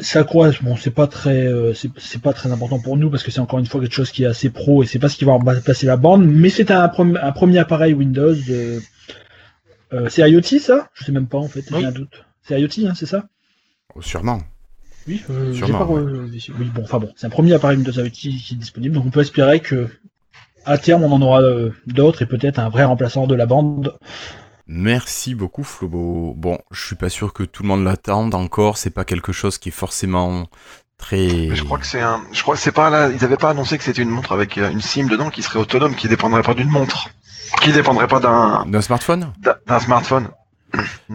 Ça 0.00 0.24
quoi 0.24 0.50
Bon, 0.62 0.76
c'est 0.76 0.90
pas 0.90 1.06
très, 1.06 1.46
euh, 1.46 1.72
c'est 1.74 2.22
pas 2.22 2.32
très 2.32 2.50
important 2.50 2.80
pour 2.80 2.96
nous 2.96 3.10
parce 3.10 3.22
que 3.22 3.30
c'est 3.30 3.40
encore 3.40 3.58
une 3.58 3.66
fois 3.66 3.80
quelque 3.80 3.94
chose 3.94 4.10
qui 4.10 4.24
est 4.24 4.26
assez 4.26 4.50
pro 4.50 4.82
et 4.82 4.86
c'est 4.86 4.98
pas 4.98 5.08
ce 5.08 5.16
qui 5.16 5.24
va 5.24 5.32
remplacer 5.32 5.86
la 5.86 5.96
bande. 5.96 6.24
Mais 6.26 6.48
c'est 6.48 6.70
un, 6.70 6.90
un 7.22 7.32
premier 7.32 7.58
appareil 7.58 7.94
Windows. 7.94 8.34
Euh, 9.92 10.08
c'est 10.08 10.28
IoT 10.28 10.58
ça? 10.60 10.88
Je 10.94 11.04
sais 11.04 11.12
même 11.12 11.26
pas 11.28 11.38
en 11.38 11.48
fait, 11.48 11.64
j'ai 11.68 11.76
Oui. 11.76 11.84
un 11.84 11.92
doute. 11.92 12.24
C'est 12.42 12.60
IoT, 12.60 12.88
hein, 12.88 12.92
c'est 12.94 13.06
ça? 13.06 13.24
Oh, 13.94 14.02
sûrement. 14.02 14.40
Oui, 15.08 15.22
euh, 15.30 15.52
Sûrement, 15.52 15.78
pas 15.78 15.84
ouais. 15.84 16.02
Oui, 16.58 16.70
bon, 16.74 16.82
enfin 16.82 16.98
bon, 16.98 17.12
c'est 17.16 17.26
un 17.26 17.30
premier 17.30 17.52
appareil 17.54 17.76
Windows 17.76 17.92
IoT 17.92 18.10
qui 18.10 18.48
est 18.52 18.56
disponible, 18.56 18.94
donc 18.96 19.06
on 19.06 19.10
peut 19.10 19.20
espérer 19.20 19.60
que 19.60 19.88
à 20.64 20.78
terme 20.78 21.04
on 21.04 21.12
en 21.12 21.22
aura 21.22 21.42
euh, 21.42 21.70
d'autres 21.86 22.22
et 22.22 22.26
peut-être 22.26 22.58
un 22.58 22.68
vrai 22.68 22.84
remplaçant 22.84 23.26
de 23.28 23.34
la 23.36 23.46
bande. 23.46 23.96
Merci 24.66 25.36
beaucoup 25.36 25.62
Flobo. 25.62 26.34
Bon, 26.36 26.58
je 26.72 26.84
suis 26.84 26.96
pas 26.96 27.08
sûr 27.08 27.32
que 27.32 27.44
tout 27.44 27.62
le 27.62 27.68
monde 27.68 27.84
l'attende 27.84 28.34
encore, 28.34 28.78
c'est 28.78 28.90
pas 28.90 29.04
quelque 29.04 29.30
chose 29.32 29.58
qui 29.58 29.68
est 29.68 29.72
forcément 29.72 30.48
très... 30.98 31.28
Mais 31.50 31.54
je 31.54 31.62
crois 31.62 31.78
que 31.78 31.86
c'est 31.86 32.00
un. 32.00 32.20
Je 32.32 32.42
crois 32.42 32.56
que 32.56 32.60
c'est 32.60 32.72
pas 32.72 32.90
là. 32.90 33.10
Ils 33.10 33.24
avaient 33.24 33.36
pas 33.36 33.50
annoncé 33.50 33.78
que 33.78 33.84
c'était 33.84 34.02
une 34.02 34.10
montre 34.10 34.32
avec 34.32 34.58
euh, 34.58 34.70
une 34.70 34.80
SIM 34.80 35.06
dedans 35.06 35.30
qui 35.30 35.42
serait 35.42 35.60
autonome, 35.60 35.94
qui 35.94 36.08
dépendrait 36.08 36.42
pas 36.42 36.54
d'une 36.54 36.68
montre, 36.70 37.10
qui 37.62 37.72
dépendrait 37.72 38.08
pas 38.08 38.20
d'un 38.20 38.64
D'un 38.66 38.80
smartphone 38.80 39.32
d'un- 39.66 39.78
smartphone. 39.80 40.28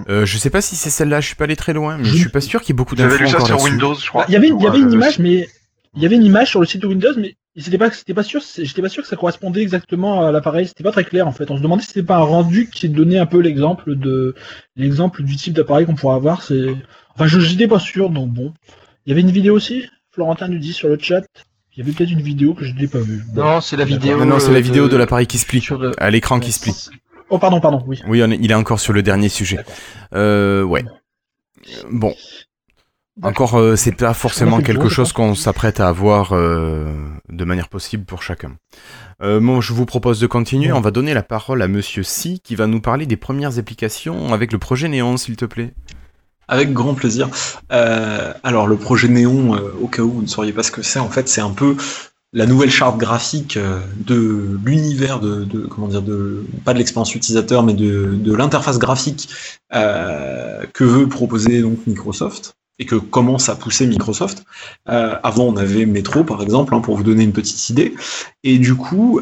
euh, 0.10 0.26
Je 0.26 0.38
sais 0.38 0.50
pas 0.50 0.62
si 0.62 0.76
c'est 0.76 0.90
celle-là, 0.90 1.22
je 1.22 1.28
suis 1.28 1.36
pas 1.36 1.44
allé 1.46 1.56
très 1.56 1.74
loin, 1.74 1.98
mais 1.98 2.06
Je- 2.06 2.12
je 2.12 2.18
suis 2.18 2.30
pas 2.30 2.42
sûr 2.42 2.62
qu'il 2.62 2.70
y 2.70 2.76
ait 2.76 2.78
beaucoup 2.78 2.96
J'avais 2.96 3.12
d'infos 3.12 3.24
lu 3.24 3.30
ça 3.30 3.36
encore 3.38 3.48
sur 3.48 3.56
là-dessus. 3.58 3.72
Windows, 3.72 3.96
je 3.96 4.08
crois. 4.10 4.22
Bah, 4.22 4.26
Il 4.30 4.34
y 4.34 4.36
avait, 4.38 4.48
y 4.48 4.52
une 4.80 4.92
image, 4.92 5.20
mais 5.20 5.48
il 5.96 6.02
y 6.02 6.06
avait 6.06 6.16
une 6.16 6.24
image 6.24 6.50
sur 6.50 6.60
le 6.60 6.66
site 6.66 6.82
de 6.82 6.88
Windows, 6.88 7.14
mais 7.18 7.36
c'était 7.58 7.78
pas, 7.78 7.92
c'était 7.92 8.14
pas 8.14 8.24
sûr, 8.24 8.42
j'étais 8.58 8.82
pas 8.82 8.88
sûr 8.90 9.04
que 9.04 9.10
ça 9.10 9.16
correspondait 9.18 9.62
exactement 9.62 10.26
à 10.26 10.32
l'appareil. 10.32 10.68
C'était 10.68 10.84
pas 10.84 10.92
très 10.92 11.04
clair 11.04 11.28
en 11.28 11.32
fait. 11.34 11.52
On 11.52 11.58
se 11.58 11.62
demandait 11.62 11.82
si 11.82 11.90
c'était 11.90 12.04
pas 12.04 12.16
un 12.18 12.22
rendu 12.24 12.70
qui 12.70 12.88
donnait 12.90 13.20
un 13.20 13.26
peu 13.26 13.40
l'exemple 13.40 13.96
de, 13.96 14.36
l'exemple 14.78 15.24
du 15.24 15.36
type 15.36 15.54
d'appareil 15.54 15.86
qu'on 15.86 15.96
pourrait 15.96 16.16
avoir. 16.16 16.42
C'est, 16.44 16.76
enfin, 17.14 17.28
je 17.28 17.40
j'étais 17.40 17.68
pas 17.68 17.80
sûr, 17.80 18.10
donc 18.10 18.30
bon. 18.30 18.54
Il 19.06 19.10
y 19.10 19.12
avait 19.12 19.22
une 19.22 19.32
vidéo 19.32 19.56
aussi. 19.56 19.84
Florentin 20.14 20.48
nous 20.48 20.60
dit 20.60 20.74
sur 20.74 20.88
le 20.88 20.98
chat. 21.00 21.24
Il 21.74 21.80
y 21.80 21.82
avait 21.84 21.94
peut-être 21.94 22.12
une 22.12 22.22
vidéo 22.22 22.54
que 22.54 22.66
je 22.66 22.74
n'ai 22.74 22.88
pas 22.88 23.00
vue. 23.00 23.24
Bon. 23.34 23.44
Non, 23.44 23.62
c'est 23.62 23.78
la 23.78 23.86
vidéo. 23.86 24.18
Non, 24.20 24.26
non, 24.26 24.40
c'est 24.40 24.52
la 24.52 24.58
euh, 24.58 24.62
vidéo 24.62 24.90
de 24.90 24.98
l'appareil 24.98 25.26
qui 25.28 25.38
sur 25.38 25.78
le- 25.78 25.92
à 26.04 26.10
l'écran 26.10 26.40
qui 26.40 26.52
split. 26.52 26.90
Oh 27.30 27.38
pardon, 27.40 27.62
pardon, 27.62 27.82
oui. 27.88 28.02
Oui, 28.08 28.22
on 28.22 28.30
est- 28.30 28.40
il 28.42 28.52
est 28.52 28.56
encore 28.56 28.80
sur 28.82 28.92
le 28.92 29.02
dernier 29.02 29.30
sujet. 29.30 29.60
Euh, 30.14 30.64
ouais. 30.64 30.84
Bon. 31.90 32.14
Encore, 33.24 33.56
euh, 33.56 33.76
c'est 33.76 33.92
pas 33.92 34.14
forcément 34.14 34.62
quelque 34.62 34.90
chose 34.90 35.14
qu'on 35.14 35.36
s'apprête 35.36 35.80
à 35.80 35.88
avoir 35.88 36.34
euh, 36.34 36.94
de 37.30 37.46
manière 37.46 37.70
possible 37.70 38.04
pour 38.04 38.22
chacun. 38.24 38.58
Euh, 39.22 39.40
bon, 39.40 39.62
je 39.62 39.72
vous 39.74 39.86
propose 39.86 40.20
de 40.20 40.28
continuer. 40.28 40.68
Ouais. 40.72 40.78
On 40.78 40.82
va 40.82 40.92
donner 40.92 41.14
la 41.14 41.24
parole 41.24 41.62
à 41.62 41.68
Monsieur 41.68 42.04
Si 42.04 42.40
qui 42.42 42.56
va 42.56 42.68
nous 42.68 42.82
parler 42.82 43.06
des 43.06 43.18
premières 43.18 43.60
applications 43.60 44.34
avec 44.34 44.52
le 44.52 44.58
projet 44.58 44.90
Néon, 44.90 45.18
s'il 45.18 45.36
te 45.38 45.46
plaît. 45.46 45.74
Avec 46.52 46.74
grand 46.74 46.94
plaisir. 46.96 47.30
Euh, 47.72 48.34
alors 48.44 48.68
le 48.68 48.76
projet 48.76 49.08
Néon, 49.08 49.56
euh, 49.56 49.74
au 49.82 49.88
cas 49.88 50.02
où 50.02 50.12
vous 50.12 50.22
ne 50.22 50.28
sauriez 50.28 50.52
pas 50.52 50.64
ce 50.64 50.72
que 50.72 50.82
c'est, 50.82 51.00
en 51.00 51.10
fait 51.10 51.30
c'est 51.30 51.40
un 51.40 51.52
peu 51.52 51.78
la 52.34 52.46
nouvelle 52.46 52.70
charte 52.70 52.98
graphique 52.98 53.56
euh, 53.56 53.80
de 54.06 54.60
l'univers 54.66 55.22
de, 55.22 55.46
comment 55.68 55.88
dire 55.88 56.02
de 56.02 56.44
pas 56.66 56.74
de 56.74 56.78
l'expérience 56.78 57.16
utilisateur 57.16 57.64
mais 57.64 57.74
de, 57.74 58.36
l'interface 58.36 58.80
graphique 58.80 59.30
que 59.72 60.84
veut 60.84 61.08
proposer 61.08 61.62
donc 61.62 61.88
Microsoft. 61.88 62.54
et 62.80 62.86
que 62.86 62.96
commence 62.96 63.48
à 63.48 63.56
pousser 63.56 63.88
Microsoft. 63.88 64.44
Avant, 64.86 65.46
on 65.46 65.56
avait 65.56 65.86
Metro, 65.86 66.26
par 66.26 66.42
exemple, 66.42 66.76
hein, 66.76 66.82
pour 66.82 66.98
vous 66.98 67.04
donner 67.04 67.24
une 67.24 67.32
petite 67.32 67.70
idée. 67.70 67.94
Et 68.44 68.58
du 68.58 68.76
coup, 68.76 69.22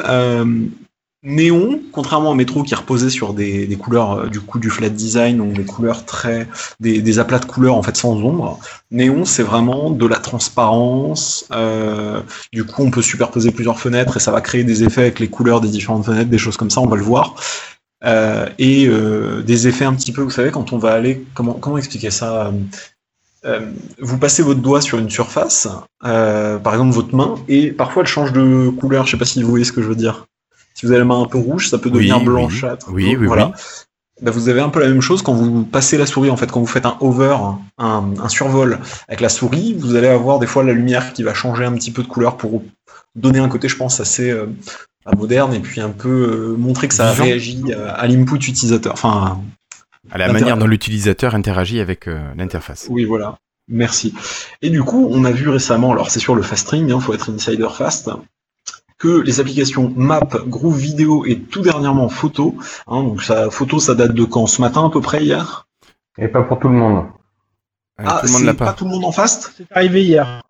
Néon, 1.21 1.81
contrairement 1.91 2.31
à 2.31 2.35
Metro 2.35 2.63
qui 2.63 2.73
reposait 2.73 3.09
sur 3.09 3.33
des, 3.33 3.67
couleurs 3.77 4.11
euh, 4.13 4.27
du 4.27 4.39
coup 4.39 4.57
du 4.57 4.69
flat 4.69 4.87
design, 4.87 5.37
donc 5.37 5.51
des 5.51 5.65
couleurs 5.65 6.05
très 6.05 6.47
des, 6.79 7.19
aplats 7.19 7.39
de 7.39 7.45
couleurs 7.45 7.75
en 7.75 7.83
fait 7.83 7.97
sans 7.97 8.15
ombre. 8.15 8.57
Néon, 8.89 9.25
c'est 9.25 9.43
vraiment 9.43 9.89
de 9.89 10.07
la 10.07 10.15
transparence. 10.15 11.45
Euh, 11.51 12.21
du 12.53 12.63
coup, 12.63 12.83
on 12.83 12.91
peut 12.91 13.01
superposer 13.01 13.51
plusieurs 13.51 13.77
fenêtres 13.79 14.15
et 14.15 14.19
ça 14.21 14.31
va 14.31 14.39
créer 14.39 14.63
des 14.63 14.83
effets 14.83 15.01
avec 15.01 15.19
les 15.19 15.27
couleurs 15.27 15.59
des 15.59 15.67
différentes 15.67 16.05
fenêtres, 16.05 16.29
des 16.29 16.37
choses 16.37 16.55
comme 16.55 16.69
ça. 16.69 16.79
On 16.79 16.87
va 16.87 16.95
le 16.95 17.03
voir. 17.03 17.35
Euh, 18.05 18.47
et 18.57 18.87
des 19.45 19.67
effets 19.67 19.83
un 19.83 19.93
petit 19.95 20.13
peu, 20.13 20.21
vous 20.21 20.29
savez, 20.29 20.51
quand 20.51 20.71
on 20.71 20.77
va 20.77 20.93
aller, 20.93 21.25
comment 21.33 21.53
comment 21.53 21.77
expliquer 21.77 22.11
ça 22.11 22.53
vous 23.99 24.17
passez 24.17 24.43
votre 24.43 24.59
doigt 24.61 24.81
sur 24.81 24.99
une 24.99 25.09
surface, 25.09 25.67
par 26.01 26.73
exemple 26.73 26.93
votre 26.93 27.15
main, 27.15 27.35
et 27.49 27.71
parfois 27.71 28.03
elle 28.03 28.07
change 28.07 28.31
de 28.31 28.69
couleur. 28.69 29.05
Je 29.05 29.11
sais 29.11 29.17
pas 29.17 29.25
si 29.25 29.43
vous 29.43 29.49
voyez 29.49 29.65
ce 29.65 29.73
que 29.73 29.81
je 29.81 29.87
veux 29.87 29.95
dire. 29.95 30.25
Si 30.79 30.85
vous 30.85 30.93
avez 30.93 30.99
la 30.99 31.05
main 31.05 31.21
un 31.21 31.25
peu 31.25 31.37
rouge, 31.37 31.67
ça 31.67 31.77
peut 31.77 31.89
devenir 31.89 32.19
Oui, 32.19 32.23
blanchâtre. 32.23 32.87
oui, 32.89 33.17
oui, 33.19 33.27
voilà. 33.27 33.47
oui. 33.47 33.61
Ben, 34.21 34.31
vous 34.31 34.47
avez 34.47 34.61
un 34.61 34.69
peu 34.69 34.79
la 34.79 34.87
même 34.87 35.01
chose 35.01 35.21
quand 35.21 35.33
vous 35.33 35.63
passez 35.65 35.97
la 35.97 36.05
souris. 36.05 36.29
En 36.29 36.37
fait, 36.37 36.49
quand 36.49 36.61
vous 36.61 36.65
faites 36.67 36.85
un 36.85 36.95
hover, 37.01 37.35
un, 37.77 38.13
un 38.17 38.29
survol 38.29 38.79
avec 39.09 39.19
la 39.19 39.27
souris, 39.27 39.73
vous 39.77 39.95
allez 39.95 40.07
avoir 40.07 40.39
des 40.39 40.47
fois 40.47 40.63
la 40.63 40.71
lumière 40.71 41.11
qui 41.11 41.23
va 41.23 41.33
changer 41.33 41.65
un 41.65 41.73
petit 41.73 41.91
peu 41.91 42.01
de 42.01 42.07
couleur 42.07 42.37
pour 42.37 42.63
donner 43.15 43.39
un 43.39 43.49
côté, 43.49 43.67
je 43.67 43.75
pense, 43.75 43.99
assez 43.99 44.29
euh, 44.29 44.45
moderne 45.17 45.53
et 45.53 45.59
puis 45.59 45.81
un 45.81 45.89
peu 45.89 46.09
euh, 46.09 46.55
montrer 46.57 46.87
que 46.87 46.93
ça 46.93 47.11
réagit 47.11 47.61
euh, 47.69 47.91
à 47.93 48.07
l'input 48.07 48.35
utilisateur. 48.35 48.93
Enfin, 48.93 49.41
À 50.11 50.17
la 50.17 50.31
manière 50.31 50.55
dont 50.57 50.67
l'utilisateur 50.67 51.35
interagit 51.35 51.81
avec 51.81 52.07
euh, 52.07 52.19
l'interface. 52.37 52.87
Oui, 52.89 53.03
voilà. 53.03 53.37
Merci. 53.67 54.13
Et 54.61 54.69
du 54.69 54.81
coup, 54.83 55.07
on 55.11 55.25
a 55.25 55.31
vu 55.31 55.49
récemment, 55.49 55.91
alors 55.91 56.09
c'est 56.09 56.19
sur 56.19 56.35
le 56.35 56.41
fast 56.41 56.63
string, 56.63 56.89
il 56.93 57.01
faut 57.01 57.13
être 57.13 57.31
insider 57.31 57.67
fast, 57.71 58.09
que 58.99 59.21
les 59.21 59.39
applications 59.39 59.91
Map, 59.95 60.27
Groove 60.45 60.77
Vidéo 60.77 61.25
et 61.25 61.39
tout 61.39 61.61
dernièrement 61.61 62.09
Photo, 62.09 62.55
hein, 62.87 63.01
donc 63.01 63.23
ça, 63.23 63.49
Photo, 63.49 63.79
ça 63.79 63.95
date 63.95 64.13
de 64.13 64.25
quand? 64.25 64.45
Ce 64.45 64.61
matin 64.61 64.85
à 64.85 64.89
peu 64.91 65.01
près 65.01 65.23
hier? 65.23 65.67
Et 66.17 66.27
pas 66.27 66.43
pour 66.43 66.59
tout 66.59 66.67
le 66.67 66.75
monde. 66.75 67.05
Euh, 67.99 68.03
Ah, 68.05 68.19
tout 68.21 68.27
le 68.27 68.31
monde 68.33 68.41
c'est 68.45 68.53
pas. 68.53 68.65
pas. 68.65 68.73
tout 68.73 68.83
le 68.85 68.91
monde 68.91 69.05
en 69.05 69.11
fast 69.11 69.53
C'est 69.57 69.65
arrivé 69.71 70.03
hier. 70.03 70.41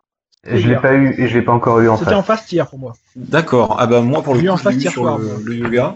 Et 0.47 0.57
je 0.59 0.67
l'ai 0.67 0.77
pas 0.77 0.93
eu, 0.93 1.13
et 1.21 1.27
je 1.27 1.37
l'ai 1.37 1.43
pas 1.45 1.51
encore 1.51 1.79
eu 1.79 1.89
en 1.89 1.97
C'était 1.97 2.11
face. 2.11 2.19
en 2.19 2.23
fast 2.23 2.51
hier 2.51 2.67
pour 2.67 2.79
moi. 2.79 2.93
D'accord. 3.15 3.75
Ah 3.79 3.87
bah 3.87 4.01
moi 4.01 4.21
pour 4.23 4.33
le 4.35 4.39
coup, 4.41 4.47
en 4.47 4.71
eu 4.71 4.73
hier 4.75 4.91
sur 4.91 5.03
soir, 5.03 5.17
le, 5.19 5.41
le 5.45 5.55
yoga. 5.55 5.93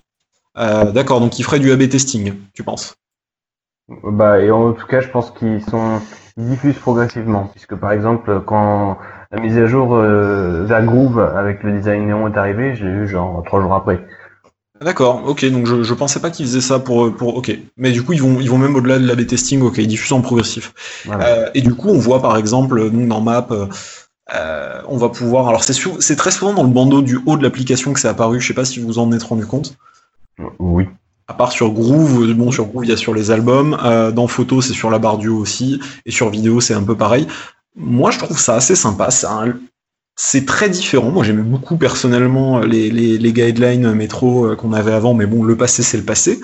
Euh, 0.57 0.91
D'accord, 0.91 1.19
donc 1.21 1.39
il 1.39 1.43
ferait 1.43 1.59
du 1.59 1.71
A/B 1.71 1.89
testing, 1.89 2.33
tu 2.53 2.61
penses? 2.63 2.95
Bah, 4.03 4.39
et 4.39 4.51
en 4.51 4.73
tout 4.73 4.85
cas, 4.85 5.01
je 5.01 5.07
pense 5.09 5.31
qu'ils 5.31 5.63
sont, 5.63 5.99
ils 6.37 6.47
diffusent 6.49 6.77
progressivement, 6.77 7.47
puisque 7.47 7.75
par 7.75 7.91
exemple, 7.91 8.41
quand 8.45 8.97
la 9.33 9.41
mise 9.41 9.57
à 9.57 9.65
jour 9.65 9.95
euh, 9.95 10.63
vers 10.65 10.85
Groove 10.85 11.19
avec 11.19 11.63
le 11.63 11.71
design 11.77 12.05
néon 12.05 12.27
est 12.27 12.37
arrivée, 12.37 12.75
je 12.75 12.85
l'ai 12.85 12.91
eu 12.91 13.07
genre 13.07 13.43
trois 13.45 13.61
jours 13.61 13.73
après. 13.73 14.05
D'accord, 14.79 15.23
ok, 15.25 15.45
donc 15.45 15.65
je, 15.65 15.81
je 15.81 15.93
pensais 15.93 16.19
pas 16.19 16.29
qu'ils 16.29 16.45
faisaient 16.45 16.61
ça 16.61 16.77
pour, 16.79 17.15
pour. 17.15 17.37
Ok. 17.37 17.57
Mais 17.77 17.91
du 17.91 18.03
coup, 18.03 18.13
ils 18.13 18.21
vont, 18.21 18.39
ils 18.39 18.49
vont 18.49 18.57
même 18.57 18.75
au-delà 18.75 18.99
de 18.99 19.07
l'A/B 19.07 19.25
testing, 19.25 19.61
ok, 19.61 19.77
ils 19.77 19.87
diffusent 19.87 20.11
en 20.13 20.21
progressif. 20.21 20.73
Voilà. 21.05 21.25
Euh, 21.25 21.49
et 21.53 21.61
du 21.61 21.73
coup, 21.73 21.89
on 21.89 21.97
voit 21.97 22.21
par 22.21 22.37
exemple, 22.37 22.89
nous 22.91 23.07
dans 23.07 23.21
Map, 23.21 23.47
euh, 23.51 23.67
euh, 24.35 24.81
on 24.87 24.97
va 24.97 25.09
pouvoir. 25.09 25.47
Alors, 25.47 25.63
c'est 25.63 25.73
c'est 25.99 26.15
très 26.15 26.31
souvent 26.31 26.53
dans 26.53 26.63
le 26.63 26.69
bandeau 26.69 27.01
du 27.01 27.19
haut 27.25 27.37
de 27.37 27.43
l'application 27.43 27.93
que 27.93 27.99
c'est 27.99 28.09
apparu, 28.09 28.39
je 28.41 28.47
sais 28.47 28.53
pas 28.53 28.65
si 28.65 28.79
vous 28.79 28.99
en 28.99 29.11
êtes 29.13 29.23
rendu 29.23 29.45
compte. 29.45 29.77
Oui. 30.59 30.87
À 31.29 31.33
part 31.33 31.53
sur 31.53 31.71
Groove, 31.71 32.23
euh, 32.23 32.33
bon, 32.33 32.51
sur 32.51 32.65
Groove, 32.65 32.83
il 32.83 32.89
y 32.89 32.93
a 32.93 32.97
sur 32.97 33.13
les 33.13 33.31
albums, 33.31 33.77
euh, 33.85 34.11
dans 34.11 34.27
Photo, 34.27 34.61
c'est 34.61 34.73
sur 34.73 34.89
la 34.89 34.99
barre 34.99 35.17
du 35.17 35.29
haut 35.29 35.37
aussi, 35.37 35.79
et 36.05 36.11
sur 36.11 36.29
Vidéo, 36.29 36.59
c'est 36.59 36.73
un 36.73 36.83
peu 36.83 36.95
pareil. 36.95 37.27
Moi, 37.75 38.11
je 38.11 38.19
trouve 38.19 38.37
ça 38.37 38.55
assez 38.55 38.75
sympa. 38.75 39.09
C'est 40.15 40.45
très 40.45 40.69
différent. 40.69 41.09
Moi, 41.09 41.23
j'aimais 41.23 41.41
beaucoup 41.41 41.77
personnellement 41.77 42.59
les, 42.59 42.91
les, 42.91 43.17
les 43.17 43.33
guidelines 43.33 43.93
métro 43.93 44.45
euh, 44.45 44.55
qu'on 44.55 44.73
avait 44.73 44.93
avant, 44.93 45.13
mais 45.13 45.25
bon, 45.25 45.43
le 45.43 45.57
passé, 45.57 45.81
c'est 45.81 45.97
le 45.97 46.03
passé. 46.03 46.39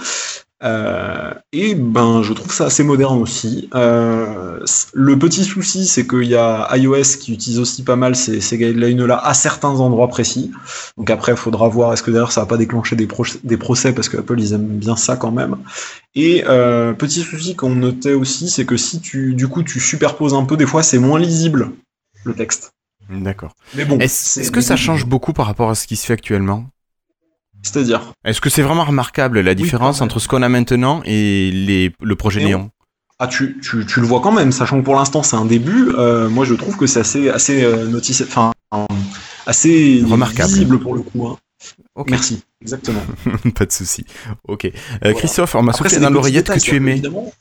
Euh, 0.61 1.33
et 1.53 1.73
ben, 1.73 2.21
je 2.21 2.33
trouve 2.33 2.51
ça 2.51 2.65
assez 2.65 2.83
moderne 2.83 3.21
aussi. 3.21 3.69
Euh, 3.75 4.59
le 4.93 5.17
petit 5.17 5.45
souci, 5.45 5.87
c'est 5.87 6.05
qu'il 6.05 6.25
y 6.25 6.35
a 6.35 6.67
iOS 6.75 7.17
qui 7.19 7.33
utilise 7.33 7.59
aussi 7.59 7.83
pas 7.83 7.95
mal 7.95 8.13
ces, 8.15 8.41
ces 8.41 8.57
guidelines-là 8.57 9.17
à 9.23 9.33
certains 9.33 9.69
endroits 9.69 10.09
précis. 10.09 10.51
Donc 10.97 11.09
après, 11.11 11.31
il 11.31 11.37
faudra 11.37 11.69
voir 11.69 11.93
est-ce 11.93 12.03
que 12.03 12.11
d'ailleurs 12.11 12.33
ça 12.33 12.41
va 12.41 12.47
pas 12.47 12.57
déclencher 12.57 12.97
des, 12.97 13.07
pro- 13.07 13.23
des 13.43 13.55
procès 13.55 13.93
parce 13.93 14.09
que 14.09 14.17
Apple 14.17 14.39
ils 14.39 14.51
aiment 14.51 14.77
bien 14.77 14.97
ça 14.97 15.15
quand 15.15 15.31
même. 15.31 15.55
Et 16.13 16.43
euh, 16.45 16.91
petit 16.91 17.21
souci 17.21 17.55
qu'on 17.55 17.75
notait 17.75 18.13
aussi, 18.13 18.49
c'est 18.49 18.65
que 18.65 18.75
si 18.75 18.99
tu 18.99 19.35
du 19.35 19.47
coup 19.47 19.63
tu 19.63 19.79
superposes 19.79 20.33
un 20.33 20.43
peu, 20.43 20.57
des 20.57 20.65
fois 20.65 20.83
c'est 20.83 20.99
moins 20.99 21.19
lisible 21.19 21.71
le 22.25 22.33
texte. 22.33 22.73
D'accord. 23.09 23.53
Mais 23.75 23.85
bon, 23.85 23.97
est-ce 23.97 24.51
que 24.51 24.61
ça 24.61 24.75
change 24.75 25.05
beaucoup 25.05 25.31
par 25.31 25.45
rapport 25.45 25.69
à 25.69 25.75
ce 25.75 25.87
qui 25.87 25.95
se 25.95 26.05
fait 26.05 26.13
actuellement? 26.13 26.65
C'est-à-dire 27.61 28.13
Est-ce 28.25 28.41
que 28.41 28.49
c'est 28.49 28.61
vraiment 28.61 28.85
remarquable 28.85 29.41
la 29.41 29.53
différence 29.55 30.01
entre 30.01 30.19
ce 30.19 30.27
qu'on 30.27 30.41
a 30.41 30.49
maintenant 30.49 31.01
et 31.05 31.51
les, 31.51 31.91
le 32.01 32.15
projet 32.15 32.43
Néon? 32.43 32.71
Ah, 33.19 33.27
tu, 33.27 33.59
tu, 33.61 33.85
tu 33.85 33.99
le 33.99 34.07
vois 34.07 34.21
quand 34.21 34.31
même, 34.31 34.51
sachant 34.53 34.79
que 34.79 34.85
pour 34.85 34.95
l'instant 34.95 35.23
c'est 35.23 35.35
un 35.35 35.45
début. 35.45 35.89
euh, 35.97 36.29
moi, 36.29 36.45
je 36.45 36.53
trouve 36.53 36.77
que 36.77 36.87
c'est 36.87 37.01
assez, 37.01 37.29
assez 37.29 37.63
euh, 37.65 37.85
notice, 37.85 38.21
enfin, 38.25 38.51
assez 39.45 40.01
Remarquable. 40.07 40.49
visible 40.49 40.79
pour 40.79 40.95
le 40.95 41.01
coup. 41.01 41.27
hein. 41.27 41.37
Merci, 42.07 42.41
exactement. 42.61 43.01
Pas 43.55 43.65
de 43.65 43.71
souci. 43.73 44.05
Ok. 44.47 44.65
Euh, 44.65 44.69
Voilà. 45.01 45.13
Christophe, 45.17 45.55
on 45.55 45.63
m'a 45.63 45.73
soufflé 45.73 45.95
c'est 45.95 45.99
dans 45.99 46.09
l'oreillette 46.09 46.49
que 46.49 46.59
tu 46.59 46.75
aimais. 46.77 46.93
évidemment. 46.93 47.31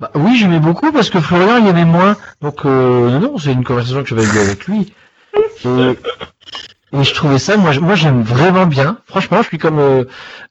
Bah, 0.00 0.10
oui, 0.14 0.36
j'aimais 0.38 0.60
beaucoup 0.60 0.90
parce 0.92 1.10
que 1.10 1.20
Florian 1.20 1.58
il 1.58 1.66
aimait 1.66 1.84
moins. 1.84 2.16
Donc 2.40 2.64
euh, 2.64 3.10
non, 3.10 3.20
non, 3.20 3.38
c'est 3.38 3.52
une 3.52 3.64
conversation 3.64 4.02
que 4.02 4.08
j'avais 4.08 4.24
eue 4.24 4.38
avec 4.38 4.66
lui. 4.66 4.90
Et, 7.00 7.04
je 7.04 7.14
trouvais 7.14 7.38
ça, 7.38 7.56
moi, 7.56 7.72
moi 7.80 7.94
j'aime 7.94 8.22
vraiment 8.22 8.66
bien. 8.66 8.98
Franchement, 9.06 9.42
je 9.42 9.48
suis 9.48 9.58
comme 9.58 9.78
euh, 9.78 10.04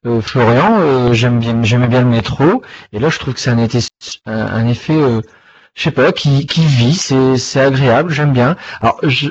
euh, 0.06 0.22
Florian, 0.22 0.78
euh, 0.80 1.14
j'aime 1.14 1.40
bien, 1.40 1.64
j'aimais 1.64 1.88
bien 1.88 2.02
le 2.02 2.08
métro. 2.08 2.62
Et 2.94 3.00
là, 3.00 3.10
je 3.10 3.20
trouve 3.20 3.34
que 3.34 3.40
c'est 3.40 3.50
un, 3.52 3.58
été- 3.58 3.80
un 4.26 4.68
effet, 4.68 4.96
euh, 4.96 5.22
je 5.76 5.84
sais 5.84 5.92
pas, 5.92 6.12
qui, 6.12 6.46
qui 6.48 6.66
vit. 6.66 6.96
C'est, 6.96 7.38
c'est 7.38 7.62
agréable, 7.62 8.12
j'aime 8.12 8.34
bien. 8.34 8.56
Alors, 8.82 9.00
je, 9.04 9.30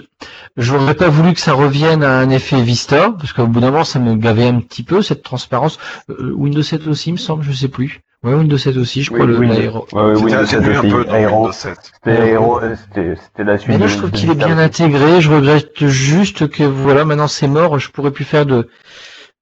j'aurais 0.56 0.94
pas 0.94 1.08
voulu 1.08 1.34
que 1.34 1.40
ça 1.40 1.52
revienne 1.54 2.04
à 2.04 2.18
un 2.18 2.30
effet 2.30 2.62
Vista 2.62 3.12
parce 3.18 3.32
qu'au 3.32 3.46
bout 3.46 3.60
d'un 3.60 3.70
moment, 3.72 3.84
ça 3.84 3.98
me 3.98 4.14
gavait 4.16 4.46
un 4.48 4.60
petit 4.60 4.82
peu 4.84 5.02
cette 5.02 5.22
transparence. 5.22 5.78
Euh, 6.10 6.32
Windows 6.34 6.62
7 6.62 6.86
aussi, 6.86 7.10
il 7.10 7.14
me 7.14 7.18
semble, 7.18 7.44
je 7.44 7.52
sais 7.52 7.68
plus. 7.68 8.03
Ouais, 8.24 8.34
Windows 8.34 8.56
7 8.58 8.76
aussi, 8.78 9.02
je 9.02 9.10
crois. 9.10 9.26
Oui, 9.26 9.32
le, 9.32 9.38
Ouais, 9.38 9.52
ouais, 9.52 10.14
C'était 10.16 10.24
Windows 10.24 10.36
atténué 10.38 10.46
7 10.46 10.64
un 10.64 10.80
aussi. 10.80 10.90
peu 10.90 11.04
dans 11.04 11.14
Aero. 11.14 11.36
Windows 11.40 11.52
7. 11.52 11.78
C'était 11.92 12.28
Aero, 12.30 12.60
c'était 12.60 13.14
c'était 13.16 13.44
la 13.44 13.58
suite. 13.58 13.68
Mais 13.68 13.78
là, 13.78 13.86
je 13.86 13.96
trouve 13.98 14.10
qu'il 14.10 14.30
est 14.30 14.34
bien 14.34 14.58
intégré. 14.58 15.20
Je 15.20 15.30
regrette 15.30 15.86
juste 15.86 16.48
que 16.48 16.64
voilà, 16.64 17.04
maintenant 17.04 17.28
c'est 17.28 17.48
mort. 17.48 17.78
Je 17.78 17.90
pourrais 17.90 18.10
plus 18.12 18.24
faire 18.24 18.46
de 18.46 18.68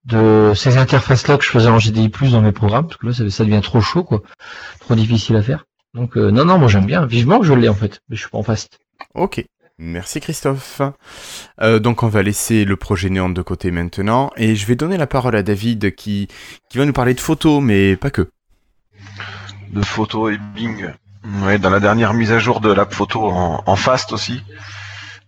de 0.05 0.53
ces 0.57 0.79
interfaces-là 0.79 1.39
que 1.39 1.45
je 1.45 1.51
faisais 1.51 1.69
en 1.69 1.79
GDI+ 1.79 2.11
dans 2.33 2.43
mes 2.43 2.51
programmes, 2.51 2.89
parce 2.89 2.97
que 2.97 3.07
là, 3.07 3.13
ça, 3.13 3.31
ça 3.31 3.45
devient 3.45 3.61
trop 3.63 3.81
chaud, 3.81 4.03
quoi, 4.03 4.23
trop 4.81 4.97
difficile 4.97 5.37
à 5.37 5.43
faire. 5.43 5.65
Donc 5.95 6.17
euh, 6.17 6.31
non, 6.33 6.45
non, 6.45 6.59
moi 6.59 6.67
j'aime 6.69 6.87
bien. 6.87 7.07
Vivement 7.07 7.39
que 7.39 7.47
je 7.47 7.53
l'ai 7.55 7.69
en 7.69 7.75
fait, 7.75 8.01
mais 8.09 8.17
je 8.17 8.23
suis 8.23 8.31
pas 8.31 8.39
en 8.39 8.43
fast. 8.43 8.79
Ok. 9.15 9.45
Merci 9.79 10.21
Christophe. 10.21 10.81
Euh, 11.61 11.79
donc 11.79 12.03
on 12.03 12.09
va 12.09 12.23
laisser 12.23 12.65
le 12.65 12.77
projet 12.77 13.11
néon 13.11 13.31
de 13.31 13.43
côté 13.43 13.71
maintenant 13.71 14.31
et 14.37 14.55
je 14.55 14.67
vais 14.67 14.77
donner 14.77 14.97
la 14.97 15.07
parole 15.07 15.35
à 15.35 15.43
David 15.43 15.95
qui, 15.95 16.29
qui 16.71 16.79
va 16.79 16.85
nous 16.85 16.93
parler 16.93 17.15
de 17.15 17.21
photos, 17.21 17.61
mais 17.63 17.97
pas 17.97 18.11
que. 18.11 18.29
De 19.73 19.83
photos 19.83 20.33
et 20.35 20.39
Bing. 20.55 20.91
Ouais, 21.45 21.59
dans 21.59 21.71
la 21.71 21.81
dernière 21.81 22.15
mise 22.15 22.33
à 22.33 22.39
jour 22.39 22.61
de 22.61 22.73
l'app 22.73 22.93
photo 22.93 23.27
en, 23.27 23.63
en 23.65 23.77
fast 23.77 24.13
aussi, 24.13 24.43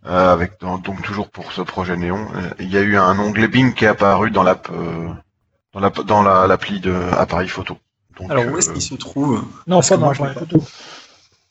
euh, 0.06 0.32
avec 0.32 0.60
dans- 0.60 0.78
donc 0.78 1.02
toujours 1.02 1.30
pour 1.30 1.52
ce 1.52 1.62
projet 1.62 1.96
Néon, 1.96 2.28
euh, 2.34 2.50
il 2.58 2.68
y 2.70 2.76
a 2.76 2.80
eu 2.82 2.96
un 2.96 3.18
onglet 3.18 3.48
Bing 3.48 3.74
qui 3.74 3.84
est 3.84 3.88
apparu 3.88 4.30
dans 4.30 4.42
l'app 4.42 4.68
euh, 4.72 5.08
dans 5.72 5.80
l'app 5.80 6.00
dans 6.04 6.22
la- 6.22 6.46
l'appli 6.46 6.80
de 6.80 6.92
appareil 7.16 7.48
photo. 7.48 7.78
Donc, 8.18 8.30
Alors, 8.30 8.46
où 8.46 8.58
est-ce 8.58 8.70
euh, 8.70 8.72
qu'il 8.74 8.82
se 8.82 8.94
trouve? 8.94 9.44
Non, 9.66 9.76
Parce 9.76 9.88
pas 9.90 9.96
dans 9.96 10.10
la 10.10 10.14
pas. 10.14 10.40
photo. 10.40 10.64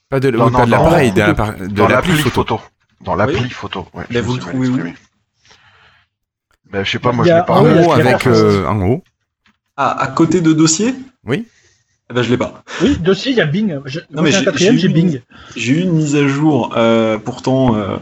Pas 0.09 0.19
de, 0.19 0.31
Non, 0.31 0.45
oui, 0.45 0.51
non, 0.51 0.59
pas 0.59 0.65
de 0.65 0.71
non, 0.71 0.77
l'appareil, 0.77 1.11
de 1.11 1.67
dans 1.67 1.87
l'appli 1.87 2.17
photo. 2.17 2.29
photo. 2.29 2.61
Dans 3.01 3.15
l'appli 3.15 3.49
photo. 3.49 3.87
Ouais, 3.93 4.05
Mais 4.09 4.17
je 4.17 4.21
me 4.21 4.25
vous 4.27 4.33
le 4.35 4.39
trouvez 4.41 4.67
où. 4.69 4.77
Ben, 6.71 6.83
je 6.83 6.91
sais 6.91 6.99
pas, 6.99 7.11
moi 7.11 7.25
je 7.25 7.33
l'ai 7.33 7.43
pas. 7.43 7.53
En 7.53 7.63
oui, 7.65 7.85
haut 7.85 7.95
la 7.95 8.09
avec 8.09 8.27
euh, 8.27 8.65
en 8.67 8.81
haut. 8.81 9.03
Ah, 9.75 9.99
à 10.01 10.07
côté 10.07 10.41
de 10.41 10.53
dossier? 10.53 10.95
Oui. 11.25 11.47
Eh 12.09 12.13
ben, 12.13 12.21
je 12.21 12.29
l'ai 12.29 12.37
pas. 12.37 12.63
Oui, 12.81 12.97
dossier, 12.97 13.31
il 13.31 13.37
y 13.37 13.41
a 13.41 13.45
Bing. 13.45 13.79
Je- 13.85 13.99
Non, 14.11 14.21
mais 14.21 14.31
j'ai 14.31 14.43
quatrième, 14.43 14.77
j'ai 14.77 14.89
Bing. 14.89 15.21
J'ai 15.55 15.73
eu 15.73 15.81
une 15.81 15.93
mise 15.93 16.15
à 16.15 16.27
jour, 16.27 16.73
euh, 16.75 17.17
pourtant, 17.17 17.75
euh, 17.75 17.97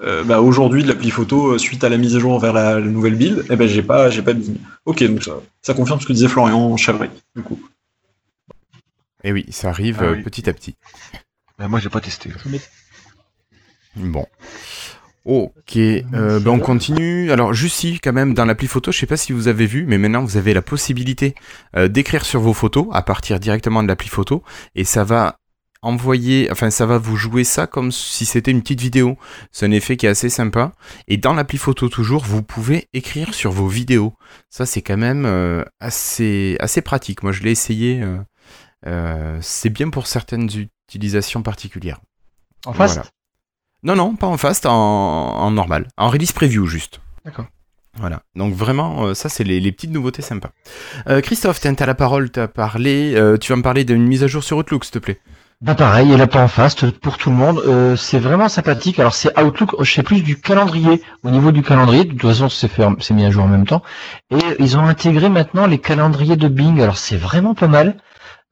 euh, 0.00 0.24
bah, 0.24 0.40
aujourd'hui 0.40 0.82
de 0.82 0.88
l'appli 0.88 1.10
photo 1.10 1.58
suite 1.58 1.84
à 1.84 1.88
la 1.88 1.96
mise 1.98 2.16
à 2.16 2.18
jour 2.18 2.38
vers 2.40 2.52
la, 2.52 2.80
la 2.80 2.86
nouvelle 2.86 3.14
build. 3.14 3.44
Eh 3.50 3.56
ben, 3.56 3.68
j'ai 3.68 3.82
pas, 3.82 4.10
j'ai 4.10 4.22
pas 4.22 4.32
Bing. 4.32 4.56
Ok, 4.86 5.02
donc 5.04 5.22
ça, 5.22 5.32
ça 5.60 5.74
confirme 5.74 6.00
ce 6.00 6.06
que 6.06 6.12
disait 6.12 6.28
Florian 6.28 6.76
Chavry, 6.76 7.08
du 7.36 7.42
coup. 7.42 7.60
Et 9.24 9.32
oui, 9.32 9.44
ça 9.50 9.68
arrive 9.68 9.98
Ah 10.00 10.10
oui. 10.12 10.22
petit 10.22 10.48
à 10.48 10.52
petit. 10.52 10.74
Ben, 11.58 11.68
moi 11.68 11.78
j'ai 11.78 11.90
pas 11.90 12.00
testé. 12.00 12.30
Bon. 13.94 14.26
Ok, 15.24 15.76
euh, 15.76 16.40
ben 16.40 16.50
on 16.50 16.58
continue. 16.58 17.30
Alors 17.30 17.54
juste 17.54 17.76
si, 17.76 18.00
quand 18.00 18.12
même, 18.12 18.34
dans 18.34 18.44
l'appli 18.44 18.66
photo, 18.66 18.90
je 18.90 18.98
sais 18.98 19.06
pas 19.06 19.16
si 19.16 19.32
vous 19.32 19.46
avez 19.46 19.66
vu, 19.66 19.84
mais 19.86 19.98
maintenant 19.98 20.24
vous 20.24 20.36
avez 20.36 20.52
la 20.52 20.62
possibilité 20.62 21.34
euh, 21.76 21.88
d'écrire 21.88 22.24
sur 22.24 22.40
vos 22.40 22.54
photos 22.54 22.88
à 22.92 23.02
partir 23.02 23.38
directement 23.38 23.82
de 23.82 23.88
l'appli 23.88 24.08
photo, 24.08 24.42
et 24.74 24.84
ça 24.84 25.04
va 25.04 25.38
envoyer, 25.82 26.48
enfin 26.50 26.70
ça 26.70 26.86
va 26.86 26.96
vous 26.96 27.16
jouer 27.16 27.42
ça 27.44 27.66
comme 27.66 27.90
si 27.92 28.24
c'était 28.24 28.50
une 28.52 28.62
petite 28.62 28.80
vidéo. 28.80 29.18
C'est 29.50 29.66
un 29.66 29.72
effet 29.72 29.96
qui 29.96 30.06
est 30.06 30.08
assez 30.08 30.28
sympa. 30.28 30.72
Et 31.08 31.16
dans 31.16 31.34
l'appli 31.34 31.58
photo 31.58 31.88
toujours, 31.88 32.24
vous 32.24 32.42
pouvez 32.42 32.88
écrire 32.92 33.34
sur 33.34 33.50
vos 33.50 33.66
vidéos. 33.66 34.14
Ça 34.48 34.64
c'est 34.64 34.82
quand 34.82 34.96
même 34.96 35.24
euh, 35.26 35.64
assez, 35.80 36.56
assez 36.60 36.82
pratique. 36.82 37.22
Moi 37.22 37.32
je 37.32 37.42
l'ai 37.42 37.50
essayé. 37.50 38.00
euh, 38.00 38.18
euh, 38.86 39.38
c'est 39.40 39.70
bien 39.70 39.90
pour 39.90 40.06
certaines 40.06 40.48
utilisations 40.88 41.42
particulières. 41.42 42.00
En 42.64 42.72
face 42.72 42.94
Voilà. 42.94 43.08
Non, 43.82 43.96
non, 43.96 44.14
pas 44.14 44.26
en 44.28 44.36
fast, 44.36 44.66
en, 44.66 44.72
en 44.72 45.50
normal. 45.50 45.88
En 45.96 46.08
release 46.08 46.32
preview 46.32 46.66
juste. 46.66 47.00
D'accord. 47.24 47.46
Voilà. 47.98 48.22
Donc 48.36 48.54
vraiment, 48.54 49.04
euh, 49.04 49.14
ça 49.14 49.28
c'est 49.28 49.44
les, 49.44 49.60
les 49.60 49.70
petites 49.72 49.90
nouveautés 49.90 50.22
sympas. 50.22 50.50
Euh, 51.08 51.20
Christophe, 51.20 51.60
tiens, 51.60 51.74
t'as 51.74 51.84
la 51.86 51.94
parole, 51.94 52.30
t'as 52.30 52.48
parlé. 52.48 53.14
euh, 53.16 53.36
tu 53.36 53.52
vas 53.52 53.56
me 53.56 53.62
parler 53.62 53.84
d'une 53.84 54.06
mise 54.06 54.24
à 54.24 54.28
jour 54.28 54.42
sur 54.42 54.56
Outlook, 54.56 54.84
s'il 54.84 54.92
te 54.92 54.98
plaît. 54.98 55.20
Bah 55.60 55.76
pareil, 55.76 56.12
et 56.12 56.16
là 56.16 56.26
pas 56.26 56.42
en 56.42 56.48
fast 56.48 56.90
pour 56.90 57.18
tout 57.18 57.30
le 57.30 57.36
monde. 57.36 57.62
Euh, 57.66 57.94
c'est 57.94 58.18
vraiment 58.18 58.48
sympathique. 58.48 58.98
Alors 58.98 59.14
c'est 59.14 59.38
Outlook, 59.38 59.76
je 59.84 59.92
sais 59.92 60.02
plus 60.02 60.22
du 60.22 60.40
calendrier. 60.40 61.02
Au 61.22 61.30
niveau 61.30 61.52
du 61.52 61.62
calendrier, 61.62 62.04
de 62.04 62.10
toute 62.10 62.22
façon 62.22 62.48
c'est 62.48 62.66
fait, 62.68 62.84
c'est 62.98 63.14
mis 63.14 63.24
à 63.24 63.30
jour 63.30 63.44
en 63.44 63.48
même 63.48 63.66
temps. 63.66 63.82
Et 64.30 64.38
ils 64.58 64.76
ont 64.76 64.84
intégré 64.86 65.28
maintenant 65.28 65.66
les 65.66 65.78
calendriers 65.78 66.36
de 66.36 66.48
Bing. 66.48 66.80
Alors 66.80 66.96
c'est 66.96 67.16
vraiment 67.16 67.54
pas 67.54 67.68
mal. 67.68 67.96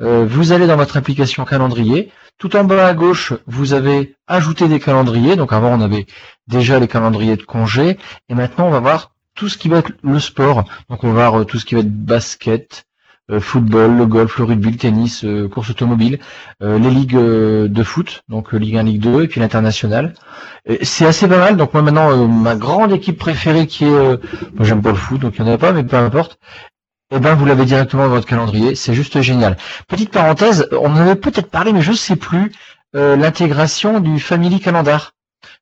Euh, 0.00 0.26
vous 0.28 0.52
allez 0.52 0.66
dans 0.66 0.76
votre 0.76 0.96
application 0.96 1.44
calendrier. 1.44 2.10
Tout 2.38 2.56
en 2.56 2.64
bas 2.64 2.86
à 2.86 2.94
gauche, 2.94 3.34
vous 3.46 3.74
avez 3.74 4.16
ajouté 4.26 4.66
des 4.66 4.80
calendriers. 4.80 5.36
Donc 5.36 5.52
avant 5.52 5.72
on 5.72 5.80
avait 5.80 6.06
déjà 6.46 6.78
les 6.78 6.88
calendriers 6.88 7.36
de 7.36 7.42
congés. 7.42 7.98
Et 8.28 8.34
maintenant 8.34 8.66
on 8.66 8.70
va 8.70 8.80
voir 8.80 9.12
tout 9.34 9.48
ce 9.48 9.58
qui 9.58 9.68
va 9.68 9.78
être 9.78 9.92
le 10.02 10.18
sport. 10.18 10.64
Donc 10.88 11.04
on 11.04 11.08
va 11.08 11.28
voir 11.28 11.40
euh, 11.40 11.44
tout 11.44 11.58
ce 11.58 11.66
qui 11.66 11.74
va 11.74 11.82
être 11.82 11.92
basket, 11.92 12.86
euh, 13.30 13.40
football, 13.40 13.94
le 13.96 14.06
golf, 14.06 14.38
le 14.38 14.44
rugby, 14.44 14.70
le 14.70 14.76
tennis, 14.78 15.24
course 15.52 15.70
automobile 15.70 16.18
les 16.60 16.90
ligues 16.90 17.16
de 17.16 17.82
foot, 17.82 18.22
donc 18.28 18.52
Ligue 18.52 18.76
1, 18.76 18.82
Ligue 18.84 19.00
2 19.02 19.22
et 19.22 19.28
puis 19.28 19.40
l'international. 19.40 20.14
C'est 20.82 21.06
assez 21.06 21.28
pas 21.28 21.38
mal. 21.38 21.56
Donc 21.56 21.74
moi 21.74 21.82
maintenant, 21.82 22.26
ma 22.26 22.56
grande 22.56 22.92
équipe 22.92 23.18
préférée 23.18 23.66
qui 23.66 23.84
est, 23.84 23.88
moi 24.54 24.64
j'aime 24.64 24.82
pas 24.82 24.90
le 24.90 24.96
foot, 24.96 25.20
donc 25.20 25.36
il 25.38 25.44
n'y 25.44 25.50
en 25.50 25.54
a 25.54 25.58
pas, 25.58 25.72
mais 25.72 25.84
peu 25.84 25.96
importe. 25.96 26.38
Eh 27.12 27.18
ben 27.18 27.34
vous 27.34 27.44
l'avez 27.44 27.64
directement 27.64 28.04
dans 28.04 28.10
votre 28.10 28.26
calendrier, 28.26 28.74
c'est 28.76 28.94
juste 28.94 29.20
génial. 29.20 29.56
Petite 29.88 30.10
parenthèse, 30.12 30.68
on 30.72 30.90
en 30.92 30.96
avait 30.96 31.16
peut-être 31.16 31.50
parlé, 31.50 31.72
mais 31.72 31.82
je 31.82 31.92
sais 31.92 32.16
plus. 32.16 32.52
euh, 32.94 33.16
L'intégration 33.16 34.00
du 34.00 34.20
Family 34.20 34.60
Calendar, 34.60 35.12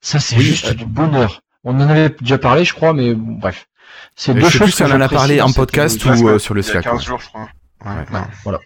ça 0.01 0.19
c'est 0.19 0.37
Oui, 0.37 0.43
juste 0.43 0.67
euh, 0.71 0.75
du 0.75 0.85
bonheur. 0.85 1.41
On 1.65 1.75
en 1.81 1.89
avait 1.89 2.11
déjà 2.21 2.39
parlé, 2.39 2.65
je 2.65 2.75
crois, 2.75 2.93
mais 2.93 3.15
bon, 3.15 3.33
bref. 3.39 3.67
C'est 4.15 4.33
Je 4.35 4.41
deux 4.41 4.47
plus 4.49 4.59
choses 4.59 4.75
si 4.75 4.83
que 4.83 4.89
on 4.91 4.95
en 4.95 5.01
a 5.01 5.09
parlé 5.09 5.41
en 5.41 5.53
podcast 5.53 6.05
ou 6.05 6.29
euh, 6.29 6.39
sur 6.39 6.55
le 6.55 6.61
Il 6.61 6.67
y 6.67 6.69
a 6.69 6.73
Slack. 6.73 6.85
15 6.85 6.93
ouais. 6.95 7.01
jours, 7.07 7.21
je 7.21 7.29
crois. 7.29 7.49
Ouais. 7.85 7.91
Ouais, 8.13 8.21
voilà. 8.45 8.59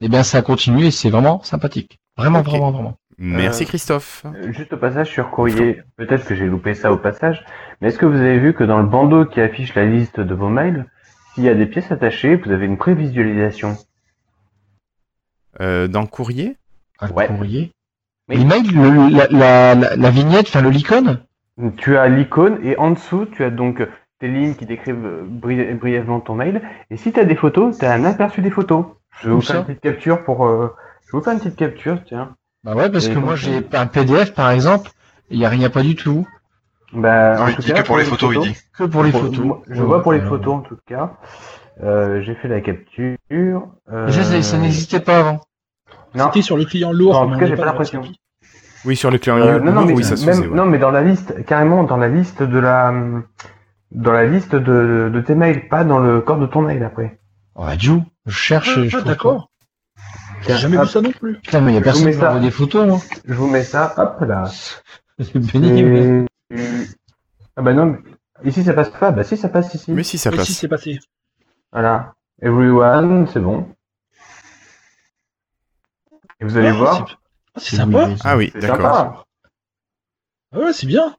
Eh 0.00 0.08
bien, 0.08 0.22
ça 0.22 0.42
continue 0.42 0.86
et 0.86 0.90
c'est 0.90 1.10
vraiment 1.10 1.42
sympathique. 1.42 1.98
Vraiment, 2.18 2.42
vraiment, 2.42 2.70
vraiment. 2.70 2.96
Merci 3.18 3.62
Euh, 3.64 3.66
Christophe. 3.66 4.24
Juste 4.50 4.74
au 4.74 4.76
passage 4.76 5.08
sur 5.10 5.30
courrier, 5.30 5.80
peut-être 5.96 6.26
que 6.26 6.34
j'ai 6.34 6.44
loupé 6.46 6.74
ça 6.74 6.92
au 6.92 6.98
passage, 6.98 7.44
mais 7.80 7.88
est-ce 7.88 7.98
que 7.98 8.04
vous 8.06 8.18
avez 8.18 8.38
vu 8.38 8.52
que 8.52 8.62
dans 8.64 8.78
le 8.78 8.86
bandeau 8.86 9.24
qui 9.24 9.40
affiche 9.40 9.74
la 9.74 9.86
liste 9.86 10.20
de 10.20 10.34
vos 10.34 10.48
mails, 10.50 10.84
s'il 11.36 11.44
y 11.44 11.50
a 11.50 11.54
des 11.54 11.66
pièces 11.66 11.92
attachées, 11.92 12.36
vous 12.36 12.50
avez 12.50 12.64
une 12.64 12.78
prévisualisation 12.78 13.76
Euh, 15.60 15.86
dans 15.86 16.06
courrier? 16.06 16.56
Un 16.98 17.10
Ouais. 17.10 17.26
courrier? 17.26 17.72
Oui. 18.30 18.38
L'email, 18.38 18.62
le- 18.68 19.10
la, 19.14 19.26
la, 19.28 19.74
la, 19.74 19.96
la 19.96 20.10
vignette, 20.10 20.46
enfin 20.48 20.62
le 20.62 20.70
l'icône? 20.70 21.20
Tu 21.76 21.98
as 21.98 22.08
l'icône 22.08 22.58
et 22.62 22.78
en 22.78 22.92
dessous, 22.92 23.26
tu 23.26 23.44
as 23.44 23.50
donc 23.50 23.86
tes 24.18 24.28
lignes 24.28 24.54
qui 24.54 24.64
décrivent 24.64 25.04
euh, 25.04 25.22
bri- 25.28 25.74
brièvement 25.74 26.20
ton 26.20 26.34
mail. 26.34 26.62
Et 26.90 26.96
si 26.96 27.12
tu 27.12 27.20
as 27.20 27.24
des 27.26 27.36
photos, 27.36 27.76
tu 27.78 27.84
as 27.84 27.92
un 27.92 28.04
aperçu 28.04 28.40
des 28.40 28.50
photos. 28.50 28.86
Je 29.20 29.28
vais 29.28 29.34
vous 29.34 29.42
faire 29.42 29.56
une 29.60 29.64
petite 29.66 29.82
capture 29.82 30.24
pour. 30.24 30.46
euh, 30.46 30.74
Je 31.06 31.12
vais 31.12 31.18
vous 31.18 31.22
faire 31.22 31.34
une 31.34 31.38
petite 31.40 31.56
capture, 31.56 32.02
tiens. 32.04 32.34
Bah 32.64 32.74
ouais, 32.74 32.90
parce 32.90 33.08
Et 33.08 33.12
que 33.12 33.18
moi 33.18 33.36
j'ai 33.36 33.62
un 33.72 33.86
PDF 33.86 34.32
par 34.32 34.50
exemple, 34.50 34.90
il 35.30 35.38
y 35.38 35.44
a 35.44 35.50
rien 35.50 35.68
pas 35.68 35.82
du 35.82 35.96
tout. 35.96 36.26
Bah, 36.92 37.36
Non, 37.36 37.42
en 37.44 37.52
tout 37.52 37.62
cas, 37.62 37.82
que 37.82 37.86
pour 37.86 37.98
les 37.98 38.04
photos, 38.04 38.34
il 38.36 38.40
dit. 38.52 38.56
Que 38.76 38.84
pour 38.84 39.02
les 39.04 39.10
Pour- 39.10 39.22
photos. 39.22 39.56
Je 39.68 39.82
vois 39.82 40.02
pour 40.02 40.12
les 40.12 40.20
Euh, 40.20 40.28
photos 40.28 40.54
en 40.54 40.60
tout 40.60 40.78
cas. 40.86 41.14
Euh, 41.82 42.22
j'ai 42.22 42.34
fait 42.36 42.48
la 42.48 42.60
capture. 42.60 43.18
Euh... 43.92 44.06
Déjà, 44.06 44.22
ça, 44.24 44.40
ça 44.42 44.58
n'existait 44.58 45.00
pas 45.00 45.18
avant. 45.18 45.40
Non, 46.14 46.26
C'était 46.26 46.42
sur 46.42 46.56
le 46.56 46.64
client 46.64 46.92
lourd. 46.92 47.12
Non, 47.12 47.18
en 47.20 47.26
mais 47.26 47.34
tout 47.34 47.40
cas, 47.40 47.46
j'ai 47.46 47.56
pas 47.56 47.62
dans 47.62 47.66
l'impression. 47.66 48.00
la 48.02 48.08
Oui, 48.86 48.96
sur 48.96 49.10
le 49.10 49.18
client 49.18 49.36
Euh, 49.36 49.58
non, 49.58 49.72
non, 49.72 49.84
mais, 49.84 49.92
oui, 49.92 50.04
ça 50.04 50.14
même, 50.24 50.34
faisait. 50.42 50.48
non, 50.48 50.64
mais 50.64 50.78
dans 50.78 50.90
la 50.90 51.02
liste, 51.02 51.44
carrément 51.44 51.82
dans 51.84 51.96
la 51.98 52.08
liste 52.08 52.42
de 52.42 52.58
la, 52.58 52.94
dans 53.90 54.12
la 54.12 54.26
liste 54.26 54.54
de, 54.54 55.10
de 55.12 55.20
tes 55.20 55.34
mails, 55.34 55.68
pas 55.68 55.84
dans 55.84 55.98
le 55.98 56.20
corps 56.20 56.38
de 56.38 56.46
ton 56.46 56.62
mail 56.62 56.82
après. 56.82 57.18
Oh, 57.56 57.64
bah, 57.64 57.74
je 57.78 57.98
cherche. 58.28 58.74
Ah, 58.76 58.80
et 58.80 58.88
je 58.88 58.96
ah, 58.96 59.00
trouve 59.00 59.10
d'accord. 59.12 59.50
J'ai 60.46 60.56
jamais 60.56 60.76
hop, 60.78 60.84
vu 60.84 60.90
ça 60.90 61.00
non 61.00 61.10
plus. 61.10 61.38
Putain, 61.40 61.60
mais 61.60 61.72
il 61.72 61.74
y 61.74 61.78
a 61.78 61.80
Je 61.80 61.84
personne 61.84 62.10
vous 62.10 62.18
mets 62.34 62.34
qui 62.38 62.40
des 62.40 62.50
photos, 62.50 62.86
moi. 62.86 62.98
Je 63.24 63.34
vous 63.34 63.48
mets 63.48 63.64
ça, 63.64 63.94
hop 63.96 64.20
là. 64.26 64.44
C'est 65.18 65.32
Ah 67.56 67.62
bah 67.62 67.72
non, 67.72 67.86
mais 68.42 68.50
ici 68.50 68.62
ça 68.64 68.72
passe 68.74 68.90
pas. 68.90 69.10
Bah 69.10 69.24
si 69.24 69.36
ça 69.36 69.48
passe 69.48 69.72
ici. 69.74 69.92
Mais 69.92 70.02
si 70.02 70.18
ça 70.18 70.30
passe. 70.30 70.46
si, 70.46 70.54
c'est 70.54 70.68
passé. 70.68 70.98
Voilà. 71.72 72.14
Everyone, 72.42 73.26
c'est 73.32 73.40
bon. 73.40 73.68
Et 76.40 76.44
vous 76.44 76.56
allez 76.56 76.68
Ah, 76.68 76.72
voir, 76.72 77.18
Ah, 77.54 77.60
c'est 77.60 77.76
sympa. 77.76 78.08
Ah 78.24 78.36
oui, 78.36 78.50
c'est 78.52 78.60
d'accord. 78.60 78.94
sympa. 78.94 79.24
Ah 80.54 80.58
ouais, 80.58 80.72
c'est 80.72 80.86
bien. 80.86 81.16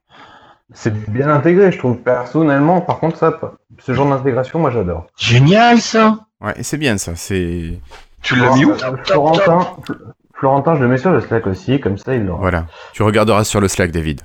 C'est 0.72 0.92
bien 1.10 1.28
intégré, 1.30 1.72
je 1.72 1.78
trouve 1.78 1.98
personnellement. 1.98 2.80
Par 2.82 2.98
contre, 3.00 3.16
ça, 3.16 3.38
ce 3.80 3.92
genre 3.94 4.08
d'intégration, 4.08 4.58
moi 4.58 4.70
j'adore. 4.70 5.06
Génial 5.16 5.80
ça. 5.80 6.26
Ouais, 6.40 6.54
c'est 6.62 6.76
bien 6.76 6.98
ça. 6.98 7.16
C'est 7.16 7.80
Tu 8.22 8.36
l'as 8.36 8.54
mis 8.54 8.64
où 8.64 8.74
Florentin, 9.04 9.76
Florentin, 10.34 10.76
je 10.76 10.82
le 10.82 10.88
mets 10.88 10.98
sur 10.98 11.10
le 11.10 11.20
Slack 11.20 11.46
aussi, 11.48 11.80
comme 11.80 11.98
ça 11.98 12.14
il 12.14 12.24
l'aura. 12.24 12.40
voilà. 12.40 12.66
Tu 12.92 13.02
regarderas 13.02 13.44
sur 13.44 13.60
le 13.60 13.66
Slack, 13.68 13.90
David. 13.90 14.20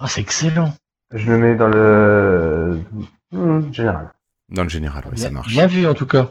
Ah, 0.00 0.08
c'est 0.08 0.20
excellent. 0.22 0.72
Je 1.12 1.30
le 1.30 1.38
mets 1.38 1.54
dans 1.54 1.68
le 1.68 2.80
Hmm, 3.32 3.72
général. 3.72 4.12
Dans 4.48 4.64
le 4.64 4.68
général, 4.68 5.04
oui, 5.12 5.18
ça 5.18 5.30
marche. 5.30 5.48
Bien 5.52 5.66
vu 5.68 5.86
en 5.86 5.94
tout 5.94 6.06
cas. 6.06 6.30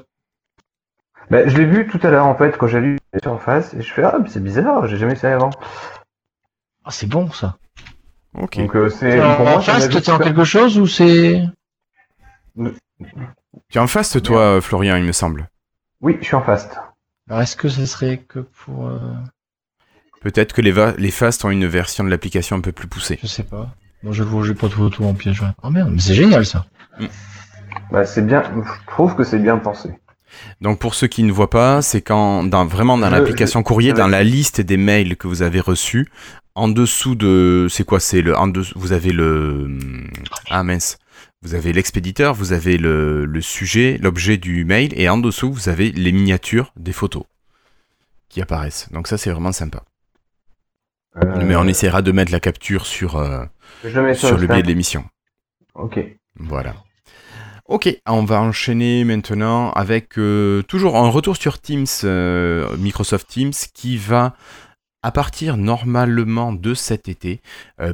Bah, 1.30 1.48
je 1.48 1.56
l'ai 1.58 1.66
vu 1.66 1.88
tout 1.88 2.00
à 2.04 2.10
l'heure 2.10 2.26
en 2.26 2.36
fait 2.36 2.58
quand 2.58 2.68
j'ai 2.68 2.82
lu 2.82 2.98
la 3.14 3.20
surface 3.20 3.74
et 3.76 3.82
je 3.82 3.94
fais 3.94 4.04
ah 4.04 4.18
mais 4.22 4.28
c'est 4.30 4.44
bizarre, 4.44 4.88
j'ai 4.88 4.98
jamais 4.98 5.14
essayé 5.14 5.32
avant. 5.34 5.52
Ah, 6.84 6.92
c'est 6.92 7.08
bon 7.08 7.32
ça. 7.32 7.58
Ok. 8.34 8.58
Donc 8.58 8.76
euh, 8.76 8.90
c'est 8.90 9.22
en, 9.22 9.36
pour 9.36 9.46
moi 9.46 9.58
en 9.58 9.62
fast, 9.62 9.88
m'ajoute 9.88 10.04
t'es 10.04 10.12
en 10.12 10.18
quelque 10.18 10.44
chose 10.44 10.78
ou 10.80 10.88
c'est. 10.88 11.42
Tu 13.70 13.78
es 13.78 13.80
en 13.80 13.88
fast, 13.88 14.22
toi, 14.24 14.60
Florian, 14.62 14.96
il 14.98 15.06
me 15.06 15.12
semble. 15.12 15.48
Oui, 16.02 16.18
je 16.20 16.26
suis 16.26 16.36
en 16.36 16.42
fast. 16.42 16.78
Alors, 17.30 17.42
est-ce 17.42 17.56
que 17.56 17.70
ce 17.70 17.86
serait 17.86 18.18
que 18.18 18.40
pour. 18.40 18.88
euh, 18.88 19.00
Peut-être 20.22 20.54
que 20.54 20.62
les, 20.62 20.72
va- 20.72 20.94
les 20.98 21.12
fast 21.12 21.46
ont 21.46 21.50
une 21.50 21.66
version 21.66 22.04
de 22.04 22.10
l'application 22.10 22.56
un 22.58 22.62
peu 22.62 22.72
plus 22.72 22.88
poussée. 22.88 23.20
Je 23.22 23.28
sais 23.28 23.44
pas. 23.44 23.74
Bon, 24.04 24.12
je 24.14 24.24
vois, 24.24 24.46
j'ai 24.46 24.54
pas 24.54 24.68
de 24.68 24.74
photo 24.74 25.04
en 25.06 25.14
piège. 25.14 25.42
Oh 25.64 25.70
merde, 25.70 25.90
mais 25.94 26.00
c'est 26.00 26.14
génial 26.16 26.46
ça. 26.46 26.66
Bah 27.92 28.06
c'est 28.06 28.26
bien, 28.26 28.44
je 28.44 28.92
trouve 28.92 29.16
que 29.16 29.24
c'est 29.24 29.40
bien 29.40 29.58
pensé. 29.58 29.90
Donc 30.62 30.80
pour 30.80 30.94
ceux 30.96 31.08
qui 31.08 31.24
ne 31.24 31.32
voient 31.32 31.50
pas, 31.50 31.82
c'est 31.82 32.02
quand 32.02 32.44
dans, 32.44 32.66
vraiment 32.66 32.98
dans 32.98 33.10
Le- 33.10 33.16
l'application 33.18 33.64
courrier, 33.64 33.94
dans 33.94 34.08
la 34.08 34.24
liste 34.24 34.62
des 34.62 34.78
mails 34.78 35.18
que 35.18 35.28
vous 35.28 35.42
avez 35.42 35.60
reçus, 35.60 36.08
en 36.56 36.68
dessous 36.68 37.16
de, 37.16 37.68
c'est 37.70 37.84
quoi, 37.84 38.00
c'est 38.00 38.22
le, 38.22 38.36
en 38.38 38.48
dessous, 38.48 38.74
vous 38.78 38.92
avez 38.92 39.12
le, 39.12 39.70
ah 40.50 40.64
mince, 40.64 40.98
vous 41.42 41.56
avez 41.56 41.74
l'expéditeur, 41.74 42.34
vous 42.36 42.54
avez 42.54 42.78
le, 42.78 43.26
le 43.26 43.42
sujet, 43.42 43.98
l'objet 44.02 44.38
du 44.38 44.66
mail, 44.66 44.94
et 44.96 45.10
en 45.10 45.18
dessous 45.18 45.52
vous 45.52 45.70
avez 45.70 45.92
les 45.92 46.12
miniatures 46.12 46.74
des 46.76 46.94
photos 46.94 47.24
qui 48.30 48.42
apparaissent. 48.42 48.88
Donc 48.92 49.08
ça 49.08 49.18
c'est 49.18 49.32
vraiment 49.32 49.52
sympa. 49.52 49.84
Euh, 51.24 51.44
Mais 51.46 51.56
on 51.56 51.66
essaiera 51.66 52.02
de 52.02 52.12
mettre 52.12 52.32
la 52.32 52.40
capture 52.40 52.86
sur 52.86 53.18
euh, 53.18 53.46
sur 54.14 54.38
le 54.38 54.48
biais 54.48 54.62
de 54.62 54.68
l'émission. 54.68 55.06
Ok. 55.76 56.00
Voilà. 56.36 56.76
Ok, 57.66 57.88
on 58.08 58.24
va 58.24 58.42
enchaîner 58.42 59.04
maintenant 59.04 59.72
avec 59.72 60.18
euh, 60.18 60.64
toujours 60.64 60.98
un 60.98 61.10
retour 61.10 61.38
sur 61.38 61.62
Teams, 61.62 61.86
Microsoft 62.80 63.28
Teams, 63.28 63.54
qui 63.74 63.98
va, 63.98 64.34
à 65.04 65.12
partir 65.12 65.56
normalement 65.56 66.52
de 66.52 66.74
cet 66.74 67.08
été, 67.10 67.42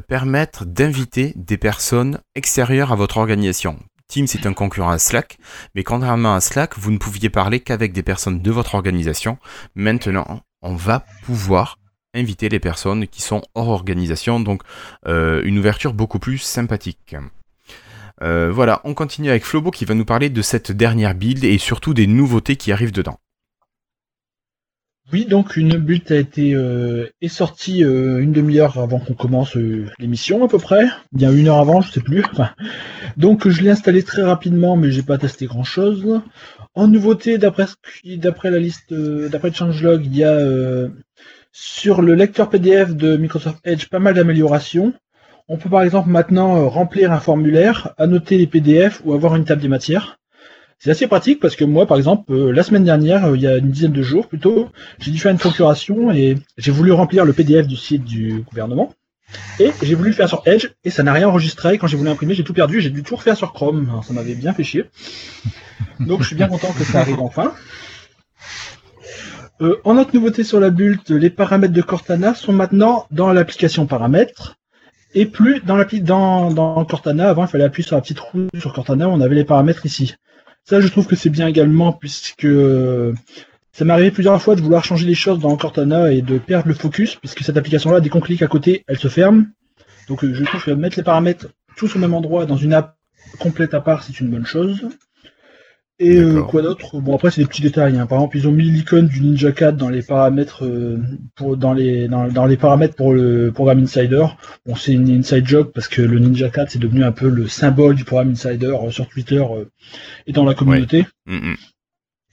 permettre 0.08 0.64
d'inviter 0.64 1.34
des 1.36 1.58
personnes 1.58 2.20
extérieures 2.34 2.90
à 2.90 2.96
votre 2.96 3.18
organisation. 3.18 3.78
Teams 4.08 4.28
est 4.32 4.46
un 4.46 4.54
concurrent 4.54 4.90
à 4.90 4.98
Slack, 4.98 5.36
mais 5.74 5.82
contrairement 5.82 6.34
à 6.34 6.40
Slack, 6.40 6.78
vous 6.78 6.90
ne 6.90 6.98
pouviez 6.98 7.28
parler 7.28 7.60
qu'avec 7.60 7.92
des 7.92 8.02
personnes 8.02 8.40
de 8.40 8.50
votre 8.50 8.76
organisation. 8.76 9.36
Maintenant, 9.74 10.40
on 10.62 10.74
va 10.74 11.04
pouvoir 11.24 11.78
inviter 12.16 12.48
les 12.48 12.60
personnes 12.60 13.06
qui 13.06 13.22
sont 13.22 13.42
hors 13.54 13.68
organisation, 13.68 14.40
donc 14.40 14.62
euh, 15.06 15.42
une 15.44 15.58
ouverture 15.58 15.92
beaucoup 15.92 16.18
plus 16.18 16.38
sympathique. 16.38 17.14
Euh, 18.22 18.50
voilà, 18.50 18.80
on 18.84 18.94
continue 18.94 19.28
avec 19.28 19.44
Flobo 19.44 19.70
qui 19.70 19.84
va 19.84 19.94
nous 19.94 20.06
parler 20.06 20.30
de 20.30 20.42
cette 20.42 20.72
dernière 20.72 21.14
build 21.14 21.44
et 21.44 21.58
surtout 21.58 21.92
des 21.94 22.06
nouveautés 22.06 22.56
qui 22.56 22.72
arrivent 22.72 22.92
dedans. 22.92 23.18
Oui, 25.12 25.24
donc 25.24 25.56
une 25.56 25.76
build 25.76 26.10
a 26.10 26.16
été 26.16 26.52
euh, 26.54 27.06
est 27.20 27.28
sortie 27.28 27.82
une 27.82 28.32
demi-heure 28.32 28.76
avant 28.78 28.98
qu'on 28.98 29.14
commence 29.14 29.56
l'émission 30.00 30.44
à 30.44 30.48
peu 30.48 30.58
près, 30.58 30.84
bien 31.12 31.30
une 31.30 31.46
heure 31.46 31.58
avant, 31.58 31.80
je 31.80 31.92
sais 31.92 32.00
plus. 32.00 32.24
Donc 33.16 33.48
je 33.48 33.62
l'ai 33.62 33.70
installé 33.70 34.02
très 34.02 34.22
rapidement, 34.22 34.76
mais 34.76 34.90
j'ai 34.90 35.04
pas 35.04 35.18
testé 35.18 35.46
grand 35.46 35.62
chose. 35.62 36.20
En 36.74 36.88
nouveauté, 36.88 37.38
d'après 37.38 37.66
d'après 38.04 38.50
la 38.50 38.58
liste, 38.58 38.92
d'après 38.92 39.52
changelog, 39.52 40.04
il 40.04 40.16
y 40.16 40.24
a 40.24 40.88
Sur 41.58 42.02
le 42.02 42.14
lecteur 42.14 42.50
PDF 42.50 42.94
de 42.94 43.16
Microsoft 43.16 43.60
Edge, 43.64 43.86
pas 43.88 43.98
mal 43.98 44.12
d'améliorations. 44.12 44.92
On 45.48 45.56
peut 45.56 45.70
par 45.70 45.80
exemple 45.80 46.10
maintenant 46.10 46.54
euh, 46.54 46.66
remplir 46.66 47.12
un 47.12 47.18
formulaire, 47.18 47.94
annoter 47.96 48.36
les 48.36 48.46
PDF 48.46 49.00
ou 49.06 49.14
avoir 49.14 49.34
une 49.36 49.46
table 49.46 49.62
des 49.62 49.68
matières. 49.68 50.18
C'est 50.78 50.90
assez 50.90 51.06
pratique 51.06 51.40
parce 51.40 51.56
que 51.56 51.64
moi, 51.64 51.86
par 51.86 51.96
exemple, 51.96 52.30
euh, 52.30 52.52
la 52.52 52.62
semaine 52.62 52.84
dernière, 52.84 53.24
euh, 53.24 53.36
il 53.38 53.42
y 53.42 53.46
a 53.46 53.56
une 53.56 53.70
dizaine 53.70 53.92
de 53.92 54.02
jours 54.02 54.28
plutôt, 54.28 54.68
j'ai 54.98 55.10
dû 55.10 55.18
faire 55.18 55.32
une 55.32 55.38
procuration 55.38 56.12
et 56.12 56.36
j'ai 56.58 56.72
voulu 56.72 56.92
remplir 56.92 57.24
le 57.24 57.32
PDF 57.32 57.66
du 57.66 57.76
site 57.76 58.04
du 58.04 58.42
gouvernement. 58.42 58.92
Et 59.58 59.70
j'ai 59.82 59.94
voulu 59.94 60.10
le 60.10 60.14
faire 60.14 60.28
sur 60.28 60.42
Edge 60.44 60.68
et 60.84 60.90
ça 60.90 61.04
n'a 61.04 61.14
rien 61.14 61.26
enregistré. 61.26 61.78
Quand 61.78 61.86
j'ai 61.86 61.96
voulu 61.96 62.10
imprimer, 62.10 62.34
j'ai 62.34 62.44
tout 62.44 62.52
perdu. 62.52 62.82
J'ai 62.82 62.90
dû 62.90 63.02
tout 63.02 63.16
refaire 63.16 63.36
sur 63.36 63.54
Chrome. 63.54 64.02
Ça 64.06 64.12
m'avait 64.12 64.34
bien 64.34 64.52
fait 64.52 64.62
chier. 64.62 64.84
Donc 66.00 66.20
je 66.20 66.26
suis 66.26 66.36
bien 66.36 66.48
content 66.48 66.74
que 66.74 66.84
ça 66.84 67.00
arrive 67.00 67.20
enfin. 67.20 67.54
Euh, 69.62 69.76
en 69.84 69.96
autre 69.96 70.10
nouveauté 70.14 70.44
sur 70.44 70.60
la 70.60 70.70
bulle, 70.70 70.98
les 71.08 71.30
paramètres 71.30 71.72
de 71.72 71.82
Cortana 71.82 72.34
sont 72.34 72.52
maintenant 72.52 73.06
dans 73.10 73.32
l'application 73.32 73.86
paramètres 73.86 74.56
et 75.14 75.24
plus 75.24 75.60
dans, 75.60 75.76
l'appli 75.76 76.02
dans, 76.02 76.50
dans 76.50 76.84
Cortana. 76.84 77.30
Avant, 77.30 77.46
il 77.46 77.48
fallait 77.48 77.64
appuyer 77.64 77.86
sur 77.86 77.96
la 77.96 78.02
petite 78.02 78.20
roue 78.20 78.48
sur 78.58 78.74
Cortana, 78.74 79.08
on 79.08 79.20
avait 79.20 79.34
les 79.34 79.44
paramètres 79.44 79.86
ici. 79.86 80.14
Ça, 80.64 80.80
je 80.80 80.88
trouve 80.88 81.06
que 81.06 81.16
c'est 81.16 81.30
bien 81.30 81.46
également, 81.46 81.92
puisque 81.92 82.44
euh, 82.44 83.14
ça 83.72 83.84
m'est 83.84 83.92
arrivé 83.92 84.10
plusieurs 84.10 84.40
fois 84.42 84.56
de 84.56 84.60
vouloir 84.60 84.84
changer 84.84 85.06
les 85.06 85.14
choses 85.14 85.38
dans 85.38 85.56
Cortana 85.56 86.12
et 86.12 86.22
de 86.22 86.38
perdre 86.38 86.68
le 86.68 86.74
focus, 86.74 87.14
puisque 87.14 87.42
cette 87.42 87.56
application-là, 87.56 88.00
dès 88.00 88.08
qu'on 88.08 88.20
clique 88.20 88.42
à 88.42 88.48
côté, 88.48 88.84
elle 88.88 88.98
se 88.98 89.08
ferme. 89.08 89.46
Donc 90.08 90.22
euh, 90.24 90.34
je 90.34 90.44
trouve 90.44 90.62
que 90.62 90.72
mettre 90.72 90.98
les 90.98 91.02
paramètres 91.02 91.46
tous 91.76 91.94
au 91.96 91.98
même 91.98 92.14
endroit 92.14 92.46
dans 92.46 92.56
une 92.56 92.74
app 92.74 92.96
complète 93.38 93.74
à 93.74 93.80
part, 93.80 94.02
c'est 94.02 94.20
une 94.20 94.28
bonne 94.28 94.46
chose. 94.46 94.86
Et 95.98 96.18
euh, 96.18 96.42
quoi 96.42 96.60
d'autre? 96.60 97.00
Bon 97.00 97.14
après 97.14 97.30
c'est 97.30 97.40
des 97.40 97.46
petits 97.46 97.62
détails. 97.62 97.96
hein. 97.96 98.04
Par 98.06 98.18
exemple 98.18 98.36
ils 98.36 98.46
ont 98.46 98.52
mis 98.52 98.64
l'icône 98.70 99.06
du 99.08 99.20
Ninja 99.22 99.50
4 99.52 99.76
dans 99.78 99.88
les 99.88 100.02
paramètres 100.02 100.64
euh, 100.66 100.98
pour 101.34 101.56
dans 101.56 101.72
les 101.72 102.06
dans, 102.06 102.28
dans 102.28 102.44
les 102.44 102.58
paramètres 102.58 102.94
pour 102.94 103.14
le 103.14 103.50
programme 103.50 103.82
Insider. 103.82 104.26
Bon 104.66 104.74
c'est 104.76 104.92
une 104.92 105.08
inside 105.10 105.46
job 105.46 105.70
parce 105.74 105.88
que 105.88 106.02
le 106.02 106.18
Ninja 106.18 106.50
4 106.50 106.70
c'est 106.72 106.78
devenu 106.78 107.02
un 107.02 107.12
peu 107.12 107.30
le 107.30 107.48
symbole 107.48 107.94
du 107.94 108.04
programme 108.04 108.32
Insider 108.32 108.66
euh, 108.78 108.90
sur 108.90 109.08
Twitter 109.08 109.42
et 110.26 110.32
dans 110.32 110.44
la 110.44 110.52
communauté. 110.54 111.06
Mm, 111.24 111.52
mm. 111.52 111.56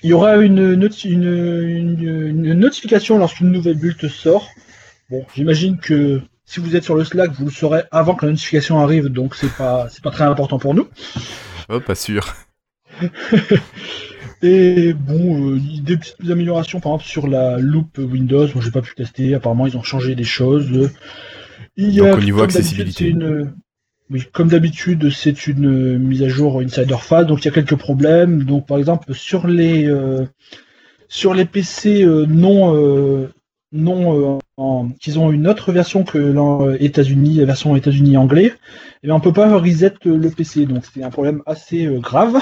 Il 0.03 0.09
y 0.09 0.13
aura 0.13 0.35
une, 0.39 0.75
noti- 0.75 1.09
une, 1.09 1.23
une, 1.23 2.03
une 2.35 2.53
notification 2.55 3.17
lorsqu'une 3.17 3.49
nouvelle 3.49 3.77
bulle 3.77 3.95
sort. 4.09 4.49
Bon, 5.09 5.25
j'imagine 5.33 5.77
que 5.77 6.19
si 6.43 6.59
vous 6.59 6.75
êtes 6.75 6.83
sur 6.83 6.95
le 6.95 7.05
Slack, 7.05 7.31
vous 7.31 7.45
le 7.45 7.51
saurez 7.51 7.83
avant 7.91 8.13
que 8.15 8.25
la 8.25 8.33
notification 8.33 8.79
arrive, 8.79 9.07
donc 9.07 9.35
c'est 9.35 9.53
pas 9.55 9.87
c'est 9.89 10.03
pas 10.03 10.11
très 10.11 10.25
important 10.25 10.59
pour 10.59 10.73
nous. 10.73 10.89
Oh, 11.69 11.79
pas 11.79 11.95
sûr. 11.95 12.25
Et 14.41 14.93
bon, 14.93 15.51
euh, 15.55 15.59
des 15.83 15.97
petites 15.97 16.29
améliorations 16.29 16.79
par 16.79 16.93
exemple 16.93 17.09
sur 17.09 17.27
la 17.27 17.57
loupe 17.59 17.97
Windows, 17.97 18.47
moi 18.53 18.63
j'ai 18.63 18.71
pas 18.71 18.81
pu 18.81 18.93
tester, 18.95 19.33
apparemment 19.35 19.67
ils 19.67 19.77
ont 19.77 19.83
changé 19.83 20.15
des 20.15 20.25
choses. 20.25 20.89
Il 21.77 21.89
y 21.91 21.97
Donc, 21.97 22.17
au 22.17 22.21
niveau 22.21 22.39
comme 22.39 22.51
d'habitude, 22.51 22.89
accessibilité. 22.89 23.03
c'est 23.05 23.09
une- 23.09 23.53
Oui, 24.11 24.23
comme 24.33 24.49
d'habitude, 24.49 25.09
c'est 25.11 25.47
une 25.47 25.97
mise 25.97 26.23
à 26.23 26.29
jour 26.29 26.61
Insider 26.61 26.97
File, 27.01 27.25
donc 27.25 27.41
il 27.43 27.45
y 27.45 27.47
a 27.49 27.53
quelques 27.53 27.77
problèmes. 27.77 28.43
Donc 28.43 28.67
par 28.67 28.77
exemple 28.77 29.13
sur 29.13 29.47
les 29.47 29.87
euh, 29.87 30.25
sur 31.07 31.33
les 31.33 31.45
PC 31.45 32.03
euh, 32.03 32.25
non 32.27 33.29
non 33.71 34.39
en- 34.57 34.89
qu'ils 35.01 35.19
ont 35.19 35.31
une 35.31 35.47
autre 35.47 35.71
version 35.71 36.03
que 36.03 36.17
l'en 36.17 36.71
États-Unis, 36.73 37.35
la 37.37 37.45
version 37.45 37.75
États-Unis 37.75 38.17
anglais, 38.17 38.53
et 39.03 39.07
bien 39.07 39.15
on 39.15 39.19
peut 39.19 39.33
pas 39.33 39.57
reset 39.57 39.93
le 40.05 40.29
PC, 40.29 40.65
donc 40.65 40.83
c'est 40.93 41.03
un 41.03 41.09
problème 41.09 41.41
assez 41.45 41.85
grave. 41.99 42.39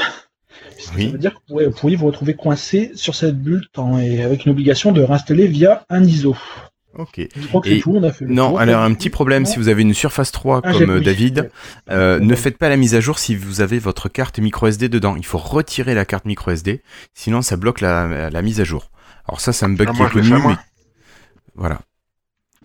Oui. 0.96 1.06
Ça 1.08 1.12
veut 1.12 1.18
dire 1.18 1.32
que 1.34 1.38
vous 1.40 1.46
pourriez, 1.48 1.68
vous 1.68 1.74
pourriez 1.76 1.96
vous 1.96 2.08
retrouver 2.08 2.34
coincé 2.36 2.92
sur 2.96 3.16
cette 3.16 3.38
bulle 3.42 3.66
et 4.02 4.24
avec 4.24 4.46
une 4.46 4.52
obligation 4.52 4.92
de 4.92 5.02
réinstaller 5.02 5.48
via 5.48 5.86
un 5.90 6.04
ISO. 6.04 6.36
Ok. 6.98 7.22
Je 7.36 7.48
crois 7.48 7.62
que 7.62 7.70
Et- 7.70 7.76
c'est 7.76 7.82
tout, 7.82 7.94
on 7.96 8.04
a 8.04 8.12
fait 8.12 8.26
le 8.26 8.34
Non, 8.34 8.50
tour. 8.50 8.60
alors 8.60 8.82
un 8.84 8.94
petit 8.94 9.10
problème, 9.10 9.46
si 9.46 9.58
vous 9.58 9.70
avez 9.70 9.82
une 9.82 9.94
Surface 9.94 10.32
3 10.34 10.60
Ah, 10.64 10.74
comme 10.74 10.90
euh. 10.90 11.00
David, 11.00 11.50
euh, 11.90 12.20
ne 12.20 12.36
faites 12.36 12.58
pas 12.58 12.68
la 12.68 12.76
mise 12.76 12.96
à 12.96 13.00
jour 13.00 13.18
si 13.18 13.34
vous 13.36 13.62
avez 13.62 13.80
votre 13.80 14.10
carte 14.10 14.40
micro 14.40 14.68
SD 14.68 14.90
dedans. 14.90 15.16
Il 15.16 15.26
faut 15.26 15.38
retirer 15.38 15.94
la 15.94 16.04
carte 16.04 16.26
micro 16.26 16.52
SD, 16.52 16.82
sinon 17.14 17.42
ça 17.42 17.56
bloque 17.56 17.80
la, 17.80 18.30
la 18.30 18.42
mise 18.42 18.60
à 18.60 18.66
jour. 18.66 18.92
Alors 19.28 19.40
ça, 19.40 19.54
c'est 19.54 19.66
un 19.66 19.70
bug 19.70 19.88
Ah, 19.92 19.96
qui 19.96 20.02
est 20.04 20.10
connu, 20.10 20.30
mais 20.34 20.56
voilà. 21.56 21.80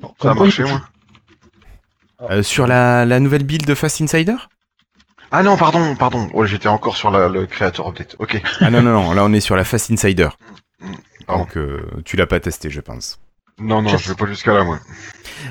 Bon, 0.01 0.13
Ça 0.21 0.33
a 0.33 0.35
marché, 0.35 0.65
moi. 0.65 0.83
Euh, 2.31 2.43
sur 2.43 2.67
la, 2.67 3.05
la 3.05 3.21
nouvelle 3.21 3.45
build 3.45 3.65
de 3.67 3.75
Fast 3.75 4.01
Insider? 4.01 4.35
Ah 5.31 5.43
non, 5.43 5.57
pardon, 5.57 5.95
pardon. 5.97 6.29
Oh, 6.35 6.47
j'étais 6.47 6.69
encore 6.69 6.97
sur 6.97 7.11
la- 7.11 7.29
le 7.29 7.47
créateur 7.47 7.89
update. 7.89 8.17
Ok. 8.19 8.41
Ah 8.61 8.71
non, 8.71 8.83
non, 8.83 8.93
non, 9.03 9.13
là 9.13 9.25
on 9.25 9.33
est 9.33 9.41
sur 9.41 9.57
la 9.57 9.65
Fast 9.65 9.91
Insider. 9.91 10.29
Pardon. 11.27 11.43
Donc 11.45 11.57
euh, 11.57 11.81
tu 12.05 12.17
l'as 12.17 12.27
pas 12.27 12.41
testé, 12.41 12.71
je 12.71 12.81
pense. 12.81 13.19
Non, 13.59 13.83
non, 13.83 13.97
je 13.97 14.09
vais 14.11 14.15
pas 14.15 14.27
jusqu'à 14.27 14.53
là, 14.53 14.65
moi. 14.65 14.79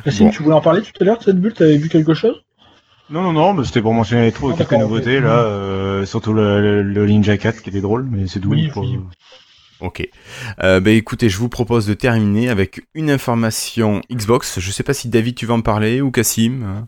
Yacine, 0.05 0.27
Bon. 0.27 0.31
tu 0.31 0.43
voulais 0.43 0.55
en 0.55 0.61
parler 0.61 0.81
tout 0.83 0.91
à 1.01 1.03
l'heure 1.03 1.17
de 1.17 1.23
cette 1.23 1.39
bulle, 1.39 1.53
t'avais 1.53 1.77
vu 1.77 1.89
quelque 1.89 2.13
chose? 2.13 2.43
Non, 3.09 3.21
non, 3.21 3.33
non, 3.33 3.53
mais 3.53 3.63
c'était 3.65 3.81
pour 3.81 3.93
mentionner 3.93 4.23
les 4.25 4.31
trous, 4.31 4.51
Ah, 4.53 4.57
quelques 4.57 4.73
nouveautés, 4.73 5.19
là, 5.19 5.39
euh, 5.43 6.05
surtout 6.05 6.33
le, 6.33 6.61
le, 6.61 6.81
le 6.83 7.05
Ninja 7.05 7.37
4 7.37 7.61
qui 7.61 7.69
était 7.69 7.81
drôle, 7.81 8.07
mais 8.09 8.27
c'est 8.27 8.39
tout. 8.39 8.49
Oui, 8.49 8.67
pour- 8.69 8.83
oui. 8.83 8.99
Ok. 9.81 10.07
Euh, 10.63 10.79
bah 10.79 10.91
écoutez, 10.91 11.27
je 11.29 11.37
vous 11.37 11.49
propose 11.49 11.85
de 11.85 11.93
terminer 11.93 12.49
avec 12.49 12.81
une 12.93 13.11
information 13.11 14.01
Xbox. 14.11 14.59
Je 14.59 14.71
sais 14.71 14.83
pas 14.83 14.93
si 14.93 15.09
David 15.09 15.35
tu 15.35 15.45
vas 15.45 15.55
en 15.55 15.61
parler 15.61 15.99
ou 16.01 16.11
Cassim. 16.11 16.87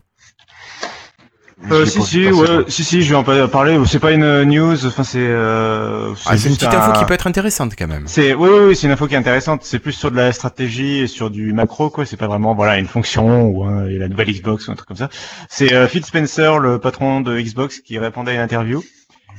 Hein. 1.62 1.68
Euh, 1.72 1.86
si, 1.86 2.02
si, 2.02 2.30
ouais, 2.30 2.46
si, 2.68 2.84
si, 2.84 3.02
je 3.02 3.10
vais 3.10 3.14
en 3.16 3.24
pa- 3.24 3.48
parler. 3.48 3.78
C'est 3.86 3.98
pas 3.98 4.12
une 4.12 4.22
euh, 4.22 4.44
news, 4.44 4.86
enfin, 4.86 5.02
c'est. 5.04 5.18
Euh, 5.20 6.12
Ah, 6.26 6.36
c'est 6.36 6.44
une 6.44 6.54
juste 6.54 6.60
petite 6.60 6.74
un- 6.74 6.78
info 6.80 6.92
qui 6.98 7.04
peut 7.04 7.14
être 7.14 7.26
intéressante 7.26 7.72
quand 7.76 7.86
même. 7.88 8.04
C'est 8.06 8.34
oui, 8.34 8.48
oui, 8.52 8.58
oui, 8.68 8.76
c'est 8.76 8.86
une 8.86 8.92
info 8.92 9.06
qui 9.06 9.14
est 9.14 9.18
intéressante. 9.18 9.62
C'est 9.64 9.78
plus 9.78 9.92
sur 9.92 10.10
de 10.10 10.16
la 10.16 10.32
stratégie 10.32 10.98
et 11.00 11.06
sur 11.06 11.30
du 11.30 11.52
macro, 11.52 11.90
quoi. 11.90 12.06
C'est 12.06 12.16
pas 12.16 12.26
vraiment 12.28 12.54
voilà 12.54 12.78
une 12.78 12.86
fonction 12.86 13.42
ou 13.46 13.88
et 13.88 13.98
la 13.98 14.08
nouvelle 14.08 14.30
Xbox 14.32 14.68
ou 14.68 14.72
un 14.72 14.74
truc 14.74 14.88
comme 14.88 14.96
ça. 14.96 15.08
C'est 15.48 15.72
euh, 15.74 15.88
Phil 15.88 16.04
Spencer, 16.04 16.58
le 16.58 16.78
patron 16.78 17.20
de 17.20 17.38
Xbox, 17.40 17.80
qui 17.80 17.98
répondait 17.98 18.32
à 18.32 18.34
une 18.34 18.40
interview 18.40 18.82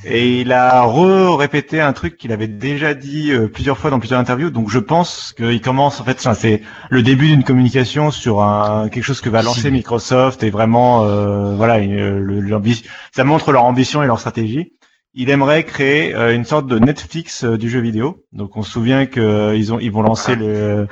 et 0.05 0.41
il 0.41 0.53
a 0.53 0.81
re-répété 0.83 1.81
un 1.81 1.93
truc 1.93 2.17
qu'il 2.17 2.31
avait 2.31 2.47
déjà 2.47 2.93
dit 2.93 3.31
euh, 3.31 3.47
plusieurs 3.47 3.77
fois 3.77 3.89
dans 3.89 3.99
plusieurs 3.99 4.19
interviews. 4.19 4.49
Donc 4.49 4.69
je 4.69 4.79
pense 4.79 5.33
qu'il 5.35 5.61
commence 5.61 5.99
en 5.99 6.03
fait, 6.05 6.19
c'est 6.35 6.61
le 6.89 7.03
début 7.03 7.27
d'une 7.27 7.43
communication 7.43 8.09
sur 8.11 8.41
un 8.41 8.89
quelque 8.89 9.03
chose 9.03 9.21
que 9.21 9.29
va 9.29 9.41
lancer 9.41 9.71
Microsoft 9.71 10.43
et 10.43 10.49
vraiment 10.49 11.03
euh, 11.03 11.55
voilà 11.55 11.79
une- 11.79 12.17
le- 12.19 12.39
l'ambi- 12.39 12.83
ça 13.15 13.23
montre 13.23 13.51
leur 13.51 13.65
ambition 13.65 14.01
et 14.03 14.07
leur 14.07 14.19
stratégie 14.19 14.73
il 15.15 15.29
aimerait 15.31 15.63
créer 15.63 16.15
euh, 16.15 16.35
une 16.35 16.45
sorte 16.45 16.67
de 16.67 16.77
Netflix 16.79 17.43
euh, 17.43 17.57
du 17.57 17.67
jeu 17.69 17.79
vidéo. 17.79 18.23
Donc 18.31 18.55
on 18.55 18.61
se 18.61 18.71
souvient 18.71 19.05
que 19.07 19.19
euh, 19.19 19.55
ils 19.57 19.73
ont 19.73 19.79
ils 19.79 19.91
vont 19.91 20.03
lancer 20.03 20.35
le 20.35 20.87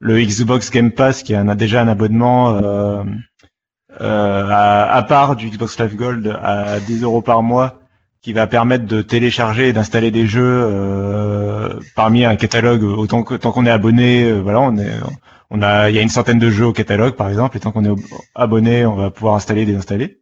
le 0.00 0.18
Xbox 0.20 0.70
Game 0.70 0.90
Pass 0.90 1.22
qui 1.22 1.34
a 1.34 1.44
déjà 1.54 1.82
un 1.82 1.88
abonnement 1.88 2.56
euh, 2.56 3.02
euh, 4.00 4.46
à, 4.48 4.90
à 4.92 5.02
part 5.02 5.36
du 5.36 5.48
Xbox 5.50 5.78
Live 5.78 5.96
Gold 5.96 6.38
à 6.42 6.80
10 6.80 7.02
euros 7.02 7.22
par 7.22 7.42
mois 7.42 7.80
qui 8.22 8.32
va 8.32 8.46
permettre 8.46 8.86
de 8.86 9.02
télécharger 9.02 9.68
et 9.68 9.72
d'installer 9.72 10.10
des 10.10 10.26
jeux 10.26 10.42
euh, 10.64 11.80
parmi 11.94 12.24
un 12.24 12.36
catalogue 12.36 12.82
autant 12.82 13.22
que 13.22 13.34
tant 13.34 13.52
qu'on 13.52 13.66
est 13.66 13.70
abonné 13.70 14.24
euh, 14.24 14.40
voilà 14.40 14.60
on 14.60 14.76
est 14.76 14.90
on 15.50 15.62
a 15.62 15.88
il 15.90 15.96
y 15.96 15.98
a 15.98 16.02
une 16.02 16.08
centaine 16.08 16.38
de 16.38 16.50
jeux 16.50 16.66
au 16.66 16.72
catalogue 16.72 17.14
par 17.14 17.28
exemple 17.28 17.56
et 17.56 17.60
tant 17.60 17.72
qu'on 17.72 17.84
est 17.84 17.94
abonné 18.34 18.84
on 18.86 18.96
va 18.96 19.10
pouvoir 19.10 19.34
installer 19.36 19.62
et 19.62 19.66
désinstaller. 19.66 20.18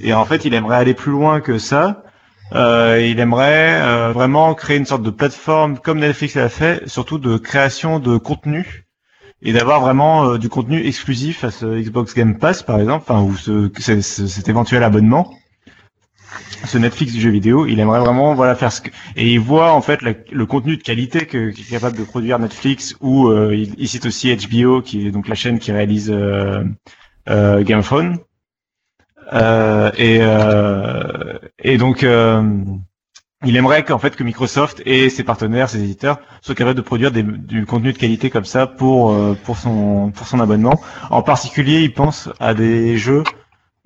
Et 0.00 0.12
en 0.14 0.24
fait 0.24 0.44
il 0.44 0.54
aimerait 0.54 0.76
aller 0.76 0.94
plus 0.94 1.10
loin 1.12 1.40
que 1.40 1.58
ça. 1.58 2.02
Euh, 2.54 3.04
il 3.06 3.20
aimerait 3.20 3.80
euh, 3.82 4.12
vraiment 4.12 4.54
créer 4.54 4.78
une 4.78 4.86
sorte 4.86 5.02
de 5.02 5.10
plateforme 5.10 5.78
comme 5.78 5.98
Netflix 5.98 6.34
l'a 6.34 6.48
fait, 6.48 6.88
surtout 6.88 7.18
de 7.18 7.36
création 7.36 7.98
de 7.98 8.16
contenu 8.16 8.86
et 9.42 9.52
d'avoir 9.52 9.80
vraiment 9.82 10.24
euh, 10.30 10.38
du 10.38 10.48
contenu 10.48 10.84
exclusif 10.86 11.44
à 11.44 11.50
ce 11.50 11.66
Xbox 11.66 12.14
Game 12.14 12.38
Pass 12.38 12.62
par 12.62 12.80
exemple, 12.80 13.04
enfin 13.08 13.22
ou 13.22 13.36
ce, 13.36 13.70
ce- 13.78 14.00
ce- 14.00 14.26
cet 14.26 14.48
éventuel 14.48 14.82
abonnement, 14.82 15.30
ce 16.64 16.78
Netflix 16.78 17.12
du 17.12 17.20
jeu 17.20 17.30
vidéo. 17.30 17.66
Il 17.66 17.80
aimerait 17.80 18.00
vraiment 18.00 18.34
voilà 18.34 18.54
faire 18.54 18.72
ce 18.72 18.80
que 18.80 18.90
et 19.16 19.32
il 19.32 19.40
voit 19.40 19.72
en 19.72 19.82
fait 19.82 20.00
le 20.02 20.46
contenu 20.46 20.76
de 20.76 20.82
qualité 20.82 21.26
que 21.26 21.50
qu'est 21.50 21.70
capable 21.70 21.96
de 21.96 22.04
produire 22.04 22.38
Netflix 22.38 22.96
ou 23.00 23.28
euh, 23.28 23.54
il, 23.54 23.88
cite 23.88 24.06
aussi 24.06 24.34
HBO 24.34 24.82
qui 24.82 25.06
est 25.06 25.10
donc 25.10 25.28
la 25.28 25.34
chaîne 25.34 25.58
qui 25.58 25.72
réalise 25.72 26.10
euh, 26.10 26.64
euh, 27.28 27.62
Game 27.62 27.80
of 27.80 27.86
Thrones. 27.86 28.18
Euh, 29.32 29.90
et, 29.96 30.18
euh, 30.20 31.38
et 31.62 31.76
donc, 31.78 32.02
euh, 32.02 32.42
il 33.44 33.56
aimerait 33.56 33.84
qu'en 33.84 33.98
fait 33.98 34.16
que 34.16 34.24
Microsoft 34.24 34.82
et 34.84 35.10
ses 35.10 35.22
partenaires, 35.22 35.68
ses 35.68 35.82
éditeurs, 35.82 36.18
soient 36.40 36.54
capables 36.54 36.76
de 36.76 36.82
produire 36.82 37.12
du 37.12 37.66
contenu 37.66 37.92
de 37.92 37.98
qualité 37.98 38.30
comme 38.30 38.44
ça 38.44 38.66
pour 38.66 39.14
pour 39.44 39.56
son 39.56 40.10
pour 40.10 40.26
son 40.26 40.40
abonnement. 40.40 40.80
En 41.10 41.22
particulier, 41.22 41.82
il 41.82 41.92
pense 41.94 42.28
à 42.40 42.54
des 42.54 42.96
jeux 42.96 43.22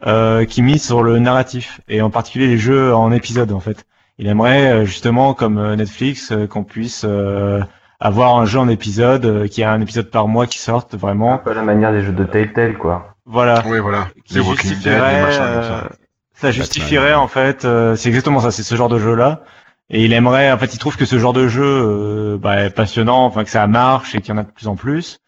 euh, 0.07 0.45
qui 0.45 0.62
misent 0.62 0.85
sur 0.85 1.03
le 1.03 1.19
narratif 1.19 1.81
et 1.89 2.03
en 2.03 2.11
particulier 2.11 2.47
les 2.49 2.59
jeux 2.59 2.95
en 2.95 3.12
épisode 3.12 3.53
en 3.53 3.61
fait. 3.61 3.85
Il 4.19 4.27
aimerait 4.29 4.70
euh, 4.73 4.85
justement 4.85 5.35
comme 5.35 5.59
euh, 5.59 5.77
Netflix 5.77 6.33
euh, 6.33 6.47
qu'on 6.47 6.65
puisse 6.65 7.05
euh, 7.09 7.61
avoir 8.01 8.37
un 8.37 8.45
jeu 8.45 8.59
en 8.59 8.69
épisode, 8.69 9.24
euh, 9.24 9.47
qui 9.49 9.62
a 9.62 9.73
un 9.73 9.81
épisode 9.81 10.11
par 10.11 10.29
mois 10.29 10.47
qui 10.47 10.59
sorte 10.59 10.95
Un 10.95 10.97
vraiment. 10.99 11.39
peu 11.39 11.51
à 11.53 11.55
la 11.55 11.62
manière 11.62 11.93
des 11.93 12.03
jeux 12.03 12.12
de 12.12 12.24
Telltale, 12.24 12.77
quoi. 12.77 13.15
Voilà 13.27 13.62
Oui, 13.66 13.79
voilà. 13.79 14.09
qui 14.24 14.35
Les 14.35 14.41
Walking 14.41 14.70
Dead, 14.70 14.70
les 14.70 14.74
justifierait, 14.74 15.23
machins 15.23 15.41
euh, 15.43 15.62
ça. 15.83 15.89
ça 16.35 16.51
justifierait 16.51 17.15
en 17.15 17.29
fait, 17.29 17.65
euh, 17.65 17.95
c'est 17.97 18.09
exactement 18.09 18.41
ça, 18.41 18.51
c'est 18.51 18.65
ce 18.65 18.74
genre 18.74 18.89
de 18.89 18.99
jeu 18.99 19.15
là. 19.15 19.43
Et 19.91 20.05
il 20.05 20.12
aimerait, 20.15 20.51
en 20.51 20.59
fait, 20.59 20.74
il 20.74 20.79
trouve 20.79 20.97
que 20.97 21.05
ce 21.05 21.19
genre 21.19 21.33
de 21.35 21.49
jeu 21.49 21.62
euh, 21.65 22.39
bah, 22.39 22.65
est 22.65 22.70
passionnant, 22.70 23.24
enfin 23.27 23.45
que 23.45 23.51
ça 23.51 23.66
marche 23.66 24.15
et 24.15 24.20
qu'il 24.20 24.31
y 24.35 24.39
en 24.39 24.41
a 24.41 24.45
de 24.45 24.51
plus 24.51 24.66
en 24.66 24.74
plus. 24.74 25.20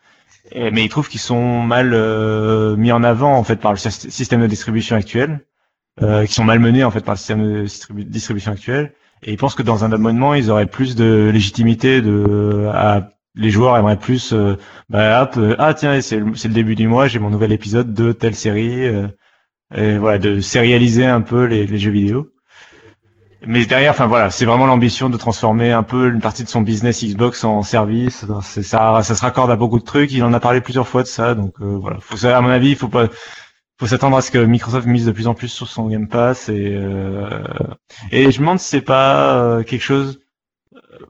Et- 0.53 0.71
mais 0.71 0.85
il 0.85 0.89
trouve 0.89 1.09
qu'ils 1.09 1.21
sont 1.21 1.63
mal 1.63 1.93
euh, 1.95 2.77
mis 2.77 2.93
en 2.93 3.03
avant 3.03 3.37
en 3.37 3.45
fait 3.45 3.57
par 3.57 3.73
le 3.73 3.79
syst- 3.79 4.11
système 4.11 4.41
de 4.43 4.47
distribution 4.47 4.97
actuel, 4.97 5.41
euh, 6.03 6.27
qui 6.27 6.35
sont 6.35 6.45
mal 6.45 6.59
menés 6.61 6.85
en 6.85 6.91
fait 6.91 7.05
par 7.05 7.15
le 7.15 7.19
système 7.19 7.43
de 7.45 7.65
distribu- 7.67 8.05
distribution 8.05 8.53
actuel. 8.53 8.95
Et 9.23 9.33
il 9.33 9.39
pense 9.39 9.55
que 9.55 9.63
dans 9.63 9.85
un 9.85 9.93
abonnement, 9.93 10.35
ils 10.35 10.51
auraient 10.51 10.67
plus 10.67 10.97
de 10.97 11.31
légitimité, 11.33 12.03
de 12.03 12.69
à, 12.73 13.11
les 13.37 13.51
joueurs 13.51 13.77
aimeraient 13.79 13.99
plus, 13.99 14.33
euh, 14.33 14.57
bah, 14.91 15.23
hop, 15.23 15.37
euh, 15.39 15.57
ah 15.59 15.75
tiens, 15.75 16.01
c'est 16.03 16.19
le, 16.21 16.33
début 16.55 16.75
du 16.77 16.89
mois, 16.89 17.09
j'ai 17.09 17.19
mon 17.19 17.31
nouvel 17.31 17.53
épisode 17.53 17.95
de 17.95 18.13
telle 18.13 18.35
série, 18.37 18.87
euh, 18.87 19.09
et 19.75 19.99
voilà, 19.99 20.19
de 20.19 20.41
sérialiser 20.41 21.07
un 21.07 21.21
peu 21.23 21.45
les, 21.47 21.67
les 21.67 21.79
jeux 21.79 21.91
vidéo. 21.93 22.31
Mais 23.47 23.67
derrière, 23.67 23.91
enfin 23.91 24.07
voilà, 24.07 24.31
c'est 24.31 24.45
vraiment 24.45 24.67
l'ambition 24.67 25.11
de 25.11 25.17
transformer 25.17 25.73
un 25.73 25.83
peu 25.83 26.09
une 26.09 26.21
partie 26.21 26.45
de 26.45 26.49
son 26.49 26.63
business 26.63 27.05
Xbox 27.05 27.45
en 27.45 27.63
service. 27.63 28.25
Ça, 28.63 29.03
se 29.03 29.21
raccorde 29.21 29.51
à 29.51 29.57
beaucoup 29.57 29.79
de 29.79 29.85
trucs. 29.85 30.13
Il 30.13 30.23
en 30.25 30.33
a 30.33 30.41
parlé 30.41 30.61
plusieurs 30.61 30.89
fois 30.89 31.03
de 31.03 31.09
ça, 31.09 31.35
donc 31.35 31.55
euh, 31.61 31.77
voilà. 31.81 31.99
Faut 32.01 32.25
à 32.27 32.41
mon 32.41 32.51
avis, 32.51 32.71
il 32.71 32.77
faut 32.77 32.89
pas, 32.89 33.09
s'attendre 33.85 34.17
à 34.17 34.23
ce 34.23 34.31
que 34.31 34.39
Microsoft 34.39 34.87
mise 34.87 35.07
de 35.07 35.13
plus 35.13 35.27
en 35.27 35.35
plus 35.35 35.49
sur 35.49 35.69
son 35.69 35.89
Game 35.89 36.09
Pass 36.09 36.49
et 36.49 36.75
euh, 36.75 37.43
et 38.11 38.31
je 38.31 38.39
me 38.39 38.45
demande 38.45 38.61
si 38.61 38.69
c'est 38.69 38.81
pas 38.81 39.37
euh, 39.37 39.63
quelque 39.63 39.83
chose. 39.83 40.21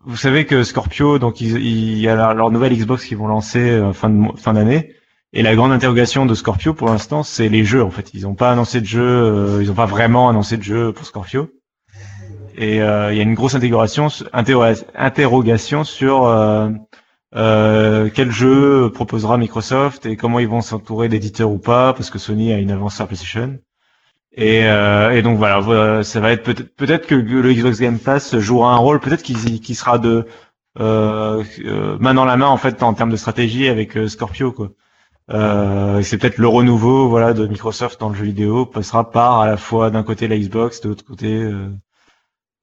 Vous 0.05 0.17
savez 0.17 0.45
que 0.47 0.65
Scorpio, 0.65 1.19
donc 1.19 1.41
il, 1.41 1.99
y 1.99 2.09
a 2.09 2.35
leur, 2.35 2.51
nouvelle 2.51 2.77
Xbox 2.77 3.05
qu'ils 3.05 3.17
vont 3.17 3.27
lancer 3.27 3.71
euh, 3.71 3.93
fin 3.93 4.53
d'année. 4.53 4.95
Et 5.37 5.43
la 5.43 5.57
grande 5.57 5.73
interrogation 5.73 6.27
de 6.27 6.35
Scorpio 6.35 6.75
pour 6.75 6.89
l'instant, 6.89 7.25
c'est 7.25 7.49
les 7.49 7.65
jeux 7.65 7.83
en 7.83 7.91
fait. 7.91 8.15
Ils 8.15 8.23
n'ont 8.23 8.37
pas 8.37 8.53
annoncé 8.53 8.81
de 8.81 8.87
jeu, 8.87 9.03
euh, 9.03 9.63
ils 9.63 9.69
n'ont 9.69 9.75
pas 9.75 9.85
vraiment 9.85 10.29
annoncé 10.29 10.57
de 10.57 10.63
jeu 10.63 10.93
pour 10.93 11.05
Scorpio. 11.07 11.51
Et 12.57 12.83
euh, 12.83 13.13
il 13.13 13.17
y 13.17 13.21
a 13.21 13.25
une 13.25 13.35
grosse 13.35 13.55
intégration, 13.55 14.07
interro- 14.33 14.85
interrogation 14.95 15.85
sur 15.85 16.27
euh, 16.27 16.71
euh, 17.35 18.11
quel 18.15 18.31
jeu 18.31 18.91
proposera 18.93 19.37
Microsoft 19.39 20.07
et 20.07 20.17
comment 20.17 20.39
ils 20.39 20.49
vont 20.49 20.61
s'entourer 20.61 21.09
d'éditeurs 21.09 21.51
ou 21.51 21.59
pas, 21.59 21.93
parce 21.93 22.11
que 22.11 22.19
Sony 22.19 22.53
a 22.53 22.59
une 22.59 22.71
avance 22.71 22.95
sur 22.95 23.05
la 23.05 23.09
PlayStation. 23.09 23.59
Et, 24.37 24.67
euh, 24.67 25.11
et 25.13 25.23
donc 25.23 25.39
voilà, 25.39 26.03
ça 26.05 26.21
va 26.21 26.33
être 26.33 26.43
peut-être 26.43 26.75
peut-être 26.77 27.07
que 27.07 27.15
le 27.15 27.53
Xbox 27.53 27.81
Game 27.81 27.99
Pass 27.99 28.37
jouera 28.39 28.73
un 28.75 28.77
rôle, 28.79 29.01
peut-être 29.01 29.23
qu'il 29.23 29.77
sera 29.77 29.99
de 29.99 30.27
euh, 30.81 31.45
euh, 31.65 31.97
main 32.01 32.15
dans 32.15 32.25
la 32.25 32.37
main 32.37 32.47
en 32.49 32.57
fait 32.57 32.83
en 32.83 32.95
termes 32.95 33.11
de 33.11 33.17
stratégie 33.17 33.69
avec 33.69 33.97
Scorpio 34.09 34.53
quoi. 34.53 34.71
Euh, 35.31 36.03
c'est 36.03 36.19
peut-être 36.19 36.39
le 36.39 36.49
renouveau 36.49 37.09
voilà 37.09 37.33
de 37.33 37.47
Microsoft 37.47 38.01
dans 38.01 38.11
le 38.11 38.15
jeu 38.17 38.25
vidéo 38.25 38.67
passera 38.67 39.11
par 39.11 39.41
à 39.41 39.47
la 39.47 39.57
fois 39.57 39.91
d'un 39.91 40.03
côté 40.03 40.29
la 40.29 40.37
Xbox, 40.37 40.81
de 40.83 40.89
l'autre 40.89 41.05
côté 41.05 41.29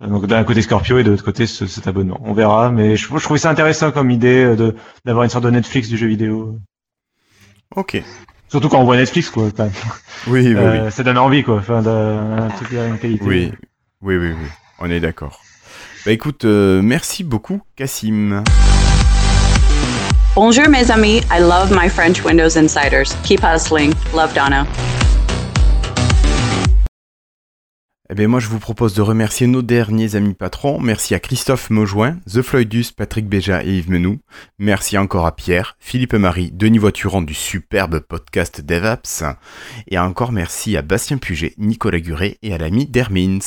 donc 0.07 0.25
d'un 0.27 0.43
côté 0.43 0.61
Scorpio 0.61 0.97
et 0.97 1.03
de 1.03 1.11
l'autre 1.11 1.23
côté 1.23 1.45
ce- 1.45 1.67
cet 1.67 1.87
abonnement. 1.87 2.19
On 2.23 2.33
verra, 2.33 2.71
mais 2.71 2.95
je, 2.97 3.07
je 3.07 3.23
trouvais 3.23 3.39
ça 3.39 3.49
intéressant 3.49 3.91
comme 3.91 4.09
idée 4.11 4.43
euh, 4.43 4.55
de 4.55 4.75
d'avoir 5.05 5.23
une 5.23 5.29
sorte 5.29 5.43
de 5.45 5.49
Netflix 5.51 5.87
du 5.89 5.97
jeu 5.97 6.07
vidéo. 6.07 6.57
Ok. 7.75 8.01
Surtout 8.49 8.67
quand 8.67 8.79
on 8.79 8.83
voit 8.85 8.97
Netflix 8.97 9.29
quoi. 9.29 9.47
quand 9.55 9.63
même. 9.63 9.71
Oui, 10.27 10.41
oui, 10.47 10.53
Euh, 10.55 10.85
oui. 10.85 10.91
Ça 10.91 11.03
donne 11.03 11.17
envie 11.17 11.43
quoi. 11.43 11.57
Enfin, 11.57 11.81
d'un 11.81 12.43
un 12.43 12.47
truc 12.49 12.71
de 12.71 12.77
une 12.77 12.97
qualité. 12.97 13.23
Oui, 13.25 13.51
oui, 14.01 14.17
oui, 14.17 14.29
oui. 14.31 14.47
On 14.79 14.89
est 14.89 14.99
d'accord. 14.99 15.39
Bah 16.05 16.11
écoute, 16.11 16.45
euh, 16.45 16.81
merci 16.81 17.23
beaucoup, 17.23 17.61
Cassim. 17.75 18.43
Bonjour, 20.35 20.67
mes 20.69 20.89
amis. 20.89 21.17
I 21.31 21.39
love 21.39 21.71
my 21.71 21.89
French 21.89 22.23
Windows 22.25 22.57
Insiders. 22.57 23.15
Keep 23.23 23.41
hustling. 23.43 23.93
Love 24.15 24.33
Donna. 24.33 24.65
Eh 28.11 28.13
bien, 28.13 28.27
moi, 28.27 28.41
je 28.41 28.49
vous 28.49 28.59
propose 28.59 28.93
de 28.93 29.01
remercier 29.01 29.47
nos 29.47 29.61
derniers 29.61 30.17
amis 30.17 30.33
patrons. 30.33 30.81
Merci 30.81 31.15
à 31.15 31.19
Christophe 31.21 31.69
Maujoin, 31.69 32.17
The 32.29 32.41
Floydus, 32.41 32.87
Patrick 32.93 33.25
Béja 33.25 33.63
et 33.63 33.77
Yves 33.77 33.89
Menou. 33.89 34.19
Merci 34.59 34.97
encore 34.97 35.25
à 35.25 35.33
Pierre, 35.33 35.77
Philippe 35.79 36.15
Marie, 36.15 36.51
Denis 36.51 36.77
Voiturant 36.77 37.21
du 37.21 37.33
superbe 37.33 38.01
podcast 38.01 38.59
DevApps. 38.59 39.23
Et 39.87 39.97
encore 39.97 40.33
merci 40.33 40.75
à 40.75 40.81
Bastien 40.81 41.19
Puget, 41.19 41.53
Nicolas 41.57 42.01
Guret 42.01 42.37
et 42.41 42.53
à 42.53 42.57
l'ami 42.57 42.85
Dermins. 42.85 43.39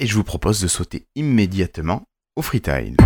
Et 0.00 0.06
je 0.06 0.14
vous 0.16 0.24
propose 0.24 0.60
de 0.60 0.66
sauter 0.66 1.06
immédiatement 1.14 2.02
au 2.34 2.42
freetime. 2.42 2.96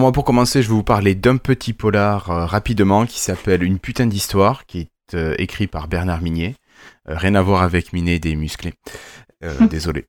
Alors 0.00 0.06
moi 0.06 0.12
pour 0.12 0.24
commencer 0.24 0.62
je 0.62 0.68
vais 0.68 0.74
vous 0.74 0.82
parler 0.82 1.14
d'un 1.14 1.36
petit 1.36 1.74
polar 1.74 2.30
euh, 2.30 2.46
rapidement 2.46 3.04
qui 3.04 3.20
s'appelle 3.20 3.62
Une 3.62 3.78
putain 3.78 4.06
d'histoire 4.06 4.64
qui 4.64 4.80
est 4.80 5.14
euh, 5.14 5.34
écrit 5.36 5.66
par 5.66 5.88
Bernard 5.88 6.22
Minier. 6.22 6.56
Euh, 7.06 7.18
rien 7.18 7.34
à 7.34 7.42
voir 7.42 7.62
avec 7.62 7.92
Minet 7.92 8.18
des 8.18 8.34
musclés. 8.34 8.72
Euh, 9.44 9.66
désolé. 9.70 10.06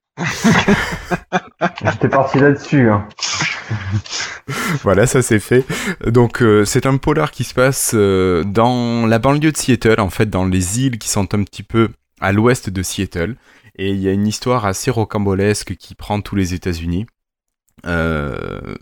J'étais 1.84 2.08
parti 2.08 2.40
là-dessus. 2.40 2.90
Hein. 2.90 3.06
voilà, 4.82 5.06
ça 5.08 5.22
c'est 5.22 5.42
fait. 5.42 5.66
Donc 6.08 6.42
euh, 6.42 6.64
c'est 6.64 6.86
un 6.86 6.96
polar 6.96 7.30
qui 7.32 7.44
se 7.44 7.54
passe 7.54 7.92
euh, 7.94 8.46
dans 8.46 9.06
la 9.06 9.20
banlieue 9.20 9.52
de 9.52 9.58
Seattle, 9.58 10.00
en 10.00 10.10
fait 10.10 10.30
dans 10.30 10.46
les 10.46 10.80
îles 10.80 11.00
qui 11.00 11.10
sont 11.10 11.36
un 11.36 11.44
petit 11.44 11.64
peu 11.64 11.90
à 12.22 12.32
l'ouest 12.32 12.70
de 12.70 12.82
Seattle. 12.82 13.36
Et 13.76 13.90
il 13.90 14.00
y 14.00 14.08
a 14.08 14.14
une 14.14 14.26
histoire 14.26 14.66
assez 14.66 14.90
rocambolesque 14.90 15.76
qui 15.76 15.96
prend 15.96 16.22
tous 16.22 16.38
les 16.38 16.54
États-Unis. 16.54 17.08
Euh, 17.86 18.76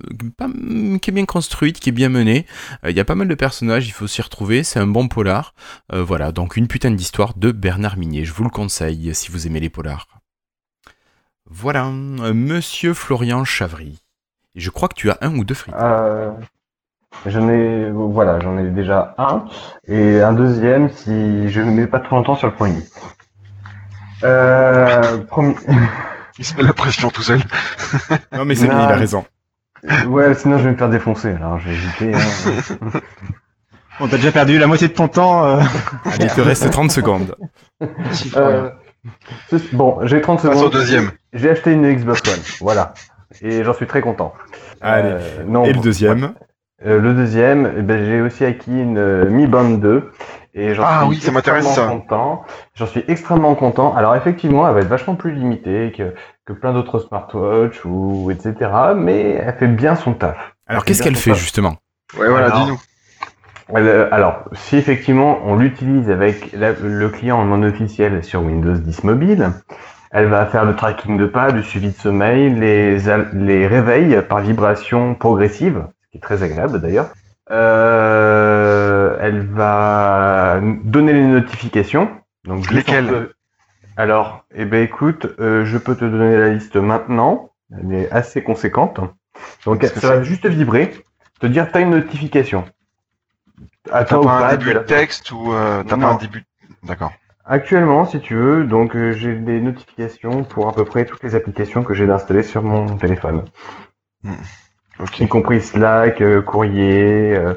qui 1.01 1.09
est 1.09 1.13
bien 1.13 1.25
construite, 1.25 1.79
qui 1.79 1.89
est 1.89 1.93
bien 1.93 2.09
menée. 2.09 2.45
Euh, 2.83 2.91
Il 2.91 2.97
y 2.97 2.99
a 2.99 3.05
pas 3.05 3.15
mal 3.15 3.27
de 3.27 3.35
personnages, 3.35 3.87
il 3.87 3.91
faut 3.91 4.07
s'y 4.07 4.21
retrouver. 4.21 4.63
C'est 4.63 4.79
un 4.79 4.87
bon 4.87 5.07
polar. 5.07 5.53
Euh, 5.93 6.03
voilà, 6.03 6.31
donc 6.31 6.57
une 6.57 6.67
putain 6.67 6.91
d'histoire 6.91 7.33
de 7.35 7.51
Bernard 7.51 7.97
Minier. 7.97 8.25
Je 8.25 8.33
vous 8.33 8.43
le 8.43 8.49
conseille 8.49 9.13
si 9.15 9.31
vous 9.31 9.47
aimez 9.47 9.59
les 9.59 9.69
polars. 9.69 10.07
Voilà, 11.49 11.85
Monsieur 11.89 12.93
Florian 12.93 13.43
Chavry. 13.45 13.99
Je 14.55 14.69
crois 14.69 14.87
que 14.89 14.95
tu 14.95 15.09
as 15.09 15.17
un 15.21 15.35
ou 15.35 15.43
deux 15.43 15.53
frites. 15.55 15.73
J'en 17.25 17.49
ai, 17.49 17.89
voilà, 17.91 18.39
j'en 18.39 18.57
ai 18.59 18.69
déjà 18.69 19.15
un 19.17 19.45
et 19.87 20.21
un 20.21 20.31
deuxième 20.33 20.89
si 20.91 21.49
je 21.49 21.59
ne 21.61 21.71
mets 21.71 21.87
pas 21.87 21.99
trop 21.99 22.17
longtemps 22.17 22.35
sur 22.35 22.47
le 22.47 22.53
premier- 22.53 22.83
Il 26.39 26.45
se 26.45 26.55
met 26.55 26.63
la 26.63 26.73
pression 26.73 27.09
tout 27.11 27.21
seul. 27.21 27.39
Non 28.31 28.45
mais 28.45 28.55
c'est 28.55 28.67
bien, 28.67 28.79
il 28.87 28.91
a 28.91 28.95
raison. 28.95 29.25
ouais, 30.07 30.33
sinon 30.33 30.57
je 30.57 30.63
vais 30.63 30.71
me 30.71 30.77
faire 30.77 30.89
défoncer. 30.89 31.29
Alors 31.33 31.59
j'ai 31.59 31.71
hésité. 31.73 32.13
hein. 32.15 32.99
On 34.01 34.07
t'a 34.07 34.15
déjà 34.15 34.31
perdu 34.31 34.57
la 34.57 34.65
moitié 34.67 34.87
de 34.87 34.93
ton 34.93 35.09
temps. 35.09 35.45
euh. 35.45 35.61
Allez, 36.05 36.25
il 36.25 36.31
te 36.31 36.39
reste 36.41 36.69
30 36.71 36.91
secondes. 36.91 37.35
Euh, 38.35 38.69
bon, 39.71 39.99
j'ai 40.03 40.19
30 40.19 40.41
Passe 40.41 40.51
au 40.51 40.57
secondes. 40.57 40.71
deuxième. 40.73 41.11
J'ai 41.31 41.49
acheté 41.51 41.71
une 41.71 41.89
Xbox 41.95 42.21
One, 42.27 42.39
voilà, 42.59 42.93
et 43.41 43.63
j'en 43.63 43.73
suis 43.73 43.87
très 43.87 44.01
content. 44.01 44.33
Allez. 44.81 45.07
Euh, 45.13 45.43
non, 45.47 45.63
Et 45.63 45.71
le 45.71 45.79
deuxième 45.79 46.33
Euh, 46.85 46.99
le 46.99 47.13
deuxième, 47.13 47.73
eh 47.77 47.81
ben, 47.81 48.05
j'ai 48.05 48.19
aussi 48.21 48.43
acquis 48.43 48.71
une 48.71 48.97
euh, 48.97 49.29
Mi 49.29 49.47
Band 49.47 49.69
2 49.69 50.11
et 50.53 50.73
j'en 50.73 50.83
Ah 50.85 50.99
suis 51.01 51.09
oui, 51.09 51.15
ça 51.17 51.31
m'intéresse, 51.31 51.65
extrêmement 51.65 51.93
ça. 51.93 51.99
content. 51.99 52.43
J'en 52.75 52.85
suis 52.87 53.03
extrêmement 53.07 53.55
content. 53.55 53.95
Alors 53.95 54.15
effectivement, 54.15 54.67
elle 54.67 54.73
va 54.73 54.81
être 54.81 54.87
vachement 54.87 55.15
plus 55.15 55.31
limitée 55.33 55.93
que, 55.95 56.13
que 56.45 56.53
plein 56.53 56.73
d'autres 56.73 56.99
smartwatches 56.99 57.85
ou 57.85 58.31
etc. 58.31 58.71
Mais 58.95 59.31
elle 59.31 59.55
fait 59.57 59.67
bien 59.67 59.95
son 59.95 60.13
taf. 60.13 60.37
Alors 60.67 60.85
qu'est-ce 60.85 61.03
qu'elle 61.03 61.15
fait 61.15 61.31
taf. 61.31 61.39
justement? 61.39 61.75
Ouais, 62.19 62.27
voilà, 62.29 62.49
dis-nous. 62.51 62.79
Euh, 63.75 64.07
alors, 64.11 64.45
si 64.53 64.77
effectivement 64.77 65.39
on 65.45 65.55
l'utilise 65.55 66.09
avec 66.09 66.51
la- 66.53 66.71
le 66.71 67.09
client 67.09 67.45
non 67.45 67.61
officiel 67.61 68.23
sur 68.23 68.41
Windows 68.41 68.73
10 68.73 69.03
mobile, 69.03 69.51
elle 70.11 70.25
va 70.25 70.47
faire 70.47 70.65
le 70.65 70.75
tracking 70.75 71.17
de 71.19 71.27
pas, 71.27 71.51
le 71.51 71.61
suivi 71.61 71.89
de 71.89 71.95
sommeil, 71.95 72.49
les, 72.55 72.97
les 73.33 73.67
réveils 73.67 74.23
par 74.27 74.39
vibration 74.39 75.13
progressive, 75.13 75.83
ce 76.05 76.09
qui 76.09 76.17
est 76.17 76.21
très 76.21 76.41
agréable 76.41 76.81
d'ailleurs. 76.81 77.09
Euh, 77.51 78.38
elle 79.19 79.45
va 79.45 80.61
donner 80.83 81.13
les 81.13 81.25
notifications. 81.25 82.09
Donc 82.45 82.71
Lesquelles 82.71 83.29
Alors, 83.97 84.45
eh 84.55 84.65
ben 84.65 84.83
écoute, 84.83 85.27
euh, 85.39 85.65
je 85.65 85.77
peux 85.77 85.95
te 85.95 86.05
donner 86.05 86.37
la 86.37 86.49
liste 86.49 86.77
maintenant. 86.77 87.51
Elle 87.71 87.93
est 87.93 88.11
assez 88.11 88.41
conséquente. 88.41 88.99
Donc 89.65 89.83
ça 89.83 90.15
va 90.15 90.23
juste 90.23 90.47
vibrer, 90.47 90.93
te 91.39 91.47
dire 91.47 91.71
t'as 91.71 91.81
une 91.81 91.91
notification. 91.91 92.65
T'as 93.83 94.03
pas 94.05 94.17
un 94.17 94.55
début 94.55 94.73
de 94.73 94.79
texte 94.79 95.31
ou 95.31 95.53
euh, 95.53 95.83
t'as 95.83 95.95
pas 95.95 96.01
Non. 96.01 96.07
un 96.07 96.15
début. 96.15 96.43
D'accord. 96.83 97.11
Actuellement, 97.45 98.05
si 98.05 98.19
tu 98.19 98.35
veux, 98.35 98.63
donc 98.63 98.95
euh, 98.95 99.11
j'ai 99.11 99.33
des 99.35 99.59
notifications 99.59 100.43
pour 100.43 100.69
à 100.69 100.73
peu 100.73 100.85
près 100.85 101.05
toutes 101.05 101.23
les 101.23 101.35
applications 101.35 101.83
que 101.83 101.93
j'ai 101.93 102.09
installées 102.09 102.43
sur 102.43 102.61
mon 102.61 102.95
téléphone, 102.97 103.43
Ok. 104.99 105.19
y 105.19 105.27
compris 105.27 105.61
Slack, 105.61 106.21
euh, 106.21 106.41
Courrier, 106.41 107.35
euh, 107.35 107.53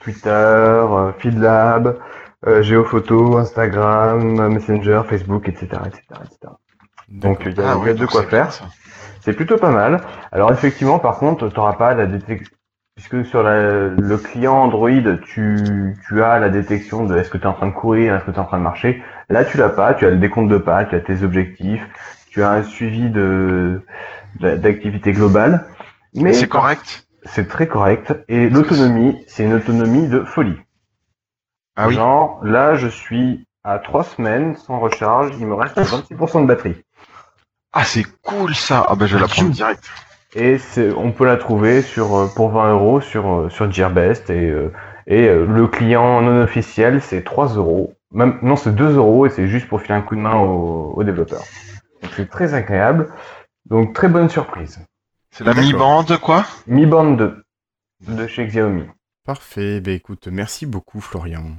Twitter, 0.00 0.28
euh, 0.30 1.12
FeedLab, 1.18 1.98
euh, 2.46 2.62
Géophoto, 2.62 3.36
Instagram, 3.38 4.48
Messenger, 4.48 5.02
Facebook, 5.08 5.48
etc., 5.48 5.66
etc., 5.86 6.02
etc. 6.24 6.52
Donc 7.10 7.38
il 7.46 7.52
y 7.58 7.62
a, 7.62 7.72
Ah 7.72 7.92
de 7.94 8.06
quoi 8.06 8.22
faire. 8.24 8.48
C'est 9.20 9.32
plutôt 9.32 9.56
pas 9.58 9.70
mal. 9.70 10.02
Alors 10.32 10.52
effectivement, 10.52 10.98
par 10.98 11.18
contre, 11.18 11.48
tu 11.48 11.56
n'auras 11.56 11.74
pas 11.74 11.94
la 11.94 12.06
détection. 12.06 12.48
Puisque 12.96 13.24
sur 13.24 13.42
la- 13.42 13.88
le 13.88 14.18
client 14.18 14.54
Android, 14.54 15.16
tu, 15.24 15.96
tu 16.06 16.22
as 16.22 16.38
la 16.38 16.48
détection 16.48 17.06
de 17.06 17.18
est-ce 17.18 17.28
que 17.28 17.38
tu 17.38 17.42
es 17.42 17.46
en 17.48 17.52
train 17.54 17.66
de 17.66 17.72
courir, 17.72 18.14
est-ce 18.14 18.24
que 18.24 18.30
tu 18.30 18.36
es 18.36 18.40
en 18.40 18.44
train 18.44 18.58
de 18.58 18.62
marcher. 18.62 19.02
Là, 19.30 19.44
tu 19.44 19.56
l'as 19.56 19.70
pas, 19.70 19.94
tu 19.94 20.06
as 20.06 20.10
le 20.10 20.16
décompte 20.18 20.48
de 20.48 20.58
pas, 20.58 20.84
tu 20.84 20.94
as 20.94 21.00
tes 21.00 21.24
objectifs, 21.24 21.84
tu 22.30 22.44
as 22.44 22.50
un 22.50 22.62
suivi 22.62 23.10
de- 23.10 23.82
d'activité 24.38 25.12
globale. 25.12 25.64
Mais 26.14 26.32
C'est 26.32 26.48
correct. 26.48 27.06
c'est 27.24 27.48
très 27.48 27.66
correct. 27.66 28.14
Et 28.28 28.48
l'autonomie, 28.48 29.24
c'est 29.26 29.44
une 29.44 29.54
autonomie 29.54 30.08
de 30.08 30.20
folie. 30.20 30.56
Ah 31.76 31.88
oui. 31.88 31.94
Genre, 31.94 32.40
là, 32.44 32.76
je 32.76 32.86
suis 32.88 33.46
à 33.64 33.78
trois 33.78 34.04
semaines 34.04 34.56
sans 34.56 34.78
recharge, 34.78 35.30
il 35.40 35.46
me 35.46 35.54
reste 35.54 35.76
26% 35.78 36.42
de 36.42 36.46
batterie. 36.46 36.84
Ah, 37.72 37.84
c'est 37.84 38.04
cool 38.22 38.54
ça. 38.54 38.84
Ah 38.88 38.94
ben 38.94 39.06
je 39.06 39.16
vais 39.16 39.22
la 39.22 39.28
prendre 39.28 39.50
direct. 39.50 39.82
Et 40.36 40.58
on 40.96 41.12
peut 41.12 41.24
la 41.24 41.36
trouver 41.36 41.82
sur, 41.82 42.14
euh, 42.16 42.26
pour 42.34 42.50
20 42.50 42.72
euros 42.72 43.00
sur, 43.00 43.32
euh, 43.32 43.50
sur 43.50 43.70
Gearbest 43.70 44.30
et, 44.30 44.50
euh, 44.50 44.72
et 45.06 45.28
le 45.28 45.66
client 45.68 46.22
non 46.22 46.42
officiel, 46.42 47.00
c'est 47.02 47.22
3 47.22 47.54
euros. 47.54 47.94
Même, 48.12 48.38
non, 48.42 48.56
c'est 48.56 48.74
2 48.74 48.96
euros 48.96 49.26
et 49.26 49.30
c'est 49.30 49.48
juste 49.48 49.68
pour 49.68 49.80
filer 49.80 49.94
un 49.94 50.02
coup 50.02 50.14
de 50.16 50.20
main 50.20 50.36
aux, 50.36 50.92
aux 50.96 51.04
développeurs. 51.04 51.42
Donc 52.02 52.12
c'est 52.16 52.28
très 52.30 52.54
agréable. 52.54 53.08
Donc 53.66 53.92
très 53.94 54.08
bonne 54.08 54.28
surprise. 54.28 54.78
C'est 55.36 55.44
la. 55.44 55.52
Mi 55.54 55.72
Band 55.72 56.04
quoi 56.22 56.46
Mi 56.66 56.86
Band 56.86 57.12
2 57.12 57.44
de 58.08 58.26
chez 58.26 58.46
Xiaomi. 58.46 58.84
Parfait. 59.26 59.80
Ben 59.80 59.94
écoute, 59.94 60.28
merci 60.28 60.64
beaucoup, 60.66 61.00
Florian. 61.00 61.56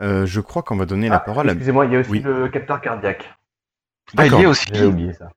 Euh, 0.00 0.26
je 0.26 0.40
crois 0.40 0.62
qu'on 0.62 0.76
va 0.76 0.86
donner 0.86 1.08
la 1.08 1.16
Ah, 1.16 1.20
parole 1.20 1.48
à. 1.48 1.52
Excusez-moi, 1.52 1.86
il 1.86 1.92
y 1.92 1.96
a 1.96 2.00
aussi 2.00 2.10
Oui. 2.10 2.20
le 2.20 2.48
capteur 2.48 2.80
cardiaque. 2.80 3.32
Ah, 4.16 4.26
il 4.26 4.32
y 4.32 4.42
est 4.42 4.46
aussi. 4.46 4.66
J'avais 4.72 4.86
oublié 4.86 5.12
ça. 5.12 5.28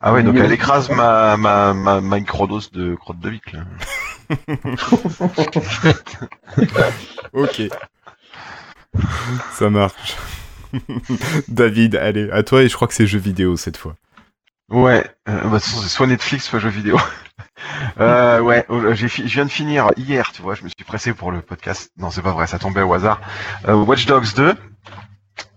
Ah 0.00 0.12
ouais, 0.12 0.22
donc 0.22 0.36
a 0.36 0.44
elle 0.44 0.52
écrase 0.52 0.88
ma, 0.90 1.36
ma, 1.36 1.74
ma, 1.74 2.00
ma 2.00 2.16
microdose 2.18 2.70
de 2.70 2.94
crotte 2.94 3.18
de 3.18 3.28
vic, 3.30 3.52
là. 3.52 3.60
Ok. 7.32 7.62
Ça 9.52 9.68
marche. 9.70 10.16
David, 11.48 11.96
allez, 11.96 12.30
à 12.30 12.42
toi 12.42 12.62
et 12.62 12.68
je 12.68 12.74
crois 12.74 12.88
que 12.88 12.94
c'est 12.94 13.06
jeux 13.06 13.18
vidéo 13.18 13.56
cette 13.56 13.76
fois. 13.76 13.96
Ouais, 14.70 15.04
euh, 15.28 15.48
bah, 15.48 15.58
c'est 15.58 15.88
soit 15.88 16.06
Netflix, 16.06 16.44
soit 16.46 16.60
jeux 16.60 16.68
vidéo. 16.68 16.96
euh, 18.00 18.40
ouais, 18.40 18.64
fi- 19.08 19.28
je 19.28 19.34
viens 19.34 19.44
de 19.44 19.50
finir 19.50 19.88
hier, 19.96 20.32
tu 20.32 20.42
vois, 20.42 20.54
je 20.54 20.62
me 20.64 20.68
suis 20.68 20.84
pressé 20.84 21.12
pour 21.14 21.32
le 21.32 21.42
podcast. 21.42 21.90
Non, 21.98 22.10
c'est 22.10 22.22
pas 22.22 22.32
vrai, 22.32 22.46
ça 22.46 22.58
tombait 22.58 22.82
au 22.82 22.94
hasard. 22.94 23.20
Euh, 23.68 23.74
Watch 23.74 24.06
Dogs 24.06 24.34
2. 24.36 24.54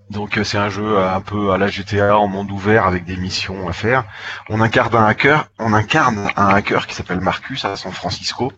Donc 0.10 0.38
euh, 0.38 0.44
c'est 0.44 0.58
un 0.58 0.70
jeu 0.70 1.00
un 1.00 1.22
peu 1.22 1.52
à 1.54 1.58
la 1.58 1.68
GTA 1.68 2.18
en 2.18 2.28
monde 2.28 2.52
ouvert 2.52 2.86
avec 2.86 3.06
des 3.06 3.18
missions 3.18 3.68
à 3.68 3.74
faire. 3.74 4.04
On 4.50 4.62
incarne 4.62 4.96
un 4.96 5.06
hacker, 5.06 5.48
on 5.60 5.74
incarne 5.74 6.30
un 6.36 6.48
hacker 6.50 6.88
qui 6.88 6.94
s'appelle 6.96 7.22
Marcus 7.22 7.66
à 7.66 7.76
San 7.76 7.92
Francisco. 7.92 8.52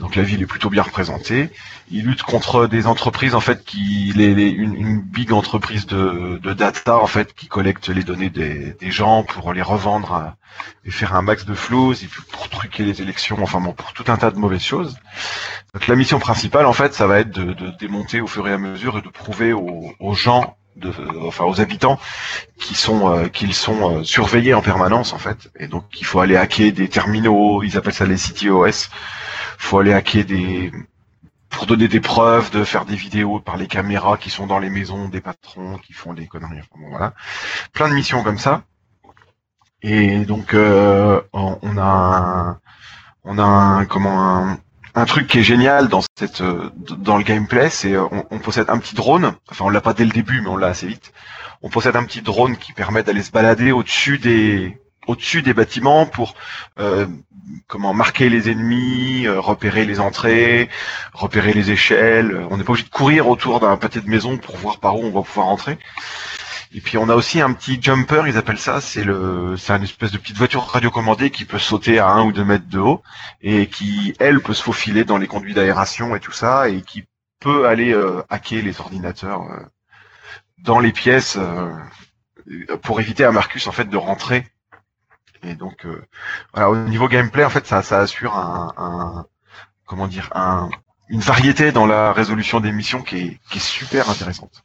Donc 0.00 0.14
la 0.14 0.22
ville 0.22 0.42
est 0.42 0.46
plutôt 0.46 0.70
bien 0.70 0.82
représentée. 0.82 1.50
Il 1.90 2.04
lutte 2.04 2.22
contre 2.22 2.66
des 2.66 2.86
entreprises 2.86 3.34
en 3.34 3.40
fait 3.40 3.64
qui 3.64 4.10
une, 4.10 5.00
big 5.00 5.32
entreprise 5.32 5.86
de, 5.86 6.38
data 6.54 6.98
en 6.98 7.06
fait 7.06 7.34
qui 7.34 7.48
collecte 7.48 7.88
les 7.88 8.04
données 8.04 8.30
des, 8.30 8.90
gens 8.90 9.24
pour 9.24 9.52
les 9.52 9.62
revendre 9.62 10.34
et 10.84 10.90
faire 10.90 11.14
un 11.14 11.22
max 11.22 11.44
de 11.44 11.54
flows 11.54 11.94
et 11.94 12.08
pour 12.32 12.48
truquer 12.48 12.84
les 12.84 13.02
élections, 13.02 13.38
enfin 13.42 13.60
bon 13.60 13.72
pour 13.72 13.92
tout 13.92 14.04
un 14.08 14.16
tas 14.16 14.30
de 14.30 14.38
mauvaises 14.38 14.62
choses. 14.62 14.96
Donc 15.74 15.86
la 15.86 15.96
mission 15.96 16.18
principale 16.18 16.66
en 16.66 16.72
fait 16.72 16.94
ça 16.94 17.06
va 17.06 17.20
être 17.20 17.30
de, 17.30 17.54
démonter 17.78 18.20
au 18.20 18.26
fur 18.26 18.46
et 18.48 18.52
à 18.52 18.58
mesure 18.58 18.98
et 18.98 19.02
de 19.02 19.08
prouver 19.08 19.52
aux, 19.52 20.14
gens 20.14 20.56
de, 20.76 20.92
enfin 21.26 21.44
aux 21.44 21.60
habitants 21.60 21.98
euh, 21.98 23.28
qu'ils 23.28 23.54
sont 23.54 23.90
euh, 23.90 24.04
surveillés 24.04 24.54
en 24.54 24.62
permanence 24.62 25.12
en 25.12 25.18
fait 25.18 25.50
et 25.58 25.66
donc 25.66 25.84
il 25.98 26.06
faut 26.06 26.20
aller 26.20 26.36
hacker 26.36 26.72
des 26.72 26.88
terminaux 26.88 27.62
ils 27.64 27.76
appellent 27.76 27.94
ça 27.94 28.06
les 28.06 28.16
CTOS 28.16 28.88
faut 29.58 29.78
aller 29.78 29.92
hacker 29.92 30.24
des 30.24 30.72
pour 31.50 31.66
donner 31.66 31.88
des 31.88 32.00
preuves, 32.00 32.50
de 32.50 32.62
faire 32.64 32.84
des 32.84 32.94
vidéos 32.96 33.40
par 33.40 33.56
les 33.56 33.66
caméras 33.66 34.16
qui 34.16 34.30
sont 34.30 34.46
dans 34.46 34.58
les 34.58 34.70
maisons 34.70 35.08
des 35.08 35.20
patrons 35.20 35.78
qui 35.78 35.92
font 35.92 36.14
des 36.14 36.26
conneries. 36.26 36.60
Bon, 36.76 36.88
voilà, 36.90 37.14
plein 37.72 37.88
de 37.88 37.94
missions 37.94 38.22
comme 38.22 38.38
ça. 38.38 38.62
Et 39.82 40.24
donc 40.24 40.54
euh, 40.54 41.20
on 41.32 41.76
a 41.76 41.82
un, 41.82 42.60
on 43.24 43.38
a 43.38 43.42
un, 43.44 43.84
comment 43.84 44.36
un, 44.36 44.58
un 44.94 45.04
truc 45.04 45.26
qui 45.28 45.38
est 45.38 45.42
génial 45.44 45.88
dans 45.88 46.02
cette 46.16 46.40
euh, 46.40 46.70
dans 46.76 47.16
le 47.16 47.24
gameplay, 47.24 47.70
c'est 47.70 47.94
euh, 47.94 48.04
on, 48.10 48.24
on 48.30 48.38
possède 48.38 48.70
un 48.70 48.78
petit 48.78 48.94
drone. 48.94 49.34
Enfin, 49.50 49.64
on 49.64 49.68
l'a 49.68 49.80
pas 49.80 49.94
dès 49.94 50.04
le 50.04 50.10
début, 50.10 50.40
mais 50.40 50.48
on 50.48 50.56
l'a 50.56 50.68
assez 50.68 50.86
vite. 50.86 51.12
On 51.62 51.68
possède 51.68 51.96
un 51.96 52.04
petit 52.04 52.22
drone 52.22 52.56
qui 52.56 52.72
permet 52.72 53.02
d'aller 53.02 53.22
se 53.22 53.30
balader 53.30 53.72
au-dessus 53.72 54.18
des 54.18 54.78
au-dessus 55.06 55.42
des 55.42 55.54
bâtiments 55.54 56.06
pour 56.06 56.34
euh, 56.78 57.06
comment 57.66 57.94
marquer 57.94 58.28
les 58.28 58.50
ennemis, 58.50 59.26
euh, 59.26 59.40
repérer 59.40 59.84
les 59.84 60.00
entrées, 60.00 60.68
repérer 61.12 61.52
les 61.52 61.70
échelles. 61.70 62.32
Euh, 62.32 62.46
On 62.50 62.56
n'est 62.56 62.64
pas 62.64 62.72
obligé 62.72 62.86
de 62.88 62.92
courir 62.92 63.28
autour 63.28 63.60
d'un 63.60 63.76
pâté 63.76 64.00
de 64.00 64.08
maison 64.08 64.38
pour 64.38 64.56
voir 64.56 64.80
par 64.80 64.96
où 64.98 65.04
on 65.04 65.10
va 65.10 65.22
pouvoir 65.22 65.48
entrer. 65.48 65.78
Et 66.74 66.80
puis 66.80 66.98
on 66.98 67.08
a 67.08 67.14
aussi 67.14 67.40
un 67.40 67.52
petit 67.54 67.80
jumper, 67.80 68.24
ils 68.26 68.36
appellent 68.36 68.58
ça, 68.58 68.82
c'est 68.82 69.02
le, 69.02 69.56
c'est 69.56 69.72
une 69.72 69.84
espèce 69.84 70.10
de 70.10 70.18
petite 70.18 70.36
voiture 70.36 70.64
radiocommandée 70.66 71.30
qui 71.30 71.46
peut 71.46 71.58
sauter 71.58 71.98
à 71.98 72.08
un 72.08 72.24
ou 72.24 72.32
deux 72.32 72.44
mètres 72.44 72.68
de 72.68 72.78
haut 72.78 73.02
et 73.40 73.68
qui, 73.68 74.14
elle, 74.18 74.40
peut 74.40 74.52
se 74.52 74.62
faufiler 74.62 75.04
dans 75.04 75.16
les 75.16 75.26
conduits 75.26 75.54
d'aération 75.54 76.14
et 76.14 76.20
tout 76.20 76.32
ça 76.32 76.68
et 76.68 76.82
qui 76.82 77.04
peut 77.40 77.66
aller 77.66 77.94
euh, 77.94 78.22
hacker 78.28 78.62
les 78.62 78.80
ordinateurs 78.80 79.42
euh, 79.42 79.64
dans 80.58 80.78
les 80.78 80.92
pièces 80.92 81.38
pour 82.82 83.00
éviter 83.00 83.24
à 83.24 83.32
Marcus 83.32 83.66
en 83.66 83.72
fait 83.72 83.88
de 83.88 83.96
rentrer. 83.96 84.44
Et 85.42 85.54
donc 85.54 85.86
euh, 85.86 86.04
voilà, 86.52 86.70
au 86.70 86.76
niveau 86.76 87.08
gameplay, 87.08 87.44
en 87.44 87.50
fait, 87.50 87.66
ça, 87.66 87.82
ça 87.82 88.00
assure 88.00 88.36
un, 88.36 88.72
un- 88.76 89.26
comment 89.86 90.08
dire, 90.08 90.30
un, 90.34 90.68
une 91.08 91.20
variété 91.20 91.72
dans 91.72 91.86
la 91.86 92.12
résolution 92.12 92.60
des 92.60 92.72
missions 92.72 93.02
qui 93.02 93.16
est, 93.18 93.40
qui 93.50 93.58
est 93.58 93.60
super 93.60 94.10
intéressante. 94.10 94.62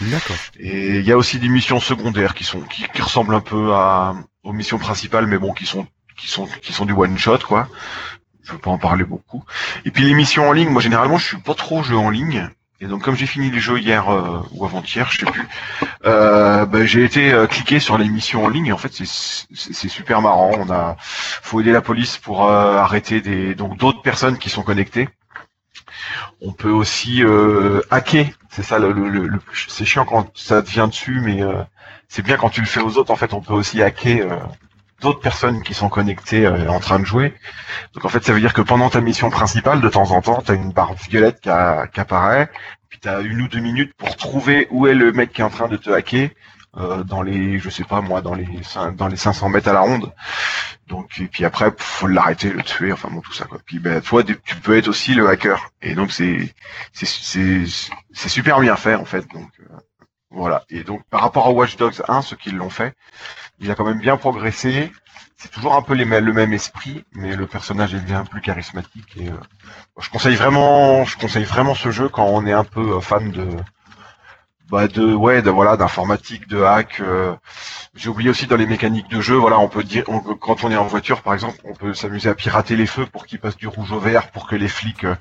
D'accord. 0.00 0.36
Et 0.58 0.98
il 1.00 1.04
y 1.04 1.12
a 1.12 1.16
aussi 1.16 1.38
des 1.38 1.48
missions 1.48 1.80
secondaires 1.80 2.34
qui 2.34 2.44
sont 2.44 2.60
qui, 2.62 2.86
qui 2.94 3.02
ressemblent 3.02 3.34
un 3.34 3.40
peu 3.40 3.74
à 3.74 4.14
aux 4.44 4.52
missions 4.52 4.78
principales, 4.78 5.26
mais 5.26 5.38
bon, 5.38 5.52
qui 5.52 5.66
sont 5.66 5.86
qui 6.16 6.28
sont 6.28 6.46
qui 6.62 6.72
sont 6.72 6.86
du 6.86 6.92
one 6.92 7.18
shot 7.18 7.38
quoi. 7.38 7.68
Je 8.42 8.52
veux 8.52 8.58
pas 8.58 8.70
en 8.70 8.78
parler 8.78 9.04
beaucoup. 9.04 9.44
Et 9.84 9.90
puis 9.90 10.04
les 10.04 10.14
missions 10.14 10.48
en 10.48 10.52
ligne, 10.52 10.68
moi 10.70 10.82
généralement 10.82 11.18
je 11.18 11.26
suis 11.26 11.36
pas 11.38 11.54
trop 11.54 11.82
jeu 11.82 11.96
en 11.96 12.10
ligne. 12.10 12.48
Et 12.82 12.86
donc 12.86 13.02
comme 13.02 13.14
j'ai 13.16 13.26
fini 13.26 13.48
les 13.48 13.60
jeux 13.60 13.78
hier 13.78 14.10
euh, 14.10 14.40
ou 14.50 14.64
avant-hier, 14.66 15.08
je 15.10 15.18
sais 15.20 15.26
plus, 15.30 15.46
euh, 16.04 16.66
ben, 16.66 16.84
j'ai 16.84 17.04
été 17.04 17.32
euh, 17.32 17.46
cliquer 17.46 17.78
sur 17.78 17.96
les 17.96 18.08
missions 18.08 18.44
en 18.44 18.48
ligne. 18.48 18.66
Et 18.66 18.72
en 18.72 18.76
fait 18.76 18.92
c'est 18.92 19.88
super 19.88 20.20
marrant. 20.20 20.50
On 20.58 20.68
a 20.68 20.96
faut 20.98 21.60
aider 21.60 21.70
la 21.72 21.80
police 21.80 22.18
pour 22.18 22.48
euh, 22.48 22.76
arrêter 22.78 23.20
des 23.20 23.54
donc 23.54 23.78
d'autres 23.78 24.02
personnes 24.02 24.36
qui 24.36 24.50
sont 24.50 24.62
connectées. 24.64 25.08
On 26.40 26.52
peut 26.52 26.70
aussi 26.70 27.22
euh, 27.24 27.80
hacker. 27.90 28.26
C'est 28.50 28.62
ça 28.62 28.78
le, 28.78 28.92
le, 28.92 29.08
le- 29.08 29.26
le 29.28 29.40
c'est 29.68 29.84
chiant 29.84 30.04
quand 30.04 30.36
ça 30.36 30.62
te 30.62 30.68
vient 30.70 30.88
dessus, 30.88 31.20
mais 31.22 31.42
euh, 31.42 31.62
c'est 32.08 32.22
bien 32.22 32.36
quand 32.36 32.50
tu 32.50 32.60
le 32.60 32.66
fais 32.66 32.80
aux 32.80 32.98
autres. 32.98 33.10
En 33.10 33.16
fait, 33.16 33.32
on 33.32 33.40
peut 33.40 33.54
aussi 33.54 33.82
hacker 33.82 34.26
d'autres 35.02 35.20
personnes 35.20 35.62
qui 35.62 35.74
sont 35.74 35.88
connectées 35.88 36.46
euh, 36.46 36.68
en 36.70 36.80
train 36.80 36.98
de 36.98 37.04
jouer. 37.04 37.34
Donc 37.94 38.04
en 38.04 38.08
fait, 38.08 38.24
ça 38.24 38.32
veut 38.32 38.40
dire 38.40 38.54
que 38.54 38.62
pendant 38.62 38.88
ta 38.88 39.00
mission 39.00 39.28
principale, 39.30 39.80
de 39.80 39.88
temps 39.88 40.12
en 40.12 40.22
temps, 40.22 40.42
tu 40.44 40.52
as 40.52 40.54
une 40.54 40.72
barre 40.72 40.94
violette 40.94 41.40
qui, 41.40 41.50
apparaît, 41.50 42.50
puis 42.88 42.98
tu 43.00 43.08
as 43.08 43.20
une 43.20 43.42
ou 43.42 43.48
deux 43.48 43.60
minutes 43.60 43.92
pour 43.96 44.16
trouver 44.16 44.68
où 44.70 44.86
est 44.86 44.94
le 44.94 45.12
mec 45.12 45.32
qui 45.32 45.40
est 45.42 45.44
en 45.44 45.50
train 45.50 45.68
de 45.68 45.76
te 45.76 45.90
hacker 45.90 46.30
euh, 46.78 47.04
dans 47.04 47.20
les, 47.22 47.58
je 47.58 47.68
sais 47.68 47.84
pas 47.84 48.00
moi, 48.00 48.22
dans 48.22 48.34
les 48.34 48.48
dans 48.96 49.08
les 49.08 49.16
500 49.16 49.50
mètres 49.50 49.68
à 49.68 49.74
la 49.74 49.80
ronde. 49.80 50.12
Donc 50.86 51.20
et 51.20 51.26
puis 51.26 51.44
après, 51.44 51.72
faut 51.76 52.06
l'arrêter, 52.06 52.50
le 52.50 52.62
tuer, 52.62 52.92
enfin 52.92 53.10
bon 53.10 53.20
tout 53.20 53.32
ça 53.32 53.44
quoi. 53.44 53.58
Puis 53.64 53.78
ben 53.78 54.00
toi, 54.00 54.22
tu 54.24 54.56
peux 54.62 54.76
être 54.76 54.88
aussi 54.88 55.14
le 55.14 55.28
hacker. 55.28 55.70
Et 55.82 55.94
donc 55.94 56.12
c'est 56.12 56.54
c'est 56.92 57.06
c'est 57.06 57.64
c'est 58.12 58.28
super 58.28 58.60
bien 58.60 58.76
fait 58.76 58.94
en 58.94 59.04
fait. 59.04 59.26
Donc 59.32 59.50
euh, 59.60 59.76
voilà. 60.30 60.64
Et 60.70 60.82
donc 60.82 61.02
par 61.10 61.20
rapport 61.20 61.46
à 61.46 61.50
Watch 61.50 61.76
Dogs 61.76 62.02
1, 62.08 62.22
ceux 62.22 62.36
qui 62.36 62.50
l'ont 62.52 62.70
fait, 62.70 62.94
il 63.62 63.70
a 63.70 63.74
quand 63.74 63.84
même 63.84 64.00
bien 64.00 64.16
progressé. 64.16 64.92
C'est 65.36 65.50
toujours 65.50 65.74
un 65.74 65.82
peu 65.82 65.94
le 65.94 66.32
même 66.32 66.52
esprit, 66.52 67.04
mais 67.12 67.34
le 67.34 67.46
personnage 67.46 67.94
est 67.94 68.00
bien 68.00 68.24
plus 68.24 68.40
charismatique. 68.40 69.16
Et 69.16 69.28
euh, 69.28 69.34
je 70.00 70.10
conseille 70.10 70.36
vraiment, 70.36 71.04
je 71.04 71.16
conseille 71.16 71.44
vraiment 71.44 71.74
ce 71.74 71.90
jeu 71.90 72.08
quand 72.08 72.26
on 72.26 72.46
est 72.46 72.52
un 72.52 72.64
peu 72.64 72.96
euh, 72.96 73.00
fan 73.00 73.30
de 73.30 73.48
bah 74.72 74.88
de 74.88 75.14
ouais 75.14 75.42
de 75.42 75.50
voilà 75.50 75.76
d'informatique 75.76 76.48
de 76.48 76.62
hack 76.62 77.00
euh, 77.00 77.34
j'ai 77.94 78.08
oublié 78.08 78.30
aussi 78.30 78.46
dans 78.46 78.56
les 78.56 78.64
mécaniques 78.64 79.10
de 79.10 79.20
jeu 79.20 79.36
voilà 79.36 79.58
on 79.58 79.68
peut 79.68 79.84
dire 79.84 80.04
quand 80.40 80.64
on 80.64 80.70
est 80.70 80.76
en 80.76 80.86
voiture 80.86 81.20
par 81.20 81.34
exemple 81.34 81.58
on 81.64 81.74
peut 81.74 81.92
s'amuser 81.92 82.30
à 82.30 82.34
pirater 82.34 82.74
les 82.74 82.86
feux 82.86 83.04
pour 83.04 83.26
qu'ils 83.26 83.38
passent 83.38 83.58
du 83.58 83.68
rouge 83.68 83.92
au 83.92 84.00
vert 84.00 84.30
pour 84.30 84.46
que 84.46 84.56
les 84.56 84.68
flics 84.68 85.04
euh, 85.04 85.14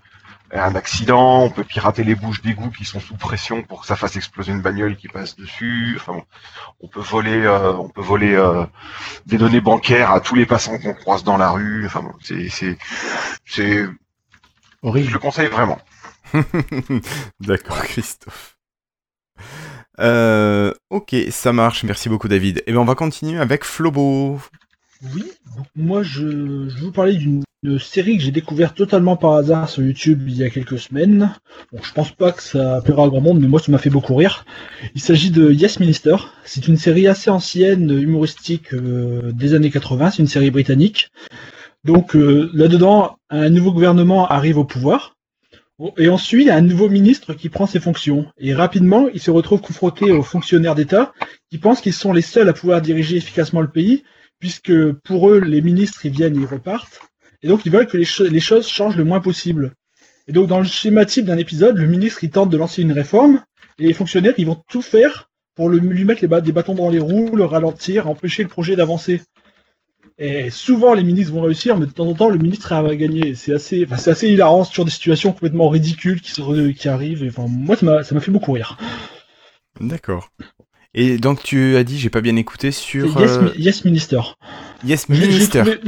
un 0.53 0.75
accident 0.75 1.43
on 1.43 1.49
peut 1.49 1.63
pirater 1.63 2.03
les 2.03 2.15
bouches 2.15 2.41
d'égout 2.41 2.71
qui 2.71 2.85
sont 2.85 2.99
sous 2.99 3.15
pression 3.15 3.63
pour 3.63 3.81
que 3.81 3.87
ça 3.87 3.95
fasse 3.95 4.15
exploser 4.15 4.51
une 4.51 4.61
bagnole 4.61 4.95
qui 4.97 5.07
passe 5.07 5.35
dessus 5.35 5.93
enfin 5.97 6.13
bon, 6.13 6.23
on 6.81 6.87
peut 6.87 6.99
voler 7.01 7.41
euh, 7.45 7.73
on 7.73 7.89
peut 7.89 8.01
voler 8.01 8.33
euh, 8.33 8.65
des 9.25 9.37
données 9.37 9.61
bancaires 9.61 10.11
à 10.11 10.19
tous 10.19 10.35
les 10.35 10.45
passants 10.45 10.77
qu'on 10.79 10.93
croise 10.93 11.23
dans 11.23 11.37
la 11.37 11.51
rue 11.51 11.85
enfin 11.85 12.01
bon, 12.01 12.13
c'est 12.21 12.49
c'est 12.49 12.77
c'est 13.45 13.85
je 13.85 13.89
Horrible. 14.83 15.13
le 15.13 15.19
conseille 15.19 15.47
vraiment 15.47 15.79
D'accord, 17.39 17.81
Christophe. 17.83 18.57
Euh, 19.99 20.73
ok, 20.89 21.15
ça 21.29 21.51
marche. 21.53 21.83
Merci 21.83 22.09
beaucoup, 22.09 22.27
David. 22.27 22.63
Et 22.65 22.71
ben, 22.71 22.79
on 22.79 22.85
va 22.85 22.95
continuer 22.95 23.39
avec 23.39 23.63
Flobo. 23.65 24.39
Oui, 25.13 25.31
moi 25.75 26.03
je, 26.03 26.69
je 26.69 26.75
vais 26.75 26.81
vous 26.85 26.91
parler 26.91 27.15
d'une 27.15 27.43
une 27.63 27.77
série 27.77 28.17
que 28.17 28.23
j'ai 28.23 28.31
découverte 28.31 28.75
totalement 28.75 29.15
par 29.15 29.33
hasard 29.33 29.69
sur 29.69 29.83
YouTube 29.83 30.23
il 30.27 30.35
y 30.35 30.43
a 30.43 30.49
quelques 30.49 30.79
semaines. 30.79 31.35
Bon, 31.71 31.79
je 31.83 31.93
pense 31.93 32.11
pas 32.11 32.31
que 32.31 32.41
ça 32.41 32.81
plaira 32.83 33.03
à 33.03 33.07
grand 33.07 33.21
monde, 33.21 33.39
mais 33.39 33.47
moi 33.47 33.59
ça 33.59 33.71
m'a 33.71 33.77
fait 33.77 33.91
beaucoup 33.91 34.15
rire. 34.15 34.45
Il 34.95 35.01
s'agit 35.01 35.29
de 35.29 35.51
Yes 35.51 35.79
Minister. 35.79 36.15
C'est 36.43 36.67
une 36.67 36.77
série 36.77 37.07
assez 37.07 37.29
ancienne, 37.29 37.91
humoristique 37.91 38.73
euh, 38.73 39.31
des 39.31 39.53
années 39.53 39.69
80. 39.69 40.11
C'est 40.11 40.23
une 40.23 40.27
série 40.27 40.49
britannique. 40.49 41.11
Donc 41.83 42.15
euh, 42.15 42.49
là-dedans, 42.53 43.17
un 43.29 43.49
nouveau 43.49 43.71
gouvernement 43.71 44.27
arrive 44.27 44.57
au 44.57 44.65
pouvoir. 44.65 45.15
Et 45.97 46.05
y 46.05 46.49
a 46.49 46.55
un 46.55 46.61
nouveau 46.61 46.89
ministre 46.89 47.33
qui 47.33 47.49
prend 47.49 47.67
ses 47.67 47.79
fonctions. 47.79 48.25
Et 48.37 48.53
rapidement, 48.53 49.07
il 49.13 49.19
se 49.19 49.31
retrouve 49.31 49.61
confronté 49.61 50.11
aux 50.11 50.21
fonctionnaires 50.21 50.75
d'État 50.75 51.13
qui 51.49 51.57
pensent 51.57 51.81
qu'ils 51.81 51.93
sont 51.93 52.13
les 52.13 52.21
seuls 52.21 52.49
à 52.49 52.53
pouvoir 52.53 52.81
diriger 52.81 53.17
efficacement 53.17 53.61
le 53.61 53.69
pays, 53.69 54.03
puisque 54.39 54.91
pour 55.03 55.29
eux, 55.29 55.39
les 55.39 55.61
ministres, 55.61 56.05
ils 56.05 56.11
viennent 56.11 56.35
et 56.35 56.41
ils 56.41 56.45
repartent. 56.45 57.10
Et 57.43 57.47
donc, 57.47 57.65
ils 57.65 57.71
veulent 57.71 57.87
que 57.87 57.97
les, 57.97 58.29
les 58.29 58.39
choses 58.39 58.67
changent 58.67 58.97
le 58.97 59.03
moins 59.03 59.19
possible. 59.19 59.73
Et 60.27 60.31
donc, 60.31 60.47
dans 60.47 60.59
le 60.59 60.65
schéma 60.65 61.05
type 61.05 61.25
d'un 61.25 61.37
épisode, 61.37 61.77
le 61.77 61.87
ministre, 61.87 62.23
il 62.23 62.29
tente 62.29 62.49
de 62.49 62.57
lancer 62.57 62.81
une 62.81 62.91
réforme, 62.91 63.43
et 63.79 63.87
les 63.87 63.93
fonctionnaires, 63.93 64.33
ils 64.37 64.45
vont 64.45 64.61
tout 64.69 64.81
faire 64.81 65.29
pour 65.55 65.69
le, 65.69 65.79
lui 65.79 66.05
mettre 66.05 66.21
les, 66.25 66.41
des 66.41 66.51
bâtons 66.51 66.75
dans 66.75 66.89
les 66.89 66.99
roues, 66.99 67.35
le 67.35 67.45
ralentir, 67.45 68.07
empêcher 68.07 68.43
le 68.43 68.49
projet 68.49 68.75
d'avancer. 68.75 69.21
Et 70.17 70.51
souvent, 70.51 70.93
les 70.93 71.03
ministres 71.03 71.33
vont 71.33 71.41
réussir, 71.41 71.77
mais 71.77 71.87
de 71.87 71.91
temps 71.91 72.05
en 72.05 72.13
temps, 72.13 72.29
le 72.29 72.37
ministre 72.37 72.69
va 72.79 72.95
gagner. 72.95 73.33
C'est 73.33 73.53
assez, 73.53 73.87
c'est 73.97 74.11
assez 74.11 74.29
hilarant, 74.29 74.63
c'est 74.63 74.69
toujours 74.69 74.85
des 74.85 74.91
situations 74.91 75.31
complètement 75.31 75.67
ridicules 75.67 76.21
qui, 76.21 76.31
se, 76.31 76.71
qui 76.71 76.89
arrivent. 76.89 77.23
Et, 77.23 77.29
enfin, 77.29 77.47
moi, 77.47 77.75
ça 77.75 77.85
m'a, 77.85 78.03
fait 78.03 78.31
beaucoup 78.31 78.51
rire. 78.51 78.77
D'accord. 79.79 80.31
Et 80.93 81.17
donc, 81.17 81.41
tu 81.41 81.75
as 81.75 81.83
dit, 81.83 81.97
j'ai 81.97 82.11
pas 82.11 82.21
bien 82.21 82.35
écouté 82.35 82.71
sur. 82.71 83.19
Yes, 83.19 83.31
euh, 83.31 83.51
yes 83.57 83.83
Minister. 83.83 84.21
Yes 84.85 85.09
Minister. 85.09 85.61
trouvé- 85.61 85.79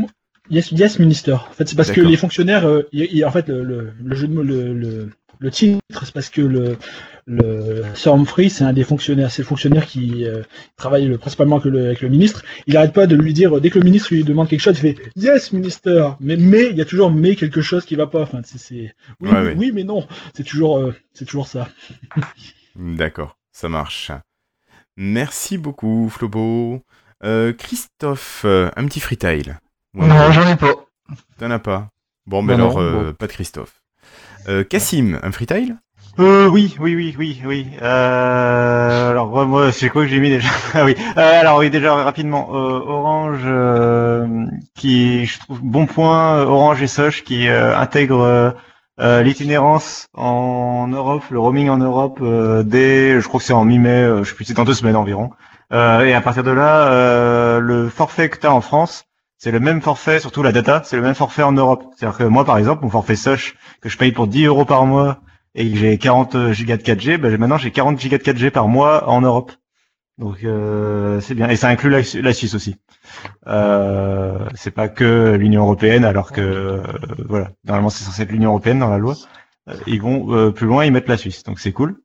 Yes, 0.50 0.72
yes 0.72 1.00
Minister. 1.00 1.34
En 1.34 1.54
fait, 1.54 1.68
c'est 1.68 1.76
parce 1.76 1.92
que 1.92 2.02
les 2.02 2.18
fonctionnaires, 2.18 2.66
euh, 2.68 2.84
en 3.26 3.32
fait, 3.32 3.48
le, 3.48 3.64
le, 3.64 3.94
le 4.04 4.16
jeu 4.16 4.28
de 4.28 4.34
mots, 4.34 4.44
le, 4.44 4.74
le, 4.74 5.10
le 5.40 5.52
titre, 5.52 5.80
c'est 6.04 6.14
parce 6.14 6.30
que 6.30 6.42
le, 6.42 6.78
le 7.26 7.84
Sir 7.96 8.14
Humphrey, 8.14 8.50
c'est 8.50 8.64
un 8.66 8.74
des 8.74 8.84
fonctionnaires, 8.84 9.32
c'est 9.32 9.42
le 9.42 9.48
fonctionnaire 9.48 9.86
qui 9.88 10.26
euh, 10.26 10.44
travaille 10.76 11.06
le- 11.06 11.18
principalement 11.18 11.58
avec 11.58 11.72
le, 11.72 11.86
avec 11.86 12.02
le 12.02 12.10
ministre. 12.10 12.44
Il 12.68 12.76
arrête 12.76 12.94
pas 12.94 13.08
de 13.08 13.16
lui 13.16 13.34
dire, 13.34 13.60
dès 13.62 13.70
que 13.70 13.80
le 13.80 13.86
ministre 13.86 14.14
lui 14.14 14.24
demande 14.26 14.50
quelque 14.50 14.60
chose, 14.60 14.78
il 14.78 14.82
fait 14.82 14.98
Yes 15.16 15.54
Minister. 15.54 16.10
Mais 16.20 16.36
mais 16.36 16.68
il 16.70 16.76
y 16.78 16.82
a 16.82 16.86
toujours 16.86 17.10
mais 17.12 17.36
quelque 17.36 17.62
chose 17.62 17.86
qui 17.86 17.96
va 17.96 18.08
pas. 18.08 18.22
Enfin, 18.24 18.42
c'est, 18.44 18.94
oui, 19.22 19.30
Ouais, 19.30 19.42
ouais. 19.42 19.56
oui, 19.58 19.72
mais 19.74 19.84
non. 19.86 20.06
C'est 20.36 20.44
toujours, 20.44 20.78
euh, 20.78 20.94
c'est 21.14 21.26
toujours 21.26 21.48
ça. 21.48 21.70
D'accord, 22.76 23.38
ça 23.52 23.70
marche. 23.70 24.12
Merci 24.98 25.58
beaucoup, 25.58 26.10
Flobo. 26.10 26.82
Euh, 27.24 27.54
Christophe, 27.54 28.44
un 28.46 28.86
petit 28.86 29.00
freetail. 29.00 29.56
Ouais, 29.96 30.08
Non, 30.08 30.32
j'en 30.32 30.48
ai 30.48 30.56
pas. 30.56 30.74
T'en 31.40 31.52
as 31.52 31.60
pas. 31.60 31.90
Bon, 32.26 32.42
Non, 32.44 32.54
alors, 32.54 32.74
non, 32.76 32.82
euh, 32.82 33.06
bon. 33.08 33.14
pas 33.14 33.28
de 33.28 33.32
Christophe. 33.32 33.82
Euh, 34.48 34.64
Cassim, 34.64 35.20
un 35.22 35.32
freetail? 35.32 35.76
Euh, 36.20 36.48
oui, 36.48 36.76
oui, 36.80 36.96
oui, 36.96 37.16
oui, 37.18 37.42
oui. 37.46 37.68
Euh, 37.82 39.12
alors 39.12 39.48
moi, 39.48 39.72
c'est 39.72 39.90
quoi 39.90 40.04
que 40.04 40.08
j'ai 40.10 40.20
mis 40.20 40.30
déjà? 40.30 40.50
Ah 40.76 40.86
oui. 40.86 40.96
Euh, 41.18 41.40
alors 41.40 41.58
oui, 41.60 41.70
déjà 41.70 41.96
rapidement, 41.96 42.50
euh, 42.54 42.80
Orange, 42.86 43.42
euh, 43.46 44.46
qui 44.76 45.26
je 45.26 45.40
trouve 45.40 45.60
bon 45.64 45.86
point, 45.88 46.42
Orange 46.44 46.82
et 46.84 46.88
Soch 46.88 47.24
qui 47.24 47.48
euh, 47.48 47.76
intègrent 47.78 48.22
euh, 48.22 48.52
euh, 49.00 49.24
l'itinérance 49.24 50.08
en 50.14 50.88
Europe, 50.88 51.24
le 51.32 51.40
roaming 51.40 51.70
en 51.70 51.78
Europe 51.78 52.20
euh, 52.22 52.62
dès, 52.64 53.20
je 53.20 53.28
crois 53.28 53.40
que 53.40 53.46
c'est 53.46 53.54
en 53.54 53.66
mi-mai, 53.66 53.90
euh, 54.04 54.24
je 54.24 54.30
sais 54.30 54.36
plus, 54.36 54.46
c'est 54.46 54.54
dans 54.54 54.66
deux 54.66 54.74
semaines 54.76 54.96
environ. 54.96 55.32
Euh, 55.72 56.02
et 56.06 56.14
à 56.14 56.22
partir 56.22 56.44
de 56.44 56.52
là, 56.52 56.88
euh, 56.92 57.60
le 57.60 57.90
forfait 57.90 58.30
que 58.30 58.38
tu 58.38 58.46
as 58.46 58.54
en 58.54 58.62
France, 58.62 59.06
c'est 59.44 59.52
le 59.52 59.60
même 59.60 59.82
forfait, 59.82 60.22
surtout 60.22 60.42
la 60.42 60.54
data, 60.54 60.82
c'est 60.86 60.96
le 60.96 61.02
même 61.02 61.16
forfait 61.16 61.44
en 61.44 61.52
Europe. 61.52 61.84
C'est-à-dire 61.98 62.18
que 62.18 62.24
moi, 62.24 62.46
par 62.46 62.58
exemple, 62.58 62.86
mon 62.86 62.90
forfait 62.90 63.18
Soch 63.18 63.56
que 63.82 63.90
je 63.90 63.98
paye 63.98 64.14
pour 64.14 64.28
10 64.28 64.46
euros 64.46 64.64
par 64.64 64.86
mois 64.86 65.20
et 65.54 65.70
que 65.70 65.78
j'ai 65.78 65.98
40 65.98 66.54
gigas 66.54 66.78
de 66.78 66.82
4G, 66.82 67.18
ben 67.18 67.38
maintenant 67.38 67.58
j'ai 67.58 67.70
40 67.70 68.00
gigas 68.00 68.20
de 68.20 68.24
4G 68.24 68.52
par 68.52 68.70
mois 68.70 69.10
en 69.10 69.20
Europe. 69.20 69.52
Donc 70.18 70.38
euh, 70.46 71.20
c'est 71.20 71.36
bien 71.36 71.50
et 71.50 71.58
ça 71.58 71.68
inclut 71.68 71.90
la, 71.90 72.34
Suisse 72.34 72.56
aussi. 72.56 72.78
Euh, 73.48 74.48
c'est 74.56 74.72
pas 74.72 74.88
que 74.88 75.36
l'Union 75.38 75.64
européenne 75.64 76.06
alors 76.06 76.32
que 76.32 76.40
euh, 76.40 76.82
voilà 77.28 77.50
normalement 77.66 77.90
c'est 77.90 78.06
censé 78.06 78.22
être 78.22 78.32
l'Union 78.32 78.52
européenne 78.52 78.80
dans 78.80 78.90
la 78.92 78.98
loi. 78.98 79.16
Euh, 79.68 79.74
Ils 79.88 80.02
vont 80.02 80.34
euh, 80.34 80.52
plus 80.52 80.68
loin, 80.68 80.86
ils 80.86 80.94
mettent 80.94 81.10
la 81.10 81.18
Suisse 81.18 81.44
donc 81.44 81.60
c'est 81.60 81.74
cool. 81.74 81.98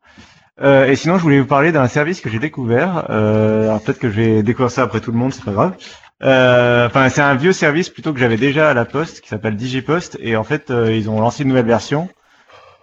Euh, 0.60 0.86
et 0.86 0.96
sinon 0.96 1.18
je 1.18 1.22
voulais 1.22 1.38
vous 1.38 1.46
parler 1.46 1.70
d'un 1.70 1.86
service 1.86 2.20
que 2.20 2.30
j'ai 2.30 2.40
découvert. 2.40 3.08
Alors 3.10 3.80
peut-être 3.80 4.00
que 4.00 4.10
je 4.10 4.16
vais 4.20 4.42
découvrir 4.42 4.72
ça 4.72 4.82
après 4.82 5.00
tout 5.00 5.12
le 5.12 5.18
monde, 5.18 5.32
c'est 5.32 5.44
pas 5.44 5.52
grave. 5.52 5.76
Euh, 6.22 6.86
Enfin 6.86 7.08
c'est 7.08 7.20
un 7.20 7.34
vieux 7.34 7.52
service 7.52 7.88
plutôt 7.88 8.12
que 8.12 8.18
j'avais 8.18 8.36
déjà 8.36 8.70
à 8.70 8.74
la 8.74 8.84
Poste 8.84 9.20
qui 9.20 9.28
s'appelle 9.28 9.56
DigiPost 9.56 10.18
et 10.20 10.36
en 10.36 10.44
fait 10.44 10.70
euh, 10.70 10.92
ils 10.92 11.08
ont 11.08 11.20
lancé 11.20 11.44
une 11.44 11.50
nouvelle 11.50 11.66
version 11.66 12.08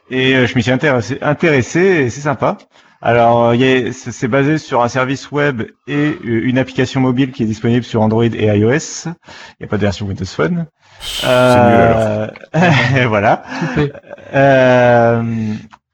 et 0.10 0.36
euh, 0.36 0.48
je 0.48 0.56
m'y 0.56 0.64
suis 0.64 0.72
intéressé, 0.72 1.18
intéressé 1.22 1.80
et 1.80 2.10
c'est 2.10 2.22
sympa. 2.22 2.58
Alors, 3.02 3.54
c'est 3.92 4.28
basé 4.28 4.58
sur 4.58 4.82
un 4.82 4.88
service 4.88 5.30
web 5.32 5.64
et 5.86 6.18
une 6.24 6.58
application 6.58 7.02
mobile 7.02 7.32
qui 7.32 7.44
est 7.44 7.46
disponible 7.46 7.84
sur 7.84 8.02
Android 8.02 8.24
et 8.24 8.46
iOS. 8.46 9.06
Il 9.06 9.12
n'y 9.60 9.66
a 9.66 9.68
pas 9.68 9.78
de 9.78 9.82
version 9.82 10.08
Windows 10.08 10.26
Phone. 10.26 10.66
C'est 11.02 11.28
mieux 11.28 11.32
alors. 11.32 12.32
Euh, 12.56 13.08
voilà. 13.08 13.44
Euh, 14.34 15.54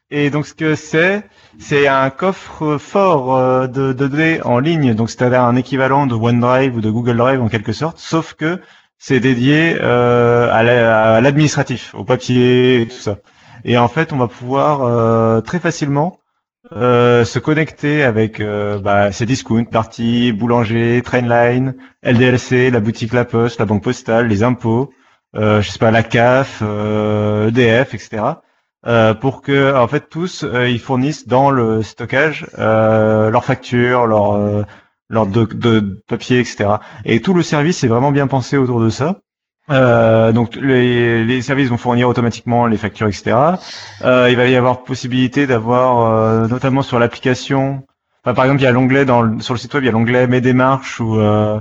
et 0.09 0.29
donc 0.29 0.47
ce 0.47 0.53
que 0.53 0.75
c'est, 0.75 1.23
c'est 1.61 1.87
un 1.87 2.09
coffre 2.09 2.77
fort 2.77 3.35
euh, 3.37 3.67
de, 3.67 3.93
de 3.93 4.07
données 4.07 4.41
en 4.43 4.59
ligne, 4.59 4.93
donc 4.93 5.09
c'est-à-dire 5.09 5.41
un 5.43 5.55
équivalent 5.55 6.07
de 6.07 6.15
OneDrive 6.15 6.75
ou 6.75 6.81
de 6.81 6.89
Google 6.89 7.17
Drive 7.17 7.41
en 7.41 7.47
quelque 7.49 7.73
sorte, 7.73 7.97
sauf 7.99 8.33
que 8.33 8.59
c'est 8.97 9.19
dédié 9.19 9.77
euh, 9.81 10.49
à 10.51 10.63
la- 10.63 11.15
à 11.15 11.21
l'administratif, 11.21 11.93
au 11.95 12.03
papier 12.03 12.81
et 12.81 12.87
tout 12.87 12.97
ça. 12.97 13.17
Et 13.63 13.77
en 13.77 13.87
fait, 13.87 14.13
on 14.13 14.17
va 14.17 14.27
pouvoir 14.27 14.83
euh, 14.83 15.41
très 15.41 15.59
facilement 15.59 16.19
euh, 16.73 17.25
se 17.25 17.39
connecter 17.39 18.03
avec 18.03 18.39
euh, 18.39 18.79
bah, 18.79 19.11
ces 19.11 19.25
discounts, 19.25 19.65
parties, 19.65 20.31
boulanger, 20.31 21.01
Trainline, 21.03 21.75
LDLC, 22.03 22.71
la 22.71 22.79
boutique 22.79 23.13
La 23.13 23.25
Poste, 23.25 23.59
la 23.59 23.65
banque 23.65 23.83
postale, 23.83 24.27
les 24.27 24.43
impôts, 24.43 24.91
euh, 25.35 25.61
je 25.61 25.69
sais 25.71 25.79
pas, 25.79 25.91
la 25.91 26.03
CAF, 26.03 26.59
euh, 26.63 27.49
EDF, 27.49 27.93
etc. 27.95 28.23
Euh, 28.87 29.13
pour 29.13 29.41
que, 29.41 29.75
en 29.75 29.87
fait, 29.87 30.09
tous 30.09 30.43
euh, 30.43 30.67
ils 30.67 30.79
fournissent 30.79 31.27
dans 31.27 31.51
le 31.51 31.83
stockage 31.83 32.47
euh, 32.57 33.29
leurs 33.29 33.45
factures, 33.45 34.07
leurs 34.07 34.33
euh, 34.33 34.63
leurs 35.09 35.27
de, 35.27 35.45
de 35.45 36.01
papier, 36.07 36.39
etc. 36.39 36.69
Et 37.05 37.21
tout 37.21 37.33
le 37.33 37.43
service 37.43 37.83
est 37.83 37.87
vraiment 37.87 38.11
bien 38.11 38.27
pensé 38.27 38.57
autour 38.57 38.79
de 38.81 38.89
ça. 38.89 39.19
Euh, 39.69 40.31
donc 40.31 40.55
les, 40.55 41.23
les 41.23 41.41
services 41.43 41.69
vont 41.69 41.77
fournir 41.77 42.09
automatiquement 42.09 42.65
les 42.65 42.77
factures, 42.77 43.07
etc. 43.07 43.35
Il 44.01 44.35
va 44.35 44.47
y 44.47 44.55
avoir 44.55 44.83
possibilité 44.83 45.45
d'avoir, 45.45 46.47
notamment 46.47 46.81
sur 46.81 46.97
l'application, 46.97 47.83
enfin, 48.23 48.33
par 48.33 48.45
exemple, 48.45 48.61
il 48.61 48.63
y 48.63 48.67
a 48.67 48.71
l'onglet 48.71 49.05
dans 49.05 49.39
sur 49.39 49.53
le 49.53 49.59
site 49.59 49.73
web, 49.73 49.83
il 49.83 49.87
y 49.87 49.89
a 49.89 49.91
l'onglet 49.91 50.27
Mes 50.27 50.41
démarches 50.41 51.01
euh, 51.01 51.59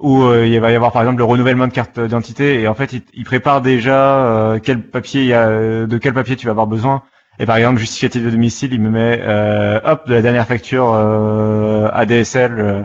où 0.00 0.22
euh, 0.22 0.46
il 0.46 0.58
va 0.60 0.72
y 0.72 0.74
avoir 0.74 0.92
par 0.92 1.02
exemple 1.02 1.18
le 1.18 1.24
renouvellement 1.24 1.68
de 1.68 1.72
carte 1.72 2.00
d'identité 2.00 2.60
et 2.60 2.68
en 2.68 2.74
fait 2.74 2.92
il, 2.92 3.02
il 3.12 3.24
prépare 3.24 3.60
déjà 3.60 4.24
euh, 4.24 4.58
quel 4.62 4.82
papier 4.82 5.22
il 5.22 5.26
y 5.28 5.34
a, 5.34 5.48
euh, 5.48 5.86
de 5.86 5.98
quel 5.98 6.14
papier 6.14 6.36
tu 6.36 6.46
vas 6.46 6.52
avoir 6.52 6.66
besoin. 6.66 7.02
Et 7.38 7.46
par 7.46 7.56
exemple 7.56 7.78
justificatif 7.78 8.24
de 8.24 8.30
domicile, 8.30 8.72
il 8.72 8.80
me 8.80 8.90
met 8.90 9.20
euh, 9.22 9.80
hop 9.84 10.06
de 10.08 10.14
la 10.14 10.22
dernière 10.22 10.46
facture 10.46 10.92
euh, 10.94 11.88
ADSL 11.92 12.58
euh, 12.58 12.82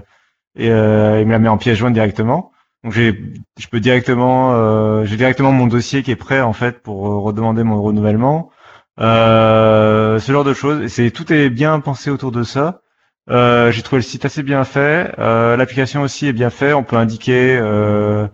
et 0.57 0.67
il 0.67 1.25
me 1.27 1.31
la 1.31 1.39
met 1.39 1.49
en 1.49 1.57
pièce 1.57 1.77
jointe 1.77 1.93
directement. 1.93 2.51
Donc 2.83 2.93
j'ai, 2.93 3.19
je 3.59 3.67
peux 3.67 3.79
directement, 3.79 5.03
j'ai 5.05 5.17
directement 5.17 5.51
mon 5.51 5.65
dossier 5.65 6.03
qui 6.03 6.11
est 6.11 6.15
prêt 6.15 6.39
en 6.41 6.53
fait 6.53 6.83
pour 6.83 7.01
redemander 7.23 7.63
mon 7.63 7.81
renouvellement. 7.81 8.51
Ce 8.99 10.23
genre 10.27 10.43
de 10.43 10.53
choses. 10.53 10.87
C'est 10.87 11.09
tout 11.09 11.33
est 11.33 11.49
bien 11.49 11.79
pensé 11.79 12.11
autour 12.11 12.31
de 12.31 12.43
ça. 12.43 12.81
Euh, 13.30 13.72
j'ai 13.72 13.81
trouvé 13.81 13.99
le 13.99 14.03
site 14.03 14.26
assez 14.26 14.43
bien 14.43 14.64
fait. 14.64 15.14
Euh, 15.19 15.57
L'application 15.57 16.02
aussi 16.02 16.27
est 16.27 16.34
bien 16.34 16.49
fait. 16.49 16.73
On 16.73 16.84
peut 16.84 16.97
indiquer 16.97 17.57
euh, 17.60 18.27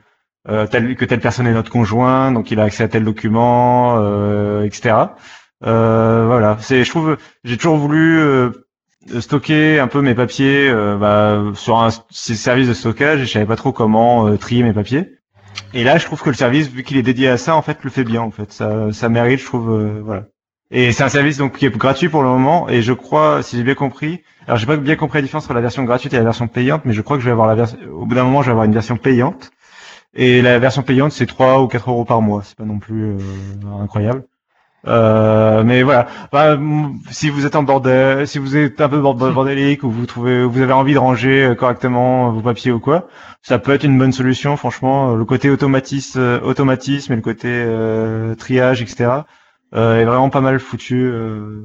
euh, 0.50 0.66
que 0.68 1.06
telle 1.06 1.20
personne 1.20 1.48
est 1.48 1.54
notre 1.54 1.72
conjoint, 1.72 2.32
donc 2.32 2.52
il 2.52 2.60
a 2.60 2.64
accès 2.64 2.84
à 2.84 2.88
tel 2.88 3.04
document, 3.04 3.98
euh, 4.00 4.64
etc. 4.64 4.96
Voilà. 5.62 6.58
C'est, 6.60 6.84
je 6.84 6.90
trouve, 6.90 7.18
j'ai 7.44 7.58
toujours 7.58 7.78
voulu 7.78 8.22
stocker 9.20 9.80
un 9.80 9.88
peu 9.88 10.02
mes 10.02 10.16
papiers 10.16 10.72
bah, 11.00 11.42
sur 11.56 11.80
un 11.80 11.90
service 12.12 12.68
de 12.68 12.74
stockage 12.74 13.22
et 13.22 13.26
je 13.26 13.32
savais 13.32 13.46
pas 13.46 13.56
trop 13.56 13.72
comment 13.72 14.36
trier 14.38 14.64
mes 14.64 14.74
papiers. 14.74 15.18
Et 15.74 15.84
là, 15.84 15.98
je 15.98 16.06
trouve 16.06 16.22
que 16.22 16.30
le 16.30 16.36
service, 16.36 16.70
vu 16.70 16.84
qu'il 16.84 16.98
est 16.98 17.04
dédié 17.04 17.28
à 17.30 17.38
ça, 17.38 17.56
en 17.56 17.62
fait, 17.62 17.84
le 17.84 17.90
fait 17.90 18.04
bien. 18.04 18.22
En 18.22 18.32
fait, 18.32 18.52
ça, 18.52 18.92
ça 18.92 19.10
mérite, 19.10 19.40
je 19.40 19.46
trouve, 19.46 20.02
voilà. 20.04 20.26
Et 20.72 20.94
c'est 20.94 21.04
un 21.04 21.10
service 21.10 21.38
donc 21.38 21.58
qui 21.58 21.66
est 21.66 21.78
gratuit 21.78 22.08
pour 22.10 22.24
le 22.24 22.30
moment. 22.30 22.70
Et 22.70 22.82
je 22.82 22.94
crois, 22.94 23.44
si 23.44 23.58
j'ai 23.58 23.64
bien 23.64 23.76
compris, 23.76 24.22
alors 24.48 24.58
j'ai 24.58 24.66
pas 24.66 24.78
bien 24.78 24.96
compris 24.96 25.18
la 25.20 25.24
différence 25.24 25.44
entre 25.46 25.54
la 25.54 25.62
version 25.62 25.84
gratuite 25.84 26.14
et 26.14 26.18
la 26.18 26.24
version 26.24 26.48
payante, 26.48 26.84
mais 26.86 26.94
je 26.94 27.02
crois 27.02 27.18
que 27.18 27.22
je 27.22 27.26
vais 27.28 27.34
avoir 27.34 27.48
la 27.48 27.56
version. 27.56 27.78
Au 27.94 28.06
bout 28.06 28.16
d'un 28.16 28.24
moment, 28.24 28.42
je 28.42 28.48
vais 28.48 28.52
avoir 28.52 28.66
une 28.66 28.74
version 28.74 28.96
payante. 28.98 29.52
Et 30.14 30.42
la 30.42 30.60
version 30.60 30.82
payante, 30.82 31.12
c'est 31.12 31.26
3 31.26 31.62
ou 31.62 31.68
4 31.68 31.90
euros 31.90 32.06
par 32.06 32.22
mois. 32.22 32.42
C'est 32.44 32.56
pas 32.58 32.66
non 32.66 32.80
plus 32.80 33.12
euh, 33.12 33.18
incroyable. 33.82 34.24
Euh, 34.88 35.64
mais 35.64 35.84
voilà. 35.84 36.08
Bah, 36.32 36.58
si 37.12 37.30
vous 37.30 37.46
êtes 37.46 37.56
en 37.56 37.64
bordel, 37.64 38.28
si 38.28 38.40
vous 38.40 38.58
êtes 38.58 38.82
un 38.82 38.90
peu 38.90 39.00
bord- 39.00 39.16
bordélique 39.16 39.84
ou 39.84 39.92
vous 39.92 40.06
trouvez, 40.06 40.44
vous 40.44 40.62
avez 40.62 40.74
envie 40.74 40.94
de 40.94 41.00
ranger 41.00 41.46
euh, 41.46 41.56
correctement 41.56 42.32
vos 42.32 42.42
papiers 42.42 42.72
ou 42.72 42.80
quoi, 42.80 43.08
ça 43.42 43.60
peut 43.60 43.74
être 43.74 43.84
une 43.84 43.98
bonne 43.98 44.12
solution. 44.12 44.58
Franchement, 44.58 45.16
le 45.16 45.24
côté 45.26 45.50
automatisme, 45.50 46.20
euh, 46.20 46.40
automatisme 46.42 47.14
et 47.14 47.16
le 47.16 47.22
côté 47.22 47.48
euh, 47.50 48.36
triage, 48.36 48.82
etc. 48.82 49.12
euh, 49.74 50.00
est 50.00 50.06
vraiment 50.06 50.30
pas 50.30 50.42
mal 50.42 50.60
foutu. 50.60 51.04
euh. 51.06 51.62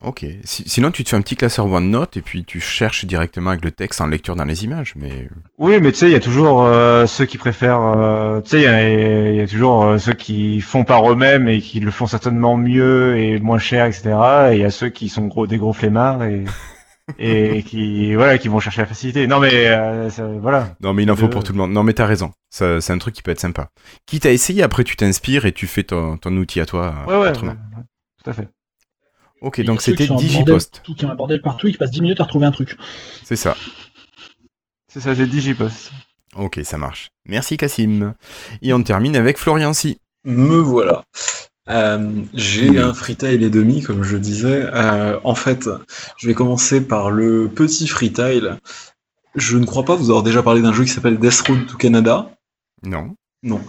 Ok. 0.00 0.24
Si- 0.44 0.62
sinon, 0.68 0.92
tu 0.92 1.02
te 1.02 1.08
fais 1.08 1.16
un 1.16 1.22
petit 1.22 1.34
classeur 1.34 1.66
OneNote 1.66 2.16
et 2.16 2.22
puis 2.22 2.44
tu 2.44 2.60
cherches 2.60 3.04
directement 3.04 3.50
avec 3.50 3.64
le 3.64 3.72
texte 3.72 4.00
en 4.00 4.06
lecture 4.06 4.36
dans 4.36 4.44
les 4.44 4.62
images. 4.64 4.94
Mais 4.94 5.28
Oui, 5.58 5.80
mais 5.80 5.90
tu 5.90 5.98
sais, 5.98 6.06
il 6.06 6.12
y 6.12 6.16
a 6.16 6.20
toujours 6.20 6.62
euh, 6.62 7.06
ceux 7.06 7.24
qui 7.24 7.36
préfèrent. 7.36 7.80
euh, 7.82 8.40
tu 8.40 8.50
sais, 8.50 8.56
il 8.58 8.62
y 8.62 8.66
a, 8.68 9.30
il 9.30 9.36
y 9.36 9.40
a 9.40 9.46
toujours 9.48 9.84
euh, 9.84 9.98
ceux 9.98 10.12
qui 10.12 10.60
font 10.60 10.84
par 10.84 11.10
eux-mêmes 11.10 11.48
et 11.48 11.60
qui 11.60 11.80
le 11.80 11.90
font 11.90 12.06
certainement 12.06 12.56
mieux 12.56 13.16
et 13.18 13.40
moins 13.40 13.58
cher, 13.58 13.86
etc. 13.86 14.10
Et 14.52 14.54
il 14.54 14.60
y 14.60 14.64
a 14.64 14.70
ceux 14.70 14.88
qui 14.88 15.08
sont 15.08 15.26
gros 15.26 15.48
des 15.48 15.58
gros 15.58 15.72
flemmards 15.72 16.22
et 16.22 16.44
et 17.18 17.62
qui 17.62 18.14
voilà 18.14 18.38
qui 18.38 18.48
vont 18.48 18.60
chercher 18.60 18.82
la 18.82 18.86
facilité. 18.86 19.26
Non, 19.26 19.40
mais 19.40 19.66
euh, 19.68 20.10
ça- 20.10 20.26
voilà. 20.26 20.76
non, 20.80 20.92
mais 20.94 21.04
il 21.04 21.10
en 21.10 21.16
faut 21.16 21.28
pour 21.28 21.44
tout 21.44 21.52
le 21.52 21.58
monde. 21.58 21.72
Non, 21.72 21.82
mais 21.82 21.92
t'as 21.94 22.06
raison. 22.06 22.32
Ça, 22.50 22.80
c'est 22.80 22.92
un 22.92 22.98
truc 22.98 23.14
qui 23.14 23.22
peut 23.22 23.30
être 23.30 23.40
sympa. 23.40 23.70
Quitte 24.06 24.26
à 24.26 24.30
essayer, 24.30 24.62
après 24.62 24.84
tu 24.84 24.96
t'inspires 24.96 25.46
et 25.46 25.52
tu 25.52 25.66
fais 25.66 25.84
ton, 25.84 26.16
ton 26.18 26.36
outil 26.36 26.60
à 26.60 26.66
toi. 26.66 26.94
Ouais, 27.06 27.16
ouais, 27.18 27.32
tout 27.32 27.46
à 28.26 28.32
fait. 28.32 28.48
Ok, 29.40 29.58
Il 29.58 29.64
donc 29.64 29.80
c'était 29.82 30.06
Digipost. 30.08 30.82
Qui 30.96 31.04
ont 31.04 31.10
un 31.10 31.14
bordel 31.14 31.40
partout, 31.40 31.68
qui 31.70 31.76
passent 31.76 31.92
10 31.92 32.02
minutes 32.02 32.20
à 32.20 32.24
retrouver 32.24 32.46
un 32.46 32.50
truc. 32.50 32.76
C'est 33.24 33.36
ça. 33.36 33.56
C'est 34.88 35.00
ça, 35.00 35.14
c'est 35.14 35.26
Digipost. 35.26 35.92
Ok, 36.36 36.60
ça 36.64 36.76
marche. 36.78 37.10
Merci 37.26 37.56
Cassim. 37.56 38.14
Et 38.62 38.72
on 38.72 38.82
termine 38.82 39.14
avec 39.16 39.38
Florian 39.38 39.72
Si. 39.72 40.00
Me 40.24 40.58
voilà. 40.58 41.04
Euh, 41.70 42.22
j'ai 42.34 42.78
un 42.78 42.94
freetail 42.94 43.44
et 43.44 43.50
demi, 43.50 43.82
comme 43.82 44.02
je 44.02 44.16
disais. 44.16 44.66
Euh, 44.72 45.18
en 45.24 45.34
fait, 45.34 45.68
je 46.16 46.26
vais 46.26 46.34
commencer 46.34 46.80
par 46.80 47.10
le 47.10 47.48
petit 47.48 47.86
freetail. 47.86 48.56
Je 49.34 49.58
ne 49.58 49.66
crois 49.66 49.84
pas 49.84 49.94
vous 49.94 50.10
avoir 50.10 50.22
déjà 50.22 50.42
parlé 50.42 50.62
d'un 50.62 50.72
jeu 50.72 50.84
qui 50.84 50.90
s'appelle 50.90 51.18
Death 51.18 51.40
Road 51.46 51.66
to 51.66 51.76
Canada. 51.76 52.30
Non. 52.82 53.14
Non, 53.44 53.60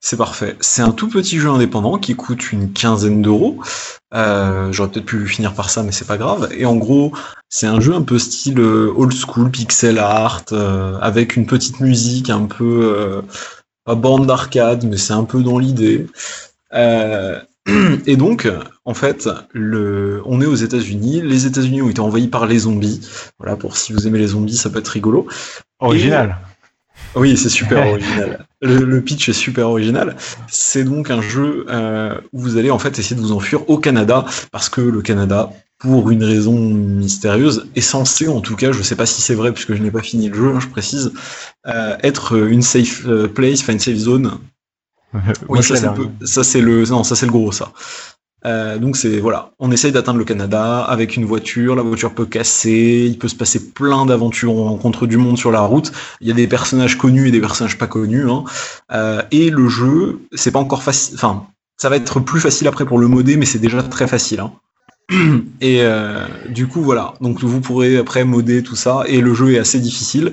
c'est 0.00 0.18
parfait. 0.18 0.54
C'est 0.60 0.82
un 0.82 0.90
tout 0.90 1.08
petit 1.08 1.38
jeu 1.38 1.48
indépendant 1.48 1.96
qui 1.96 2.14
coûte 2.14 2.52
une 2.52 2.74
quinzaine 2.74 3.22
d'euros. 3.22 3.58
Euh, 4.12 4.70
J'aurais 4.70 4.90
peut-être 4.90 5.06
pu 5.06 5.26
finir 5.26 5.54
par 5.54 5.70
ça, 5.70 5.82
mais 5.82 5.92
c'est 5.92 6.06
pas 6.06 6.18
grave. 6.18 6.50
Et 6.52 6.66
en 6.66 6.76
gros, 6.76 7.10
c'est 7.48 7.66
un 7.66 7.80
jeu 7.80 7.94
un 7.94 8.02
peu 8.02 8.18
style 8.18 8.60
euh, 8.60 8.92
old 8.94 9.14
school, 9.14 9.50
pixel 9.50 9.98
art, 9.98 10.44
euh, 10.52 10.98
avec 11.00 11.36
une 11.36 11.46
petite 11.46 11.80
musique 11.80 12.28
un 12.28 12.44
peu 12.44 12.94
euh, 12.94 13.22
pas 13.84 13.94
bande 13.94 14.26
d'arcade, 14.26 14.84
mais 14.84 14.98
c'est 14.98 15.14
un 15.14 15.24
peu 15.24 15.42
dans 15.42 15.58
l'idée. 15.58 16.06
Euh, 16.74 17.40
et 18.06 18.16
donc, 18.16 18.48
en 18.84 18.94
fait, 18.94 19.28
le, 19.52 20.22
on 20.26 20.40
est 20.40 20.46
aux 20.46 20.54
États-Unis. 20.54 21.22
Les 21.22 21.46
États-Unis 21.46 21.82
ont 21.82 21.90
été 21.90 22.00
envahis 22.00 22.28
par 22.28 22.46
les 22.46 22.60
zombies. 22.60 23.00
Voilà, 23.38 23.56
pour 23.56 23.76
si 23.76 23.92
vous 23.92 24.06
aimez 24.06 24.18
les 24.18 24.28
zombies, 24.28 24.56
ça 24.56 24.70
peut 24.70 24.78
être 24.78 24.88
rigolo. 24.88 25.26
Original. 25.78 26.36
Oui, 27.16 27.36
c'est 27.36 27.48
super 27.48 27.86
original. 27.90 28.46
Le, 28.60 28.78
le 28.78 29.00
pitch 29.00 29.28
est 29.28 29.34
super 29.34 29.68
original. 29.68 30.16
C'est 30.48 30.84
donc 30.84 31.10
un 31.10 31.20
jeu 31.20 31.66
euh, 31.68 32.18
où 32.32 32.40
vous 32.40 32.56
allez 32.56 32.70
en 32.70 32.78
fait 32.78 32.98
essayer 32.98 33.16
de 33.16 33.20
vous 33.20 33.32
enfuir 33.32 33.68
au 33.68 33.78
Canada, 33.78 34.24
parce 34.50 34.68
que 34.68 34.80
le 34.80 35.02
Canada, 35.02 35.50
pour 35.78 36.10
une 36.10 36.24
raison 36.24 36.58
mystérieuse, 36.58 37.66
est 37.76 37.80
censé, 37.80 38.28
en 38.28 38.40
tout 38.40 38.56
cas, 38.56 38.72
je 38.72 38.82
sais 38.82 38.96
pas 38.96 39.06
si 39.06 39.22
c'est 39.22 39.34
vrai 39.34 39.52
puisque 39.52 39.74
je 39.74 39.82
n'ai 39.82 39.90
pas 39.90 40.02
fini 40.02 40.28
le 40.28 40.34
jeu, 40.34 40.52
hein, 40.54 40.60
je 40.60 40.68
précise, 40.68 41.12
euh, 41.66 41.96
être 42.02 42.36
une 42.36 42.62
safe 42.62 43.06
place, 43.34 43.60
enfin 43.60 43.74
une 43.74 43.80
safe 43.80 43.96
zone. 43.96 44.38
Oui, 45.48 45.62
ça 45.62 45.76
c'est, 46.44 46.60
le 46.60 46.80
le, 46.80 46.86
non, 46.86 47.04
ça 47.04 47.14
c'est 47.14 47.26
le 47.26 47.32
gros 47.32 47.52
ça. 47.52 47.72
Euh, 48.46 48.78
donc 48.78 48.96
c'est 48.96 49.20
voilà, 49.20 49.52
on 49.58 49.70
essaye 49.70 49.90
d'atteindre 49.90 50.18
le 50.18 50.24
Canada 50.24 50.82
avec 50.82 51.16
une 51.16 51.24
voiture, 51.24 51.74
la 51.74 51.82
voiture 51.82 52.14
peut 52.14 52.26
casser, 52.26 53.06
il 53.08 53.18
peut 53.18 53.28
se 53.28 53.34
passer 53.36 53.72
plein 53.72 54.04
d'aventures, 54.04 54.54
on 54.54 54.64
rencontre 54.64 55.06
du 55.06 55.16
monde 55.16 55.38
sur 55.38 55.50
la 55.50 55.60
route, 55.60 55.92
il 56.20 56.28
y 56.28 56.30
a 56.30 56.34
des 56.34 56.46
personnages 56.46 56.98
connus 56.98 57.28
et 57.28 57.30
des 57.30 57.40
personnages 57.40 57.78
pas 57.78 57.86
connus, 57.86 58.28
hein. 58.28 58.44
Euh, 58.92 59.22
et 59.30 59.48
le 59.48 59.68
jeu, 59.68 60.20
c'est 60.32 60.50
pas 60.50 60.58
encore 60.58 60.82
facile, 60.82 61.14
enfin, 61.14 61.46
ça 61.78 61.88
va 61.88 61.96
être 61.96 62.20
plus 62.20 62.40
facile 62.40 62.68
après 62.68 62.84
pour 62.84 62.98
le 62.98 63.08
modder, 63.08 63.38
mais 63.38 63.46
c'est 63.46 63.58
déjà 63.58 63.82
très 63.82 64.06
facile. 64.06 64.40
Hein. 64.40 64.52
Et 65.60 65.82
euh, 65.82 66.26
du 66.48 66.66
coup 66.66 66.80
voilà, 66.82 67.14
donc 67.20 67.42
vous 67.42 67.60
pourrez 67.60 67.98
après 67.98 68.24
modder 68.24 68.62
tout 68.62 68.76
ça, 68.76 69.04
et 69.06 69.20
le 69.20 69.34
jeu 69.34 69.52
est 69.52 69.58
assez 69.58 69.78
difficile. 69.78 70.32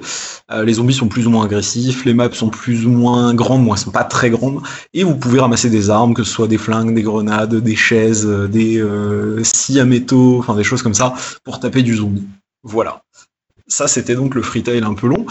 Euh, 0.49 0.63
les 0.63 0.73
zombies 0.73 0.93
sont 0.93 1.09
plus 1.09 1.27
ou 1.27 1.29
moins 1.29 1.45
agressifs, 1.45 2.05
les 2.05 2.13
maps 2.13 2.31
sont 2.31 2.49
plus 2.49 2.85
ou 2.85 2.89
moins 2.89 3.33
grandes, 3.33 3.63
moi 3.63 3.75
elles 3.75 3.83
sont 3.83 3.91
pas 3.91 4.05
très 4.05 4.29
grandes, 4.29 4.61
et 4.93 5.03
vous 5.03 5.15
pouvez 5.15 5.39
ramasser 5.39 5.69
des 5.69 5.89
armes, 5.89 6.13
que 6.13 6.23
ce 6.23 6.31
soit 6.31 6.47
des 6.47 6.57
flingues, 6.57 6.95
des 6.95 7.01
grenades, 7.01 7.55
des 7.55 7.75
chaises, 7.75 8.25
euh, 8.25 8.47
des 8.47 8.79
euh, 8.79 9.43
scies 9.43 9.79
à 9.79 9.85
métaux, 9.85 10.37
enfin 10.39 10.55
des 10.55 10.63
choses 10.63 10.83
comme 10.83 10.93
ça, 10.93 11.15
pour 11.43 11.59
taper 11.59 11.83
du 11.83 11.95
zombie. 11.95 12.27
Voilà. 12.63 13.03
Ça 13.67 13.87
c'était 13.87 14.15
donc 14.15 14.35
le 14.35 14.41
freetail 14.41 14.83
un 14.83 14.93
peu 14.93 15.07
long. 15.07 15.25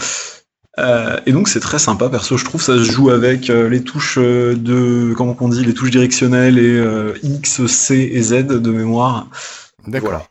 Euh, 0.79 1.19
et 1.25 1.33
donc 1.33 1.49
c'est 1.49 1.59
très 1.59 1.79
sympa, 1.79 2.07
perso 2.07 2.37
je 2.37 2.45
trouve 2.45 2.61
ça 2.61 2.77
se 2.77 2.83
joue 2.83 3.09
avec 3.09 3.49
euh, 3.49 3.67
les 3.67 3.83
touches 3.83 4.17
euh, 4.17 4.55
de 4.55 5.13
comment 5.17 5.35
on 5.41 5.49
dit 5.49 5.65
les 5.65 5.73
touches 5.73 5.91
directionnelles 5.91 6.57
et 6.57 6.77
euh, 6.77 7.13
X, 7.23 7.65
C 7.65 8.09
et 8.13 8.21
Z 8.21 8.47
de 8.47 8.71
mémoire. 8.71 9.27
D'accord. 9.85 10.11
Voilà. 10.11 10.25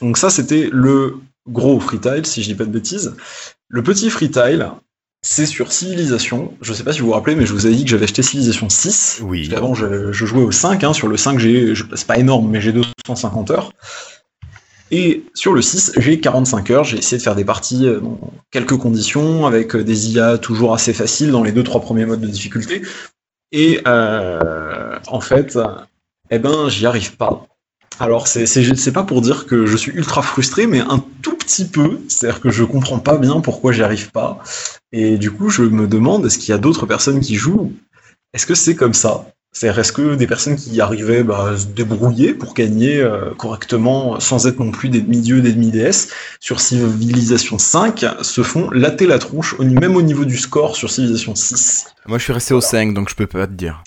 Donc 0.00 0.18
ça 0.18 0.30
c'était 0.30 0.68
le 0.70 1.16
gros 1.48 1.80
freetail 1.80 2.24
si 2.24 2.42
je 2.42 2.48
dis 2.48 2.54
pas 2.54 2.64
de 2.64 2.70
bêtises. 2.70 3.16
Le 3.68 3.82
petit 3.82 4.08
freetail 4.08 4.70
c'est 5.24 5.46
sur 5.46 5.72
Civilisation. 5.72 6.52
Je 6.60 6.72
sais 6.72 6.82
pas 6.82 6.92
si 6.92 7.00
vous 7.00 7.06
vous 7.06 7.12
rappelez, 7.12 7.36
mais 7.36 7.46
je 7.46 7.52
vous 7.52 7.66
avais 7.66 7.76
dit 7.76 7.84
que 7.84 7.90
j'avais 7.90 8.04
acheté 8.04 8.22
Civilisation 8.22 8.68
6. 8.68 9.20
Oui. 9.22 9.48
Parce 9.48 9.54
qu'avant, 9.54 9.74
je, 9.74 10.10
je 10.10 10.26
jouais 10.26 10.42
au 10.42 10.50
5. 10.50 10.82
Hein. 10.82 10.92
Sur 10.92 11.06
le 11.06 11.16
5, 11.16 11.38
j'ai, 11.38 11.74
c'est 11.94 12.08
pas 12.08 12.18
énorme, 12.18 12.50
mais 12.50 12.60
j'ai 12.60 12.72
250 12.72 13.52
heures. 13.52 13.72
Et 14.94 15.24
sur 15.32 15.54
le 15.54 15.62
6, 15.62 15.94
j'ai 15.96 16.20
45 16.20 16.70
heures. 16.70 16.84
J'ai 16.84 16.98
essayé 16.98 17.16
de 17.16 17.22
faire 17.22 17.34
des 17.34 17.46
parties 17.46 17.86
euh, 17.86 17.98
dans 17.98 18.20
quelques 18.50 18.76
conditions, 18.76 19.46
avec 19.46 19.74
euh, 19.74 19.82
des 19.82 20.12
IA 20.12 20.36
toujours 20.36 20.74
assez 20.74 20.92
faciles 20.92 21.30
dans 21.30 21.42
les 21.42 21.50
deux 21.50 21.64
trois 21.64 21.80
premiers 21.80 22.04
modes 22.04 22.20
de 22.20 22.26
difficulté. 22.26 22.82
Et 23.52 23.80
euh, 23.86 24.98
en 25.06 25.20
fait, 25.20 25.58
eh 26.30 26.38
ben, 26.38 26.68
j'y 26.68 26.84
arrive 26.84 27.16
pas. 27.16 27.46
Alors, 28.00 28.26
c'est, 28.26 28.92
pas 28.92 29.04
pour 29.04 29.22
dire 29.22 29.46
que 29.46 29.64
je 29.64 29.76
suis 29.78 29.92
ultra 29.92 30.20
frustré, 30.20 30.66
mais 30.66 30.80
un 30.80 31.02
tout 31.22 31.36
petit 31.36 31.64
peu. 31.64 32.00
C'est-à-dire 32.08 32.40
que 32.40 32.50
je 32.50 32.62
comprends 32.62 32.98
pas 32.98 33.16
bien 33.16 33.40
pourquoi 33.40 33.72
j'y 33.72 33.82
arrive 33.82 34.10
pas. 34.10 34.42
Et 34.92 35.16
du 35.16 35.30
coup, 35.30 35.48
je 35.48 35.62
me 35.62 35.86
demande, 35.86 36.26
est-ce 36.26 36.38
qu'il 36.38 36.50
y 36.50 36.54
a 36.54 36.58
d'autres 36.58 36.84
personnes 36.84 37.20
qui 37.20 37.36
jouent? 37.36 37.72
Est-ce 38.34 38.44
que 38.46 38.54
c'est 38.54 38.74
comme 38.74 38.94
ça? 38.94 39.31
C'est-à-dire, 39.52 39.80
est-ce 39.80 39.92
que 39.92 40.14
des 40.14 40.26
personnes 40.26 40.56
qui 40.56 40.70
y 40.70 40.80
arrivaient 40.80 41.22
bah, 41.22 41.54
se 41.58 41.66
débrouiller 41.66 42.32
pour 42.32 42.54
gagner 42.54 42.98
euh, 43.00 43.34
correctement, 43.36 44.18
sans 44.18 44.46
être 44.46 44.58
non 44.58 44.70
plus 44.70 44.88
des 44.88 45.02
demi-dieux, 45.02 45.42
des 45.42 45.52
demi-déesses, 45.52 46.08
sur 46.40 46.58
Civilization 46.60 47.58
5, 47.58 48.06
se 48.22 48.42
font 48.42 48.70
latter 48.70 49.06
la 49.06 49.18
tronche, 49.18 49.54
au- 49.58 49.64
même 49.64 49.94
au 49.96 50.02
niveau 50.02 50.24
du 50.24 50.38
score 50.38 50.74
sur 50.74 50.90
Civilization 50.90 51.34
6 51.34 51.86
Moi, 52.06 52.16
je 52.18 52.24
suis 52.24 52.32
resté 52.32 52.54
au 52.54 52.62
5, 52.62 52.94
donc 52.94 53.10
je 53.10 53.14
peux 53.14 53.26
pas 53.26 53.46
te 53.46 53.52
dire. 53.52 53.82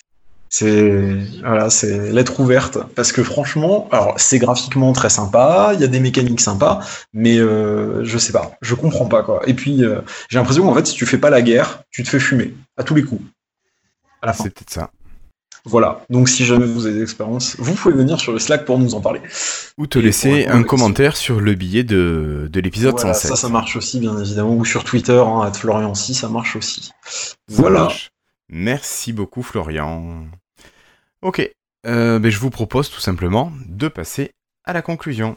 c'est 0.49 1.17
voilà, 1.41 1.69
c'est 1.71 2.11
lettre 2.11 2.39
ouverte 2.39 2.77
parce 2.95 3.11
que 3.11 3.23
franchement, 3.23 3.89
alors 3.91 4.13
c'est 4.17 4.37
graphiquement 4.39 4.93
très 4.93 5.09
sympa, 5.09 5.71
il 5.73 5.81
y 5.81 5.83
a 5.83 5.87
des 5.87 5.99
mécaniques 5.99 6.39
sympas, 6.39 6.79
mais 7.13 7.37
euh, 7.39 8.05
je 8.05 8.17
sais 8.17 8.31
pas, 8.31 8.51
je 8.61 8.75
comprends 8.75 9.07
pas 9.07 9.23
quoi. 9.23 9.41
Et 9.47 9.53
puis 9.55 9.83
euh, 9.83 9.99
j'ai 10.29 10.37
l'impression 10.37 10.63
qu'en 10.63 10.75
fait 10.75 10.85
si 10.87 10.93
tu 10.93 11.05
fais 11.05 11.17
pas 11.17 11.29
la 11.31 11.41
guerre, 11.41 11.81
tu 11.91 12.03
te 12.03 12.09
fais 12.09 12.19
fumer 12.19 12.53
à 12.77 12.83
tous 12.83 12.95
les 12.95 13.03
coups. 13.03 13.21
C'est 14.33 14.53
peut-être 14.53 14.69
ça. 14.71 14.91
Voilà. 15.65 16.05
Donc 16.09 16.29
si 16.29 16.45
jamais 16.45 16.65
vous 16.65 16.85
avez 16.85 16.95
des 16.95 17.01
expériences, 17.03 17.55
vous 17.57 17.73
pouvez 17.73 17.95
venir 17.95 18.19
sur 18.19 18.31
le 18.31 18.39
Slack 18.39 18.65
pour 18.65 18.77
nous 18.77 18.93
en 18.93 19.01
parler. 19.01 19.21
Ou 19.77 19.87
te 19.87 19.97
Et 19.99 20.03
laisser 20.03 20.45
un 20.47 20.63
commentaire 20.63 21.17
sur 21.17 21.41
le 21.41 21.55
billet 21.55 21.83
de, 21.83 22.47
de 22.51 22.59
l'épisode 22.59 22.93
Voilà, 22.99 23.13
107. 23.13 23.31
ça 23.31 23.35
ça 23.35 23.49
marche 23.49 23.75
aussi 23.75 23.99
bien 23.99 24.17
évidemment 24.19 24.55
ou 24.55 24.63
sur 24.65 24.83
Twitter 24.83 25.21
hein, 25.25 25.51
Florian 25.53 25.95
si 25.95 26.13
ça 26.13 26.29
marche 26.29 26.55
aussi. 26.55 26.91
Voilà. 27.47 27.81
marche. 27.81 28.11
Merci 28.49 29.11
beaucoup, 29.11 29.41
Florian. 29.41 30.25
Ok. 31.21 31.49
Euh, 31.87 32.19
ben, 32.19 32.31
je 32.31 32.39
vous 32.39 32.49
propose 32.51 32.89
tout 32.89 32.99
simplement 33.01 33.51
de 33.67 33.87
passer 33.87 34.31
à 34.65 34.73
la 34.73 34.81
conclusion. 34.81 35.35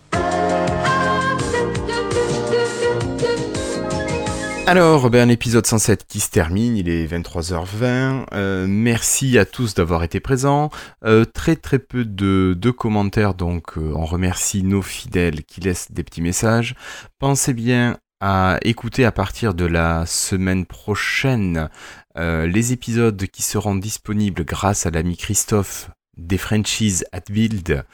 Alors, 4.68 5.08
ben, 5.08 5.26
un 5.26 5.32
épisode 5.32 5.64
107 5.64 6.04
qui 6.06 6.20
se 6.20 6.28
termine, 6.28 6.76
il 6.76 6.90
est 6.90 7.06
23h20. 7.06 8.26
Euh, 8.34 8.66
merci 8.68 9.38
à 9.38 9.46
tous 9.46 9.72
d'avoir 9.72 10.02
été 10.04 10.20
présents. 10.20 10.68
Euh, 11.06 11.24
très 11.24 11.56
très 11.56 11.78
peu 11.78 12.04
de, 12.04 12.70
commentaires, 12.70 13.32
donc 13.32 13.78
euh, 13.78 13.94
on 13.96 14.04
remercie 14.04 14.62
nos 14.62 14.82
fidèles 14.82 15.44
qui 15.44 15.62
laissent 15.62 15.90
des 15.90 16.04
petits 16.04 16.20
messages. 16.20 16.74
Pensez 17.18 17.54
bien 17.54 17.96
à 18.20 18.58
écouter 18.60 19.06
à 19.06 19.10
partir 19.10 19.54
de 19.54 19.64
la 19.64 20.04
semaine 20.04 20.66
prochaine 20.66 21.70
euh, 22.18 22.46
les 22.46 22.74
épisodes 22.74 23.26
qui 23.26 23.40
seront 23.40 23.74
disponibles 23.74 24.44
grâce 24.44 24.84
à 24.84 24.90
l'ami 24.90 25.16
Christophe 25.16 25.88
des 26.18 26.36
Frenchies 26.36 27.04
at 27.12 27.22
Build 27.30 27.86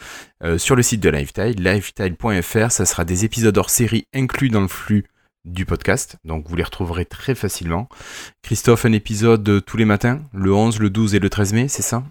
sur 0.57 0.75
le 0.75 0.83
site 0.83 1.01
de 1.01 1.11
Lifetile, 1.11 1.63
lifetile.fr. 1.63 2.73
Ça 2.73 2.85
sera 2.85 3.05
des 3.05 3.25
épisodes 3.25 3.57
hors 3.57 3.71
série 3.71 4.09
inclus 4.13 4.49
dans 4.49 4.63
le 4.63 4.69
flux 4.69 5.05
du 5.45 5.67
podcast, 5.67 6.17
donc 6.25 6.49
vous 6.49 6.57
les 6.57 6.63
retrouverez 6.63 7.05
très 7.05 7.35
facilement. 7.35 7.89
Christophe, 8.43 8.85
un 8.87 8.93
épisode 8.93 9.63
tous 9.65 9.77
les 9.77 9.85
matins, 9.85 10.21
le 10.33 10.53
11, 10.53 10.79
le 10.81 10.91
12 10.91 11.15
et 11.15 11.19
le 11.19 11.31
13 11.31 11.53
mai, 11.53 11.69
c'est 11.69 11.83
ça? 11.83 12.03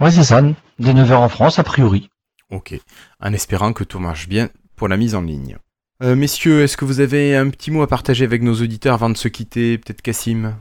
Ouais, 0.00 0.10
c'est 0.10 0.24
ça. 0.24 0.42
Dès 0.78 0.92
9h 0.92 1.14
en 1.14 1.28
France, 1.28 1.58
a 1.58 1.64
priori. 1.64 2.10
Ok. 2.50 2.78
En 3.20 3.32
espérant 3.32 3.72
que 3.72 3.82
tout 3.84 3.98
marche 3.98 4.28
bien 4.28 4.48
pour 4.76 4.88
la 4.88 4.96
mise 4.96 5.14
en 5.14 5.22
ligne. 5.22 5.56
Euh, 6.02 6.14
messieurs, 6.14 6.62
est-ce 6.62 6.76
que 6.76 6.84
vous 6.84 7.00
avez 7.00 7.34
un 7.34 7.48
petit 7.48 7.70
mot 7.70 7.82
à 7.82 7.86
partager 7.88 8.24
avec 8.24 8.42
nos 8.42 8.54
auditeurs 8.54 8.94
avant 8.94 9.08
de 9.10 9.16
se 9.16 9.28
quitter? 9.28 9.78
Peut-être 9.78 10.02
Cassim 10.02 10.54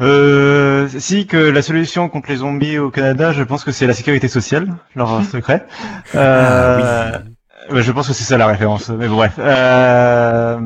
Euh, 0.00 0.88
si 0.98 1.26
que 1.26 1.36
la 1.38 1.62
solution 1.62 2.08
contre 2.10 2.28
les 2.30 2.36
zombies 2.36 2.78
au 2.78 2.90
Canada, 2.90 3.32
je 3.32 3.42
pense 3.42 3.64
que 3.64 3.72
c'est 3.72 3.86
la 3.86 3.94
sécurité 3.94 4.28
sociale, 4.28 4.76
leur 4.94 5.24
secret. 5.32 5.66
Euh, 6.14 7.18
ouais, 7.70 7.82
je 7.82 7.92
pense 7.92 8.08
que 8.08 8.12
c'est 8.12 8.24
ça 8.24 8.36
la 8.36 8.46
référence. 8.46 8.90
Mais 8.90 9.08
bref. 9.08 9.32
Euh, 9.38 10.60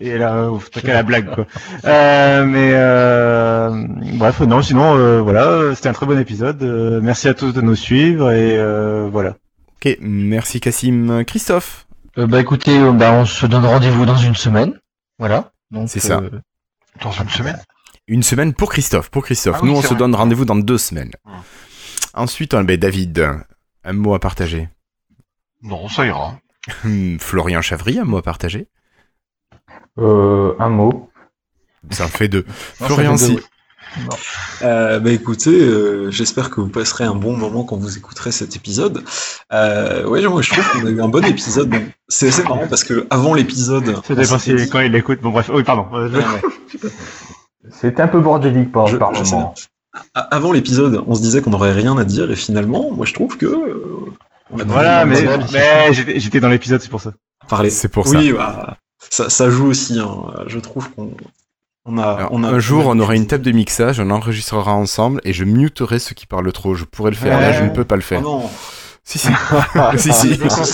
et 0.00 0.18
là, 0.18 0.50
ouf, 0.50 0.70
t'as 0.70 0.80
qu'à 0.80 0.94
la 0.94 1.02
blague 1.02 1.34
quoi. 1.34 1.46
Euh, 1.84 2.44
mais 2.44 2.70
euh, 2.74 3.86
bref, 4.18 4.40
non, 4.40 4.62
sinon 4.62 4.96
euh, 4.96 5.20
voilà, 5.20 5.74
c'était 5.74 5.88
un 5.88 5.92
très 5.92 6.06
bon 6.06 6.18
épisode. 6.18 6.62
Euh, 6.62 7.00
merci 7.02 7.28
à 7.28 7.34
tous 7.34 7.52
de 7.52 7.60
nous 7.60 7.74
suivre 7.76 8.30
et 8.32 8.56
euh, 8.58 9.08
voilà. 9.10 9.36
Ok, 9.76 9.96
merci 10.00 10.60
Cassim. 10.60 11.24
Christophe 11.26 11.86
Euh, 12.18 12.26
bah 12.26 12.40
écoutez, 12.40 12.78
euh, 12.78 12.92
bah, 12.92 13.12
on 13.12 13.24
se 13.26 13.46
donne 13.46 13.64
rendez-vous 13.66 14.06
dans 14.06 14.16
une 14.16 14.34
semaine. 14.34 14.78
Voilà. 15.18 15.52
Donc, 15.70 15.88
C'est 15.88 16.00
ça. 16.00 16.20
Dans 17.02 17.10
une 17.12 17.28
semaine. 17.28 17.58
Une 18.08 18.22
semaine 18.22 18.54
pour 18.54 18.70
Christophe, 18.70 19.10
pour 19.10 19.24
Christophe. 19.24 19.56
Ah 19.58 19.60
oui, 19.64 19.70
Nous, 19.70 19.76
on 19.76 19.82
se 19.82 19.88
vrai. 19.88 19.96
donne 19.96 20.14
rendez-vous 20.14 20.44
dans 20.44 20.56
deux 20.56 20.78
semaines. 20.78 21.10
Hmm. 21.24 21.32
Ensuite, 22.14 22.54
on- 22.54 22.62
ben, 22.64 22.76
David, 22.78 23.28
un 23.84 23.92
mot 23.92 24.14
à 24.14 24.20
partager. 24.20 24.68
Non, 25.62 25.88
ça 25.88 26.06
ira. 26.06 26.38
Hmm, 26.84 27.18
Florian 27.18 27.60
Chavry, 27.62 27.98
un 27.98 28.04
mot 28.04 28.18
à 28.18 28.22
partager. 28.22 28.68
Euh, 29.98 30.54
un 30.58 30.68
mot. 30.68 31.08
Ça 31.90 32.04
en 32.04 32.08
fait 32.08 32.28
deux. 32.28 32.44
Non, 32.80 32.86
Florian, 32.86 33.16
fait 33.16 33.24
si. 33.26 33.34
deux, 33.36 33.42
Euh, 34.62 34.98
bah 35.00 35.10
écoutez, 35.10 35.58
euh, 35.58 36.10
j'espère 36.10 36.50
que 36.50 36.60
vous 36.60 36.68
passerez 36.68 37.04
un 37.04 37.14
bon 37.14 37.34
moment 37.36 37.64
quand 37.64 37.76
vous 37.76 37.96
écouterez 37.96 38.30
cet 38.32 38.54
épisode. 38.56 39.02
Euh, 39.52 40.06
ouais, 40.06 40.26
moi 40.26 40.42
je 40.42 40.50
trouve 40.52 40.68
qu'on 40.72 40.86
a 40.86 40.90
eu 40.90 41.00
un 41.00 41.08
bon 41.08 41.24
épisode. 41.24 41.72
C'est 42.08 42.28
assez 42.28 42.42
marrant 42.42 42.66
parce 42.68 42.84
que 42.84 43.06
avant 43.10 43.32
l'épisode, 43.32 43.96
Ça 44.06 44.14
dépend 44.14 44.38
si 44.38 44.54
dit- 44.54 44.68
quand 44.68 44.80
il 44.80 44.92
l'écoute. 44.92 45.20
Bon 45.22 45.30
bref, 45.30 45.50
oui 45.54 45.62
pardon. 45.62 45.86
Je- 45.92 46.16
Ouais, 46.18 46.24
ouais. 46.24 46.90
C'était 47.70 48.02
un 48.02 48.08
peu 48.08 48.20
bordélique 48.20 48.70
par, 48.72 48.86
Je- 48.88 48.96
par 48.96 49.14
je 49.14 49.24
sais 49.24 49.34
moment. 49.34 49.54
Avant 50.14 50.52
l'épisode, 50.52 51.02
on 51.06 51.14
se 51.14 51.22
disait 51.22 51.40
qu'on 51.40 51.50
n'aurait 51.50 51.72
rien 51.72 51.96
à 51.96 52.04
dire 52.04 52.30
et 52.30 52.36
finalement, 52.36 52.90
moi 52.90 53.06
je 53.06 53.14
trouve 53.14 53.36
que 53.38 53.46
euh, 53.46 54.04
on 54.50 54.58
a 54.58 54.64
Voilà, 54.64 55.04
mais, 55.06 55.16
j'étais 56.18 56.40
dans 56.40 56.48
l'épisode, 56.50 56.82
c'est 56.82 56.90
pour 56.90 57.00
ça. 57.00 57.12
parlé. 57.48 57.70
C'est 57.70 57.88
pour 57.88 58.06
ça. 58.06 58.18
Oui, 58.18 58.32
bah, 58.32 58.76
ça, 59.10 59.28
ça 59.30 59.50
joue 59.50 59.66
aussi. 59.66 59.98
hein. 59.98 60.16
Je 60.46 60.58
trouve 60.58 60.90
qu'on 60.92 61.10
on 61.88 61.98
a, 61.98 62.02
Alors, 62.04 62.28
on 62.32 62.42
a 62.42 62.48
un 62.48 62.58
jour, 62.58 62.84
on 62.86 62.98
aura 62.98 63.14
une 63.14 63.26
table 63.28 63.44
de 63.44 63.52
mixage, 63.52 64.00
on 64.00 64.10
enregistrera 64.10 64.72
ensemble 64.74 65.20
et 65.24 65.32
je 65.32 65.44
muterai 65.44 65.98
ceux 66.00 66.14
qui 66.14 66.26
parlent 66.26 66.50
trop. 66.52 66.74
Je 66.74 66.84
pourrais 66.84 67.10
le 67.10 67.16
faire. 67.16 67.40
Là, 67.40 67.52
je 67.52 67.62
ne 67.62 67.70
peux 67.70 67.84
pas 67.84 67.96
le 67.96 68.02
Oh 68.02 68.08
faire. 68.08 68.22
non, 68.22 68.50
Si, 69.04 69.18
si. 69.18 69.28
si, 69.98 70.12
si. 70.12 70.28
Dès 70.36 70.48
qu'on 70.48 70.64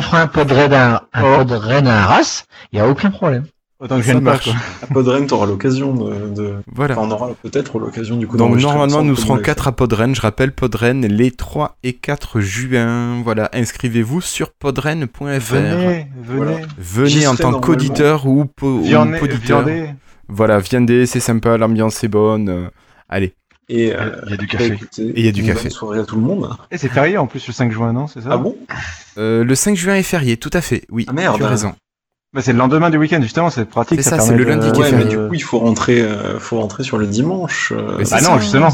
fera 0.00 0.20
un 0.22 0.26
pod 0.26 0.50
raid 0.50 0.72
à, 0.72 1.04
un 1.12 1.22
Oh. 1.22 1.36
pod 1.44 1.50
raid 1.52 1.86
à 1.86 2.04
Arras, 2.04 2.44
il 2.72 2.76
n'y 2.80 2.80
a 2.86 2.88
aucun 2.88 3.10
problème. 3.10 3.44
Autant 3.84 3.96
que 3.96 4.02
je 4.02 4.12
Ça 4.12 4.20
marche. 4.20 4.48
à 4.82 4.86
Podren, 4.92 5.26
t'auras 5.26 5.46
l'occasion 5.46 5.94
de, 5.94 6.28
de- 6.34 6.54
Voilà. 6.72 6.98
Enfin, 6.98 7.08
on 7.08 7.10
aura 7.12 7.30
peut-être 7.42 7.78
l'occasion 7.78 8.16
du 8.16 8.26
coup. 8.26 8.36
Donc 8.36 8.58
normalement 8.60 9.02
nous 9.02 9.14
serons 9.16 9.32
on 9.32 9.36
l'avait 9.36 9.44
4 9.46 9.68
à 9.68 9.72
Podren. 9.72 10.14
Je 10.14 10.20
rappelle 10.20 10.52
Podren 10.52 11.02
les 11.06 11.30
3 11.30 11.76
et 11.82 11.92
4 11.92 12.40
juin. 12.40 13.20
Voilà, 13.22 13.50
inscrivez-vous 13.52 14.20
sur 14.20 14.50
podren.fr. 14.50 15.24
Venez, 15.54 16.06
venez. 16.22 16.60
Venez 16.78 17.26
en 17.26 17.36
tant 17.36 17.60
qu'auditeur 17.60 18.26
ou, 18.26 18.44
po- 18.46 18.80
ou 18.80 19.18
poditeur. 19.18 19.64
viendez. 19.64 19.90
Voilà, 20.28 20.58
viendez, 20.58 21.06
c'est 21.06 21.20
sympa, 21.20 21.56
l'ambiance 21.58 22.02
est 22.02 22.08
bonne. 22.08 22.48
euh, 22.48 22.68
allez. 23.08 23.34
Et 23.68 23.94
euh, 23.94 24.10
Il 24.26 24.30
y 24.30 24.34
a 24.34 24.36
du 24.36 24.46
bah, 24.46 24.52
café. 24.52 24.66
écoutez, 24.74 25.02
Et 25.02 25.20
il 25.20 25.24
y 25.24 25.28
a 25.28 25.32
du 25.32 25.40
une 25.40 25.46
café. 25.46 25.62
bonne 25.64 25.70
soirée 25.70 25.98
à 25.98 26.04
tout 26.04 26.16
le 26.16 26.22
monde. 26.22 26.50
Et 26.70 26.76
c'est 26.78 26.88
férié 26.88 27.16
en 27.18 27.26
plus 27.26 27.46
le 27.46 27.52
5 27.52 27.72
juin, 27.72 27.92
non 27.94 28.06
C'est 28.06 28.20
ça 28.20 28.28
Ah 28.32 28.36
bon? 28.36 28.56
Euh, 29.16 29.42
le 29.44 29.54
5 29.54 29.74
juin 29.76 29.94
est 29.94 30.02
férié, 30.02 30.36
tout 30.36 30.50
à 30.52 30.60
fait. 30.60 30.84
Oui, 30.90 31.06
Ah, 31.08 31.12
merde. 31.14 31.36
tu 31.38 31.44
as 31.44 31.48
raison. 31.48 31.74
Bah, 32.34 32.40
C'est 32.42 32.52
le 32.52 32.58
lendemain 32.58 32.90
du 32.90 32.98
week-end 32.98 33.20
justement, 33.22 33.48
c'est 33.50 33.64
pratique. 33.64 34.02
C'est 34.02 34.10
ça, 34.10 34.16
permet 34.16 34.30
c'est 34.32 34.36
le 34.36 34.44
de- 34.44 34.50
lundi 34.50 34.72
qui 34.72 34.80
est 34.80 34.84
Ouais, 34.84 34.92
mais 34.92 35.04
du 35.04 35.16
coup, 35.16 35.32
il 35.34 35.42
faut 35.42 35.58
rentrer, 35.60 36.00
euh, 36.02 36.38
faut 36.38 36.60
rentrer 36.60 36.82
sur 36.82 36.98
le 36.98 37.06
dimanche. 37.06 37.72
euh, 37.74 37.98
Bah 37.98 38.04
ça. 38.04 38.20
non, 38.20 38.38
justement. 38.38 38.68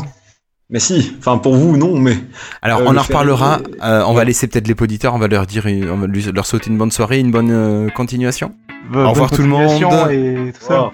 mais 0.70 0.78
si, 0.80 1.14
enfin 1.18 1.38
pour 1.38 1.54
vous, 1.56 1.76
non, 1.76 1.96
mais 1.98 2.16
Alors 2.62 2.80
Euh, 2.80 2.84
on 2.86 2.96
en 2.96 3.02
reparlera. 3.02 3.58
euh, 3.84 4.02
on 4.06 4.14
va 4.14 4.24
laisser 4.24 4.46
peut-être 4.48 4.66
les 4.68 4.74
poditeurs, 4.74 5.14
on 5.14 5.18
va 5.18 5.28
leur 5.28 5.46
dire, 5.46 5.66
une- 5.66 5.90
on 5.90 5.96
va 5.98 6.06
lui- 6.06 6.22
leur 6.32 6.46
souhaiter 6.46 6.70
une 6.70 6.78
bonne 6.78 6.90
soirée, 6.90 7.18
une 7.20 7.30
bonne 7.30 7.50
euh, 7.52 7.88
continuation. 7.90 8.52
Bonne 8.90 9.06
revoir 9.06 9.30
tout 9.30 9.42
le 9.42 9.48
monde. 9.48 10.10
Et 10.10 10.52
tout 10.58 10.64
ça. 10.64 10.90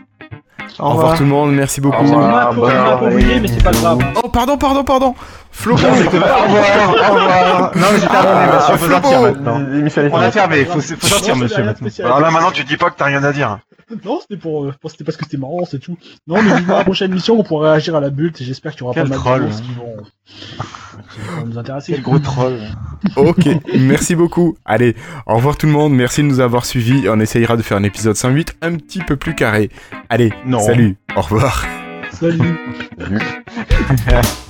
Au 0.78 0.90
revoir 0.90 1.16
tout 1.16 1.22
le 1.22 1.28
monde, 1.28 1.54
merci 1.54 1.80
beaucoup. 1.80 2.04
Au 2.04 2.08
mais 3.40 3.62
pas 3.62 3.70
grave. 3.70 3.98
Oh 4.22 4.28
pardon, 4.28 4.58
pardon, 4.84 5.14
pardon. 5.64 5.76
Florent. 5.76 5.82
Au 5.88 6.42
revoir, 6.42 6.88
au 6.88 7.14
revoir. 7.14 7.72
Non 7.76 7.86
mais 7.92 7.98
c'est 8.00 8.08
terminé, 8.08 8.46
monsieur, 8.52 8.76
faut 8.76 8.90
sortir 8.90 9.20
maintenant. 9.22 9.62
On 10.12 10.20
a 10.20 10.30
fermé, 10.30 10.64
faut, 10.64 10.80
faut 10.80 11.06
sortir, 11.06 11.34
Non, 11.36 11.42
monsieur. 11.42 11.64
maintenant. 11.64 11.88
Alors 12.04 12.20
là, 12.20 12.30
maintenant, 12.30 12.50
tu 12.50 12.64
dis 12.64 12.76
pas 12.76 12.90
que 12.90 12.96
t'as 12.96 13.06
rien 13.06 13.24
à 13.24 13.32
dire. 13.32 13.58
Non, 14.04 14.18
c'était 14.20 14.36
pour, 14.36 14.64
euh, 14.64 14.74
c'était 14.88 15.04
parce 15.04 15.16
que 15.16 15.22
c'était 15.24 15.36
marrant, 15.36 15.64
c'est 15.64 15.78
tout. 15.78 15.96
Non, 16.26 16.42
mais 16.42 16.56
vivement 16.56 16.78
la 16.78 16.82
prochaine 16.82 17.12
mission, 17.12 17.38
on 17.38 17.44
pourra 17.44 17.70
réagir 17.70 17.94
à 17.94 18.00
la 18.00 18.10
butte 18.10 18.40
et 18.40 18.44
j'espère 18.44 18.72
qu'il 18.72 18.80
y 18.80 18.84
aura 18.84 18.94
Quel 18.94 19.08
pas 19.08 19.16
mal 19.16 19.44
de 19.44 19.48
choses 19.48 19.60
qui 19.60 19.72
vont, 19.74 19.96
qui 20.34 21.20
vont 21.38 21.46
nous 21.46 21.56
intéresser. 21.56 21.92
Quel 21.92 22.02
gros 22.02 22.18
troll. 22.18 22.58
Ok, 23.14 23.46
merci 23.78 24.16
beaucoup. 24.16 24.56
Allez, 24.64 24.96
au 25.26 25.36
revoir 25.36 25.56
tout 25.56 25.66
le 25.66 25.72
monde, 25.72 25.92
merci 25.94 26.22
de 26.22 26.26
nous 26.26 26.40
avoir 26.40 26.64
suivis. 26.64 27.08
On 27.08 27.20
essayera 27.20 27.56
de 27.56 27.62
faire 27.62 27.76
un 27.76 27.84
épisode 27.84 28.16
108 28.16 28.56
un 28.60 28.74
petit 28.74 28.98
peu 29.04 29.14
plus 29.14 29.36
carré. 29.36 29.70
Allez, 30.10 30.32
Non. 30.44 30.58
salut, 30.58 30.96
au 31.14 31.20
revoir. 31.20 31.64
Salut. 32.10 32.38
Salut. 32.98 33.18